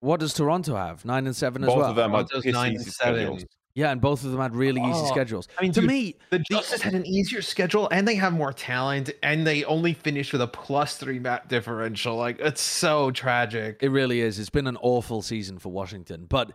What 0.00 0.20
does 0.20 0.32
Toronto 0.34 0.76
have? 0.76 1.04
Nine 1.04 1.26
and 1.26 1.34
seven 1.34 1.62
as 1.64 1.68
well. 1.68 1.76
Both 1.76 1.80
well. 1.82 1.90
of 1.90 1.96
them 1.96 2.10
had 2.12 2.28
Toronto's 2.28 2.44
pissy 2.44 2.52
nine 2.52 2.74
and 2.76 2.82
seven. 2.84 3.20
schedules. 3.20 3.44
Yeah, 3.74 3.90
and 3.90 4.00
both 4.00 4.24
of 4.24 4.30
them 4.30 4.40
had 4.40 4.54
really 4.54 4.80
easy 4.80 5.00
Oh, 5.02 5.06
schedules. 5.06 5.48
I 5.58 5.62
mean, 5.62 5.72
to 5.72 5.80
dude, 5.80 5.90
me, 5.90 6.14
The 6.30 6.38
Justice 6.38 6.80
had 6.80 6.94
an 6.94 7.04
easier 7.04 7.42
schedule 7.42 7.88
and 7.90 8.06
they 8.06 8.14
have 8.14 8.32
more 8.32 8.52
talent 8.52 9.10
and 9.22 9.44
they 9.44 9.64
only 9.64 9.94
finished 9.94 10.32
with 10.32 10.42
a 10.42 10.46
plus 10.46 10.96
three 10.96 11.18
map 11.18 11.48
differential. 11.48 12.14
Like 12.16 12.38
it's 12.38 12.60
so 12.60 13.10
tragic. 13.10 13.78
It 13.80 13.90
really 13.90 14.20
is. 14.20 14.38
It's 14.38 14.50
been 14.50 14.68
an 14.68 14.76
awful 14.80 15.22
season 15.22 15.58
for 15.58 15.72
Washington. 15.72 16.26
But 16.28 16.52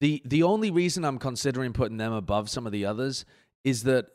the 0.00 0.22
the 0.24 0.42
only 0.42 0.70
reason 0.70 1.04
I'm 1.04 1.18
considering 1.18 1.74
putting 1.74 1.98
them 1.98 2.12
above 2.12 2.48
some 2.48 2.64
of 2.66 2.72
the 2.72 2.86
others 2.86 3.26
is 3.62 3.82
that 3.82 4.06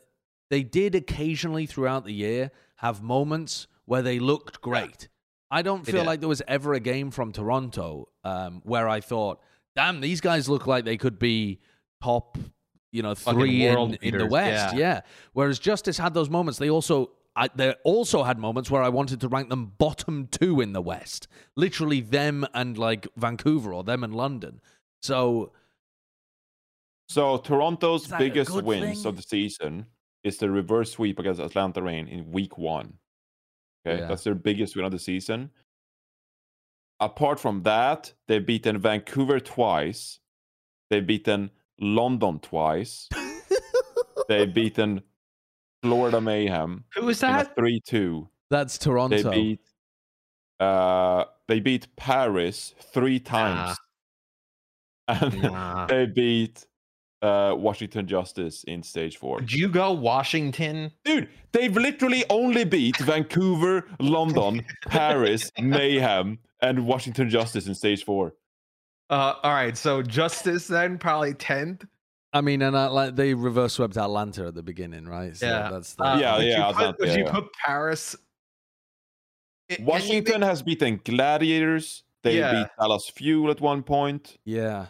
they 0.50 0.64
did 0.64 0.94
occasionally 0.96 1.66
throughout 1.66 2.04
the 2.04 2.12
year 2.12 2.50
have 2.76 3.00
moments 3.00 3.68
where 3.84 4.02
they 4.02 4.18
looked 4.18 4.60
great. 4.60 5.08
I 5.50 5.62
don't 5.62 5.86
feel 5.86 6.02
like 6.04 6.18
there 6.18 6.28
was 6.28 6.42
ever 6.48 6.74
a 6.74 6.80
game 6.80 7.12
from 7.12 7.30
Toronto 7.30 8.08
um, 8.24 8.60
where 8.64 8.88
I 8.88 9.00
thought, 9.00 9.40
"Damn, 9.76 10.00
these 10.00 10.20
guys 10.20 10.48
look 10.48 10.66
like 10.66 10.84
they 10.84 10.96
could 10.96 11.18
be 11.18 11.60
top, 12.04 12.38
you 12.92 13.02
know, 13.02 13.14
three 13.14 13.66
world 13.68 13.94
in, 14.02 14.14
in 14.14 14.18
the 14.18 14.26
West." 14.26 14.74
yeah. 14.74 14.80
Yeah. 14.94 15.00
Whereas 15.32 15.58
Justice 15.58 15.98
had 15.98 16.12
those 16.14 16.30
moments. 16.30 16.58
They 16.58 16.70
also 16.70 16.96
I, 17.36 17.48
they 17.54 17.74
also 17.84 18.22
had 18.22 18.38
moments 18.38 18.70
where 18.70 18.82
I 18.82 18.90
wanted 18.90 19.20
to 19.22 19.28
rank 19.28 19.48
them 19.48 19.72
bottom 19.78 20.28
two 20.30 20.60
in 20.60 20.72
the 20.72 20.80
West, 20.82 21.26
literally 21.56 22.00
them 22.00 22.46
and 22.54 22.78
like 22.78 23.08
Vancouver 23.16 23.72
or 23.74 23.82
them 23.82 24.04
and 24.04 24.14
London. 24.14 24.60
So 25.02 25.52
So 27.08 27.38
Toronto's 27.38 28.04
Is 28.04 28.08
that 28.10 28.20
a 28.20 28.24
biggest 28.24 28.62
wins 28.62 29.02
thing? 29.02 29.06
of 29.08 29.16
the 29.16 29.22
season 29.22 29.86
is 30.22 30.38
the 30.38 30.48
reverse 30.50 30.92
sweep 30.92 31.18
against 31.18 31.40
Atlanta 31.40 31.82
Reign 31.82 32.06
in 32.08 32.30
week 32.30 32.56
one. 32.56 32.88
Okay, 33.86 33.98
Yeah. 34.00 34.08
that's 34.08 34.24
their 34.24 34.34
biggest 34.36 34.76
win 34.76 34.84
of 34.86 34.92
the 34.92 34.98
season. 34.98 35.50
Apart 37.00 37.38
from 37.40 37.62
that, 37.64 38.12
they've 38.28 38.46
beaten 38.46 38.78
Vancouver 38.78 39.40
twice. 39.40 40.20
They've 40.88 41.06
beaten 41.06 41.50
London 41.80 42.38
twice. 42.40 43.08
they've 44.28 44.52
beaten 44.54 45.02
Florida 45.82 46.20
Mayhem 46.20 46.84
Who 46.94 47.08
is 47.08 47.22
in 47.22 47.28
a 47.28 47.32
that? 47.32 47.54
three-two. 47.56 48.28
That's 48.50 48.78
Toronto. 48.78 49.16
They 49.22 49.30
beat 49.30 49.60
uh 50.60 51.24
they 51.48 51.60
beat 51.60 51.94
Paris 51.96 52.74
three 52.92 53.18
times. 53.20 53.76
And 55.06 55.42
Nah. 55.42 55.84
they 55.86 56.06
beat 56.06 56.66
uh 57.20 57.54
Washington 57.56 58.06
Justice 58.06 58.64
in 58.64 58.82
stage 58.82 59.18
four. 59.18 59.36
Would 59.36 59.52
you 59.52 59.68
go 59.68 59.92
Washington? 59.92 60.92
Dude, 61.04 61.28
they've 61.52 61.76
literally 61.76 62.24
only 62.30 62.64
beat 62.64 62.96
Vancouver, 62.98 63.86
London, 64.00 64.64
Paris, 64.86 65.50
Mayhem, 65.58 66.38
and 66.60 66.86
Washington 66.86 67.28
Justice 67.28 67.66
in 67.66 67.74
stage 67.74 68.04
four. 68.04 68.34
Uh, 69.14 69.34
all 69.44 69.52
right, 69.52 69.76
so 69.76 70.02
Justice 70.02 70.66
then 70.66 70.98
probably 70.98 71.34
tenth. 71.34 71.84
I 72.32 72.40
mean, 72.40 72.62
and 72.62 72.74
uh, 72.74 72.92
like 72.92 73.14
they 73.14 73.32
reverse 73.32 73.74
swept 73.74 73.96
Atlanta 73.96 74.46
at 74.48 74.54
the 74.54 74.62
beginning, 74.62 75.06
right? 75.06 75.36
So 75.36 75.46
Yeah. 75.46 75.70
that's 75.70 75.94
the, 75.94 76.02
Uh, 76.04 76.18
Yeah, 76.18 76.36
would 76.36 76.46
yeah, 76.46 76.68
You 76.68 76.74
put, 76.74 76.98
would 76.98 77.08
you 77.10 77.24
yeah. 77.24 77.30
put 77.30 77.44
Paris? 77.64 78.16
I- 79.70 79.74
and 79.76 79.86
Washington 79.86 80.42
has 80.42 80.62
beaten 80.62 81.00
Gladiators. 81.04 82.02
They 82.24 82.38
Yeah. 82.38 82.52
beat 82.64 82.70
Dallas 82.78 83.08
Fuel 83.10 83.50
at 83.52 83.60
one 83.60 83.82
point. 83.84 84.36
yeah. 84.44 84.86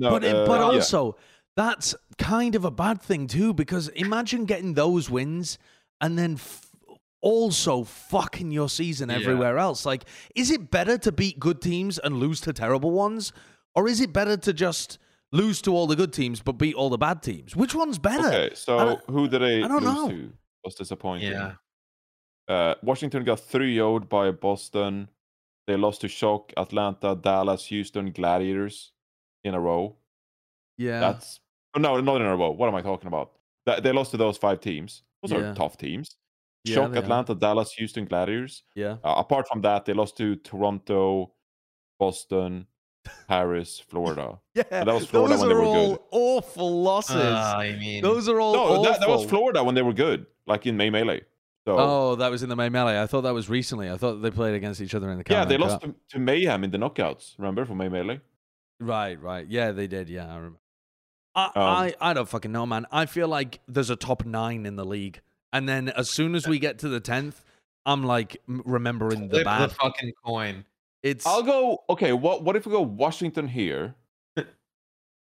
No, 0.00 0.10
but 0.10 0.24
it, 0.24 0.34
uh, 0.34 0.46
but 0.46 0.58
yeah. 0.60 0.66
also 0.66 1.16
that's 1.56 1.94
kind 2.18 2.54
of 2.56 2.64
a 2.64 2.70
bad 2.70 3.00
thing 3.02 3.26
too 3.28 3.52
because 3.54 3.88
imagine 3.90 4.44
getting 4.44 4.74
those 4.74 5.08
wins 5.10 5.58
and 6.00 6.16
then 6.18 6.34
f- 6.34 6.66
also 7.20 7.82
fucking 7.84 8.50
your 8.52 8.68
season 8.68 9.08
Yeah. 9.08 9.16
everywhere 9.16 9.58
else. 9.58 9.84
Like, 9.86 10.04
is 10.36 10.50
it 10.52 10.70
better 10.70 10.98
to 10.98 11.10
beat 11.12 11.38
good 11.40 11.60
teams 11.60 11.98
and 11.98 12.18
lose 12.20 12.40
to 12.42 12.52
terrible 12.52 12.92
ones, 12.92 13.32
or 13.78 13.86
is 13.88 14.00
it 14.00 14.12
better 14.12 14.36
to 14.36 14.52
just 14.52 14.98
lose 15.30 15.62
to 15.62 15.70
all 15.72 15.86
the 15.86 15.94
good 15.96 16.12
teams 16.12 16.40
but 16.42 16.52
beat 16.52 16.74
all 16.74 16.90
the 16.90 16.98
bad 16.98 17.22
teams? 17.22 17.54
Which 17.54 17.74
one's 17.74 17.98
better? 17.98 18.26
Okay, 18.28 18.50
so 18.54 18.76
don't- 18.78 19.04
who 19.10 19.28
did 19.28 19.40
they 19.42 19.62
I 19.62 19.68
don't 19.68 19.84
lose 19.84 19.94
know. 19.94 20.08
to? 20.08 20.32
Was 20.64 20.74
disappointing. 20.74 21.30
Yeah. 21.30 21.52
Uh, 22.48 22.74
Washington 22.82 23.22
got 23.24 23.38
3 23.40 23.74
0 23.74 24.00
by 24.00 24.30
Boston. 24.32 25.08
They 25.66 25.76
lost 25.76 26.00
to 26.00 26.08
Shock, 26.08 26.52
Atlanta, 26.56 27.14
Dallas, 27.14 27.66
Houston, 27.66 28.10
Gladiators 28.10 28.92
in 29.44 29.54
a 29.54 29.60
row. 29.60 29.96
Yeah, 30.78 30.98
That's 31.00 31.40
oh, 31.76 31.80
no, 31.80 32.00
not 32.00 32.20
in 32.20 32.26
a 32.26 32.36
row. 32.36 32.50
What 32.50 32.68
am 32.68 32.74
I 32.74 32.82
talking 32.82 33.06
about? 33.06 33.32
They 33.82 33.92
lost 33.92 34.10
to 34.12 34.16
those 34.16 34.38
five 34.38 34.60
teams. 34.60 35.02
Those 35.22 35.32
Yeah. 35.32 35.50
are 35.50 35.54
tough 35.54 35.76
teams. 35.76 36.16
Yeah, 36.64 36.74
Shock, 36.76 36.92
they 36.92 36.98
are. 36.98 37.02
Atlanta, 37.02 37.34
Dallas, 37.34 37.72
Houston 37.72 38.06
Gladiators. 38.06 38.62
Yeah. 38.74 38.96
Uh, 39.04 39.14
apart 39.18 39.46
from 39.46 39.60
that, 39.62 39.84
they 39.84 39.92
lost 39.92 40.16
to 40.16 40.36
Toronto, 40.36 41.34
Boston, 42.00 42.66
Paris, 43.28 43.80
Florida. 43.88 44.38
Yeah. 44.54 44.64
that 44.70 44.86
was 44.86 45.06
Florida 45.06 45.34
Those 45.34 45.40
when 45.40 45.48
they 45.50 45.54
are 45.54 45.58
were 45.58 45.64
all 45.64 45.88
good. 45.90 46.00
awful 46.10 46.82
losses. 46.82 47.16
Uh, 47.16 47.54
I 47.58 47.76
mean, 47.78 48.02
Those 48.02 48.28
are 48.28 48.40
all 48.40 48.52
No, 48.54 48.62
awful. 48.64 48.82
that, 48.84 49.00
that 49.00 49.08
was 49.08 49.24
Florida 49.26 49.62
when 49.62 49.74
they 49.74 49.82
were 49.82 49.92
good, 49.92 50.26
like 50.46 50.66
in 50.66 50.76
May 50.76 50.90
Melee. 50.90 51.20
So 51.66 51.76
Oh, 51.78 52.14
that 52.16 52.30
was 52.30 52.42
in 52.42 52.48
the 52.48 52.56
May 52.56 52.68
Melee. 52.68 53.00
I 53.00 53.06
thought 53.06 53.20
that 53.22 53.34
was 53.34 53.48
recently. 53.48 53.88
I 53.90 53.96
thought 53.96 54.14
they 54.22 54.30
played 54.30 54.54
against 54.54 54.80
each 54.80 54.94
other 54.94 55.10
in 55.10 55.18
the 55.18 55.24
yeah, 55.28 55.44
they 55.44 55.56
lost 55.58 55.82
to, 55.82 55.94
to 56.10 56.18
Mayhem 56.18 56.64
in 56.64 56.70
the 56.70 56.78
knockouts. 56.78 57.34
Remember 57.38 57.64
for 57.64 57.74
May 57.74 57.88
Melee? 57.88 58.20
Right, 58.80 59.20
right. 59.20 59.46
Yeah, 59.46 59.72
they 59.72 59.86
did. 59.86 60.08
Yeah, 60.08 60.26
I 60.32 60.36
remember. 60.36 60.58
I, 61.34 61.44
Um, 61.46 61.52
I, 61.56 61.94
I 62.00 62.12
don't 62.14 62.28
fucking 62.28 62.50
know, 62.50 62.66
man. 62.66 62.86
I 62.90 63.06
feel 63.06 63.28
like 63.28 63.60
there's 63.68 63.90
a 63.90 63.96
top 63.96 64.24
nine 64.24 64.66
in 64.66 64.76
the 64.76 64.84
league, 64.84 65.20
and 65.52 65.68
then 65.68 65.88
as 65.90 66.10
soon 66.10 66.34
as 66.34 66.48
we 66.48 66.58
get 66.58 66.78
to 66.80 66.88
the 66.88 67.00
tenth, 67.00 67.44
I'm 67.86 68.02
like 68.02 68.38
remembering 68.46 69.28
the 69.28 69.44
bad. 69.44 69.70
the 69.70 69.74
fucking 69.74 70.12
coin. 70.24 70.64
It's 71.02 71.26
I'll 71.26 71.42
go. 71.42 71.84
Okay, 71.90 72.12
what 72.12 72.42
what 72.42 72.56
if 72.56 72.66
we 72.66 72.72
go 72.72 72.80
Washington 72.82 73.46
here? 73.48 73.94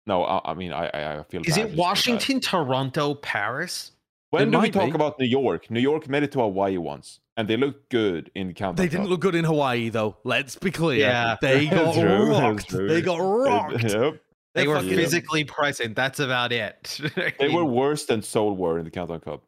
no, 0.07 0.23
I, 0.23 0.51
I 0.51 0.53
mean 0.53 0.71
I 0.73 0.87
I 0.87 1.19
I 1.19 1.23
feel. 1.23 1.41
Is 1.41 1.47
bad 1.47 1.47
it 1.47 1.47
just 1.47 1.57
for 1.61 1.67
that. 1.67 1.77
Washington, 1.77 2.39
Toronto, 2.39 3.15
Paris? 3.15 3.91
When 4.31 4.49
It 4.49 4.51
do 4.51 4.59
we 4.59 4.69
talk 4.71 4.85
be. 4.89 4.91
about 4.91 5.19
New 5.19 5.27
York? 5.27 5.69
New 5.71 5.79
York 5.79 6.09
made 6.09 6.23
it 6.23 6.31
to 6.33 6.39
Hawaii 6.39 6.77
once, 6.77 7.19
and 7.37 7.47
they 7.47 7.55
looked 7.57 7.89
good 7.89 8.31
in 8.35 8.47
the 8.47 8.53
countdown. 8.53 8.85
they 8.85 8.89
didn't 8.89 9.07
look 9.07 9.21
good 9.21 9.35
in 9.35 9.45
Hawaii 9.45 9.89
though. 9.89 10.17
Let's 10.23 10.55
be 10.57 10.71
clear. 10.71 10.99
Yeah. 10.99 11.37
they 11.41 11.65
got 11.69 11.95
That's 11.95 11.97
true, 11.97 12.29
rocked. 12.31 12.69
They 12.71 13.01
got 13.01 13.17
rocked. 13.19 13.81
They, 13.83 13.89
yep. 13.99 14.21
They 14.53 14.61
They're 14.63 14.69
were 14.69 14.75
fucking- 14.81 14.95
physically 14.95 15.43
present. 15.43 15.95
That's 15.95 16.19
about 16.19 16.51
it. 16.51 16.99
I 17.17 17.33
they 17.39 17.49
were 17.49 17.65
worse 17.65 18.05
than 18.05 18.21
Seoul 18.21 18.55
were 18.55 18.77
in 18.79 18.85
the 18.85 18.91
countdown 18.91 19.19
cup. 19.21 19.43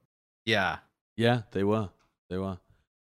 Yeah, 0.45 0.77
Yeah, 1.18 1.41
they 1.52 1.64
were. 1.64 1.89
They 2.30 2.38
were. 2.38 2.57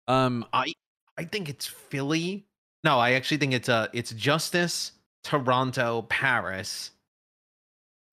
Um, 0.07 0.45
I 0.53 0.73
I 1.17 1.23
think 1.25 1.49
it's 1.49 1.65
Philly. 1.65 2.45
No, 2.83 2.99
I 2.99 3.11
actually 3.13 3.37
think 3.37 3.53
it's 3.53 3.69
uh 3.69 3.87
it's 3.93 4.11
Justice, 4.11 4.91
Toronto, 5.23 6.03
Paris, 6.09 6.91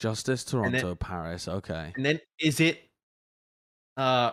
Justice, 0.00 0.44
then- 0.44 0.62
Toronto, 0.72 0.94
Paris. 0.94 1.48
Okay. 1.48 1.92
and 1.96 2.04
then 2.04 2.20
is 2.38 2.60
it 2.60 2.82
uh 3.96 4.32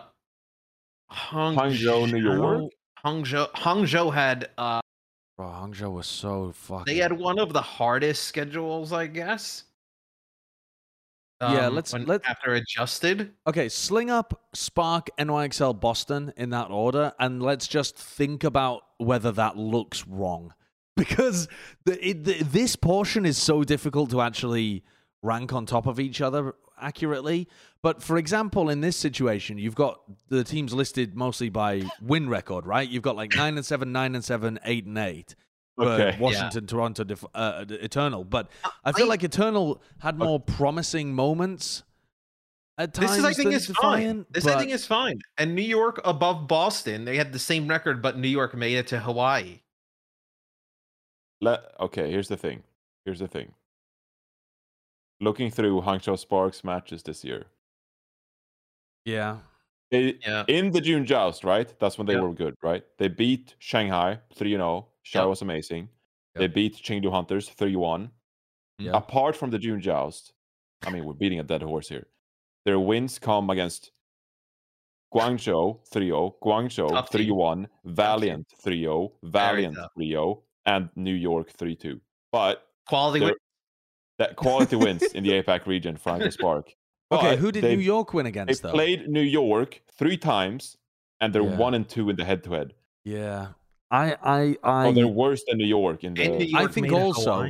Hangzhou, 1.10 2.10
New 2.12 2.22
York? 2.34 2.70
Hangzhou 3.04 3.50
Hangzhou 3.52 4.12
had 4.12 4.50
uh 4.58 4.80
Bro, 5.36 5.46
Hangzhou 5.48 5.92
was 5.92 6.06
so 6.06 6.52
fucking. 6.52 6.84
they 6.92 7.00
had 7.00 7.12
one 7.12 7.38
of 7.38 7.52
the 7.52 7.62
hardest 7.62 8.24
schedules, 8.24 8.92
I 8.92 9.06
guess. 9.06 9.64
Yeah, 11.40 11.66
Um, 11.68 11.74
let's- 11.74 11.92
when- 11.92 12.06
let- 12.06 12.24
after 12.28 12.54
adjusted. 12.54 13.32
Okay, 13.46 13.68
sling 13.68 14.10
up 14.10 14.48
Spark, 14.54 15.08
NYXL, 15.18 15.74
Boston 15.80 16.32
in 16.36 16.50
that 16.50 16.70
order, 16.70 17.12
and 17.20 17.40
let's 17.42 17.68
just 17.68 17.96
think 17.96 18.42
about 18.42 18.82
whether 18.98 19.30
that 19.32 19.56
looks 19.56 20.06
wrong. 20.06 20.52
Because 20.98 21.46
the, 21.84 22.04
it, 22.08 22.24
the, 22.24 22.42
this 22.42 22.74
portion 22.74 23.24
is 23.24 23.38
so 23.38 23.62
difficult 23.62 24.10
to 24.10 24.20
actually 24.20 24.82
rank 25.22 25.52
on 25.52 25.64
top 25.64 25.86
of 25.86 26.00
each 26.00 26.20
other 26.20 26.56
accurately. 26.80 27.46
But 27.82 28.02
for 28.02 28.16
example, 28.16 28.68
in 28.68 28.80
this 28.80 28.96
situation, 28.96 29.58
you've 29.58 29.76
got 29.76 30.00
the 30.28 30.42
teams 30.42 30.72
listed 30.74 31.14
mostly 31.14 31.50
by 31.50 31.84
win 32.02 32.28
record, 32.28 32.66
right? 32.66 32.88
You've 32.88 33.04
got 33.04 33.14
like 33.14 33.36
9 33.36 33.56
and 33.56 33.64
7, 33.64 33.92
9 33.92 34.14
and 34.16 34.24
7, 34.24 34.58
8 34.64 34.86
and 34.86 34.98
8 34.98 35.36
for 35.36 35.36
Okay. 35.78 36.16
Washington, 36.18 36.66
Toronto, 36.66 37.04
def- 37.04 37.24
uh, 37.34 37.64
Eternal. 37.68 38.24
But 38.24 38.50
I 38.84 38.92
feel 38.92 39.06
I- 39.06 39.10
like 39.10 39.22
Eternal 39.24 39.80
had 40.00 40.18
more 40.18 40.40
promising 40.40 41.14
moments 41.14 41.84
at 42.78 42.94
times. 42.94 43.10
This 43.10 43.18
is, 43.18 43.24
I 43.24 43.32
think, 43.32 43.48
than 43.50 43.52
is 43.56 43.66
Defiant, 43.68 44.26
fine. 44.26 44.26
This, 44.30 44.46
I 44.46 44.54
but- 44.54 44.58
think, 44.60 44.72
is 44.72 44.86
fine. 44.86 45.20
And 45.36 45.54
New 45.54 45.62
York 45.62 46.00
above 46.04 46.48
Boston, 46.48 47.04
they 47.04 47.16
had 47.16 47.32
the 47.32 47.38
same 47.38 47.68
record, 47.68 48.02
but 48.02 48.18
New 48.18 48.28
York 48.28 48.54
made 48.54 48.76
it 48.76 48.86
to 48.88 49.00
Hawaii. 49.00 49.60
Let, 51.40 51.60
okay, 51.78 52.10
here's 52.10 52.28
the 52.28 52.36
thing. 52.36 52.64
Here's 53.04 53.20
the 53.20 53.28
thing. 53.28 53.52
Looking 55.20 55.50
through 55.50 55.82
Hangzhou 55.82 56.18
Sparks 56.18 56.62
matches 56.64 57.02
this 57.02 57.24
year, 57.24 57.46
Yeah. 59.04 59.38
they, 59.90 60.18
Yeah. 60.24 60.44
in 60.48 60.70
the 60.70 60.80
June 60.80 61.06
Joust, 61.06 61.44
right? 61.44 61.72
That's 61.80 61.96
when 61.98 62.06
they 62.06 62.14
Yeah. 62.14 62.20
were 62.20 62.32
good, 62.32 62.54
right? 62.62 62.84
They 62.98 63.08
beat 63.08 63.54
Shanghai 63.58 64.20
3 64.34 64.52
0. 64.52 64.86
Shai 65.08 65.20
Yeah. 65.20 65.24
was 65.26 65.40
amazing. 65.42 65.88
They 66.34 66.48
beat 66.48 66.74
Chengdu 66.76 67.10
Hunters 67.10 67.48
3 67.48 67.74
1. 67.76 68.10
Yeah. 68.78 68.92
Apart 68.94 69.34
from 69.36 69.50
the 69.50 69.58
June 69.58 69.80
Joust, 69.80 70.32
I 70.86 70.90
mean, 70.90 71.04
we're 71.06 71.14
beating 71.14 71.40
a 71.40 71.42
dead 71.42 71.62
horse 71.62 71.88
here. 71.88 72.06
Their 72.66 72.78
wins 72.78 73.18
come 73.18 73.48
against 73.50 73.90
Guangzhou 75.14 75.80
3 75.90 76.06
0, 76.06 76.36
Guangzhou 76.42 77.08
3 77.10 77.30
1, 77.30 77.68
Valiant 77.86 78.46
3 78.62 78.82
0, 78.82 79.12
Valiant 79.22 79.74
tough. 79.76 79.90
3 79.94 80.10
0, 80.10 80.42
and 80.66 80.90
New 80.94 81.14
York 81.14 81.50
3 81.52 81.74
2. 81.74 82.00
But 82.30 82.64
Quality 82.86 83.20
They're- 83.20 83.28
win. 83.28 83.36
that 84.18 84.36
quality 84.36 84.76
wins 84.76 85.02
in 85.14 85.22
the 85.24 85.30
APAC 85.42 85.66
region, 85.66 85.96
Franco 85.96 86.28
Spark. 86.30 86.74
Okay, 87.10 87.36
who 87.36 87.50
did 87.50 87.64
they, 87.64 87.74
New 87.76 87.82
York 87.82 88.12
win 88.12 88.24
They 88.24 88.28
against 88.30 88.62
though? 88.62 88.72
played 88.72 89.08
New 89.08 89.22
York 89.22 89.80
three 89.98 90.16
times, 90.18 90.76
and 91.20 91.34
they're 91.34 91.42
Yeah. 91.42 91.56
one 91.56 91.72
and 91.74 91.88
two 91.88 92.10
in 92.10 92.16
the 92.16 92.24
head-to-head. 92.24 92.74
yeah. 93.04 93.52
I 93.90 94.16
I 94.22 94.56
I 94.62 94.86
Oh, 94.88 94.92
they're 94.92 95.06
worse 95.08 95.42
than 95.48 95.58
New 95.58 95.66
York 95.66 96.04
in 96.04 96.14
the. 96.14 96.22
And 96.24 96.38
New 96.38 96.58
I 96.58 96.66
think 96.66 96.92
also- 96.92 97.46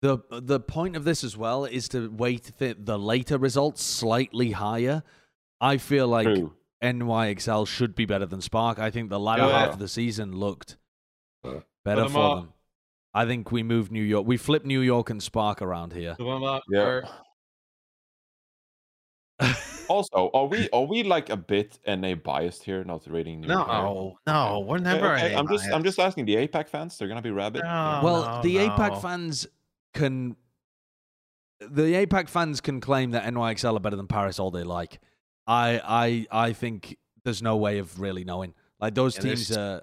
the 0.00 0.18
the 0.30 0.60
point 0.60 0.96
of 0.96 1.04
this 1.04 1.24
as 1.24 1.36
well 1.36 1.64
is 1.64 1.88
to 1.90 2.10
weight 2.10 2.52
the, 2.58 2.76
the 2.78 2.98
later 2.98 3.38
results 3.38 3.82
slightly 3.82 4.50
higher. 4.52 5.02
I 5.60 5.78
feel 5.78 6.06
like 6.08 6.26
True. 6.26 6.52
NYXL 6.82 7.66
should 7.66 7.94
be 7.94 8.04
better 8.04 8.26
than 8.26 8.40
Spark. 8.42 8.78
I 8.78 8.90
think 8.90 9.08
the 9.08 9.18
latter 9.20 9.46
Yeah. 9.46 9.58
half 9.60 9.72
of 9.74 9.78
the 9.78 9.88
season 9.88 10.36
looked 10.36 10.76
Uh, 11.42 11.60
better 11.84 12.02
them 12.02 12.10
for 12.12 12.18
up. 12.18 12.36
them. 12.42 12.52
I 13.14 13.24
think 13.24 13.50
we 13.52 13.62
moved 13.62 13.90
New 13.92 14.02
York. 14.02 14.26
We 14.26 14.36
flipped 14.36 14.66
New 14.66 14.80
York 14.80 15.08
and 15.08 15.22
Spark 15.22 15.62
around 15.62 15.92
here. 15.94 16.16
Yeah. 16.68 17.00
Also, 19.88 20.30
are 20.34 20.46
we 20.46 20.68
are 20.72 20.82
we 20.84 21.02
like 21.02 21.30
a 21.30 21.36
bit 21.36 21.78
NA 21.86 22.14
biased 22.14 22.62
here, 22.64 22.82
not 22.84 23.06
rating 23.10 23.40
New 23.40 23.48
York? 23.48 23.66
higher? 23.66 23.82
No, 23.82 24.18
no, 24.26 24.60
we're 24.66 24.78
never. 24.78 25.14
okay, 25.14 25.32
NA 25.32 25.38
I'm 25.38 25.48
just 25.48 25.70
I'm 25.72 25.84
just 25.84 25.98
asking 25.98 26.24
the 26.26 26.36
APAC 26.36 26.68
fans. 26.68 26.96
They're 26.98 27.08
gonna 27.08 27.22
be 27.22 27.30
rabid. 27.30 27.62
No. 27.62 28.00
well, 28.02 28.36
no, 28.36 28.42
the 28.42 28.58
no. 28.58 28.68
APAC 28.70 29.00
fans 29.02 29.46
can 29.92 30.36
the 31.60 31.94
APAC 32.06 32.28
fans 32.28 32.60
can 32.60 32.80
claim 32.80 33.12
that 33.12 33.24
NYXL 33.24 33.76
are 33.76 33.80
better 33.80 33.96
than 33.96 34.06
Paris 34.06 34.38
all 34.38 34.50
they 34.50 34.64
like. 34.64 35.00
I 35.46 36.26
I 36.32 36.46
I 36.48 36.52
think 36.52 36.96
there's 37.24 37.42
no 37.42 37.56
way 37.56 37.78
of 37.78 38.00
really 38.00 38.24
knowing. 38.24 38.54
Like 38.80 38.94
those 38.94 39.16
Yeah, 39.16 39.22
teams 39.22 39.48
there's- 39.48 39.80
are 39.80 39.82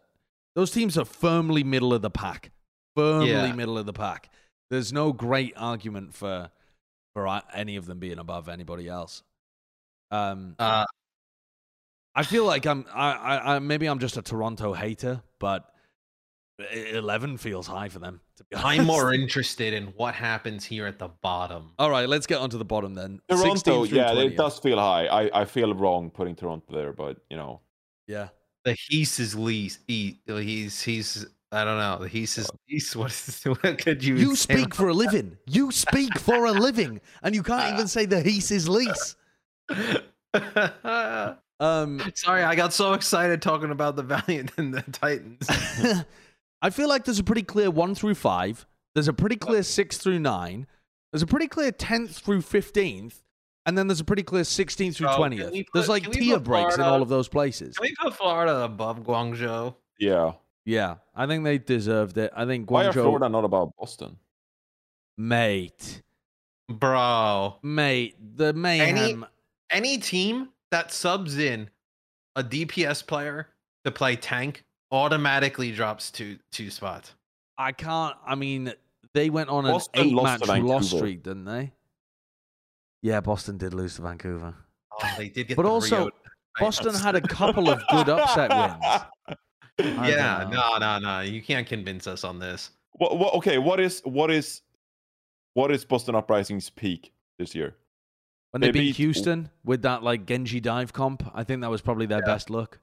those 0.54 0.72
teams 0.72 0.98
are 0.98 1.06
firmly 1.06 1.64
middle 1.64 1.94
of 1.94 2.02
the 2.02 2.10
pack. 2.10 2.52
Firmly 2.96 3.32
Yeah. 3.32 3.52
middle 3.54 3.78
of 3.78 3.86
the 3.86 3.94
pack. 3.94 4.30
There's 4.70 4.92
no 4.92 5.14
great 5.14 5.54
argument 5.56 6.14
for 6.14 6.50
for 7.14 7.28
uh, 7.28 7.42
any 7.54 7.76
of 7.78 7.86
them 7.86 8.00
being 8.00 8.20
above 8.20 8.48
anybody 8.50 8.88
else. 8.88 9.24
Um 10.12 10.56
Uh, 10.60 10.86
I 12.14 12.24
feel 12.24 12.46
like 12.46 12.66
I'm 12.66 12.86
I, 12.94 13.12
I, 13.14 13.56
I 13.56 13.60
maybe 13.60 13.88
I'm 13.88 14.00
just 14.00 14.18
a 14.18 14.22
Toronto 14.22 14.74
hater, 14.74 15.22
but 15.40 15.66
e- 16.74 16.92
11 16.92 17.38
feels 17.38 17.68
high 17.68 17.88
for 17.90 18.00
them. 18.00 18.20
To 18.38 18.44
be 18.44 18.56
I'm 18.58 18.86
more 18.86 19.14
interested 19.14 19.74
in 19.74 19.88
what 19.96 20.14
happens 20.14 20.66
here 20.66 20.86
at 20.88 21.00
the 21.00 21.08
bottom. 21.08 21.72
All 21.80 21.90
right, 21.90 22.10
let's 22.10 22.28
get 22.28 22.40
onto 22.40 22.58
the 22.58 22.66
bottom 22.66 22.94
then. 22.96 23.22
Toronto, 23.30 23.84
yeah, 23.86 24.12
20th. 24.12 24.26
it 24.26 24.38
does 24.38 24.60
feel 24.60 24.78
high. 24.78 25.06
I, 25.08 25.42
I 25.42 25.46
feel 25.46 25.74
wrong 25.74 26.10
putting 26.10 26.36
Toronto 26.36 26.74
there, 26.74 26.92
but 26.94 27.18
you 27.30 27.38
know, 27.38 27.62
Yeah. 28.08 28.30
The 28.64 28.76
He's 28.90 29.20
is 29.20 29.34
least. 29.36 29.80
He, 29.88 30.20
he's 30.28 30.82
he's. 30.84 31.26
I 31.52 31.66
don't 31.66 31.80
know. 31.80 31.98
The 32.02 32.08
He's 32.08 32.38
is 32.38 32.48
least. 32.70 32.96
What 33.02 33.12
is? 33.12 33.42
What 33.44 33.78
could 33.84 34.04
you? 34.04 34.16
You 34.16 34.36
speak 34.36 34.76
for 34.76 34.90
a 34.90 34.94
living. 34.94 35.38
You 35.48 35.72
speak 35.72 36.20
for 36.20 36.46
a 36.46 36.52
living, 36.52 37.02
and 37.24 37.34
you 37.34 37.42
can't 37.42 37.74
even 37.74 37.88
say 37.88 38.06
the 38.06 38.22
Heath 38.22 38.52
is 38.52 38.70
lease. 38.70 39.16
About- 39.70 41.38
Um, 41.62 42.02
Sorry, 42.16 42.42
I 42.42 42.56
got 42.56 42.74
so 42.74 42.94
excited 42.94 43.40
talking 43.40 43.70
about 43.70 43.96
the 43.96 44.02
Valiant 44.02 44.52
and 44.58 44.74
the 44.74 44.82
Titans. 44.82 45.48
I 46.64 46.72
feel 46.72 46.90
like 46.90 47.06
there's 47.06 47.20
a 47.20 47.24
pretty 47.24 47.44
clear 47.44 47.70
one 47.70 47.94
through 47.94 48.16
five. 48.16 48.66
There's 48.96 49.08
a 49.08 49.14
pretty 49.14 49.36
clear 49.36 49.62
six 49.62 50.00
through 50.00 50.18
nine. 50.18 50.66
There's 51.14 51.22
a 51.22 51.28
pretty 51.28 51.48
clear 51.48 51.72
tenth 51.72 52.18
through 52.18 52.42
fifteenth, 52.42 53.22
and 53.68 53.78
then 53.78 53.86
there's 53.88 54.00
a 54.00 54.04
pretty 54.04 54.24
clear 54.24 54.44
sixteenth 54.44 54.98
through 54.98 55.14
twentieth. 55.16 55.52
we 55.52 55.64
There's 55.72 55.88
like 55.88 56.02
can 56.04 56.14
tier 56.14 56.38
put 56.38 56.46
breaks 56.46 56.76
in 56.78 56.82
all 56.82 57.04
of 57.04 57.10
those 57.10 57.28
places. 57.28 57.78
Can 57.78 57.84
we 57.90 57.96
put 58.02 58.16
Florida 58.16 58.64
above 58.64 59.04
Guangzhou? 59.04 59.76
yeah. 60.00 60.32
Yeah, 60.66 60.96
I 61.16 61.28
think 61.28 61.44
they 61.44 61.60
deserved 61.60 62.18
it. 62.18 62.32
I 62.36 62.46
think 62.46 62.68
Guangzhou. 62.68 62.72
Why 62.72 62.86
are 62.86 62.90
Guangzhou, 62.92 63.04
Florida 63.04 63.30
not 63.30 63.46
about 63.46 63.76
Boston? 63.78 64.18
mate, 65.18 66.02
Bro, 66.70 67.58
mate, 67.62 68.16
the 68.38 68.54
mayhem. 68.54 68.98
any 68.98 69.24
team 70.02 70.50
that 70.72 70.92
subs 70.92 71.38
in 71.38 71.70
a 72.36 72.44
DPS 72.44 73.06
player 73.06 73.48
to 73.86 73.92
play 73.92 74.16
tank 74.16 74.64
automatically 74.92 75.72
drops 75.72 76.12
two 76.12 76.38
two 76.52 76.70
spots. 76.70 77.14
I 77.58 77.72
can't. 77.72 78.16
I 78.26 78.36
mean, 78.36 78.74
they 79.14 79.30
went 79.30 79.50
on 79.50 79.66
an 79.66 79.72
Boston 79.72 80.06
eight 80.08 80.16
match 80.16 80.48
loss 80.48 80.90
streak, 80.90 81.24
didn't 81.24 81.46
they? 81.46 81.72
Yeah, 83.02 83.20
Boston 83.20 83.58
did 83.58 83.74
lose 83.74 83.96
to 83.96 84.04
Vancouver. 84.04 84.54
Oh, 84.92 85.14
they 85.18 85.30
did 85.30 85.48
get 85.48 85.58
But 85.58 85.64
the 85.64 85.70
also, 85.70 85.98
Rio- 85.98 86.10
Boston 86.60 86.94
had 86.94 87.16
a 87.16 87.22
couple 87.22 87.70
of 87.70 87.82
good 87.90 88.10
upset 88.10 88.50
wins. 88.50 89.38
I 89.98 90.10
yeah, 90.10 90.42
don't 90.42 90.52
know. 90.52 90.78
no, 90.80 91.00
no, 91.00 91.00
no. 91.00 91.20
You 91.22 91.42
can't 91.42 91.66
convince 91.66 92.06
us 92.06 92.24
on 92.24 92.38
this. 92.38 92.72
What, 92.94 93.18
what, 93.18 93.34
okay, 93.36 93.58
what 93.58 93.80
is 93.80 94.02
what 94.04 94.30
is 94.30 94.62
what 95.54 95.72
is 95.72 95.84
Boston 95.86 96.16
Uprising's 96.16 96.70
peak 96.70 97.14
this 97.40 97.56
year? 97.56 97.76
When 98.52 98.62
they, 98.62 98.68
They 98.68 98.72
beat, 98.72 98.80
beat- 98.82 98.96
Houston 98.98 99.50
with 99.64 99.82
that 99.84 100.04
like 100.04 100.26
Genji 100.26 100.60
dive 100.60 100.92
comp, 100.94 101.30
I 101.34 101.44
think 101.44 101.62
that 101.62 101.70
was 101.72 101.82
probably 101.82 102.06
their 102.06 102.20
Yeah. 102.20 102.26
best 102.34 102.50
look. 102.50 102.80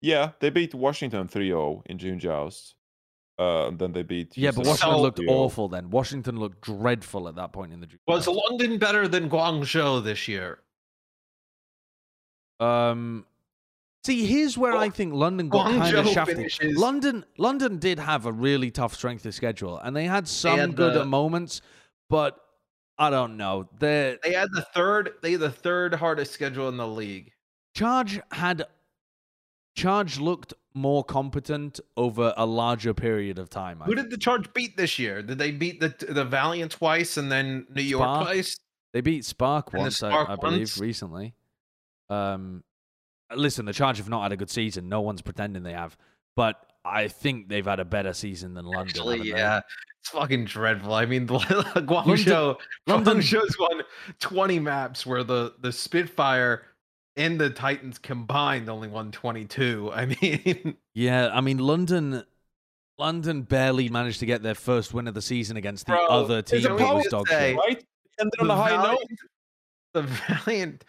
Yeah, 0.00 0.32
they 0.40 0.50
beat 0.50 0.74
Washington 0.74 1.28
3-0 1.28 1.82
in 1.86 1.98
June 1.98 2.18
Joust. 2.18 2.74
Uh, 3.38 3.68
and 3.68 3.78
then 3.80 3.92
they 3.92 4.02
beat 4.04 4.36
Yeah, 4.36 4.50
but 4.50 4.66
Washington 4.66 4.90
So- 4.96 5.00
looked 5.02 5.18
3-0. 5.18 5.28
awful 5.30 5.68
then. 5.68 5.90
Washington 5.90 6.38
looked 6.38 6.60
dreadful 6.60 7.26
at 7.28 7.34
that 7.36 7.52
point 7.52 7.72
in 7.72 7.80
the 7.80 7.86
June 7.86 7.98
Was 8.06 8.26
Joust. 8.26 8.38
London 8.50 8.78
better 8.78 9.08
than 9.08 9.28
Guangzhou 9.30 10.02
this 10.04 10.28
year? 10.28 10.60
Um, 12.60 13.26
see, 14.04 14.26
here's 14.26 14.56
where 14.56 14.76
I 14.76 14.88
think 14.88 15.14
London 15.14 15.48
got 15.48 15.66
kind 15.70 15.96
of 15.96 16.06
Guangzhou 16.06 16.12
shafted. 16.14 16.36
finishes- 16.36 16.76
London, 16.76 17.24
London 17.38 17.78
did 17.78 17.98
have 17.98 18.26
a 18.26 18.32
really 18.32 18.70
tough 18.70 18.94
strength 18.94 19.26
of 19.26 19.34
schedule, 19.34 19.78
and 19.78 19.94
they 19.96 20.04
had 20.04 20.28
some 20.28 20.58
had 20.58 20.76
good 20.76 20.94
the- 20.94 21.04
moments, 21.04 21.60
but 22.08 22.38
I 22.98 23.10
don't 23.10 23.36
know. 23.36 23.68
The 23.78 24.18
They 24.22 24.32
had 24.34 24.48
the 24.52 24.62
third. 24.62 25.14
They 25.22 25.32
had 25.32 25.40
the 25.40 25.50
third 25.50 25.94
hardest 25.94 26.32
schedule 26.32 26.68
in 26.68 26.76
the 26.76 26.86
league. 26.86 27.32
Charge 27.74 28.20
had 28.32 28.66
Charge 29.76 30.18
looked 30.20 30.54
more 30.74 31.02
competent 31.04 31.80
over 31.96 32.32
a 32.36 32.46
larger 32.46 32.94
period 32.94 33.38
of 33.38 33.48
time. 33.50 33.82
I 33.82 33.86
Who 33.86 33.94
think. 33.94 34.08
did 34.08 34.12
the 34.12 34.22
Charge 34.22 34.52
beat 34.54 34.76
this 34.76 34.98
year? 34.98 35.22
Did 35.22 35.38
they 35.38 35.50
beat 35.50 35.80
the 35.80 35.94
the 36.08 36.24
Valiant 36.24 36.72
twice 36.72 37.16
and 37.16 37.30
then 37.30 37.66
New 37.74 37.82
York 37.82 38.02
Spark? 38.04 38.22
twice? 38.26 38.58
They 38.92 39.00
beat 39.00 39.24
Spark 39.24 39.72
And 39.72 39.82
once, 39.82 40.02
I- 40.04 40.10
I, 40.12 40.36
believe, 40.36 40.60
once? 40.60 40.78
recently. 40.78 41.34
Um, 42.08 42.62
listen, 43.34 43.64
the 43.66 43.72
Charge 43.72 43.98
have 43.98 44.08
not 44.08 44.22
had 44.22 44.30
a 44.32 44.36
good 44.36 44.50
season. 44.50 44.88
No 44.88 45.00
one's 45.00 45.20
pretending 45.22 45.64
they 45.64 45.72
have, 45.72 45.96
but 46.36 46.64
I 46.84 47.08
think 47.08 47.48
they've 47.48 47.64
had 47.64 47.80
a 47.80 47.84
better 47.84 48.12
season 48.12 48.54
than 48.54 48.66
London. 48.66 48.88
Actually, 48.88 49.18
haven't 49.18 49.32
they? 49.32 49.38
yeah, 49.38 49.60
it's 50.00 50.10
fucking 50.10 50.44
dreadful. 50.44 50.92
I 50.94 51.06
mean, 51.06 51.26
Guangzhou, 51.28 52.56
London- 52.86 53.20
shows 53.22 53.56
won 53.58 53.82
20 54.20 54.58
maps 54.60 55.06
where 55.06 55.24
the 55.24 55.54
the 55.60 55.72
Spitfire 55.72 56.66
and 57.16 57.40
the 57.40 57.48
Titans 57.50 57.98
combined 57.98 58.68
only 58.68 58.88
won 58.88 59.12
22. 59.12 59.90
I 59.94 60.06
mean, 60.20 60.76
Yeah, 60.94 61.30
I 61.32 61.40
mean 61.40 61.58
London. 61.58 62.24
London 62.96 63.42
barely 63.42 63.88
managed 63.88 64.20
to 64.20 64.26
get 64.26 64.44
their 64.44 64.54
first 64.54 64.94
win 64.94 65.08
of 65.08 65.14
the 65.14 65.22
season 65.22 65.56
against 65.56 65.86
the 65.86 65.94
Bro, 65.94 66.06
other 66.06 66.42
team 66.42 66.64
a 66.64 66.76
that 66.76 66.94
was 66.94 67.06
dog 67.08 67.26
say- 67.26 67.54
right? 67.56 67.84
And 68.20 68.30
then 68.38 68.48
on 68.48 68.56
a 68.56 68.62
high 68.62 68.80
note, 68.92 68.98
the 69.94 70.02
Valiant 70.02 70.84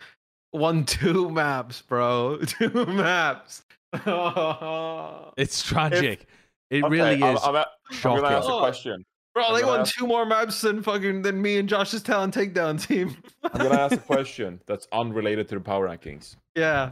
won 0.53 0.85
two 0.85 1.31
maps, 1.31 1.81
bro. 1.81 2.37
Two 2.47 2.85
maps. 2.85 3.63
Bro, 4.03 5.33
It's 5.37 5.61
tragic. 5.63 6.27
it 6.69 6.83
Okay, 6.83 6.89
really 6.91 7.23
I'm, 7.23 7.35
is 7.35 7.41
I'm, 7.43 7.55
a- 7.55 7.67
I'm 7.91 8.01
gonna 8.01 8.27
ask 8.27 8.49
a 8.49 8.57
question. 8.59 9.05
Bro, 9.33 9.53
they 9.53 9.61
gonna 9.61 9.71
won 9.73 9.81
ask- 9.81 9.95
two 9.95 10.07
more 10.07 10.25
maps 10.25 10.61
than 10.61 10.81
fucking 10.81 11.21
than 11.21 11.41
me 11.41 11.57
and 11.57 11.67
Josh's 11.67 12.01
talent 12.01 12.33
takedown 12.35 12.81
team. 12.85 13.17
I'm 13.43 13.61
gonna 13.61 13.79
ask 13.79 13.93
a 13.93 13.97
question 13.97 14.61
that's 14.65 14.87
unrelated 14.91 15.47
to 15.49 15.55
the 15.55 15.61
power 15.61 15.87
rankings. 15.89 16.35
yeah. 16.55 16.91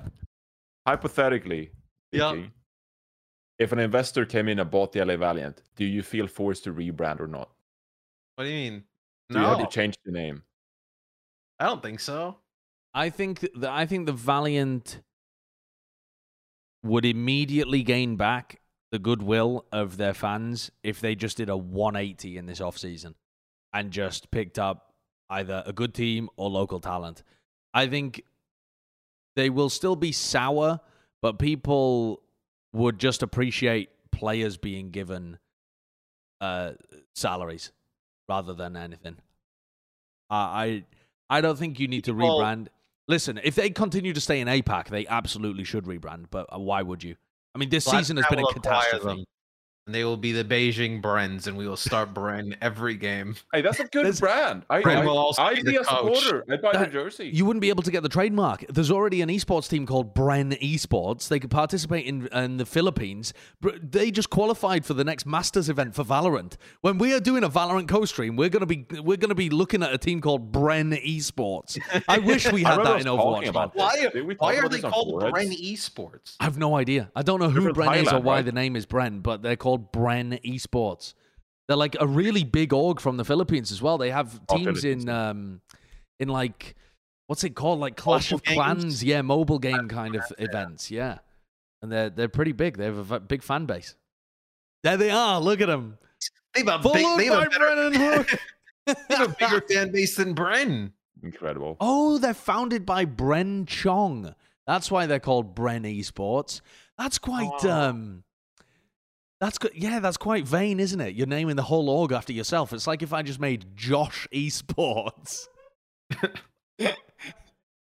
Hypothetically, 0.86 1.72
Yeah. 2.12 2.32
speaking, 2.32 2.52
if 3.58 3.72
an 3.72 3.80
investor 3.80 4.26
came 4.26 4.50
in 4.50 4.60
and 4.60 4.70
bought 4.70 4.92
the 4.92 5.04
LA 5.06 5.16
Valiant, 5.16 5.62
do 5.78 5.86
you 5.86 6.04
feel 6.04 6.28
forced 6.28 6.66
to 6.66 6.74
rebrand 6.74 7.22
or 7.22 7.28
not? 7.28 7.50
What 8.36 8.44
do 8.44 8.50
you 8.50 8.72
mean? 8.72 8.84
Do 9.30 9.36
you 9.40 9.42
No, 9.46 9.56
have 9.56 9.60
to 9.60 9.74
change 9.74 9.96
the 10.04 10.12
name? 10.12 10.44
I 11.60 11.66
don't 11.68 11.82
think 11.82 12.02
so. 12.02 12.38
I 12.94 13.10
think 13.10 13.48
the 13.56 13.70
I 13.72 13.86
think 13.86 14.06
the 14.06 14.12
Valiant 14.12 15.02
would 16.84 17.06
immediately 17.06 17.82
gain 17.84 18.16
back 18.16 18.60
the 18.92 19.00
goodwill 19.00 19.66
of 19.72 19.98
their 19.98 20.14
fans 20.14 20.70
if 20.84 21.00
they 21.00 21.16
just 21.16 21.38
did 21.38 21.50
a 21.50 21.58
180 21.58 22.38
in 22.38 22.46
this 22.46 22.60
offseason 22.60 23.16
and 23.74 23.92
just 23.92 24.30
picked 24.30 24.60
up 24.60 24.94
either 25.30 25.64
a 25.66 25.74
good 25.74 25.94
team 25.94 26.30
or 26.38 26.50
local 26.50 26.80
talent. 26.80 27.24
I 27.74 27.88
think 27.88 28.22
they 29.36 29.50
will 29.50 29.70
still 29.70 29.96
be 29.96 30.12
sour, 30.12 30.80
but 31.22 31.40
people 31.40 32.22
would 32.72 33.00
just 33.00 33.24
appreciate 33.24 33.90
players 34.12 34.58
being 34.58 34.92
given 34.92 35.40
uh, 36.40 36.74
salaries 37.16 37.72
rather 38.30 38.54
than 38.54 38.76
anything. 38.76 39.18
Uh, 40.30 40.34
I 40.34 40.84
I 41.30 41.42
don't 41.42 41.58
think 41.58 41.80
you 41.80 41.88
need 41.88 42.04
to 42.06 42.14
rebrand. 42.14 42.68
Listen, 43.08 43.40
if 43.44 43.56
they 43.56 43.70
continue 43.70 44.14
to 44.14 44.22
stay 44.22 44.40
in 44.40 44.48
APAC, 44.48 44.88
they 44.88 45.06
absolutely 45.08 45.64
should 45.64 45.86
rebrand. 45.86 46.26
But 46.32 46.48
uh, 46.54 46.60
why 46.60 46.82
would 46.82 47.04
you? 47.04 47.16
I 47.54 47.58
mean, 47.60 47.70
this 47.70 47.86
Well, 47.86 47.98
season 47.98 48.18
has 48.18 48.26
been 48.30 48.40
a 48.40 48.48
catastrophe. 48.54 49.06
them, 49.06 49.26
And 49.86 49.94
they 49.94 50.06
will 50.06 50.16
be 50.16 50.32
the 50.32 50.46
Beijing 50.46 51.02
Brens, 51.02 51.46
and 51.46 51.58
we 51.58 51.68
will 51.68 51.76
start 51.76 52.14
Bren 52.14 52.56
every 52.62 52.96
game. 52.96 53.36
Hey, 53.52 53.62
that's 53.62 53.82
a 53.82 53.84
good 53.84 54.06
There's- 54.06 54.22
brand. 54.22 54.64
I, 54.70 54.82
Bren 54.82 54.98
I, 55.02 55.06
will 55.06 55.18
also 55.18 55.42
I'd 55.42 55.58
be 55.58 55.64
be 55.64 55.72
the 55.74 55.82
a 55.82 55.84
coach. 55.84 56.20
supporter. 56.20 56.46
I'd 56.50 56.62
buy 56.62 56.72
the 56.72 56.78
That- 56.80 56.92
jersey. 56.94 57.30
You 57.34 57.44
wouldn't 57.44 57.60
be 57.60 57.68
able 57.68 57.84
to 57.84 57.92
get 57.92 58.02
the 58.02 58.08
trademark. 58.08 58.64
There's 58.70 58.90
already 58.90 59.22
an 59.22 59.28
esports 59.28 59.68
team 59.70 59.86
called 59.86 60.16
Bren 60.16 60.58
Esports. 60.62 61.28
They 61.28 61.38
could 61.38 61.52
participate 61.52 62.06
in, 62.06 62.28
in 62.28 62.56
the 62.58 62.66
Philippines. 62.66 63.34
Br- 63.60 63.72
They 63.82 64.10
just 64.10 64.30
qualified 64.30 64.86
for 64.86 64.94
the 64.94 65.04
next 65.04 65.26
Masters 65.26 65.68
event 65.68 65.96
for 65.96 66.06
Valorant. 66.06 66.54
When 66.80 66.98
we 66.98 67.14
are 67.14 67.20
doing 67.20 67.44
a 67.44 67.50
Valorant 67.50 67.90
co-stream, 67.90 68.38
we're 68.38 68.48
gonna 68.48 68.66
be 68.66 68.86
we're 69.02 69.18
gonna 69.18 69.36
be 69.36 69.50
looking 69.50 69.84
at 69.84 69.94
a 69.94 69.98
team 69.98 70.22
called 70.22 70.54
Bren 70.54 70.94
Esports. 71.06 71.78
I 72.08 72.20
wish 72.20 72.50
we 72.54 72.64
had 72.64 72.78
that 72.86 73.02
in 73.02 73.08
Overwatch. 73.08 73.50
about 73.50 73.76
man. 73.76 73.90
this. 73.96 74.14
Why, 74.14 74.22
Did 74.22 74.40
why 74.40 74.56
are 74.60 74.70
they 74.70 74.80
called 74.80 75.22
Bren 75.24 75.52
Esports? 75.52 76.38
I 76.40 76.46
have 76.46 76.58
no 76.58 76.78
idea. 76.78 77.12
I 77.18 77.22
don't 77.22 77.42
know 77.42 77.50
who 77.50 77.74
Bren 77.74 78.02
is 78.02 78.08
or 78.14 78.22
why 78.22 78.36
right? 78.36 78.46
the 78.46 78.54
name 78.54 78.78
is 78.78 78.86
Bren, 78.86 79.22
but 79.22 79.42
they're 79.42 79.58
called 79.58 79.73
Bren 79.80 80.42
Esports. 80.44 81.14
They're 81.68 81.78
like 81.78 81.96
a 82.00 82.08
really 82.08 82.44
big 82.44 82.74
org 82.74 83.00
from 83.00 83.18
the 83.18 83.26
Philippines 83.26 83.72
as 83.72 83.82
well. 83.82 83.98
They 83.98 84.12
have 84.12 84.40
Oh, 84.50 84.56
teams 84.58 84.82
Philippines. 84.82 85.04
in 85.06 85.10
um 85.10 85.62
in 86.20 86.28
like 86.30 86.76
what's 87.28 87.44
it 87.44 87.52
called? 87.56 87.80
Like 87.80 87.96
Clash 87.96 88.32
Mobile 88.32 88.36
of 88.40 88.44
games? 88.44 88.56
Clans, 88.58 89.04
yeah, 89.04 89.22
mobile 89.22 89.60
game 89.60 89.88
kind 89.88 90.16
of 90.16 90.24
events, 90.40 90.92
yeah. 90.92 91.20
And 91.82 91.92
they're 91.92 92.10
they're 92.10 92.30
pretty 92.30 92.52
big. 92.52 92.78
They 92.78 92.86
have 92.86 92.98
a 92.98 93.04
v- 93.20 93.26
big 93.26 93.44
fan 93.44 93.66
base. 93.66 93.96
There 94.84 94.98
they 94.98 95.10
are. 95.10 95.40
Look 95.40 95.62
at 95.62 95.68
them. 95.68 95.98
They 96.54 96.62
have 96.62 96.82
a, 96.82 96.84
Followed 96.84 97.18
big, 97.18 97.18
they 97.18 97.26
have 97.26 97.40
by 97.40 97.46
a, 97.46 97.50
better, 97.50 97.60
Brennan 97.60 97.94
Hook. 98.26 98.40
they 98.86 99.16
have 99.16 99.30
a 99.32 99.36
bigger 99.40 99.62
fan 99.62 99.92
base 99.92 100.16
than 100.18 100.36
Bren. 100.36 100.92
Incredible. 101.24 101.78
Oh, 101.80 102.18
they're 102.18 102.34
founded 102.34 102.86
by 102.86 103.06
Bren 103.06 103.66
Chong. 103.66 104.36
That's 104.68 104.92
why 104.92 105.06
they're 105.06 105.20
called 105.22 105.56
Bren 105.56 105.82
Esports. 106.00 106.60
That's 106.98 107.18
quite 107.18 107.50
Oh. 107.64 107.70
um 107.72 108.24
that's 109.44 109.58
good. 109.58 109.72
Yeah, 109.76 110.00
that's 110.00 110.16
quite 110.18 110.46
vain, 110.48 110.80
isn't 110.80 111.02
it? 111.02 111.16
You're 111.16 111.28
naming 111.28 111.58
the 111.58 111.64
whole 111.64 111.90
org 111.90 112.12
after 112.14 112.32
yourself. 112.32 112.72
It's 112.72 112.88
like 112.88 113.02
if 113.04 113.12
I 113.12 113.22
just 113.24 113.40
made 113.42 113.66
Josh 113.76 114.26
Esports. 114.34 115.48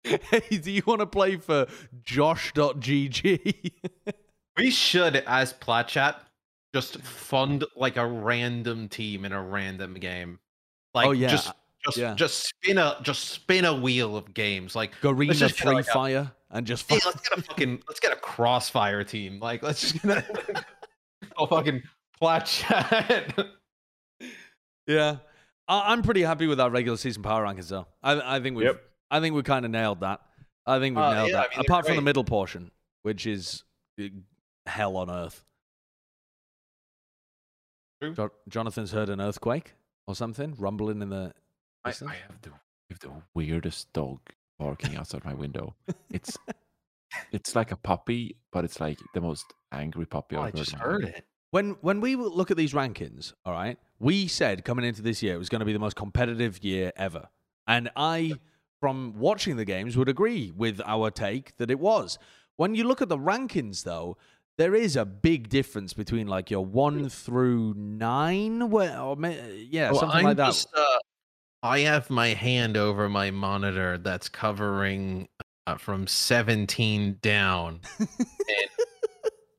hey, 0.02 0.59
do 0.60 0.70
you 0.70 0.82
want 0.86 1.01
to 1.01 1.06
play 1.06 1.36
for 1.36 1.66
Josh.gg? 2.02 3.73
We 4.56 4.70
should, 4.70 5.16
as 5.27 5.52
Plat 5.52 5.86
Chat, 5.89 6.20
just 6.74 7.01
fund 7.02 7.64
like 7.77 7.97
a 7.97 8.06
random 8.06 8.89
team 8.89 9.24
in 9.24 9.32
a 9.32 9.43
random 9.43 9.94
game. 9.94 10.39
Like 10.94 11.06
Oh, 11.09 11.10
yeah. 11.12 11.28
just 11.28 11.52
just 11.85 11.97
Yeah. 11.98 12.14
just 12.14 12.48
spin 12.48 12.78
a 12.78 12.97
just 13.02 13.28
spin 13.28 13.64
a 13.64 13.74
wheel 13.74 14.16
of 14.16 14.32
games. 14.35 14.74
Like 14.74 14.93
Garena 15.02 15.35
just 15.35 15.60
Free 15.60 15.74
like 15.74 15.86
a- 15.86 15.93
Fire 15.93 16.32
and 16.51 16.66
just 16.66 16.89
hey, 16.90 16.98
let's 17.05 17.20
get 17.28 17.39
a 17.39 17.43
fucking 17.43 17.82
let's 17.86 18.01
get 18.01 18.12
a 18.12 18.16
crossfire 18.16 19.05
team. 19.05 19.39
Like 19.39 19.62
let's 19.62 19.81
just 19.93 20.02
get 20.02 20.18
a, 20.18 20.64
a 21.38 21.47
fucking 21.47 21.82
Plat 22.20 22.47
Chat. 22.47 23.47
Yeah. 24.86 25.16
I- 25.68 25.93
I'm 25.93 26.02
pretty 26.02 26.22
happy 26.22 26.47
with 26.47 26.60
our 26.60 26.70
regular 26.70 26.97
season 26.97 27.22
power 27.22 27.44
rankings, 27.44 27.68
though. 27.68 27.86
I, 28.02 28.36
I 28.36 28.40
think 28.40 28.56
we've, 28.56 28.66
Yep. 28.66 28.82
I 29.10 29.20
think 29.20 29.34
we 29.34 29.43
kind 29.43 29.64
of 29.64 29.70
nailed 29.70 30.01
that. 30.01 30.20
I 30.64 30.78
think 30.78 30.97
we've 30.97 31.05
Uh, 31.05 31.14
nailed 31.14 31.30
yeah, 31.30 31.38
I 31.38 31.43
that. 31.43 31.51
mean, 31.51 31.56
they're 31.56 31.64
Apart 31.74 31.86
from 31.86 31.97
the 31.97 32.02
middle 32.02 32.24
portion, 32.24 32.70
which 33.02 33.26
is 33.26 33.64
uh, 34.01 34.05
hell 34.66 34.97
on 34.97 35.10
earth. 35.10 35.44
Jo- 38.14 38.30
Jonathan's 38.48 38.93
heard 38.93 39.09
an 39.09 39.20
earthquake 39.20 39.74
or 40.06 40.14
something 40.14 40.55
rumbling 40.59 41.02
in 41.02 41.09
the. 41.10 41.32
I. 41.84 41.90
I 41.90 41.93
have 41.93 42.40
the, 42.43 42.51
I 42.51 42.55
have 42.90 42.98
the 43.01 43.10
weirdest 43.34 43.93
dog 43.93 44.20
barking 44.59 44.97
outside 44.97 45.24
my 45.24 45.34
window. 45.34 45.74
It's 46.10 46.36
it's 47.32 47.55
like 47.55 47.72
a 47.72 47.76
puppy, 47.76 48.36
but 48.52 48.64
it's 48.64 48.80
like 48.80 48.98
the 49.14 49.20
most 49.20 49.44
angry 49.72 50.06
puppy 50.06 50.36
Oh, 50.36 50.43
I've 50.43 50.55
I 50.55 50.59
just 50.59 50.72
in 50.72 50.78
heard 50.78 51.05
it. 51.05 51.24
When 51.51 51.70
when 51.80 52.01
we 52.01 52.16
look 52.16 52.51
at 52.51 52.56
these 52.56 52.72
rankings, 52.72 53.32
all 53.44 53.52
right, 53.52 53.78
we 53.98 54.26
said 54.26 54.64
coming 54.64 54.84
into 54.84 55.02
this 55.02 55.22
year 55.22 55.34
it 55.34 55.38
was 55.38 55.48
going 55.48 55.60
to 55.60 55.64
be 55.64 55.72
the 55.72 55.78
most 55.78 55.97
competitive 55.97 56.62
year 56.62 56.93
ever, 56.97 57.28
and 57.66 57.90
I, 57.97 58.34
from 58.80 59.14
watching 59.18 59.56
the 59.56 59.64
games, 59.64 59.97
would 59.97 60.09
agree 60.09 60.51
with 60.55 60.80
our 60.84 61.10
take 61.10 61.56
that 61.56 61.70
it 61.70 61.78
was. 61.78 62.18
When 62.56 62.74
you 62.74 62.84
look 62.84 63.01
at 63.02 63.09
the 63.09 63.18
rankings, 63.18 63.84
though, 63.84 64.16
there 64.59 64.74
is 64.74 64.97
a 64.97 65.05
big 65.05 65.48
difference 65.48 65.93
between 65.93 66.26
like 66.26 66.51
your 66.51 66.64
one 66.64 67.09
through 67.09 67.74
nine, 67.74 68.70
where, 68.70 68.98
or 68.98 69.16
yeah, 69.18 69.90
Well, 69.90 70.01
something 70.01 70.18
I'm 70.18 70.24
like 70.24 70.36
that. 70.38 70.47
just, 70.47 70.68
uh, 70.76 70.98
I 71.62 71.80
have 71.80 72.10
my 72.10 72.28
hand 72.28 72.76
over 72.76 73.09
my 73.09 73.30
monitor 73.30 73.98
that's 73.98 74.28
covering 74.28 75.28
uh, 75.66 75.76
from 75.76 76.06
17 76.06 77.18
down. 77.20 77.80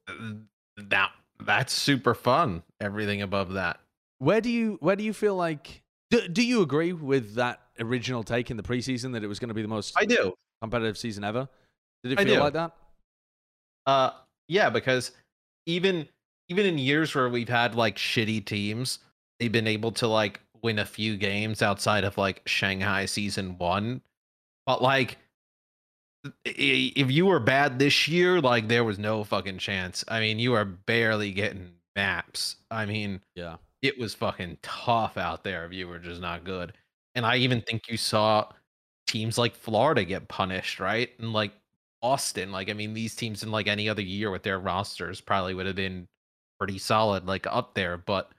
and 0.07 0.45
that 0.89 1.11
that's 1.45 1.73
super 1.73 2.13
fun. 2.13 2.63
Everything 2.79 3.21
above 3.21 3.53
that. 3.53 3.79
Where 4.19 4.41
do 4.41 4.49
you 4.49 4.77
where 4.79 4.95
do 4.95 5.03
you 5.03 5.13
feel 5.13 5.35
like 5.35 5.83
do, 6.09 6.27
do 6.27 6.43
you 6.43 6.61
agree 6.61 6.93
with 6.93 7.35
that 7.35 7.61
original 7.79 8.23
take 8.23 8.49
in 8.49 8.57
the 8.57 8.63
preseason 8.63 9.13
that 9.13 9.23
it 9.23 9.27
was 9.27 9.39
going 9.39 9.49
to 9.49 9.53
be 9.53 9.61
the 9.61 9.67
most 9.67 9.93
I 9.97 10.05
do. 10.05 10.33
competitive 10.61 10.97
season 10.97 11.23
ever? 11.23 11.47
Did 12.03 12.13
it 12.13 12.19
I 12.19 12.25
feel 12.25 12.35
do. 12.35 12.39
like 12.41 12.53
that? 12.53 12.71
Uh 13.85 14.11
yeah, 14.47 14.69
because 14.69 15.11
even 15.65 16.07
even 16.49 16.65
in 16.65 16.77
years 16.77 17.13
where 17.13 17.29
we've 17.29 17.49
had 17.49 17.75
like 17.75 17.97
shitty 17.97 18.45
teams, 18.45 18.99
they've 19.39 19.51
been 19.51 19.67
able 19.67 19.91
to 19.93 20.07
like 20.07 20.39
win 20.63 20.79
a 20.79 20.85
few 20.85 21.17
games 21.17 21.61
outside 21.61 22.03
of 22.03 22.17
like 22.17 22.41
Shanghai 22.45 23.05
season 23.05 23.57
1. 23.57 24.01
But 24.65 24.81
like 24.81 25.17
if 26.45 27.11
you 27.11 27.25
were 27.25 27.39
bad 27.39 27.79
this 27.79 28.07
year, 28.07 28.41
like 28.41 28.67
there 28.67 28.83
was 28.83 28.99
no 28.99 29.23
fucking 29.23 29.57
chance. 29.59 30.03
I 30.07 30.19
mean, 30.19 30.39
you 30.39 30.53
are 30.53 30.65
barely 30.65 31.31
getting 31.31 31.73
maps. 31.95 32.57
I 32.71 32.85
mean, 32.85 33.21
Yeah. 33.35 33.57
it 33.81 33.97
was 33.97 34.13
fucking 34.15 34.59
tough 34.61 35.17
out 35.17 35.43
there 35.43 35.65
if 35.65 35.73
you 35.73 35.87
were 35.87 35.99
just 35.99 36.21
not 36.21 36.43
good. 36.43 36.73
And 37.15 37.25
I 37.25 37.37
even 37.37 37.61
think 37.61 37.87
you 37.87 37.97
saw 37.97 38.51
teams 39.07 39.37
like 39.37 39.55
Florida 39.55 40.03
get 40.05 40.27
punished, 40.27 40.79
right? 40.79 41.09
And 41.19 41.33
like 41.33 41.53
Austin, 42.01 42.51
like 42.51 42.69
I 42.69 42.73
mean, 42.73 42.93
these 42.93 43.15
teams 43.15 43.43
in 43.43 43.51
like 43.51 43.67
any 43.67 43.89
other 43.89 44.01
year 44.01 44.29
with 44.31 44.43
their 44.43 44.59
rosters 44.59 45.21
probably 45.21 45.53
would 45.53 45.65
have 45.65 45.75
been 45.75 46.07
pretty 46.59 46.77
solid, 46.77 47.25
like 47.25 47.47
up 47.47 47.73
there. 47.75 47.97
But 47.97 48.31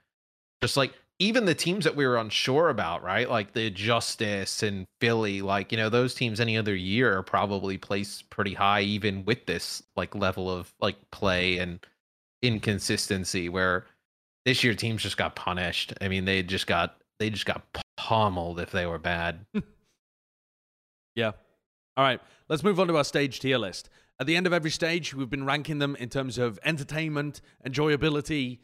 just 0.61 0.77
like 0.77 0.93
even 1.19 1.45
the 1.45 1.55
teams 1.55 1.83
that 1.83 1.95
we 1.95 2.07
were 2.07 2.17
unsure 2.17 2.69
about, 2.69 3.03
right? 3.03 3.29
Like 3.29 3.53
the 3.53 3.69
Justice 3.69 4.63
and 4.63 4.85
Philly, 5.01 5.41
like 5.41 5.71
you 5.71 5.77
know, 5.77 5.89
those 5.89 6.15
teams 6.15 6.39
any 6.39 6.57
other 6.57 6.75
year 6.75 7.17
are 7.17 7.23
probably 7.23 7.77
placed 7.77 8.29
pretty 8.29 8.53
high, 8.53 8.81
even 8.81 9.25
with 9.25 9.45
this 9.45 9.83
like 9.95 10.15
level 10.15 10.49
of 10.49 10.73
like 10.79 10.95
play 11.11 11.57
and 11.57 11.85
inconsistency. 12.41 13.49
Where 13.49 13.85
this 14.45 14.63
year 14.63 14.73
teams 14.73 15.03
just 15.03 15.17
got 15.17 15.35
punished. 15.35 15.93
I 16.01 16.07
mean, 16.07 16.25
they 16.25 16.41
just 16.41 16.67
got 16.67 16.95
they 17.19 17.29
just 17.29 17.45
got 17.45 17.63
pummeled 17.97 18.59
if 18.59 18.71
they 18.71 18.85
were 18.85 18.99
bad. 18.99 19.45
Yeah. 21.15 21.31
All 21.97 22.05
right. 22.05 22.21
Let's 22.47 22.63
move 22.63 22.79
on 22.79 22.87
to 22.87 22.95
our 22.95 23.03
stage 23.03 23.41
tier 23.41 23.57
list. 23.57 23.89
At 24.19 24.27
the 24.27 24.37
end 24.37 24.47
of 24.47 24.53
every 24.53 24.71
stage, 24.71 25.13
we've 25.13 25.29
been 25.29 25.45
ranking 25.45 25.79
them 25.79 25.97
in 25.97 26.07
terms 26.07 26.37
of 26.37 26.59
entertainment, 26.63 27.41
enjoyability, 27.67 28.59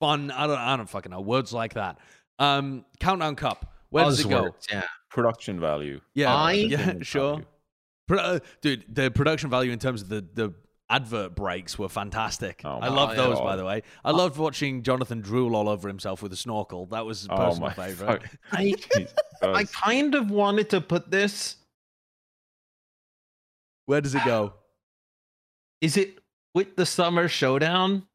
fun. 0.00 0.30
I 0.30 0.46
don't, 0.46 0.58
I 0.58 0.76
don't 0.76 0.88
fucking 0.88 1.10
know 1.10 1.20
words 1.20 1.52
like 1.52 1.74
that. 1.74 1.98
Um, 2.38 2.84
Countdown 3.00 3.36
Cup. 3.36 3.72
Where 3.90 4.04
does 4.04 4.20
it 4.20 4.28
go? 4.28 4.54
Yeah. 4.70 4.82
Production 5.10 5.58
value. 5.60 6.00
Yeah, 6.14 6.34
I- 6.34 6.52
yeah, 6.52 6.94
sure. 7.02 7.42
Pro- 8.06 8.18
uh, 8.18 8.38
dude, 8.60 8.84
the 8.88 9.10
production 9.10 9.50
value 9.50 9.72
in 9.72 9.78
terms 9.78 10.02
of 10.02 10.08
the 10.08 10.24
the 10.34 10.54
advert 10.90 11.34
breaks 11.34 11.78
were 11.78 11.88
fantastic. 11.88 12.62
Oh 12.64 12.78
I 12.80 12.80
my 12.80 12.88
love 12.88 13.16
those, 13.16 13.36
God. 13.36 13.44
by 13.44 13.56
the 13.56 13.64
way. 13.64 13.82
I 14.04 14.10
loved 14.10 14.38
watching 14.38 14.82
Jonathan 14.82 15.20
drool 15.20 15.54
all 15.54 15.68
over 15.68 15.86
himself 15.88 16.22
with 16.22 16.32
a 16.32 16.36
snorkel. 16.36 16.86
That 16.86 17.04
was 17.04 17.26
a 17.26 17.32
Oh 17.32 17.36
personal 17.36 17.68
my 17.68 17.74
favorite. 17.74 18.22
fuck. 18.22 18.30
I 18.52 18.74
Jesus 18.96 19.14
I 19.42 19.64
kind 19.64 20.14
of 20.14 20.30
wanted 20.30 20.70
to 20.70 20.80
put 20.80 21.10
this. 21.10 21.56
Where 23.86 24.00
does 24.00 24.14
it 24.14 24.24
go? 24.24 24.54
Is 25.80 25.96
it 25.96 26.18
with 26.54 26.76
the 26.76 26.86
summer 26.86 27.28
showdown? 27.28 28.06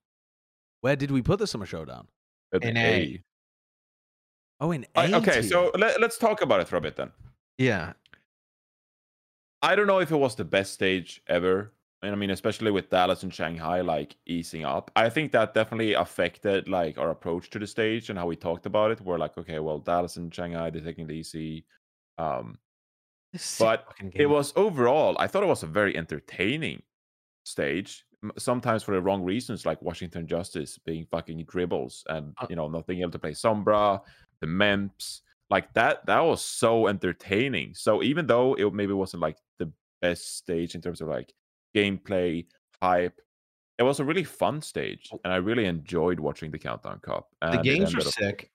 Where 0.84 0.98
did 0.98 1.12
we 1.12 1.22
put 1.22 1.40
the 1.40 1.48
summer 1.48 1.66
showdown? 1.66 2.08
At 2.54 2.66
An 2.66 2.76
A. 2.76 2.82
A. 2.82 3.24
Oh, 4.60 4.72
in 4.72 4.86
I- 4.96 5.06
A 5.12 5.16
okay, 5.20 5.36
tier. 5.36 5.44
so 5.44 5.72
let, 5.78 6.02
let's 6.02 6.18
talk 6.18 6.42
about 6.42 6.60
it 6.60 6.68
for 6.68 6.76
a 6.76 6.82
bit 6.82 6.98
then. 6.98 7.12
Yeah. 7.58 7.94
I 9.62 9.76
don't 9.78 9.88
know 9.88 10.00
if 10.00 10.12
it 10.12 10.18
was 10.18 10.36
the 10.36 10.44
best 10.44 10.74
stage 10.74 11.22
ever. 11.28 11.72
And 12.02 12.12
I 12.12 12.16
mean, 12.16 12.32
especially 12.32 12.70
with 12.72 12.90
Dallas 12.90 13.24
and 13.24 13.34
Shanghai 13.34 13.80
like 13.80 14.18
easing 14.26 14.66
up. 14.66 14.92
I 14.94 15.08
think 15.10 15.32
that 15.32 15.54
definitely 15.54 15.94
affected 15.94 16.68
like 16.68 16.98
our 16.98 17.12
approach 17.12 17.50
to 17.52 17.60
the 17.60 17.68
stage 17.68 18.10
and 18.10 18.20
how 18.20 18.28
we 18.28 18.36
talked 18.36 18.66
about 18.66 18.92
it. 18.92 19.00
We're 19.00 19.18
like, 19.18 19.38
okay, 19.38 19.60
well, 19.60 19.80
Dallas 19.80 20.18
and 20.18 20.36
Shanghai, 20.36 20.70
they're 20.70 20.82
taking 20.82 21.10
it 21.10 21.14
easy. 21.14 21.66
Um, 22.18 22.58
But 23.58 23.88
it 24.14 24.26
was 24.26 24.52
overall, 24.58 25.16
I 25.18 25.28
thought 25.28 25.44
it 25.44 25.48
was 25.56 25.64
a 25.64 25.68
very 25.68 25.96
entertaining 25.96 26.82
stage. 27.46 28.04
Sometimes 28.38 28.84
for 28.84 28.94
the 28.96 29.02
wrong 29.02 29.24
reasons, 29.24 29.66
like 29.66 29.82
Washington 29.82 30.26
Justice 30.28 30.78
being 30.78 31.06
fucking 31.12 31.44
dribbles 31.46 32.04
and 32.10 32.34
Uh, 32.40 32.48
you 32.50 32.56
know 32.56 32.68
not 32.68 32.88
being 32.88 33.02
able 33.02 33.12
to 33.12 33.20
play 33.20 33.32
Sombra, 33.32 34.00
the 34.40 34.48
Memps, 34.48 35.22
like 35.50 35.74
that. 35.74 36.06
That 36.06 36.20
was 36.22 36.42
so 36.44 36.88
entertaining. 36.88 37.74
So 37.76 38.02
even 38.04 38.28
though 38.28 38.54
it 38.56 38.74
maybe 38.74 38.94
wasn't 38.94 39.22
like 39.22 39.38
the 39.60 39.72
best 40.02 40.38
stage 40.38 40.76
in 40.76 40.82
terms 40.82 41.02
of 41.02 41.08
like 41.08 41.34
gameplay 41.76 42.46
hype, 42.82 43.20
it 43.80 43.84
was 43.84 44.00
a 44.00 44.04
really 44.06 44.24
fun 44.24 44.62
stage, 44.62 45.10
and 45.24 45.34
I 45.34 45.38
really 45.38 45.66
enjoyed 45.66 46.20
watching 46.20 46.52
the 46.52 46.60
Countdown 46.60 47.00
Cup. 47.00 47.30
the 47.42 47.48
and 47.48 47.56
it 47.60 47.64
games 47.64 47.94
were 47.96 48.02
up- 48.02 48.08
sick. 48.08 48.52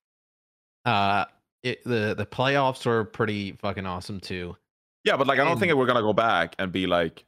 Uh, 0.84 1.24
it, 1.62 1.82
the 1.84 2.14
the 2.16 2.24
playoffs 2.26 2.86
were 2.86 3.04
pretty 3.04 3.52
fucking 3.52 3.84
awesome 3.84 4.20
too. 4.20 4.56
Yeah, 5.04 5.16
but 5.16 5.26
like 5.26 5.38
I 5.40 5.44
don't 5.44 5.58
think 5.58 5.74
we're 5.74 5.86
gonna 5.86 6.02
go 6.02 6.12
back 6.12 6.54
and 6.58 6.70
be 6.72 6.86
like, 6.86 7.24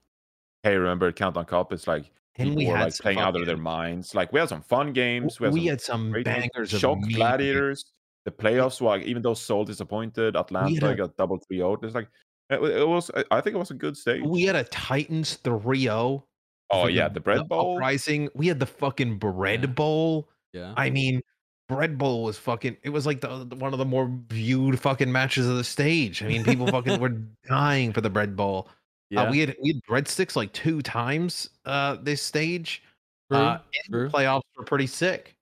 "Hey, 0.62 0.76
remember 0.76 1.10
Countdown 1.12 1.44
Cup?" 1.46 1.72
It's 1.72 1.86
like 1.86 2.10
And 2.36 2.54
we 2.54 2.64
had 2.64 2.80
like 2.84 2.92
some 2.92 3.02
playing 3.04 3.18
out 3.18 3.36
of 3.36 3.44
their 3.46 3.56
minds. 3.56 4.14
Like 4.14 4.32
we 4.32 4.40
had 4.40 4.48
some 4.48 4.62
fun 4.62 4.92
games. 4.92 5.40
We 5.40 5.46
had 5.46 5.54
we 5.54 5.60
some 5.60 5.68
had 5.68 5.80
some 5.80 6.12
bangers 6.22 6.70
Shock. 6.70 6.98
Gladiators. 7.12 7.84
The 8.24 8.30
playoffs 8.30 8.80
were 8.80 8.88
like, 8.88 9.02
even 9.02 9.22
though 9.22 9.34
Seoul 9.34 9.64
disappointed, 9.64 10.36
Atlanta 10.36 10.90
a- 10.90 10.94
got 10.94 11.16
double 11.16 11.38
three 11.38 11.58
zero. 11.58 11.78
It's 11.82 11.94
like 11.94 12.08
it, 12.50 12.60
it 12.62 12.86
was. 12.88 13.10
I- 13.30 13.40
think 13.40 13.56
it 13.56 13.58
was 13.58 13.70
a 13.70 13.74
good 13.74 13.96
stage. 13.96 14.22
We 14.24 14.42
had 14.42 14.56
a 14.56 14.64
Titans 14.64 15.38
3-0. 15.44 15.88
oh, 15.90 16.24
oh 16.70 16.86
yeah, 16.86 17.08
the 17.08 17.20
bread 17.20 17.48
bowl. 17.48 17.78
rising. 17.78 18.28
We 18.34 18.46
had 18.46 18.60
the 18.60 18.66
fucking 18.66 19.18
bread 19.18 19.60
Yeah. 19.62 19.66
bowl. 19.70 20.28
yeah. 20.52 20.74
I 20.76 20.90
mean, 20.90 21.22
bread 21.68 21.96
bowl 21.98 22.24
was 22.24 22.36
fucking. 22.38 22.76
It 22.82 22.90
was 22.90 23.06
like 23.06 23.20
the, 23.20 23.44
the- 23.44 23.56
one 23.56 23.72
of 23.72 23.78
the 23.78 23.84
more 23.84 24.10
viewed 24.28 24.78
fucking 24.80 25.10
matches 25.10 25.46
of 25.48 25.56
the 25.56 25.64
stage. 25.64 26.22
I 26.22 26.28
mean, 26.28 26.44
people 26.44 26.66
fucking 26.66 27.00
were 27.00 27.20
dying 27.48 27.92
for 27.92 28.00
the 28.02 28.10
bread 28.10 28.36
bowl. 28.36 28.68
Yeah. 29.10 29.22
Uh, 29.24 29.30
we 29.30 29.40
had 29.40 29.56
we 29.62 29.68
had 29.74 29.82
breadsticks 29.88 30.36
like 30.36 30.52
two 30.52 30.80
times 30.82 31.50
uh 31.66 31.96
this 32.02 32.22
stage. 32.22 32.82
True, 33.30 33.38
uh, 33.40 33.60
and 33.84 33.92
true. 33.92 34.08
playoffs 34.08 34.42
were 34.56 34.64
pretty 34.64 34.86
sick. 34.88 35.34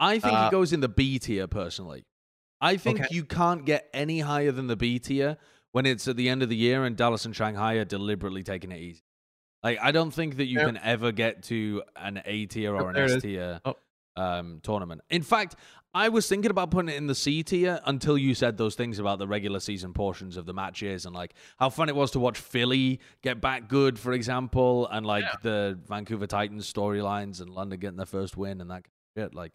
I 0.00 0.18
think 0.18 0.34
Uh, 0.34 0.48
it 0.48 0.50
goes 0.50 0.72
in 0.72 0.80
the 0.80 0.88
B 0.88 1.18
tier 1.18 1.46
personally. 1.46 2.04
I 2.60 2.76
think 2.76 3.00
Okay. 3.00 3.08
you 3.14 3.24
can't 3.24 3.64
get 3.64 3.88
any 3.92 4.20
higher 4.20 4.50
than 4.52 4.66
the 4.66 4.76
B 4.76 4.98
tier 4.98 5.36
when 5.72 5.86
it's 5.86 6.08
at 6.08 6.16
the 6.16 6.28
end 6.28 6.42
of 6.42 6.48
the 6.48 6.56
year 6.56 6.84
and 6.84 6.96
Dallas 6.96 7.24
and 7.24 7.36
Shanghai 7.36 7.74
are 7.74 7.84
deliberately 7.84 8.42
taking 8.42 8.72
it 8.72 8.78
easy. 8.80 9.02
Like 9.62 9.78
I 9.80 9.92
don't 9.92 10.10
think 10.12 10.36
that 10.38 10.46
you 10.46 10.58
Yeah. 10.58 10.66
can 10.66 10.76
ever 10.78 11.12
get 11.12 11.42
to 11.44 11.82
an 11.96 12.22
A 12.24 12.46
tier 12.46 12.74
or 12.74 12.90
an 12.90 12.96
S 12.96 13.22
tier 13.22 13.60
Oh. 13.64 13.76
Um, 14.16 14.60
tournament. 14.62 15.00
In 15.10 15.22
fact, 15.22 15.56
I 15.94 16.08
was 16.10 16.28
thinking 16.28 16.50
about 16.50 16.70
putting 16.70 16.90
it 16.90 16.96
in 16.96 17.06
the 17.06 17.14
C 17.14 17.42
tier 17.42 17.80
until 17.86 18.18
you 18.18 18.34
said 18.34 18.58
those 18.58 18.74
things 18.74 18.98
about 18.98 19.18
the 19.18 19.26
regular 19.26 19.60
season 19.60 19.92
portions 19.94 20.36
of 20.36 20.44
the 20.44 20.52
matches 20.52 21.06
and 21.06 21.14
like 21.14 21.32
how 21.58 21.70
fun 21.70 21.88
it 21.88 21.96
was 21.96 22.10
to 22.10 22.18
watch 22.18 22.38
Philly 22.38 23.00
get 23.22 23.40
back 23.40 23.68
good, 23.68 23.98
for 23.98 24.12
example, 24.12 24.86
and 24.88 25.06
like 25.06 25.24
Yeah. 25.24 25.34
the 25.42 25.78
Vancouver 25.88 26.26
Titans 26.26 26.70
storylines 26.70 27.40
and 27.40 27.48
London 27.50 27.78
getting 27.80 27.96
their 27.96 28.04
first 28.06 28.36
win 28.36 28.60
and 28.60 28.70
that 28.70 28.84
kind 28.84 28.90
of 29.16 29.22
shit. 29.22 29.34
Like, 29.34 29.52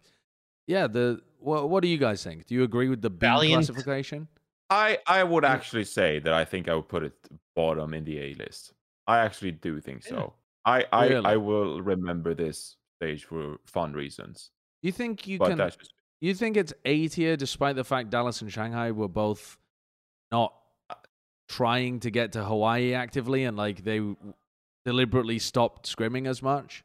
yeah, 0.66 0.86
the 0.88 1.20
what, 1.38 1.70
what 1.70 1.82
do 1.82 1.88
you 1.88 1.98
guys 1.98 2.24
think? 2.24 2.46
Do 2.46 2.54
you 2.56 2.64
agree 2.64 2.88
with 2.88 3.02
the 3.02 3.10
B 3.10 3.18
Valiant. 3.26 3.66
classification? 3.66 4.26
I 4.70 4.98
I 5.06 5.22
would 5.22 5.44
actually 5.44 5.84
say 5.84 6.18
that 6.20 6.32
I 6.32 6.44
think 6.44 6.68
I 6.68 6.74
would 6.74 6.88
put 6.88 7.02
it 7.04 7.14
bottom 7.54 7.94
in 7.94 8.04
the 8.04 8.18
A 8.18 8.34
list. 8.34 8.72
I 9.06 9.18
actually 9.18 9.52
do 9.52 9.80
think 9.80 10.04
Yeah. 10.04 10.10
so. 10.10 10.34
I 10.64 10.86
I, 10.92 11.08
Really? 11.08 11.26
I 11.26 11.36
will 11.36 11.80
remember 11.82 12.34
this 12.34 12.76
stage 13.02 13.24
for 13.24 13.56
fun 13.64 13.92
reasons. 13.92 14.50
You 14.82 14.92
think 14.92 15.26
you 15.26 15.38
But 15.38 15.48
can? 15.50 15.58
just 15.58 15.92
You 16.20 16.34
think 16.34 16.56
it's 16.56 16.72
A 16.84 17.08
tier 17.08 17.36
despite 17.36 17.76
the 17.76 17.84
fact 17.84 18.10
Dallas 18.10 18.40
and 18.42 18.52
Shanghai 18.52 18.92
were 18.92 19.08
both 19.08 19.58
not 20.30 20.54
uh, 20.88 20.94
trying 21.48 22.00
to 22.00 22.10
get 22.10 22.32
to 22.32 22.44
Hawaii 22.44 22.94
actively 22.94 23.44
and 23.44 23.56
like 23.56 23.82
they 23.84 24.00
deliberately 24.84 25.38
stopped 25.38 25.86
scrimming 25.94 26.28
as 26.28 26.42
much? 26.42 26.84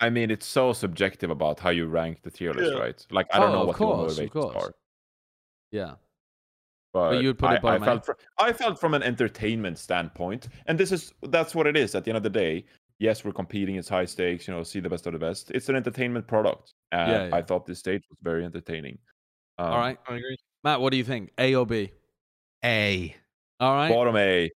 I 0.00 0.10
mean, 0.10 0.32
it's 0.32 0.46
so 0.46 0.72
subjective 0.72 1.30
about 1.30 1.60
how 1.60 1.70
you 1.70 1.86
rank 1.86 2.22
the 2.22 2.30
tier 2.30 2.52
list, 2.52 2.72
Yeah. 2.74 2.80
right? 2.80 3.06
Like, 3.12 3.28
I 3.32 3.38
don't 3.38 3.50
Oh, 3.50 3.52
know 3.60 3.64
what 3.66 3.76
course, 3.76 4.18
your 4.18 4.26
motivations 4.26 4.56
are. 4.56 4.74
Yeah. 5.70 5.94
But, 6.92 7.22
you 7.22 7.28
would 7.28 7.38
put 7.38 7.52
it 7.52 7.64
I, 7.64 7.76
I 7.76 7.78
felt 7.78 8.04
fr- 8.04 8.12
I 8.38 8.52
felt 8.52 8.78
from 8.78 8.92
an 8.94 9.02
entertainment 9.02 9.78
standpoint, 9.78 10.48
and 10.66 10.78
this 10.78 10.92
is 10.92 11.14
that's 11.30 11.54
what 11.54 11.66
it 11.66 11.74
is. 11.74 11.94
At 11.94 12.04
the 12.04 12.10
end 12.10 12.18
of 12.18 12.22
the 12.22 12.28
day, 12.44 12.64
yes, 13.02 13.24
we're 13.24 13.32
competing. 13.32 13.74
It's 13.76 13.88
high 13.88 14.04
stakes. 14.04 14.46
You 14.46 14.54
know, 14.54 14.62
see 14.62 14.80
the 14.80 14.88
best 14.88 15.06
of 15.06 15.12
the 15.12 15.18
best. 15.18 15.50
It's 15.50 15.68
an 15.68 15.76
entertainment 15.76 16.26
product. 16.26 16.72
And 16.92 17.10
Yeah, 17.10 17.26
yeah. 17.26 17.36
I 17.36 17.42
thought 17.42 17.66
this 17.66 17.80
stage 17.80 18.02
was 18.08 18.18
very 18.22 18.44
entertaining. 18.44 18.98
Um, 19.58 19.66
All 19.72 19.78
right, 19.78 19.98
I 20.08 20.14
agree. 20.14 20.36
Matt, 20.64 20.80
what 20.80 20.92
do 20.92 20.96
you 20.96 21.04
think? 21.04 21.32
A 21.36 21.54
or 21.56 21.66
B? 21.66 21.90
A. 22.64 23.14
All 23.60 23.74
right. 23.74 23.90
bottom 23.90 24.16
A. 24.16 24.50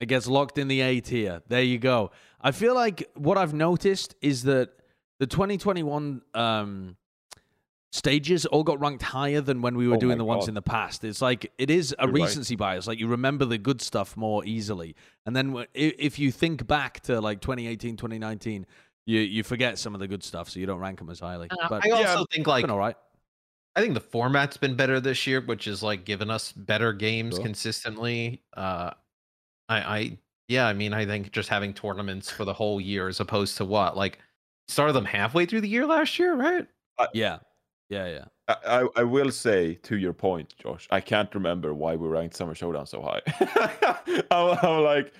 It 0.00 0.06
gets 0.06 0.28
locked 0.28 0.58
in 0.58 0.68
the 0.68 0.80
A 0.80 1.00
tier. 1.00 1.42
There 1.48 1.62
you 1.62 1.78
go. 1.78 2.12
I 2.40 2.52
feel 2.52 2.74
like 2.74 3.10
what 3.14 3.36
I've 3.36 3.52
noticed 3.52 4.14
is 4.22 4.44
that 4.44 4.70
the 5.18 5.26
2021 5.26 6.22
um, 6.34 6.96
stages 7.92 8.44
all 8.46 8.64
got 8.64 8.78
ranked 8.80 9.02
higher 9.02 9.40
than 9.40 9.62
when 9.62 9.76
we 9.76 9.88
were 9.88 9.96
Oh 9.96 10.00
doing 10.00 10.16
my 10.16 10.18
the 10.18 10.24
ones 10.24 10.48
in 10.48 10.54
the 10.54 10.62
past. 10.62 11.04
It's 11.04 11.22
like 11.22 11.52
it 11.58 11.70
is 11.70 11.94
a 11.98 12.06
You're 12.06 12.14
right. 12.14 12.14
recency 12.14 12.56
bias. 12.56 12.86
Like 12.86 12.98
you 13.00 13.08
remember 13.08 13.44
the 13.44 13.58
good 13.58 13.80
stuff 13.80 14.16
more 14.16 14.44
easily, 14.44 14.94
and 15.26 15.34
then 15.34 15.66
if 15.74 16.18
you 16.18 16.30
think 16.32 16.66
back 16.66 17.00
to 17.02 17.20
like 17.20 17.40
2018, 17.40 17.96
2019, 17.96 18.66
you 19.06 19.20
you 19.20 19.42
forget 19.42 19.78
some 19.78 19.94
of 19.94 20.00
the 20.00 20.08
good 20.08 20.22
stuff, 20.22 20.48
so 20.50 20.60
you 20.60 20.66
don't 20.66 20.80
rank 20.80 20.98
them 20.98 21.10
as 21.10 21.20
highly. 21.20 21.50
Uh, 21.50 21.68
But 21.68 21.84
I 21.84 21.90
also 21.90 22.20
Yeah, 22.20 22.24
think 22.32 22.46
like 22.46 22.62
been 22.62 22.70
all 22.70 22.78
right. 22.78 22.96
I 23.76 23.80
think 23.80 23.94
the 23.94 24.00
format's 24.00 24.56
been 24.56 24.74
better 24.76 25.00
this 25.00 25.26
year, 25.26 25.40
which 25.40 25.66
is 25.68 25.82
like 25.82 26.04
given 26.04 26.30
us 26.30 26.52
better 26.52 26.92
games 26.92 27.36
Sure. 27.36 27.42
consistently. 27.42 28.42
Uh, 28.54 28.90
I, 29.68 29.80
I, 29.98 30.18
yeah, 30.48 30.66
I 30.68 30.72
mean, 30.74 30.94
I 30.94 31.06
think 31.06 31.32
just 31.32 31.48
having 31.48 31.74
tournaments 31.74 32.30
for 32.30 32.44
the 32.44 32.54
whole 32.54 32.80
year 32.80 33.08
as 33.08 33.20
opposed 33.20 33.56
to 33.58 33.64
what, 33.66 33.96
like, 33.96 34.18
started 34.68 34.94
them 34.94 35.04
halfway 35.06 35.46
through 35.46 35.62
the 35.62 35.68
year 35.68 35.86
last 35.86 36.18
year, 36.18 36.34
right? 36.36 36.66
Yeah, 37.12 37.38
yeah, 37.88 38.06
yeah. 38.06 38.24
I, 38.48 38.80
I- 38.82 38.88
I 39.00 39.02
will 39.02 39.30
say 39.30 39.74
to 39.84 39.96
your 39.96 40.12
point, 40.12 40.54
Josh, 40.58 40.86
I 40.90 41.00
can't 41.00 41.32
remember 41.34 41.74
why 41.74 41.96
we 41.96 42.08
ranked 42.08 42.36
Summer 42.36 42.54
Showdown 42.54 42.86
so 42.86 43.02
high. 43.02 43.20
I'm, 44.30 44.58
I'm 44.62 44.82
like, 44.84 45.12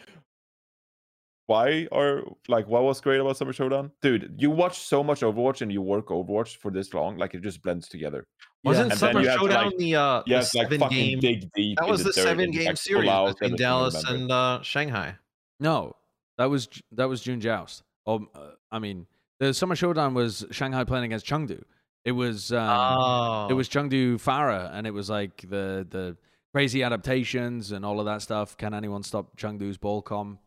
why 1.47 1.89
are 1.93 2.23
like 2.49 2.67
what 2.69 2.83
was 2.83 3.01
great 3.01 3.21
about 3.21 3.37
Summer 3.39 3.53
Showdown? 3.55 3.91
Dude, 4.03 4.35
you 4.39 4.51
watch 4.51 4.81
so 4.81 5.03
much 5.03 5.21
Overwatch 5.23 5.63
and 5.63 5.73
you 5.73 5.81
work 5.81 6.09
Overwatch 6.09 6.57
for 6.59 6.71
this 6.71 6.93
long, 6.93 7.17
like 7.17 7.33
it 7.35 7.41
just 7.41 7.63
blends 7.63 7.89
together. 7.89 8.27
Wasn't 8.65 8.85
And 8.85 8.91
then 8.93 8.99
Summer 8.99 9.21
you 9.23 9.29
have 9.29 9.39
to, 9.41 9.47
Showdown 9.47 9.67
like- 9.67 9.77
the 9.79 9.97
uh 9.97 10.23
You 10.27 10.35
the 10.35 10.39
like 10.41 10.47
seven 10.47 10.89
game? 10.91 11.21
dig 11.21 11.51
deep. 11.55 11.79
That 11.79 11.89
was 11.89 12.05
the 12.05 12.13
dirt 12.13 12.23
seven 12.23 12.51
game 12.51 12.67
like, 12.67 12.77
series 12.77 13.09
out 13.09 13.39
between 13.39 13.57
Dallas 13.57 14.05
and 14.05 14.31
uh, 14.31 14.61
Shanghai. 14.63 15.17
No, 15.59 15.97
that 16.37 16.47
was 16.51 16.69
that 16.93 17.09
was 17.09 17.23
June 17.23 17.41
Joust. 17.41 17.83
Oh, 18.07 18.27
uh, 18.35 18.51
I 18.71 18.79
mean, 18.79 19.07
the 19.41 19.55
Summer 19.55 19.75
Showdown 19.77 20.13
was 20.15 20.45
Shanghai 20.51 20.85
playing 20.85 21.05
against 21.05 21.25
Chengdu. 21.27 21.63
It 22.09 22.13
was 22.13 22.53
um, 22.55 22.97
oh, 22.99 23.49
it 23.51 23.53
was 23.53 23.69
Chengdu 23.69 24.15
Pharah, 24.15 24.71
and 24.73 24.87
it 24.87 24.93
was 24.95 25.11
like 25.11 25.43
the 25.43 25.87
the 25.91 26.17
crazy 26.55 26.83
adaptations 26.83 27.71
and 27.71 27.85
all 27.85 28.01
of 28.01 28.07
that 28.07 28.23
stuff. 28.23 28.57
Can 28.57 28.73
anyone 28.73 29.03
stop 29.03 29.37
Chengdu's 29.37 29.77
ball 29.77 30.01
comp, 30.01 30.41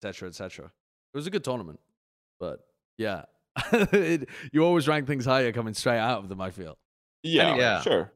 etc., 0.00 0.28
etc. 0.28 0.66
It 0.66 1.16
was 1.16 1.26
a 1.26 1.30
good 1.30 1.42
tournament, 1.42 1.80
but 2.38 2.60
yeah, 2.96 3.24
it, 3.72 4.28
you 4.52 4.64
always 4.64 4.86
rank 4.86 5.08
things 5.08 5.24
higher 5.24 5.50
coming 5.50 5.74
straight 5.74 5.98
out 5.98 6.22
of 6.22 6.28
them. 6.28 6.40
I 6.40 6.50
feel. 6.50 6.78
Yeah, 7.24 7.48
Anyway, 7.48 7.58
yeah. 7.58 7.80
sure. 7.80 8.12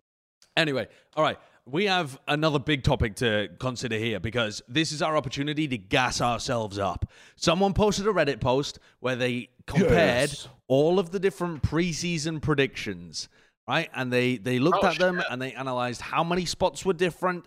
Anyway, 0.57 0.87
all 1.17 1.25
right. 1.25 1.39
We 1.71 1.85
have 1.87 2.19
another 2.27 2.59
big 2.59 2.83
topic 2.83 3.17
to 3.17 3.49
consider 3.59 3.97
here 3.97 4.21
because 4.21 4.63
this 4.69 4.91
is 4.93 5.03
our 5.03 5.17
opportunity 5.17 5.69
to 5.69 5.77
gas 5.79 6.21
ourselves 6.21 6.79
up. 6.79 7.11
Someone 7.37 7.75
posted 7.75 8.07
a 8.07 8.11
Reddit 8.13 8.41
post 8.41 8.79
where 9.01 9.17
they 9.17 9.51
compared 9.67 10.31
Yes. 10.31 10.49
all 10.67 10.99
of 10.99 11.11
the 11.11 11.21
different 11.21 11.63
preseason 11.63 12.41
predictions, 12.41 13.29
right? 13.69 13.91
And 13.95 14.11
they 14.13 14.37
they 14.39 14.59
looked 14.59 14.83
Oh, 14.83 14.89
at 14.89 14.99
them 14.99 15.23
and 15.31 15.43
they 15.43 15.53
analyzed 15.53 16.01
how 16.01 16.25
many 16.25 16.47
spots 16.47 16.85
were 16.87 16.95
different, 16.95 17.45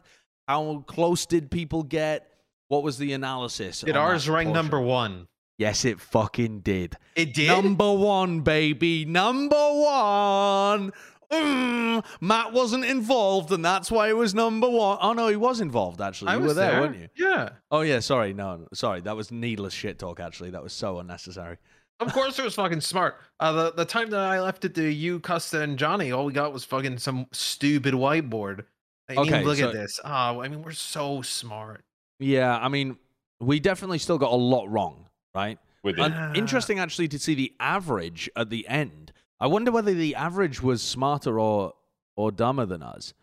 how 0.47 0.83
close 0.87 1.25
did 1.25 1.49
people 1.49 1.81
get, 1.83 2.27
what 2.67 2.83
was 2.83 2.97
the 2.99 3.13
analysis? 3.13 3.81
did 3.81 3.97
ours 3.97 4.29
rank 4.29 4.47
portion. 4.47 4.53
number 4.63 4.79
one? 4.79 5.27
Yes, 5.57 5.85
it 5.85 5.99
fucking 5.99 6.61
did. 6.61 6.95
It 7.15 7.35
did. 7.35 7.47
Number 7.47 7.91
one, 7.93 8.39
baby. 8.41 9.05
Number 9.05 9.55
one. 9.55 10.91
Mm, 11.31 12.03
Matt 12.19 12.51
wasn't 12.53 12.85
involved, 12.85 13.51
and 13.51 13.63
that's 13.63 13.89
why 13.89 14.09
it 14.09 14.17
was 14.17 14.33
number 14.35 14.69
one. 14.69 14.97
Oh 15.01 15.13
no, 15.13 15.27
he 15.27 15.35
was 15.35 15.61
involved. 15.61 16.01
Actually, 16.01 16.29
I 16.29 16.35
you 16.35 16.41
was 16.41 16.49
were 16.49 16.53
there, 16.55 16.81
weren't 16.81 16.97
you? 16.97 17.07
Yeah. 17.15 17.49
Oh 17.69 17.81
yeah, 17.81 17.99
sorry. 17.99 18.33
No, 18.33 18.57
no, 18.57 18.67
sorry. 18.73 19.01
That 19.01 19.15
was 19.15 19.31
needless 19.31 19.73
shit 19.73 19.97
talk. 19.99 20.19
Actually, 20.19 20.49
that 20.51 20.63
was 20.63 20.73
so 20.73 20.99
unnecessary. 20.99 21.57
Of 21.99 22.11
course, 22.13 22.37
it 22.39 22.43
was 22.43 22.55
fucking 22.55 22.81
smart. 22.81 23.15
Uh, 23.39 23.51
the 23.51 23.71
the 23.73 23.85
time 23.85 24.09
that 24.09 24.19
I 24.19 24.41
left 24.41 24.65
it 24.65 24.75
to 24.75 24.83
you, 24.83 25.19
Custa, 25.19 25.61
and 25.61 25.77
Johnny, 25.77 26.11
all 26.11 26.25
we 26.25 26.33
got 26.33 26.51
was 26.51 26.65
fucking 26.65 26.97
some 26.97 27.27
stupid 27.31 27.93
whiteboard. 27.93 28.65
I 29.07 29.13
mean, 29.13 29.19
Okay, 29.21 29.43
look 29.43 29.57
so- 29.57 29.67
at 29.67 29.73
this. 29.73 29.99
Oh, 30.03 30.41
I 30.41 30.47
mean, 30.47 30.63
we're 30.63 30.71
so 30.71 31.21
smart. 31.21 31.83
Yeah, 32.19 32.57
I 32.57 32.67
mean, 32.69 32.97
we 33.39 33.59
definitely 33.59 33.97
still 33.99 34.17
got 34.17 34.31
a 34.31 34.35
lot 34.35 34.69
wrong, 34.69 35.07
right? 35.35 35.59
With 35.83 35.97
it. 35.97 36.01
And 36.01 36.37
interesting, 36.37 36.77
actually, 36.79 37.07
to 37.09 37.19
see 37.19 37.33
the 37.35 37.53
average 37.59 38.29
at 38.35 38.49
the 38.49 38.67
end. 38.67 39.11
I 39.41 39.47
wonder 39.47 39.71
whether 39.71 39.93
the 39.93 40.15
average 40.15 40.61
was 40.61 40.81
smarter 40.81 41.37
or 41.39 41.73
or 42.15 42.31
dumber 42.31 42.65
than 42.65 42.81
us. 42.83 43.13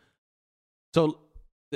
So, 0.95 1.21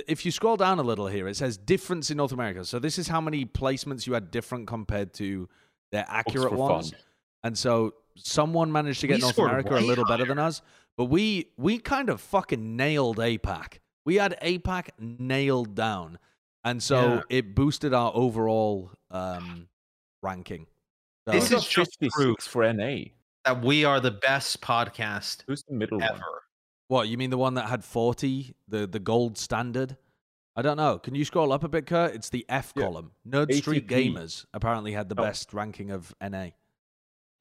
if 0.09 0.25
you 0.27 0.31
scroll 0.33 0.57
down 0.57 0.79
a 0.79 0.83
little 0.83 1.07
here, 1.07 1.29
it 1.29 1.37
says 1.37 1.57
difference 1.57 2.11
in 2.11 2.17
North 2.17 2.33
America. 2.33 2.65
So 2.65 2.79
this 2.79 2.99
is 2.99 3.09
how 3.09 3.21
many 3.21 3.45
placements 3.45 4.07
you 4.07 4.15
had 4.15 4.31
different 4.31 4.67
compared 4.67 5.13
to 5.15 5.49
their 5.93 6.05
accurate 6.09 6.53
ones. 6.55 6.91
fun. 6.91 7.01
And 7.45 7.59
so 7.59 7.95
someone 8.17 8.73
managed 8.73 9.01
to 9.03 9.07
get 9.07 9.17
We 9.17 9.21
North 9.21 9.39
America 9.39 9.71
a 9.75 9.77
way 9.77 9.83
little 9.83 10.05
better 10.07 10.25
than 10.25 10.39
us, 10.39 10.61
but 10.97 11.05
we 11.07 11.51
we 11.57 11.79
kind 11.79 12.09
of 12.09 12.21
fucking 12.21 12.77
nailed 12.77 13.19
APAC. 13.19 13.79
We 14.05 14.17
had 14.17 14.37
APAC 14.43 14.89
nailed 14.99 15.75
down, 15.77 16.19
and 16.65 16.83
so 16.83 16.97
Yeah. 17.17 17.23
it 17.39 17.55
boosted 17.55 17.95
our 17.95 18.11
overall 18.15 18.91
um, 19.11 19.69
ranking. 20.23 20.67
So- 21.29 21.33
This 21.33 21.53
is 21.53 21.67
just 21.67 22.01
proof. 22.11 22.39
for 22.41 22.65
NA. 22.65 23.05
That 23.45 23.63
we 23.65 23.85
are 23.85 23.99
the 24.01 24.11
best 24.13 24.61
podcast 24.61 25.43
Who's 25.47 25.65
the 25.65 25.75
middle 25.75 26.03
ever. 26.03 26.13
one? 26.15 26.23
What 26.89 27.09
you 27.09 27.17
mean 27.19 27.31
the 27.31 27.39
one 27.39 27.55
that 27.55 27.69
had 27.69 27.85
forty, 27.85 28.55
the 28.69 28.87
the 28.87 29.01
gold 29.01 29.37
standard? 29.39 29.97
I 30.55 30.63
don't 30.63 30.77
know. 30.77 30.99
Can 30.99 31.15
you 31.15 31.25
scroll 31.25 31.51
up 31.53 31.65
a 31.65 31.69
bit, 31.69 31.87
Kurt? 31.87 32.15
It's 32.15 32.29
the 32.29 32.45
F 32.49 32.73
Yeah. 32.77 32.83
column. 32.85 33.13
Nerd 33.27 33.53
Street 33.55 33.89
Gamers 33.89 34.45
apparently 34.53 34.93
had 34.93 35.09
the 35.09 35.15
Oh. 35.19 35.23
best 35.25 35.53
ranking 35.55 35.91
of 35.91 36.15
NA. 36.21 36.51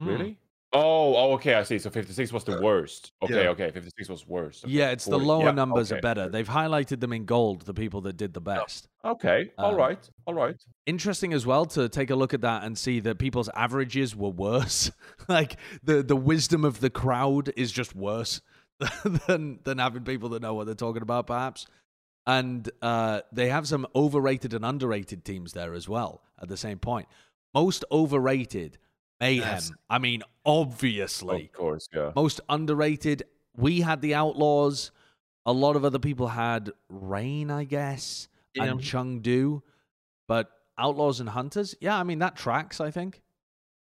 Hmm. 0.00 0.08
Really? 0.08 0.38
Oh, 0.74 1.14
oh, 1.14 1.32
okay. 1.34 1.54
I 1.54 1.64
see. 1.64 1.78
So 1.78 1.90
56 1.90 2.32
was 2.32 2.44
the 2.44 2.60
worst. 2.62 3.12
Okay, 3.22 3.42
Yeah. 3.44 3.50
okay. 3.50 3.70
56 3.70 4.08
was 4.08 4.26
worst. 4.26 4.64
Okay, 4.64 4.72
Yeah, 4.72 4.90
it's 4.90 5.04
the 5.04 5.18
lower 5.18 5.44
Yeah, 5.44 5.50
numbers 5.50 5.92
are 5.92 6.00
better. 6.00 6.28
They've 6.30 6.48
highlighted 6.48 7.00
them 7.00 7.12
in 7.12 7.26
gold, 7.26 7.62
the 7.62 7.74
people 7.74 8.00
that 8.02 8.16
did 8.16 8.32
the 8.32 8.40
best. 8.40 8.88
Okay. 9.04 9.50
All 9.58 9.72
Um, 9.72 9.76
right. 9.76 10.10
All 10.26 10.32
right. 10.34 10.56
Interesting 10.86 11.34
as 11.34 11.44
well 11.44 11.66
to 11.66 11.88
take 11.90 12.08
a 12.10 12.14
look 12.16 12.32
at 12.32 12.40
that 12.40 12.64
and 12.64 12.78
see 12.78 13.00
that 13.00 13.18
people's 13.18 13.50
averages 13.54 14.16
were 14.16 14.30
worse. 14.30 14.90
like 15.28 15.56
the 15.82 16.02
the 16.02 16.16
wisdom 16.16 16.64
of 16.64 16.80
the 16.80 16.90
crowd 16.90 17.52
is 17.56 17.70
just 17.70 17.94
worse 17.94 18.40
than 19.26 19.58
than 19.64 19.78
having 19.78 20.04
people 20.04 20.30
that 20.30 20.40
know 20.42 20.54
what 20.54 20.64
they're 20.66 20.74
talking 20.74 21.02
about, 21.02 21.26
perhaps. 21.26 21.66
And 22.26 22.70
uh, 22.80 23.22
they 23.32 23.48
have 23.48 23.66
some 23.66 23.86
overrated 23.94 24.54
and 24.54 24.64
underrated 24.64 25.24
teams 25.24 25.52
there 25.52 25.74
as 25.74 25.88
well. 25.88 26.22
At 26.40 26.48
the 26.48 26.56
same 26.56 26.78
point, 26.78 27.08
most 27.52 27.84
overrated 27.90 28.78
mayhem. 29.22 29.48
Yes. 29.48 29.72
I 29.88 29.98
mean, 29.98 30.22
obviously, 30.44 31.44
Of 31.46 31.52
course. 31.52 31.88
Yeah. 31.94 32.12
most 32.14 32.40
underrated. 32.48 33.22
We 33.56 33.80
had 33.80 34.00
the 34.02 34.14
Outlaws. 34.14 34.90
A 35.46 35.52
lot 35.52 35.76
of 35.76 35.84
other 35.84 35.98
people 35.98 36.28
had 36.28 36.70
Reign, 36.88 37.50
I 37.50 37.64
guess, 37.64 38.28
Yeah. 38.54 38.64
and 38.64 38.80
Chengdu. 38.80 39.62
But 40.28 40.50
Outlaws 40.78 41.20
and 41.20 41.28
Hunters, 41.28 41.74
yeah, 41.80 41.98
I 41.98 42.02
mean 42.02 42.18
that 42.20 42.36
tracks. 42.36 42.80
I 42.80 42.90
think. 42.90 43.22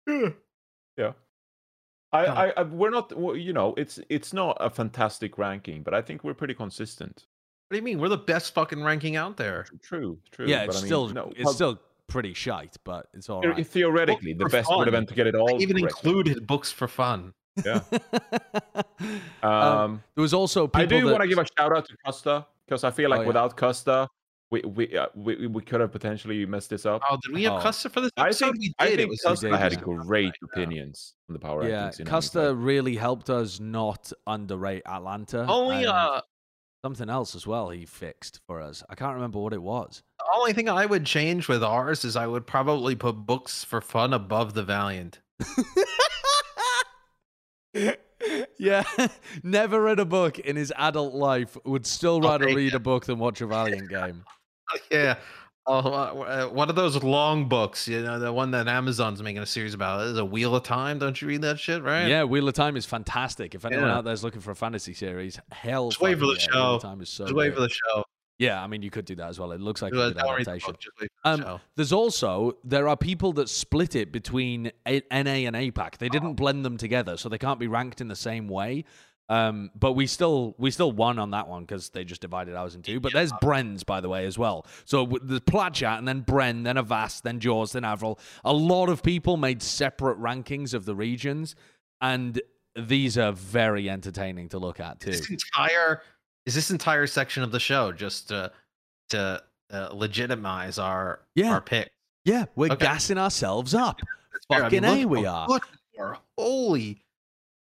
Hmm. 0.07 0.29
Yeah. 0.97 1.13
I, 2.11 2.23
Yeah. 2.23 2.33
I, 2.33 2.53
I, 2.57 2.63
we're 2.63 2.89
not, 2.89 3.11
you 3.37 3.53
know, 3.53 3.73
it's 3.77 3.99
it's 4.09 4.33
not 4.33 4.57
a 4.59 4.69
fantastic 4.69 5.37
ranking, 5.37 5.83
but 5.83 5.93
I 5.93 6.01
think 6.01 6.23
we're 6.23 6.33
pretty 6.33 6.53
consistent. 6.53 7.25
What 7.67 7.75
do 7.75 7.77
you 7.77 7.83
mean? 7.83 7.99
We're 7.99 8.07
the 8.09 8.17
best 8.17 8.53
fucking 8.53 8.81
ranking 8.81 9.15
out 9.17 9.35
there. 9.35 9.65
True, 9.81 10.19
true. 10.31 10.47
yeah, 10.47 10.65
but 10.65 10.69
it's 10.69 10.77
I 10.77 10.81
mean, 10.81 10.87
still 10.87 11.09
no, 11.09 11.33
it's 11.35 11.43
but 11.43 11.53
still 11.53 11.79
pretty 12.07 12.33
shite, 12.33 12.77
but 12.83 13.07
it's 13.13 13.29
all 13.29 13.41
the- 13.41 13.49
right. 13.49 13.67
theoretically, 13.67 14.33
the 14.33 14.45
for 14.45 14.49
best 14.49 14.69
would 14.69 14.87
have 14.87 14.93
been 14.93 15.05
to 15.05 15.13
get 15.13 15.27
it 15.27 15.35
all. 15.35 15.55
I 15.55 15.57
even 15.59 15.77
correct. 15.79 15.95
included 16.03 16.47
books 16.47 16.71
for 16.71 16.87
fun. 16.87 17.33
Yeah. 17.65 17.81
um, 19.43 19.51
Um, 19.51 20.03
there 20.15 20.21
was 20.21 20.33
also 20.33 20.67
people 20.67 20.81
I 20.81 20.85
do 20.85 21.05
that, 21.05 21.11
want 21.11 21.21
to 21.23 21.27
give 21.27 21.37
a 21.39 21.45
shout 21.57 21.75
out 21.75 21.85
to 21.87 21.95
Custa 22.05 22.45
because 22.65 22.83
I 22.83 22.91
feel 22.91 23.09
like 23.09 23.19
Oh, 23.19 23.21
yeah. 23.23 23.27
without 23.27 23.57
Custa, 23.57 24.07
we 24.51 24.61
we, 24.61 24.97
uh, 24.97 25.07
we 25.15 25.47
we 25.47 25.61
could 25.61 25.81
have 25.81 25.91
potentially 25.91 26.45
messed 26.45 26.69
this 26.69 26.85
up. 26.85 27.01
Oh, 27.09 27.17
did 27.23 27.33
we 27.33 27.43
have 27.43 27.53
Oh. 27.53 27.59
Custa 27.67 27.91
for 27.91 28.01
this 28.01 28.11
I 28.17 28.31
think 28.31 28.57
we 28.59 28.73
I 28.79 28.85
did. 28.89 28.97
think 28.97 29.01
it 29.01 29.09
was 29.09 29.21
Custa 29.25 29.49
did, 29.51 29.59
had 29.59 29.73
yeah. 29.73 29.79
great 29.79 30.33
opinions 30.43 31.15
on 31.29 31.33
the 31.33 31.39
power 31.39 31.67
yeah, 31.67 31.89
rankings. 31.89 31.99
in 31.99 32.07
Custa 32.07 32.55
really 32.57 32.95
helped 32.95 33.29
us 33.29 33.59
not 33.59 34.11
underrate 34.25 34.83
Atlanta. 34.85 35.45
Only 35.49 35.77
and 35.77 35.87
uh, 35.87 36.21
something 36.83 37.09
else 37.09 37.35
as 37.35 37.47
well 37.47 37.69
he 37.69 37.85
fixed 37.85 38.39
for 38.47 38.61
us. 38.61 38.83
I 38.89 38.95
can't 38.95 39.15
remember 39.15 39.39
what 39.39 39.53
it 39.53 39.61
was. 39.61 40.03
the 40.19 40.25
only 40.35 40.53
thing 40.53 40.69
I 40.69 40.85
would 40.85 41.05
change 41.05 41.47
with 41.47 41.63
ours 41.63 42.05
is 42.05 42.15
I 42.15 42.27
would 42.27 42.47
probably 42.47 42.95
put 42.95 43.13
books 43.13 43.63
for 43.63 43.81
fun 43.81 44.13
above 44.13 44.53
the 44.53 44.63
Valiant. 44.63 45.19
yeah, 48.57 48.83
never 49.43 49.81
read 49.81 49.99
a 49.99 50.05
book 50.05 50.39
in 50.39 50.55
his 50.55 50.73
adult 50.75 51.13
life. 51.13 51.57
Would 51.65 51.85
still 51.85 52.15
I'll 52.15 52.31
rather 52.31 52.45
read 52.45 52.73
a 52.73 52.79
book 52.79 53.05
than 53.05 53.19
watch 53.19 53.41
a 53.41 53.47
Valiant 53.47 53.89
game. 53.89 54.23
yeah. 54.91 55.17
Oh, 55.69 55.79
uh, 56.21 56.47
one 56.47 56.69
of 56.69 56.75
those 56.77 57.03
long 57.03 57.49
books, 57.49 57.89
you 57.89 58.01
know, 58.01 58.19
the 58.19 58.31
one 58.31 58.51
that 58.51 58.69
Amazon's 58.69 59.21
making 59.21 59.41
a 59.41 59.45
series 59.45 59.73
about. 59.73 60.07
Is 60.07 60.17
a 60.17 60.23
Wheel 60.23 60.55
of 60.55 60.63
Time. 60.63 60.97
Don't 60.97 61.21
you 61.21 61.27
read 61.27 61.41
that 61.41 61.59
shit, 61.59 61.83
right? 61.83 62.07
Yeah, 62.07 62.23
Wheel 62.23 62.47
of 62.47 62.53
Time 62.53 62.77
is 62.77 62.85
fantastic. 62.85 63.53
If 63.53 63.65
anyone 63.65 63.87
Yeah. 63.87 63.97
out 63.97 64.05
there's 64.05 64.23
looking 64.23 64.39
for 64.39 64.51
a 64.51 64.55
fantasy 64.55 64.93
series, 64.93 65.37
hell, 65.51 65.89
Just 65.89 65.99
wait 66.01 66.15
for 66.17 66.25
the 66.27 66.37
yeah, 66.39 66.55
Wheel 66.55 66.75
of. 66.75 66.81
Time 66.81 67.01
is 67.01 67.09
so 67.09 67.25
Just 67.25 67.35
wait 67.35 67.53
for 67.53 67.59
the 67.59 67.69
show. 67.69 68.03
Yeah, 68.39 68.63
I 68.63 68.67
mean, 68.67 68.83
you 68.83 68.91
could 68.91 69.05
do 69.05 69.15
that 69.15 69.29
as 69.29 69.39
well. 69.39 69.51
It 69.51 69.59
looks 69.59 69.81
like 69.81 69.91
a 69.91 69.95
good 69.95 70.17
adaptation. 70.17 70.71
book, 70.71 70.79
just 70.79 70.95
wait 71.01 71.09
for 71.23 71.37
the 71.37 71.47
Um, 71.53 71.59
there's 71.75 71.91
also 71.91 72.55
there 72.63 72.87
are 72.87 72.95
people 72.95 73.33
that 73.33 73.49
split 73.49 73.95
it 73.95 74.11
between 74.11 74.71
A- 74.87 75.01
NA 75.11 75.47
and 75.47 75.55
APAC. 75.55 75.97
They 75.97 76.05
Oh. 76.05 76.09
didn't 76.09 76.35
blend 76.35 76.63
them 76.63 76.77
together, 76.77 77.17
so 77.17 77.29
they 77.29 77.39
can't 77.39 77.59
be 77.59 77.67
ranked 77.67 77.99
in 77.99 78.07
the 78.09 78.15
same 78.15 78.47
way. 78.47 78.85
Um, 79.29 79.71
but 79.77 79.91
we 79.93 80.07
still 80.07 80.55
we 80.57 80.71
still 80.71 80.91
won 80.93 81.19
on 81.19 81.31
that 81.31 81.47
one 81.49 81.63
because 81.63 81.89
they 81.89 82.05
just 82.05 82.21
divided 82.21 82.55
ours 82.55 82.75
in 82.75 82.81
two. 82.81 82.99
But 83.01 83.11
there's 83.13 83.33
Bren's 83.41 83.83
by 83.83 83.99
the 83.99 84.07
way 84.07 84.25
as 84.25 84.37
well. 84.37 84.65
So 84.85 85.05
there's 85.21 85.41
Platchat 85.41 85.97
and 85.97 86.07
then 86.07 86.23
Bren, 86.23 86.63
then 86.63 86.77
Avast, 86.77 87.23
then 87.23 87.39
Jaws, 87.39 87.73
then 87.73 87.83
Avril. 87.83 88.19
A 88.45 88.53
lot 88.53 88.87
of 88.89 89.03
people 89.03 89.35
made 89.35 89.61
separate 89.61 90.17
rankings 90.19 90.73
of 90.73 90.85
the 90.85 90.95
regions, 90.95 91.55
and 91.99 92.41
these 92.75 93.17
are 93.17 93.33
very 93.33 93.89
entertaining 93.89 94.47
to 94.49 94.59
look 94.59 94.79
at 94.79 95.01
too. 95.01 95.11
This 95.11 95.29
entire 95.29 96.01
is 96.45 96.55
this 96.55 96.71
entire 96.71 97.07
section 97.07 97.43
of 97.43 97.51
the 97.51 97.59
show 97.59 97.91
just 97.91 98.29
to 98.29 98.51
to 99.09 99.43
uh, 99.71 99.89
legitimize 99.91 100.79
our 100.79 101.19
Yeah. 101.35 101.51
our 101.51 101.61
pick. 101.61 101.91
Yeah, 102.23 102.45
we're 102.55 102.71
Okay. 102.71 102.85
gassing 102.85 103.17
ourselves 103.17 103.73
up. 103.73 103.99
Fair. 104.49 104.59
I 104.59 104.61
Fucking 104.63 104.83
mean, 104.83 105.03
A, 105.03 105.05
we 105.05 105.25
are. 105.25 105.47
Holy 106.37 107.01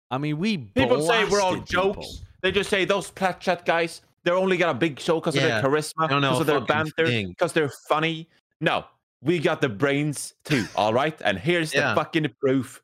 I 0.10 0.18
mean, 0.18 0.38
we 0.38 0.58
People 0.58 1.02
say 1.06 1.26
we're 1.26 1.42
all 1.42 1.56
blasted 1.56 1.68
people. 1.68 1.94
jokes. 1.95 2.22
They 2.42 2.52
just 2.52 2.69
say 2.69 2.86
those 2.86 3.10
plat 3.11 3.42
chat 3.42 3.66
guys, 3.66 4.02
they're 4.24 4.36
only 4.36 4.58
got 4.58 4.69
a 4.69 4.74
big 4.77 5.00
show 5.00 5.16
because 5.19 5.36
Yeah. 5.36 5.58
of 5.58 5.61
their 5.61 5.72
charisma, 5.72 6.08
because 6.08 6.40
of 6.42 6.45
their 6.48 6.61
banter, 6.61 7.06
because 7.27 7.53
they're 7.53 7.72
funny. 7.90 8.27
No, 8.61 8.86
we 9.22 9.40
got 9.40 9.61
the 9.61 9.69
brains 9.69 10.34
too. 10.45 10.66
All 10.76 10.94
right, 10.94 11.19
and 11.24 11.38
here's 11.38 11.74
Yeah. 11.74 11.90
the 11.90 11.95
fucking 11.95 12.27
proof. 12.40 12.82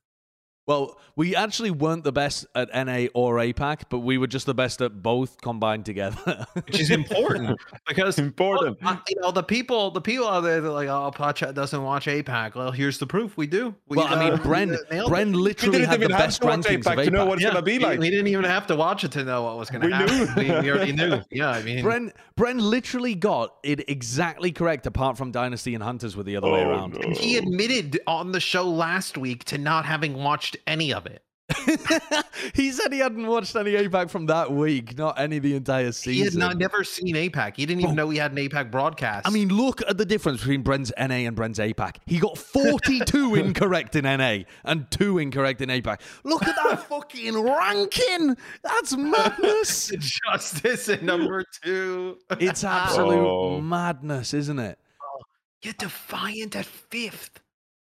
Well, 0.65 0.97
we 1.17 1.35
actually 1.35 1.71
weren't 1.71 2.05
the 2.05 2.13
best 2.13 2.45
at 2.55 2.69
NA 2.73 3.07
or 3.13 3.35
APAC, 3.35 3.81
but 3.89 3.99
we 3.99 4.17
were 4.17 4.27
just 4.27 4.45
the 4.45 4.53
best 4.53 4.81
at 4.81 5.03
both 5.03 5.41
combined 5.41 5.85
together. 5.85 6.45
which 6.53 6.79
is 6.79 6.89
important 6.89 7.57
because 7.87 8.17
Important. 8.17 8.81
Well, 8.81 8.93
uh, 8.93 8.97
you 9.09 9.19
know 9.21 9.31
the 9.31 9.43
people 9.43 9.91
the 9.91 9.99
people 10.01 10.27
out 10.27 10.41
there 10.41 10.61
that 10.61 10.67
are 10.67 10.71
like 10.71 10.87
oh 10.87 11.11
Plat 11.11 11.35
Chat 11.35 11.53
doesn't 11.53 11.83
watch 11.83 12.05
APAC. 12.05 12.55
Well, 12.55 12.71
here's 12.71 12.97
the 12.97 13.05
proof. 13.07 13.35
We 13.35 13.45
do. 13.47 13.75
We, 13.89 13.97
well, 13.97 14.07
I 14.07 14.17
mean, 14.23 14.33
uh, 14.33 14.37
Bren, 14.37 14.77
nailed 14.89 15.11
it. 15.11 15.13
Bren 15.13 15.35
literally 15.35 15.79
didn't 15.79 15.89
had 15.89 15.99
the 15.99 16.03
even 16.05 16.15
have 16.15 16.25
best 16.27 16.41
to 16.41 16.47
watch 16.47 16.59
rankings 16.61 16.83
APAC 16.83 16.97
of 16.99 17.05
to 17.05 17.11
know 17.11 17.25
what 17.25 17.33
it's 17.35 17.43
Yeah, 17.43 17.49
gonna 17.49 17.61
be 17.61 17.77
we, 17.79 17.83
like. 17.83 17.99
we 17.99 18.09
didn't 18.09 18.27
even 18.27 18.45
have 18.45 18.65
to 18.67 18.75
watch 18.75 19.03
it 19.03 19.11
to 19.13 19.23
know 19.25 19.43
what 19.43 19.57
was 19.57 19.69
going 19.69 19.81
to 19.81 19.87
We 19.87 19.93
happen. 19.93 20.17
knew. 20.45 20.53
We, 20.53 20.61
we 20.61 20.71
already 20.71 20.91
knew. 20.93 21.21
Yeah, 21.31 21.49
I 21.49 21.61
mean, 21.63 21.83
Bren, 21.83 22.11
Bren 22.37 22.61
literally 22.61 23.15
got 23.15 23.55
it 23.63 23.89
exactly 23.89 24.51
correct, 24.51 24.85
apart 24.85 25.17
from 25.17 25.31
Dynasty 25.31 25.73
and 25.75 25.83
Hunters 25.83 26.15
were 26.15 26.23
the 26.23 26.37
other 26.37 26.49
way 26.49 26.63
Oh, 26.63 26.69
around. 26.69 26.93
no. 26.99 27.09
he 27.15 27.37
admitted 27.37 27.99
on 28.07 28.31
the 28.31 28.39
show 28.39 28.63
last 28.69 29.17
week 29.17 29.43
to 29.45 29.57
not 29.57 29.85
having 29.85 30.13
watched 30.15 30.52
any 30.67 30.93
of 30.93 31.05
it. 31.05 31.23
he 32.55 32.71
said 32.71 32.91
he 32.93 32.99
hadn't 32.99 33.27
watched 33.27 33.55
any 33.55 33.73
APAC 33.73 34.09
from 34.09 34.25
that 34.27 34.51
week, 34.51 34.97
not 34.97 35.19
any 35.19 35.39
the 35.39 35.55
entire 35.55 35.91
season. 35.91 36.13
He 36.13 36.21
had 36.21 36.35
not 36.35 36.57
never 36.57 36.83
seen 36.85 37.15
APAC. 37.15 37.57
He 37.57 37.65
didn't 37.65 37.81
even 37.83 37.95
know 37.95 38.07
we 38.07 38.17
had 38.17 38.31
an 38.31 38.37
APAC 38.37 38.71
broadcast. 38.71 39.27
I 39.27 39.29
mean, 39.29 39.49
look 39.49 39.81
at 39.87 39.97
the 39.97 40.05
difference 40.05 40.39
between 40.39 40.61
Bren's 40.61 40.91
NA 40.97 41.15
and 41.27 41.35
Bren's 41.35 41.59
APAC. 41.59 41.97
He 42.05 42.17
got 42.17 42.37
42 42.37 43.35
incorrect 43.43 43.95
in 43.97 44.05
NA 44.05 44.43
and 44.63 44.89
two 44.89 45.17
incorrect 45.19 45.61
in 45.61 45.69
APAC. 45.69 45.99
Look 46.23 46.47
at 46.47 46.55
that 46.63 46.83
fucking 46.89 47.37
ranking. 47.43 48.37
That's 48.63 48.95
madness. 48.95 49.91
justice 49.99 50.87
at 50.89 51.03
number 51.03 51.43
two. 51.61 52.17
It's 52.39 52.63
absolute 52.63 53.15
Oh. 53.27 53.59
madness, 53.61 54.33
isn't 54.33 54.59
it? 54.59 54.79
Oh, 55.01 55.21
you're 55.61 55.73
defiant 55.73 56.55
at 56.55 56.65
fifth. 56.65 57.41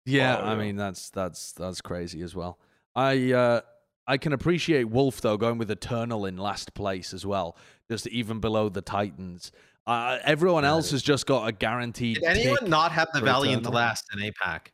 Yeah, 0.06 0.38
Oh, 0.38 0.46
I 0.46 0.56
mean 0.56 0.76
that's 0.76 1.10
that's 1.10 1.52
that's 1.52 1.80
crazy 1.80 2.22
as 2.22 2.34
well. 2.34 2.58
I 2.94 3.32
uh 3.32 3.60
I 4.06 4.16
can 4.18 4.32
appreciate 4.32 4.84
Wolf 4.84 5.20
though 5.20 5.36
going 5.36 5.58
with 5.58 5.70
Eternal 5.70 6.26
in 6.26 6.36
last 6.36 6.74
place 6.74 7.12
as 7.14 7.24
well, 7.26 7.56
just 7.90 8.06
even 8.08 8.40
below 8.40 8.68
the 8.68 8.82
Titans. 8.82 9.52
Uh, 9.86 10.18
everyone 10.24 10.64
else 10.64 10.90
has 10.90 11.02
just 11.02 11.26
got 11.26 11.48
a 11.48 11.52
guaranteed. 11.52 12.16
Did 12.16 12.24
anyone 12.24 12.58
tick. 12.60 12.68
not 12.68 12.92
have 12.92 13.08
the 13.12 13.20
Valiant 13.20 13.62
Eternal. 13.62 13.72
last 13.76 14.04
in 14.12 14.20
APAC? 14.20 14.68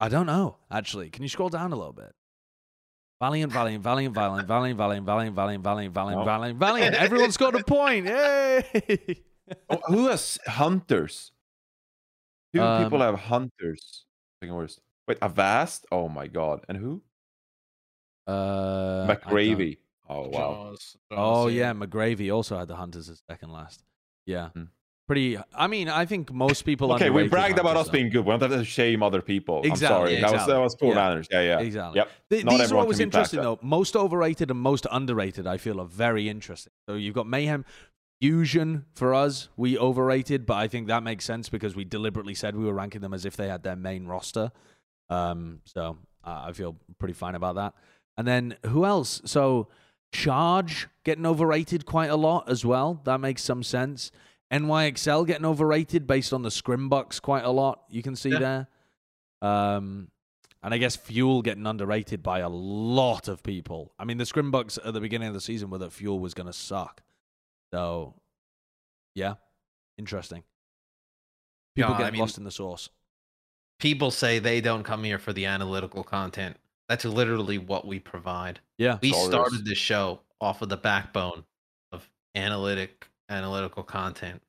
I 0.00 0.08
don't 0.08 0.26
know. 0.26 0.56
Actually, 0.70 1.10
can 1.10 1.22
you 1.22 1.28
scroll 1.28 1.48
down 1.48 1.72
a 1.72 1.76
little 1.76 1.92
bit? 1.92 2.14
Valiant, 3.20 3.52
Valiant, 3.52 3.82
Valiant, 3.82 4.14
Valiant, 4.14 4.46
Valiant, 4.46 4.76
Valiant, 4.78 5.04
Valiant, 5.04 5.34
Valiant, 5.34 5.64
Valiant, 5.64 5.92
Valiant, 5.94 6.24
Valiant, 6.24 6.58
Valiant. 6.58 6.94
Everyone's 6.94 7.36
got 7.36 7.54
a 7.56 7.64
point. 7.64 8.06
Yay! 8.06 9.22
Oh, 9.70 9.80
who 9.86 10.06
has 10.08 10.38
hunters? 10.46 11.32
Two 12.54 12.62
Um, 12.62 12.84
people 12.84 13.00
have 13.00 13.16
hunters. 13.18 14.04
Second 14.42 14.54
worst. 14.56 14.80
Wait, 15.06 15.18
Avast? 15.22 15.86
Oh 15.90 16.08
my 16.08 16.26
god. 16.26 16.64
And 16.68 16.78
who? 16.78 17.02
Uh, 18.26 19.06
McGravy. 19.06 19.78
Oh 20.08 20.28
wow. 20.28 20.30
Jaws, 20.70 20.96
Oh 21.10 21.16
Jaws, 21.48 21.52
yeah, 21.52 21.72
McGravy 21.72 22.34
also 22.34 22.58
had 22.58 22.68
the 22.68 22.76
Hunters 22.76 23.08
as 23.08 23.22
second 23.28 23.50
last. 23.52 23.82
Yeah, 24.26 24.50
Hmm. 24.50 24.64
pretty. 25.06 25.38
I 25.54 25.66
mean, 25.66 25.88
I 25.88 26.04
think 26.04 26.30
most 26.32 26.62
people. 26.62 26.92
Okay, 26.92 27.04
we 27.10 27.22
underrated 27.22 27.30
bragged 27.30 27.58
about 27.58 27.68
Hunters, 27.76 27.80
us 27.80 27.86
though. 27.88 27.92
being 27.92 28.10
good. 28.10 28.24
We 28.26 28.30
don't 28.36 28.40
have 28.50 28.50
to 28.60 28.64
shame 28.64 29.02
other 29.02 29.22
people. 29.22 29.62
Exactly, 29.64 29.76
I'm 29.76 29.80
sorry. 29.80 30.14
That 30.16 30.22
was 30.22 30.32
exactly. 30.32 30.52
that 30.54 30.60
was 30.60 30.76
poor 30.76 30.88
Yeah. 30.90 30.94
manners. 30.94 31.28
Yeah, 31.30 31.40
yeah. 31.40 31.60
Exactly. 31.60 31.96
Yep. 31.98 32.10
Th- 32.30 32.44
Not 32.44 32.50
these 32.50 32.60
are 32.60 32.62
everyone 32.64 32.82
always 32.84 33.00
interesting 33.00 33.40
though. 33.40 33.58
Most 33.62 33.96
overrated 33.96 34.50
and 34.50 34.60
most 34.60 34.86
underrated, 34.90 35.46
I 35.46 35.56
feel, 35.56 35.80
are 35.80 35.86
very 35.86 36.28
interesting. 36.28 36.72
So 36.86 36.94
you've 36.96 37.14
got 37.14 37.26
Mayhem. 37.26 37.64
Fusion 38.20 38.84
for 38.94 39.14
us, 39.14 39.48
we 39.56 39.78
overrated, 39.78 40.44
but 40.44 40.54
I 40.54 40.66
think 40.68 40.88
that 40.88 41.02
makes 41.02 41.24
sense 41.24 41.48
because 41.48 41.76
we 41.76 41.84
deliberately 41.84 42.34
said 42.34 42.56
we 42.56 42.64
were 42.64 42.72
ranking 42.72 43.00
them 43.00 43.14
as 43.14 43.24
if 43.24 43.36
they 43.36 43.48
had 43.48 43.62
their 43.62 43.76
main 43.76 44.06
roster. 44.06 44.50
Um, 45.08 45.60
so 45.64 45.96
uh, 46.24 46.44
I 46.46 46.52
feel 46.52 46.76
pretty 46.98 47.14
fine 47.14 47.34
about 47.36 47.54
that. 47.54 47.74
And 48.16 48.26
then 48.26 48.56
who 48.66 48.84
else? 48.84 49.22
So 49.24 49.68
Charge 50.10 50.88
getting 51.04 51.26
overrated 51.26 51.86
quite 51.86 52.10
a 52.10 52.16
lot 52.16 52.48
as 52.48 52.64
well. 52.64 53.00
That 53.04 53.20
makes 53.20 53.42
some 53.44 53.62
sense. 53.62 54.10
NYXL 54.50 55.26
getting 55.26 55.44
overrated 55.44 56.06
based 56.06 56.32
on 56.32 56.42
the 56.42 56.48
Scrimbucks 56.48 57.20
quite 57.22 57.44
a 57.44 57.50
lot. 57.50 57.82
You 57.88 58.02
can 58.02 58.16
see 58.16 58.30
Yeah. 58.30 58.38
there. 58.38 58.68
Um, 59.42 60.08
and 60.62 60.74
I 60.74 60.78
guess 60.78 60.96
Fuel 60.96 61.42
getting 61.42 61.66
underrated 61.66 62.22
by 62.22 62.40
a 62.40 62.48
lot 62.48 63.28
of 63.28 63.42
people. 63.44 63.92
I 63.98 64.04
mean, 64.04 64.16
the 64.18 64.24
Scrimbucks 64.24 64.78
at 64.84 64.92
the 64.92 65.00
beginning 65.00 65.28
of 65.28 65.34
the 65.34 65.40
season 65.40 65.70
were 65.70 65.78
that 65.78 65.92
Fuel 65.92 66.18
was 66.18 66.34
going 66.34 66.48
to 66.48 66.52
suck. 66.52 67.02
So, 67.72 68.14
yeah, 69.14 69.34
interesting. 69.98 70.42
People 71.76 71.94
No, 71.94 72.04
I 72.04 72.10
mean- 72.10 72.20
lost 72.20 72.38
in 72.38 72.44
the 72.44 72.50
sauce. 72.50 72.88
People 73.78 74.10
say 74.10 74.38
they 74.40 74.60
don't 74.60 74.82
come 74.82 75.04
here 75.04 75.18
for 75.20 75.32
the 75.32 75.46
analytical 75.46 76.02
content. 76.02 76.56
That's 76.88 77.04
literally 77.04 77.58
what 77.58 77.86
we 77.86 78.00
provide. 78.00 78.60
Yeah. 78.78 78.98
We 79.00 79.12
started 79.12 79.64
this 79.64 79.78
show 79.78 80.20
off 80.40 80.62
of 80.62 80.68
the 80.68 80.76
backbone 80.76 81.44
of 81.92 82.08
analytic 82.34 83.06
analytical 83.28 83.82
content, 83.82 84.42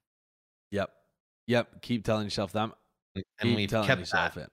Yep. 0.72 0.90
Yep. 1.48 1.82
Keep 1.82 2.06
telling 2.06 2.24
yourself 2.24 2.54
that. 2.54 2.72
and 3.16 3.24
Keep 3.42 3.58
we've 3.58 3.70
telling 3.70 3.88
kept 3.88 4.00
yourself 4.00 4.36
that. 4.36 4.44
it. 4.46 4.52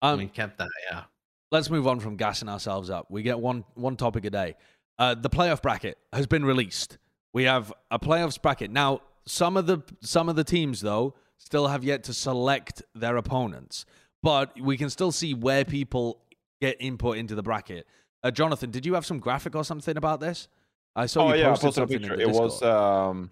Um, 0.00 0.18
we 0.18 0.26
kept 0.26 0.56
that. 0.58 0.68
Yeah. 0.90 1.04
let's 1.50 1.68
move 1.68 1.86
on 1.86 2.00
from 2.00 2.16
gassing 2.16 2.48
ourselves 2.48 2.88
up. 2.90 3.10
We 3.10 3.22
get 3.22 3.38
one 3.38 3.64
one 3.74 3.96
topic 3.96 4.24
a 4.24 4.30
day. 4.30 4.56
Uh, 4.98 5.14
the 5.14 5.28
playoff 5.30 5.60
bracket 5.62 5.98
has 6.12 6.26
been 6.26 6.44
released. 6.44 6.96
We 7.32 7.44
have 7.44 7.72
a 7.90 7.98
playoffs 7.98 8.40
bracket 8.40 8.70
now. 8.70 9.00
Some 9.26 9.56
of 9.56 9.66
the 9.66 9.82
some 10.00 10.28
of 10.28 10.36
the 10.36 10.44
teams 10.44 10.80
though 10.80 11.14
still 11.38 11.68
have 11.68 11.84
yet 11.84 12.04
to 12.04 12.12
select 12.14 12.82
their 12.94 13.16
opponents, 13.16 13.84
but 14.22 14.58
we 14.60 14.76
can 14.76 14.90
still 14.90 15.12
see 15.12 15.32
where 15.34 15.64
people 15.64 16.20
get 16.60 16.76
input 16.80 17.16
into 17.18 17.34
the 17.34 17.42
bracket. 17.42 17.86
Uh, 18.24 18.30
Jonathan, 18.30 18.70
did 18.70 18.84
you 18.86 18.94
have 18.94 19.06
some 19.06 19.18
graphic 19.18 19.54
or 19.56 19.64
something 19.64 19.96
about 19.96 20.20
this? 20.20 20.48
I 20.94 21.06
saw 21.06 21.28
oh 21.28 21.34
you 21.34 21.40
yeah, 21.40 21.46
I 21.46 21.50
posted 21.50 21.64
posted 21.66 21.70
a 21.70 21.86
something 21.86 21.98
picture. 22.00 22.12
in 22.14 22.18
the 22.18 22.24
It 22.24 22.28
Discord. 22.28 22.50
was 22.50 22.62
um. 22.62 23.30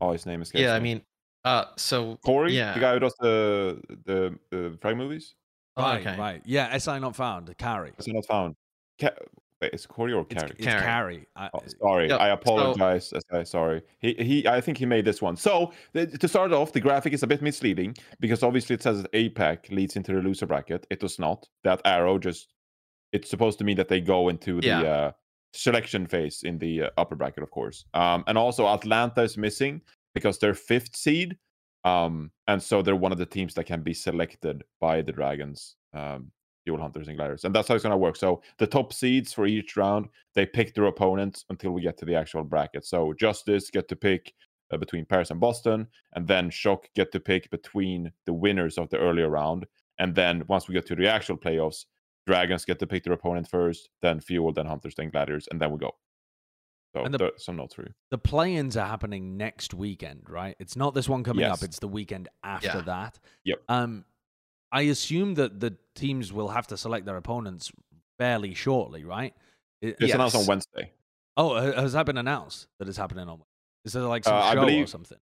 Oh, 0.00 0.12
his 0.12 0.26
name 0.26 0.42
is. 0.42 0.50
Yeah. 0.54 0.74
I 0.74 0.80
mean, 0.80 1.02
uh, 1.44 1.66
so 1.76 2.16
Corey, 2.24 2.52
yeah. 2.52 2.74
the 2.74 2.80
guy 2.80 2.92
who 2.94 2.98
does 3.00 3.14
the 3.20 3.80
the 4.04 4.38
the 4.50 4.78
frag 4.80 4.96
movies. 4.96 5.34
right, 5.76 6.00
okay. 6.06 6.18
right. 6.18 6.42
Yeah, 6.44 6.76
SI 6.78 6.98
not 6.98 7.14
found. 7.16 7.56
Carry. 7.58 7.92
Is 7.98 8.06
it 8.08 8.14
not 8.14 8.26
found? 8.26 8.56
Ca- 9.00 9.10
Wait, 9.62 9.72
is 9.72 9.86
Corey 9.86 10.12
or 10.12 10.26
It's, 10.28 10.34
Carey? 10.42 10.50
it's 10.58 10.64
Carry. 10.66 10.80
carry. 10.82 11.26
I, 11.36 11.48
Oh, 11.54 11.60
sorry, 11.80 12.08
Yep, 12.08 12.20
I 12.20 12.28
apologize. 12.30 13.12
I 13.32 13.44
sorry. 13.44 13.82
He 14.00 14.14
he. 14.14 14.46
I 14.48 14.60
think 14.60 14.76
he 14.78 14.86
made 14.86 15.04
this 15.04 15.22
one. 15.22 15.36
So 15.36 15.72
th- 15.94 16.18
to 16.18 16.28
start 16.28 16.52
off, 16.52 16.72
the 16.72 16.80
graphic 16.80 17.12
is 17.12 17.22
a 17.22 17.26
bit 17.26 17.40
misleading 17.42 17.96
because 18.20 18.42
obviously 18.42 18.74
it 18.74 18.82
says 18.82 19.02
that 19.02 19.12
APAC 19.12 19.70
leads 19.70 19.94
into 19.96 20.12
the 20.12 20.20
loser 20.20 20.46
bracket. 20.46 20.86
It 20.90 21.00
does 21.00 21.18
not. 21.18 21.48
That 21.64 21.80
arrow 21.84 22.18
just. 22.18 22.52
It's 23.12 23.28
supposed 23.30 23.58
to 23.58 23.64
mean 23.64 23.76
that 23.76 23.88
they 23.88 24.00
go 24.00 24.28
into 24.30 24.60
the 24.60 24.66
Yeah. 24.66 24.80
uh, 24.82 25.12
selection 25.52 26.06
phase 26.06 26.42
in 26.44 26.58
the 26.58 26.84
uh, 26.84 26.90
upper 26.96 27.14
bracket, 27.14 27.42
of 27.42 27.50
course. 27.50 27.84
Um, 27.94 28.24
and 28.26 28.36
also 28.38 28.66
Atlanta 28.66 29.22
is 29.22 29.36
missing 29.36 29.82
because 30.14 30.38
they're 30.38 30.54
fifth 30.54 30.96
seed. 30.96 31.36
Um, 31.84 32.30
and 32.48 32.62
so 32.62 32.80
they're 32.80 32.96
one 32.96 33.12
of 33.12 33.18
the 33.18 33.26
teams 33.26 33.52
that 33.54 33.64
can 33.64 33.82
be 33.82 33.92
selected 33.92 34.62
by 34.80 35.02
the 35.02 35.12
Dragons. 35.12 35.76
Um, 35.92 36.30
Fuel 36.64 36.80
Hunters 36.80 37.08
and 37.08 37.16
Gliders. 37.16 37.44
And 37.44 37.54
that's 37.54 37.68
how 37.68 37.74
it's 37.74 37.82
going 37.82 37.90
to 37.92 37.96
work. 37.96 38.16
So 38.16 38.42
the 38.58 38.66
top 38.66 38.92
seeds 38.92 39.32
for 39.32 39.46
each 39.46 39.76
round, 39.76 40.08
they 40.34 40.46
pick 40.46 40.74
their 40.74 40.84
opponents 40.84 41.44
until 41.50 41.72
we 41.72 41.82
get 41.82 41.96
to 41.98 42.04
the 42.04 42.14
actual 42.14 42.44
bracket. 42.44 42.84
So 42.84 43.12
Justice 43.14 43.70
get 43.70 43.88
to 43.88 43.96
pick 43.96 44.32
uh, 44.72 44.76
between 44.78 45.04
Paris 45.04 45.30
and 45.30 45.40
Boston, 45.40 45.86
and 46.14 46.26
then 46.26 46.48
Shock 46.50 46.88
get 46.94 47.12
to 47.12 47.20
pick 47.20 47.50
between 47.50 48.10
the 48.26 48.32
winners 48.32 48.78
of 48.78 48.88
the 48.90 48.98
earlier 48.98 49.28
round. 49.28 49.66
And 49.98 50.14
then 50.14 50.44
once 50.48 50.68
we 50.68 50.74
get 50.74 50.86
to 50.86 50.94
the 50.96 51.08
actual 51.08 51.36
playoffs, 51.36 51.84
Dragons 52.26 52.64
get 52.64 52.78
to 52.78 52.86
pick 52.86 53.04
their 53.04 53.12
opponent 53.12 53.48
first, 53.48 53.90
then 54.00 54.20
Fuel, 54.20 54.52
then 54.52 54.66
Hunters, 54.66 54.94
then 54.94 55.10
gliders, 55.10 55.48
and 55.50 55.60
then 55.60 55.72
we 55.72 55.78
go. 55.78 55.90
So 56.94 57.04
And 57.04 57.12
the- 57.12 57.18
there- 57.18 57.30
some 57.38 57.56
not 57.56 57.72
for 57.74 57.82
you. 57.82 57.92
the 58.10 58.18
play-ins 58.18 58.76
are 58.76 58.86
happening 58.86 59.36
next 59.36 59.74
weekend, 59.74 60.22
right? 60.28 60.54
It's 60.60 60.76
not 60.76 60.94
this 60.94 61.08
one 61.08 61.24
coming 61.24 61.40
Yes. 61.40 61.58
up; 61.62 61.66
it's 61.68 61.78
the 61.78 61.88
weekend 61.88 62.28
after 62.44 62.66
Yeah. 62.68 62.80
that. 62.82 63.18
Yep. 63.44 63.62
Um, 63.68 64.04
I 64.72 64.82
assume 64.82 65.34
that 65.34 65.60
the 65.60 65.76
teams 65.94 66.32
will 66.32 66.48
have 66.48 66.66
to 66.68 66.76
select 66.76 67.04
their 67.06 67.16
opponents 67.16 67.70
fairly 68.18 68.54
shortly, 68.54 69.04
right? 69.04 69.34
I- 69.84 69.94
It's 70.00 70.14
announced 70.14 70.34
on 70.36 70.46
Wednesday. 70.46 70.92
Oh, 71.36 71.54
has 71.54 71.92
that 71.92 72.06
been 72.06 72.18
announced 72.18 72.68
that 72.78 72.88
it's 72.88 72.96
happening 72.96 73.28
on? 73.28 73.42
Is 73.84 73.92
there 73.92 74.02
like 74.02 74.24
some 74.24 74.34
Uh, 74.34 74.38
I 74.40 74.54
show 74.54 74.62
or 74.82 74.86
something? 74.86 75.18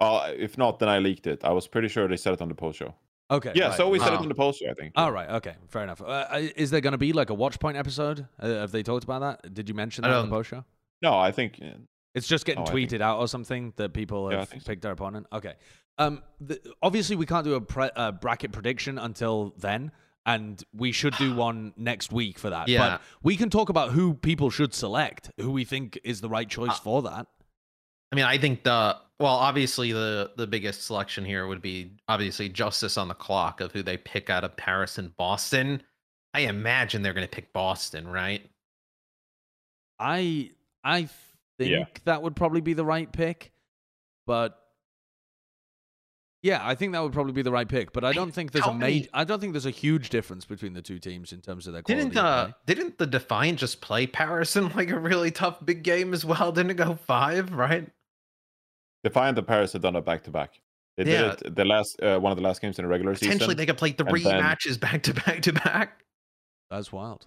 Uh, 0.00 0.32
if 0.36 0.56
not, 0.56 0.78
then 0.78 0.88
I 0.88 0.98
leaked 0.98 1.26
it. 1.26 1.44
I 1.44 1.50
was 1.52 1.66
pretty 1.66 1.88
sure 1.88 2.06
they 2.06 2.16
said 2.16 2.32
it 2.34 2.40
on 2.42 2.48
the 2.48 2.54
post 2.54 2.78
show. 2.78 2.94
Okay. 3.30 3.52
Yeah, 3.54 3.68
right. 3.68 3.76
so 3.76 3.88
we 3.88 3.98
said 3.98 4.12
it 4.12 4.18
Oh. 4.20 4.22
on 4.22 4.28
the 4.28 4.34
post 4.34 4.60
show, 4.60 4.70
I 4.70 4.74
think. 4.74 4.92
All 4.96 5.10
right. 5.12 5.28
Okay. 5.30 5.54
Fair 5.68 5.82
enough. 5.82 6.00
Uh, 6.00 6.26
is 6.56 6.70
there 6.70 6.80
going 6.80 6.92
to 6.92 6.98
be 6.98 7.12
like 7.12 7.30
a 7.30 7.34
watch 7.34 7.58
point 7.58 7.76
episode? 7.76 8.26
Uh, 8.38 8.48
have 8.48 8.70
they 8.72 8.82
talked 8.82 9.04
about 9.04 9.20
that? 9.42 9.52
Did 9.54 9.68
you 9.68 9.74
mention 9.74 10.02
that 10.02 10.10
on 10.12 10.16
the 10.16 10.22
don't- 10.22 10.30
post 10.30 10.50
show? 10.50 10.64
No, 11.02 11.18
I 11.18 11.30
think 11.32 11.58
uh, 11.62 11.78
It's 12.14 12.26
just 12.26 12.44
getting 12.46 12.62
Oh, 12.62 12.66
tweeted 12.70 13.00
out 13.00 13.18
or 13.18 13.28
something 13.28 13.72
that 13.76 13.92
people 13.92 14.30
Yeah, 14.30 14.36
I 14.38 14.40
have 14.40 14.48
so. 14.50 14.58
picked 14.66 14.82
their 14.82 14.92
opponent. 14.92 15.26
Okay. 15.32 15.54
Um. 15.98 16.22
The, 16.40 16.60
obviously, 16.82 17.16
we 17.16 17.26
can't 17.26 17.44
do 17.44 17.54
a 17.54 17.60
pre- 17.60 17.90
uh, 17.96 18.12
bracket 18.12 18.52
prediction 18.52 18.98
until 18.98 19.54
then, 19.58 19.90
and 20.26 20.62
we 20.72 20.92
should 20.92 21.14
do 21.16 21.34
one 21.36 21.74
next 21.76 22.12
week 22.12 22.38
for 22.38 22.50
that. 22.50 22.68
Yeah. 22.68 22.78
But 22.78 23.02
we 23.22 23.36
can 23.36 23.50
talk 23.50 23.68
about 23.68 23.90
who 23.90 24.14
people 24.14 24.50
should 24.50 24.72
select, 24.74 25.30
who 25.38 25.50
we 25.50 25.64
think 25.64 25.98
is 26.04 26.20
the 26.20 26.28
right 26.28 26.48
choice 26.48 26.70
Uh, 26.70 26.74
for 26.82 27.02
that. 27.02 27.26
I 28.12 28.16
mean, 28.16 28.24
I 28.24 28.38
think 28.38 28.62
the 28.64 28.96
well, 29.20 29.34
obviously 29.34 29.92
the 29.92 30.30
the 30.36 30.46
biggest 30.46 30.84
selection 30.86 31.24
here 31.24 31.46
would 31.46 31.60
be 31.60 31.92
obviously 32.08 32.48
justice 32.48 32.96
on 32.96 33.08
the 33.08 33.14
clock 33.14 33.60
of 33.60 33.72
who 33.72 33.82
they 33.82 33.96
pick 33.96 34.30
out 34.30 34.44
of 34.44 34.56
Paris 34.56 34.96
and 34.98 35.14
Boston. 35.16 35.82
I 36.32 36.40
imagine 36.42 37.02
they're 37.02 37.14
going 37.14 37.26
to 37.26 37.30
pick 37.34 37.52
Boston, 37.52 38.06
right? 38.06 38.48
I 39.98 40.50
I 40.84 41.08
think 41.58 41.70
Yeah. 41.70 41.84
that 42.04 42.22
would 42.22 42.36
probably 42.36 42.60
be 42.60 42.74
the 42.74 42.84
right 42.84 43.10
pick, 43.12 43.52
but 44.26 44.62
yeah, 46.42 46.60
I 46.62 46.74
think 46.74 46.92
that 46.92 47.00
would 47.02 47.12
probably 47.12 47.32
be 47.32 47.42
the 47.42 47.50
right 47.50 47.68
pick. 47.68 47.92
But 47.92 48.04
I 48.04 48.08
I- 48.08 48.12
don't 48.12 48.32
think 48.32 48.52
there's 48.52 48.64
how 48.64 48.70
a 48.70 48.74
many- 48.74 48.92
major. 49.00 49.08
I 49.14 49.24
don't 49.24 49.40
think 49.40 49.52
there's 49.52 49.66
a 49.66 49.70
huge 49.70 50.08
difference 50.10 50.44
between 50.44 50.72
the 50.74 50.82
two 50.82 50.98
teams 50.98 51.32
in 51.32 51.40
terms 51.40 51.66
of 51.66 51.72
their 51.72 51.82
quality. 51.82 52.04
Didn't 52.04 52.18
of 52.18 52.24
uh 52.24 52.52
didn't 52.66 52.98
the 52.98 53.06
Defiant 53.06 53.58
just 53.58 53.80
play 53.80 54.06
Paris 54.06 54.54
in 54.56 54.68
like 54.70 54.90
a 54.90 54.98
really 54.98 55.30
tough 55.30 55.64
big 55.64 55.82
game 55.82 56.12
as 56.14 56.24
well? 56.24 56.52
Didn't 56.52 56.70
it 56.70 56.76
go 56.76 56.94
five, 56.94 57.52
right? 57.52 57.88
Defiant 59.04 59.38
and 59.38 59.46
Paris 59.46 59.72
have 59.72 59.82
done 59.82 59.96
it 59.96 60.04
back 60.04 60.24
to 60.24 60.30
back. 60.30 60.60
They 60.96 61.10
Yeah. 61.12 61.34
did 61.36 61.42
it 61.46 61.54
the 61.56 61.64
last 61.64 62.02
uh, 62.02 62.18
one 62.18 62.32
of 62.32 62.36
the 62.36 62.42
last 62.42 62.60
games 62.60 62.78
in 62.78 62.84
the 62.84 62.88
regular 62.88 63.12
Potentially 63.14 63.28
season. 63.32 63.38
Potentially, 63.38 63.54
they 63.54 63.66
could 63.66 63.78
play 63.78 63.92
three 63.92 64.24
then- 64.24 64.42
matches 64.42 64.76
back 64.78 65.02
to 65.04 65.14
back 65.14 65.42
to 65.42 65.52
back. 65.52 66.04
That's 66.70 66.92
wild. 66.92 67.26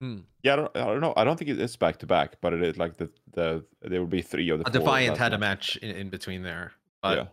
Hmm. 0.00 0.18
Yeah, 0.42 0.54
I 0.54 0.56
don't, 0.56 0.76
I 0.76 0.84
don't 0.86 1.00
know. 1.00 1.14
I 1.16 1.22
don't 1.22 1.36
think 1.38 1.50
it 1.50 1.60
is 1.60 1.76
back 1.76 1.98
to 1.98 2.06
back, 2.06 2.34
but 2.40 2.52
it 2.52 2.62
is 2.62 2.76
like 2.76 2.96
the 2.96 3.08
the 3.32 3.64
there 3.82 4.00
would 4.00 4.10
be 4.10 4.20
three 4.22 4.48
of 4.50 4.58
the 4.58 4.68
A 4.68 4.72
four 4.72 4.80
Defiant 4.80 5.10
last 5.10 5.18
had 5.20 5.32
a 5.32 5.38
match. 5.38 5.76
match 5.76 5.82
in, 5.90 5.96
in 5.96 6.10
between 6.10 6.42
there. 6.42 6.72
But 7.02 7.18
yeah. 7.18 7.24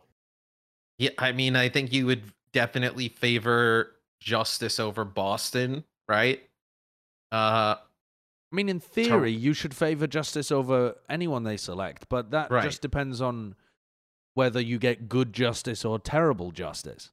Yeah, 0.99 1.09
I 1.17 1.31
mean, 1.31 1.55
I 1.55 1.69
think 1.69 1.91
you 1.91 2.05
would 2.05 2.31
definitely 2.53 3.09
favor 3.09 3.95
Justice 4.19 4.79
over 4.79 5.03
Boston, 5.05 5.83
right? 6.07 6.41
Uh, 7.31 7.75
I 8.51 8.55
mean, 8.55 8.69
in 8.69 8.79
theory, 8.79 9.31
you 9.31 9.53
should 9.53 9.75
favor 9.75 10.07
justice 10.07 10.51
over 10.51 10.95
anyone 11.07 11.43
they 11.43 11.57
select, 11.57 12.09
but 12.09 12.31
that 12.31 12.49
Right. 12.49 12.63
just 12.63 12.81
depends 12.81 13.21
on 13.21 13.55
whether 14.33 14.59
you 14.59 14.79
get 14.79 15.07
good 15.07 15.33
justice 15.33 15.85
or 15.85 15.99
terrible 15.99 16.51
justice. 16.51 17.11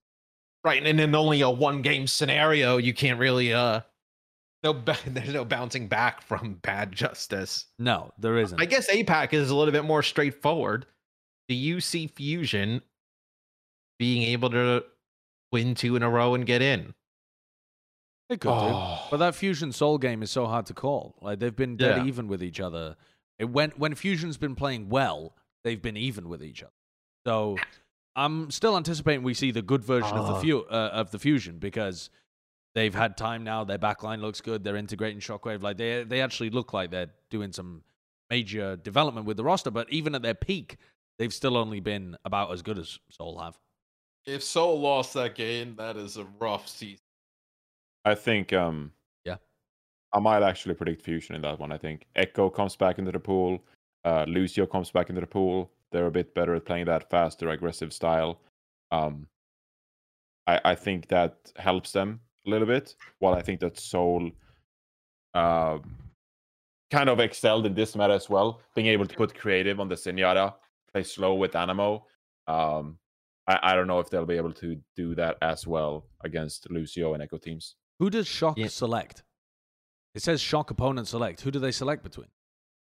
right, 0.64 0.84
and 0.84 0.98
in 0.98 1.14
only 1.14 1.42
a 1.42 1.50
one 1.50 1.80
game 1.82 2.06
scenario, 2.08 2.76
you 2.78 2.92
can't 2.94 3.20
really 3.20 3.52
uh, 3.52 3.82
no, 4.64 4.72
ba- 4.72 4.96
there's 5.06 5.32
no 5.32 5.44
bouncing 5.44 5.86
back 5.86 6.22
from 6.22 6.54
bad 6.54 6.90
Justice. 6.90 7.66
No, 7.78 8.10
there 8.18 8.36
isn't. 8.38 8.60
I 8.60 8.64
guess 8.64 8.90
APAC 8.90 9.32
is 9.32 9.50
a 9.50 9.54
little 9.54 9.70
bit 9.70 9.84
more 9.84 10.02
straightforward. 10.02 10.86
Do 11.48 11.54
you 11.54 11.80
see 11.80 12.06
Fusion 12.08 12.80
being 13.98 14.22
able 14.24 14.50
to 14.50 14.84
win 15.52 15.74
two 15.74 15.96
in 15.96 16.02
a 16.02 16.10
row 16.10 16.34
and 16.34 16.44
get 16.46 16.62
in? 16.62 16.94
They 18.28 18.36
could 18.36 18.50
Oh. 18.50 19.00
do. 19.04 19.08
But 19.10 19.16
that 19.18 19.34
Fusion 19.34 19.72
Seoul 19.72 19.98
game 19.98 20.22
is 20.22 20.30
so 20.30 20.46
hard 20.46 20.66
to 20.66 20.74
call. 20.74 21.16
Like 21.20 21.38
they've 21.38 21.54
been 21.54 21.76
dead 21.76 21.98
Yeah. 21.98 22.04
even 22.06 22.26
with 22.28 22.42
each 22.42 22.60
other. 22.60 22.96
It, 23.38 23.46
when 23.46 23.70
when 23.72 23.94
Fusion's 23.94 24.36
been 24.36 24.54
playing 24.56 24.88
well, 24.88 25.36
they've 25.64 25.80
been 25.80 25.96
even 25.96 26.28
with 26.28 26.42
each 26.42 26.62
other. 26.62 26.72
So 27.26 27.56
I'm 28.16 28.50
still 28.50 28.76
anticipating 28.76 29.22
we 29.22 29.34
see 29.34 29.50
the 29.50 29.62
good 29.62 29.84
version 29.84 30.16
of 30.16 30.26
the 30.26 30.34
Oh. 30.34 30.40
fu- 30.62 30.66
uh, 30.68 30.90
of 30.92 31.10
the 31.10 31.18
Fusion 31.18 31.58
because 31.58 32.10
they've 32.74 32.94
had 32.94 33.16
time 33.16 33.44
now. 33.44 33.62
Their 33.62 33.78
backline 33.78 34.20
looks 34.20 34.40
good. 34.40 34.64
They're 34.64 34.76
integrating 34.76 35.20
Shockwave. 35.20 35.62
Like 35.62 35.76
they 35.76 36.02
they 36.02 36.20
actually 36.20 36.50
look 36.50 36.72
like 36.72 36.90
they're 36.90 37.12
doing 37.30 37.52
some 37.52 37.84
major 38.28 38.74
development 38.76 39.26
with 39.26 39.36
the 39.36 39.44
roster. 39.44 39.70
But 39.70 39.88
even 39.92 40.14
at 40.16 40.22
their 40.22 40.34
peak, 40.34 40.78
they've 41.18 41.32
still 41.32 41.56
only 41.56 41.78
been 41.78 42.16
about 42.24 42.50
as 42.50 42.62
good 42.62 42.78
as 42.78 42.98
Seoul 43.10 43.38
have. 43.38 43.56
If 44.26 44.42
Seoul 44.42 44.80
lost 44.80 45.14
that 45.14 45.34
game, 45.34 45.76
that 45.76 45.96
is 45.96 46.16
a 46.16 46.24
rough 46.40 46.68
season. 46.68 46.98
I 48.04 48.14
think 48.14 48.52
um 48.52 48.92
Yeah. 49.24 49.36
I 50.12 50.18
might 50.18 50.42
actually 50.42 50.74
predict 50.74 51.02
Fusion 51.02 51.34
in 51.36 51.42
that 51.42 51.58
one. 51.58 51.72
I 51.72 51.78
think 51.78 52.06
Echo 52.16 52.50
comes 52.50 52.76
back 52.76 52.98
into 52.98 53.12
the 53.12 53.20
pool. 53.20 53.64
Uh, 54.04 54.24
Lucio 54.28 54.66
comes 54.66 54.90
back 54.90 55.08
into 55.08 55.20
the 55.20 55.26
pool. 55.26 55.72
They're 55.90 56.06
a 56.06 56.10
bit 56.12 56.34
better 56.34 56.54
at 56.54 56.64
playing 56.64 56.86
that 56.86 57.10
faster, 57.10 57.48
aggressive 57.50 57.92
style. 57.92 58.40
Um, 58.92 59.26
I 60.46 60.60
I 60.64 60.74
think 60.74 61.08
that 61.08 61.52
helps 61.56 61.92
them 61.92 62.20
a 62.46 62.50
little 62.50 62.66
bit. 62.66 62.94
While 63.18 63.34
I 63.34 63.42
think 63.42 63.60
that 63.60 63.78
Seoul, 63.78 64.30
um, 65.34 65.96
kind 66.90 67.08
of 67.08 67.18
excelled 67.20 67.66
in 67.66 67.74
this 67.74 67.96
meta 67.96 68.14
as 68.14 68.30
well, 68.30 68.60
being 68.74 68.86
able 68.88 69.06
to 69.06 69.16
put 69.16 69.34
creative 69.34 69.80
on 69.80 69.88
the 69.88 69.96
Zenyatta, 69.96 70.54
play 70.92 71.02
slow 71.02 71.34
with 71.34 71.52
Anamo. 71.52 72.02
Um, 72.46 72.98
I, 73.48 73.58
I 73.62 73.74
don't 73.74 73.86
know 73.86 74.00
if 74.00 74.10
they'll 74.10 74.26
be 74.26 74.36
able 74.36 74.52
to 74.54 74.76
do 74.96 75.14
that 75.14 75.36
as 75.42 75.66
well 75.66 76.06
against 76.24 76.70
Lucio 76.70 77.14
and 77.14 77.22
Echo 77.22 77.38
teams. 77.38 77.76
Who 77.98 78.10
does 78.10 78.26
Shock 78.26 78.58
Yeah. 78.58 78.68
select? 78.68 79.22
It 80.14 80.22
says 80.22 80.40
Shock 80.40 80.70
opponent 80.70 81.08
select. 81.08 81.40
Who 81.42 81.50
do 81.50 81.58
they 81.58 81.72
select 81.72 82.02
between? 82.02 82.28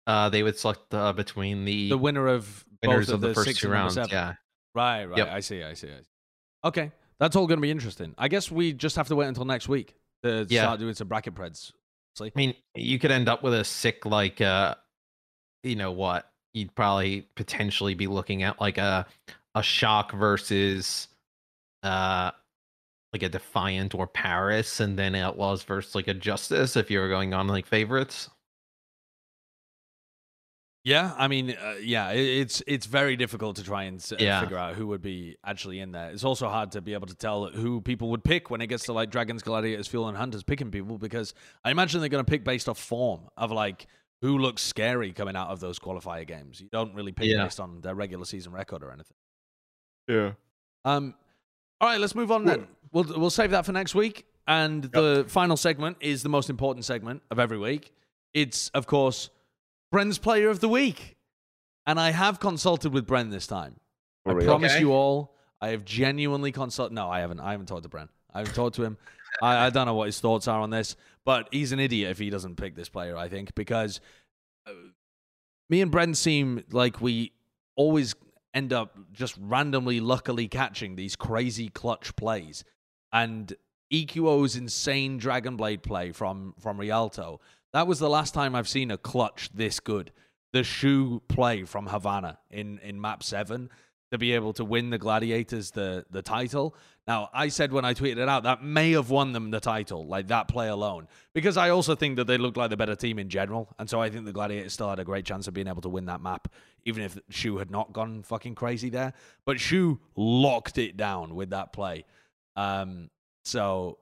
Uh, 0.06 0.30
they 0.30 0.44
would 0.44 0.58
select 0.58 0.94
uh, 0.94 1.14
between 1.14 1.64
the, 1.66 1.90
The 1.90 1.98
winner 1.98 2.28
of 2.28 2.66
winners 2.82 3.08
both 3.08 3.16
of 3.16 3.22
the, 3.22 3.28
the 3.30 3.34
first 3.34 3.60
two 3.60 3.70
rounds. 3.70 3.94
seven. 3.94 4.10
Yeah. 4.12 4.34
Right, 4.76 5.06
right. 5.06 5.18
Yep. 5.20 5.28
I 5.30 5.40
see, 5.40 5.64
I 5.64 5.74
see, 5.74 5.88
I 5.88 6.00
see. 6.02 6.08
Okay, 6.66 6.92
that's 7.20 7.36
all 7.36 7.48
going 7.48 7.58
to 7.60 7.62
be 7.62 7.72
interesting. 7.72 8.14
I 8.18 8.28
guess 8.28 8.52
we 8.52 8.74
just 8.74 8.96
have 8.98 9.08
to 9.10 9.16
wait 9.16 9.28
until 9.28 9.46
next 9.46 9.70
week 9.70 9.96
to 10.24 10.46
Yeah. 10.50 10.64
start 10.64 10.80
doing 10.80 10.94
some 10.96 11.08
bracket 11.08 11.36
preds. 11.36 11.72
I 12.22 12.32
mean, 12.36 12.54
you 12.76 13.00
could 13.00 13.12
end 13.12 13.28
up 13.30 13.42
with 13.44 13.54
a 13.56 13.64
sick 13.64 14.06
like 14.06 14.40
uh 14.40 14.76
you 15.64 15.76
know 15.76 15.92
what? 15.92 16.30
You'd 16.54 16.76
probably 16.76 17.28
potentially 17.36 17.96
be 17.96 18.06
looking 18.08 18.44
at 18.44 18.60
like 18.62 18.78
a 18.78 19.08
a 19.56 19.64
shock 19.64 20.12
versus 20.14 21.08
uh 21.84 22.32
like 23.12 23.24
a 23.24 23.30
defiant 23.30 23.94
or 23.94 24.08
Paris 24.08 24.80
and 24.80 24.98
then 24.98 25.14
outlaws 25.16 25.62
versus 25.64 25.94
like 25.94 26.08
a 26.08 26.14
justice 26.14 26.76
if 26.76 26.90
you 26.90 27.00
were 27.00 27.10
going 27.10 27.34
on 27.34 27.48
like 27.48 27.66
favorites. 27.68 28.30
Yeah, 30.86 31.14
I 31.18 31.30
mean, 31.30 31.52
uh, 31.52 31.76
yeah, 31.82 32.12
it, 32.12 32.20
it's 32.20 32.62
it's 32.68 32.88
very 32.88 33.16
difficult 33.16 33.56
to 33.56 33.64
try 33.64 33.84
and 33.84 34.06
uh, 34.12 34.18
Yeah. 34.20 34.42
figure 34.42 34.58
out 34.58 34.76
who 34.76 34.88
would 34.88 35.02
be 35.02 35.38
actually 35.46 35.80
in 35.80 35.94
there. 35.94 36.10
It's 36.10 36.26
also 36.26 36.50
hard 36.50 36.72
to 36.74 36.82
be 36.82 36.94
able 36.94 37.08
to 37.08 37.16
tell 37.16 37.46
who 37.48 37.80
people 37.80 38.10
would 38.10 38.22
pick 38.24 38.50
when 38.50 38.60
it 38.60 38.68
gets 38.68 38.84
to 38.86 38.94
like 38.94 39.10
dragons, 39.10 39.44
gladiators, 39.44 39.88
fuel, 39.88 40.10
and 40.10 40.18
hunters 40.18 40.44
picking 40.44 40.72
people 40.72 40.98
because 40.98 41.34
I 41.64 41.72
imagine 41.72 42.02
they're 42.02 42.10
going 42.10 42.26
to 42.26 42.30
pick 42.30 42.44
based 42.44 42.68
off 42.68 42.78
form 42.78 43.30
of 43.38 43.50
like 43.50 43.88
who 44.22 44.38
looks 44.38 44.62
scary 44.62 45.14
coming 45.14 45.38
out 45.38 45.50
of 45.50 45.62
those 45.62 45.80
qualifier 45.80 46.28
games. 46.28 46.60
You 46.60 46.68
don't 46.70 46.94
really 46.94 47.14
pick 47.14 47.28
Yeah. 47.28 47.46
based 47.46 47.62
on 47.62 47.80
their 47.80 47.96
regular 47.96 48.26
season 48.26 48.52
record 48.52 48.84
or 48.84 48.92
anything. 48.92 49.16
Yeah. 50.08 50.32
Um, 50.86 51.14
all 51.80 51.90
right, 51.90 52.00
let's 52.00 52.16
move 52.16 52.32
on 52.32 52.46
then. 52.46 52.68
We'll 52.92 53.06
we'll 53.06 53.30
save 53.30 53.52
that 53.52 53.66
for 53.66 53.72
next 53.72 53.96
week. 53.96 54.26
And 54.48 54.84
the 54.84 55.26
final 55.28 55.56
segment 55.56 55.98
is 56.02 56.22
the 56.22 56.30
most 56.30 56.50
important 56.50 56.86
segment 56.86 57.22
of 57.32 57.40
every 57.40 57.58
week. 57.58 57.94
It's 58.34 58.70
of 58.70 58.86
course 58.88 59.30
Bren's 59.94 60.18
Player 60.18 60.50
of 60.50 60.60
the 60.60 60.68
Week, 60.70 61.16
and 61.88 62.00
I 62.00 62.12
have 62.12 62.40
consulted 62.40 62.94
with 62.94 63.08
Bren 63.08 63.32
this 63.32 63.48
time. 63.48 63.80
For 64.24 64.32
I 64.32 64.36
real? 64.36 64.46
promise 64.48 64.74
Okay. 64.74 64.82
you 64.82 64.92
all, 64.92 65.36
I 65.62 65.70
have 65.70 65.86
genuinely 65.86 66.52
consulted. 66.52 66.94
No, 66.94 67.10
I 67.10 67.22
haven't. 67.22 67.40
I 67.40 67.52
haven't 67.52 67.68
talked 67.68 67.84
to 67.84 67.90
Bren. 67.90 68.10
I 68.34 68.40
haven't 68.40 68.56
talked 68.56 68.76
to 68.76 68.84
him. 68.84 68.98
I, 69.42 69.68
I 69.68 69.70
don't 69.70 69.86
know 69.86 69.96
what 69.96 70.08
his 70.08 70.20
thoughts 70.20 70.48
are 70.48 70.60
on 70.60 70.70
this, 70.70 70.96
but 71.26 71.48
he's 71.52 71.72
an 71.72 71.80
idiot 71.80 72.12
if 72.12 72.20
he 72.20 72.30
doesn't 72.30 72.56
pick 72.58 72.76
this 72.76 72.90
player. 72.90 73.16
I 73.16 73.30
think 73.30 73.56
because 73.56 74.00
uh, 74.68 74.72
me 75.70 75.82
and 75.82 75.92
Bren 75.92 76.16
seem 76.16 76.64
like 76.72 77.00
we 77.02 77.32
always 77.76 78.14
end 78.54 78.74
up 78.74 78.98
just 79.12 79.36
randomly, 79.40 80.00
luckily 80.00 80.48
catching 80.48 80.96
these 80.96 81.16
crazy 81.16 81.70
clutch 81.70 82.16
plays, 82.16 82.64
and 83.12 83.54
EQO's 83.92 84.56
insane 84.56 85.18
Dragon 85.18 85.56
Blade 85.56 85.84
play 85.84 86.12
from 86.12 86.54
from 86.60 86.80
Rialto. 86.80 87.40
That 87.74 87.88
was 87.88 88.00
the 88.00 88.10
last 88.10 88.34
time 88.34 88.56
I've 88.56 88.68
seen 88.68 88.92
a 88.92 88.98
clutch 88.98 89.50
this 89.54 89.80
good. 89.80 90.12
The 90.52 90.64
Shu 90.64 91.22
play 91.28 91.64
from 91.64 91.88
Havana 91.88 92.40
in 92.50 92.80
in 92.80 93.02
map 93.02 93.24
seven 93.24 93.70
to 94.12 94.18
be 94.18 94.34
able 94.34 94.54
to 94.54 94.66
win 94.66 94.92
the 94.92 94.98
Gladiators 94.98 95.72
the 95.72 96.06
the 96.10 96.22
title. 96.22 96.76
Now, 97.06 97.30
I 97.34 97.50
said 97.50 97.74
when 97.74 97.84
I 97.84 97.94
tweeted 97.94 98.18
it 98.18 98.30
out 98.30 98.44
that 98.44 98.64
may 98.64 98.92
have 98.92 99.10
won 99.10 99.34
them 99.34 99.52
the 99.52 99.60
title, 99.60 100.06
like 100.06 100.28
that 100.28 100.48
play 100.48 100.70
alone, 100.70 101.08
because 101.34 101.58
I 101.58 101.70
also 101.70 101.96
think 101.96 102.16
that 102.16 102.28
they 102.28 102.38
looked 102.38 102.56
like 102.56 102.70
the 102.70 102.78
better 102.78 102.96
team 102.96 103.20
in 103.20 103.28
general, 103.28 103.68
and 103.78 103.90
so 103.90 104.02
I 104.02 104.10
think 104.10 104.26
the 104.26 104.32
Gladiators 104.32 104.72
still 104.72 104.90
had 104.90 105.00
a 105.00 105.04
great 105.04 105.26
chance 105.26 105.48
of 105.48 105.54
being 105.54 105.68
able 105.68 105.82
to 105.82 105.90
win 105.90 106.06
that 106.06 106.22
map, 106.22 106.48
even 106.86 107.04
if 107.04 107.20
Shu 107.30 107.58
had 107.58 107.70
not 107.70 107.92
gone 107.92 108.24
fucking 108.24 108.56
crazy 108.56 108.90
there. 108.90 109.14
But 109.46 109.60
Shu 109.60 110.00
locked 110.16 110.78
it 110.78 110.96
down 110.96 111.36
with 111.36 111.50
that 111.50 111.74
play. 111.74 112.06
Um, 112.56 113.10
so 113.44 113.98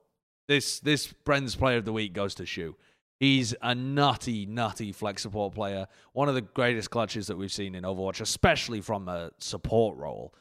this 0.46 0.78
this 0.80 1.08
Bren's 1.08 1.56
Player 1.56 1.78
of 1.78 1.84
the 1.84 1.92
Week 1.92 2.12
goes 2.12 2.36
to 2.36 2.46
Shu. 2.46 2.76
He's 3.18 3.54
a 3.62 3.74
nutty, 3.74 4.46
nutty 4.46 4.92
flex 4.92 5.22
support 5.22 5.54
player. 5.54 5.86
One 6.12 6.28
of 6.28 6.34
the 6.34 6.40
greatest 6.40 6.90
clutches 6.90 7.28
that 7.28 7.36
we've 7.36 7.52
seen 7.52 7.74
in 7.74 7.84
Overwatch, 7.84 8.20
especially 8.20 8.80
from 8.80 9.08
a 9.08 9.30
support 9.38 9.96
role. 9.96 10.34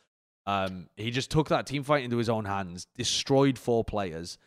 Um, 0.45 0.87
he 0.97 1.11
just 1.11 1.29
took 1.31 1.49
that 1.49 1.67
team 1.67 1.83
fight 1.83 2.03
into 2.03 2.17
his 2.17 2.29
own 2.29 2.45
hands, 2.45 2.87
destroyed 2.97 3.57
four 3.59 3.83
players, 3.83 4.37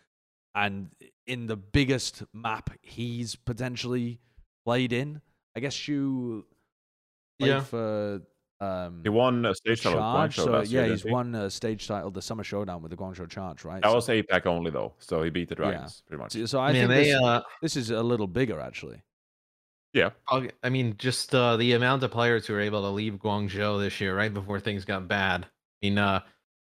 and 0.55 0.91
in 1.27 1.47
the 1.47 1.57
biggest 1.57 2.23
map 2.33 2.71
he's 2.83 3.37
potentially 3.37 4.19
played 4.65 4.93
in, 4.93 5.21
I 5.57 5.61
guess 5.61 5.87
you 5.89 6.47
played 7.39 7.49
Yeah. 7.51 7.61
for 7.61 8.23
um, 8.61 9.01
He 9.03 9.09
won 9.09 9.45
a 9.47 9.55
stage 9.55 9.83
title 9.83 9.99
Charge. 10.01 10.37
Guangzhou 10.37 10.45
So 10.45 10.61
yeah, 10.63 10.83
year, 10.85 10.93
he's 10.93 11.03
he? 11.03 11.11
won 11.11 11.35
a 11.35 11.51
stage 11.51 11.87
title, 11.87 12.11
the 12.11 12.23
Summer 12.23 12.45
Showdown 12.45 12.83
with 12.83 12.91
the 12.91 12.97
Guangzhou 12.97 13.29
Charge, 13.29 13.65
right? 13.65 13.83
That 13.83 13.89
So- 13.89 13.95
was 13.97 14.09
APAC 14.09 14.47
only 14.47 14.71
though, 14.71 14.95
so 14.99 15.23
he 15.23 15.31
beat 15.31 15.49
the 15.49 15.55
Dragons 15.55 16.03
pretty 16.07 16.23
much. 16.23 16.33
so, 16.33 16.47
so 16.47 16.61
I 16.61 16.73
Man, 16.73 16.89
think 16.89 16.89
they 16.91 17.05
this, 17.13 17.23
uh, 17.23 17.43
this 17.63 17.77
is 17.77 17.91
a 17.91 18.03
little 18.03 18.27
bigger 18.29 18.59
actually. 18.61 19.03
I'll- 20.29 20.49
I 20.63 20.71
mean, 20.71 20.97
just 20.99 21.35
uh, 21.35 21.57
the 21.57 21.73
amount 21.73 22.03
of 22.03 22.11
players 22.11 22.47
who 22.47 22.55
were 22.55 22.61
able 22.61 22.83
to 22.83 22.89
leave 22.89 23.15
Guangzhou 23.15 23.81
this 23.81 24.01
year, 24.01 24.17
right 24.17 24.33
before 24.33 24.59
things 24.61 24.85
got 24.85 25.07
bad. 25.09 25.47
I 25.85 25.87
mean, 25.87 25.99
uh, 25.99 26.21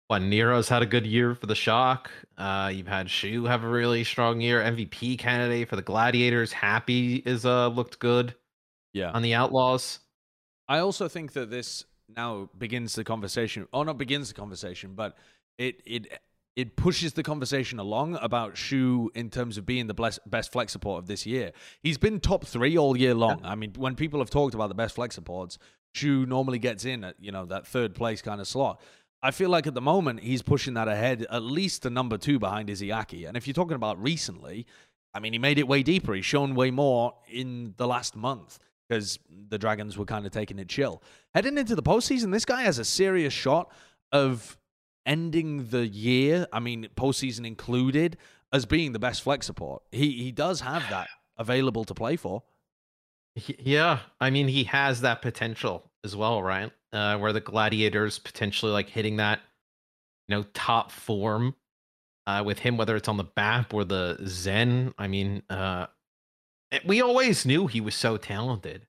what 0.08 0.20
Nero's 0.22 0.68
had 0.68 0.82
a 0.82 0.86
good 0.86 1.06
year 1.06 1.34
for 1.36 1.46
the 1.46 1.54
Shock. 1.54 2.10
Uh, 2.36 2.72
you've 2.74 2.88
had 2.88 3.08
Shu 3.08 3.44
have 3.44 3.62
a 3.62 3.68
really 3.68 4.02
strong 4.02 4.40
year. 4.40 4.60
MVP 4.60 5.16
candidate 5.18 5.68
for 5.68 5.76
the 5.76 5.82
Gladiators. 5.82 6.52
Happy 6.52 7.16
is 7.16 7.46
uh 7.46 7.68
looked 7.68 7.98
good 8.00 8.34
Yeah. 8.92 9.10
on 9.12 9.22
the 9.22 9.34
Outlaws. 9.34 10.00
I 10.68 10.78
also 10.78 11.06
think 11.08 11.34
that 11.34 11.50
this 11.50 11.84
now 12.08 12.50
begins 12.58 12.94
the 12.96 13.04
conversation, 13.04 13.68
or 13.72 13.84
not 13.84 13.96
begins 13.98 14.28
the 14.28 14.34
conversation, 14.34 14.94
but 14.94 15.16
it 15.56 15.80
it 15.86 16.20
it 16.56 16.74
pushes 16.76 17.12
the 17.12 17.22
conversation 17.22 17.78
along 17.78 18.16
about 18.20 18.56
Shu 18.56 19.10
in 19.14 19.30
terms 19.30 19.56
of 19.58 19.66
being 19.66 19.86
the 19.86 19.94
bless, 19.94 20.18
best 20.26 20.50
flex 20.50 20.72
support 20.72 21.02
of 21.02 21.06
this 21.06 21.26
year. 21.26 21.52
He's 21.82 21.98
been 21.98 22.18
top 22.18 22.44
three 22.44 22.76
all 22.76 22.96
year 22.96 23.14
long. 23.14 23.40
I 23.44 23.54
mean, 23.54 23.72
when 23.76 23.94
people 23.94 24.18
have 24.20 24.30
talked 24.30 24.54
about 24.54 24.68
the 24.68 24.74
best 24.74 24.94
flex 24.96 25.14
supports, 25.14 25.58
Shu 25.96 26.26
normally 26.26 26.58
gets 26.58 26.84
in 26.84 27.04
at 27.04 27.16
you 27.18 27.32
know 27.32 27.46
that 27.46 27.66
third 27.66 27.94
place 27.94 28.22
kind 28.22 28.40
of 28.40 28.46
slot. 28.46 28.80
I 29.22 29.30
feel 29.30 29.48
like 29.48 29.66
at 29.66 29.74
the 29.74 29.80
moment 29.80 30.20
he's 30.20 30.42
pushing 30.42 30.74
that 30.74 30.88
ahead, 30.88 31.26
at 31.30 31.42
least 31.42 31.82
the 31.82 31.90
number 31.90 32.18
two 32.18 32.38
behind 32.38 32.68
Izayaki. 32.68 33.26
And 33.26 33.36
if 33.36 33.46
you're 33.46 33.54
talking 33.54 33.74
about 33.74 34.00
recently, 34.00 34.66
I 35.14 35.20
mean, 35.20 35.32
he 35.32 35.38
made 35.38 35.58
it 35.58 35.66
way 35.66 35.82
deeper. 35.82 36.14
He's 36.14 36.26
shown 36.26 36.54
way 36.54 36.70
more 36.70 37.14
in 37.28 37.74
the 37.78 37.88
last 37.88 38.14
month 38.14 38.58
because 38.88 39.18
the 39.48 39.58
Dragons 39.58 39.96
were 39.96 40.04
kind 40.04 40.26
of 40.26 40.32
taking 40.32 40.58
it 40.58 40.68
chill. 40.68 41.02
Heading 41.34 41.58
into 41.58 41.74
the 41.74 41.82
postseason, 41.82 42.30
this 42.30 42.44
guy 42.44 42.62
has 42.62 42.78
a 42.78 42.84
serious 42.84 43.32
shot 43.32 43.72
of 44.12 44.58
ending 45.06 45.68
the 45.68 45.86
year. 45.86 46.46
I 46.52 46.60
mean, 46.60 46.88
postseason 46.96 47.46
included, 47.46 48.18
as 48.52 48.66
being 48.66 48.92
the 48.92 48.98
best 48.98 49.22
flex 49.22 49.46
support. 49.46 49.82
He 49.90 50.12
he 50.12 50.32
does 50.32 50.60
have 50.60 50.84
that 50.90 51.08
available 51.38 51.84
to 51.84 51.94
play 51.94 52.16
for. 52.16 52.42
He- 53.36 53.56
Yeah, 53.60 54.00
I 54.20 54.30
mean, 54.30 54.48
he 54.48 54.64
has 54.64 55.02
that 55.02 55.22
potential 55.22 55.92
as 56.04 56.16
well, 56.16 56.42
right? 56.42 56.72
Uh, 56.92 57.18
where 57.18 57.32
the 57.32 57.40
Gladiators 57.40 58.18
potentially 58.18 58.72
like 58.72 58.88
hitting 58.88 59.16
that, 59.18 59.40
you 60.28 60.36
know, 60.36 60.44
top 60.54 60.90
form 60.92 61.56
uh, 62.26 62.42
with 62.46 62.60
him, 62.60 62.76
whether 62.76 62.96
it's 62.96 63.08
on 63.08 63.18
the 63.18 63.24
BAP 63.24 63.74
or 63.74 63.84
the 63.84 64.18
Zen. 64.26 64.94
I 64.98 65.08
mean, 65.08 65.42
uh, 65.50 65.88
eh, 66.72 66.80
we 66.86 67.02
always 67.02 67.46
knew 67.46 67.66
he 67.68 67.80
was 67.80 67.94
so 67.96 68.16
talented. 68.18 68.86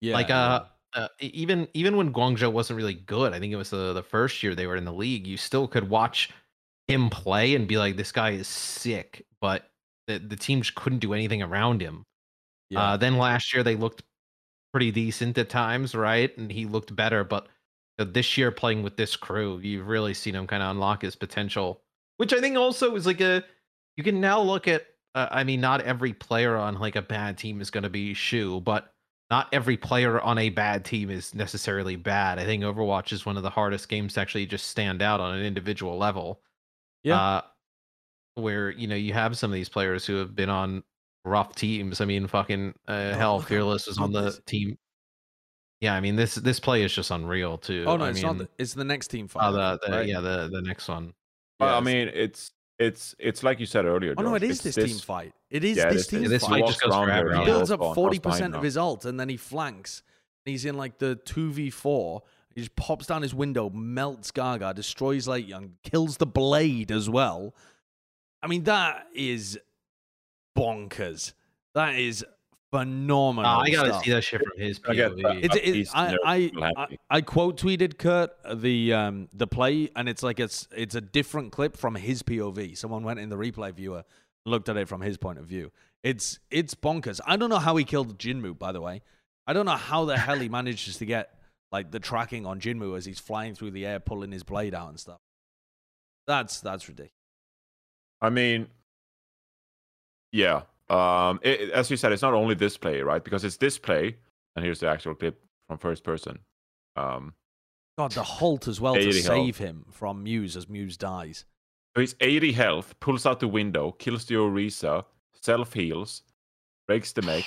Yeah, 0.00 0.14
like, 0.14 0.30
uh, 0.30 0.64
uh, 0.94 1.08
e- 1.20 1.28
even 1.34 1.68
even 1.74 1.96
when 1.96 2.12
Guangzhou 2.12 2.52
wasn't 2.52 2.78
really 2.78 2.94
good, 2.94 3.34
I 3.34 3.40
think 3.40 3.52
it 3.52 3.56
was 3.56 3.70
the 3.70 3.92
the 3.94 4.02
first 4.04 4.42
year 4.42 4.54
they 4.54 4.66
were 4.68 4.76
in 4.76 4.84
the 4.86 4.92
league. 4.94 5.26
You 5.26 5.38
still 5.38 5.68
could 5.68 5.90
watch 5.90 6.30
him 6.88 7.10
play 7.10 7.54
and 7.56 7.68
be 7.68 7.78
like, 7.78 7.96
this 7.96 8.12
guy 8.12 8.32
is 8.32 8.48
sick, 8.48 9.26
but 9.40 9.70
the 10.08 10.18
the 10.18 10.36
team 10.36 10.62
just 10.62 10.76
couldn't 10.76 11.00
do 11.00 11.14
anything 11.14 11.42
around 11.42 11.82
him. 11.82 12.06
Yeah. 12.70 12.80
Uh, 12.80 12.96
then 12.96 13.16
last 13.16 13.52
year 13.54 13.62
they 13.62 13.76
looked 13.76 14.02
pretty 14.72 14.90
decent 14.90 15.38
at 15.38 15.48
times, 15.48 15.94
right? 15.94 16.36
And 16.36 16.50
he 16.50 16.66
looked 16.66 16.94
better. 16.94 17.24
But 17.24 17.48
uh, 17.98 18.04
this 18.04 18.36
year 18.36 18.50
playing 18.50 18.82
with 18.82 18.96
this 18.96 19.16
crew, 19.16 19.58
you've 19.58 19.88
really 19.88 20.14
seen 20.14 20.34
him 20.34 20.46
kind 20.46 20.62
of 20.62 20.70
unlock 20.70 21.02
his 21.02 21.16
potential, 21.16 21.80
which 22.18 22.32
I 22.32 22.40
think 22.40 22.56
also 22.56 22.94
is 22.96 23.06
like 23.06 23.20
a. 23.20 23.44
You 23.96 24.04
can 24.04 24.20
now 24.20 24.40
look 24.40 24.68
at. 24.68 24.86
Uh, 25.14 25.28
I 25.30 25.44
mean, 25.44 25.62
not 25.62 25.80
every 25.80 26.12
player 26.12 26.56
on 26.56 26.78
like 26.78 26.96
a 26.96 27.02
bad 27.02 27.38
team 27.38 27.60
is 27.60 27.70
going 27.70 27.84
to 27.84 27.90
be 27.90 28.12
Shu, 28.12 28.60
but 28.60 28.92
not 29.30 29.48
every 29.52 29.76
player 29.76 30.20
on 30.20 30.38
a 30.38 30.50
bad 30.50 30.84
team 30.84 31.10
is 31.10 31.34
necessarily 31.34 31.96
bad. 31.96 32.38
I 32.38 32.44
think 32.44 32.62
Overwatch 32.62 33.12
is 33.12 33.24
one 33.24 33.36
of 33.36 33.42
the 33.42 33.50
hardest 33.50 33.88
games 33.88 34.14
to 34.14 34.20
actually 34.20 34.46
just 34.46 34.68
stand 34.68 35.02
out 35.02 35.20
on 35.20 35.34
an 35.34 35.44
individual 35.44 35.96
level. 35.96 36.40
Yeah. 37.02 37.20
Uh, 37.20 37.40
where 38.34 38.70
you 38.70 38.86
know 38.86 38.94
you 38.94 39.14
have 39.14 39.38
some 39.38 39.50
of 39.50 39.54
these 39.54 39.70
players 39.70 40.04
who 40.04 40.16
have 40.16 40.36
been 40.36 40.50
on 40.50 40.82
rough 41.26 41.54
teams. 41.54 42.00
I 42.00 42.04
mean, 42.06 42.26
fucking 42.26 42.74
uh, 42.88 42.92
Oh, 42.92 43.12
hell, 43.18 43.40
fearless 43.40 43.86
was 43.86 43.98
on 43.98 44.12
the 44.12 44.22
this- 44.22 44.40
team. 44.46 44.78
Yeah, 45.82 45.92
I 45.94 46.00
mean 46.00 46.16
this 46.16 46.36
this 46.36 46.58
play 46.58 46.82
is 46.82 46.92
just 46.94 47.10
unreal 47.10 47.58
too. 47.58 47.84
oh 47.86 47.98
no, 47.98 48.04
I 48.06 48.08
it's 48.08 48.16
mean, 48.22 48.26
not. 48.26 48.38
The, 48.38 48.48
it's 48.58 48.72
the 48.72 48.84
next 48.84 49.08
team 49.08 49.28
fight. 49.28 49.46
oh, 49.48 49.52
the, 49.52 49.78
the 49.86 49.92
right? 49.92 50.06
yeah 50.08 50.20
the 50.20 50.48
the 50.50 50.62
next 50.62 50.88
one. 50.88 51.12
Well, 51.60 51.76
I 51.76 51.80
mean, 51.80 52.10
it's 52.14 52.52
it's 52.78 53.14
it's 53.18 53.42
like 53.42 53.60
you 53.60 53.66
said 53.66 53.84
earlier. 53.84 54.14
Oh 54.16 54.22
no, 54.22 54.34
it 54.36 54.42
is 54.42 54.64
it's 54.64 54.74
this, 54.76 54.86
team 54.92 54.98
fight. 54.98 55.34
It 55.50 55.64
is 55.64 55.76
Yeah, 55.76 55.90
this 55.90 56.06
it 56.08 56.10
team 56.16 56.24
is. 56.24 56.30
this 56.30 56.42
fight. 56.44 56.50
fight 56.50 56.60
walks 56.62 56.72
just 56.76 56.82
goes 56.84 56.92
around 56.94 57.08
forever. 57.08 57.32
He 57.34 57.38
Yeah. 57.40 57.44
builds 57.44 57.70
up 57.70 57.80
forty 57.94 58.18
percent 58.18 58.54
of 58.54 58.62
his 58.62 58.78
ult, 58.78 59.04
and 59.04 59.20
then 59.20 59.28
he 59.28 59.36
flanks. 59.36 60.02
He's 60.46 60.64
in 60.64 60.78
like 60.78 60.96
the 60.98 61.16
two 61.16 61.52
v 61.52 61.68
four. 61.68 62.22
He 62.54 62.62
just 62.62 62.74
pops 62.74 63.06
down 63.06 63.20
his 63.20 63.34
window, 63.34 63.68
melts 63.68 64.30
Gaga, 64.30 64.72
destroys 64.72 65.26
LateYoung, 65.26 65.72
kills 65.82 66.16
the 66.16 66.24
blade 66.26 66.90
as 66.90 67.10
well. 67.10 67.54
I 68.42 68.46
mean, 68.46 68.64
that 68.64 69.08
is 69.14 69.58
bonkers. 70.56 71.32
That 71.74 71.96
is 71.96 72.24
phenomenal. 72.70 73.50
Oh, 73.50 73.60
I 73.60 73.70
gotta 73.70 73.90
stuff. 73.90 74.04
see 74.04 74.10
that 74.12 74.24
shit 74.24 74.42
from 74.42 74.60
his 74.60 74.80
I 74.86 74.94
POV. 74.94 75.22
that. 75.22 75.36
It's, 75.44 75.56
Up 75.56 75.62
it, 75.62 75.76
east, 75.76 75.92
I, 75.94 76.16
I, 76.24 76.50
I. 76.76 76.98
I 77.10 77.20
quote 77.20 77.60
tweeted 77.60 77.98
Kurt 77.98 78.30
the 78.54 78.92
um 78.92 79.28
the 79.32 79.46
play 79.46 79.90
and 79.94 80.08
it's 80.08 80.22
like 80.22 80.40
it's 80.40 80.66
it's 80.74 80.94
a 80.94 81.00
different 81.00 81.52
clip 81.52 81.76
from 81.76 81.94
his 81.94 82.22
POV. 82.22 82.76
Someone 82.76 83.04
went 83.04 83.20
in 83.20 83.28
the 83.28 83.36
replay 83.36 83.72
viewer, 83.72 84.04
looked 84.44 84.68
at 84.68 84.76
it 84.76 84.88
from 84.88 85.00
his 85.00 85.16
point 85.16 85.38
of 85.38 85.46
view. 85.46 85.70
It's 86.02 86.38
it's 86.50 86.74
bonkers. 86.74 87.20
I 87.26 87.36
don't 87.36 87.50
know 87.50 87.58
how 87.58 87.76
he 87.76 87.84
killed 87.84 88.18
Jinmu, 88.18 88.58
by 88.58 88.72
the 88.72 88.80
way. 88.80 89.02
I 89.46 89.52
don't 89.52 89.66
know 89.66 89.72
how 89.72 90.04
the 90.04 90.16
hell 90.18 90.36
he 90.36 90.48
manages 90.48 90.96
to 90.98 91.06
get 91.06 91.30
like 91.72 91.90
the 91.90 92.00
tracking 92.00 92.46
on 92.46 92.60
Jinmu 92.60 92.96
as 92.96 93.04
he's 93.04 93.20
flying 93.20 93.54
through 93.54 93.72
the 93.72 93.86
air, 93.86 94.00
pulling 94.00 94.32
his 94.32 94.42
blade 94.42 94.74
out 94.74 94.88
and 94.88 94.98
stuff. 94.98 95.20
That's 96.26 96.60
that's 96.60 96.88
ridiculous. 96.88 97.12
I 98.20 98.30
mean, 98.30 98.68
yeah. 100.32 100.62
Um, 100.88 101.40
it, 101.42 101.60
it- 101.62 101.70
as 101.70 101.90
you 101.90 101.96
said, 101.96 102.12
it's 102.12 102.22
not 102.22 102.34
only 102.34 102.54
this 102.54 102.76
play, 102.76 103.00
right? 103.02 103.22
Because 103.22 103.44
it's 103.44 103.56
this 103.56 103.78
play, 103.78 104.16
and 104.54 104.64
here's 104.64 104.80
the 104.80 104.88
actual 104.88 105.14
clip 105.14 105.42
from 105.68 105.78
first 105.78 106.04
person. 106.04 106.38
Um, 106.96 107.34
God, 107.98 108.12
the 108.12 108.22
halt 108.22 108.68
as 108.68 108.80
well 108.80 108.94
to 108.94 109.00
80 109.00 109.12
health. 109.12 109.24
save 109.24 109.58
him 109.58 109.84
from 109.90 110.24
Muze 110.24 110.56
as 110.56 110.66
Muze 110.66 110.96
dies. 110.98 111.44
so 111.94 112.00
he's 112.00 112.14
80 112.20 112.52
health, 112.52 112.94
pulls 113.00 113.24
out 113.26 113.40
the 113.40 113.48
window, 113.48 113.92
kills 113.92 114.24
the 114.26 114.34
Orisa, 114.34 115.04
self 115.42 115.72
heals, 115.72 116.22
breaks 116.86 117.12
the 117.12 117.22
mech. 117.22 117.44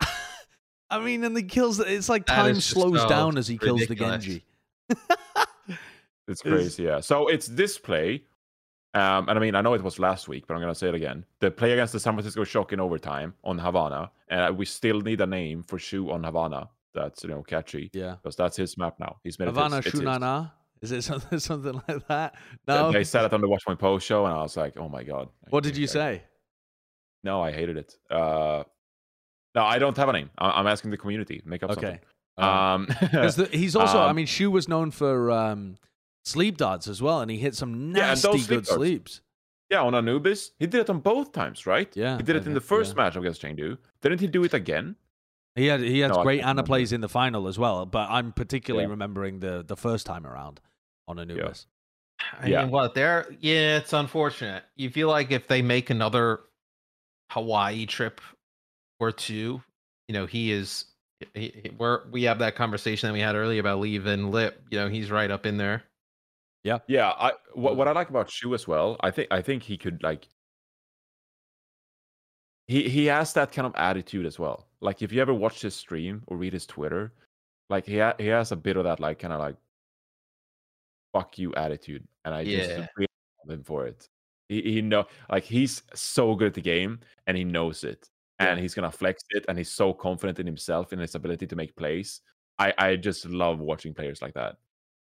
I 0.90 0.98
mean, 1.00 1.22
and 1.24 1.36
the 1.36 1.42
kills. 1.42 1.78
It's 1.80 2.08
like 2.08 2.24
That 2.26 2.34
time 2.36 2.60
slows 2.60 3.02
so 3.02 3.08
down 3.08 3.36
as 3.38 3.46
he 3.46 3.58
kills 3.58 3.86
the. 3.86 3.94
Genji. 3.94 4.42
It's 6.30 6.42
Is- 6.44 6.52
crazy, 6.52 6.82
yeah. 6.82 7.00
So 7.00 7.28
it's 7.28 7.46
this 7.46 7.78
play. 7.78 8.22
Um, 8.98 9.28
and 9.28 9.38
I 9.38 9.40
mean, 9.40 9.54
I 9.54 9.60
know 9.60 9.74
it 9.74 9.82
was 9.82 9.98
last 9.98 10.28
week, 10.28 10.46
but 10.46 10.54
I'm 10.54 10.60
gonna 10.60 10.74
say 10.74 10.88
it 10.88 10.94
again. 10.94 11.24
The 11.40 11.50
play 11.50 11.72
against 11.72 11.92
the 11.92 12.00
San 12.00 12.14
Francisco 12.14 12.44
Shock 12.44 12.72
in 12.72 12.80
overtime 12.80 13.34
on 13.44 13.58
Havana, 13.58 14.10
and 14.28 14.56
we 14.56 14.64
still 14.64 15.00
need 15.00 15.20
a 15.20 15.26
name 15.26 15.62
for 15.62 15.78
Shu 15.78 16.10
on 16.10 16.24
Havana. 16.24 16.68
That's 16.94 17.22
you 17.22 17.30
know 17.30 17.42
catchy 17.42 17.90
Yeah. 17.92 18.16
because 18.22 18.36
that's 18.36 18.56
his 18.56 18.76
map 18.78 18.94
now. 18.98 19.16
He's 19.22 19.38
made 19.38 19.46
it 19.48 19.54
Havana. 19.54 19.80
Shunana. 19.82 20.52
Is 20.80 20.92
it 20.92 21.02
something 21.10 21.38
something 21.38 21.80
like 21.88 22.06
that? 22.08 22.34
No. 22.66 22.92
They 22.92 23.04
said 23.04 23.24
it 23.24 23.32
on 23.32 23.40
the 23.40 23.48
Watch 23.48 23.64
My 23.68 23.74
Post 23.74 24.06
show, 24.06 24.24
and 24.26 24.34
I 24.34 24.42
was 24.42 24.56
like, 24.56 24.76
oh 24.78 24.88
my 24.88 25.02
god. 25.04 25.28
I 25.46 25.50
What 25.50 25.64
did 25.64 25.76
you 25.76 25.86
say? 25.86 26.22
No, 27.24 27.42
I 27.42 27.50
hated 27.52 27.76
it. 27.76 27.96
Uh, 28.10 28.62
no, 29.54 29.64
I 29.64 29.78
don't 29.78 29.96
have 29.96 30.08
a 30.08 30.12
name. 30.12 30.30
I- 30.38 30.50
I'm 30.58 30.66
asking 30.66 30.90
the 30.92 30.96
community. 30.96 31.42
Make 31.44 31.62
up 31.62 31.70
Okay. 31.72 31.80
something. 31.80 32.00
Um, 32.38 32.86
Because 33.00 33.36
he's 33.52 33.74
also, 33.80 33.98
I 33.98 34.10
Um, 34.10 34.16
mean, 34.16 34.26
Shu 34.26 34.50
was 34.50 34.68
known 34.68 34.90
for 34.92 35.30
um, 35.32 35.76
sleep 36.28 36.56
dots 36.56 36.86
as 36.88 37.00
well, 37.02 37.20
and 37.20 37.30
he 37.30 37.38
hit 37.38 37.54
some 37.54 37.94
Yeah, 37.94 38.02
nasty 38.08 38.28
those 38.28 38.44
sleep 38.44 38.48
good 38.48 38.64
darts. 38.64 38.70
sleeps. 38.74 39.20
yeah, 39.70 39.82
on 39.82 39.94
Anubis, 39.94 40.52
he 40.58 40.66
did 40.66 40.80
it 40.82 40.90
on 40.90 41.00
both 41.00 41.32
times, 41.32 41.66
right? 41.66 41.94
Yeah, 41.96 42.16
he 42.16 42.22
did 42.22 42.36
I 42.36 42.40
it 42.40 42.46
in 42.46 42.54
the 42.54 42.60
think- 42.60 42.68
first 42.68 42.96
yeah. 42.96 43.02
match 43.04 43.16
against 43.16 43.42
Chengdu. 43.42 43.78
Didn't 44.02 44.20
he 44.20 44.26
do 44.26 44.44
it 44.44 44.54
again? 44.54 44.96
He 45.54 45.66
had 45.66 45.80
he 45.80 45.98
had 46.00 46.12
No, 46.12 46.22
great 46.22 46.38
can't 46.40 46.50
Ana 46.50 46.62
plays 46.62 46.92
in 46.92 47.00
the 47.00 47.08
final 47.08 47.48
as 47.48 47.58
well, 47.58 47.84
but 47.84 48.08
I'm 48.10 48.32
particularly 48.32 48.84
Yeah. 48.84 48.90
remembering 48.90 49.40
the 49.40 49.64
the 49.66 49.76
first 49.76 50.06
time 50.06 50.24
around 50.26 50.60
on 51.08 51.18
Anubis. 51.18 51.66
I 52.40 52.46
Yeah. 52.48 52.62
mean, 52.62 52.70
what 52.70 52.94
they're 52.94 53.26
yeah, 53.40 53.78
it's 53.78 53.92
unfortunate. 53.92 54.64
You 54.76 54.90
feel 54.90 55.08
like 55.08 55.30
if 55.32 55.48
they 55.48 55.62
make 55.62 55.90
another 55.90 56.40
Hawaii 57.30 57.86
trip 57.86 58.20
or 59.00 59.12
two, 59.12 59.62
you 60.08 60.12
know, 60.14 60.26
he 60.26 60.50
is. 60.52 60.84
He, 61.34 61.48
he- 61.64 61.70
we're 61.76 62.08
we 62.10 62.22
have 62.24 62.38
that 62.38 62.54
conversation 62.54 63.08
that 63.08 63.12
we 63.12 63.20
had 63.20 63.34
earlier 63.34 63.60
about 63.60 63.80
leaving 63.80 64.30
lip. 64.30 64.62
You 64.70 64.78
know, 64.78 64.88
he's 64.88 65.10
right 65.10 65.30
up 65.30 65.44
in 65.46 65.56
there. 65.56 65.82
Yeah, 66.68 66.78
Yeah. 66.86 67.08
I 67.10 67.32
what, 67.54 67.76
what 67.76 67.88
I 67.88 67.92
like 67.92 68.10
about 68.10 68.30
Shu 68.30 68.54
as 68.54 68.68
well, 68.68 68.96
I 69.00 69.10
think 69.10 69.28
I 69.30 69.42
think 69.42 69.62
he 69.62 69.76
could 69.76 70.02
like 70.02 70.28
he 72.66 72.88
he 72.88 73.06
has 73.06 73.32
that 73.32 73.50
kind 73.50 73.66
of 73.66 73.74
attitude 73.76 74.26
as 74.26 74.38
well. 74.38 74.68
Like 74.80 75.02
if 75.02 75.10
you 75.12 75.20
ever 75.20 75.34
watch 75.34 75.62
his 75.62 75.74
stream 75.74 76.22
or 76.26 76.36
read 76.36 76.52
his 76.52 76.66
Twitter, 76.66 77.12
like 77.70 77.86
he 77.86 77.98
ha- 77.98 78.14
he 78.18 78.26
has 78.26 78.52
a 78.52 78.56
bit 78.56 78.76
of 78.76 78.84
that 78.84 79.00
like 79.00 79.18
kind 79.18 79.32
of 79.32 79.40
like 79.40 79.56
fuck 81.14 81.38
you 81.38 81.54
attitude, 81.54 82.06
and 82.24 82.34
I 82.34 82.44
just 82.44 82.70
really 82.96 83.08
love 83.44 83.58
him 83.58 83.64
for 83.64 83.86
it. 83.86 84.08
He 84.48 84.60
he 84.62 84.82
know 84.82 85.06
like 85.30 85.44
he's 85.44 85.82
so 85.94 86.34
good 86.34 86.48
at 86.48 86.54
the 86.54 86.60
game, 86.60 87.00
and 87.26 87.36
he 87.36 87.44
knows 87.44 87.84
it, 87.84 88.08
and 88.38 88.60
he's 88.60 88.74
gonna 88.74 88.90
flex 88.92 89.22
it, 89.30 89.46
and 89.48 89.56
he's 89.56 89.70
so 89.70 89.92
confident 89.94 90.38
in 90.38 90.46
himself 90.46 90.92
and 90.92 91.00
his 91.00 91.14
ability 91.14 91.46
to 91.46 91.56
make 91.56 91.74
plays. 91.74 92.20
I 92.58 92.74
I 92.76 92.96
just 92.96 93.24
love 93.26 93.60
watching 93.60 93.94
players 93.94 94.20
like 94.20 94.34
that. 94.34 94.56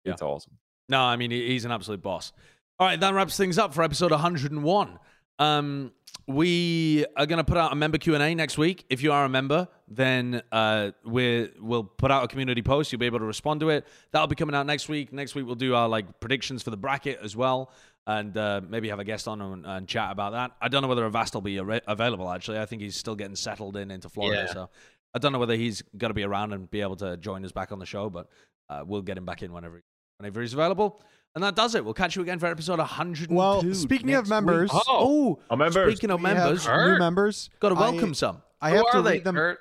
Yeah. 0.04 0.12
It's 0.12 0.22
awesome. 0.22 0.56
No, 0.90 1.00
I 1.02 1.16
mean 1.16 1.30
he's 1.30 1.64
an 1.64 1.72
absolute 1.72 2.02
boss. 2.02 2.32
All 2.78 2.86
right, 2.86 2.98
that 3.00 3.14
wraps 3.14 3.36
things 3.36 3.58
up 3.58 3.72
for 3.74 3.82
episode 3.82 4.10
101. 4.10 4.98
Um, 5.38 5.92
we 6.26 7.04
are 7.16 7.26
going 7.26 7.38
to 7.38 7.44
put 7.44 7.56
out 7.56 7.72
a 7.72 7.76
member 7.76 7.96
Q 7.98 8.14
and 8.14 8.22
A 8.22 8.34
next 8.34 8.58
week. 8.58 8.84
If 8.90 9.02
you 9.02 9.12
are 9.12 9.24
a 9.24 9.28
member, 9.28 9.68
then 9.88 10.42
uh, 10.52 10.90
we 11.04 11.48
will 11.60 11.84
put 11.84 12.10
out 12.10 12.24
a 12.24 12.28
community 12.28 12.62
post. 12.62 12.92
You'll 12.92 12.98
be 12.98 13.06
able 13.06 13.18
to 13.20 13.24
respond 13.24 13.60
to 13.60 13.70
it. 13.70 13.86
That'll 14.12 14.26
be 14.28 14.34
coming 14.34 14.54
out 14.54 14.66
next 14.66 14.88
week. 14.88 15.12
Next 15.12 15.34
week 15.34 15.46
we'll 15.46 15.54
do 15.54 15.74
our 15.74 15.88
like 15.88 16.20
predictions 16.20 16.62
for 16.62 16.70
the 16.70 16.76
bracket 16.76 17.20
as 17.22 17.36
well, 17.36 17.70
and 18.06 18.36
uh, 18.36 18.60
maybe 18.68 18.88
have 18.88 18.98
a 18.98 19.04
guest 19.04 19.28
on 19.28 19.40
and, 19.40 19.64
and 19.66 19.88
chat 19.88 20.10
about 20.12 20.32
that. 20.32 20.52
I 20.60 20.68
don't 20.68 20.82
know 20.82 20.88
whether 20.88 21.04
Avast 21.06 21.34
will 21.34 21.40
be 21.40 21.58
ar- 21.58 21.80
available. 21.86 22.30
Actually, 22.30 22.58
I 22.60 22.66
think 22.66 22.82
he's 22.82 22.96
still 22.96 23.14
getting 23.16 23.36
settled 23.36 23.76
in 23.76 23.90
into 23.90 24.08
Florida, 24.08 24.44
Yeah. 24.46 24.52
so 24.52 24.70
I 25.14 25.18
don't 25.18 25.32
know 25.32 25.38
whether 25.38 25.56
he's 25.56 25.82
going 25.96 26.10
to 26.10 26.14
be 26.14 26.24
around 26.24 26.52
and 26.52 26.70
be 26.70 26.80
able 26.82 26.96
to 26.96 27.16
join 27.16 27.44
us 27.44 27.52
back 27.52 27.72
on 27.72 27.78
the 27.78 27.86
show. 27.86 28.10
But 28.10 28.28
uh, 28.68 28.84
we'll 28.86 29.02
get 29.02 29.16
him 29.18 29.24
back 29.24 29.42
in 29.42 29.52
whenever 29.52 29.82
whenever 30.20 30.40
he's 30.42 30.52
available. 30.52 31.00
And 31.34 31.44
that 31.44 31.54
does 31.54 31.74
it. 31.74 31.84
We'll 31.84 31.94
catch 31.94 32.16
you 32.16 32.22
again 32.22 32.38
for 32.38 32.46
episode 32.46 32.78
102. 32.78 33.32
Well, 33.34 33.62
speaking 33.74 34.14
of 34.14 34.28
members- 34.28 34.72
week. 34.72 34.82
oh, 34.88 35.38
Oh, 35.48 35.56
members. 35.56 35.92
speaking 35.94 36.10
of 36.10 36.20
We 36.20 36.24
members, 36.24 36.66
new 36.66 36.98
members. 36.98 37.50
got 37.60 37.70
to 37.70 37.76
I- 37.76 37.80
welcome 37.90 38.14
some. 38.14 38.42
I 38.60 38.70
Who 38.70 38.76
have 38.76 38.90
to 38.90 38.98
are 38.98 39.02
they, 39.02 39.12
read 39.12 39.24
them. 39.24 39.34
Kurt? 39.36 39.58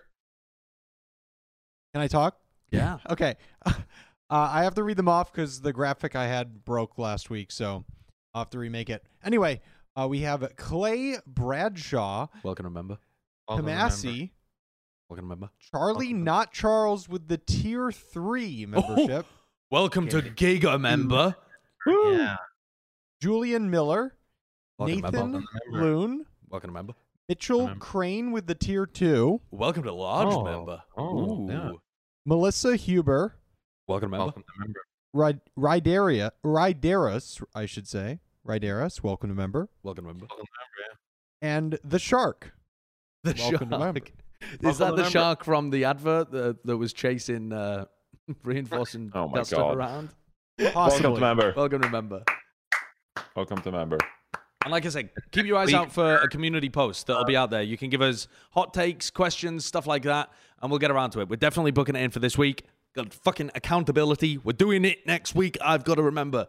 Can 1.94 2.02
I 2.02 2.08
talk? 2.08 2.38
Yeah. 2.72 2.98
Okay. 3.10 3.36
uh, 3.66 3.74
I 4.30 4.64
have 4.64 4.76
to 4.76 4.84
read 4.84 4.98
them 4.98 5.08
off 5.08 5.32
because 5.32 5.62
the 5.62 5.72
graphic 5.74 6.16
I 6.16 6.28
had 6.28 6.66
broke 6.66 6.98
last 6.98 7.30
week, 7.30 7.52
so 7.52 7.86
I'll 8.34 8.42
have 8.42 8.50
to 8.52 8.60
remake 8.60 8.90
it. 8.90 9.04
Anyway, 9.24 9.62
uh, 9.96 10.08
we 10.08 10.22
have 10.22 10.48
Clay 10.58 11.18
Bradshaw, 11.26 12.28
Welcome 12.44 12.66
to 12.66 12.70
member. 12.70 12.98
Welcome. 13.48 13.66
Kamasi, 13.68 14.32
Welcome 15.10 15.26
to 15.26 15.30
member. 15.30 15.50
Charlie, 15.72 16.08
Welcome. 16.08 16.24
not 16.24 16.52
Charles, 16.54 17.08
with 17.10 17.28
the 17.28 17.38
tier 17.38 17.92
three 17.92 18.66
membership. 18.68 19.26
Welcome 19.72 20.08
to 20.10 20.22
Giga 20.22 20.80
member. 20.82 21.36
Yeah. 21.86 22.38
Julian 23.22 23.70
Miller, 23.70 24.16
Welcome 24.78 25.02
member. 25.02 25.12
Nathan 25.12 25.32
Welcome 25.34 25.48
member. 25.72 25.86
Loon, 25.86 26.26
Welcome 26.50 26.70
to 26.70 26.74
member. 26.74 26.94
Mitchell 27.28 27.68
Member. 27.68 27.80
Crane 27.80 28.32
with 28.32 28.48
the 28.48 28.56
tier 28.56 28.86
two, 28.88 29.42
Welcome 29.52 29.84
to 29.84 29.94
large 29.94 30.34
Oh. 30.34 30.44
member. 30.44 30.82
Oh, 30.98 31.48
yeah. 31.50 31.72
Melissa 32.26 32.76
Huber, 32.76 33.36
Welcome 33.88 34.08
to 34.12 34.18
member. 34.18 34.26
Welcome 34.26 34.44
to 34.44 34.60
member. 34.60 34.80
Ryd- 35.16 35.42
Ryderia, 35.58 36.32
Ryderis, 36.44 37.44
I 37.54 37.66
should 37.68 37.88
say. 37.88 38.20
Ryderis, 38.48 39.04
welcome 39.04 39.30
to 39.30 39.36
member. 39.36 39.70
Welcome 39.84 40.06
to 40.06 40.08
member. 40.14 40.26
Welcome 40.30 40.46
to 40.46 40.52
member. 40.82 41.00
And 41.42 41.80
the 41.84 42.00
Shark. 42.00 42.54
The 43.24 43.36
Welcome 43.38 43.70
to 43.70 43.78
member. 43.78 44.00
shark. 44.00 44.12
Welcome 44.42 44.70
Is 44.70 44.78
that 44.80 44.86
to 44.86 44.92
the 44.96 45.02
member. 45.04 45.10
shark 45.12 45.44
from 45.44 45.70
the 45.70 45.86
advert 45.86 46.32
that, 46.32 46.66
that 46.66 46.78
was 46.78 46.94
chasing 46.94 47.52
uh, 47.54 47.86
reinforcing 48.44 49.12
Oh 49.14 49.28
my 49.28 49.40
that 49.40 49.48
stuff 49.48 49.60
God. 49.60 49.78
around? 49.78 50.10
Welcome 50.60 51.16
to 51.16 51.20
member. 51.20 51.54
Welcome 51.56 51.82
to 51.82 51.90
member. 51.90 52.24
Welcome 53.36 53.62
to 53.62 53.72
member. 53.72 53.98
And 54.66 54.72
like 54.72 54.86
I 54.86 54.90
said, 54.90 55.10
keep 55.32 55.46
your 55.46 55.58
eyes 55.58 55.68
We- 55.68 55.76
out 55.76 55.92
for 55.92 56.16
a 56.18 56.28
community 56.28 56.70
post 56.70 57.08
that'll 57.08 57.24
be 57.26 57.38
out 57.38 57.50
there. 57.50 57.62
You 57.62 57.78
can 57.78 57.90
give 57.90 58.02
us 58.02 58.28
hot 58.52 58.74
takes, 58.74 59.10
questions, 59.10 59.66
stuff 59.66 59.88
like 59.88 60.04
that, 60.04 60.30
and 60.62 60.70
we'll 60.70 60.80
get 60.80 60.92
around 60.92 61.12
to 61.12 61.22
it. 61.22 61.30
We're 61.30 61.38
definitely 61.38 61.72
booking 61.72 61.96
it 61.96 62.02
in 62.02 62.12
for 62.12 62.20
this 62.20 62.38
week. 62.38 62.64
Got 62.96 63.14
fucking 63.14 63.52
accountability. 63.56 64.38
We're 64.38 64.52
doing 64.54 64.84
it 64.84 65.06
next 65.08 65.34
week. 65.36 65.58
I've 65.62 65.86
got 65.86 65.96
to 65.96 66.04
remember. 66.04 66.48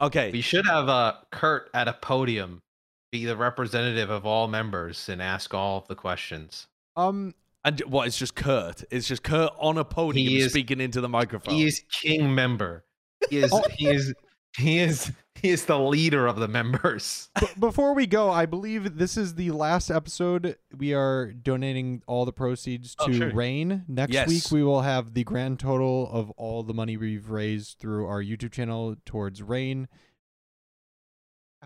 Okay. 0.00 0.30
We 0.30 0.40
should 0.40 0.66
have 0.66 0.88
uh, 0.88 1.14
Kurt 1.30 1.68
at 1.74 1.86
a 1.88 1.92
podium 1.92 2.62
be 3.12 3.26
the 3.26 3.36
representative 3.36 4.08
of 4.08 4.24
all 4.24 4.46
members 4.48 5.08
and 5.08 5.20
ask 5.20 5.52
all 5.52 5.78
of 5.78 5.88
the 5.88 5.96
questions. 5.96 6.66
Um, 6.96 7.34
And 7.64 7.80
what? 7.80 8.06
It's 8.06 8.18
just 8.18 8.34
Kurt. 8.34 8.84
It's 8.90 9.06
just 9.06 9.22
Kurt 9.22 9.52
on 9.58 9.76
a 9.78 9.84
podium 9.84 10.32
is- 10.34 10.50
speaking 10.52 10.80
into 10.80 11.00
the 11.00 11.08
microphone. 11.08 11.54
He 11.54 11.66
is 11.66 11.82
king 11.92 12.34
member. 12.34 12.84
He 13.28 13.38
is 13.38 13.50
Oh. 13.52 13.62
he 13.76 13.86
is 13.88 14.14
he 14.56 14.78
is 14.78 15.12
he 15.34 15.50
is 15.50 15.66
the 15.66 15.78
leader 15.78 16.26
of 16.26 16.36
the 16.36 16.48
members. 16.48 17.28
b- 17.38 17.46
before 17.58 17.94
we 17.94 18.06
go, 18.06 18.30
I 18.30 18.46
believe 18.46 18.96
this 18.98 19.16
is 19.16 19.34
the 19.34 19.50
last 19.50 19.90
episode. 19.90 20.56
We 20.76 20.92
are 20.94 21.32
donating 21.32 22.02
all 22.06 22.24
the 22.24 22.32
proceeds 22.32 22.96
Oh, 22.98 23.06
to 23.08 23.12
sure. 23.12 23.30
RAINN. 23.32 23.84
Next 23.88 24.12
Yes. 24.12 24.28
week, 24.28 24.50
we 24.50 24.62
will 24.64 24.80
have 24.82 25.12
the 25.14 25.24
grand 25.24 25.60
total 25.60 26.08
of 26.10 26.30
all 26.32 26.62
the 26.62 26.74
money 26.74 26.96
we've 26.96 27.28
raised 27.30 27.78
through 27.78 28.06
our 28.06 28.22
YouTube 28.22 28.52
channel 28.52 28.96
towards 29.04 29.42
RAINN. 29.42 29.86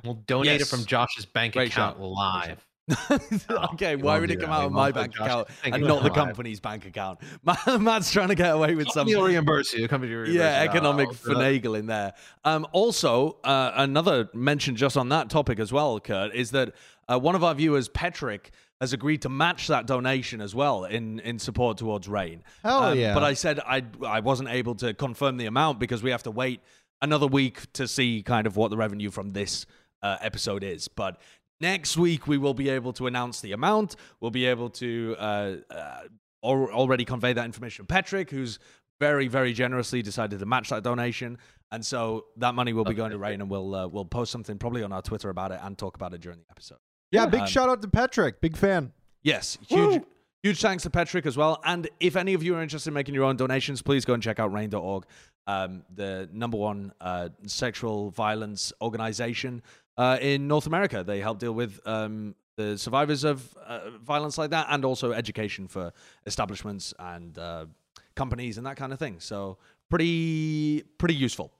We'll 0.04 0.14
donate 0.14 0.60
Yes. 0.60 0.62
it 0.62 0.76
from 0.76 0.84
Josh's 0.86 1.24
bank 1.24 1.54
Great 1.54 1.68
account 1.70 1.96
shot. 1.98 2.02
live. 2.04 2.66
okay, 3.72 3.96
why 3.96 4.20
would 4.20 4.30
it 4.30 4.40
come 4.40 4.50
out 4.50 4.64
of 4.64 4.72
my 4.72 4.92
bank 4.92 5.14
put 5.14 5.24
account 5.24 5.48
and 5.64 5.82
not 5.84 6.02
the 6.02 6.10
company's 6.10 6.60
bank 6.60 6.84
account? 6.84 7.18
Matt's 7.80 8.12
trying 8.12 8.28
to 8.28 8.34
get 8.34 8.54
away 8.54 8.74
with 8.74 8.88
something. 8.88 9.14
Company 9.14 9.34
reimburse 9.34 9.72
you. 9.72 9.82
The 9.82 9.88
company 9.88 10.12
reimburse 10.12 10.34
yeah, 10.34 10.62
you. 10.62 10.68
economic 10.68 11.08
No, 11.08 11.16
we're 11.26 11.34
finagling 11.34 11.86
there. 11.86 12.12
Um, 12.44 12.66
also, 12.72 13.38
uh, 13.42 13.72
another 13.76 14.28
mention 14.34 14.76
just 14.76 14.96
on 14.96 15.08
that 15.08 15.30
topic 15.30 15.58
as 15.58 15.72
well, 15.72 15.98
Kurt, 15.98 16.34
is 16.34 16.50
that 16.50 16.74
uh, 17.08 17.18
one 17.18 17.34
of 17.34 17.42
our 17.42 17.54
viewers, 17.54 17.88
Patrick, 17.88 18.50
has 18.80 18.92
agreed 18.92 19.22
to 19.22 19.30
match 19.30 19.68
that 19.68 19.86
donation 19.86 20.42
as 20.42 20.54
well 20.54 20.84
in, 20.84 21.20
in 21.20 21.38
support 21.38 21.78
towards 21.78 22.06
RAINN. 22.06 22.42
Hell 22.62 22.82
Um, 22.82 22.98
yeah! 22.98 23.14
But 23.14 23.22
I 23.22 23.32
said 23.32 23.60
I 23.60 23.82
I 24.06 24.20
wasn't 24.20 24.50
able 24.50 24.74
to 24.76 24.92
confirm 24.92 25.38
the 25.38 25.46
amount 25.46 25.78
because 25.78 26.02
we 26.02 26.10
have 26.10 26.24
to 26.24 26.30
wait 26.30 26.60
another 27.00 27.26
week 27.26 27.72
to 27.74 27.88
see 27.88 28.22
kind 28.22 28.46
of 28.46 28.56
what 28.56 28.70
the 28.70 28.76
revenue 28.76 29.10
from 29.10 29.32
this 29.32 29.64
uh, 30.02 30.18
episode 30.20 30.62
is. 30.62 30.88
But 30.88 31.18
next 31.64 31.96
week 31.96 32.26
we 32.26 32.36
will 32.38 32.54
be 32.54 32.68
able 32.68 32.92
to 32.92 33.06
announce 33.06 33.40
the 33.40 33.52
amount. 33.52 33.96
We'll 34.20 34.30
be 34.30 34.44
able 34.44 34.70
to 34.70 35.16
uh, 35.18 35.56
uh, 35.70 36.00
al- 36.44 36.70
already 36.70 37.04
convey 37.04 37.32
that 37.32 37.44
information 37.44 37.84
to 37.84 37.86
Patrick, 37.86 38.30
who's 38.30 38.58
very 39.00 39.28
very 39.28 39.52
generously 39.52 40.02
decided 40.02 40.38
to 40.38 40.46
match 40.46 40.68
that 40.68 40.82
donation. 40.82 41.38
And 41.72 41.84
so 41.84 42.26
that 42.36 42.54
money 42.54 42.72
will 42.72 42.84
be 42.84 42.94
going 42.94 43.10
to 43.10 43.18
RAINN, 43.18 43.40
and 43.40 43.50
we'll 43.50 43.74
uh, 43.74 43.88
we'll 43.88 44.04
post 44.04 44.30
something 44.30 44.58
probably 44.58 44.82
on 44.84 44.92
our 44.92 45.02
Twitter 45.02 45.30
about 45.30 45.50
it 45.50 45.58
and 45.62 45.76
talk 45.76 45.96
about 45.96 46.14
it 46.14 46.20
during 46.20 46.38
the 46.38 46.44
episode. 46.50 46.78
yeah, 47.10 47.26
big 47.26 47.40
um, 47.40 47.46
shout 47.46 47.68
out 47.68 47.82
to 47.82 47.88
Patrick, 47.88 48.40
big 48.40 48.56
fan. 48.56 48.92
Yes, 49.22 49.58
huge, 49.66 50.02
huge 50.42 50.60
thanks 50.60 50.82
to 50.82 50.90
Patrick 50.90 51.24
as 51.24 51.36
well. 51.36 51.60
And 51.64 51.88
if 51.98 52.14
any 52.14 52.34
of 52.34 52.42
you 52.42 52.54
are 52.56 52.62
interested 52.62 52.90
in 52.90 52.94
making 52.94 53.14
your 53.14 53.24
own 53.24 53.36
donations, 53.36 53.80
please 53.80 54.04
go 54.04 54.12
and 54.12 54.22
check 54.22 54.38
out 54.38 54.52
rainn.org, 54.52 55.04
um, 55.46 55.82
the 55.92 56.28
number 56.30 56.58
one 56.58 56.92
uh, 57.00 57.30
sexual 57.46 58.10
violence 58.10 58.72
organization 58.82 59.62
uh, 59.96 60.18
in 60.20 60.48
North 60.48 60.66
America. 60.66 61.04
They 61.04 61.20
help 61.20 61.38
deal 61.38 61.52
with 61.52 61.80
um, 61.86 62.34
the 62.56 62.78
survivors 62.78 63.24
of 63.24 63.56
uh, 63.66 63.90
violence 64.02 64.38
like 64.38 64.50
that 64.50 64.66
and 64.70 64.84
also 64.84 65.12
education 65.12 65.68
for 65.68 65.92
establishments 66.26 66.94
and 66.98 67.36
uh, 67.38 67.66
companies 68.14 68.58
and 68.58 68.66
that 68.66 68.76
kind 68.76 68.92
of 68.92 68.98
thing. 68.98 69.16
So 69.18 69.58
pretty, 69.90 70.82
pretty 70.98 71.14
useful. 71.14 71.52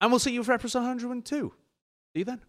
And 0.00 0.10
we'll 0.10 0.18
see 0.18 0.32
you 0.32 0.42
for 0.42 0.52
episode 0.52 0.80
102. 0.80 1.52
See 2.12 2.18
you 2.18 2.24
then. 2.24 2.40